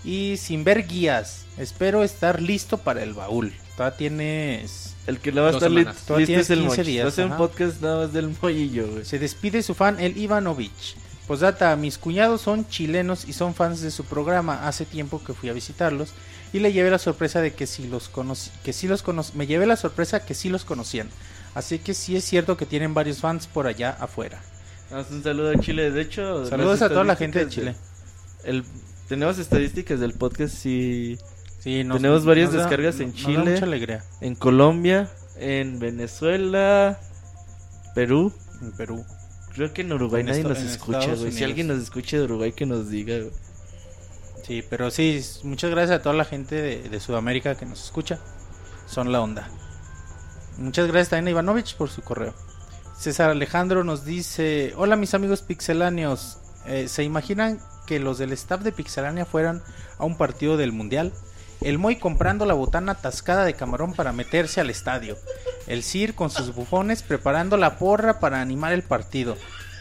y 0.04 0.36
sin 0.36 0.64
ver 0.64 0.86
guías. 0.86 1.46
Espero 1.58 2.04
estar 2.04 2.40
listo 2.40 2.78
para 2.78 3.02
el 3.02 3.14
baúl. 3.14 3.52
Todavía 3.76 3.96
tienes... 3.96 4.94
El 5.06 5.18
que 5.18 5.32
le 5.32 5.40
va 5.40 5.48
a 5.48 5.50
estar 5.50 5.70
listo 5.70 6.18
es 6.18 6.50
el 6.50 6.62
Monchis. 6.62 6.86
Días, 6.86 7.18
un 7.18 7.36
podcast 7.36 7.82
nada 7.82 8.04
más 8.04 8.12
del 8.12 8.34
Moy 8.40 8.56
y 8.56 8.70
yo, 8.70 9.04
Se 9.04 9.18
despide 9.18 9.62
su 9.62 9.74
fan, 9.74 9.98
el 9.98 10.16
Ivanovich. 10.16 10.96
Posdata, 11.26 11.74
mis 11.76 11.98
cuñados 11.98 12.40
son 12.40 12.68
chilenos 12.68 13.26
y 13.26 13.32
son 13.32 13.54
fans 13.54 13.80
de 13.80 13.90
su 13.90 14.04
programa. 14.04 14.66
Hace 14.68 14.84
tiempo 14.84 15.22
que 15.24 15.34
fui 15.34 15.48
a 15.48 15.52
visitarlos 15.52 16.12
y 16.52 16.58
le 16.58 16.72
llevé 16.72 16.90
la 16.90 16.98
sorpresa 16.98 17.40
de 17.40 17.52
que 17.52 17.66
sí 17.66 17.86
los 17.86 18.08
conocí, 18.08 18.50
que 18.62 18.72
sí 18.72 18.86
los 18.88 19.04
me 19.34 19.46
llevé 19.46 19.66
la 19.66 19.76
sorpresa 19.76 20.24
que 20.24 20.34
sí 20.34 20.48
los 20.48 20.64
conocían. 20.64 21.08
Así 21.54 21.78
que 21.78 21.94
sí 21.94 22.16
es 22.16 22.24
cierto 22.24 22.56
que 22.56 22.66
tienen 22.66 22.94
varios 22.94 23.20
fans 23.20 23.46
por 23.46 23.66
allá 23.66 23.90
afuera. 23.90 24.40
un 24.90 25.22
saludo 25.22 25.50
a 25.50 25.60
Chile, 25.60 25.90
de 25.90 26.00
hecho. 26.00 26.46
Saludos 26.46 26.82
a 26.82 26.88
toda 26.88 27.04
la 27.04 27.16
gente 27.16 27.44
de 27.44 27.50
Chile. 27.50 27.74
el, 28.44 28.64
tenemos 29.08 29.38
estadísticas 29.38 30.00
del 30.00 30.14
podcast 30.14 30.64
y 30.64 31.18
sí, 31.58 31.84
tenemos 31.92 32.24
varias 32.24 32.52
descargas 32.52 33.00
en 33.00 33.12
Chile, 33.12 33.58
alegría. 33.58 34.04
en 34.20 34.34
Colombia, 34.34 35.10
en 35.36 35.78
Venezuela, 35.78 36.98
Perú. 37.94 38.32
En 38.62 38.72
Perú. 38.72 39.04
Creo 39.54 39.74
que 39.74 39.82
en 39.82 39.92
Uruguay 39.92 40.24
nadie 40.24 40.44
nos 40.44 40.58
escucha, 40.60 41.14
güey. 41.14 41.30
Si 41.30 41.44
alguien 41.44 41.66
nos 41.66 41.82
escucha 41.82 42.16
de 42.16 42.22
Uruguay, 42.22 42.52
que 42.52 42.64
nos 42.64 42.88
diga, 42.88 43.16
Sí, 44.42 44.64
pero 44.68 44.90
sí, 44.90 45.24
muchas 45.44 45.70
gracias 45.70 46.00
a 46.00 46.02
toda 46.02 46.14
la 46.16 46.24
gente 46.24 46.60
de, 46.60 47.00
Sudamérica 47.00 47.54
que 47.54 47.66
nos 47.66 47.84
escucha. 47.84 48.18
Son 48.86 49.12
la 49.12 49.20
onda. 49.20 49.48
Muchas 50.58 50.88
gracias 50.88 51.10
también 51.10 51.28
a 51.28 51.30
Ivanovich 51.30 51.76
por 51.76 51.88
su 51.88 52.02
correo. 52.02 52.34
César 52.98 53.30
Alejandro 53.30 53.84
nos 53.84 54.04
dice: 54.04 54.74
Hola, 54.76 54.96
mis 54.96 55.14
amigos 55.14 55.42
pixeláneos. 55.42 56.38
Eh, 56.66 56.88
¿Se 56.88 57.02
imaginan 57.04 57.60
que 57.86 57.98
los 57.98 58.18
del 58.18 58.32
staff 58.32 58.62
de 58.62 58.72
Pixelania 58.72 59.24
fueran 59.24 59.62
a 59.98 60.04
un 60.04 60.16
partido 60.16 60.56
del 60.56 60.72
Mundial? 60.72 61.12
El 61.60 61.78
Moy 61.78 61.96
comprando 61.96 62.44
la 62.44 62.54
botana 62.54 62.92
atascada 62.92 63.44
de 63.44 63.54
camarón 63.54 63.94
para 63.94 64.12
meterse 64.12 64.60
al 64.60 64.70
estadio. 64.70 65.16
El 65.68 65.84
Sir 65.84 66.14
con 66.14 66.30
sus 66.30 66.54
bufones 66.54 67.02
preparando 67.02 67.56
la 67.56 67.78
porra 67.78 68.18
para 68.18 68.40
animar 68.40 68.72
el 68.72 68.82
partido. 68.82 69.36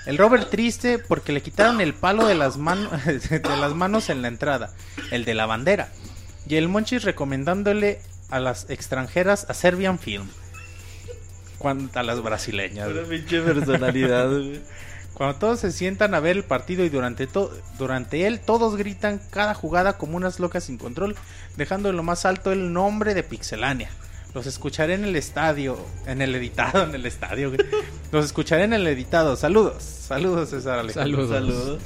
El 0.05 0.17
Robert 0.17 0.49
triste 0.49 0.97
porque 0.99 1.31
le 1.31 1.41
quitaron 1.41 1.79
el 1.79 1.93
palo 1.93 2.25
de 2.25 2.35
las, 2.35 2.57
de 3.05 3.41
las 3.43 3.75
manos 3.75 4.09
en 4.09 4.21
la 4.21 4.27
entrada, 4.27 4.73
el 5.11 5.25
de 5.25 5.35
la 5.35 5.45
bandera. 5.45 5.89
Y 6.47 6.55
el 6.55 6.67
Monchis 6.67 7.03
recomendándole 7.03 8.01
a 8.29 8.39
las 8.39 8.69
extranjeras 8.69 9.45
a 9.49 9.53
Serbian 9.53 9.99
Film. 9.99 10.27
Cuando, 11.59 11.99
a 11.99 12.03
las 12.03 12.21
brasileñas. 12.23 12.89
Una 12.89 13.03
pinche 13.03 13.41
personalidad, 13.41 14.29
Cuando 15.13 15.37
todos 15.37 15.59
se 15.59 15.71
sientan 15.71 16.15
a 16.15 16.19
ver 16.19 16.37
el 16.37 16.43
partido 16.43 16.83
y 16.83 16.89
durante, 16.89 17.27
durante 17.77 18.25
él 18.25 18.39
todos 18.39 18.75
gritan 18.75 19.21
cada 19.29 19.53
jugada 19.53 19.97
como 19.97 20.17
unas 20.17 20.39
locas 20.39 20.63
sin 20.63 20.77
control, 20.77 21.15
dejando 21.57 21.89
en 21.89 21.97
lo 21.97 22.01
más 22.01 22.25
alto 22.25 22.51
el 22.51 22.73
nombre 22.73 23.13
de 23.13 23.21
Pixelania. 23.21 23.89
Los 24.33 24.45
escucharé 24.47 24.93
en 24.93 25.03
el 25.03 25.15
estadio, 25.15 25.77
en 26.05 26.21
el 26.21 26.33
editado, 26.35 26.83
en 26.83 26.95
el 26.95 27.05
estadio. 27.05 27.51
Los 28.11 28.25
escucharé 28.25 28.63
en 28.63 28.73
el 28.73 28.87
editado. 28.87 29.35
Saludos, 29.35 29.83
saludos 29.83 30.49
César 30.49 30.79
Alejandro. 30.79 31.27
Saludos. 31.27 31.63
saludos. 31.63 31.81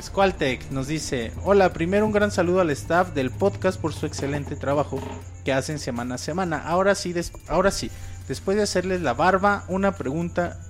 Squaltech 0.00 0.70
nos 0.70 0.86
dice, 0.86 1.32
hola, 1.42 1.72
primero 1.72 2.06
un 2.06 2.12
gran 2.12 2.30
saludo 2.30 2.60
al 2.60 2.70
staff 2.70 3.14
del 3.14 3.32
podcast 3.32 3.80
por 3.80 3.92
su 3.92 4.06
excelente 4.06 4.54
trabajo 4.54 5.00
que 5.44 5.52
hacen 5.52 5.80
semana 5.80 6.14
a 6.14 6.18
semana. 6.18 6.62
Ahora 6.64 6.94
sí, 6.94 7.12
ahora 7.48 7.72
sí, 7.72 7.90
después 8.28 8.56
de 8.56 8.62
hacerles 8.62 9.00
la 9.00 9.14
barba, 9.14 9.64
una 9.68 9.96
pregunta 9.96 10.60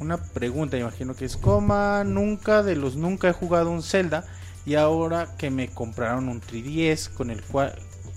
una 0.00 0.18
pregunta, 0.18 0.76
imagino 0.76 1.14
que 1.14 1.24
es 1.24 1.36
coma, 1.36 2.04
nunca 2.04 2.62
de 2.62 2.76
los 2.76 2.96
nunca 2.96 3.28
he 3.28 3.32
jugado 3.32 3.70
un 3.70 3.82
Zelda 3.82 4.24
y 4.66 4.74
ahora 4.74 5.28
que 5.38 5.50
me 5.50 5.68
compraron 5.68 6.28
un 6.28 6.40
3DS 6.40 7.10
con 7.10 7.30
el 7.30 7.42
cual 7.42 7.74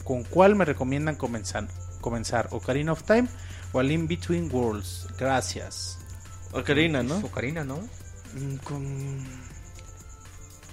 con 0.07 0.23
cuál 0.23 0.55
me 0.55 0.63
recomiendan 0.63 1.17
comenzar, 1.17 1.67
comenzar 1.99 2.47
Ocarina 2.51 2.93
of 2.93 3.03
Time 3.03 3.27
o 3.73 3.79
al 3.79 3.91
In 3.91 4.07
Between 4.07 4.49
Worlds. 4.49 5.07
Gracias. 5.19 5.97
Ocarina, 6.53 7.03
¿no? 7.03 7.17
Ocarina, 7.17 7.65
¿no? 7.65 7.75
Mm, 7.75 8.55
con 8.63 9.47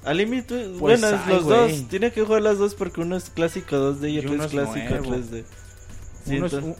al 0.04 0.18
límite, 0.18 0.68
pues 0.78 1.00
bueno, 1.00 1.10
los 1.26 1.46
dos. 1.46 1.88
Tiene 1.88 2.12
que 2.12 2.22
jugar 2.22 2.42
las 2.42 2.58
dos 2.58 2.74
porque 2.74 3.00
uno 3.00 3.16
es 3.16 3.30
clásico 3.30 3.74
2D 3.74 4.12
y, 4.12 4.18
otro 4.18 4.44
es 4.44 4.50
clásico 4.50 4.94
3D 4.94 5.44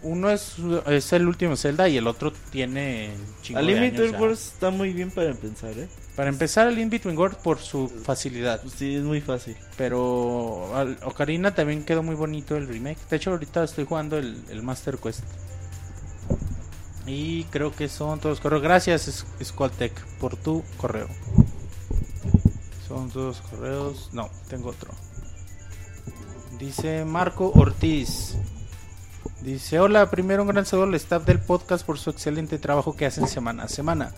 uno, 0.03 0.31
es, 0.31 0.57
es, 0.87 1.13
el 1.13 1.29
último 1.29 1.57
Zelda 1.57 1.89
y 1.89 1.97
el 1.97 2.07
otro 2.07 2.33
tiene 2.51 3.11
Al 3.55 3.67
Between 3.67 4.15
Worlds 4.17 4.53
está 4.55 4.71
muy 4.71 4.93
bien 4.93 5.11
para 5.11 5.31
empezar, 5.31 5.79
¿eh? 5.79 5.89
Para 6.16 6.28
empezar, 6.28 6.69
el 6.69 6.78
In 6.78 6.91
Between 6.91 7.19
Worlds 7.19 7.39
por 7.39 7.59
su 7.59 7.89
facilidad. 7.89 8.62
Sí, 8.77 8.97
es 8.97 9.03
muy 9.03 9.20
fácil. 9.20 9.57
Pero 9.77 10.70
Ocarina 11.05 11.55
también 11.55 11.85
quedó 11.85 12.03
muy 12.03 12.15
bonito 12.15 12.57
el 12.57 12.69
remake. 12.69 12.99
De 13.11 13.16
hecho, 13.16 13.32
ahorita 13.32 13.65
estoy 13.65 13.85
jugando 13.85 14.16
el, 14.19 14.41
el 14.49 14.62
Master 14.62 14.97
Quest. 14.99 15.24
Y 17.07 17.45
creo 17.45 17.74
que 17.74 17.89
son 17.89 18.20
todos 18.20 18.41
correos. 18.41 18.62
Gracias, 18.62 19.27
Squaltech, 19.43 19.93
por 20.19 20.36
tu 20.36 20.62
correo. 20.77 21.09
Son 22.86 23.11
todos 23.11 23.41
correos. 23.43 24.11
No, 24.12 24.31
tengo 24.49 24.70
otro. 24.70 24.93
Dice 26.59 27.05
Marco 27.05 27.51
Ortiz. 27.55 28.36
Dice, 29.43 29.81
hola, 29.81 30.11
primero 30.11 30.43
un 30.43 30.49
gran 30.49 30.65
saludo 30.65 30.86
al 30.86 30.95
staff 30.95 31.24
del 31.27 31.41
podcast 31.41 31.85
por 31.85 31.99
su 31.99 32.09
excelente 32.11 32.59
trabajo 32.59 32.97
que 32.97 33.05
hacen 33.05 33.28
semana 33.28 33.65
a 33.65 33.69
semana. 33.69 34.12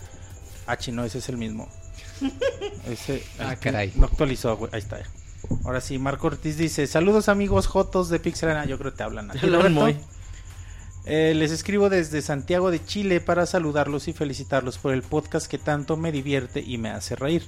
Ah, 0.67 0.77
chino, 0.77 1.03
ese 1.03 1.19
es 1.19 1.29
el 1.29 1.37
mismo. 1.37 1.67
Ese, 2.87 3.23
ah, 3.39 3.55
caray. 3.55 3.93
No 3.95 4.05
actualizó, 4.05 4.69
Ahí 4.71 4.79
está. 4.79 4.99
Ahora 5.63 5.81
sí, 5.81 5.97
Marco 5.97 6.27
Ortiz 6.27 6.57
dice, 6.57 6.87
saludos 6.87 7.29
amigos 7.29 7.67
Jotos 7.67 8.09
de 8.09 8.19
Pixelana. 8.19 8.65
Yo 8.65 8.77
creo 8.77 8.91
que 8.91 8.97
te 8.97 9.03
hablan. 9.03 9.31
Aquí, 9.31 9.47
eh, 11.09 11.33
les 11.33 11.51
escribo 11.51 11.89
desde 11.89 12.21
Santiago 12.21 12.69
de 12.69 12.83
Chile 12.83 13.21
para 13.21 13.45
saludarlos 13.45 14.09
y 14.09 14.13
felicitarlos 14.13 14.77
por 14.77 14.93
el 14.93 15.03
podcast 15.03 15.47
que 15.47 15.57
tanto 15.57 15.95
me 15.95 16.11
divierte 16.11 16.59
y 16.59 16.77
me 16.77 16.89
hace 16.89 17.15
reír. 17.15 17.47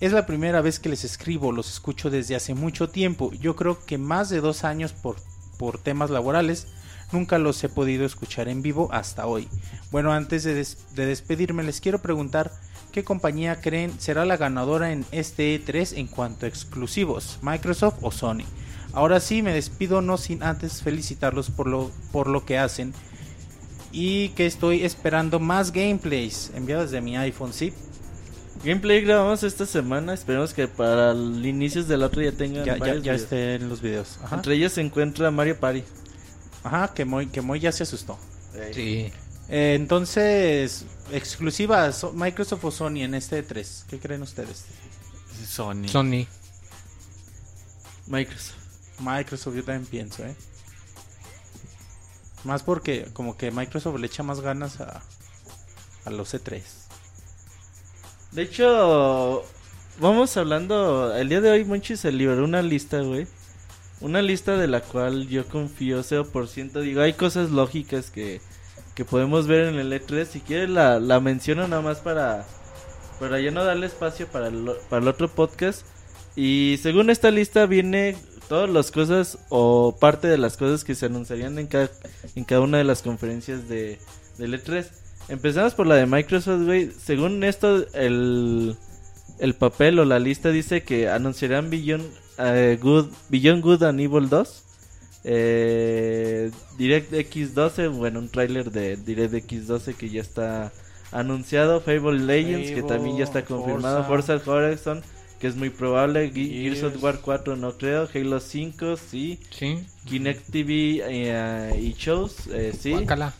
Es 0.00 0.12
la 0.12 0.26
primera 0.26 0.60
vez 0.60 0.78
que 0.78 0.88
les 0.88 1.02
escribo, 1.02 1.50
los 1.50 1.68
escucho 1.68 2.08
desde 2.08 2.36
hace 2.36 2.54
mucho 2.54 2.90
tiempo. 2.90 3.32
Yo 3.32 3.56
creo 3.56 3.84
que 3.84 3.98
más 3.98 4.28
de 4.28 4.40
dos 4.40 4.62
años 4.62 4.92
por, 4.92 5.16
por 5.58 5.78
temas 5.78 6.10
laborales 6.10 6.68
Nunca 7.14 7.38
los 7.38 7.62
he 7.62 7.68
podido 7.68 8.04
escuchar 8.04 8.48
en 8.48 8.60
vivo 8.60 8.88
hasta 8.90 9.28
hoy. 9.28 9.46
Bueno, 9.92 10.12
antes 10.12 10.42
de, 10.42 10.66
despedirme 11.06 11.62
les 11.62 11.80
quiero 11.80 12.02
preguntar 12.02 12.50
qué 12.90 13.04
compañía 13.04 13.60
creen 13.60 13.92
será 14.00 14.24
la 14.24 14.36
ganadora 14.36 14.90
en 14.90 15.06
este 15.12 15.54
E3 15.54 15.96
en 15.96 16.08
cuanto 16.08 16.44
a 16.44 16.48
exclusivos, 16.48 17.38
Microsoft 17.40 17.98
o 18.02 18.10
Sony. 18.10 18.42
Ahora 18.92 19.20
sí, 19.20 19.42
me 19.42 19.54
despido 19.54 20.00
no 20.00 20.18
sin 20.18 20.42
antes 20.42 20.82
felicitarlos 20.82 21.50
por 21.50 21.68
lo, 21.68 21.92
por 22.10 22.26
lo 22.26 22.44
que 22.44 22.58
hacen 22.58 22.92
y 23.92 24.30
que 24.30 24.46
estoy 24.46 24.82
esperando 24.84 25.38
más 25.38 25.70
gameplays 25.70 26.50
enviados 26.56 26.90
de 26.90 27.00
mi 27.00 27.16
iPhone, 27.16 27.52
sí. 27.52 27.72
Gameplay 28.64 29.02
grabamos 29.02 29.44
esta 29.44 29.66
semana, 29.66 30.14
esperemos 30.14 30.52
que 30.52 30.66
para 30.66 31.12
el 31.12 31.46
inicios 31.46 31.86
del 31.86 32.02
otro 32.02 32.22
ya 32.22 32.32
tengan 32.32 32.64
ya, 32.64 32.76
ya, 32.76 32.96
ya 32.96 33.14
estén 33.14 33.68
los 33.68 33.80
videos. 33.80 34.18
Entre 34.32 34.56
ellos 34.56 34.72
se 34.72 34.80
encuentra 34.80 35.30
Mario 35.30 35.60
Party. 35.60 35.84
Ajá, 36.64 36.92
que 36.94 37.04
Moy, 37.04 37.26
que 37.26 37.42
ya 37.60 37.70
se 37.70 37.82
asustó. 37.82 38.18
Sí. 38.72 39.12
Eh, 39.48 39.74
entonces, 39.74 40.86
exclusivas 41.12 42.06
Microsoft 42.14 42.64
o 42.64 42.70
Sony 42.70 43.02
en 43.02 43.14
este 43.14 43.42
3. 43.42 43.84
¿Qué 43.88 43.98
creen 43.98 44.22
ustedes? 44.22 44.64
Sony. 45.46 45.86
Sony. 45.88 46.26
Microsoft. 48.06 48.56
Microsoft, 49.00 49.54
yo 49.54 49.64
también 49.64 49.86
pienso, 49.86 50.24
¿eh? 50.24 50.34
Más 52.44 52.62
porque 52.62 53.08
como 53.12 53.36
que 53.36 53.50
Microsoft 53.50 53.98
le 53.98 54.06
echa 54.06 54.22
más 54.22 54.40
ganas 54.40 54.80
a, 54.80 55.02
a 56.04 56.10
los 56.10 56.34
E3. 56.34 56.62
De 58.32 58.42
hecho, 58.42 59.44
vamos 60.00 60.36
hablando, 60.36 61.14
el 61.14 61.28
día 61.28 61.40
de 61.40 61.50
hoy 61.50 61.64
Monchi 61.64 61.96
se 61.96 62.12
liberó 62.12 62.44
una 62.44 62.62
lista, 62.62 63.00
güey, 63.00 63.26
una 64.04 64.20
lista 64.20 64.58
de 64.58 64.68
la 64.68 64.82
cual 64.82 65.28
yo 65.28 65.46
confío 65.48 66.00
0%. 66.00 66.80
Digo, 66.82 67.00
hay 67.00 67.14
cosas 67.14 67.50
lógicas 67.50 68.10
que, 68.10 68.42
que 68.94 69.06
podemos 69.06 69.46
ver 69.46 69.68
en 69.68 69.76
el 69.76 69.90
E3. 69.92 70.26
Si 70.26 70.40
quieres 70.40 70.68
la, 70.68 71.00
la 71.00 71.20
menciono 71.20 71.66
nada 71.66 71.80
más 71.80 71.98
para, 72.00 72.46
para 73.18 73.40
ya 73.40 73.50
no 73.50 73.64
darle 73.64 73.86
espacio 73.86 74.26
para 74.28 74.48
el, 74.48 74.70
para 74.90 75.00
el 75.02 75.08
otro 75.08 75.28
podcast. 75.28 75.86
Y 76.36 76.78
según 76.82 77.08
esta 77.08 77.30
lista 77.30 77.64
viene 77.64 78.14
todas 78.46 78.68
las 78.68 78.90
cosas 78.90 79.38
o 79.48 79.96
parte 79.98 80.28
de 80.28 80.36
las 80.36 80.58
cosas 80.58 80.84
que 80.84 80.94
se 80.94 81.06
anunciarían 81.06 81.58
en 81.58 81.66
cada, 81.66 81.90
en 82.34 82.44
cada 82.44 82.60
una 82.60 82.76
de 82.76 82.84
las 82.84 83.00
conferencias 83.00 83.68
de, 83.70 83.98
del 84.36 84.62
E3. 84.62 84.86
Empezamos 85.30 85.72
por 85.72 85.86
la 85.86 85.94
de 85.94 86.04
Microsoft, 86.04 86.64
güey. 86.64 86.90
Según 86.90 87.42
esto, 87.42 87.86
el, 87.94 88.76
el 89.38 89.54
papel 89.54 89.98
o 89.98 90.04
la 90.04 90.18
lista 90.18 90.50
dice 90.50 90.82
que 90.82 91.08
anunciarán 91.08 91.70
billón 91.70 92.02
eh, 92.38 92.78
Good, 92.80 93.10
Beyond 93.28 93.62
Good 93.62 93.82
and 93.82 94.00
Evil 94.00 94.28
2. 94.28 94.62
Eh, 95.26 96.50
DirectX 96.76 97.54
12, 97.54 97.88
bueno, 97.88 98.18
un 98.18 98.28
tráiler 98.28 98.70
de 98.70 98.96
DirectX 98.96 99.66
12 99.66 99.94
que 99.94 100.10
ya 100.10 100.20
está 100.20 100.72
anunciado. 101.12 101.80
Fable 101.80 102.18
Legends, 102.18 102.72
que 102.72 102.82
también 102.82 103.16
ya 103.16 103.24
está 103.24 103.44
confirmado. 103.44 104.04
Forza, 104.04 104.40
Horizon, 104.44 105.02
que 105.38 105.46
es 105.46 105.56
muy 105.56 105.70
probable. 105.70 106.30
Gears 106.30 106.82
of 106.82 107.02
War 107.02 107.20
4 107.20 107.56
no 107.56 107.76
creo. 107.78 108.08
Halo 108.12 108.40
5, 108.40 108.96
sí. 108.96 109.38
Kinect 110.04 110.50
TV 110.50 111.02
eh, 111.08 111.80
y 111.80 111.94
shows, 111.94 112.48
sí. 112.78 112.90
Guácala. 112.90 113.32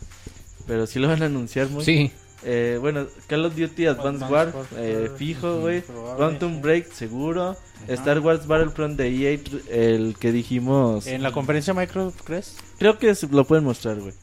Pero 0.65 0.87
sí 0.87 0.97
lo 0.97 1.07
van 1.07 1.21
a 1.21 1.27
anunciar 1.27 1.69
muy. 1.69 1.85
Sí. 1.85 2.11
Eh, 2.47 2.77
bueno, 2.79 3.07
Call 3.27 3.43
of 3.45 3.55
Duty 3.55 3.87
Advanced 3.87 4.29
War, 4.29 4.53
eh, 4.77 5.09
fijo, 5.17 5.61
güey. 5.61 5.81
Quantum 6.15 6.61
Break, 6.61 6.91
seguro. 6.93 7.57
Star 7.87 8.19
Wars 8.19 8.45
Battlefront 8.45 8.97
de 8.97 9.09
EA, 9.09 9.39
el 9.69 10.15
que 10.19 10.31
dijimos. 10.31 11.07
¿En 11.07 11.23
la 11.23 11.31
conferencia 11.31 11.73
Micro, 11.73 12.13
crees? 12.23 12.57
Creo 12.77 12.99
que 12.99 13.13
lo 13.31 13.45
pueden 13.45 13.63
mostrar, 13.63 13.99
güey. 13.99 14.13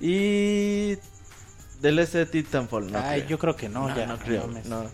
Y. 0.00 0.96
DLC 1.80 2.30
Titanfall, 2.30 2.92
no. 2.92 2.98
Ay, 2.98 3.24
yo 3.26 3.38
creo 3.38 3.56
que 3.56 3.70
no, 3.70 3.94
ya. 3.96 4.06
No 4.06 4.18
creo, 4.18 4.46
no. 4.66 4.84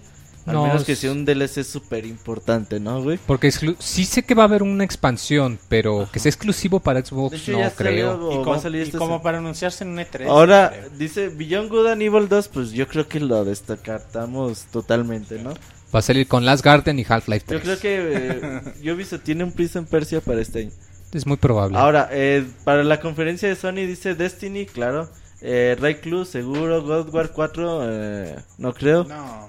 Al 0.47 0.57
menos 0.59 0.85
que 0.85 0.95
sea 0.95 1.11
un 1.11 1.25
DLC 1.25 1.65
súper 1.65 2.07
importante, 2.07 2.79
¿no, 2.79 3.03
güey? 3.03 3.19
Porque 3.27 3.51
sí 3.51 4.05
sé 4.05 4.23
que 4.23 4.35
va 4.35 4.45
a 4.45 4.47
haber 4.47 4.63
una 4.63 4.85
expansión, 4.85 5.59
pero 5.69 6.09
que 6.13 6.21
sea 6.21 6.31
exclusivo 6.31 6.81
para 6.81 7.05
Xbox, 7.05 7.49
no 7.49 7.71
creo. 7.75 8.33
Y, 8.33 8.45
como, 8.45 8.55
este 8.55 8.99
como 8.99 9.23
para 9.23 9.39
anunciarse 9.39 9.85
en 9.85 9.91
un 9.91 9.99
E3. 9.99 10.29
Ahora, 10.29 10.73
dice 10.97 11.29
Beyond 11.29 11.69
Good 11.71 11.87
and 11.89 12.03
Evil 12.03 12.29
2, 12.29 12.49
pues 12.49 12.71
yo 12.71 12.87
creo 12.87 13.09
que 13.09 13.21
lo 13.21 13.45
destacamos 13.45 14.65
totalmente, 14.71 15.39
¿no? 15.43 15.55
Va 15.95 16.01
a 16.01 16.03
salir 16.03 16.27
con 16.27 16.45
Last 16.45 16.65
Garden 16.65 16.99
y 16.99 17.07
Half-Life 17.09 17.45
3. 17.47 17.61
Yo 17.61 17.65
creo 17.65 17.79
que 17.79 18.63
eh, 18.83 18.93
Ubisoft 18.93 19.23
tiene 19.23 19.45
un 19.45 19.53
Prison 19.53 19.87
Persia 19.87 20.21
para 20.21 20.41
este 20.41 20.61
año. 20.61 20.71
Es 21.13 21.27
muy 21.27 21.37
probable. 21.37 21.79
Ahora, 21.79 22.09
eh, 22.13 22.45
para 22.65 22.85
la 22.85 23.01
conferencia 23.01 23.49
de 23.49 23.57
Sony 23.57 23.87
dice 23.87 24.15
Destiny, 24.15 24.67
claro. 24.67 25.09
Eh, 25.41 25.77
Ray 25.81 25.97
Club, 25.97 26.27
seguro. 26.27 26.83
God 26.83 27.15
War 27.15 27.31
4, 27.31 27.81
eh, 27.85 28.37
no 28.59 28.73
creo. 28.75 29.05
No. 29.05 29.49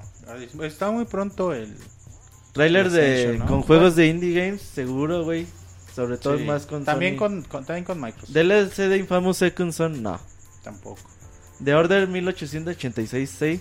Está 0.61 0.91
muy 0.91 1.05
pronto 1.05 1.53
el 1.53 1.75
trailer 2.53 2.89
de 2.89 3.41
con 3.47 3.61
juegos 3.61 3.95
de 3.95 4.07
indie 4.07 4.33
games, 4.33 4.61
seguro, 4.61 5.23
güey. 5.23 5.47
Sobre 5.95 6.17
todo 6.17 6.37
más 6.39 6.65
con 6.65 6.85
también 6.85 7.17
con, 7.17 7.43
también 7.43 7.83
con 7.83 7.99
Microsoft. 7.99 8.29
DLC 8.29 8.89
de 8.89 8.97
Infamous 8.97 9.37
Second 9.37 9.71
Son, 9.71 10.03
no. 10.03 10.19
Tampoco. 10.63 11.01
The 11.63 11.73
Order 11.73 12.07
1886, 12.07 13.29
sí. 13.29 13.59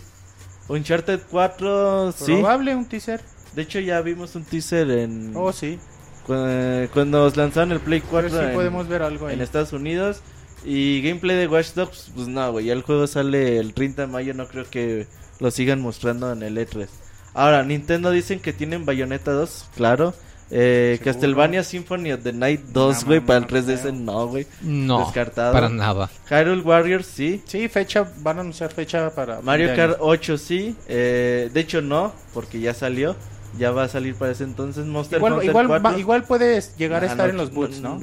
Uncharted 0.69 1.21
4, 1.31 2.13
sí. 2.13 2.33
Probable 2.33 2.75
un 2.75 2.85
teaser. 2.85 3.23
De 3.55 3.63
hecho 3.63 3.81
ya 3.81 4.03
vimos 4.03 4.35
un 4.35 4.45
teaser 4.45 4.91
en 4.91 5.33
Oh, 5.35 5.53
sí. 5.53 5.79
Cuando, 6.27 7.19
nos 7.25 7.37
lanzaron 7.37 7.73
el 7.73 7.81
Play 7.81 8.01
4 8.01 8.29
sí 8.31 8.37
podemos 8.53 8.89
ver 8.89 9.03
algo 9.03 9.31
en 9.31 9.41
Estados 9.41 9.73
Unidos 9.73 10.23
y 10.65 11.01
gameplay 11.01 11.37
de 11.37 11.47
Watch 11.47 11.75
Dogs, 11.75 12.11
pues 12.15 12.27
no, 12.27 12.51
güey, 12.51 12.67
ya 12.67 12.73
el 12.73 12.83
juego 12.83 13.07
sale 13.07 13.59
el 13.59 13.73
30 13.73 14.03
de 14.03 14.09
mayo, 14.09 14.35
no 14.35 14.49
creo 14.49 14.69
que 14.69 15.07
lo 15.41 15.51
sigan 15.51 15.81
mostrando 15.81 16.33
en 16.33 16.43
el 16.43 16.57
E3. 16.57 16.87
Ahora, 17.35 17.63
Nintendo 17.65 18.11
dicen 18.11 18.41
que 18.41 18.53
tienen 18.53 18.87
Bayonetta 18.87 19.33
2, 19.33 19.67
claro. 19.77 20.15
Eh, 20.51 21.01
Castlevania 21.03 21.65
Symphony 21.65 22.13
of 22.13 22.23
the 22.23 22.33
Night 22.33 22.61
2, 22.73 23.05
güey, 23.05 23.21
para 23.21 23.41
el 23.41 23.47
3DS, 23.47 23.93
no, 23.93 24.29
güey. 24.29 24.47
No, 24.63 25.05
Descartado. 25.05 25.53
para 25.53 25.69
nada. 25.69 26.09
Hyrule 26.31 26.63
Warriors, 26.63 27.07
sí. 27.07 27.43
Sí, 27.47 27.69
fecha, 27.69 28.07
van 28.19 28.39
a 28.39 28.41
anunciar 28.43 28.73
fecha 28.73 29.11
para... 29.11 29.41
Mario 29.41 29.75
Kart 29.75 29.97
8, 29.99 30.39
sí. 30.39 30.77
Eh, 30.89 31.51
de 31.53 31.61
hecho, 31.61 31.83
no, 31.83 32.13
porque 32.33 32.61
ya 32.61 32.75
salió. 32.75 33.17
Ya 33.59 33.71
va 33.71 33.85
a 33.85 33.89
salir 33.89 34.15
para 34.17 34.33
ese 34.33 34.45
entonces 34.45 34.85
Monster 34.85 35.19
igual, 35.19 35.33
Hunter 35.35 35.49
igual, 35.49 35.67
4. 35.67 35.99
igual 35.99 36.25
puedes 36.25 36.77
llegar 36.77 37.05
a 37.05 37.07
estar 37.07 37.31
en 37.31 37.39
los 37.39 37.53
boots, 37.55 37.81
¿no? 37.81 38.01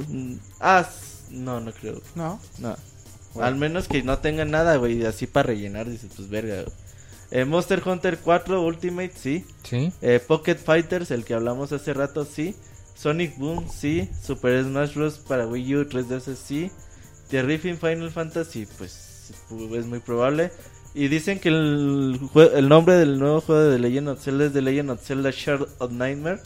Ah, 0.60 0.88
no, 1.30 1.60
no 1.60 1.72
creo. 1.72 2.02
No. 2.16 2.40
No. 2.58 2.76
Al 3.40 3.56
menos 3.56 3.88
que 3.88 4.02
no 4.04 4.18
tenga 4.18 4.46
nada, 4.46 4.78
güey, 4.78 5.06
así 5.06 5.28
para 5.28 5.48
rellenar, 5.48 5.90
dices, 5.90 6.12
pues 6.16 6.30
verga. 6.30 6.64
Eh, 7.36 7.46
Monster 7.46 7.82
Hunter 7.84 8.20
4 8.20 8.62
Ultimate, 8.62 9.12
sí. 9.16 9.44
Sí. 9.64 9.92
Eh, 10.04 10.20
Pocket 10.20 10.56
Fighters, 10.56 11.10
el 11.10 11.26
que 11.26 11.34
hablamos 11.34 11.72
hace 11.72 11.92
rato, 11.92 12.26
sí. 12.26 12.56
Sonic 12.94 13.40
Boom, 13.40 13.68
sí. 13.68 14.08
Super 14.24 14.64
Smash 14.64 14.94
Bros. 14.94 15.18
para 15.18 15.48
Wii 15.48 15.78
U 15.78 15.84
3DS, 15.86 16.36
sí. 16.36 16.70
Terrifying 17.30 17.80
Final 17.80 18.12
Fantasy, 18.12 18.68
pues 18.78 19.34
es 19.74 19.86
muy 19.88 19.98
probable. 19.98 20.52
Y 20.94 21.08
dicen 21.08 21.40
que 21.40 21.50
el, 21.50 22.20
el 22.54 22.70
nombre 22.70 22.94
del 22.98 23.18
nuevo 23.18 23.42
juego 23.42 23.62
de 23.62 23.78
The 23.78 23.82
Legend 23.82 24.10
of 24.10 24.22
Zelda 24.24 24.46
es 24.46 24.54
The 24.54 24.62
Legend 24.62 24.92
of 24.92 25.02
Zelda 25.02 25.32
Shard 25.32 25.68
of 25.80 25.92
Nightmare. 25.92 26.40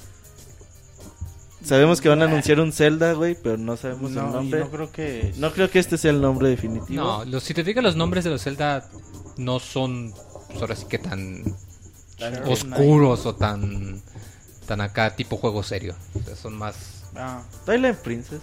Sabemos 1.61 1.99
que 1.99 2.07
van 2.07 2.22
a 2.22 2.26
anunciar 2.26 2.61
un 2.61 2.72
Zelda, 2.72 3.11
güey, 3.11 3.35
pero 3.35 3.57
no 3.57 3.76
sabemos 3.76 4.11
el 4.11 4.15
nombre. 4.15 4.61
No 4.61 4.69
creo 4.69 4.89
que 4.89 5.34
no 5.35 5.51
creo 5.51 5.69
que 5.69 5.80
este 5.80 5.97
sea 5.97 6.11
el 6.11 6.22
nombre 6.22 6.47
definitivo. 6.47 7.03
No, 7.03 7.26
los, 7.26 7.43
si 7.43 7.53
te 7.53 7.65
digo 7.65 7.81
los 7.81 7.97
nombres 7.97 8.23
de 8.23 8.30
los 8.30 8.41
Zelda 8.41 8.89
no 9.35 9.59
son 9.59 10.14
pues 10.47 10.61
ahora 10.61 10.75
sí 10.75 10.85
que 10.85 10.99
tan 10.99 11.43
oscuros 12.45 13.25
o 13.25 13.35
tan 13.35 14.01
tan 14.65 14.81
acá 14.81 15.15
tipo 15.15 15.37
juego 15.37 15.63
serio. 15.63 15.95
son 16.41 16.55
más 16.57 17.03
ah. 17.15 17.43
Twilight 17.65 17.97
Princess. 17.97 18.41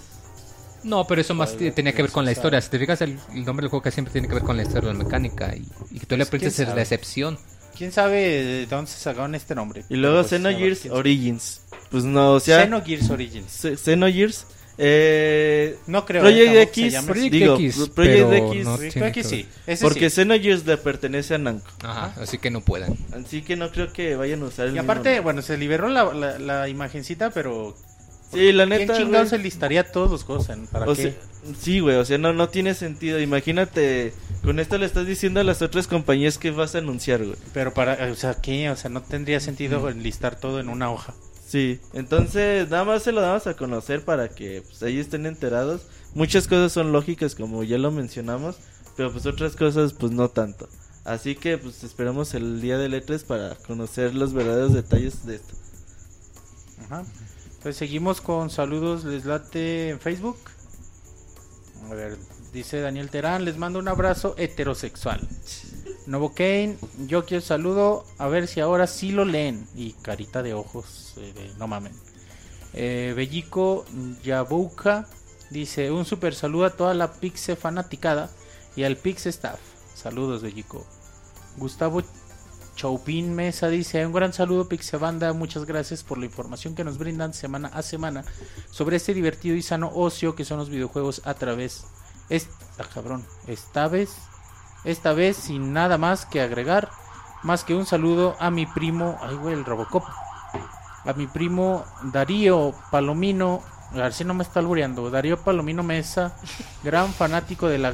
No, 0.83 1.07
pero 1.07 1.23
eso 1.23 1.35
más 1.35 1.57
tenía 1.57 1.95
que 1.95 2.03
ver 2.03 2.11
con 2.11 2.27
la 2.27 2.33
historia. 2.33 2.61
Si 2.61 2.69
te 2.69 2.79
fijas, 2.79 3.01
el, 3.01 3.19
nombre 3.33 3.65
del 3.65 3.71
juego 3.71 3.83
que 3.83 3.91
siempre 3.91 4.13
tiene 4.13 4.29
que 4.29 4.35
ver 4.35 4.43
con 4.43 4.57
la 4.57 4.65
historia, 4.65 4.93
la 4.93 4.99
mecánica. 4.99 5.55
Y, 5.57 5.67
y 5.91 6.01
Twilight 6.01 6.29
pues, 6.29 6.43
Princess 6.43 6.59
es 6.61 6.75
la 6.75 6.83
excepción. 6.83 7.39
¿Quién 7.77 7.91
sabe 7.91 8.21
de 8.21 8.67
dónde 8.67 8.91
se 8.91 8.99
sacaron 8.99 9.35
este 9.35 9.55
nombre? 9.55 9.85
Y 9.89 9.97
luego 9.97 10.21
pues, 10.21 10.31
Xenogears 10.31 10.87
Origins. 10.87 11.63
Pues 11.91 12.05
no, 12.05 12.33
o 12.33 12.41
sea... 12.41 12.63
Xenogears 12.63 13.11
Origins. 13.11 13.67
Xenogears 13.83 14.47
eh, 14.79 15.77
no 15.87 16.05
creo. 16.05 16.23
Project 16.23 16.55
X, 16.55 16.95
Project 17.05 17.33
digo, 17.33 17.55
X, 17.57 17.91
Project 17.95 18.33
X, 18.33 18.65
no 18.65 19.07
X 19.07 19.27
sí. 19.27 19.47
porque 19.81 20.11
Xenogears 20.11 20.67
le 20.67 20.77
pertenece 20.77 21.35
a 21.35 21.39
Namco. 21.39 21.71
Ajá, 21.83 22.15
así 22.21 22.39
que 22.39 22.51
no 22.51 22.61
pueden. 22.61 22.97
Así 23.13 23.43
que 23.43 23.57
no 23.57 23.71
creo 23.71 23.93
que 23.93 24.17
vayan 24.17 24.43
a 24.43 24.47
usar 24.47 24.67
el 24.67 24.75
Y 24.75 24.79
aparte, 24.79 25.21
bueno, 25.21 25.43
se 25.43 25.57
liberó 25.57 25.89
la, 25.89 26.13
la, 26.13 26.39
la, 26.39 26.69
imagencita, 26.69 27.31
pero 27.31 27.77
Sí, 28.35 28.53
la 28.53 28.67
neta. 28.67 28.95
¿Quién 28.95 29.07
chingado 29.07 29.27
se 29.27 29.39
listaría 29.39 29.85
todos 29.85 30.11
los 30.11 30.25
cosas? 30.25 30.59
¿Para 30.71 30.93
qué? 30.95 31.15
sí, 31.61 31.81
güey, 31.81 31.97
o 31.97 32.05
sea, 32.05 32.19
no, 32.19 32.33
no 32.33 32.49
tiene 32.49 32.75
sentido. 32.75 33.21
Imagínate, 33.21 34.13
con 34.43 34.59
esto 34.59 34.77
le 34.79 34.87
estás 34.87 35.07
diciendo 35.07 35.41
a 35.41 35.45
las 35.45 35.63
otras 35.63 35.87
compañías 35.87 36.39
que 36.39 36.51
vas 36.51 36.75
a 36.75 36.79
anunciar, 36.79 37.25
güey. 37.25 37.37
Pero 37.53 37.73
para, 37.73 38.11
o 38.11 38.15
sea, 38.17 38.35
¿qué? 38.35 38.71
O 38.71 38.77
sea, 38.77 38.91
no 38.91 39.03
tendría 39.03 39.41
sentido 39.41 39.89
enlistar 39.89 40.37
todo 40.37 40.59
en 40.59 40.69
una 40.69 40.91
hoja. 40.91 41.15
Sí, 41.55 41.79
entonces 41.93 42.69
nada 42.69 42.83
más 42.83 43.05
se 43.05 43.13
lo 43.13 43.21
damos 43.21 43.47
a 43.47 43.55
conocer 43.55 44.05
para 44.05 44.29
que 44.29 44.63
pues, 44.63 44.83
ahí 44.83 44.99
estén 44.99 45.25
enterados. 45.25 45.83
Muchas 46.13 46.49
cosas 46.49 46.73
son 46.73 46.91
lógicas, 46.91 47.37
como 47.37 47.63
ya 47.63 47.79
lo 47.79 47.93
mencionamos, 47.93 48.57
pero 48.97 49.13
pues 49.13 49.25
otras 49.25 49.55
cosas, 49.55 49.93
pues 49.93 50.11
no 50.11 50.29
tanto. 50.29 50.69
Así 51.05 51.37
que 51.37 51.57
pues 51.57 51.85
esperamos 51.85 52.35
el 52.35 52.61
día 52.61 52.77
de 52.77 52.89
letras 52.89 53.23
para 53.23 53.55
conocer 53.55 54.17
los 54.17 54.33
verdaderos 54.33 54.73
detalles 54.73 55.27
de 55.27 55.37
esto. 55.37 55.55
Ajá. 56.87 57.05
Pues 57.63 57.77
seguimos 57.77 58.21
con 58.21 58.51
saludos, 58.51 59.05
les 59.05 59.25
late 59.25 59.91
en 59.91 60.01
Facebook. 60.01 60.39
A 61.89 61.95
ver, 61.95 62.17
dice 62.53 62.81
Daniel 62.81 63.11
Terán, 63.11 63.45
les 63.45 63.59
mando 63.59 63.79
un 63.79 63.87
abrazo 63.87 64.35
heterosexual. 64.39 65.21
Novo 66.07 66.35
Kane, 66.35 66.77
yo 67.07 67.25
quiero 67.25 67.43
saludo, 67.43 68.05
a 68.19 68.29
ver 68.29 68.47
si 68.47 68.61
ahora 68.61 68.87
sí 68.87 69.11
lo 69.11 69.25
leen. 69.25 69.67
Y 69.75 69.93
carita 69.93 70.43
de 70.43 70.55
ojos, 70.55 71.15
eh, 71.17 71.53
no 71.59 71.67
mamen. 71.67 71.93
Eh, 72.75 73.15
Bellico 73.17 73.85
Yabuka 74.23 75.07
dice, 75.51 75.91
un 75.91 76.05
super 76.05 76.35
saludo 76.35 76.67
a 76.67 76.71
toda 76.71 76.93
la 76.95 77.13
Pixe 77.13 77.57
fanaticada 77.57 78.31
y 78.77 78.85
al 78.85 78.97
Pixe 78.97 79.31
staff. 79.31 79.61
Saludos, 79.95 80.43
Bellico. 80.43 80.85
Gustavo 81.57 82.03
Chaupin 82.75 83.35
Mesa 83.35 83.69
dice, 83.69 84.05
un 84.05 84.13
gran 84.13 84.33
saludo 84.33 84.69
Pixabanda, 84.69 85.33
muchas 85.33 85.65
gracias 85.65 86.03
por 86.03 86.19
la 86.19 86.27
información 86.27 86.75
que 86.75 86.85
nos 86.85 86.99
brindan 86.99 87.33
semana 87.33 87.69
a 87.69 87.83
semana 87.83 88.25
sobre 88.71 88.97
este 88.97 89.15
divertido 89.15 89.55
y 89.55 89.63
sano 89.63 89.91
ocio 89.95 90.35
que 90.35 90.45
son 90.45 90.59
los 90.59 90.71
videojuegos 90.71 91.23
a 91.25 91.35
través... 91.35 91.85
Esta, 92.31 92.51
ah, 92.79 92.89
cabrón, 92.93 93.25
esta 93.47 93.87
vez, 93.87 94.17
esta 94.85 95.13
vez 95.13 95.37
sin 95.37 95.73
nada 95.73 95.99
más 95.99 96.27
que 96.27 96.41
agregar, 96.41 96.91
más 97.43 97.65
que 97.65 97.75
un 97.75 97.87
saludo 97.87 98.37
a 98.39 98.51
mi 98.51 98.67
primo, 98.67 99.19
ay 99.23 99.37
güey, 99.37 99.55
el 99.55 99.65
Robocop, 99.65 100.05
a 101.05 101.13
mi 101.13 101.27
primo 101.27 101.85
Darío 102.03 102.75
Palomino, 102.91 103.63
a 103.93 103.97
ver 103.97 104.13
si 104.13 104.25
no 104.25 104.35
me 104.35 104.43
está 104.43 104.61
albureando, 104.61 105.11
Darío 105.11 105.43
Palomino 105.43 105.83
Mesa, 105.83 106.37
gran 106.85 107.13
fanático 107.13 107.69
de 107.69 107.79
la, 107.79 107.93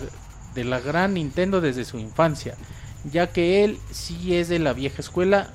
de 0.55 0.65
la 0.65 0.81
gran 0.81 1.15
Nintendo 1.15 1.61
desde 1.61 1.85
su 1.85 1.99
infancia 1.99 2.57
ya 3.05 3.29
que 3.29 3.65
él 3.65 3.79
sí 3.91 4.37
es 4.37 4.49
de 4.49 4.59
la 4.59 4.73
vieja 4.73 5.01
escuela. 5.01 5.51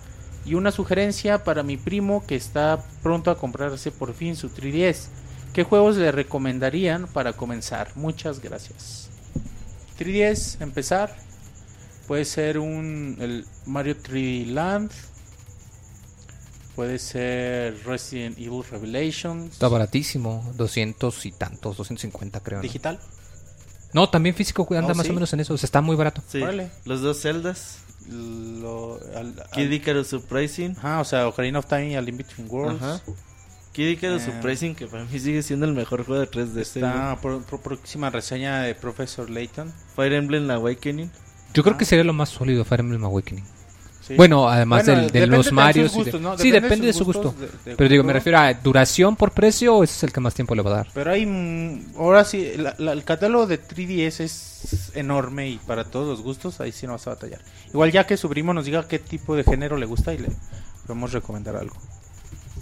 Y 0.46 0.54
una 0.54 0.72
sugerencia 0.72 1.44
para 1.44 1.64
mi 1.64 1.76
primo 1.76 2.24
que 2.28 2.36
está 2.36 2.84
pronto 3.02 3.32
a 3.32 3.38
comprarse 3.38 3.92
por 3.92 4.14
fin 4.14 4.36
su 4.36 4.50
3DS. 4.50 5.08
¿Qué 5.54 5.64
juegos 5.64 5.98
le 5.98 6.12
recomendarían 6.12 7.08
para 7.08 7.34
comenzar? 7.34 7.92
Muchas 7.96 8.42
gracias. 8.42 9.10
3DS, 9.98 10.62
empezar. 10.62 11.16
Puede 12.08 12.26
ser 12.26 12.60
un 12.60 13.18
el 13.20 13.46
Mario 13.66 13.98
3 13.98 14.48
Land. 14.48 14.92
Puede 16.76 17.00
ser 17.00 17.86
Resident 17.86 18.38
Evil 18.38 18.64
Revelations. 18.70 19.54
Está 19.54 19.70
baratísimo, 19.70 20.52
200 20.56 21.26
y 21.26 21.32
tantos, 21.32 21.78
250 21.78 22.42
creo. 22.42 22.62
¿Digital? 22.62 23.00
No, 23.94 24.10
también 24.10 24.36
físico 24.36 24.68
anda 24.72 24.92
oh, 24.92 24.96
más 24.96 25.10
o 25.10 25.14
menos 25.14 25.32
en 25.32 25.40
eso. 25.40 25.54
O 25.54 25.58
sea, 25.58 25.68
está 25.68 25.80
muy 25.80 25.96
barato. 25.96 26.22
Sí. 26.28 26.42
Los 26.84 27.02
dos 27.02 27.22
celdas. 27.22 27.80
Lo, 28.10 29.00
Kid 29.54 29.72
Icarus 29.72 30.08
Surprising. 30.08 30.76
Ajá, 30.78 31.00
o 31.00 31.06
sea, 31.06 31.28
Ocarina 31.28 31.60
of 31.60 31.66
Time 31.66 31.92
y 31.92 31.96
Al 31.96 32.08
In 32.10 32.18
Between 32.18 32.48
Worlds. 32.50 32.84
Ajá. 32.84 33.02
Kid 33.72 33.90
Icarus 33.90 34.24
eh, 34.24 34.26
Surprising, 34.26 34.76
que 34.76 34.88
para 34.88 35.06
mí 35.06 35.20
sigue 35.20 35.42
siendo 35.44 35.66
el 35.66 35.74
mejor 35.74 36.06
juego 36.06 36.22
de 36.22 36.30
3D. 36.30 36.58
Está 36.60 37.18
por, 37.22 37.42
próxima 37.62 38.10
reseña 38.10 38.62
de 38.62 38.76
Professor 38.76 39.30
Layton. 39.30 39.74
Fire 39.96 40.14
Emblem 40.14 40.52
Awakening. 40.52 41.10
Yo 41.56 41.64
creo 41.64 41.78
que 41.78 41.86
sería 41.86 42.04
lo 42.04 42.14
más 42.14 42.30
sólido 42.30 42.66
Fire 42.66 42.82
Emblem 42.82 43.04
Awakening. 43.04 43.44
Bueno, 44.18 44.48
además 44.48 44.86
de 44.86 45.28
los 45.28 45.52
Mario. 45.52 45.90
Sí, 46.38 46.52
depende 46.52 46.88
de 46.88 46.94
su 46.94 47.06
gusto. 47.06 47.34
Pero 47.64 47.90
digo, 47.90 48.04
me 48.04 48.14
refiero 48.14 48.38
a 48.38 48.54
duración 48.54 49.16
por 49.16 49.32
precio, 49.32 49.84
ese 49.84 49.96
es 49.96 50.04
el 50.04 50.14
que 50.14 50.20
más 50.20 50.36
tiempo 50.36 50.54
le 50.54 50.62
va 50.62 50.72
a 50.72 50.76
dar. 50.76 50.88
Pero 50.94 51.12
hay. 51.12 51.26
Mm, 51.26 51.96
ahora 51.98 52.24
sí, 52.24 52.46
el 52.46 53.04
catálogo 53.04 53.48
de 53.48 53.60
3DS 53.60 54.20
es 54.20 54.92
enorme 54.96 55.50
y 55.50 55.58
para 55.58 55.86
todos 55.86 56.08
los 56.08 56.22
gustos, 56.22 56.60
ahí 56.62 56.72
sí 56.72 56.86
no 56.86 56.94
vas 56.94 57.08
a 57.08 57.12
batallar. 57.12 57.42
Igual 57.70 57.92
ya 57.92 58.06
que 58.06 58.18
su 58.18 58.30
primo 58.30 58.54
nos 58.54 58.66
diga 58.66 58.88
qué 58.88 59.00
tipo 59.00 59.36
de 59.36 59.44
género 59.44 59.78
le 59.78 59.86
gusta 59.86 60.14
y 60.14 60.20
le 60.20 60.28
podemos 60.86 61.12
recomendar 61.12 61.56
algo. 61.56 61.76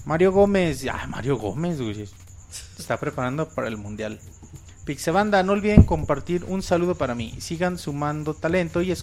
Mario 0.05 0.31
Gómez, 0.31 0.81
ya, 0.81 1.05
Mario 1.07 1.37
Gómez, 1.37 1.81
güey. 1.81 2.07
Está 2.77 2.97
preparando 2.97 3.49
para 3.49 3.67
el 3.67 3.77
mundial. 3.77 4.19
Pixebanda, 4.85 5.43
no 5.43 5.53
olviden 5.53 5.83
compartir 5.83 6.43
un 6.45 6.61
saludo 6.61 6.95
para 6.95 7.15
mí. 7.15 7.35
Sigan 7.39 7.77
sumando 7.77 8.33
talento 8.33 8.81
y 8.81 8.93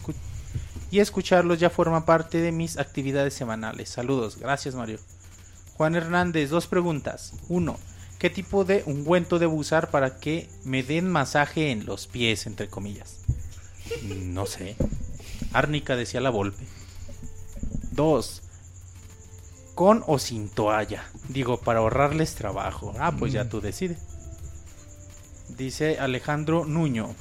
y 0.91 0.99
escucharlos 0.99 1.59
ya 1.59 1.71
forma 1.71 2.05
parte 2.05 2.39
de 2.39 2.53
mis 2.53 2.77
actividades 2.79 3.35
semanales. 3.35 3.89
Saludos, 3.89 4.39
gracias 4.39 4.75
Mario. 4.75 4.99
Juan 5.75 5.95
Hernández, 5.95 6.51
dos 6.51 6.67
preguntas. 6.67 7.33
Uno, 7.49 7.79
¿qué 8.19 8.29
tipo 8.29 8.65
de 8.65 8.83
ungüento 8.87 9.39
debo 9.39 9.55
usar 9.55 9.91
para 9.91 10.19
que 10.19 10.49
me 10.65 10.83
den 10.83 11.09
masaje 11.09 11.71
en 11.71 11.87
los 11.87 12.07
pies, 12.07 12.47
entre 12.47 12.69
comillas? 12.69 13.21
No 14.05 14.47
sé. 14.47 14.77
Árnica 15.53 15.97
decía 15.97 16.21
la 16.21 16.31
Volpe. 16.31 16.65
Dos, 17.93 18.43
con 19.75 20.05
o 20.07 20.19
sin 20.19 20.49
toalla. 20.49 21.05
Digo, 21.29 21.61
para 21.61 21.79
ahorrarles 21.79 22.35
trabajo. 22.35 22.95
Ah, 22.99 23.15
pues 23.19 23.33
ya 23.33 23.45
mm. 23.45 23.49
tú 23.49 23.61
decides. 23.61 24.10
Dice 25.57 25.99
Alejandro 25.99 26.65
Nuño. 26.65 27.15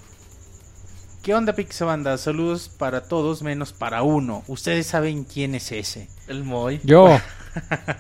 ¿Qué 1.24 1.34
onda, 1.36 1.54
Pixabanda? 1.54 2.18
Saludos 2.18 2.70
para 2.70 3.04
todos 3.04 3.42
menos 3.42 3.74
para 3.74 4.04
uno. 4.04 4.44
Ustedes 4.48 4.88
saben 4.88 5.26
quién 5.26 5.56
es 5.56 5.72
ese. 5.72 6.08
El 6.28 6.44
Moy. 6.44 6.80
Yo. 6.84 7.20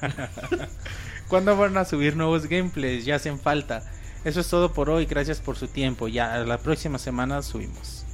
¿Cuándo 1.27 1.57
van 1.57 1.77
a 1.77 1.85
subir 1.85 2.15
nuevos 2.15 2.47
gameplays? 2.47 3.05
Ya 3.05 3.15
hacen 3.15 3.39
falta. 3.39 3.83
Eso 4.23 4.39
es 4.39 4.47
todo 4.47 4.71
por 4.71 4.89
hoy. 4.89 5.05
Gracias 5.05 5.39
por 5.39 5.57
su 5.57 5.67
tiempo. 5.67 6.07
Ya 6.07 6.37
la 6.37 6.57
próxima 6.57 6.97
semana 6.97 7.41
subimos. 7.41 8.05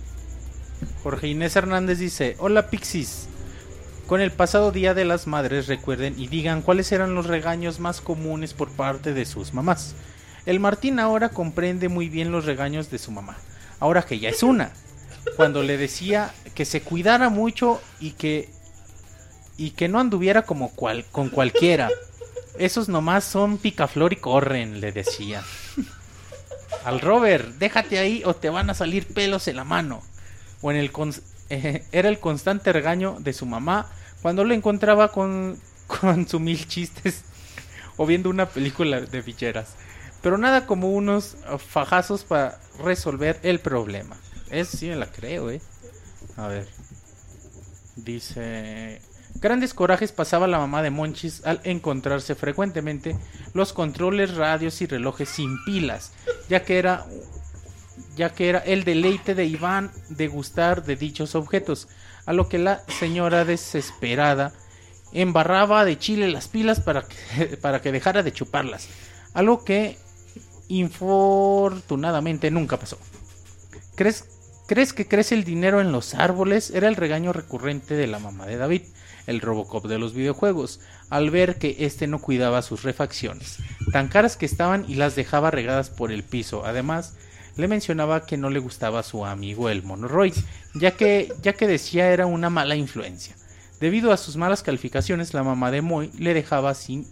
Jorge 1.03 1.27
Inés 1.27 1.55
Hernández 1.55 1.99
dice: 1.99 2.35
Hola 2.39 2.69
Pixis. 2.69 3.27
Con 4.07 4.21
el 4.21 4.31
pasado 4.31 4.71
Día 4.71 4.93
de 4.93 5.05
las 5.05 5.27
Madres 5.27 5.67
recuerden 5.67 6.13
y 6.17 6.27
digan 6.27 6.61
cuáles 6.61 6.91
eran 6.91 7.15
los 7.15 7.25
regaños 7.25 7.79
más 7.79 8.01
comunes 8.01 8.53
por 8.53 8.69
parte 8.69 9.13
de 9.13 9.25
sus 9.25 9.53
mamás. 9.53 9.95
El 10.45 10.59
Martín 10.59 10.99
ahora 10.99 11.29
comprende 11.29 11.89
muy 11.89 12.09
bien 12.09 12.31
los 12.31 12.45
regaños 12.45 12.91
de 12.91 12.99
su 12.99 13.11
mamá, 13.11 13.37
ahora 13.79 14.03
que 14.03 14.19
ya 14.19 14.29
es 14.29 14.43
una 14.43 14.71
cuando 15.35 15.63
le 15.63 15.77
decía 15.77 16.33
que 16.53 16.65
se 16.65 16.81
cuidara 16.81 17.29
mucho 17.29 17.81
y 17.99 18.11
que 18.11 18.49
y 19.57 19.71
que 19.71 19.87
no 19.87 19.99
anduviera 19.99 20.43
como 20.43 20.69
cual, 20.69 21.05
con 21.11 21.29
cualquiera. 21.29 21.89
Esos 22.57 22.89
nomás 22.89 23.23
son 23.23 23.57
picaflor 23.57 24.11
y 24.11 24.17
corren, 24.17 24.81
le 24.81 24.91
decía. 24.91 25.43
Al 26.83 26.99
Robert, 26.99 27.55
déjate 27.57 27.99
ahí 27.99 28.21
o 28.25 28.35
te 28.35 28.49
van 28.49 28.69
a 28.69 28.73
salir 28.73 29.07
pelos 29.07 29.47
en 29.47 29.55
la 29.55 29.63
mano. 29.63 30.03
O 30.61 30.71
en 30.71 30.77
el 30.77 30.91
eh, 31.49 31.85
era 31.93 32.09
el 32.09 32.19
constante 32.19 32.73
regaño 32.73 33.17
de 33.19 33.31
su 33.31 33.45
mamá 33.45 33.89
cuando 34.21 34.43
lo 34.43 34.53
encontraba 34.53 35.11
con, 35.11 35.57
con 35.87 36.27
su 36.27 36.39
mil 36.39 36.67
chistes 36.67 37.23
o 37.95 38.05
viendo 38.05 38.29
una 38.29 38.49
película 38.49 38.99
de 38.99 39.23
ficheras. 39.23 39.75
Pero 40.25 40.39
nada 40.39 40.65
como 40.65 40.89
unos 40.89 41.37
fajazos 41.69 42.23
para 42.23 42.57
resolver 42.83 43.39
el 43.43 43.59
problema. 43.59 44.17
Esa 44.49 44.75
sí 44.75 44.87
me 44.87 44.95
la 44.95 45.05
creo, 45.05 45.51
eh. 45.51 45.61
A 46.35 46.47
ver. 46.47 46.67
Dice... 47.95 49.03
Grandes 49.35 49.75
corajes 49.75 50.11
pasaba 50.11 50.47
la 50.47 50.57
mamá 50.57 50.81
de 50.81 50.89
Monchis 50.89 51.45
al 51.45 51.61
encontrarse 51.63 52.33
frecuentemente 52.33 53.15
los 53.53 53.71
controles, 53.71 54.33
radios 54.33 54.81
y 54.81 54.87
relojes 54.87 55.29
sin 55.29 55.63
pilas, 55.63 56.11
ya 56.49 56.63
que 56.63 56.79
era 56.79 57.05
ya 58.15 58.33
que 58.33 58.49
era 58.49 58.57
el 58.57 58.83
deleite 58.83 59.35
de 59.35 59.45
Iván 59.45 59.91
de 60.09 60.27
gustar 60.27 60.85
de 60.85 60.95
dichos 60.95 61.35
objetos, 61.35 61.87
a 62.25 62.33
lo 62.33 62.49
que 62.49 62.57
la 62.57 62.81
señora 62.87 63.45
desesperada 63.45 64.53
embarraba 65.11 65.85
de 65.85 65.99
chile 65.99 66.29
las 66.29 66.47
pilas 66.47 66.79
para 66.79 67.03
que, 67.03 67.57
para 67.61 67.83
que 67.83 67.91
dejara 67.91 68.23
de 68.23 68.33
chuparlas, 68.33 68.89
algo 69.35 69.63
que 69.63 70.03
infortunadamente 70.67 72.51
nunca 72.51 72.77
pasó. 72.77 72.97
¿Crees 73.95 74.25
¿Crees 74.67 74.93
que 74.93 75.07
crece 75.07 75.35
el 75.35 75.43
dinero 75.43 75.79
en 75.79 75.91
los 75.91 76.15
árboles? 76.15 76.71
Era 76.71 76.87
el 76.87 76.95
regaño 76.95 77.31
recurrente 77.33 77.93
de 77.93 78.07
la 78.07 78.17
mamá 78.17 78.47
de 78.47 78.57
David, 78.57 78.81
el 79.27 79.39
Robocop 79.39 79.85
de 79.85 79.99
los 79.99 80.15
videojuegos, 80.15 80.79
al 81.11 81.29
ver 81.29 81.59
que 81.59 81.75
éste 81.81 82.07
no 82.07 82.19
cuidaba 82.19 82.63
sus 82.63 82.81
refacciones, 82.81 83.59
tan 83.91 84.07
caras 84.07 84.37
que 84.37 84.47
estaban 84.47 84.83
y 84.87 84.95
las 84.95 85.15
dejaba 85.15 85.51
regadas 85.51 85.91
por 85.91 86.11
el 86.11 86.23
piso. 86.23 86.65
Además, 86.65 87.13
le 87.57 87.67
mencionaba 87.67 88.25
que 88.25 88.37
no 88.37 88.49
le 88.49 88.57
gustaba 88.57 89.01
a 89.01 89.03
su 89.03 89.23
amigo 89.23 89.69
el 89.69 89.83
Monoroid, 89.83 90.33
ya 90.73 90.97
que, 90.97 91.31
ya 91.43 91.53
que 91.53 91.67
decía 91.67 92.09
era 92.09 92.25
una 92.25 92.49
mala 92.49 92.75
influencia. 92.75 93.35
Debido 93.79 94.11
a 94.11 94.17
sus 94.17 94.35
malas 94.35 94.63
calificaciones, 94.63 95.35
la 95.35 95.43
mamá 95.43 95.69
de 95.69 95.83
Moy 95.83 96.09
le 96.17 96.33
dejaba 96.33 96.73
sin 96.73 97.05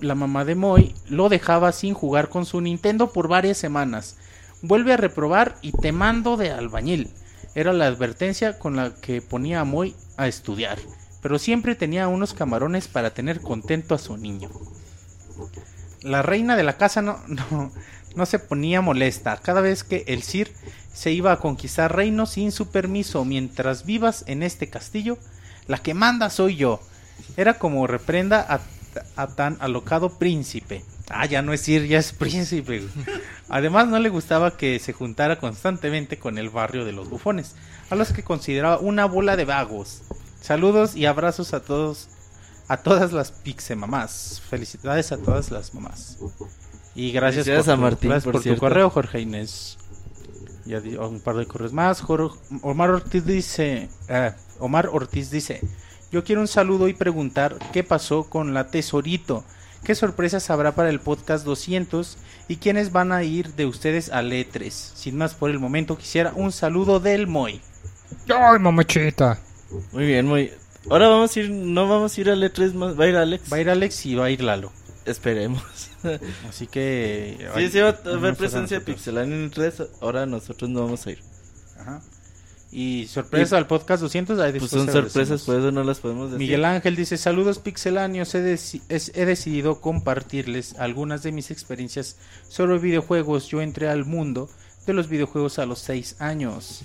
la 0.00 0.14
mamá 0.14 0.44
de 0.44 0.54
Moy 0.54 0.94
lo 1.08 1.28
dejaba 1.28 1.72
sin 1.72 1.94
jugar 1.94 2.28
con 2.28 2.46
su 2.46 2.60
Nintendo 2.60 3.12
por 3.12 3.28
varias 3.28 3.58
semanas 3.58 4.16
Vuelve 4.62 4.94
a 4.94 4.96
reprobar 4.96 5.56
y 5.60 5.72
te 5.72 5.92
mando 5.92 6.36
de 6.36 6.50
albañil. 6.50 7.10
Era 7.54 7.72
la 7.72 7.86
advertencia 7.86 8.58
con 8.58 8.76
la 8.76 8.94
que 8.94 9.20
ponía 9.22 9.60
a 9.60 9.64
Moy 9.64 9.94
a 10.16 10.28
estudiar, 10.28 10.78
pero 11.22 11.38
siempre 11.38 11.74
tenía 11.74 12.08
unos 12.08 12.34
camarones 12.34 12.88
para 12.88 13.10
tener 13.10 13.40
contento 13.40 13.94
a 13.94 13.98
su 13.98 14.16
niño. 14.16 14.50
La 16.02 16.22
reina 16.22 16.56
de 16.56 16.62
la 16.62 16.76
casa 16.76 17.02
no, 17.02 17.20
no, 17.28 17.70
no 18.14 18.26
se 18.26 18.38
ponía 18.38 18.80
molesta 18.80 19.36
cada 19.36 19.60
vez 19.60 19.84
que 19.84 20.04
el 20.06 20.22
Sir 20.22 20.52
se 20.92 21.12
iba 21.12 21.32
a 21.32 21.38
conquistar 21.38 21.94
reinos 21.94 22.30
sin 22.30 22.50
su 22.50 22.68
permiso. 22.68 23.24
Mientras 23.24 23.84
vivas 23.84 24.24
en 24.26 24.42
este 24.42 24.68
castillo, 24.68 25.18
la 25.66 25.78
que 25.78 25.94
manda 25.94 26.30
soy 26.30 26.56
yo. 26.56 26.80
Era 27.36 27.58
como 27.58 27.86
reprenda 27.86 28.40
a, 28.48 28.60
a 29.16 29.26
tan 29.28 29.56
alocado 29.60 30.18
príncipe. 30.18 30.84
Ah, 31.08 31.26
ya 31.26 31.42
no 31.42 31.52
es 31.52 31.60
Sir, 31.60 31.86
ya 31.86 31.98
es 31.98 32.12
príncipe. 32.12 32.82
Además, 33.48 33.88
no 33.88 33.98
le 33.98 34.08
gustaba 34.08 34.56
que 34.56 34.78
se 34.78 34.92
juntara 34.92 35.38
constantemente 35.38 36.18
con 36.18 36.38
el 36.38 36.50
barrio 36.50 36.84
de 36.84 36.92
los 36.92 37.08
bufones, 37.08 37.54
a 37.90 37.94
los 37.94 38.12
que 38.12 38.24
consideraba 38.24 38.78
una 38.78 39.06
bola 39.06 39.36
de 39.36 39.44
vagos. 39.44 40.02
Saludos 40.40 40.96
y 40.96 41.06
abrazos 41.06 41.54
a 41.54 41.60
todos, 41.60 42.08
a 42.68 42.78
todas 42.78 43.12
las 43.12 43.30
pixe 43.30 43.76
mamás. 43.76 44.42
Felicidades 44.48 45.12
a 45.12 45.18
todas 45.18 45.50
las 45.50 45.74
mamás. 45.74 46.18
Y 46.94 47.12
gracias, 47.12 47.46
por, 47.46 47.70
a 47.70 47.76
Martín, 47.76 48.12
por, 48.24 48.42
tu 48.42 48.56
correo, 48.56 48.90
Jorge 48.90 49.20
Inés. 49.20 49.78
Ya 50.64 50.80
un 51.00 51.20
par 51.20 51.36
de 51.36 51.46
correos 51.46 51.72
más. 51.72 52.02
Omar 52.62 52.90
Ortiz 52.90 53.24
dice, 53.24 53.88
eh, 54.08 54.32
Omar 54.58 54.88
Ortiz 54.88 55.30
dice, 55.30 55.60
yo 56.12 56.24
quiero 56.24 56.40
un 56.40 56.48
saludo 56.48 56.88
y 56.88 56.94
preguntar 56.94 57.56
qué 57.72 57.82
pasó 57.82 58.24
con 58.24 58.54
la 58.54 58.68
tesorito 58.68 59.44
qué 59.86 59.94
sorpresas 59.94 60.50
habrá 60.50 60.74
para 60.74 60.90
el 60.90 60.98
podcast 60.98 61.44
200 61.44 62.18
y 62.48 62.56
quiénes 62.56 62.90
van 62.90 63.12
a 63.12 63.22
ir 63.22 63.54
de 63.54 63.66
ustedes 63.66 64.10
a 64.10 64.20
E3. 64.20 64.70
Sin 64.70 65.16
más 65.16 65.34
por 65.34 65.48
el 65.48 65.60
momento, 65.60 65.96
quisiera 65.96 66.32
un 66.34 66.50
saludo 66.50 66.98
del 66.98 67.28
Moy. 67.28 67.60
¡Ay, 68.28 68.58
mamachita! 68.58 69.38
Muy 69.92 70.06
bien, 70.06 70.26
muy. 70.26 70.52
Ahora 70.90 71.06
vamos 71.06 71.36
a 71.36 71.40
ir, 71.40 71.50
no 71.50 71.88
vamos 71.88 72.18
a 72.18 72.20
ir 72.20 72.30
a 72.30 72.34
E3, 72.34 72.98
va 72.98 73.04
a 73.04 73.08
ir 73.08 73.16
Alex. 73.16 73.52
Va 73.52 73.58
a 73.58 73.60
ir 73.60 73.70
Alex 73.70 74.06
y 74.06 74.16
va 74.16 74.24
a 74.24 74.30
ir 74.30 74.42
Lalo. 74.42 74.72
Esperemos. 75.04 75.62
Así 76.48 76.66
que. 76.66 77.38
Sí, 77.54 77.68
sí, 77.70 77.78
va 77.78 77.90
a 77.90 78.08
haber 78.08 78.34
presencia 78.34 78.80
pixelán 78.80 79.32
en 79.32 79.52
E3. 79.52 79.88
Ahora 80.00 80.26
nosotros 80.26 80.68
no 80.68 80.80
vamos 80.80 81.06
a 81.06 81.12
ir. 81.12 81.22
Ajá. 81.78 82.02
Y 82.78 83.06
sorpresa 83.06 83.56
al 83.56 83.66
podcast 83.66 84.02
200. 84.02 84.36
pues 84.58 84.70
son 84.70 84.92
sorpresas, 84.92 85.44
por 85.44 85.56
eso 85.56 85.72
no 85.72 85.82
las 85.82 85.98
podemos 86.00 86.26
decir. 86.26 86.40
Miguel 86.40 86.62
Ángel 86.66 86.94
dice: 86.94 87.16
Saludos 87.16 87.58
pixeláneos. 87.58 88.34
He, 88.34 88.58
he 88.90 89.24
decidido 89.24 89.80
compartirles 89.80 90.74
algunas 90.78 91.22
de 91.22 91.32
mis 91.32 91.50
experiencias 91.50 92.18
sobre 92.46 92.78
videojuegos. 92.78 93.48
Yo 93.48 93.62
entré 93.62 93.88
al 93.88 94.04
mundo 94.04 94.50
de 94.86 94.92
los 94.92 95.08
videojuegos 95.08 95.58
a 95.58 95.64
los 95.64 95.78
6 95.78 96.16
años. 96.20 96.82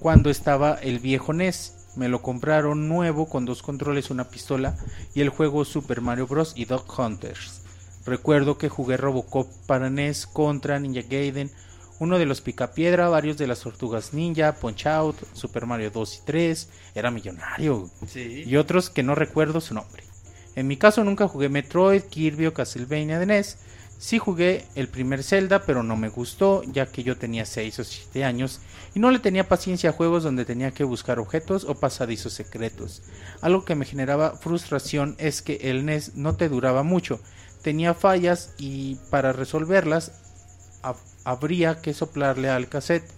Cuando 0.00 0.30
estaba 0.30 0.72
el 0.76 0.98
viejo 0.98 1.34
NES. 1.34 1.74
Me 1.94 2.08
lo 2.08 2.22
compraron 2.22 2.88
nuevo 2.88 3.26
con 3.26 3.44
dos 3.46 3.62
controles, 3.62 4.10
una 4.10 4.28
pistola 4.28 4.76
y 5.14 5.22
el 5.22 5.30
juego 5.30 5.64
Super 5.66 6.02
Mario 6.02 6.26
Bros. 6.26 6.52
y 6.54 6.66
Dog 6.66 6.84
Hunters. 6.98 7.62
Recuerdo 8.04 8.56
que 8.56 8.68
jugué 8.68 8.96
Robocop 8.96 9.48
para 9.66 9.88
NES 9.90 10.26
contra 10.26 10.78
Ninja 10.78 11.02
Gaiden 11.08 11.50
uno 11.98 12.18
de 12.18 12.26
los 12.26 12.40
Picapiedra, 12.40 13.08
varios 13.08 13.38
de 13.38 13.46
las 13.46 13.60
Tortugas 13.60 14.12
Ninja, 14.12 14.54
Punch 14.54 14.86
Out, 14.86 15.16
Super 15.32 15.66
Mario 15.66 15.90
2 15.90 16.16
y 16.16 16.26
3, 16.26 16.68
era 16.94 17.10
millonario. 17.10 17.90
Y 18.14 18.56
otros 18.56 18.90
que 18.90 19.02
no 19.02 19.14
recuerdo 19.14 19.60
su 19.60 19.74
nombre. 19.74 20.04
En 20.54 20.66
mi 20.66 20.76
caso 20.76 21.04
nunca 21.04 21.28
jugué 21.28 21.48
Metroid, 21.48 22.02
Kirby 22.02 22.46
o 22.46 22.54
Castlevania 22.54 23.18
de 23.18 23.26
NES, 23.26 23.58
Sí 23.98 24.18
jugué 24.18 24.66
el 24.74 24.88
primer 24.88 25.22
Zelda, 25.22 25.62
pero 25.62 25.82
no 25.82 25.96
me 25.96 26.10
gustó, 26.10 26.62
ya 26.64 26.86
que 26.86 27.02
yo 27.02 27.16
tenía 27.16 27.46
6 27.46 27.78
o 27.78 27.84
7 27.84 28.24
años 28.24 28.60
y 28.94 29.00
no 29.00 29.10
le 29.10 29.18
tenía 29.18 29.48
paciencia 29.48 29.90
a 29.90 29.92
juegos 29.94 30.22
donde 30.22 30.44
tenía 30.44 30.70
que 30.72 30.84
buscar 30.84 31.18
objetos 31.18 31.64
o 31.64 31.74
pasadizos 31.74 32.34
secretos. 32.34 33.02
Algo 33.40 33.64
que 33.64 33.74
me 33.74 33.86
generaba 33.86 34.36
frustración 34.36 35.16
es 35.18 35.40
que 35.40 35.56
el 35.62 35.86
NES 35.86 36.14
no 36.14 36.36
te 36.36 36.50
duraba 36.50 36.82
mucho, 36.82 37.20
tenía 37.62 37.94
fallas 37.94 38.54
y 38.58 38.96
para 39.10 39.32
resolverlas 39.32 40.12
habría 41.26 41.82
que 41.82 41.92
soplarle 41.92 42.48
al 42.48 42.68
cassette. 42.68 43.10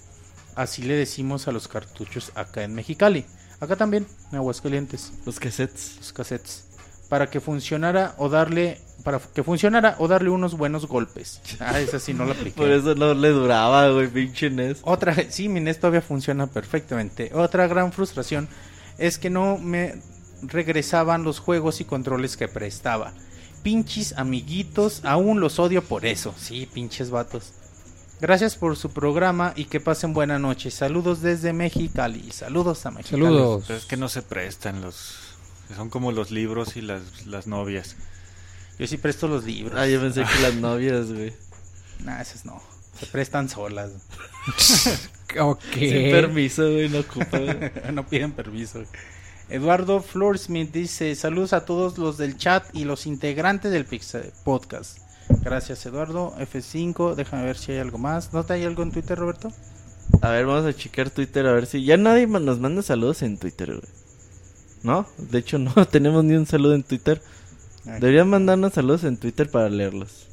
Así 0.57 0.83
le 0.83 0.95
decimos 0.95 1.47
a 1.47 1.53
los 1.53 1.69
cartuchos 1.69 2.33
acá 2.35 2.65
en 2.65 2.75
Mexicali. 2.75 3.27
Acá 3.61 3.77
también, 3.77 4.07
en 4.33 4.39
Aguascalientes. 4.39 5.13
Los 5.27 5.39
cassettes. 5.39 5.97
Los 5.99 6.13
cassettes. 6.15 6.65
Para 7.11 7.29
que 7.29 7.41
funcionara 7.41 8.15
o 8.17 8.29
darle 8.29 8.81
para 9.05 9.19
que 9.21 9.45
funcionara 9.45 9.95
o 9.99 10.09
darle 10.09 10.31
unos 10.31 10.57
buenos 10.57 10.87
golpes. 10.87 11.41
Ah, 11.61 11.79
esa 11.81 12.01
sí 12.01 12.15
no 12.15 12.25
la 12.25 12.33
apliqué. 12.33 12.57
Por 12.57 12.71
eso 12.71 12.95
no 12.95 13.13
le 13.13 13.29
duraba, 13.29 13.91
güey, 13.91 14.09
pinche 14.09 14.49
NES. 14.49 14.79
Otra, 14.83 15.15
sí, 15.29 15.49
mi 15.49 15.61
NES 15.61 15.81
todavía 15.81 16.01
funciona 16.01 16.47
perfectamente. 16.47 17.31
Otra 17.35 17.67
gran 17.67 17.93
frustración 17.93 18.49
es 18.97 19.19
que 19.19 19.29
no 19.29 19.59
me 19.59 20.01
regresaban 20.43 21.25
los 21.25 21.41
juegos 21.41 21.81
y 21.81 21.85
controles 21.85 22.37
que 22.37 22.49
prestaba. 22.49 23.13
Pinches 23.63 24.15
amiguitos, 24.17 25.05
aún 25.05 25.41
los 25.41 25.59
odio 25.59 25.83
por 25.83 26.07
eso. 26.07 26.35
Sí, 26.39 26.69
pinches 26.73 27.11
vatos. 27.11 27.53
Gracias 28.21 28.57
por 28.57 28.77
su 28.77 28.91
programa 28.91 29.53
y 29.55 29.67
que 29.67 29.79
pasen 29.79 30.13
buena 30.13 30.41
noche. 30.41 30.73
Saludos 30.73 31.23
desde 31.23 31.53
Mexicali. 31.53 32.33
Saludos 32.33 32.85
a 32.85 32.91
Mexicali. 32.91 33.23
Saludos. 33.23 33.71
es 33.71 33.85
que 33.85 33.97
no 33.97 34.09
se 34.09 34.23
prestan 34.23 34.81
los... 34.81 35.37
Son 35.77 35.89
como 35.91 36.11
los 36.11 36.31
libros 36.31 36.77
y 36.77 36.81
las, 36.81 37.27
las 37.27 37.47
novias. 37.47 37.95
Yo 38.79 38.87
sí 38.87 38.97
presto 38.97 39.29
los 39.29 39.45
libros. 39.45 39.79
Ah, 39.79 39.87
yo 39.87 40.01
pensé 40.01 40.25
que 40.25 40.43
las 40.43 40.55
novias, 40.61 41.13
güey. 41.13 41.33
Nah, 42.05 42.21
esas 42.21 42.45
no. 42.45 42.61
Se 42.99 43.07
prestan 43.07 43.49
solas. 43.49 43.93
ok. 45.41 45.63
Sin 45.75 46.11
permiso, 46.11 46.63
güey, 46.63 46.89
no 46.89 47.01
ocupan. 47.01 47.73
no 47.93 48.07
piden 48.07 48.33
permiso. 48.33 48.83
Eduardo 49.49 50.03
Florsmith 50.03 50.73
dice: 50.73 51.15
Saludos 51.15 51.53
a 51.53 51.65
todos 51.65 51.99
los 51.99 52.19
del 52.19 52.37
chat 52.37 52.65
y 52.73 52.85
los 52.85 53.07
integrantes 53.07 53.71
del 53.71 53.85
Pixel 53.85 54.33
Podcast. 54.45 54.99
Gracias, 55.43 55.85
Eduardo. 55.87 56.35
F5, 56.39 57.15
déjame 57.15 57.45
ver 57.45 57.57
si 57.57 57.73
hay 57.73 57.79
algo 57.79 57.99
más. 57.99 58.33
¿No 58.33 58.45
te 58.45 58.55
hay 58.55 58.65
algo 58.65 58.83
en 58.83 58.93
Twitter, 58.93 59.19
Roberto? 59.19 59.53
A 60.23 60.31
ver, 60.31 60.47
vamos 60.47 60.67
a 60.67 60.75
checar 60.75 61.11
Twitter 61.11 61.47
a 61.47 61.53
ver 61.53 61.67
si. 61.67 61.85
Ya 61.85 61.97
nadie 61.97 62.27
nos 62.27 62.59
manda 62.59 62.83
saludos 62.83 63.23
en 63.23 63.39
Twitter, 63.39 63.69
güey. 63.69 63.93
¿No? 64.83 65.07
De 65.19 65.39
hecho, 65.39 65.59
no 65.59 65.73
tenemos 65.87 66.25
ni 66.25 66.35
un 66.35 66.47
saludo 66.47 66.75
en 66.75 66.83
Twitter. 66.83 67.21
Deberían 67.85 68.29
mandarnos 68.29 68.75
saludos 68.75 69.05
en 69.05 69.17
Twitter 69.17 69.51
para 69.51 69.71
leerlos. 69.71 70.27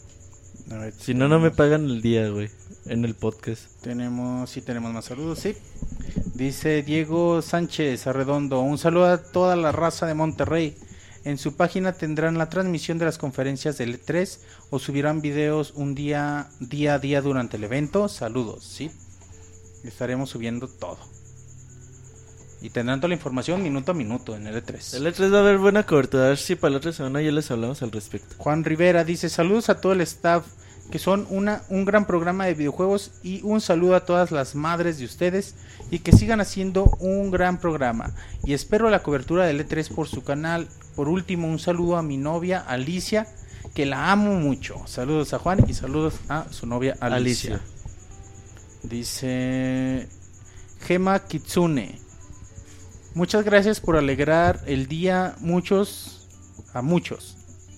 si 0.98 1.14
no, 1.14 1.30
no 1.30 1.40
me 1.40 1.52
pagan 1.52 1.86
el 1.86 2.02
día, 2.02 2.30
güey. 2.30 2.50
En 2.86 3.06
el 3.06 3.16
podcast. 3.16 3.64
Tenemos, 3.82 4.50
sí, 4.50 4.62
tenemos 4.62 4.92
más 4.94 5.06
saludos, 5.06 5.40
sí. 5.40 5.56
Dice 6.34 6.84
Diego 6.84 7.42
Sánchez 7.42 8.08
Arredondo. 8.08 8.60
Un 8.60 8.78
saludo 8.78 9.06
a 9.06 9.18
toda 9.18 9.56
la 9.56 9.72
raza 9.72 10.06
de 10.06 10.16
Monterrey. 10.16 10.76
En 11.26 11.40
su 11.40 11.56
página 11.56 11.94
tendrán 11.94 12.38
la 12.38 12.50
transmisión 12.50 13.00
de 13.00 13.06
las 13.06 13.18
conferencias 13.18 13.80
del 13.80 14.00
E3 14.00 14.40
o 14.70 14.78
subirán 14.78 15.22
videos 15.22 15.74
un 15.76 15.96
día, 15.96 16.50
día 16.60 16.94
a 16.94 17.00
día 17.00 17.20
durante 17.22 17.58
el 17.58 17.64
evento. 17.64 18.08
Saludos, 18.08 18.64
sí. 18.64 18.92
Estaremos 19.84 20.30
subiendo 20.30 20.68
todo. 20.68 21.00
Y 22.62 22.70
tendrán 22.70 23.00
toda 23.00 23.10
la 23.10 23.16
información 23.16 23.64
minuto 23.64 23.92
a 23.92 23.96
minuto 23.96 24.36
en 24.36 24.46
el 24.46 24.64
E3. 24.64 24.98
El 24.98 25.08
E3 25.08 25.34
va 25.34 25.38
a 25.38 25.42
haber 25.42 25.58
buena 25.58 25.84
cobertura. 25.84 26.26
A 26.26 26.30
ver 26.30 26.38
si 26.38 26.56
para 26.56 26.72
la 26.72 26.78
otra 26.78 26.94
semana 26.94 27.24
ya 27.24 27.32
les 27.32 27.50
hablamos 27.50 27.82
al 27.82 27.92
respecto. 27.92 28.36
Juan 28.38 28.64
Rivera 28.64 29.04
dice: 29.04 29.28
Saludos 29.28 29.70
a 29.70 29.82
todo 29.82 29.94
el 29.94 30.02
staff, 30.02 30.46
que 30.92 31.00
son 31.00 31.28
una, 31.30 31.64
un 31.70 31.86
gran 31.86 32.06
programa 32.06 32.46
de 32.46 32.54
videojuegos. 32.54 33.12
Y 33.24 33.42
un 33.44 33.62
saludo 33.62 33.96
a 33.96 34.06
todas 34.06 34.32
las 34.32 34.56
madres 34.56 34.98
de 34.98 35.06
ustedes. 35.06 35.56
Y 35.92 36.00
que 36.00 36.12
sigan 36.12 36.42
haciendo 36.42 36.86
un 37.00 37.32
gran 37.32 37.60
programa. 37.60 38.14
Y 38.44 38.54
espero 38.54 38.90
la 38.90 39.04
cobertura 39.04 39.46
del 39.46 39.68
E3 39.68 39.94
por 39.94 40.08
su 40.08 40.24
canal. 40.24 40.68
Por 40.96 41.10
último, 41.10 41.48
un 41.48 41.60
saludo 41.60 41.98
a 41.98 42.04
mi 42.04 42.18
novia 42.18 42.60
Alicia, 42.60 43.28
que 43.74 43.86
la 43.86 44.12
amo 44.12 44.36
mucho. 44.36 44.82
Saludos 44.88 45.34
a 45.34 45.40
Juan 45.40 45.66
y 45.68 45.74
saludos 45.74 46.16
a 46.30 46.46
su 46.52 46.66
novia 46.66 46.96
Alicia. 47.00 47.56
Alicia. 47.56 47.62
Dice 48.84 50.08
Gema 50.82 51.20
Kitsune. 51.20 52.00
Muchas 53.16 53.44
gracias 53.46 53.80
por 53.80 53.96
alegrar 53.96 54.62
el 54.68 54.88
día 54.88 55.36
muchos 55.40 56.28
a 56.74 56.82
muchos. 56.82 57.35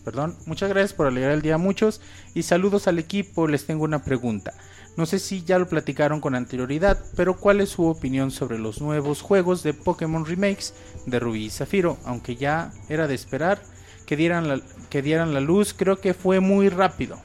Perdón, 0.08 0.38
muchas 0.46 0.70
gracias 0.70 0.94
por 0.94 1.06
alegrar 1.06 1.34
el 1.34 1.42
día 1.42 1.56
a 1.56 1.58
muchos 1.58 2.00
y 2.34 2.44
saludos 2.44 2.88
al 2.88 2.98
equipo. 2.98 3.46
Les 3.46 3.66
tengo 3.66 3.84
una 3.84 4.06
pregunta. 4.06 4.54
No 4.96 5.06
sé 5.06 5.20
si 5.20 5.44
ya 5.44 5.60
lo 5.60 5.68
platicaron 5.68 6.22
con 6.22 6.34
anterioridad, 6.34 7.04
pero 7.18 7.36
¿cuál 7.36 7.60
es 7.60 7.72
su 7.72 7.84
opinión 7.84 8.32
sobre 8.32 8.58
los 8.58 8.80
nuevos 8.80 9.22
juegos 9.22 9.64
de 9.64 9.74
Pokémon 9.74 10.26
Remakes 10.26 10.74
de 11.06 11.20
Rubí 11.20 11.48
y 11.48 11.50
Zafiro? 11.50 11.98
Aunque 12.06 12.38
ya 12.38 12.72
era 12.88 13.06
de 13.06 13.16
esperar 13.16 13.62
que 14.06 14.16
dieran 14.16 14.48
la, 14.48 14.62
que 14.90 15.02
dieran 15.02 15.34
la 15.34 15.42
luz, 15.42 15.74
creo 15.74 16.00
que 16.00 16.14
fue 16.14 16.40
muy 16.40 16.70
rápido. 16.70 17.20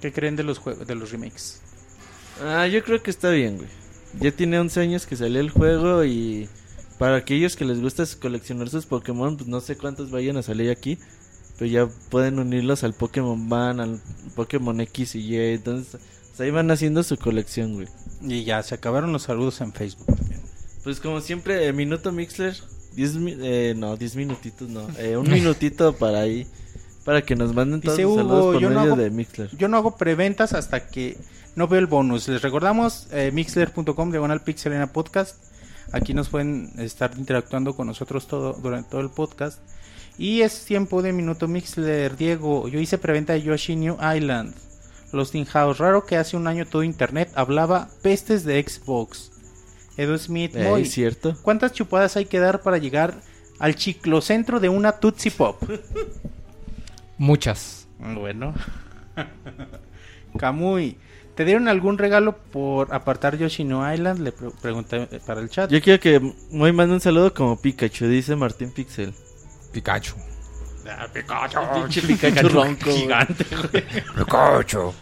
¿Qué 0.00 0.12
creen 0.12 0.36
de 0.36 0.44
los 0.44 0.62
de 0.64 0.94
los 0.94 1.10
remakes? 1.10 1.60
Ah, 2.44 2.68
yo 2.68 2.84
creo 2.84 3.02
que 3.02 3.10
está 3.10 3.30
bien, 3.30 3.56
güey. 3.56 3.68
Ya 4.20 4.30
tiene 4.30 4.60
11 4.60 4.80
años 4.82 5.04
que 5.04 5.16
salió 5.16 5.40
el 5.40 5.50
juego 5.50 6.04
y 6.04 6.48
para 6.96 7.16
aquellos 7.16 7.56
que 7.56 7.64
les 7.64 7.80
gusta 7.80 8.04
coleccionar 8.20 8.68
sus 8.68 8.86
Pokémon, 8.86 9.36
pues 9.36 9.48
no 9.48 9.60
sé 9.60 9.76
cuántos 9.76 10.12
vayan 10.12 10.36
a 10.36 10.42
salir 10.42 10.70
aquí. 10.70 10.98
Pero 11.58 11.70
ya 11.70 11.88
pueden 12.10 12.38
unirlos 12.38 12.84
al 12.84 12.92
Pokémon 12.92 13.48
Ban, 13.48 13.80
al 13.80 14.00
Pokémon 14.34 14.80
X 14.80 15.14
y 15.14 15.20
Y. 15.20 15.54
Entonces, 15.54 16.00
pues 16.28 16.40
ahí 16.40 16.50
van 16.50 16.70
haciendo 16.70 17.02
su 17.02 17.16
colección, 17.16 17.74
güey. 17.74 17.88
Y 18.22 18.44
ya, 18.44 18.62
se 18.62 18.74
acabaron 18.74 19.12
los 19.12 19.22
saludos 19.22 19.60
en 19.60 19.72
Facebook 19.72 20.06
también. 20.06 20.40
Pues 20.84 21.00
como 21.00 21.20
siempre, 21.20 21.66
eh, 21.66 21.72
Minuto 21.72 22.12
Mixler. 22.12 22.56
Diez, 22.94 23.12
eh, 23.16 23.74
no, 23.76 23.96
10 23.96 24.16
minutitos, 24.16 24.68
no. 24.68 24.86
Eh, 24.98 25.16
un 25.16 25.30
minutito 25.30 25.92
para 25.98 26.20
ahí. 26.20 26.46
Para 27.04 27.22
que 27.22 27.36
nos 27.36 27.54
manden 27.54 27.80
todos 27.80 27.98
los 27.98 28.16
saludos 28.16 28.54
por 28.54 28.70
medio 28.70 28.96
de 28.96 29.10
Mixler. 29.10 29.56
Yo 29.56 29.68
no 29.68 29.76
hago 29.76 29.96
preventas 29.96 30.52
hasta 30.54 30.88
que 30.88 31.16
no 31.54 31.68
veo 31.68 31.78
el 31.78 31.86
bonus. 31.86 32.28
Les 32.28 32.42
recordamos, 32.42 33.06
eh, 33.12 33.30
mixler.com, 33.32 34.10
diagonal 34.10 34.42
pixelena 34.42 34.92
podcast 34.92 35.36
Aquí 35.92 36.14
nos 36.14 36.28
pueden 36.28 36.72
estar 36.78 37.12
interactuando 37.16 37.74
con 37.74 37.86
nosotros 37.86 38.26
todo 38.26 38.54
durante 38.54 38.90
todo 38.90 39.00
el 39.00 39.10
podcast. 39.10 39.60
Y 40.18 40.40
es 40.40 40.64
tiempo 40.64 41.02
de 41.02 41.12
Minuto 41.12 41.46
Mixler. 41.46 42.16
Diego, 42.16 42.68
yo 42.68 42.80
hice 42.80 42.98
preventa 42.98 43.34
de 43.34 43.42
Yoshi 43.42 43.76
New 43.76 43.96
Island. 44.00 44.54
Los 45.12 45.34
In 45.34 45.44
House. 45.46 45.78
Raro 45.78 46.06
que 46.06 46.16
hace 46.16 46.36
un 46.36 46.46
año 46.46 46.66
todo 46.66 46.82
internet 46.82 47.30
hablaba 47.34 47.88
pestes 48.02 48.44
de 48.44 48.62
Xbox. 48.62 49.32
Edu 49.96 50.18
Smith, 50.18 50.54
muy 50.54 50.84
cierto. 50.84 51.36
¿Cuántas 51.42 51.72
chupadas 51.72 52.16
hay 52.16 52.26
que 52.26 52.38
dar 52.38 52.60
para 52.60 52.78
llegar 52.78 53.14
al 53.58 53.74
ciclocentro 53.74 54.60
de 54.60 54.68
una 54.68 54.92
Tootsie 54.92 55.30
Pop? 55.30 55.62
Muchas. 57.18 57.88
Bueno. 57.98 58.54
Camuy. 60.38 60.98
¿Te 61.34 61.44
dieron 61.44 61.68
algún 61.68 61.98
regalo 61.98 62.36
por 62.36 62.94
apartar 62.94 63.36
Yoshino 63.36 63.92
Island? 63.92 64.20
Le 64.20 64.32
pregunté 64.32 65.06
para 65.26 65.40
el 65.40 65.50
chat. 65.50 65.70
Yo 65.70 65.82
quiero 65.82 66.00
que 66.00 66.18
muy 66.50 66.72
mande 66.72 66.94
un 66.94 67.00
saludo 67.00 67.34
como 67.34 67.60
Pikachu, 67.60 68.06
dice 68.06 68.36
Martín 68.36 68.70
Pixel. 68.70 69.14
Pikachu. 69.76 70.14
Ah, 70.88 71.06
Pikachu. 71.12 71.58
Pinche 71.74 72.00
Pikachu 72.00 72.48
ronco. 72.48 72.90
Gigante, 72.90 73.44
güey. 73.44 73.84
Pikachu. 74.16 74.94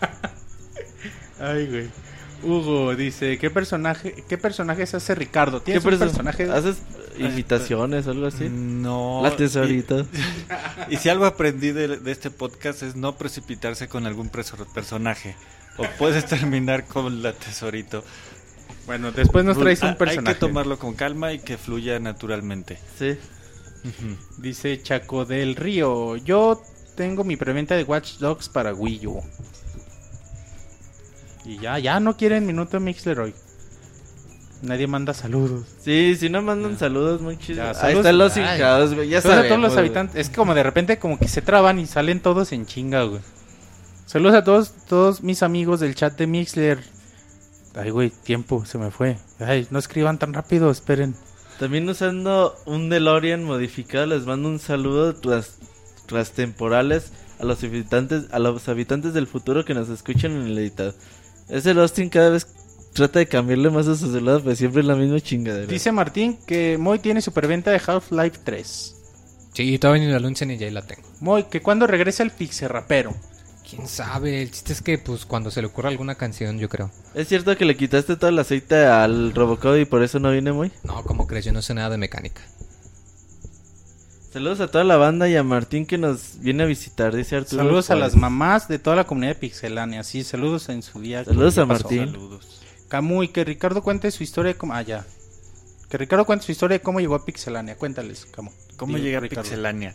Ay, 1.39 1.67
güey. 1.69 1.89
Hugo 2.43 2.97
dice, 2.97 3.39
¿qué 3.39 3.51
personaje 3.51 4.25
qué 4.29 4.37
personajes 4.37 4.93
hace 4.95 5.15
Ricardo? 5.15 5.63
¿Tienes 5.63 5.85
un 5.85 5.97
personaje? 5.97 6.51
¿Haces 6.51 6.83
imitaciones 7.19 8.09
o 8.09 8.11
algo 8.11 8.27
así? 8.27 8.49
No. 8.51 9.21
La 9.23 9.37
tesorita. 9.37 10.05
Y, 10.91 10.97
si 10.97 11.09
algo 11.09 11.25
aprendí 11.25 11.71
de, 11.71 11.97
de, 11.99 12.11
este 12.11 12.31
podcast 12.31 12.83
es 12.83 12.97
no 12.97 13.17
precipitarse 13.17 13.87
con 13.87 14.07
algún 14.07 14.29
personaje. 14.29 15.37
O 15.77 15.85
puedes 15.99 16.27
terminar 16.27 16.85
con 16.87 17.23
la 17.23 17.33
tesorito. 17.33 18.03
Bueno, 18.87 19.13
después 19.13 19.45
nos 19.45 19.57
traes 19.57 19.83
un 19.83 19.97
personaje. 19.97 20.31
Hay 20.31 20.35
que 20.35 20.41
tomarlo 20.41 20.79
con 20.79 20.95
calma 20.95 21.33
y 21.33 21.39
que 21.39 21.57
fluya 21.57 22.01
naturalmente. 22.01 22.79
Sí. 22.99 23.17
Dice 24.39 24.83
Chaco 24.83 25.25
del 25.25 25.57
Río. 25.57 26.17
Yo 26.17 26.63
tengo 26.97 27.25
mi 27.25 27.37
preventa 27.37 27.77
de 27.77 27.85
Watch 27.85 28.19
Dogs 28.19 28.49
para 28.49 28.73
Wii 28.73 29.07
U. 29.07 29.23
Y 31.45 31.59
ya, 31.59 31.79
ya 31.79 32.01
no 32.01 32.17
quieren 32.17 32.47
minuto 32.47 32.81
Mixler 32.81 33.21
hoy. 33.21 33.35
Nadie 34.63 34.87
manda 34.87 35.13
saludos. 35.13 35.67
Sí, 35.83 36.17
si 36.19 36.31
no 36.31 36.41
mandan 36.41 36.79
saludos, 36.79 37.21
muy 37.21 37.37
chido. 37.37 37.63
Ahí 37.83 37.97
están 37.97 38.17
los 38.17 38.35
hinchados, 38.37 38.95
güey. 38.95 39.11
Ya 39.11 39.21
sabemos, 39.21 39.49
todos 39.49 39.61
los 39.61 39.77
habitantes. 39.77 40.17
Es 40.17 40.35
como 40.35 40.55
de 40.55 40.63
repente 40.63 40.99
como 40.99 41.19
que 41.19 41.29
se 41.29 41.43
traban 41.43 41.79
y 41.79 41.87
salen 41.87 42.21
todos 42.21 42.53
en 42.53 42.65
chinga, 42.65 43.03
güey. 43.03 43.21
Saludos 44.07 44.37
a 44.37 44.45
todos, 44.45 44.73
todos 44.89 45.23
mis 45.23 45.43
amigos 45.43 45.81
del 45.81 45.95
chat 45.95 46.17
de 46.17 46.27
Mixler. 46.27 46.83
Ay, 47.75 47.91
güey, 47.91 48.11
tiempo, 48.11 48.65
se 48.65 48.79
me 48.79 48.91
fue. 48.91 49.19
Ay, 49.39 49.67
no 49.71 49.79
escriban 49.79 50.19
tan 50.19 50.33
rápido, 50.33 50.71
esperen. 50.71 51.15
También 51.59 51.89
usando 51.89 52.57
un 52.67 52.89
DeLorean 52.89 53.45
modificado, 53.45 54.07
les 54.07 54.27
mando 54.27 54.49
un 54.49 54.59
saludo 54.59 55.15
tras, 55.15 55.59
tras 56.07 56.33
temporales 56.33 57.13
a 57.39 57.45
los 57.45 57.63
habitantes, 57.63 58.25
a 58.33 58.39
los 58.39 58.69
habitantes 58.69 59.15
del 59.15 59.27
futuro 59.27 59.65
que 59.65 59.75
nos 59.75 59.89
escuchan 59.89 60.33
en 60.33 60.47
el 60.49 60.59
editado. 60.59 60.95
Ese 61.49 61.71
Austin 61.71 62.09
cada 62.09 62.31
vez 62.31 62.47
trata 62.93 63.19
de 63.19 63.27
cambiarle 63.27 63.71
más 63.71 63.87
a 63.87 63.95
su 63.95 64.11
celular, 64.11 64.41
pero 64.43 64.57
siempre 64.57 64.81
es 64.81 64.87
la 64.87 64.97
misma 64.97 65.21
chingadera. 65.21 65.67
Dice 65.67 65.93
Martín 65.93 66.39
que 66.47 66.79
Moy 66.79 66.99
tiene 66.99 67.21
superventa 67.21 67.71
de 67.71 67.81
Half-Life 67.85 68.41
3. 68.45 68.95
Sí, 69.53 69.79
todavía 69.79 70.05
ni 70.05 70.11
la 70.11 70.17
anuncian 70.17 70.51
y 70.51 70.59
ya 70.59 70.71
la 70.71 70.83
tengo. 70.83 71.03
Moy, 71.21 71.45
que 71.45 71.63
cuando 71.63 71.87
regresa 71.87 72.23
el 72.23 72.31
Pixel 72.31 72.69
Rapero. 72.69 73.15
Quién 73.75 73.89
sabe, 73.89 74.43
el 74.43 74.51
chiste 74.51 74.73
es 74.73 74.83
que 74.83 74.99
pues 74.99 75.27
cuando 75.27 75.51
se 75.51 75.61
le 75.61 75.67
ocurra 75.67 75.89
alguna 75.89 76.15
canción, 76.15 76.59
yo 76.59 76.69
creo. 76.69 76.91
¿Es 77.15 77.29
cierto 77.29 77.57
que 77.57 77.65
le 77.65 77.77
quitaste 77.77 78.17
todo 78.17 78.29
el 78.29 78.39
aceite 78.39 78.87
al 78.87 79.35
Robocop 79.35 79.77
y 79.77 79.85
por 79.85 80.03
eso 80.03 80.21
no 80.21 80.31
viene 80.31 80.53
Moy? 80.53 80.71
No, 80.85 81.03
como 81.03 81.27
crees, 81.27 81.45
yo 81.45 81.53
no 81.53 81.61
sé 81.61 81.75
nada 81.75 81.91
de 81.91 81.99
mecánica. 81.99 82.43
Saludos 84.33 84.61
a 84.61 84.69
toda 84.69 84.85
la 84.85 84.97
banda 84.97 85.29
y 85.29 85.37
a 85.37 85.43
Martín 85.43 85.87
que 85.87 85.99
nos 85.99 86.41
viene 86.41 86.65
a 86.65 86.67
visitar, 86.67 87.15
dice 87.15 87.37
Arturo. 87.37 87.63
Saludos 87.63 87.91
a 87.91 87.97
las 87.97 88.17
mamás 88.17 88.69
de 88.69 88.79
toda 88.79 88.97
la 88.97 89.05
comunidad 89.05 89.35
de 89.35 89.41
Pixelania, 89.41 90.03
sí, 90.05 90.23
saludos 90.25 90.69
en 90.69 90.83
su 90.83 91.01
día. 91.01 91.25
Saludos 91.25 91.59
a 91.59 91.67
Martín. 91.67 92.07
Saludos. 92.07 92.63
Camuy, 92.89 93.29
que 93.29 93.45
Ricardo 93.45 93.83
cuente 93.83 94.11
su 94.11 94.23
historia 94.23 94.53
de 94.53 94.59
cómo... 94.59 94.75
Ah, 94.75 94.83
ya. 94.83 95.05
Que 95.89 95.99
Ricardo 95.99 96.25
cuente 96.25 96.47
su 96.47 96.53
historia 96.53 96.79
de 96.79 96.83
cómo 96.83 97.01
llegó 97.01 97.15
a 97.15 97.25
Pixelania. 97.25 97.77
Cuéntales, 97.77 98.27
Camuy. 98.27 98.53
¿Cómo 98.77 98.99
llega 98.99 99.19
a 99.19 99.23
Pixelania? 99.23 99.95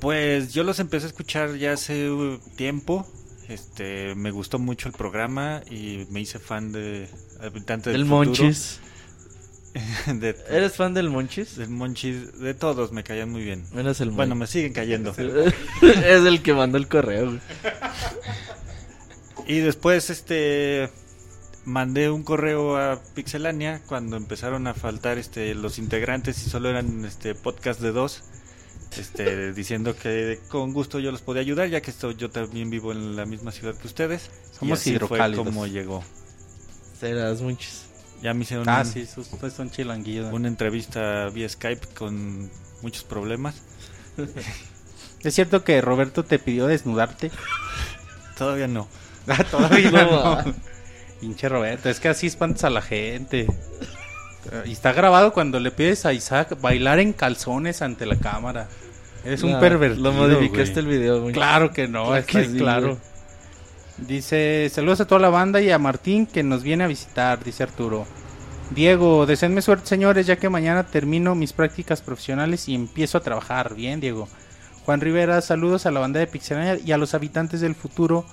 Pues 0.00 0.52
yo 0.52 0.64
los 0.64 0.80
empecé 0.80 1.06
a 1.06 1.08
escuchar 1.08 1.56
ya 1.56 1.72
hace 1.72 2.10
tiempo. 2.56 3.06
Este, 3.48 4.14
me 4.14 4.30
gustó 4.30 4.58
mucho 4.58 4.88
el 4.88 4.94
programa 4.94 5.62
y 5.70 6.06
me 6.10 6.20
hice 6.20 6.38
fan 6.38 6.72
de 6.72 7.08
Habitantes 7.40 7.92
del, 7.92 8.02
del 8.02 8.04
Monchis. 8.04 8.80
¿Eres 10.48 10.76
fan 10.76 10.94
del 10.94 11.10
Monchis? 11.10 11.56
Del 11.56 11.68
Monchis, 11.68 12.38
de 12.38 12.54
todos 12.54 12.92
me 12.92 13.04
caían 13.04 13.30
muy 13.30 13.42
bien. 13.42 13.64
Menos 13.72 14.00
el 14.00 14.10
Bueno, 14.10 14.34
me 14.34 14.46
siguen 14.46 14.72
cayendo. 14.72 15.14
es 15.82 16.24
el 16.24 16.42
que 16.42 16.54
mandó 16.54 16.78
el 16.78 16.88
correo. 16.88 17.38
y 19.46 19.58
después, 19.58 20.10
este, 20.10 20.90
mandé 21.64 22.10
un 22.10 22.22
correo 22.22 22.76
a 22.76 23.00
Pixelania 23.14 23.80
cuando 23.86 24.16
empezaron 24.16 24.66
a 24.66 24.74
faltar, 24.74 25.18
este, 25.18 25.54
los 25.54 25.78
integrantes 25.78 26.44
y 26.46 26.50
solo 26.50 26.68
eran, 26.68 27.04
este, 27.04 27.34
podcast 27.34 27.80
de 27.80 27.92
dos. 27.92 28.24
Este, 28.96 29.52
diciendo 29.54 29.94
que 29.96 30.40
con 30.48 30.72
gusto 30.72 30.98
yo 30.98 31.12
los 31.12 31.22
podía 31.22 31.42
ayudar, 31.42 31.68
ya 31.68 31.80
que 31.80 31.90
esto, 31.90 32.10
yo 32.10 32.30
también 32.30 32.70
vivo 32.70 32.92
en 32.92 33.16
la 33.16 33.26
misma 33.26 33.52
ciudad 33.52 33.74
que 33.74 33.86
ustedes. 33.86 34.30
Somos 34.58 34.86
y 34.86 34.96
así 34.96 34.98
fue 34.98 35.34
como 35.34 35.66
llegó. 35.66 36.02
Serás 36.98 37.40
Monchis. 37.40 37.86
Ya 38.22 38.34
me 38.34 38.42
hicieron 38.42 38.68
ah, 38.68 38.84
sí, 38.84 39.06
ustedes 39.16 39.54
son 39.54 39.70
chilanguillos. 39.70 40.30
Una 40.32 40.48
entrevista 40.48 41.30
vía 41.30 41.48
Skype 41.48 41.86
con 41.94 42.50
muchos 42.82 43.02
problemas. 43.04 43.62
¿Es 45.22 45.34
cierto 45.34 45.64
que 45.64 45.80
Roberto 45.80 46.24
te 46.24 46.38
pidió 46.38 46.66
desnudarte? 46.66 47.30
Todavía 48.36 48.68
no. 48.68 48.88
Ah, 49.26 49.44
todavía 49.44 49.90
no. 49.90 50.54
Pinche 51.20 51.48
Roberto, 51.48 51.90
es 51.90 52.00
que 52.00 52.08
así 52.08 52.26
espantas 52.26 52.64
a 52.64 52.70
la 52.70 52.80
gente. 52.80 53.46
Y 54.64 54.72
está 54.72 54.92
grabado 54.92 55.32
cuando 55.32 55.60
le 55.60 55.70
pides 55.70 56.06
a 56.06 56.12
Isaac 56.12 56.60
bailar 56.60 56.98
en 56.98 57.12
calzones 57.12 57.82
ante 57.82 58.06
la 58.06 58.16
cámara. 58.16 58.68
Es 59.24 59.42
un 59.42 59.60
pervertido. 59.60 60.02
Lo 60.02 60.12
modificaste 60.12 60.80
el 60.80 60.86
video. 60.86 61.30
Claro 61.32 61.72
que 61.72 61.88
no, 61.88 62.16
está 62.16 62.42
claro. 62.44 62.98
Dice, 63.98 64.70
saludos 64.72 65.02
a 65.02 65.06
toda 65.06 65.20
la 65.20 65.28
banda 65.28 65.60
y 65.60 65.70
a 65.70 65.78
Martín 65.78 66.26
que 66.26 66.42
nos 66.42 66.62
viene 66.62 66.84
a 66.84 66.86
visitar, 66.86 67.44
dice 67.44 67.62
Arturo. 67.62 68.06
Diego, 68.70 69.26
deseenme 69.26 69.60
suerte 69.60 69.86
señores, 69.86 70.26
ya 70.26 70.36
que 70.36 70.48
mañana 70.48 70.86
termino 70.86 71.34
mis 71.34 71.52
prácticas 71.52 72.00
profesionales 72.00 72.66
y 72.68 72.74
empiezo 72.74 73.18
a 73.18 73.20
trabajar. 73.20 73.74
Bien, 73.74 74.00
Diego. 74.00 74.26
Juan 74.86 75.02
Rivera, 75.02 75.42
saludos 75.42 75.84
a 75.84 75.90
la 75.90 76.00
banda 76.00 76.18
de 76.18 76.26
Pixelania 76.26 76.78
y 76.82 76.92
a 76.92 76.96
los 76.96 77.12
habitantes 77.12 77.60
del 77.60 77.74
futuro 77.74 78.24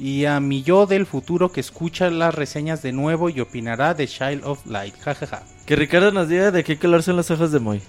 y 0.00 0.24
a 0.24 0.40
mi 0.40 0.62
yo 0.62 0.86
del 0.86 1.04
futuro 1.04 1.52
que 1.52 1.60
escucha 1.60 2.08
las 2.08 2.34
reseñas 2.34 2.80
de 2.80 2.90
nuevo 2.90 3.28
y 3.28 3.38
opinará 3.40 3.92
de 3.92 4.08
Child 4.08 4.44
of 4.44 4.64
Light. 4.64 4.94
Jajaja. 4.98 5.42
Que 5.66 5.76
Ricardo 5.76 6.10
nos 6.10 6.26
diga 6.26 6.50
de 6.50 6.64
qué 6.64 6.78
color 6.78 7.02
son 7.02 7.16
los 7.16 7.30
ojos 7.30 7.52
de 7.52 7.60
Moy. 7.60 7.82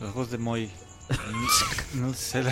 Los 0.00 0.10
ojos 0.10 0.30
de 0.30 0.38
Moy. 0.38 0.70
no 1.94 2.14
sé. 2.14 2.42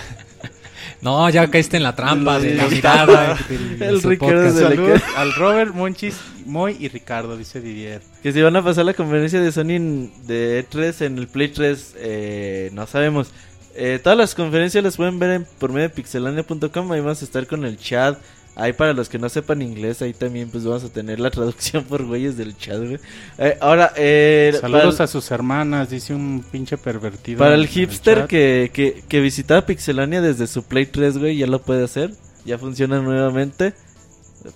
No, 1.01 1.31
ya 1.31 1.51
caíste 1.51 1.79
en 1.79 1.83
la 1.83 1.97
trampa 1.97 2.39
de 2.39 2.57
la 2.57 2.69
mirada. 2.69 3.39
el 3.81 4.03
Ricardo 4.03 4.53
Saludos 4.53 5.01
al 5.17 5.33
Robert, 5.33 5.73
Monchis, 5.73 6.21
Moy 6.45 6.77
y 6.79 6.89
Ricardo, 6.89 7.39
dice 7.39 7.63
Didier. 7.63 8.03
Que 8.23 8.35
si 8.35 8.43
van 8.43 8.57
a 8.57 8.63
pasar 8.63 8.85
la 8.85 8.93
conferencia 8.93 9.41
de 9.41 9.51
Sony 9.51 10.11
de 10.27 10.67
E3 10.69 11.07
en 11.07 11.17
el 11.17 11.27
Play 11.27 11.49
3, 11.49 11.95
eh, 11.97 12.71
no 12.75 12.87
sabemos. 12.87 13.31
Eh, 13.75 13.99
todas 14.03 14.19
las 14.19 14.35
conferencias 14.35 14.85
las 14.85 14.97
pueden 14.97 15.19
ver 15.19 15.31
en, 15.31 15.47
por 15.59 15.73
medio 15.73 15.89
de 15.89 15.95
pixelania.com. 15.95 16.93
Ahí 16.93 17.01
vamos 17.01 17.23
a 17.23 17.25
estar 17.25 17.47
con 17.47 17.65
el 17.65 17.79
chat 17.79 18.19
Ahí 18.59 18.73
para 18.73 18.93
los 18.93 19.09
que 19.09 19.21
no 19.21 19.29
sepan 19.29 19.63
inglés, 19.63 20.03
ahí 20.03 20.13
también 20.13 20.51
pues 20.51 20.65
vamos 20.65 20.83
a 20.83 20.89
tener 20.89 21.21
la 21.21 21.31
traducción 21.31 21.85
por 21.85 22.05
güeyes 22.05 22.37
del 22.37 22.57
chat, 22.57 22.79
güey. 22.79 22.99
Eh, 23.39 23.57
ahora, 23.61 23.93
eh, 23.97 24.53
Saludos 24.61 25.01
a 25.01 25.07
sus 25.07 25.31
hermanas, 25.31 25.91
dice 25.91 26.13
un 26.13 26.45
pinche 26.51 26.77
pervertido. 26.77 27.39
Para 27.39 27.55
el 27.55 27.69
hipster 27.69 28.27
que, 28.27 28.73
que, 28.75 29.05
que 29.09 29.21
visitaba 29.21 29.65
Pixelania 29.65 30.21
desde 30.21 30.49
su 30.49 30.65
Play 30.65 30.87
3, 30.87 31.19
güey, 31.19 31.37
ya 31.37 31.47
lo 31.47 31.63
puede 31.63 31.85
hacer. 31.85 32.11
Ya 32.45 32.59
funciona 32.59 33.01
nuevamente. 33.01 33.75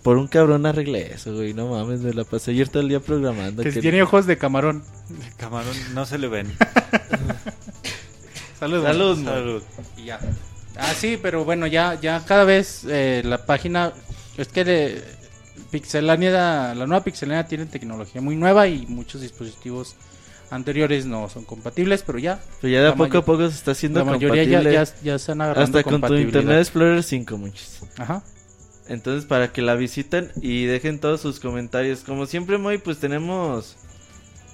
Por 0.03 0.17
un 0.17 0.27
cabrón 0.27 0.67
arreglé 0.67 1.13
eso, 1.15 1.33
güey. 1.33 1.55
No 1.55 1.69
mames, 1.69 2.01
me 2.01 2.13
la 2.13 2.25
pasé 2.25 2.51
ayer 2.51 2.69
todo 2.69 2.83
el 2.83 2.89
día 2.89 2.99
programando. 2.99 3.63
Que, 3.63 3.71
tiene 3.71 4.03
ojos 4.03 4.27
de 4.27 4.37
camarón. 4.37 4.83
De 5.11 5.31
camarón 5.37 5.77
no 5.95 6.07
se 6.07 6.19
le 6.19 6.27
ven. 6.27 6.53
Salud. 8.59 8.83
Salud. 8.83 9.25
Salud. 9.25 9.63
Y 9.97 10.07
ya. 10.07 10.19
Ah, 10.77 10.93
sí, 10.95 11.19
pero 11.21 11.45
bueno, 11.45 11.67
ya, 11.67 11.99
ya 12.01 12.23
cada 12.25 12.45
vez 12.45 12.85
eh, 12.89 13.23
la 13.25 13.45
página. 13.47 13.93
Es 14.37 14.49
que 14.49 14.65
de 14.65 15.05
Pixelania, 15.71 16.75
la 16.75 16.87
nueva 16.87 17.05
Pixelania 17.05 17.47
tiene 17.47 17.67
tecnología 17.67 18.21
muy 18.21 18.37
nueva 18.37 18.67
y 18.69 18.87
muchos 18.87 19.21
dispositivos 19.21 19.97
anteriores 20.51 21.07
no 21.07 21.29
son 21.29 21.45
compatibles, 21.45 22.03
pero 22.03 22.19
ya. 22.19 22.41
Pero 22.61 22.73
ya 22.73 22.83
de 22.83 22.89
a 22.89 22.95
poco 22.95 23.19
a 23.19 23.25
poco 23.25 23.49
se 23.49 23.57
está 23.57 23.73
haciendo 23.73 24.01
La 24.01 24.05
mayoría 24.05 24.45
ya, 24.45 24.63
ya, 24.63 24.85
ya, 25.03 25.15
están 25.15 25.41
agarrando 25.41 25.79
Hasta 25.79 25.91
con 25.91 26.01
tu 26.01 26.15
Internet 26.15 26.59
Explorer 26.61 27.03
5, 27.03 27.39
muchos. 27.39 27.81
Ajá. 27.97 28.23
Entonces, 28.89 29.25
para 29.25 29.53
que 29.53 29.63
la 29.63 29.75
visiten 29.75 30.31
y 30.41 30.67
dejen 30.67 30.99
todos 30.99 31.21
sus 31.21 31.41
comentarios. 31.41 32.01
Como 32.01 32.27
siempre, 32.27 32.59
Moy, 32.59 32.79
pues 32.79 32.99
tenemos 32.99 33.77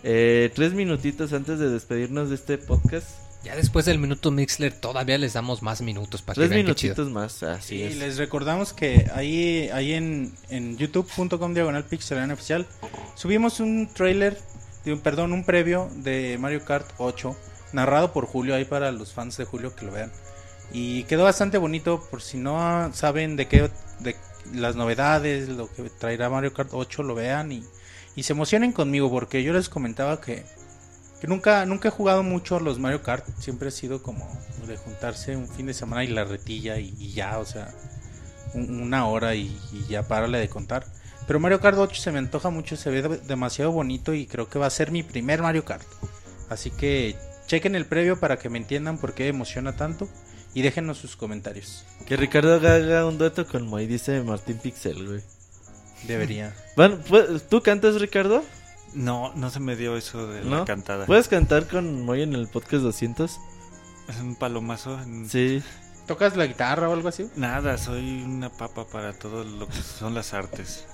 eh, 0.04 0.50
tres 0.54 0.74
minutitos 0.74 1.32
antes 1.32 1.58
de 1.58 1.68
despedirnos 1.68 2.28
de 2.28 2.36
este 2.36 2.58
podcast. 2.58 3.08
Ya 3.44 3.54
después 3.54 3.84
del 3.84 3.98
minuto 3.98 4.30
Mixler 4.30 4.72
todavía 4.72 5.16
les 5.16 5.32
damos 5.32 5.62
más 5.62 5.80
minutos 5.80 6.22
para 6.22 6.34
Tres 6.34 6.48
que 6.48 6.54
vean 6.54 6.66
minutitos 6.66 7.08
más, 7.10 7.42
así 7.44 7.76
y 7.76 7.82
es. 7.84 7.96
les 7.96 8.16
recordamos 8.18 8.72
que 8.72 9.08
ahí, 9.14 9.70
ahí 9.72 9.92
en, 9.92 10.34
en 10.50 10.76
youtube.com 10.76 11.54
diagonal 11.54 11.84
pixelania 11.84 12.34
oficial 12.34 12.66
subimos 13.14 13.60
un 13.60 13.88
trailer, 13.92 14.36
de 14.84 14.92
un, 14.92 15.00
perdón, 15.00 15.32
un 15.32 15.44
previo 15.44 15.88
de 15.96 16.36
Mario 16.38 16.64
Kart 16.64 16.90
8 16.98 17.36
narrado 17.72 18.12
por 18.12 18.26
Julio 18.26 18.54
ahí 18.54 18.64
para 18.64 18.90
los 18.90 19.12
fans 19.12 19.36
de 19.36 19.44
Julio 19.44 19.74
que 19.74 19.86
lo 19.86 19.92
vean. 19.92 20.10
Y 20.72 21.04
quedó 21.04 21.24
bastante 21.24 21.58
bonito 21.58 22.06
por 22.10 22.20
si 22.20 22.38
no 22.38 22.90
saben 22.92 23.36
de 23.36 23.46
qué 23.46 23.70
de 24.00 24.16
las 24.52 24.76
novedades, 24.76 25.48
lo 25.48 25.72
que 25.72 25.84
traerá 25.90 26.28
Mario 26.28 26.52
Kart 26.52 26.70
8 26.72 27.02
lo 27.02 27.14
vean 27.14 27.52
y, 27.52 27.64
y 28.16 28.24
se 28.24 28.32
emocionen 28.32 28.72
conmigo 28.72 29.10
porque 29.10 29.42
yo 29.42 29.52
les 29.52 29.68
comentaba 29.68 30.20
que 30.20 30.44
que 31.20 31.26
nunca, 31.26 31.66
nunca 31.66 31.88
he 31.88 31.90
jugado 31.90 32.22
mucho 32.22 32.56
a 32.56 32.60
los 32.60 32.78
Mario 32.78 33.02
Kart. 33.02 33.26
Siempre 33.38 33.68
ha 33.68 33.72
sido 33.72 34.02
como 34.02 34.28
de 34.66 34.76
juntarse 34.76 35.36
un 35.36 35.48
fin 35.48 35.66
de 35.66 35.74
semana 35.74 36.04
y 36.04 36.08
la 36.08 36.24
retilla 36.24 36.78
y, 36.78 37.12
ya, 37.12 37.38
o 37.38 37.44
sea, 37.44 37.74
una 38.54 39.06
hora 39.06 39.34
y, 39.34 39.58
ya 39.88 40.06
párale 40.06 40.38
de 40.38 40.48
contar. 40.48 40.86
Pero 41.26 41.40
Mario 41.40 41.60
Kart 41.60 41.76
8 41.76 42.00
se 42.00 42.12
me 42.12 42.18
antoja 42.18 42.50
mucho, 42.50 42.76
se 42.76 42.90
ve 42.90 43.02
demasiado 43.26 43.72
bonito 43.72 44.14
y 44.14 44.26
creo 44.26 44.48
que 44.48 44.58
va 44.58 44.66
a 44.66 44.70
ser 44.70 44.90
mi 44.90 45.02
primer 45.02 45.42
Mario 45.42 45.64
Kart. 45.64 45.86
Así 46.48 46.70
que 46.70 47.16
chequen 47.46 47.74
el 47.74 47.86
previo 47.86 48.18
para 48.18 48.38
que 48.38 48.48
me 48.48 48.58
entiendan 48.58 48.98
por 48.98 49.12
qué 49.12 49.28
emociona 49.28 49.76
tanto 49.76 50.08
y 50.54 50.62
déjenos 50.62 50.98
sus 50.98 51.16
comentarios. 51.16 51.84
Que 52.06 52.16
Ricardo 52.16 52.54
haga 52.54 53.06
un 53.06 53.18
dueto 53.18 53.46
con 53.46 53.66
Moy, 53.66 53.86
dice 53.86 54.22
Martín 54.22 54.58
Pixel, 54.58 55.06
güey. 55.06 55.20
Debería. 56.06 56.54
Bueno, 56.76 56.98
¿tú 57.50 57.60
cantas, 57.60 58.00
Ricardo? 58.00 58.44
No, 58.94 59.32
no 59.34 59.50
se 59.50 59.60
me 59.60 59.76
dio 59.76 59.96
eso 59.96 60.26
de 60.26 60.44
la 60.44 60.64
cantada. 60.64 61.06
¿Puedes 61.06 61.28
cantar 61.28 61.66
con 61.68 62.04
Moy 62.04 62.22
en 62.22 62.34
el 62.34 62.48
podcast 62.48 62.82
200? 62.82 63.38
Es 64.08 64.20
un 64.20 64.34
palomazo. 64.34 64.98
Sí. 65.28 65.62
¿Tocas 66.06 66.36
la 66.36 66.46
guitarra 66.46 66.88
o 66.88 66.92
algo 66.94 67.08
así? 67.08 67.28
Nada, 67.36 67.76
soy 67.76 68.22
una 68.22 68.48
papa 68.50 68.86
para 68.86 69.12
todo 69.12 69.44
lo 69.44 69.68
que 69.68 69.82
son 69.82 70.14
las 70.14 70.32
artes. 70.32 70.86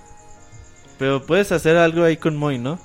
Pero 0.98 1.24
puedes 1.24 1.52
hacer 1.52 1.76
algo 1.76 2.04
ahí 2.04 2.16
con 2.16 2.36
Moy, 2.36 2.58
¿no? 2.58 2.78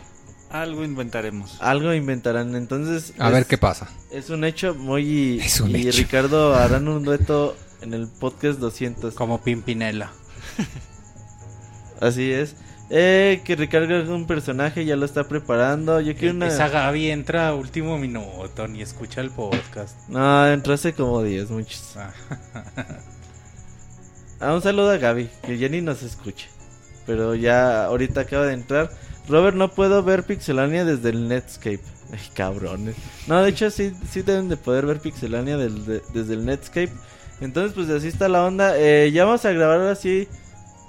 Algo 0.51 0.83
inventaremos. 0.83 1.57
Algo 1.59 1.93
inventarán. 1.93 2.55
Entonces. 2.55 3.13
A 3.19 3.29
ver 3.29 3.45
qué 3.45 3.57
pasa. 3.57 3.87
Es 4.11 4.29
un 4.29 4.43
hecho. 4.43 4.73
Moy 4.73 5.39
y, 5.43 5.91
Ricardo 5.91 6.55
harán 6.55 6.87
un 6.87 7.03
dueto 7.03 7.55
en 7.81 7.93
el 7.93 8.07
podcast 8.07 8.59
200. 8.59 9.13
Como 9.13 9.41
Pimpinela. 9.41 10.11
Así 12.01 12.31
es. 12.31 12.55
Eh, 12.91 13.41
que 13.45 13.53
es 13.53 14.09
un 14.09 14.25
personaje, 14.25 14.83
ya 14.83 14.95
lo 14.95 15.05
está 15.05 15.27
preparando. 15.27 16.01
Yo 16.01 16.15
quiero 16.15 16.35
una. 16.35 16.47
Esa 16.47 16.69
Gaby 16.69 17.11
entra 17.11 17.49
a 17.49 17.53
último 17.53 17.97
minuto, 17.99 18.67
ni 18.67 18.81
escucha 18.81 19.21
el 19.21 19.29
podcast. 19.29 19.95
No, 20.09 20.47
entró 20.47 20.73
hace 20.73 20.93
como 20.93 21.21
10, 21.23 21.51
muchos. 21.51 21.95
Ah, 24.41 24.53
un 24.53 24.61
saludo 24.61 24.91
a 24.91 24.97
Gaby, 24.97 25.29
que 25.45 25.57
Jenny 25.57 25.81
nos 25.81 26.01
escuche. 26.01 26.47
Pero 27.05 27.35
ya 27.35 27.83
ahorita 27.83 28.21
acaba 28.21 28.45
de 28.45 28.53
entrar. 28.53 28.89
Robert, 29.27 29.57
no 29.57 29.69
puedo 29.71 30.01
ver 30.01 30.23
Pixelania 30.23 30.85
desde 30.85 31.09
el 31.09 31.27
Netscape. 31.27 31.81
Ay, 32.13 32.19
cabrones. 32.33 32.95
No, 33.27 33.43
de 33.43 33.49
hecho 33.49 33.69
sí, 33.69 33.93
sí 34.09 34.21
deben 34.21 34.47
de 34.47 34.55
poder 34.55 34.85
ver 34.85 35.01
Pixelania 35.01 35.57
desde 35.57 36.33
el 36.33 36.45
Netscape. 36.45 36.93
Entonces, 37.41 37.73
pues 37.73 37.89
así 37.89 38.07
está 38.07 38.29
la 38.29 38.45
onda. 38.45 38.77
Eh, 38.77 39.11
ya 39.11 39.25
vamos 39.25 39.43
a 39.43 39.51
grabar 39.51 39.81
ahora 39.81 39.95
sí. 39.95 40.29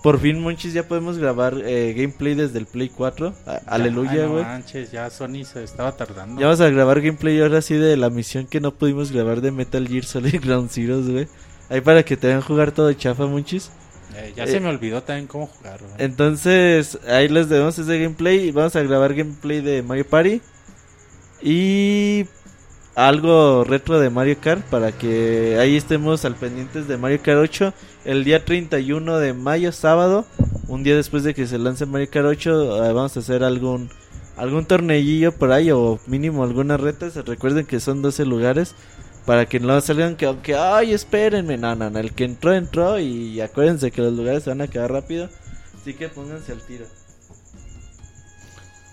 Por 0.02 0.18
fin, 0.18 0.40
Monchis, 0.40 0.72
ya 0.72 0.88
podemos 0.88 1.18
grabar 1.18 1.54
eh, 1.62 1.92
gameplay 1.94 2.34
desde 2.34 2.58
el 2.58 2.66
Play 2.66 2.88
4. 2.88 3.34
aleluya, 3.66 4.26
güey. 4.26 4.44
ya 4.90 5.10
Sony 5.10 5.44
se 5.44 5.62
estaba 5.62 5.92
tardando. 5.92 6.40
Ya 6.40 6.46
vamos 6.46 6.60
a 6.62 6.70
grabar 6.70 7.02
gameplay 7.02 7.40
ahora 7.40 7.60
sí 7.60 7.74
de 7.74 7.96
la 7.98 8.08
misión 8.08 8.46
que 8.46 8.60
no 8.60 8.72
pudimos 8.72 9.12
grabar 9.12 9.42
de 9.42 9.50
Metal 9.50 9.86
Gear 9.86 10.04
Solid 10.04 10.40
Ground 10.44 10.70
Zeroes, 10.70 11.08
güey. 11.08 11.28
Ahí 11.68 11.82
para 11.82 12.02
que 12.02 12.16
te 12.16 12.28
vean 12.28 12.40
jugar 12.40 12.72
todo 12.72 12.92
chafa, 12.94 13.26
Monchis. 13.26 13.70
Eh, 14.16 14.32
ya 14.34 14.46
se 14.46 14.58
me 14.58 14.68
olvidó 14.68 15.02
también 15.02 15.26
cómo 15.28 15.46
jugar, 15.46 15.80
Entonces, 15.98 16.98
ahí 17.06 17.28
les 17.28 17.48
debemos 17.48 17.78
ese 17.78 17.98
gameplay. 17.98 18.50
Vamos 18.50 18.74
a 18.76 18.82
grabar 18.82 19.14
gameplay 19.14 19.60
de 19.60 19.82
Mario 19.82 20.06
Party. 20.06 20.40
Y 21.42 22.26
algo 23.08 23.64
retro 23.64 23.98
de 23.98 24.10
Mario 24.10 24.36
Kart 24.40 24.62
para 24.66 24.92
que 24.92 25.56
ahí 25.58 25.74
estemos 25.74 26.26
al 26.26 26.34
pendientes 26.34 26.86
de 26.86 26.98
Mario 26.98 27.20
Kart 27.22 27.38
8 27.38 27.72
el 28.04 28.24
día 28.24 28.44
31 28.44 29.18
de 29.18 29.32
mayo 29.32 29.72
sábado 29.72 30.26
un 30.68 30.82
día 30.82 30.96
después 30.96 31.24
de 31.24 31.32
que 31.32 31.46
se 31.46 31.58
lance 31.58 31.86
Mario 31.86 32.10
Kart 32.10 32.26
8 32.26 32.84
eh, 32.84 32.92
vamos 32.92 33.16
a 33.16 33.20
hacer 33.20 33.42
algún 33.42 33.88
algún 34.36 34.66
torneillo 34.66 35.32
por 35.32 35.50
ahí 35.50 35.70
o 35.70 35.98
mínimo 36.06 36.44
algunas 36.44 36.80
retas. 36.80 37.14
Recuerden 37.16 37.66
que 37.66 37.80
son 37.80 38.02
12 38.02 38.26
lugares 38.26 38.74
para 39.24 39.46
que 39.46 39.60
no 39.60 39.80
salgan 39.80 40.16
que 40.16 40.26
aunque 40.26 40.54
ay 40.54 40.92
espérenme 40.92 41.56
no 41.56 41.74
no 41.74 41.86
el 41.98 42.12
que 42.12 42.24
entró 42.24 42.52
entró 42.52 42.98
y 42.98 43.40
acuérdense 43.40 43.90
que 43.90 44.02
los 44.02 44.12
lugares 44.12 44.44
se 44.44 44.50
van 44.50 44.60
a 44.60 44.68
quedar 44.68 44.92
rápido. 44.92 45.30
Así 45.80 45.94
que 45.94 46.08
pónganse 46.08 46.52
al 46.52 46.60
tiro 46.60 46.84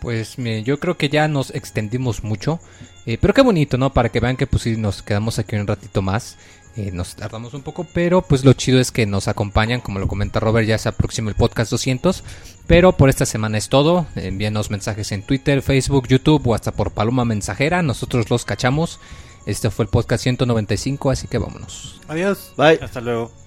pues 0.01 0.35
yo 0.63 0.79
creo 0.79 0.97
que 0.97 1.09
ya 1.09 1.27
nos 1.27 1.51
extendimos 1.51 2.23
mucho. 2.23 2.59
Eh, 3.05 3.17
pero 3.19 3.33
qué 3.33 3.41
bonito, 3.41 3.77
¿no? 3.77 3.93
Para 3.93 4.09
que 4.09 4.19
vean 4.19 4.37
que 4.37 4.47
pues 4.47 4.63
sí 4.63 4.75
nos 4.77 5.01
quedamos 5.01 5.39
aquí 5.39 5.55
un 5.55 5.67
ratito 5.67 6.01
más. 6.01 6.37
Eh, 6.75 6.91
nos 6.91 7.15
tardamos 7.15 7.55
un 7.55 7.63
poco, 7.63 7.87
pero 7.91 8.21
pues 8.21 8.45
lo 8.45 8.53
chido 8.53 8.79
es 8.79 8.91
que 8.91 9.07
nos 9.07 9.27
acompañan, 9.27 9.81
como 9.81 9.97
lo 9.97 10.07
comenta 10.07 10.39
Robert, 10.39 10.67
ya 10.67 10.77
se 10.77 10.89
aproxima 10.89 11.29
el 11.29 11.35
podcast 11.35 11.71
200. 11.71 12.23
Pero 12.67 12.91
por 12.91 13.09
esta 13.09 13.25
semana 13.25 13.57
es 13.57 13.69
todo. 13.69 14.05
Envíanos 14.15 14.69
mensajes 14.69 15.11
en 15.11 15.23
Twitter, 15.23 15.61
Facebook, 15.61 16.07
YouTube 16.07 16.45
o 16.47 16.53
hasta 16.53 16.71
por 16.71 16.91
Paloma 16.91 17.25
Mensajera. 17.25 17.81
Nosotros 17.81 18.29
los 18.29 18.45
cachamos. 18.45 18.99
Este 19.47 19.69
fue 19.69 19.85
el 19.85 19.89
podcast 19.89 20.23
195, 20.23 21.09
así 21.09 21.27
que 21.27 21.37
vámonos. 21.37 22.01
Adiós. 22.09 22.53
Bye. 22.57 22.79
Hasta 22.81 22.99
luego. 22.99 23.46